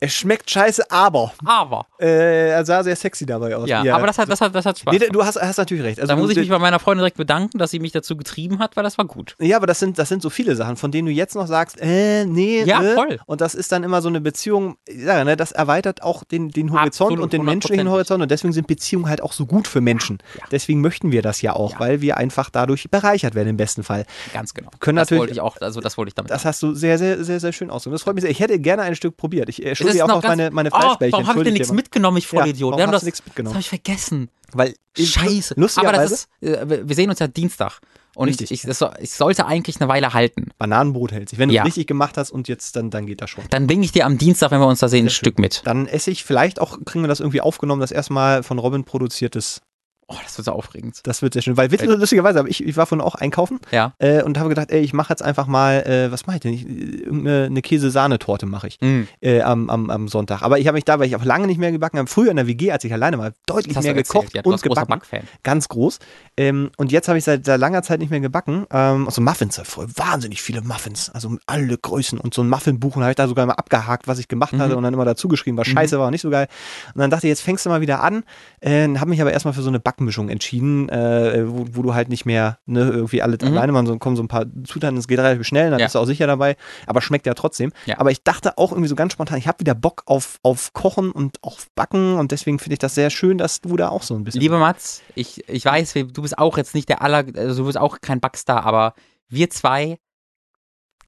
Es 0.01 0.13
schmeckt 0.13 0.49
scheiße, 0.49 0.89
aber 0.91 1.33
Aber, 1.43 1.85
äh, 1.99 2.49
er 2.51 2.65
sah 2.65 2.83
sehr 2.83 2.95
sexy 2.95 3.25
dabei 3.25 3.55
aus. 3.55 3.67
ja, 3.67 3.81
aber 3.95 4.07
das 4.07 4.17
hat, 4.17 4.29
das 4.29 4.39
hat, 4.39 4.55
das 4.55 4.65
hat 4.65 4.79
Spaß. 4.79 4.93
Nee, 4.97 5.07
du 5.11 5.25
hast, 5.25 5.35
hast 5.41 5.57
natürlich 5.57 5.83
recht. 5.83 5.99
Also 5.99 6.13
Da 6.13 6.15
muss 6.19 6.31
ich 6.31 6.37
mich 6.37 6.47
bei 6.49 6.57
meiner 6.59 6.79
Freundin 6.79 6.99
direkt 7.01 7.17
bedanken, 7.17 7.57
dass 7.57 7.71
sie 7.71 7.79
mich 7.79 7.91
dazu 7.91 8.15
getrieben 8.15 8.59
hat, 8.59 8.77
weil 8.77 8.83
das 8.83 8.97
war 8.97 9.03
gut. 9.05 9.35
Ja, 9.39 9.57
aber 9.57 9.67
das 9.67 9.79
sind, 9.79 9.99
das 9.99 10.07
sind 10.07 10.21
so 10.21 10.29
viele 10.29 10.55
Sachen, 10.55 10.77
von 10.77 10.91
denen 10.91 11.07
du 11.07 11.11
jetzt 11.11 11.35
noch 11.35 11.47
sagst, 11.47 11.77
äh, 11.81 12.23
nee, 12.25 12.63
Ja, 12.63 12.81
äh, 12.81 12.95
voll. 12.95 13.19
Und 13.25 13.41
das 13.41 13.55
ist 13.55 13.71
dann 13.73 13.83
immer 13.83 14.01
so 14.01 14.07
eine 14.07 14.21
Beziehung, 14.21 14.77
ja, 14.89 15.23
ne, 15.25 15.35
das 15.35 15.51
erweitert 15.51 16.01
auch 16.01 16.23
den, 16.23 16.49
den 16.49 16.71
Horizont 16.71 17.11
Absolut, 17.11 17.19
und 17.19 17.33
den 17.33 17.43
menschlichen. 17.43 17.89
Horizont 17.89 18.21
und 18.21 18.31
deswegen 18.31 18.53
sind 18.53 18.67
Beziehungen 18.67 19.09
halt 19.09 19.21
auch 19.21 19.33
so 19.33 19.45
gut 19.45 19.67
für 19.67 19.81
Menschen. 19.81 20.19
Ja. 20.37 20.43
Deswegen 20.51 20.79
möchten 20.79 21.11
wir 21.11 21.21
das 21.21 21.41
ja 21.41 21.53
auch, 21.53 21.73
Ja. 21.73 21.79
weil 21.81 21.99
wir 22.01 22.15
einfach 22.15 22.49
dadurch 22.49 22.89
bereichert 22.89 23.35
werden 23.35 23.49
im 23.49 23.57
besten 23.57 23.83
Fall. 23.83 24.05
Ganz 24.33 24.53
genau. 24.53 24.69
Können 24.79 24.95
das 24.95 25.07
natürlich- 25.07 25.19
wollte 25.19 25.33
ich 25.33 25.41
auch, 25.41 25.57
also 25.59 25.81
das 25.81 25.97
wollte 25.97 26.07
ich 26.09 26.15
damit 26.15 26.31
Das 26.31 26.43
sagen. 26.43 26.49
hast 26.51 26.63
du 26.63 26.73
sehr, 26.73 26.97
sehr, 26.97 27.21
sehr, 27.23 27.41
sehr 27.41 27.51
schön 27.51 27.69
ausgedrückt. 27.69 27.95
Das 27.99 28.03
freut 28.03 28.15
mich 28.15 28.21
sehr. 28.21 28.31
Ich 28.31 28.39
hätte 28.39 28.57
gerne 28.59 28.83
ein 28.83 28.95
Stück 28.95 29.17
probiert. 29.17 29.49
Ich 29.49 29.65
äh, 29.65 29.75
Schulde 29.97 30.03
auch 30.03 30.07
noch 30.07 30.21
ganz- 30.21 30.37
meine, 30.37 30.51
meine 30.51 30.69
oh, 30.71 30.79
Fleischbällchen. 30.79 31.13
warum 31.13 31.27
habe 31.27 31.39
ich 31.39 31.43
denn 31.45 31.53
nichts 31.53 31.71
mitgenommen, 31.71 32.17
ich 32.17 32.25
Ja, 32.31 32.39
Vollidiot? 32.39 32.67
warum 32.71 32.77
Wir 32.77 32.83
haben 32.83 32.89
hast 32.93 33.01
das, 33.01 33.03
nichts 33.05 33.25
mitgenommen? 33.25 33.53
das 33.55 33.67
habe 33.69 33.77
ich 33.77 33.83
vergessen. 33.83 34.29
Weil 34.53 34.73
Scheiße. 34.97 35.55
Aber 35.77 35.91
das 35.93 36.11
ist, 36.11 36.29
äh, 36.41 36.87
wir 36.87 36.95
sehen 36.95 37.09
uns 37.09 37.19
ja 37.19 37.27
Dienstag. 37.27 37.79
Und 38.15 38.27
Richtig. 38.27 38.51
ich, 38.51 38.63
das 38.63 38.83
ich 38.99 39.11
sollte 39.11 39.45
eigentlich 39.45 39.79
eine 39.79 39.87
Weile 39.87 40.13
halten. 40.13 40.49
Bananenbrot 40.57 41.11
hält 41.11 41.29
sich. 41.29 41.39
Wenn 41.39 41.49
du 41.49 41.55
Ja. 41.55 41.61
es 41.61 41.67
richtig 41.67 41.87
gemacht 41.87 42.17
hast 42.17 42.31
und 42.31 42.47
jetzt, 42.47 42.75
dann, 42.75 42.89
dann 42.89 43.05
geht 43.05 43.21
das 43.21 43.29
schon. 43.29 43.43
Dann 43.51 43.67
bringe 43.67 43.85
ich 43.85 43.91
dir 43.91 44.05
am 44.05 44.17
Dienstag, 44.17 44.51
wenn 44.51 44.59
wir 44.59 44.67
uns 44.67 44.79
da 44.79 44.89
sehen, 44.89 45.05
ein 45.05 45.09
Stück 45.09 45.39
mit. 45.39 45.61
Dann 45.65 45.85
esse 45.87 46.09
ich 46.11 46.25
vielleicht 46.25 46.59
auch, 46.59 46.77
kriegen 46.85 47.03
wir 47.03 47.07
das 47.07 47.19
irgendwie 47.19 47.39
aufgenommen, 47.39 47.79
das 47.79 47.91
erstmal 47.91 48.41
von 48.43 48.57
Robin 48.59 48.83
produziertes 48.83 49.61
Oh, 50.11 50.15
das 50.23 50.35
wird 50.39 50.45
so 50.45 50.53
aufregend. 50.53 51.01
Das 51.03 51.21
wird 51.21 51.33
sehr 51.33 51.43
schön. 51.43 51.55
Weil 51.55 51.67
witz- 51.69 51.85
lustigerweise, 51.85 52.39
aber 52.39 52.49
ich, 52.49 52.65
ich 52.65 52.75
war 52.77 52.87
vorhin 52.87 53.05
auch 53.05 53.13
einkaufen 53.13 53.59
Ja. 53.69 53.93
äh, 53.99 54.23
und 54.23 54.39
habe 54.39 54.49
gedacht, 54.49 54.71
ey, 54.71 54.79
ich 54.81 54.91
mache 54.91 55.13
jetzt 55.13 55.21
einfach 55.21 55.45
mal, 55.45 55.83
äh, 55.85 56.11
was 56.11 56.25
mache 56.25 56.37
ich 56.37 56.41
denn? 56.41 56.53
Ich, 56.53 56.67
irgendeine 56.67 57.45
eine 57.45 57.61
Käse-Sahnetorte 57.61 58.47
mache 58.47 58.67
ich 58.67 58.79
Mm. 58.81 59.01
äh, 59.21 59.41
am, 59.41 59.69
am, 59.69 59.89
am 59.91 60.07
Sonntag. 60.07 60.41
Aber 60.41 60.57
ich 60.57 60.65
habe 60.67 60.75
mich 60.77 60.83
da, 60.85 60.97
weil 60.99 61.05
ich 61.07 61.15
auch 61.15 61.23
lange 61.23 61.45
nicht 61.45 61.59
mehr 61.59 61.71
gebacken 61.71 61.99
habe, 61.99 62.09
früher 62.09 62.31
in 62.31 62.37
der 62.37 62.47
WG, 62.47 62.71
als 62.71 62.83
ich 62.85 62.91
alleine 62.91 63.19
war, 63.19 63.33
deutlich 63.45 63.79
mehr 63.79 63.93
gekocht 63.93 64.33
Ja, 64.33 64.41
und 64.43 64.61
gebacken. 64.63 64.87
Backfan. 64.89 65.21
Ganz 65.43 65.67
groß. 65.69 65.99
Ähm, 66.37 66.71
und 66.77 66.91
jetzt 66.91 67.07
habe 67.07 67.19
ich 67.19 67.23
seit, 67.23 67.45
seit 67.45 67.59
langer 67.59 67.83
Zeit 67.83 67.99
nicht 67.99 68.09
mehr 68.09 68.19
gebacken. 68.19 68.65
Ähm, 68.71 69.05
also 69.05 69.21
Muffins, 69.21 69.61
voll 69.63 69.87
wahnsinnig 69.95 70.41
viele 70.41 70.61
Muffins. 70.61 71.11
Also 71.11 71.37
alle 71.45 71.77
Größen. 71.77 72.17
Und 72.19 72.33
so 72.33 72.41
ein 72.41 72.49
Muffinbuchen 72.49 73.03
habe 73.03 73.11
ich 73.11 73.15
da 73.15 73.27
sogar 73.27 73.45
mal 73.45 73.53
abgehakt, 73.53 74.07
was 74.07 74.17
ich 74.17 74.27
gemacht 74.27 74.53
Mhm. 74.53 74.59
hatte 74.59 74.75
und 74.75 74.81
dann 74.83 74.93
immer 74.95 75.05
dazu 75.05 75.27
geschrieben, 75.27 75.55
war 75.57 75.65
scheiße, 75.65 75.99
war 75.99 76.07
auch 76.07 76.11
nicht 76.11 76.21
so 76.21 76.31
geil. 76.31 76.47
Und 76.95 76.99
dann 77.01 77.11
dachte 77.11 77.27
ich, 77.27 77.29
jetzt 77.29 77.41
fängst 77.41 77.65
du 77.67 77.69
mal 77.69 77.81
wieder 77.81 78.01
an. 78.01 78.23
Äh, 78.61 78.87
habe 78.97 79.09
mich 79.11 79.21
aber 79.21 79.31
erstmal 79.31 79.53
für 79.53 79.61
so 79.61 79.69
eine 79.69 79.79
Backmischung 79.99 80.29
entschieden, 80.29 80.87
äh, 80.89 81.43
wo, 81.47 81.65
wo 81.71 81.81
du 81.81 81.93
halt 81.93 82.09
nicht 82.09 82.25
mehr 82.25 82.59
ne, 82.65 82.81
irgendwie 82.89 83.21
alles 83.21 83.39
Mhm. 83.41 83.57
alleine 83.57 83.85
so 83.87 83.97
kommen 83.97 84.15
so 84.15 84.23
ein 84.23 84.27
paar 84.27 84.45
Zutaten, 84.65 84.97
es 84.97 85.07
geht 85.07 85.19
relativ 85.19 85.45
schnell, 85.45 85.69
dann 85.69 85.79
Ja. 85.79 85.85
bist 85.85 85.95
du 85.95 85.99
auch 85.99 86.05
sicher 86.05 86.25
dabei, 86.27 86.55
aber 86.87 87.01
schmeckt 87.01 87.25
ja 87.25 87.33
trotzdem. 87.33 87.71
Ja. 87.85 87.99
Aber 87.99 88.11
ich 88.11 88.23
dachte 88.23 88.57
auch 88.57 88.71
irgendwie 88.71 88.87
so 88.89 88.95
ganz 88.95 89.13
spontan, 89.13 89.37
ich 89.37 89.47
habe 89.47 89.59
wieder 89.59 89.75
Bock 89.75 90.03
auf, 90.05 90.39
auf 90.41 90.73
Kochen 90.73 91.11
und 91.11 91.37
auf 91.43 91.67
Backen 91.75 92.15
und 92.15 92.31
deswegen 92.31 92.59
finde 92.59 92.73
ich 92.73 92.79
das 92.79 92.95
sehr 92.95 93.09
schön, 93.09 93.37
dass 93.37 93.61
du 93.61 93.75
da 93.77 93.89
auch 93.89 94.03
so 94.03 94.15
ein 94.15 94.23
bisschen. 94.23 94.41
Lieber 94.41 94.57
Mats, 94.59 95.01
ich, 95.15 95.47
ich 95.49 95.65
weiß, 95.65 95.93
du 95.93 96.21
bist 96.21 96.37
auch 96.37 96.57
jetzt 96.57 96.75
nicht 96.75 96.89
der 96.89 97.01
aller, 97.01 97.25
also 97.35 97.61
du 97.63 97.65
bist 97.67 97.77
auch 97.77 97.99
kein 98.01 98.19
Backstar, 98.19 98.65
aber 98.65 98.93
wir 99.27 99.49
zwei 99.49 99.97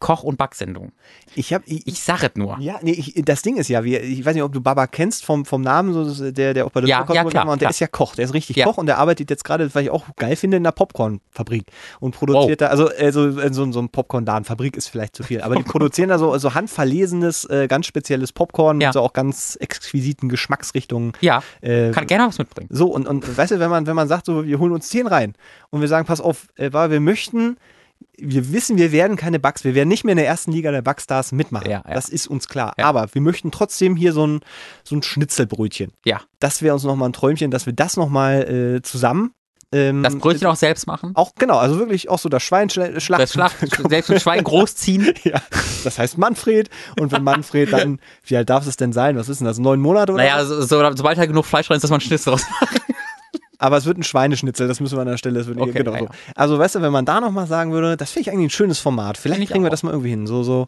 Koch- 0.02 0.24
und 0.24 0.38
Backsendung. 0.38 0.92
ich 1.36 1.54
habe 1.54 1.64
ich, 1.68 1.88
Ich 1.88 2.02
sag 2.02 2.22
es 2.24 2.32
nur. 2.36 2.58
Ja, 2.60 2.80
nee, 2.82 2.92
ich, 2.92 3.22
das 3.24 3.42
Ding 3.44 3.56
ist 3.56 3.70
ja, 3.70 3.86
wir, 3.86 4.04
ich 4.04 4.26
weiß 4.26 4.34
nicht, 4.34 4.44
ob 4.44 4.52
du 4.52 4.60
Baba 4.60 4.88
kennst 4.88 5.24
vom, 5.24 5.46
vom 5.46 5.62
Namen, 5.62 5.94
so, 5.94 6.32
der, 6.32 6.54
der 6.54 6.66
auch 6.66 6.72
bei 6.72 6.82
der 6.82 6.90
Ja, 6.90 7.00
Zuckerbrot 7.06 7.34
ja, 7.34 7.42
klar, 7.42 7.54
und 7.54 7.62
der 7.62 7.68
klar. 7.68 7.70
ist 7.70 7.80
ja 7.80 7.88
Koch, 7.88 8.16
der 8.16 8.26
ist 8.26 8.34
richtig 8.34 8.58
Ja. 8.58 8.66
Koch 8.66 8.78
und 8.78 8.88
der 8.88 8.98
arbeitet 8.98 9.30
jetzt 9.30 9.44
gerade, 9.46 9.74
was 9.74 9.82
ich 9.84 9.90
auch 9.92 10.06
geil 10.18 10.36
finde, 10.36 10.58
in 10.58 10.64
einer 10.66 10.72
Popcornfabrik 10.74 11.66
und 12.02 12.16
produziert 12.16 12.62
da, 12.62 12.68
also 12.68 12.90
äh, 12.92 13.12
so, 13.14 13.28
äh, 13.40 13.54
so, 13.54 13.72
so 13.72 13.80
ein 13.80 13.90
Popcorn-Laden, 13.90 14.44
Fabrik 14.44 14.76
ist 14.76 14.88
vielleicht 14.88 15.16
zu 15.16 15.24
viel, 15.24 15.42
aber 15.42 15.56
die 15.56 15.64
produzieren 15.64 16.10
da 16.10 16.18
so, 16.18 16.38
so 16.38 16.54
handverlesenes, 16.56 17.46
äh, 17.46 17.68
ganz 17.68 17.86
spezielles 17.86 18.32
Popcorn 18.34 18.82
Ja. 18.82 18.88
mit 18.90 18.94
so 18.94 19.02
auch 19.02 19.14
ganz 19.14 19.56
exquisiten 19.62 20.28
Geschmacksrichtungen. 20.30 21.14
Ja, 21.22 21.44
Äh, 21.62 21.92
kann 21.92 22.08
gerne 22.08 22.28
was 22.28 22.38
mitbringen. 22.40 22.70
so, 22.72 22.88
und, 22.88 23.08
und 23.08 23.38
weißt 23.38 23.52
du, 23.52 23.60
wenn 23.60 23.70
man, 23.70 23.86
wenn 23.88 23.96
man 23.96 24.08
sagt, 24.08 24.26
so, 24.26 24.46
wir 24.46 24.60
holen 24.60 24.72
uns 24.72 24.90
zehn 24.90 25.06
rein 25.08 25.36
und 25.70 25.82
wir 25.82 25.88
sagen, 25.88 26.06
pass 26.08 26.20
auf, 26.22 26.48
äh, 26.56 26.74
weil 26.74 26.90
wir 26.92 27.00
möchten, 27.00 27.58
wir 28.22 28.54
wissen, 28.54 28.78
wir 28.78 28.92
werden 28.92 29.18
keine 29.18 29.40
Bugs, 29.40 29.64
wir 29.64 29.76
werden 29.76 29.90
nicht 29.90 30.04
mehr 30.04 30.14
in 30.14 30.18
der 30.18 30.28
ersten 30.28 30.52
Liga 30.52 30.72
der 30.72 30.82
Bugstars 30.82 31.32
mitmachen. 31.32 31.70
Ja, 31.70 31.84
ja. 31.88 31.94
Das 31.94 32.10
ist 32.10 32.28
uns 32.28 32.48
klar. 32.48 32.74
Ja. 32.78 32.86
Aber 32.86 33.08
wir 33.14 33.22
möchten 33.22 33.52
trotzdem 33.52 33.96
hier 33.96 34.14
so 34.14 34.26
ein, 34.26 34.42
so 34.84 34.96
ein 34.96 35.04
Schnitzelbrötchen. 35.04 35.92
Ja. 36.06 36.22
Das 36.40 36.62
wäre 36.62 36.74
uns 36.74 36.84
nochmal 36.84 37.10
ein 37.10 37.14
Träumchen, 37.14 37.52
dass 37.52 37.66
wir 37.66 37.74
das 37.74 37.98
nochmal 37.98 38.78
äh, 38.78 38.82
zusammen. 38.82 39.34
Ähm, 39.74 40.04
Das 40.04 40.18
Brötchen 40.18 40.48
auch 40.48 40.56
selbst 40.56 40.86
machen. 40.86 41.12
Auch, 41.16 41.32
genau, 41.38 41.58
also 41.58 41.80
wirklich 41.80 42.10
auch 42.10 42.20
so 42.20 42.28
das 42.28 42.44
Schwein 42.44 42.70
schlachten. 42.70 42.94
Das 42.94 43.32
Schlacht, 43.32 43.56
selbst 43.90 44.12
ein 44.12 44.20
Schwein 44.20 44.44
großziehen. 44.44 45.14
ja, 45.24 45.42
das 45.84 45.98
heißt 45.98 46.18
Manfred. 46.18 46.70
Und 47.00 47.12
wenn 47.14 47.24
Manfred 47.24 47.72
dann, 47.72 48.00
wie 48.26 48.36
alt 48.36 48.50
darf 48.50 48.68
es 48.68 48.76
denn 48.76 48.92
sein? 48.92 49.16
Was 49.16 49.30
ist 49.30 49.40
denn 49.40 49.48
das? 49.48 49.60
Neun 49.60 49.80
Monate 49.80 50.12
oder? 50.12 50.24
Naja, 50.24 50.44
so, 50.44 50.62
so, 50.62 50.96
sobald 50.96 51.18
er 51.18 51.28
genug 51.28 51.46
Fleisch 51.46 51.70
rein 51.70 51.78
ist, 51.78 51.84
dass 51.84 51.92
man 51.92 52.02
Schnitzel 52.02 52.32
draus 52.32 52.44
macht. 52.60 52.81
Aber 53.62 53.78
es 53.78 53.86
wird 53.86 53.98
ein 53.98 54.04
Schweineschnitzel, 54.04 54.68
das 54.68 54.80
müssen 54.80 54.98
wir 54.98 55.02
an 55.02 55.08
der 55.08 55.18
Stelle. 55.18 55.38
Das 55.38 55.48
wird 55.48 55.60
Okay, 55.60 55.72
genau 55.72 55.94
ja, 55.94 56.00
so. 56.00 56.08
Also, 56.36 56.58
weißt 56.60 56.76
du, 56.76 56.82
wenn 56.82 56.92
man 56.92 57.06
da 57.06 57.22
nochmal 57.22 57.46
sagen 57.48 57.72
würde, 57.72 57.96
das 57.96 58.12
finde 58.12 58.28
ich 58.30 58.34
eigentlich 58.34 58.48
ein 58.48 58.50
schönes 58.50 58.80
Format. 58.80 59.18
Vielleicht 59.18 59.50
kriegen 59.52 59.64
wir 59.64 59.68
auch. 59.68 59.72
das 59.72 59.84
mal 59.84 59.92
irgendwie 59.92 60.10
hin. 60.10 60.26
So, 60.26 60.42
so, 60.42 60.68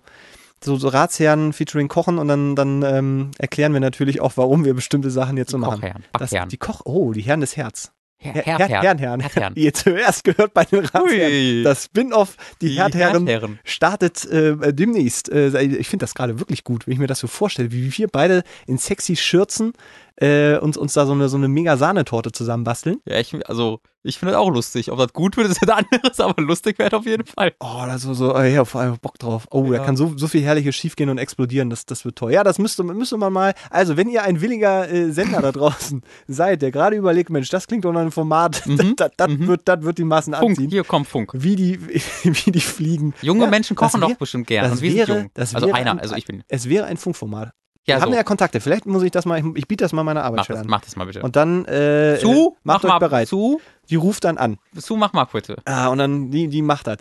so, 0.64 0.78
so 0.78 0.88
Ratsherren 0.90 1.54
featuring 1.54 1.88
Kochen 1.88 2.20
und 2.20 2.28
dann, 2.28 2.56
dann 2.56 2.84
ähm, 2.84 3.32
erklären 3.40 3.74
wir 3.74 3.80
natürlich 3.80 4.22
auch, 4.22 4.34
warum 4.36 4.64
wir 4.64 4.74
bestimmte 4.76 5.10
Sachen 5.10 5.38
jetzt 5.38 5.50
so 5.52 5.58
machen. 5.58 5.82
Kochherren, 5.82 6.04
Das, 6.20 6.32
die 6.50 6.58
Koch, 6.58 6.82
oh, 6.86 7.12
die 7.14 7.22
Herren 7.22 7.42
des 7.42 7.58
Herz. 7.58 7.92
Her, 8.18 8.34
Her- 8.36 8.44
Her, 8.46 8.58
Her- 8.58 8.68
Her, 8.68 8.82
Herren, 8.84 8.98
Herren. 9.00 9.20
Herdherren. 9.20 9.54
Ihr 9.58 9.74
zuerst 9.74 10.24
gehört 10.24 10.54
bei 10.54 10.64
den 10.64 10.86
Ratsherren. 10.86 11.64
Das 11.66 11.86
Spin-off, 11.86 12.38
die, 12.62 12.70
Die 12.70 12.76
Herdherren, 12.76 13.28
Herdherren. 13.28 13.60
startet 13.66 14.24
äh, 14.26 14.72
demnächst. 14.74 15.30
Äh, 15.30 15.62
ich 15.62 15.90
finde 15.90 16.04
das 16.04 16.14
gerade 16.16 16.40
wirklich 16.40 16.64
gut, 16.64 16.88
wenn 16.88 16.94
ich 16.94 17.00
mir 17.00 17.08
das 17.08 17.20
so 17.20 17.28
vorstelle, 17.28 17.72
wie 17.74 17.92
wir 17.98 18.08
beide 18.08 18.44
in 18.66 18.78
sexy 18.78 19.18
Schürzen 19.18 19.74
äh, 20.18 20.58
uns, 20.58 20.78
uns 20.78 20.94
da 20.94 21.06
so 21.06 21.14
eine, 21.14 21.28
so 21.30 21.38
eine 21.38 21.48
mega 21.48 21.76
Sahnetorte 21.78 22.32
zusammenbasteln. 22.32 22.98
Ja, 23.06 23.18
ich, 23.20 23.34
also, 23.50 23.80
ich 24.04 24.20
finde 24.20 24.34
das 24.34 24.42
auch 24.42 24.52
lustig. 24.52 24.92
Ob 24.92 25.00
das 25.00 25.12
gut 25.14 25.38
wird, 25.38 25.48
ist 25.50 25.66
ja 25.66 25.74
ein 25.76 25.86
anderes, 25.92 26.20
aber 26.20 26.42
lustig 26.42 26.78
wäre 26.78 26.96
auf 26.98 27.06
jeden 27.06 27.26
Fall. 27.26 27.54
Oh, 27.60 27.82
da 27.86 27.98
so, 27.98 28.14
so, 28.14 28.38
ja, 28.40 28.64
vor 28.66 28.82
allem 28.82 28.98
Bock 29.02 29.18
drauf. 29.18 29.48
Oh, 29.50 29.64
da 29.72 29.78
Ja. 29.78 29.84
kann 29.84 29.98
so, 29.98 30.14
so 30.16 30.28
viel 30.28 30.42
Herrliches 30.44 30.76
schiefgehen 30.76 31.10
und 31.10 31.18
explodieren, 31.18 31.70
das, 31.72 31.86
das 31.88 32.06
wird 32.06 32.16
toll. 32.18 32.32
Ja, 32.32 32.44
das 32.44 32.60
müsste, 32.60 32.84
müsste 32.84 33.18
man 33.18 33.34
mal, 33.34 33.54
also 33.72 33.98
wenn 33.98 34.08
ihr 34.10 34.24
ein 34.24 34.40
williger 34.42 34.88
äh, 34.90 35.12
Sender 35.12 35.42
da 35.42 35.52
draußen 35.54 36.04
seid, 36.28 36.62
der 36.62 36.72
gerade 36.72 36.96
überlegt, 36.96 37.30
Mensch, 37.32 37.50
das 37.50 37.66
klingt 37.68 37.86
doch 37.86 37.92
nach 37.94 38.02
einem 38.02 38.12
Format, 38.12 38.62
Mhm, 38.68 38.96
das, 38.96 39.12
das, 39.18 39.30
mhm. 39.30 39.48
wird, 39.48 39.62
das 39.66 39.82
wird 39.84 39.98
die 39.98 40.04
Massen 40.04 40.34
Funk, 40.36 40.52
anziehen. 40.52 40.70
hier 40.70 40.84
kommt 40.84 41.08
Funk. 41.08 41.32
Wie 41.34 41.56
die, 41.56 41.80
wie 42.24 42.52
die 42.52 42.60
fliegen. 42.62 43.14
Junge 43.22 43.46
Ja, 43.46 43.50
Menschen 43.50 43.76
kochen 43.76 44.00
wär- 44.02 44.10
doch 44.10 44.16
bestimmt 44.18 44.46
gern. 44.48 44.70
Das 44.70 44.82
wäre, 44.82 45.28
das 45.34 45.56
also 45.56 45.68
wäre 45.68 45.78
einer, 45.78 45.92
ein, 45.92 46.00
also 46.00 46.16
ich 46.16 46.26
bin. 46.26 46.44
Es 46.48 46.70
wäre 46.70 46.86
ein 46.86 46.98
Funkformat. 46.98 47.52
Ja, 47.86 47.98
wir 47.98 48.02
haben 48.02 48.12
so. 48.12 48.18
ja 48.18 48.24
Kontakte. 48.24 48.62
Vielleicht 48.62 48.86
muss 48.86 49.04
ich 49.04 49.12
das 49.12 49.26
mal, 49.26 49.40
ich, 49.40 49.46
ich 49.56 49.68
biete 49.68 49.84
das 49.84 49.92
mal 49.92 50.04
meiner 50.04 50.22
Mach 50.22 50.28
Arbeitsstelle 50.28 50.60
das, 50.60 50.66
an. 50.66 50.70
mach 50.70 50.82
das 50.82 50.96
mal 50.96 51.06
bitte. 51.06 51.22
Und 51.22 51.36
dann 51.36 51.66
äh, 51.66 52.18
zu, 52.20 52.58
macht 52.64 52.84
mach 52.84 52.94
euch 52.94 53.00
bereit. 53.00 53.28
zu. 53.28 53.60
Die 53.90 53.96
ruft 53.96 54.24
dann 54.24 54.38
an. 54.38 54.58
Zu, 54.80 54.96
mach 54.96 55.14
mal 55.14 55.26
bitte. 55.26 55.58
Ah, 55.66 55.88
und 55.88 55.98
dann, 55.98 56.32
die, 56.32 56.48
die 56.48 56.62
macht 56.62 56.88
das. 56.88 56.98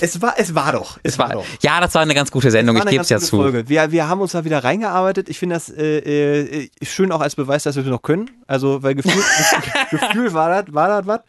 Es 0.00 0.22
war, 0.22 0.34
es 0.38 0.54
war 0.54 0.72
doch. 0.72 0.98
Es, 1.02 1.18
war, 1.18 1.30
doch. 1.30 1.44
Ja, 1.62 1.80
das 1.80 1.94
war 1.94 2.02
eine 2.02 2.14
ganz 2.14 2.30
gute 2.30 2.50
Sendung, 2.50 2.76
War 2.76 2.82
ich 2.82 2.86
eine 2.86 2.90
gebe 2.92 3.02
es 3.02 3.08
ganz 3.08 3.22
ja 3.22 3.26
gute 3.28 3.30
zu. 3.30 3.36
Folge. 3.52 3.68
Wir, 3.68 3.90
wir 3.92 4.08
haben 4.08 4.20
uns 4.20 4.32
da 4.32 4.44
wieder 4.44 4.62
reingearbeitet. 4.64 5.28
Ich 5.28 5.38
finde 5.38 5.56
das 5.56 5.68
äh, 5.68 5.98
äh, 5.98 6.70
schön 6.82 7.10
auch 7.12 7.20
als 7.20 7.36
Beweis, 7.36 7.64
dass 7.64 7.76
wir 7.76 7.82
es 7.82 7.88
noch 7.88 8.02
können. 8.02 8.30
Also, 8.46 8.82
weil 8.82 8.94
Gefühl, 8.94 9.12
Gefühl 9.90 10.32
war 10.32 10.62
das, 10.62 10.74
war 10.74 10.88
das 11.02 11.06
was? 11.06 11.20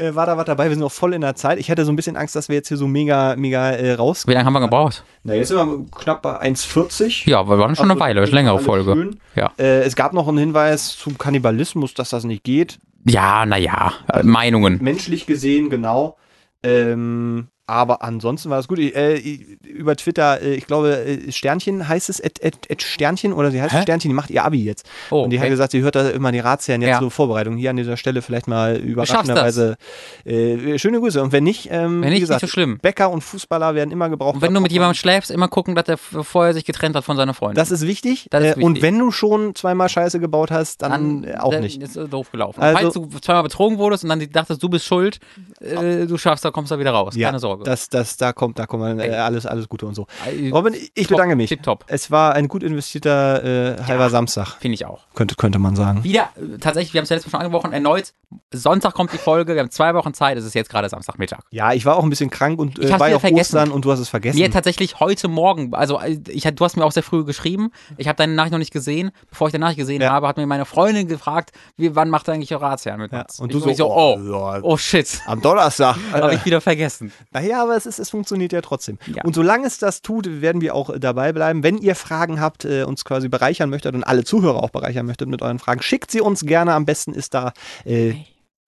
Äh, 0.00 0.14
war 0.14 0.26
da 0.26 0.36
was 0.36 0.44
dabei? 0.44 0.64
Wir 0.64 0.70
sind 0.72 0.80
noch 0.80 0.92
voll 0.92 1.14
in 1.14 1.20
der 1.22 1.34
Zeit. 1.34 1.58
Ich 1.58 1.70
hatte 1.70 1.84
so 1.84 1.92
ein 1.92 1.96
bisschen 1.96 2.16
Angst, 2.16 2.36
dass 2.36 2.48
wir 2.48 2.56
jetzt 2.56 2.68
hier 2.68 2.76
so 2.76 2.86
mega, 2.86 3.34
mega 3.36 3.70
äh, 3.70 3.94
raus. 3.94 4.26
Wie 4.26 4.32
lange 4.32 4.44
haben 4.44 4.52
wir 4.52 4.60
gebraucht? 4.60 5.04
Na, 5.24 5.34
jetzt 5.34 5.48
sind 5.48 5.56
wir 5.56 5.86
knapp 5.98 6.22
bei 6.22 6.40
1,40. 6.42 7.28
Ja, 7.28 7.48
wir 7.48 7.58
waren 7.58 7.74
schon 7.76 7.84
eine 7.84 7.92
Also, 7.92 8.00
Weile, 8.00 8.20
das 8.20 8.30
ist 8.30 8.34
längere 8.34 8.58
Folge. 8.58 8.92
schön. 8.92 9.20
Ja. 9.36 9.52
Äh, 9.58 9.82
es 9.82 9.96
gab 9.96 10.12
noch 10.12 10.28
einen 10.28 10.38
Hinweis 10.38 10.96
zum 10.96 11.16
Kannibalismus, 11.18 11.94
dass 11.94 12.10
das 12.10 12.24
nicht 12.24 12.44
geht. 12.44 12.78
Ja, 13.04 13.46
naja, 13.46 13.92
äh, 14.12 14.22
Meinungen. 14.22 14.78
Menschlich 14.82 15.26
gesehen, 15.26 15.70
genau. 15.70 16.16
Ähm, 16.62 17.48
aber 17.72 18.02
ansonsten 18.02 18.50
war 18.50 18.58
es 18.58 18.68
gut. 18.68 18.78
Äh, 18.78 19.16
über 19.64 19.96
Twitter, 19.96 20.40
äh, 20.42 20.54
ich 20.54 20.66
glaube, 20.66 21.04
äh, 21.04 21.32
Sternchen 21.32 21.88
heißt 21.88 22.10
es, 22.10 22.20
et, 22.20 22.42
et, 22.42 22.54
et 22.70 22.82
Sternchen 22.82 23.32
oder 23.32 23.50
sie 23.50 23.60
heißt 23.62 23.74
Hä? 23.74 23.82
Sternchen, 23.82 24.10
die 24.10 24.14
macht 24.14 24.30
ihr 24.30 24.44
Abi 24.44 24.62
jetzt. 24.62 24.86
Oh, 25.10 25.22
und 25.22 25.30
die 25.30 25.40
hat 25.40 25.48
gesagt, 25.48 25.72
sie 25.72 25.80
hört 25.82 25.94
da 25.96 26.10
immer 26.10 26.30
die 26.32 26.38
Ratsherren 26.40 26.82
jetzt 26.82 26.90
Ja. 26.90 27.00
so 27.00 27.10
Vorbereitung. 27.10 27.56
Hier 27.56 27.70
an 27.70 27.76
dieser 27.76 27.96
Stelle 27.96 28.20
vielleicht 28.22 28.46
mal 28.46 28.76
überraschenderweise 28.76 29.76
äh, 30.24 30.78
schöne 30.78 31.00
Grüße. 31.00 31.22
Und 31.22 31.32
wenn 31.32 31.44
nicht, 31.44 31.68
ähm, 31.70 32.02
Wenn 32.02 32.08
wie 32.08 32.14
nicht, 32.14 32.20
gesagt, 32.20 32.42
nicht 32.42 32.50
so 32.50 32.52
schlimm. 32.52 32.78
Bäcker 32.78 33.10
und 33.10 33.22
Fußballer 33.22 33.74
werden 33.74 33.90
immer 33.90 34.08
gebraucht. 34.08 34.36
Und 34.36 34.42
wenn 34.42 34.54
du 34.54 34.60
mit 34.60 34.72
jemandem 34.72 34.94
schläfst, 34.94 35.30
immer 35.30 35.48
gucken, 35.48 35.74
dass 35.74 35.88
er 35.88 35.96
vorher 35.96 36.54
sich 36.54 36.64
getrennt 36.64 36.96
hat 36.96 37.04
von 37.04 37.16
seiner 37.16 37.34
Freundin. 37.34 37.56
Das 37.56 37.70
ist 37.70 37.86
wichtig. 37.86 38.26
Das 38.30 38.42
ist 38.44 38.56
äh, 38.58 38.62
Und 38.62 38.74
wichtig. 38.74 38.82
wenn 38.82 38.98
du 38.98 39.10
schon 39.10 39.54
zweimal 39.54 39.88
Scheiße 39.88 40.20
gebaut 40.20 40.50
hast, 40.50 40.82
dann, 40.82 41.24
äh, 41.24 41.36
auch 41.38 41.50
dann 41.50 41.62
nicht. 41.62 41.82
Ist 41.82 41.96
doof 42.10 42.30
gelaufen. 42.30 42.60
Also- 42.60 42.78
Falls 42.78 42.94
du 42.94 43.18
zweimal 43.20 43.42
betrogen 43.44 43.78
wurdest 43.78 44.04
und 44.04 44.10
dann 44.10 44.30
dachtest, 44.30 44.62
du 44.62 44.68
bist 44.68 44.84
schuld, 44.84 45.18
äh, 45.60 46.06
du 46.06 46.18
schaffst, 46.18 46.44
da 46.44 46.50
kommst 46.50 46.70
du 46.70 46.78
wieder 46.78 46.90
raus. 46.90 47.14
Ja, 47.16 47.28
Keine 47.28 47.38
Sorge. 47.38 47.61
Das, 47.64 47.88
das, 47.88 48.16
da 48.16 48.32
kommt, 48.32 48.58
da 48.58 48.66
kommt 48.66 49.00
äh, 49.00 49.06
Ey. 49.08 49.14
alles, 49.14 49.46
alles 49.46 49.68
Gute 49.68 49.86
und 49.86 49.94
so. 49.94 50.06
Äh, 50.26 50.50
Robin, 50.50 50.74
ich 50.74 51.06
top, 51.06 51.16
bedanke 51.16 51.36
mich. 51.36 51.48
Tipptopp. 51.48 51.84
Es 51.88 52.10
war 52.10 52.34
ein 52.34 52.48
gut 52.48 52.62
investierter 52.62 53.78
äh, 53.78 53.82
halber 53.84 54.10
Samstag, 54.10 54.56
Finde 54.60 54.74
ich 54.74 54.86
auch. 54.86 55.00
könnte, 55.14 55.34
könnte 55.36 55.58
man 55.58 55.76
sagen. 55.76 56.04
Wieder, 56.04 56.30
äh, 56.36 56.58
tatsächlich, 56.58 56.94
wir 56.94 56.98
haben 57.00 57.04
es 57.04 57.10
ja 57.10 57.16
letztes 57.16 57.32
Mal 57.32 57.38
schon 57.40 57.46
angesprochen, 57.46 57.72
erneut, 57.72 58.12
Sonntag 58.52 58.94
kommt 58.94 59.12
die 59.12 59.18
Folge, 59.18 59.54
wir 59.54 59.60
haben 59.60 59.70
zwei 59.70 59.94
Wochen 59.94 60.14
Zeit, 60.14 60.38
es 60.38 60.44
ist 60.44 60.54
jetzt 60.54 60.70
gerade 60.70 60.88
Samstagmittag. 60.88 61.40
Ja, 61.50 61.72
ich 61.72 61.84
war 61.84 61.96
auch 61.96 62.02
ein 62.02 62.10
bisschen 62.10 62.30
krank 62.30 62.58
und 62.58 62.78
Ich 62.78 62.90
äh, 62.90 62.98
war 63.00 63.08
ja 63.08 63.18
vergessen. 63.18 63.56
Ostern 63.56 63.70
und 63.70 63.84
du 63.84 63.92
hast 63.92 63.98
es 63.98 64.08
vergessen. 64.08 64.38
Mir 64.38 64.50
tatsächlich 64.50 65.00
heute 65.00 65.28
Morgen, 65.28 65.74
also 65.74 66.00
äh, 66.00 66.18
ich, 66.28 66.42
du 66.44 66.64
hast 66.64 66.76
mir 66.76 66.84
auch 66.84 66.92
sehr 66.92 67.02
früh 67.02 67.24
geschrieben, 67.24 67.70
ich 67.98 68.08
habe 68.08 68.16
deine 68.16 68.32
Nachricht 68.34 68.52
noch 68.52 68.58
nicht 68.58 68.72
gesehen. 68.72 69.10
Bevor 69.30 69.48
ich 69.48 69.52
deine 69.52 69.62
Nachricht 69.64 69.78
gesehen 69.78 70.00
Ja. 70.00 70.10
habe, 70.10 70.28
hat 70.28 70.36
mir 70.36 70.46
meine 70.46 70.64
Freundin 70.64 71.08
gefragt, 71.08 71.52
wie, 71.76 71.94
wann 71.94 72.08
macht 72.10 72.28
eigentlich 72.28 72.52
Ratsherrn 72.52 73.00
mit 73.00 73.12
ja. 73.12 73.18
Mats? 73.18 73.40
Und 73.40 73.50
ich 73.50 73.62
du 73.62 73.68
so, 73.68 73.74
so 73.74 73.92
oh, 73.94 74.18
ja, 74.18 74.60
oh 74.62 74.76
shit, 74.76 75.20
am 75.26 75.40
Donnerstag. 75.42 75.96
habe 76.12 76.34
ich 76.34 76.44
wieder 76.44 76.60
vergessen. 76.60 77.12
Naja, 77.32 77.51
aber 77.60 77.76
es, 77.76 77.86
ist, 77.86 77.98
es 77.98 78.10
funktioniert 78.10 78.52
ja 78.52 78.60
trotzdem. 78.60 78.98
Ja. 79.06 79.24
Und 79.24 79.34
solange 79.34 79.66
es 79.66 79.78
das 79.78 80.02
tut, 80.02 80.40
werden 80.40 80.60
wir 80.60 80.74
auch 80.74 80.90
äh, 80.90 81.00
dabei 81.00 81.32
bleiben. 81.32 81.62
Wenn 81.62 81.78
ihr 81.78 81.94
Fragen 81.94 82.40
habt, 82.40 82.64
äh, 82.64 82.84
uns 82.84 83.04
quasi 83.04 83.28
bereichern 83.28 83.70
möchtet 83.70 83.94
und 83.94 84.04
alle 84.04 84.24
Zuhörer 84.24 84.62
auch 84.62 84.70
bereichern 84.70 85.06
möchtet 85.06 85.28
mit 85.28 85.42
euren 85.42 85.58
Fragen, 85.58 85.82
schickt 85.82 86.10
sie 86.10 86.20
uns 86.20 86.44
gerne. 86.44 86.74
Am 86.74 86.84
besten 86.84 87.12
ist 87.12 87.34
da, 87.34 87.52
äh, 87.84 88.14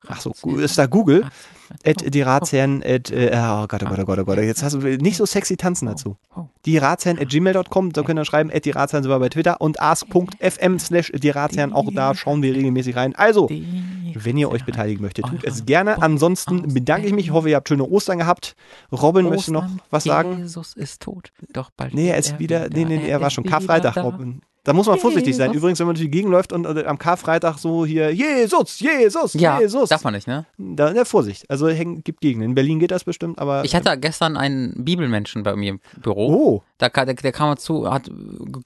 ach 0.09 0.21
so, 0.21 0.33
ist 0.57 0.79
da 0.79 0.87
Google. 0.87 1.27
At 1.85 2.15
die 2.15 2.21
Ratsherren, 2.21 2.83
at, 2.83 3.11
äh, 3.11 3.31
oh 3.33 3.67
Gott, 3.67 3.83
oh 3.83 3.87
Gott, 3.87 3.99
oh 3.99 4.05
Gott, 4.05 4.19
oh 4.19 4.25
Gott, 4.25 4.39
jetzt 4.39 4.63
hast 4.63 4.75
du 4.75 4.79
nicht 4.79 5.17
so 5.17 5.25
sexy 5.25 5.57
tanzen 5.57 5.87
dazu. 5.87 6.17
Oh. 6.37 6.45
Die 6.67 6.77
Ratsherren 6.77 7.19
at 7.19 7.31
gmail.com, 7.31 7.93
da 7.93 8.03
könnt 8.03 8.21
ihr 8.21 8.25
schreiben, 8.25 8.51
at 8.53 8.65
die 8.65 8.71
Ratsherren 8.71 9.03
sind 9.03 9.11
wir 9.11 9.19
bei 9.19 9.31
Twitter 9.31 9.61
und 9.61 9.81
ask.fm 9.81 10.79
slash 10.79 11.11
die 11.15 11.31
Ratsherren, 11.31 11.73
auch 11.73 11.91
da 11.93 12.15
schauen 12.15 12.43
wir 12.43 12.55
regelmäßig 12.55 12.97
rein. 12.97 13.15
Also, 13.17 13.49
wenn 13.49 14.37
ihr 14.37 14.51
euch 14.51 14.65
beteiligen 14.65 15.03
möchtet, 15.03 15.27
tut 15.27 15.43
es 15.45 15.65
gerne. 15.65 16.01
Ansonsten 16.03 16.75
bedanke 16.75 17.07
ich 17.07 17.13
mich. 17.13 17.27
Ich 17.27 17.33
hoffe, 17.33 17.49
ihr 17.49 17.57
habt 17.57 17.69
schöne 17.69 17.85
Ostern 17.85 18.19
gehabt. 18.19 18.55
Robin, 18.93 19.25
möchtest 19.25 19.49
du 19.49 19.53
noch 19.53 19.67
was 19.91 20.05
sagen? 20.05 20.39
Jesus 20.39 20.75
ist 20.75 21.03
tot, 21.03 21.33
doch 21.53 21.71
bald 21.71 21.95
Nee, 21.95 22.11
er 22.11 22.19
ist 22.19 22.39
wieder, 22.39 22.69
nee, 22.69 22.85
nee, 22.85 22.99
nee, 22.99 23.09
er 23.09 23.21
war 23.21 23.31
schon 23.31 23.45
Karfreitag. 23.45 23.97
Robin. 23.97 24.43
Da 24.65 24.73
muss 24.73 24.87
man 24.87 24.99
vorsichtig 24.99 25.37
sein. 25.37 25.53
Übrigens, 25.53 25.79
wenn 25.79 25.87
man 25.87 25.95
durch 25.95 26.07
die 26.07 26.11
Gegend 26.11 26.31
läuft 26.31 26.51
und 26.53 26.65
äh, 26.65 26.85
am 26.87 26.99
Karfreitag 26.99 27.59
so 27.59 27.85
hier, 27.85 28.11
Jesus, 28.15 28.81
Jesus, 28.81 29.35
Ja, 29.35 29.61
Jesus. 29.61 29.91
darf 29.91 30.03
man 30.05 30.15
nicht, 30.15 30.27
ne? 30.27 30.47
Da, 30.57 30.91
ne, 30.93 31.05
Vorsicht. 31.05 31.49
Also 31.51 31.69
häng, 31.69 32.03
gibt 32.03 32.23
Gegenden. 32.23 32.49
In 32.51 32.55
Berlin 32.55 32.79
geht 32.79 32.91
das 32.91 33.05
bestimmt, 33.05 33.39
aber. 33.39 33.63
Ich 33.65 33.75
hatte 33.75 33.97
gestern 33.99 34.39
einen 34.39 34.85
Bibelmenschen 34.85 35.43
bei 35.43 35.55
mir 35.55 35.73
im 35.73 35.81
Büro. 36.03 36.33
Oh, 36.33 36.63
Da 36.79 36.89
kam, 36.89 37.05
der, 37.05 37.15
der 37.15 37.33
kam 37.33 37.49
mal 37.51 37.57
zu, 37.57 37.93
hat 37.93 38.11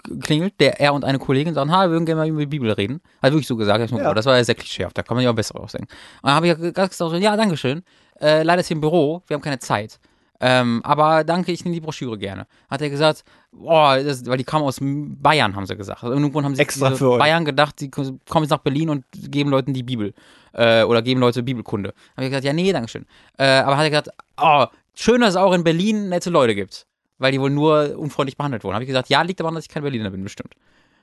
geklingelt, 0.05 0.55
der, 0.61 0.81
er 0.81 0.95
und 0.95 1.05
eine 1.05 1.19
Kollegin 1.19 1.53
sagen, 1.55 1.73
ha, 1.73 1.83
wir 1.87 1.91
würden 1.91 2.07
gerne 2.07 2.21
mal 2.21 2.29
über 2.29 2.41
die 2.41 2.47
Bibel 2.47 2.71
reden. 2.71 3.01
Hat 3.21 3.33
wirklich 3.33 3.47
so 3.49 3.57
gesagt. 3.57 3.83
Ich 3.85 3.91
so, 3.91 3.99
Ja. 3.99 4.11
oh, 4.11 4.15
das 4.15 4.25
war 4.27 4.37
ja 4.37 4.45
sehr 4.45 4.55
klischeehaft, 4.55 4.97
da 4.97 5.03
kann 5.03 5.17
man 5.17 5.25
ja 5.25 5.31
auch 5.31 5.35
besser 5.35 5.59
aussehen. 5.61 5.83
Und 5.83 5.91
dann 6.23 6.35
habe 6.35 6.47
ich 6.47 6.57
ja 6.57 6.71
gesagt, 6.71 6.95
so, 6.95 7.13
ja, 7.15 7.37
danke 7.37 7.57
schön. 7.57 7.83
Äh, 8.21 8.43
leider 8.45 8.61
ist 8.61 8.69
hier 8.69 8.77
im 8.77 8.81
Büro, 8.81 9.23
wir 9.27 9.35
haben 9.35 9.43
keine 9.43 9.59
Zeit. 9.59 9.99
Ähm, 10.41 10.81
aber 10.85 11.25
danke, 11.25 11.51
ich 11.51 11.65
nehme 11.65 11.75
die 11.75 11.81
Broschüre 11.81 12.17
gerne. 12.17 12.47
Hat 12.71 12.81
er 12.81 12.91
gesagt, 12.91 13.25
boah, 13.51 13.99
das, 13.99 14.25
weil 14.27 14.39
die 14.39 14.45
kamen 14.45 14.65
aus 14.65 14.79
Bayern, 14.81 15.57
haben 15.57 15.67
sie 15.67 15.77
gesagt. 15.77 16.03
Also 16.03 16.15
irgendwo 16.15 16.43
haben 16.43 16.55
sie 16.55 16.63
Extra 16.63 16.93
für 16.93 17.11
euch. 17.13 17.19
Bayern 17.19 17.45
gedacht, 17.45 17.81
die 17.81 17.91
kommen 17.91 18.21
jetzt 18.43 18.51
nach 18.51 18.59
Berlin 18.59 18.91
und 18.91 19.05
geben 19.13 19.51
Leuten 19.51 19.75
die 19.75 19.83
Bibel. 19.83 20.15
Äh, 20.53 20.85
oder 20.85 21.03
geben 21.03 21.21
Leute 21.21 21.43
Bibelkunde. 21.43 21.93
Habe 22.17 22.25
ich 22.25 22.31
gesagt, 22.31 22.45
ja, 22.45 22.53
nee, 22.53 22.73
danke 22.73 22.89
schön. 22.89 23.07
Äh, 23.37 23.47
aber 23.47 23.77
hat 23.77 23.85
er 23.85 23.91
gesagt, 23.91 24.11
oh, 24.41 24.67
schön, 24.95 25.21
dass 25.21 25.31
es 25.31 25.37
auch 25.37 25.53
in 25.53 25.65
Berlin 25.65 26.09
nette 26.09 26.31
Leute 26.31 26.55
gibt. 26.55 26.87
Weil 27.19 27.33
die 27.33 27.41
wohl 27.41 27.51
nur 27.51 27.99
unfreundlich 27.99 28.37
behandelt 28.37 28.63
wurden. 28.63 28.75
Habe 28.75 28.85
ich 28.85 28.89
gesagt, 28.89 29.09
ja, 29.09 29.23
liegt 29.23 29.41
daran, 29.41 29.55
dass 29.55 29.65
ich 29.65 29.71
kein 29.71 29.83
Berliner 29.83 30.11
bin, 30.11 30.23
bestimmt. 30.23 30.55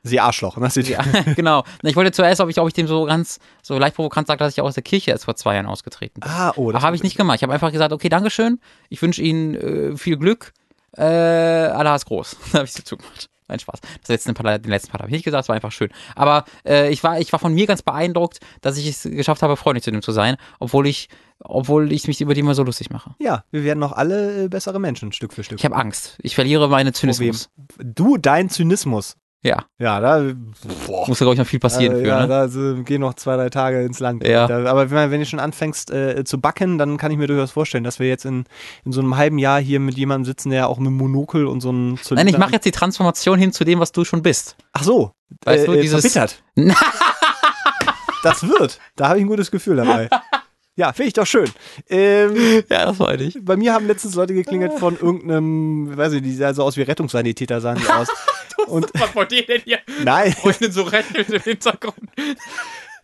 Sie 0.06 0.20
Arschloch. 0.20 0.58
Das 0.60 0.78
ist 0.78 0.88
Ja, 0.88 1.04
genau. 1.36 1.64
Na, 1.82 1.90
Ich 1.90 1.96
wollte 1.96 2.12
zuerst, 2.12 2.42
ob 2.42 2.50
ich, 2.50 2.60
ob 2.60 2.68
ich 2.68 2.74
dem 2.74 2.88
so 2.88 3.06
ganz, 3.06 3.40
so 3.62 3.78
leicht 3.78 3.96
provokant 3.96 4.28
sage, 4.28 4.40
dass 4.40 4.54
ich 4.54 4.62
aus 4.62 4.76
der 4.76 4.84
Kirche 4.84 5.12
erst 5.12 5.26
vor 5.26 5.36
zwei 5.36 5.56
Jahren 5.56 5.66
ausgetreten 5.66 6.22
bin. 6.22 6.30
Ah, 6.30 6.54
oh, 6.56 6.72
das 6.72 6.84
habe 6.84 6.96
ich 6.96 7.04
nicht 7.04 7.18
gemacht. 7.18 7.38
Ich 7.38 7.44
habe 7.44 7.54
einfach 7.54 7.72
gesagt, 7.72 7.92
okay, 7.92 8.10
Dankeschön. 8.10 8.60
Ich 8.90 9.02
wünsche 9.02 9.22
Ihnen 9.22 9.56
äh, 9.56 9.98
viel 9.98 10.18
Glück. 10.18 10.54
Äh, 10.98 11.04
Allah 11.04 11.96
ist 11.96 12.06
groß. 12.06 12.38
da 12.52 12.60
habe 12.60 12.66
ich 12.66 12.74
so 12.74 12.84
zugemacht. 12.84 13.30
Nein, 13.48 13.60
Spaß. 13.60 13.80
Das 14.02 14.10
letzte 14.10 14.34
Part, 14.34 14.66
den 14.66 14.72
letzten 14.72 14.90
Part 14.90 15.02
habe 15.02 15.10
ich 15.10 15.14
nicht 15.14 15.24
gesagt, 15.24 15.44
es 15.44 15.50
war 15.50 15.56
einfach 15.56 15.72
schön. 15.72 15.90
Aber 16.16 16.46
äh, 16.66 16.90
ich, 16.90 17.04
war, 17.04 17.20
ich 17.20 17.32
war 17.32 17.40
von 17.40 17.54
mir 17.54 17.68
ganz 17.68 17.84
beeindruckt, 17.84 18.40
dass 18.62 18.78
ich 18.78 18.88
es 18.88 19.04
geschafft 19.04 19.44
habe, 19.44 19.56
freundlich 19.56 19.84
zu 19.84 19.92
dem 19.92 20.02
zu 20.02 20.12
sein, 20.12 20.38
obwohl 20.60 20.88
ich, 20.88 21.10
obwohl 21.40 21.92
ich 21.92 22.08
mich 22.08 22.22
über 22.22 22.34
die 22.34 22.40
immer 22.40 22.56
so 22.56 22.64
lustig 22.64 22.90
mache. 22.90 23.14
Ja, 23.20 23.44
wir 23.52 23.64
werden 23.64 23.80
noch 23.80 23.92
alle 23.92 24.46
äh, 24.46 24.48
bessere 24.48 24.80
Menschen, 24.80 25.12
Stück 25.12 25.32
für 25.32 25.44
Stück. 25.44 25.60
Ich 25.60 25.66
habe 25.66 25.76
Angst. 25.76 26.18
Ich 26.24 26.34
verliere 26.34 26.68
meine? 26.70 26.92
Zynismus. 26.92 27.50
Du, 27.78 28.18
dein 28.18 28.50
Zynismus. 28.50 29.16
Ja, 29.46 29.64
Ja, 29.78 30.00
da, 30.00 30.24
boah. 30.88 31.08
muss 31.08 31.20
da, 31.20 31.26
glaube 31.26 31.34
ich, 31.36 31.40
noch 31.40 31.46
viel 31.46 31.60
passieren 31.60 31.98
Äh, 31.98 32.00
für, 32.02 32.08
ja, 32.08 32.22
ne? 32.22 32.28
da 32.28 32.40
also, 32.42 32.76
gehen 32.84 33.02
noch 33.02 33.14
zwei, 33.14 33.36
drei 33.36 33.50
Tage 33.52 33.84
ins 33.84 34.00
Land. 34.00 34.26
Ja. 34.26 34.48
Da, 34.48 34.66
aber 34.66 34.90
wenn, 34.90 35.12
wenn 35.12 35.20
du 35.20 35.26
schon 35.28 35.40
anfängst 35.40 35.92
äh, 35.92 36.24
zu 36.24 36.42
backen, 36.42 36.78
dann 36.80 36.98
kann 36.98 37.12
ich 37.12 37.18
mir 37.20 37.28
durchaus 37.28 37.52
vorstellen, 37.52 37.84
dass 37.84 38.00
wir 38.00 38.08
jetzt 38.08 38.26
in, 38.26 38.46
in 38.86 38.92
so 38.92 39.02
einem 39.02 39.18
halben 39.18 39.38
Jahr 39.38 39.60
hier 39.62 39.80
mit 39.80 39.98
jemandem 39.98 40.26
sitzen, 40.26 40.50
der 40.50 40.68
auch 40.68 40.80
mit 40.80 40.88
einem 40.88 40.98
Monokel 40.98 41.46
und 41.46 41.62
so 41.62 41.70
einem 41.70 41.90
Nein, 41.90 41.98
Zylinder- 42.04 42.30
ich 42.32 42.38
mache 42.40 42.54
jetzt 42.54 42.66
die 42.66 42.72
Transformation 42.72 43.38
hin 43.38 43.52
zu 43.54 43.64
dem, 43.66 43.80
was 43.80 43.92
du 43.92 44.04
schon 44.04 44.24
bist. 44.24 44.56
Ach 44.74 44.84
so. 44.84 45.12
Weißt 45.44 45.68
du, 45.68 45.74
äh, 45.74 45.82
dieses- 45.82 46.02
Verbittert. 46.12 46.42
das 48.24 48.48
wird. 48.48 48.80
Da 48.96 49.10
habe 49.10 49.20
ich 49.20 49.26
ein 49.26 49.28
gutes 49.28 49.52
Gefühl 49.52 49.76
dabei. 49.78 50.10
Ja, 50.78 50.92
finde 50.92 51.08
ich 51.08 51.14
doch 51.14 51.26
schön. 51.26 51.50
Ähm, 51.90 52.64
Ja, 52.70 52.86
das 52.88 53.00
war 53.00 53.14
ich. 53.20 53.38
bei 53.42 53.56
mir 53.56 53.74
haben 53.74 53.88
letztens 53.88 54.16
Leute 54.16 54.34
geklingelt 54.34 54.74
von 54.74 54.98
irgendeinem, 55.00 55.96
weiß 55.96 56.14
ich, 56.14 56.22
die 56.22 56.34
sahen 56.34 56.54
so 56.54 56.64
aus 56.64 56.76
wie 56.76 56.82
Rettungssanitäter, 56.82 57.62
sahen 57.62 57.78
die 57.78 57.88
aus. 57.90 58.08
Und 58.68 58.92
Was 59.00 59.16
wollt 59.16 59.32
ihr 59.32 59.46
denn 59.46 59.62
hier? 59.64 59.80
nein, 60.04 60.32
Freundin 60.34 60.72
so 60.72 60.84
retten 60.84 61.16
im 61.34 61.42
Hintergrund. 61.42 61.96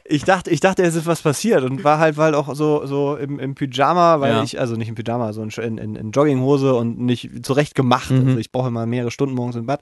ich 0.04 0.24
dachte, 0.26 0.50
ich 0.50 0.60
dachte, 0.60 0.84
es 0.84 0.96
ist 0.96 1.06
was 1.06 1.22
passiert 1.22 1.64
und 1.64 1.84
war 1.84 2.00
halt, 2.00 2.18
weil 2.18 2.36
auch 2.36 2.54
so, 2.56 2.86
so 2.86 3.16
im, 3.16 3.40
im 3.40 3.56
Pyjama, 3.56 4.20
weil 4.20 4.34
Ja. 4.34 4.44
ich, 4.44 4.60
also 4.60 4.76
nicht 4.76 4.90
im 4.90 4.96
Pyjama, 4.96 5.32
so 5.32 5.42
in, 5.44 5.78
in, 5.78 5.96
in 5.96 6.12
Jogginghose 6.12 6.74
und 6.74 7.00
nicht 7.00 7.46
zurecht 7.46 7.76
gemacht. 7.76 8.10
Mhm. 8.12 8.28
Also 8.28 8.38
ich 8.40 8.52
brauche 8.52 8.68
immer 8.70 8.86
mehrere 8.86 9.12
Stunden 9.12 9.36
morgens 9.36 9.56
im 9.56 9.66
Bad 9.68 9.82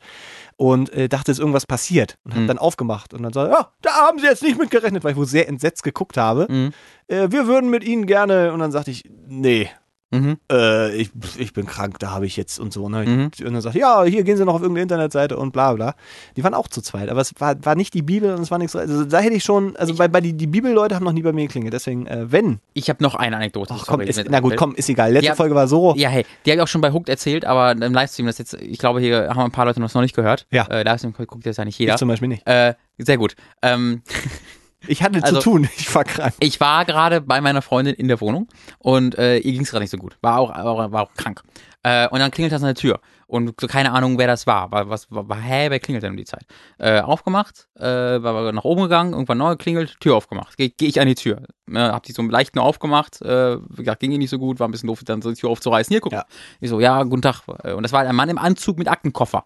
und 0.57 0.91
äh, 0.93 1.07
dachte, 1.09 1.31
es 1.31 1.37
ist 1.37 1.39
irgendwas 1.41 1.65
passiert 1.65 2.17
und 2.23 2.33
habe 2.33 2.43
Mhm. 2.43 2.47
dann 2.47 2.57
aufgemacht 2.59 3.13
und 3.13 3.23
dann 3.23 3.33
so, 3.33 3.39
ja, 3.41 3.71
da 3.81 3.91
haben 3.91 4.19
sie 4.19 4.25
jetzt 4.25 4.43
nicht 4.43 4.59
mit 4.59 4.69
gerechnet, 4.69 5.03
weil 5.03 5.11
ich 5.11 5.17
wohl 5.17 5.25
sehr 5.25 5.47
entsetzt 5.47 5.83
geguckt 5.83 6.17
habe. 6.17 6.45
Mhm. 6.49 6.71
Äh, 7.07 7.31
wir 7.31 7.47
würden 7.47 7.69
mit 7.69 7.83
ihnen 7.83 8.05
gerne 8.05 8.51
und 8.53 8.59
dann 8.59 8.71
sagte 8.71 8.91
ich, 8.91 9.03
nee, 9.27 9.69
Mhm. 10.11 10.37
äh, 10.51 10.91
ich, 10.95 11.11
ich 11.37 11.53
bin 11.53 11.67
krank, 11.67 11.99
da 11.99 12.09
habe 12.11 12.25
ich 12.25 12.35
jetzt 12.35 12.59
und 12.59 12.73
so. 12.73 12.89
Ne? 12.89 13.05
Mhm. 13.05 13.31
Und 13.45 13.53
dann 13.53 13.61
sagt, 13.61 13.75
ja, 13.75 14.03
hier 14.05 14.23
gehen 14.23 14.37
sie 14.37 14.45
noch 14.45 14.55
auf 14.55 14.61
irgendeine 14.61 14.83
Internetseite 14.83 15.37
und 15.37 15.51
bla 15.51 15.73
bla. 15.73 15.93
Die 16.35 16.43
waren 16.43 16.55
auch 16.55 16.67
zu 16.67 16.81
zweit, 16.81 17.09
aber 17.09 17.21
es 17.21 17.31
war, 17.37 17.63
war 17.63 17.75
nicht 17.75 17.93
die 17.93 18.01
Bibel 18.01 18.33
und 18.33 18.41
es 18.41 18.49
war 18.49 18.57
nichts. 18.57 18.75
Also 18.75 19.05
da 19.05 19.19
hätte 19.19 19.35
ich 19.35 19.43
schon, 19.43 19.75
also 19.75 19.93
bei, 19.95 20.07
bei 20.07 20.19
die, 20.21 20.33
die 20.33 20.47
Bibelleute 20.47 20.95
haben 20.95 21.03
noch 21.05 21.11
nie 21.11 21.21
bei 21.21 21.31
mir 21.31 21.43
geklingelt. 21.45 21.73
Deswegen, 21.73 22.07
äh, 22.07 22.31
wenn. 22.31 22.59
Ich 22.73 22.89
habe 22.89 23.03
noch 23.03 23.13
eine 23.15 23.35
Anekdote. 23.35 23.73
Ach 23.77 23.85
komm, 23.85 24.01
ist, 24.01 24.23
na 24.29 24.39
gut, 24.39 24.57
komm, 24.57 24.73
ist 24.75 24.89
egal. 24.89 25.11
Letzte 25.11 25.27
Ja. 25.27 25.35
Folge 25.35 25.53
war 25.53 25.67
so. 25.67 25.93
Ja, 25.95 26.09
hey, 26.09 26.25
die 26.45 26.51
habe 26.51 26.57
ich 26.57 26.63
auch 26.63 26.67
schon 26.67 26.81
bei 26.81 26.91
Hooked 26.91 27.09
erzählt, 27.09 27.45
aber 27.45 27.71
im 27.71 27.93
Livestream, 27.93 28.25
das 28.25 28.39
jetzt, 28.39 28.53
ich 28.55 28.79
glaube, 28.79 28.99
hier 29.01 29.29
haben 29.29 29.39
ein 29.39 29.51
paar 29.51 29.65
Leute 29.65 29.79
noch 29.79 29.93
nicht 30.01 30.15
gehört. 30.15 30.47
Ja. 30.51 30.63
Äh, 30.71 30.83
Livestream 30.83 31.13
guckt 31.13 31.45
jetzt 31.45 31.57
ja 31.57 31.65
nicht 31.65 31.75
Ich 31.75 31.79
jeder. 31.79 31.97
zum 31.97 32.07
Beispiel 32.07 32.29
nicht. 32.29 32.47
Äh, 32.47 32.73
sehr 32.97 33.17
gut. 33.17 33.35
Ähm, 33.61 34.01
Ich 34.87 35.03
hatte 35.03 35.21
Also- 35.23 35.37
zu 35.37 35.41
tun, 35.41 35.69
ich 35.77 35.93
war 35.93 36.03
krank. 36.03 36.33
Ich 36.39 36.59
war 36.59 36.85
gerade 36.85 37.21
bei 37.21 37.41
meiner 37.41 37.61
Freundin 37.61 37.95
in 37.95 38.07
der 38.07 38.19
Wohnung 38.21 38.47
und 38.79 39.17
äh, 39.17 39.37
ihr 39.37 39.51
ging 39.51 39.61
es 39.61 39.71
gerade 39.71 39.83
nicht 39.83 39.91
so 39.91 39.97
gut. 39.97 40.17
War 40.21 40.39
auch, 40.39 40.49
war, 40.49 40.91
war 40.91 41.03
auch 41.03 41.13
krank. 41.15 41.41
Äh, 41.83 42.07
und 42.09 42.19
dann 42.19 42.31
klingelt 42.31 42.51
das 42.51 42.61
an 42.61 42.67
der 42.67 42.75
Tür. 42.75 42.99
Und 43.25 43.53
so 43.61 43.67
keine 43.67 43.91
Ahnung, 43.93 44.17
wer 44.17 44.25
das 44.27 44.47
war. 44.47 44.71
War, 44.71 44.89
was, 44.89 45.09
war, 45.11 45.29
war 45.29 45.39
hä, 45.39 45.69
wer 45.69 45.79
klingelt 45.79 46.03
denn 46.03 46.11
um 46.11 46.17
die 46.17 46.25
Zeit? 46.25 46.45
Äh, 46.77 46.99
aufgemacht, 47.01 47.67
äh, 47.75 47.83
war, 47.85 48.51
nach 48.51 48.63
oben 48.63 48.81
gegangen, 48.83 49.13
irgendwann 49.13 49.37
neu 49.37 49.51
geklingelt, 49.51 49.99
Tür 49.99 50.15
aufgemacht. 50.15 50.57
Gehe 50.57 50.69
geh 50.71 50.87
ich 50.87 50.99
an 50.99 51.07
die 51.07 51.15
Tür. 51.15 51.43
Äh, 51.71 51.77
hab 51.79 52.03
die 52.03 52.11
so 52.11 52.21
leicht 52.23 52.55
nur 52.55 52.65
aufgemacht. 52.65 53.21
Äh, 53.21 53.57
gesagt, 53.75 53.99
ging 54.01 54.11
ihr 54.11 54.17
nicht 54.17 54.31
so 54.31 54.39
gut, 54.39 54.59
war 54.59 54.67
ein 54.67 54.71
bisschen 54.71 54.87
doof, 54.87 55.01
dann 55.05 55.21
so 55.21 55.29
die 55.29 55.39
Tür 55.39 55.51
aufzureißen. 55.51 55.93
Hier, 55.93 56.01
guck. 56.01 56.11
Ja. 56.11 56.25
Ich 56.59 56.69
so, 56.69 56.79
ja, 56.79 57.03
guten 57.03 57.21
Tag. 57.21 57.43
Äh, 57.63 57.73
Und 57.73 57.83
das 57.83 57.91
war 57.93 58.01
ein 58.01 58.15
Mann 58.15 58.29
im 58.29 58.39
Anzug 58.39 58.77
mit 58.79 58.87
Aktenkoffer. 58.87 59.45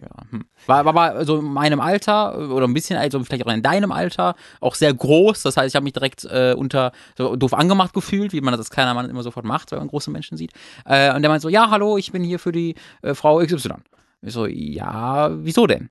Ja, 0.00 0.08
hm. 0.30 0.44
War, 0.66 0.84
war, 0.84 0.94
war 0.94 1.24
so 1.24 1.38
in 1.38 1.46
meinem 1.46 1.80
Alter 1.80 2.50
oder 2.50 2.66
ein 2.66 2.74
bisschen, 2.74 2.98
also 2.98 3.22
vielleicht 3.24 3.46
auch 3.46 3.52
in 3.52 3.62
deinem 3.62 3.92
Alter, 3.92 4.34
auch 4.60 4.74
sehr 4.74 4.92
groß. 4.92 5.42
Das 5.42 5.56
heißt, 5.56 5.68
ich 5.68 5.76
habe 5.76 5.84
mich 5.84 5.94
direkt 5.94 6.24
äh, 6.24 6.54
unter 6.56 6.92
so 7.16 7.34
doof 7.36 7.54
angemacht 7.54 7.94
gefühlt, 7.94 8.32
wie 8.32 8.40
man 8.40 8.52
das 8.52 8.60
als 8.60 8.70
kleiner 8.70 8.92
Mann 8.92 9.08
immer 9.08 9.22
sofort 9.22 9.46
macht, 9.46 9.72
wenn 9.72 9.78
man 9.78 9.88
große 9.88 10.10
Menschen 10.10 10.36
sieht. 10.36 10.52
Äh, 10.84 11.14
und 11.14 11.22
der 11.22 11.30
meint 11.30 11.42
so, 11.42 11.48
ja, 11.48 11.70
hallo, 11.70 11.96
ich 11.96 12.12
bin 12.12 12.22
hier 12.22 12.38
für 12.38 12.52
die 12.52 12.74
äh, 13.02 13.14
Frau 13.14 13.38
XY. 13.38 13.74
Ich 14.22 14.34
so, 14.34 14.46
ja, 14.46 15.30
wieso 15.44 15.66
denn? 15.66 15.88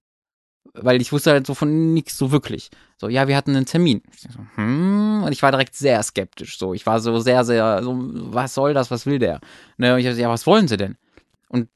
Weil 0.74 1.02
ich 1.02 1.12
wusste 1.12 1.32
halt 1.32 1.48
so 1.48 1.54
von 1.54 1.94
nichts 1.94 2.18
so 2.18 2.32
wirklich. 2.32 2.70
So, 2.98 3.08
ja, 3.08 3.28
wir 3.28 3.38
hatten 3.38 3.56
einen 3.56 3.66
Termin. 3.66 4.02
Ich 4.14 4.22
so, 4.22 4.40
hm, 4.56 5.24
und 5.24 5.32
ich 5.32 5.42
war 5.42 5.52
direkt 5.52 5.76
sehr 5.76 6.04
skeptisch. 6.04 6.60
So, 6.60 6.74
ich 6.74 6.86
war 6.86 7.00
so 7.00 7.20
sehr, 7.20 7.44
sehr, 7.46 7.82
so, 7.82 7.96
was 7.98 8.54
soll 8.54 8.74
das, 8.74 8.92
was 8.92 9.06
will 9.06 9.20
der? 9.20 9.40
Ne, 9.78 9.94
und 9.94 10.00
ich 10.00 10.06
so, 10.06 10.22
ja, 10.22 10.30
was 10.30 10.46
wollen 10.46 10.68
sie 10.68 10.78
denn? 10.78 10.98
Und 11.48 11.70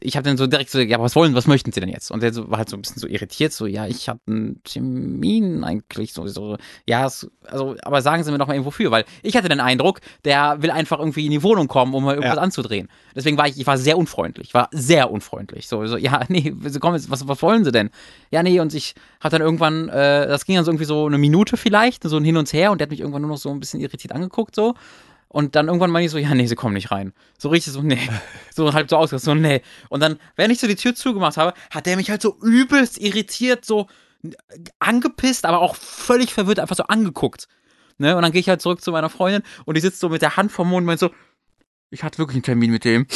ich 0.00 0.16
habe 0.16 0.24
dann 0.28 0.36
so 0.36 0.46
direkt 0.46 0.70
so, 0.70 0.78
ja, 0.80 1.00
was 1.00 1.16
wollen, 1.16 1.34
was 1.34 1.46
möchten 1.46 1.72
Sie 1.72 1.80
denn 1.80 1.88
jetzt? 1.88 2.10
Und 2.10 2.22
der 2.22 2.32
so, 2.32 2.50
war 2.50 2.58
halt 2.58 2.68
so 2.68 2.76
ein 2.76 2.82
bisschen 2.82 2.98
so 3.00 3.06
irritiert, 3.06 3.52
so, 3.52 3.66
ja, 3.66 3.86
ich 3.86 4.08
habe 4.08 4.20
einen 4.26 4.62
Termin 4.64 5.64
eigentlich, 5.64 6.12
so, 6.12 6.26
so 6.26 6.56
ja, 6.86 7.06
es, 7.06 7.28
also, 7.46 7.76
aber 7.82 8.02
sagen 8.02 8.22
Sie 8.24 8.30
mir 8.32 8.38
doch 8.38 8.46
mal 8.46 8.54
eben 8.56 8.64
wofür, 8.64 8.90
weil 8.90 9.04
ich 9.22 9.36
hatte 9.36 9.48
den 9.48 9.60
Eindruck, 9.60 10.00
der 10.24 10.62
will 10.62 10.70
einfach 10.70 10.98
irgendwie 10.98 11.24
in 11.26 11.32
die 11.32 11.42
Wohnung 11.42 11.68
kommen, 11.68 11.94
um 11.94 12.04
mal 12.04 12.14
irgendwas 12.14 12.36
Ja. 12.36 12.42
anzudrehen. 12.42 12.88
Deswegen 13.14 13.36
war 13.38 13.48
ich, 13.48 13.58
ich 13.58 13.66
war 13.66 13.78
sehr 13.78 13.98
unfreundlich, 13.98 14.54
war 14.54 14.68
sehr 14.72 15.10
unfreundlich, 15.10 15.68
so, 15.68 15.86
so 15.86 15.96
ja, 15.96 16.22
nee, 16.28 16.54
Sie 16.66 16.78
kommen 16.80 16.96
jetzt, 16.96 17.10
was, 17.10 17.26
was 17.28 17.42
wollen 17.42 17.64
Sie 17.64 17.72
denn? 17.72 17.90
Ja, 18.30 18.42
nee, 18.42 18.60
und 18.60 18.74
ich 18.74 18.94
habe 19.20 19.32
dann 19.32 19.42
irgendwann, 19.42 19.88
äh, 19.88 20.26
das 20.26 20.44
ging 20.46 20.56
dann 20.56 20.64
so 20.64 20.70
irgendwie 20.70 20.84
so 20.86 21.06
eine 21.06 21.18
Minute 21.18 21.56
vielleicht, 21.56 22.02
so 22.04 22.16
ein 22.16 22.24
Hin 22.24 22.36
und 22.36 22.52
Her, 22.52 22.72
und 22.72 22.80
der 22.80 22.86
hat 22.86 22.90
mich 22.90 23.00
irgendwann 23.00 23.22
nur 23.22 23.30
noch 23.30 23.38
so 23.38 23.50
ein 23.50 23.60
bisschen 23.60 23.80
irritiert 23.80 24.12
angeguckt, 24.12 24.54
so. 24.54 24.74
Und 25.36 25.54
dann 25.54 25.66
irgendwann 25.66 25.90
meine 25.90 26.06
ich 26.06 26.10
so, 26.10 26.16
ja, 26.16 26.34
nee, 26.34 26.46
sie 26.46 26.54
kommen 26.54 26.72
nicht 26.72 26.90
rein. 26.90 27.12
So 27.36 27.50
richtig 27.50 27.74
so, 27.74 27.82
nee. 27.82 28.08
So 28.54 28.72
halb 28.72 28.88
so 28.88 28.96
ausgegangen, 28.96 29.22
so, 29.22 29.34
nee. 29.34 29.60
Und 29.90 30.00
dann, 30.00 30.18
wenn 30.34 30.50
ich 30.50 30.60
so 30.60 30.66
die 30.66 30.76
Tür 30.76 30.94
zugemacht 30.94 31.36
habe, 31.36 31.52
hat 31.70 31.84
der 31.84 31.96
mich 31.96 32.08
halt 32.08 32.22
so 32.22 32.38
übelst 32.40 32.96
irritiert, 32.96 33.62
so 33.62 33.86
angepisst, 34.78 35.44
aber 35.44 35.58
auch 35.58 35.76
völlig 35.76 36.32
verwirrt, 36.32 36.58
einfach 36.58 36.74
so 36.74 36.84
angeguckt. 36.84 37.48
Ne? 37.98 38.16
Und 38.16 38.22
dann 38.22 38.32
gehe 38.32 38.40
ich 38.40 38.48
halt 38.48 38.62
zurück 38.62 38.80
zu 38.80 38.92
meiner 38.92 39.10
Freundin 39.10 39.42
und 39.66 39.74
die 39.74 39.82
sitzt 39.82 40.00
so 40.00 40.08
mit 40.08 40.22
der 40.22 40.38
Hand 40.38 40.52
vom 40.52 40.70
Mund 40.70 40.84
und 40.84 40.86
meint 40.86 41.00
so, 41.00 41.10
ich 41.90 42.02
hatte 42.02 42.16
wirklich 42.16 42.36
einen 42.36 42.42
Termin 42.42 42.70
mit 42.70 42.86
dem. 42.86 43.06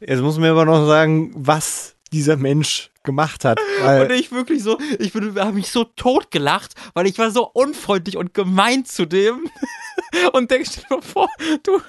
Jetzt 0.00 0.22
muss 0.22 0.38
mir 0.38 0.52
aber 0.52 0.64
noch 0.64 0.86
sagen, 0.86 1.30
was 1.34 1.95
dieser 2.12 2.36
Mensch 2.36 2.90
gemacht 3.02 3.44
hat. 3.44 3.58
Und 3.84 4.10
ich 4.12 4.32
wirklich 4.32 4.62
so, 4.62 4.78
ich 4.98 5.14
habe 5.14 5.52
mich 5.52 5.70
so 5.70 5.84
tot 5.84 6.30
gelacht, 6.30 6.74
weil 6.94 7.06
ich 7.06 7.18
war 7.18 7.30
so 7.30 7.46
unfreundlich 7.48 8.16
und 8.16 8.34
gemein 8.34 8.84
zu 8.84 9.06
dem. 9.06 9.48
Und 10.32 10.50
denkst 10.50 10.76
dir 10.76 10.96
mal 10.96 11.02
vor, 11.02 11.28
du 11.62 11.80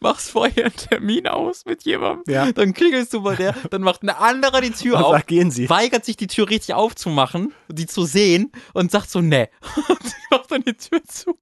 machst 0.00 0.30
vorher 0.30 0.66
einen 0.66 0.76
Termin 0.76 1.26
aus 1.26 1.64
mit 1.64 1.82
jemandem, 1.84 2.32
Ja. 2.32 2.50
dann 2.52 2.74
klingelst 2.74 3.12
du 3.14 3.22
bei 3.22 3.34
der, 3.36 3.54
dann 3.70 3.82
macht 3.82 4.02
eine 4.02 4.18
andere 4.18 4.60
die 4.60 4.70
Tür 4.70 4.96
und 4.96 5.04
auf, 5.04 5.12
sagt, 5.12 5.26
gehen 5.28 5.50
Sie. 5.50 5.68
weigert 5.70 6.04
sich 6.04 6.16
die 6.16 6.26
Tür 6.26 6.48
richtig 6.50 6.74
aufzumachen, 6.74 7.54
die 7.68 7.86
zu 7.86 8.04
sehen 8.04 8.52
und 8.72 8.90
sagt 8.90 9.10
so, 9.10 9.20
nee. 9.20 9.48
Und 9.88 10.14
macht 10.30 10.50
dann 10.50 10.62
die 10.62 10.74
Tür 10.74 11.02
zu. 11.04 11.38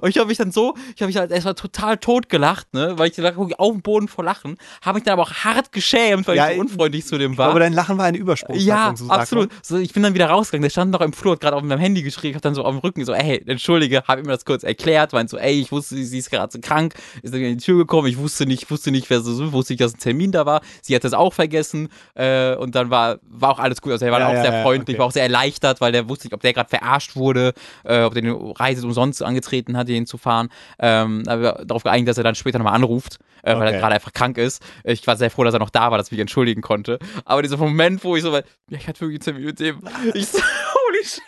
Und 0.00 0.08
ich 0.10 0.18
habe 0.18 0.26
mich 0.26 0.38
dann 0.38 0.50
so, 0.50 0.74
ich 0.94 1.02
habe 1.02 1.06
mich 1.06 1.16
halt 1.16 1.30
erstmal 1.30 1.54
total 1.54 1.96
tot 1.96 2.28
gelacht, 2.28 2.74
ne, 2.74 2.94
weil 2.96 3.08
ich 3.10 3.16
da 3.16 3.30
guck 3.30 3.50
ich 3.50 3.58
auf 3.60 3.72
dem 3.72 3.82
Boden 3.82 4.08
vor 4.08 4.24
Lachen, 4.24 4.56
habe 4.82 4.96
mich 4.96 5.04
dann 5.04 5.12
aber 5.12 5.22
auch 5.22 5.32
hart 5.32 5.70
geschämt, 5.70 6.26
weil 6.26 6.36
Ja, 6.36 6.48
ich 6.48 6.56
so 6.56 6.60
unfreundlich 6.62 7.06
zu 7.06 7.16
dem 7.16 7.38
war. 7.38 7.50
Aber 7.50 7.60
dein 7.60 7.72
Lachen 7.72 7.96
war 7.96 8.06
eine 8.06 8.18
Übersprungshandlung. 8.18 8.76
Ja, 8.76 8.96
so 8.96 9.08
absolut. 9.08 9.50
So, 9.62 9.78
ich 9.78 9.92
bin 9.92 10.02
dann 10.02 10.14
wieder 10.14 10.26
rausgegangen. 10.26 10.62
Der 10.64 10.70
stand 10.70 10.90
noch 10.90 11.00
im 11.00 11.12
Flur, 11.12 11.34
hat 11.34 11.40
gerade 11.40 11.56
auf 11.56 11.62
meinem 11.62 11.78
Handy 11.78 12.02
geschrieben. 12.02 12.30
Ich 12.30 12.34
hab 12.36 12.42
dann 12.42 12.54
so 12.54 12.64
auf 12.64 12.70
dem 12.74 12.78
Rücken 12.78 13.04
so, 13.04 13.12
ey, 13.12 13.40
entschuldige, 13.46 14.02
habe 14.08 14.20
ihm 14.22 14.26
das 14.26 14.44
kurz 14.44 14.64
erklärt. 14.64 15.12
Meint 15.12 15.30
so, 15.30 15.38
ey, 15.38 15.60
ich 15.60 15.70
wusste, 15.70 15.94
sie 16.02 16.18
ist 16.18 16.30
gerade 16.30 16.52
so 16.52 16.58
krank, 16.60 16.94
ist 17.22 17.32
dann 17.32 17.40
in 17.40 17.58
die 17.58 17.64
Tür 17.64 17.78
gekommen. 17.78 18.08
Ich 18.08 18.18
wusste 18.18 18.46
nicht, 18.46 18.68
wusste 18.70 18.90
nicht, 18.90 19.08
wer 19.10 19.20
so 19.20 19.52
wusste 19.52 19.74
nicht, 19.74 19.80
dass 19.80 19.94
ein 19.94 19.98
Termin 19.98 20.32
da 20.32 20.44
war. 20.44 20.60
Sie 20.80 20.94
hat 20.96 21.04
das 21.04 21.12
auch 21.12 21.32
vergessen. 21.32 21.88
Äh, 22.14 22.56
und 22.56 22.74
dann 22.74 22.90
war, 22.90 23.18
war 23.28 23.50
auch 23.52 23.58
alles 23.60 23.80
gut. 23.80 23.92
Also 23.92 24.06
er 24.06 24.12
war 24.12 24.20
Ja, 24.20 24.28
auch 24.28 24.32
ja, 24.34 24.42
sehr 24.42 24.62
freundlich, 24.62 24.96
okay. 24.96 24.98
war 24.98 25.06
auch 25.06 25.12
sehr 25.12 25.22
erleichtert, 25.22 25.80
weil 25.80 25.92
der 25.92 26.08
wusste 26.08 26.26
nicht, 26.26 26.34
ob 26.34 26.40
der 26.40 26.52
gerade 26.52 26.68
verarscht 26.68 27.14
wurde, 27.14 27.52
äh, 27.84 28.02
ob 28.02 28.14
der 28.14 28.24
eine 28.24 28.58
Reise 28.58 28.84
umsonst 28.84 29.22
angetreten 29.22 29.52
hat, 29.76 29.88
ihn 29.88 30.06
zu 30.06 30.18
fahren. 30.18 30.48
Ähm, 30.78 31.22
darauf 31.24 31.82
geeinigt, 31.82 32.08
dass 32.08 32.18
er 32.18 32.24
dann 32.24 32.34
später 32.34 32.58
nochmal 32.58 32.74
anruft, 32.74 33.18
äh, 33.42 33.52
weil 33.54 33.62
Okay. 33.62 33.72
er 33.74 33.80
gerade 33.80 33.94
einfach 33.94 34.12
krank 34.12 34.38
ist. 34.38 34.62
Ich 34.84 35.06
war 35.06 35.16
sehr 35.16 35.30
froh, 35.30 35.44
dass 35.44 35.54
er 35.54 35.60
noch 35.60 35.70
da 35.70 35.90
war, 35.90 35.98
dass 35.98 36.08
ich 36.08 36.12
mich 36.12 36.20
entschuldigen 36.20 36.62
konnte. 36.62 36.98
Aber 37.24 37.42
dieser 37.42 37.56
Moment, 37.56 38.02
wo 38.04 38.16
ich 38.16 38.22
so, 38.22 38.32
war, 38.32 38.42
ja, 38.70 38.78
ich 38.78 38.88
hatte 38.88 39.00
wirklich 39.00 39.20
einen 39.20 39.24
Termin 39.24 39.44
mit 39.44 39.60
dem. 39.60 39.80
Ich 40.14 40.26
so, 40.28 40.38
holy 40.74 41.04
shit. 41.04 41.22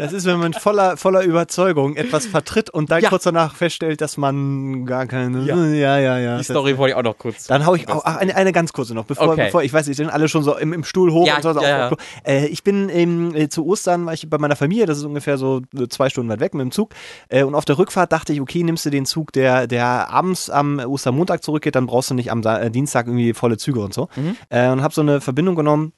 Das 0.00 0.12
ist, 0.12 0.24
wenn 0.26 0.38
man 0.38 0.52
voller, 0.54 0.96
voller 0.96 1.22
Überzeugung 1.22 1.94
etwas 1.96 2.26
vertritt 2.26 2.70
und 2.70 2.90
dann 2.90 3.02
Ja. 3.02 3.08
kurz 3.10 3.24
danach 3.24 3.54
feststellt, 3.54 4.00
dass 4.00 4.16
man 4.16 4.86
gar 4.86 5.06
keine. 5.06 5.42
Ja. 5.44 5.56
ja, 5.66 5.98
ja. 5.98 6.18
ja. 6.18 6.38
Die 6.38 6.44
Story 6.44 6.78
wollte 6.78 6.92
ich 6.92 6.96
auch 6.96 7.02
noch 7.02 7.18
kurz. 7.18 7.46
Dann 7.46 7.66
hau 7.66 7.74
ich 7.74 7.88
auch 7.88 8.02
ach, 8.04 8.16
eine, 8.16 8.34
eine 8.34 8.52
ganz 8.52 8.72
kurze 8.72 8.94
noch, 8.94 9.04
bevor, 9.04 9.28
Okay. 9.28 9.44
bevor 9.46 9.62
ich 9.62 9.72
weiß, 9.72 9.88
ich 9.88 9.96
sind 9.96 10.08
alle 10.10 10.28
schon 10.28 10.42
so 10.42 10.56
im, 10.56 10.72
im 10.72 10.84
Stuhl 10.84 11.12
hoch 11.12 11.26
Ja, 11.26 11.36
und 11.36 11.42
so. 11.42 11.52
ja, 11.60 11.86
auf- 11.88 11.92
auf- 11.92 11.98
Äh, 12.26 12.46
ich 12.46 12.64
bin 12.64 12.88
ähm, 12.88 13.34
äh, 13.34 13.48
zu 13.48 13.66
Ostern, 13.66 14.06
war 14.06 14.14
ich 14.14 14.28
bei 14.30 14.38
meiner 14.38 14.56
Familie, 14.56 14.86
das 14.86 14.98
ist 14.98 15.04
ungefähr 15.04 15.36
so 15.38 15.60
zwei 15.90 16.08
Stunden 16.08 16.30
weit 16.30 16.40
weg 16.40 16.54
mit 16.54 16.62
dem 16.64 16.70
Zug. 16.70 16.90
Äh, 17.28 17.44
und 17.44 17.54
auf 17.54 17.64
der 17.64 17.78
Rückfahrt 17.78 18.10
dachte 18.12 18.32
ich, 18.32 18.40
okay, 18.40 18.62
nimmst 18.62 18.86
du 18.86 18.90
den 18.90 19.04
Zug, 19.06 19.32
der, 19.32 19.66
der 19.66 20.10
abends 20.10 20.50
am 20.50 20.78
Ostermontag 20.78 21.42
zurückgeht, 21.44 21.74
dann 21.76 21.86
brauchst 21.86 22.10
du 22.10 22.14
nicht 22.14 22.30
am 22.32 22.42
Sa 22.42 22.58
äh, 22.58 22.70
Dienstag 22.70 23.06
irgendwie 23.06 23.34
volle 23.34 23.58
Züge 23.58 23.80
und 23.80 23.92
so. 23.92 24.08
Mhm. 24.16 24.36
Äh, 24.48 24.68
und 24.70 24.82
habe 24.82 24.94
so 24.94 25.02
eine 25.02 25.20
Verbindung 25.20 25.56
genommen, 25.56 25.92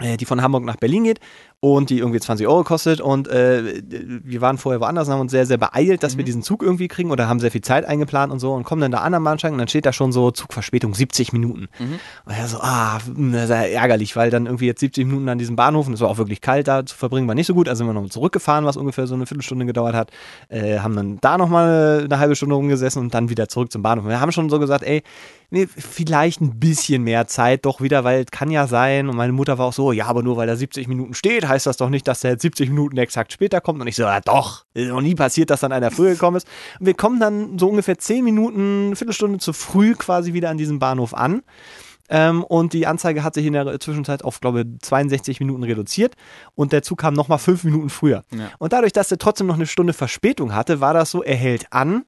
äh, 0.00 0.16
die 0.16 0.24
von 0.24 0.40
Hamburg 0.42 0.64
nach 0.64 0.76
Berlin 0.76 1.04
geht 1.04 1.20
und 1.64 1.90
die 1.90 1.98
irgendwie 1.98 2.18
20 2.18 2.48
Euro 2.48 2.64
kostet. 2.64 3.00
Und 3.00 3.28
äh, 3.28 3.80
wir 3.86 4.40
waren 4.40 4.58
vorher 4.58 4.80
woanders 4.80 5.06
und 5.06 5.14
haben 5.14 5.20
uns 5.20 5.30
sehr, 5.30 5.46
sehr 5.46 5.58
beeilt, 5.58 6.02
dass 6.02 6.16
wir 6.16 6.24
diesen 6.24 6.42
Zug 6.42 6.60
irgendwie 6.60 6.88
kriegen 6.88 7.12
oder 7.12 7.28
haben 7.28 7.38
sehr 7.38 7.52
viel 7.52 7.60
Zeit 7.60 7.84
eingeplant 7.84 8.32
und 8.32 8.40
so 8.40 8.52
und 8.52 8.64
kommen 8.64 8.82
dann 8.82 8.90
da 8.90 8.98
an 8.98 9.14
am 9.14 9.22
Bahnsteig 9.22 9.52
und 9.52 9.58
dann 9.58 9.68
steht 9.68 9.86
da 9.86 9.92
schon 9.92 10.10
so 10.10 10.32
Zugverspätung 10.32 10.92
70 10.92 11.32
Minuten. 11.32 11.68
Und 12.24 12.32
er 12.32 12.48
so, 12.48 12.58
ah, 12.60 12.98
mh, 13.14 13.32
das 13.36 13.44
ist 13.44 13.50
ja 13.50 13.62
ärgerlich, 13.62 14.16
weil 14.16 14.28
dann 14.28 14.46
irgendwie 14.46 14.66
jetzt 14.66 14.80
70 14.80 15.06
Minuten 15.06 15.28
an 15.28 15.38
diesem 15.38 15.54
Bahnhof 15.54 15.86
und 15.86 15.92
es 15.92 16.00
war 16.00 16.08
auch 16.08 16.18
wirklich 16.18 16.40
kalt 16.40 16.66
da 16.66 16.84
zu 16.84 16.96
verbringen, 16.96 17.28
war 17.28 17.36
nicht 17.36 17.46
so 17.46 17.54
gut. 17.54 17.68
Also 17.68 17.84
sind 17.84 17.94
wir 17.94 18.00
noch 18.00 18.10
zurückgefahren, 18.10 18.64
was 18.64 18.76
ungefähr 18.76 19.06
so 19.06 19.14
eine 19.14 19.26
Viertelstunde 19.26 19.64
gedauert 19.64 19.94
hat. 19.94 20.10
Äh, 20.48 20.80
haben 20.80 20.96
dann 20.96 21.18
da 21.20 21.38
nochmal 21.38 22.02
eine 22.04 22.18
halbe 22.18 22.34
Stunde 22.34 22.56
rumgesessen 22.56 23.00
und 23.00 23.14
dann 23.14 23.30
wieder 23.30 23.48
zurück 23.48 23.70
zum 23.70 23.82
Bahnhof. 23.82 24.06
Wir 24.06 24.20
haben 24.20 24.32
schon 24.32 24.50
so 24.50 24.58
gesagt, 24.58 24.82
ey, 24.82 25.04
nee, 25.52 25.66
vielleicht 25.66 26.40
ein 26.40 26.58
bisschen 26.58 27.04
mehr 27.04 27.26
Zeit 27.26 27.66
doch 27.66 27.80
wieder, 27.80 28.04
weil 28.04 28.22
es 28.22 28.30
kann 28.30 28.50
ja 28.50 28.66
sein. 28.66 29.08
Und 29.08 29.16
meine 29.16 29.32
Mutter 29.32 29.58
war 29.58 29.66
auch 29.66 29.72
so, 29.72 29.92
ja, 29.92 30.06
aber 30.06 30.22
nur 30.22 30.36
weil 30.36 30.48
er 30.48 30.56
70 30.56 30.88
Minuten 30.88 31.14
steht, 31.14 31.46
heißt 31.46 31.66
das 31.66 31.76
doch 31.76 31.90
nicht, 31.90 32.08
dass 32.08 32.24
er 32.24 32.32
jetzt 32.32 32.42
70 32.42 32.70
Minuten 32.70 32.96
exakt 32.96 33.32
später 33.32 33.60
kommt. 33.60 33.80
Und 33.80 33.86
ich 33.86 33.96
so, 33.96 34.02
ja 34.02 34.20
doch, 34.20 34.64
ist 34.74 34.88
noch 34.88 35.02
nie 35.02 35.14
passiert, 35.14 35.50
dass 35.50 35.60
dann 35.60 35.72
einer 35.72 35.90
früher 35.90 36.12
gekommen 36.12 36.38
ist. 36.38 36.48
Und 36.80 36.86
wir 36.86 36.94
kommen 36.94 37.20
dann 37.20 37.58
so 37.58 37.68
ungefähr 37.68 37.98
10 37.98 38.24
Minuten, 38.24 38.86
eine 38.86 38.96
Viertelstunde 38.96 39.38
zu 39.38 39.52
früh 39.52 39.94
quasi 39.94 40.32
wieder 40.32 40.50
an 40.50 40.56
diesem 40.56 40.78
Bahnhof 40.78 41.14
an. 41.14 41.42
Ähm, 42.08 42.42
und 42.44 42.72
die 42.72 42.86
Anzeige 42.86 43.22
hat 43.22 43.34
sich 43.34 43.46
in 43.46 43.52
der 43.52 43.78
Zwischenzeit 43.78 44.24
auf, 44.24 44.40
glaube 44.40 44.62
ich, 44.62 44.66
62 44.80 45.38
Minuten 45.40 45.62
reduziert. 45.62 46.14
Und 46.54 46.72
der 46.72 46.82
Zug 46.82 46.98
kam 46.98 47.14
nochmal 47.14 47.38
fünf 47.38 47.64
Minuten 47.64 47.90
früher. 47.90 48.24
Ja. 48.30 48.50
Und 48.58 48.72
dadurch, 48.72 48.92
dass 48.92 49.10
er 49.10 49.18
trotzdem 49.18 49.46
noch 49.46 49.54
eine 49.54 49.66
Stunde 49.66 49.92
Verspätung 49.92 50.54
hatte, 50.54 50.80
war 50.80 50.94
das 50.94 51.10
so, 51.10 51.22
er 51.22 51.36
hält 51.36 51.66
an 51.72 52.04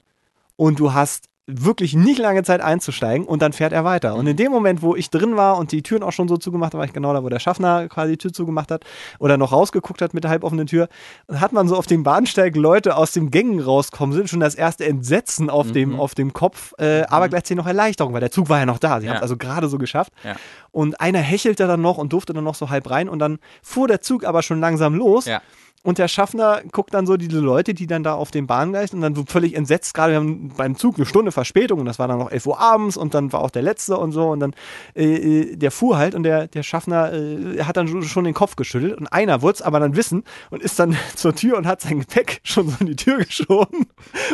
und 0.56 0.80
du 0.80 0.94
hast 0.94 1.28
wirklich 1.46 1.94
nicht 1.94 2.18
lange 2.18 2.42
Zeit 2.42 2.62
einzusteigen 2.62 3.26
und 3.26 3.42
dann 3.42 3.52
fährt 3.52 3.72
er 3.74 3.84
weiter. 3.84 4.14
Und 4.14 4.26
in 4.26 4.36
dem 4.36 4.50
Moment, 4.50 4.80
wo 4.80 4.96
ich 4.96 5.10
drin 5.10 5.36
war 5.36 5.58
und 5.58 5.72
die 5.72 5.82
Türen 5.82 6.02
auch 6.02 6.12
schon 6.12 6.26
so 6.26 6.38
zugemacht 6.38 6.72
haben, 6.72 6.78
war 6.78 6.86
ich 6.86 6.94
genau 6.94 7.12
da, 7.12 7.22
wo 7.22 7.28
der 7.28 7.38
Schaffner 7.38 7.86
quasi 7.88 8.12
die 8.12 8.18
Tür 8.18 8.32
zugemacht 8.32 8.70
hat 8.70 8.84
oder 9.18 9.36
noch 9.36 9.52
rausgeguckt 9.52 10.00
hat 10.00 10.14
mit 10.14 10.24
der 10.24 10.30
halboffenen 10.30 10.66
Tür, 10.66 10.88
hat 11.30 11.52
man 11.52 11.68
so 11.68 11.76
auf 11.76 11.86
dem 11.86 12.02
Bahnsteig 12.02 12.56
Leute 12.56 12.96
aus 12.96 13.12
den 13.12 13.30
Gängen 13.30 13.60
rauskommen 13.60 14.14
sind, 14.14 14.30
schon 14.30 14.40
das 14.40 14.54
erste 14.54 14.86
Entsetzen 14.86 15.50
auf, 15.50 15.70
dem, 15.70 16.00
auf 16.00 16.14
dem 16.14 16.32
Kopf, 16.32 16.72
äh, 16.78 17.02
aber 17.08 17.28
gleichzeitig 17.28 17.58
noch 17.58 17.66
Erleichterung, 17.66 18.14
weil 18.14 18.20
der 18.20 18.30
Zug 18.30 18.48
war 18.48 18.60
ja 18.60 18.66
noch 18.66 18.78
da. 18.78 19.00
Sie 19.00 19.06
Ja. 19.06 19.12
haben 19.12 19.16
es 19.18 19.22
also 19.22 19.36
gerade 19.36 19.68
so 19.68 19.76
geschafft. 19.76 20.12
Ja. 20.24 20.36
Und 20.70 20.98
einer 21.00 21.18
hechelte 21.20 21.66
dann 21.66 21.82
noch 21.82 21.98
und 21.98 22.12
durfte 22.14 22.32
dann 22.32 22.44
noch 22.44 22.54
so 22.54 22.70
halb 22.70 22.88
rein 22.90 23.08
und 23.08 23.18
dann 23.18 23.38
fuhr 23.62 23.86
der 23.86 24.00
Zug 24.00 24.24
aber 24.24 24.42
schon 24.42 24.60
langsam 24.60 24.94
los. 24.94 25.26
Ja. 25.26 25.42
Und 25.85 25.98
der 25.98 26.09
Schaffner 26.09 26.62
guckt 26.73 26.94
dann 26.94 27.06
so 27.06 27.19
diese 27.19 27.39
Leute, 27.40 27.74
die 27.74 27.86
dann 27.86 28.02
da 28.02 28.15
auf 28.15 28.31
dem 28.31 28.47
Bahngleis 28.47 28.94
und 28.94 29.02
dann 29.02 29.15
so 29.15 29.24
völlig 29.27 29.55
entsetzt, 29.55 29.93
gerade 29.93 30.12
wir 30.12 30.16
haben 30.19 30.48
beim 30.56 30.77
Zug 30.77 30.97
eine 30.97 31.05
Stunde 31.05 31.31
Verspätung 31.31 31.78
und 31.78 31.85
das 31.85 31.98
war 31.98 32.09
dann 32.09 32.19
noch 32.19 32.31
11 32.31 32.47
Uhr 32.47 32.59
abends 32.59 32.97
und 32.97 33.12
dann 33.12 33.32
war 33.35 33.43
auch 33.43 33.51
der 33.51 33.61
letzte 33.61 33.98
und 33.98 34.12
so 34.12 34.31
und 34.31 34.40
dann 34.40 34.55
äh, 34.97 35.05
äh, 35.05 35.56
der 35.56 35.70
fuhr 35.70 35.98
halt 35.98 36.15
und 36.15 36.23
der, 36.23 36.47
der 36.48 36.62
Schaffner 36.62 37.12
äh, 37.12 37.62
hat 37.65 37.77
dann 37.77 38.02
schon- 38.02 38.24
den 38.24 38.32
Kopf 38.32 38.56
geschüttelt 38.56 38.97
und 38.98 39.09
einer 39.09 39.43
wollte 39.43 39.59
es 39.59 39.62
aber 39.62 39.78
dann 39.78 39.94
wissen 39.94 40.24
und 40.51 40.62
ist 40.62 40.78
dann 40.78 40.97
zur 41.16 41.35
Tür 41.35 41.59
und 41.59 41.66
hat 41.66 41.82
sein 41.82 42.01
Gepäck 42.01 42.40
schon 42.44 42.70
so 42.70 42.77
in 42.81 42.86
die 42.86 42.97
Tür 42.97 43.19
geschoben 43.19 43.86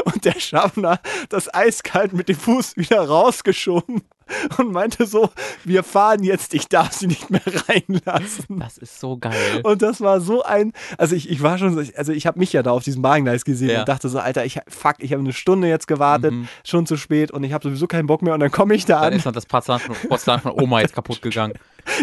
und 0.05 0.25
der 0.25 0.39
Schaffner 0.39 1.01
das 1.31 1.53
eiskalt 1.53 2.13
mit 2.13 2.29
dem 2.29 2.37
Fuß 2.37 2.77
wieder 2.77 3.01
rausgeschoben 3.01 4.03
und 4.59 4.73
meinte 4.73 5.07
so, 5.07 5.31
wir 5.65 5.83
fahren 5.83 6.23
jetzt, 6.23 6.55
ich 6.55 6.69
darf 6.69 6.93
sie 6.93 7.07
nicht 7.07 7.31
mehr 7.31 7.41
reinlassen. 7.69 8.59
Das 8.61 8.79
ist 8.79 9.01
so 9.01 9.17
geil. 9.17 9.61
Und 9.63 9.83
das 9.83 10.01
war 10.01 10.21
so 10.21 10.43
ein, 10.43 10.73
also 10.99 11.15
ich, 11.17 11.31
ich 11.31 11.43
war 11.43 11.59
schon, 11.59 11.75
so, 11.75 11.83
also 11.97 12.13
ich 12.13 12.27
habe 12.27 12.39
mich 12.39 12.53
ja 12.53 12.63
da 12.63 12.71
auf 12.73 12.85
diesem 12.85 13.03
Bahngleis 13.03 13.45
gesehen 13.45 13.71
Ja. 13.71 13.81
und 13.81 13.89
dachte 13.89 14.09
so, 14.09 14.19
Alter, 14.19 14.45
ich 14.45 14.61
fuck, 14.69 14.97
ich 14.99 15.13
habe 15.13 15.21
eine 15.23 15.33
Stunde 15.33 15.69
jetzt 15.69 15.87
gewartet, 15.89 16.33
Mhm. 16.33 16.49
schon 16.65 16.87
zu 16.87 16.97
spät 16.97 17.31
und 17.31 17.43
ich 17.45 17.53
habe 17.53 17.65
sowieso 17.67 17.87
keinen 17.87 18.07
Bock 18.07 18.23
mehr 18.23 18.35
und 18.35 18.41
dann 18.41 18.51
komme 18.51 18.75
ich 18.75 18.85
da 18.85 19.01
Dann 19.01 19.13
an. 19.13 19.19
ist 19.19 19.25
noch 19.25 19.33
das 19.33 19.47
Porzellan 19.47 19.81
von, 19.81 19.97
Porzellan 20.09 20.41
von 20.41 20.53
Oma 20.53 20.81
jetzt 20.81 20.95
kaputt 20.95 21.23
gegangen. 21.23 21.55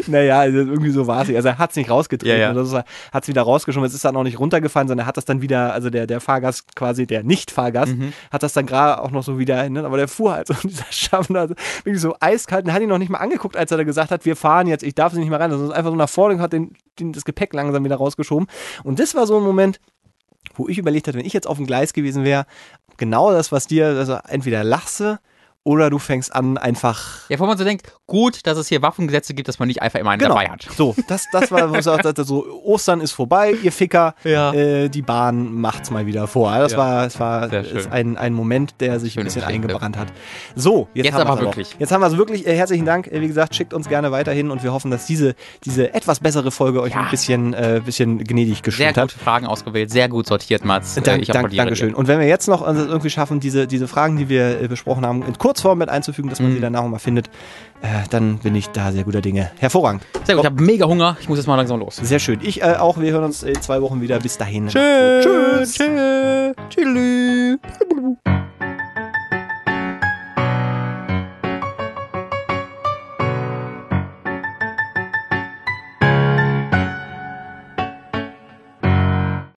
Naja, 0.08 0.40
also 0.40 0.58
irgendwie 0.58 0.90
so 0.90 1.06
war 1.06 1.22
es. 1.22 1.30
Also 1.34 1.50
er 1.50 1.58
hat 1.60 1.70
es 1.70 1.76
nicht 1.76 1.90
rausgetreten 1.90 2.36
Ja, 2.40 2.52
ja. 2.52 2.84
hat 3.14 3.24
es 3.24 3.28
wieder 3.30 3.44
rausgeschoben. 3.44 3.86
Es 3.86 3.94
ist 3.94 4.04
dann 4.04 4.16
auch 4.16 4.24
nicht 4.24 4.40
runtergefallen, 4.40 4.88
sondern 4.88 5.06
er 5.06 5.08
hat 5.08 5.18
das 5.18 5.26
dann 5.26 5.42
wieder, 5.42 5.72
also 5.72 5.92
der, 5.92 6.08
der 6.08 6.20
Fahrgast 6.20 6.76
quasi, 6.76 7.06
der 7.06 7.24
Nicht-Fahrgast, 7.24 7.94
Mhm. 7.96 8.12
hat 8.32 8.42
das 8.44 8.54
dann 8.54 8.66
gerade 8.66 9.02
auch 9.02 9.12
noch 9.12 9.22
so 9.24 9.38
wieder 9.38 9.62
hin, 9.62 9.78
aber 9.78 9.98
der 9.98 10.08
fuhr 10.08 10.34
halt 10.34 10.48
so 10.48 10.56
und 10.56 10.64
dieser 10.72 10.86
Schaffner 10.90 11.42
also 11.42 11.54
wirklich 11.84 12.02
so 12.02 12.16
eiskalt 12.20 12.66
und 12.66 12.74
hat 12.74 12.82
ihn 12.82 12.90
noch 12.90 12.98
nicht 12.98 13.10
mal 13.10 13.20
angeguckt, 13.20 13.56
als 13.56 13.72
er 13.72 13.78
da 13.78 13.84
gesagt 13.84 14.12
hat, 14.12 14.26
wir 14.26 14.36
fahren 14.36 14.68
jetzt, 14.68 14.84
ich 14.84 14.96
darf 14.96 15.14
sie 15.14 15.20
nicht 15.20 15.30
mehr 15.30 15.40
rein. 15.40 15.52
Also 15.52 15.66
ist 15.66 15.72
einfach 15.72 15.92
so 15.92 15.96
nach 15.96 16.10
vorne 16.10 16.36
und 16.36 16.42
hat 16.42 16.54
den, 16.54 16.74
den, 17.00 17.14
das 17.14 17.26
Gepäck 17.26 17.54
langsam 17.54 17.84
wieder 17.84 17.96
rausgeschoben. 17.96 18.48
Und 18.84 19.00
das 19.00 19.16
war 19.16 19.28
so 19.28 19.38
ein 19.38 19.44
Moment, 19.44 19.80
wo 20.56 20.68
ich 20.68 20.78
überlegt 20.78 21.08
hatte, 21.08 21.18
wenn 21.18 21.26
ich 21.26 21.34
jetzt 21.34 21.48
auf 21.48 21.58
dem 21.58 21.68
Gleis 21.68 21.94
gewesen 21.94 22.24
wäre, 22.24 22.46
genau 22.98 23.32
das, 23.32 23.52
was 23.52 23.68
dir, 23.68 23.88
also 23.88 24.18
entweder 24.28 24.64
lachst 24.64 25.00
du 25.00 25.20
oder 25.68 25.90
du 25.90 26.00
fängst 26.00 26.34
an, 26.34 26.58
einfach 26.58 27.30
Ja, 27.30 27.38
wo 27.40 27.46
man 27.46 27.58
so 27.58 27.66
denkt, 27.66 27.92
gut, 28.08 28.48
dass 28.48 28.58
es 28.58 28.70
hier 28.70 28.82
Waffengesetze 28.82 29.34
gibt, 29.34 29.50
dass 29.50 29.60
man 29.60 29.68
nicht 29.68 29.82
einfach 29.82 30.00
immer 30.00 30.12
einen 30.12 30.22
dabei 30.22 30.48
hat. 30.48 30.66
so, 30.78 30.96
das, 31.10 31.26
das 31.34 31.52
war, 31.52 31.72
was 31.74 31.84
dachte, 31.84 32.24
so, 32.24 32.46
Ostern 32.64 33.02
ist 33.02 33.12
vorbei, 33.12 33.52
ihr 33.52 33.74
Ficker, 33.74 34.16
Ja. 34.24 34.54
äh, 34.54 34.88
die 34.88 35.02
Bahn 35.02 35.52
macht's 35.54 35.92
mal 35.92 36.06
wieder 36.06 36.26
vor. 36.28 36.58
Das 36.58 36.72
Ja. 36.72 36.78
war, 36.78 37.04
das 37.04 37.20
war 37.20 37.50
Sehr 37.50 37.66
schön. 37.66 37.92
ein, 37.92 38.18
ein 38.18 38.34
Moment, 38.34 38.76
der 38.80 39.00
sich 39.02 39.12
ein 39.12 39.14
Schöne 39.16 39.26
bisschen 39.26 39.44
eingebrannt 39.44 39.98
hat. 39.98 40.08
So, 40.56 40.88
jetzt, 40.94 41.06
Jetzt 41.08 41.16
haben 41.16 41.28
aber 41.28 41.42
wirklich. 41.42 41.76
Jetzt 41.80 41.92
haben 41.92 42.00
wir 42.02 42.08
es 42.08 42.18
wirklich. 42.18 42.48
Äh, 42.48 42.56
herzlichen 42.56 42.86
Dank. 42.86 43.08
Äh, 43.08 43.20
wie 43.20 43.28
gesagt, 43.28 43.54
schickt 43.54 43.74
uns 43.74 43.90
gerne 43.90 44.12
weiterhin 44.12 44.52
und 44.52 44.64
wir 44.64 44.72
hoffen, 44.72 44.90
dass 44.90 45.06
diese, 45.06 45.36
diese 45.66 45.94
etwas 45.94 46.22
bessere 46.22 46.52
Folge 46.52 46.82
euch 46.82 46.94
Ja. 46.94 47.02
ein 47.02 47.10
bisschen, 47.12 47.54
äh, 47.54 47.82
bisschen 47.86 48.24
gnädig 48.24 48.56
Sehr 48.56 48.62
gestimmt 48.64 48.98
hat. 48.98 49.10
gute 49.12 49.20
Fragen 49.24 49.46
ausgewählt, 49.48 49.92
sehr 49.92 50.08
gut 50.08 50.28
sortiert, 50.28 50.64
Mats. 50.64 50.96
Äh, 50.96 51.02
Dank, 51.02 51.22
ich 51.24 51.28
dank, 51.28 51.54
Dankeschön. 51.54 51.90
dir. 51.90 51.98
Und 51.98 52.08
wenn 52.08 52.20
wir 52.20 52.28
jetzt 52.28 52.48
noch 52.48 52.62
also 52.62 52.86
irgendwie 52.86 53.10
schaffen, 53.10 53.40
diese, 53.42 53.68
diese 53.68 53.88
Fragen, 53.90 54.16
die 54.18 54.30
wir 54.30 54.62
äh, 54.62 54.68
besprochen 54.70 55.06
haben, 55.06 55.24
in 55.24 55.38
Kurzform 55.58 55.80
mit 55.80 55.90
einzufügen, 55.90 56.30
dass 56.30 56.40
man 56.40 56.52
Mhm. 56.52 56.56
sie 56.56 56.62
danach 56.62 56.84
nochmal 56.84 57.00
findet, 57.00 57.28
äh, 57.82 57.88
dann 58.12 58.38
bin 58.40 58.54
ich 58.56 58.70
da 58.70 58.92
sehr 58.92 59.04
guter 59.04 59.22
Dinge. 59.22 59.50
Hervorragend. 59.58 60.04
Sehr 60.24 60.36
gut, 60.36 60.44
ich 60.44 60.52
habe 60.52 60.62
mega 60.62 60.86
Hunger. 60.86 61.18
Ich 61.20 61.28
muss 61.28 61.40
jetzt 61.40 61.48
mal 61.48 61.56
langsam 61.56 61.80
los. 61.80 61.96
Sehr 61.96 62.20
schön. 62.20 62.40
Ich 62.44 62.62
äh, 62.62 62.76
auch. 62.76 63.00
Wir 63.00 63.12
hören 63.12 63.24
uns 63.24 63.42
in 63.44 63.60
zwei 63.62 63.82
Wochen 63.82 64.00
wieder. 64.02 64.20
Bis 64.20 64.38
dahin. 64.38 64.68
Tschüss. 64.68 65.74
Tschüss. 65.74 65.74
Tschüss. 65.74 66.56
Tschüss. 66.70 68.47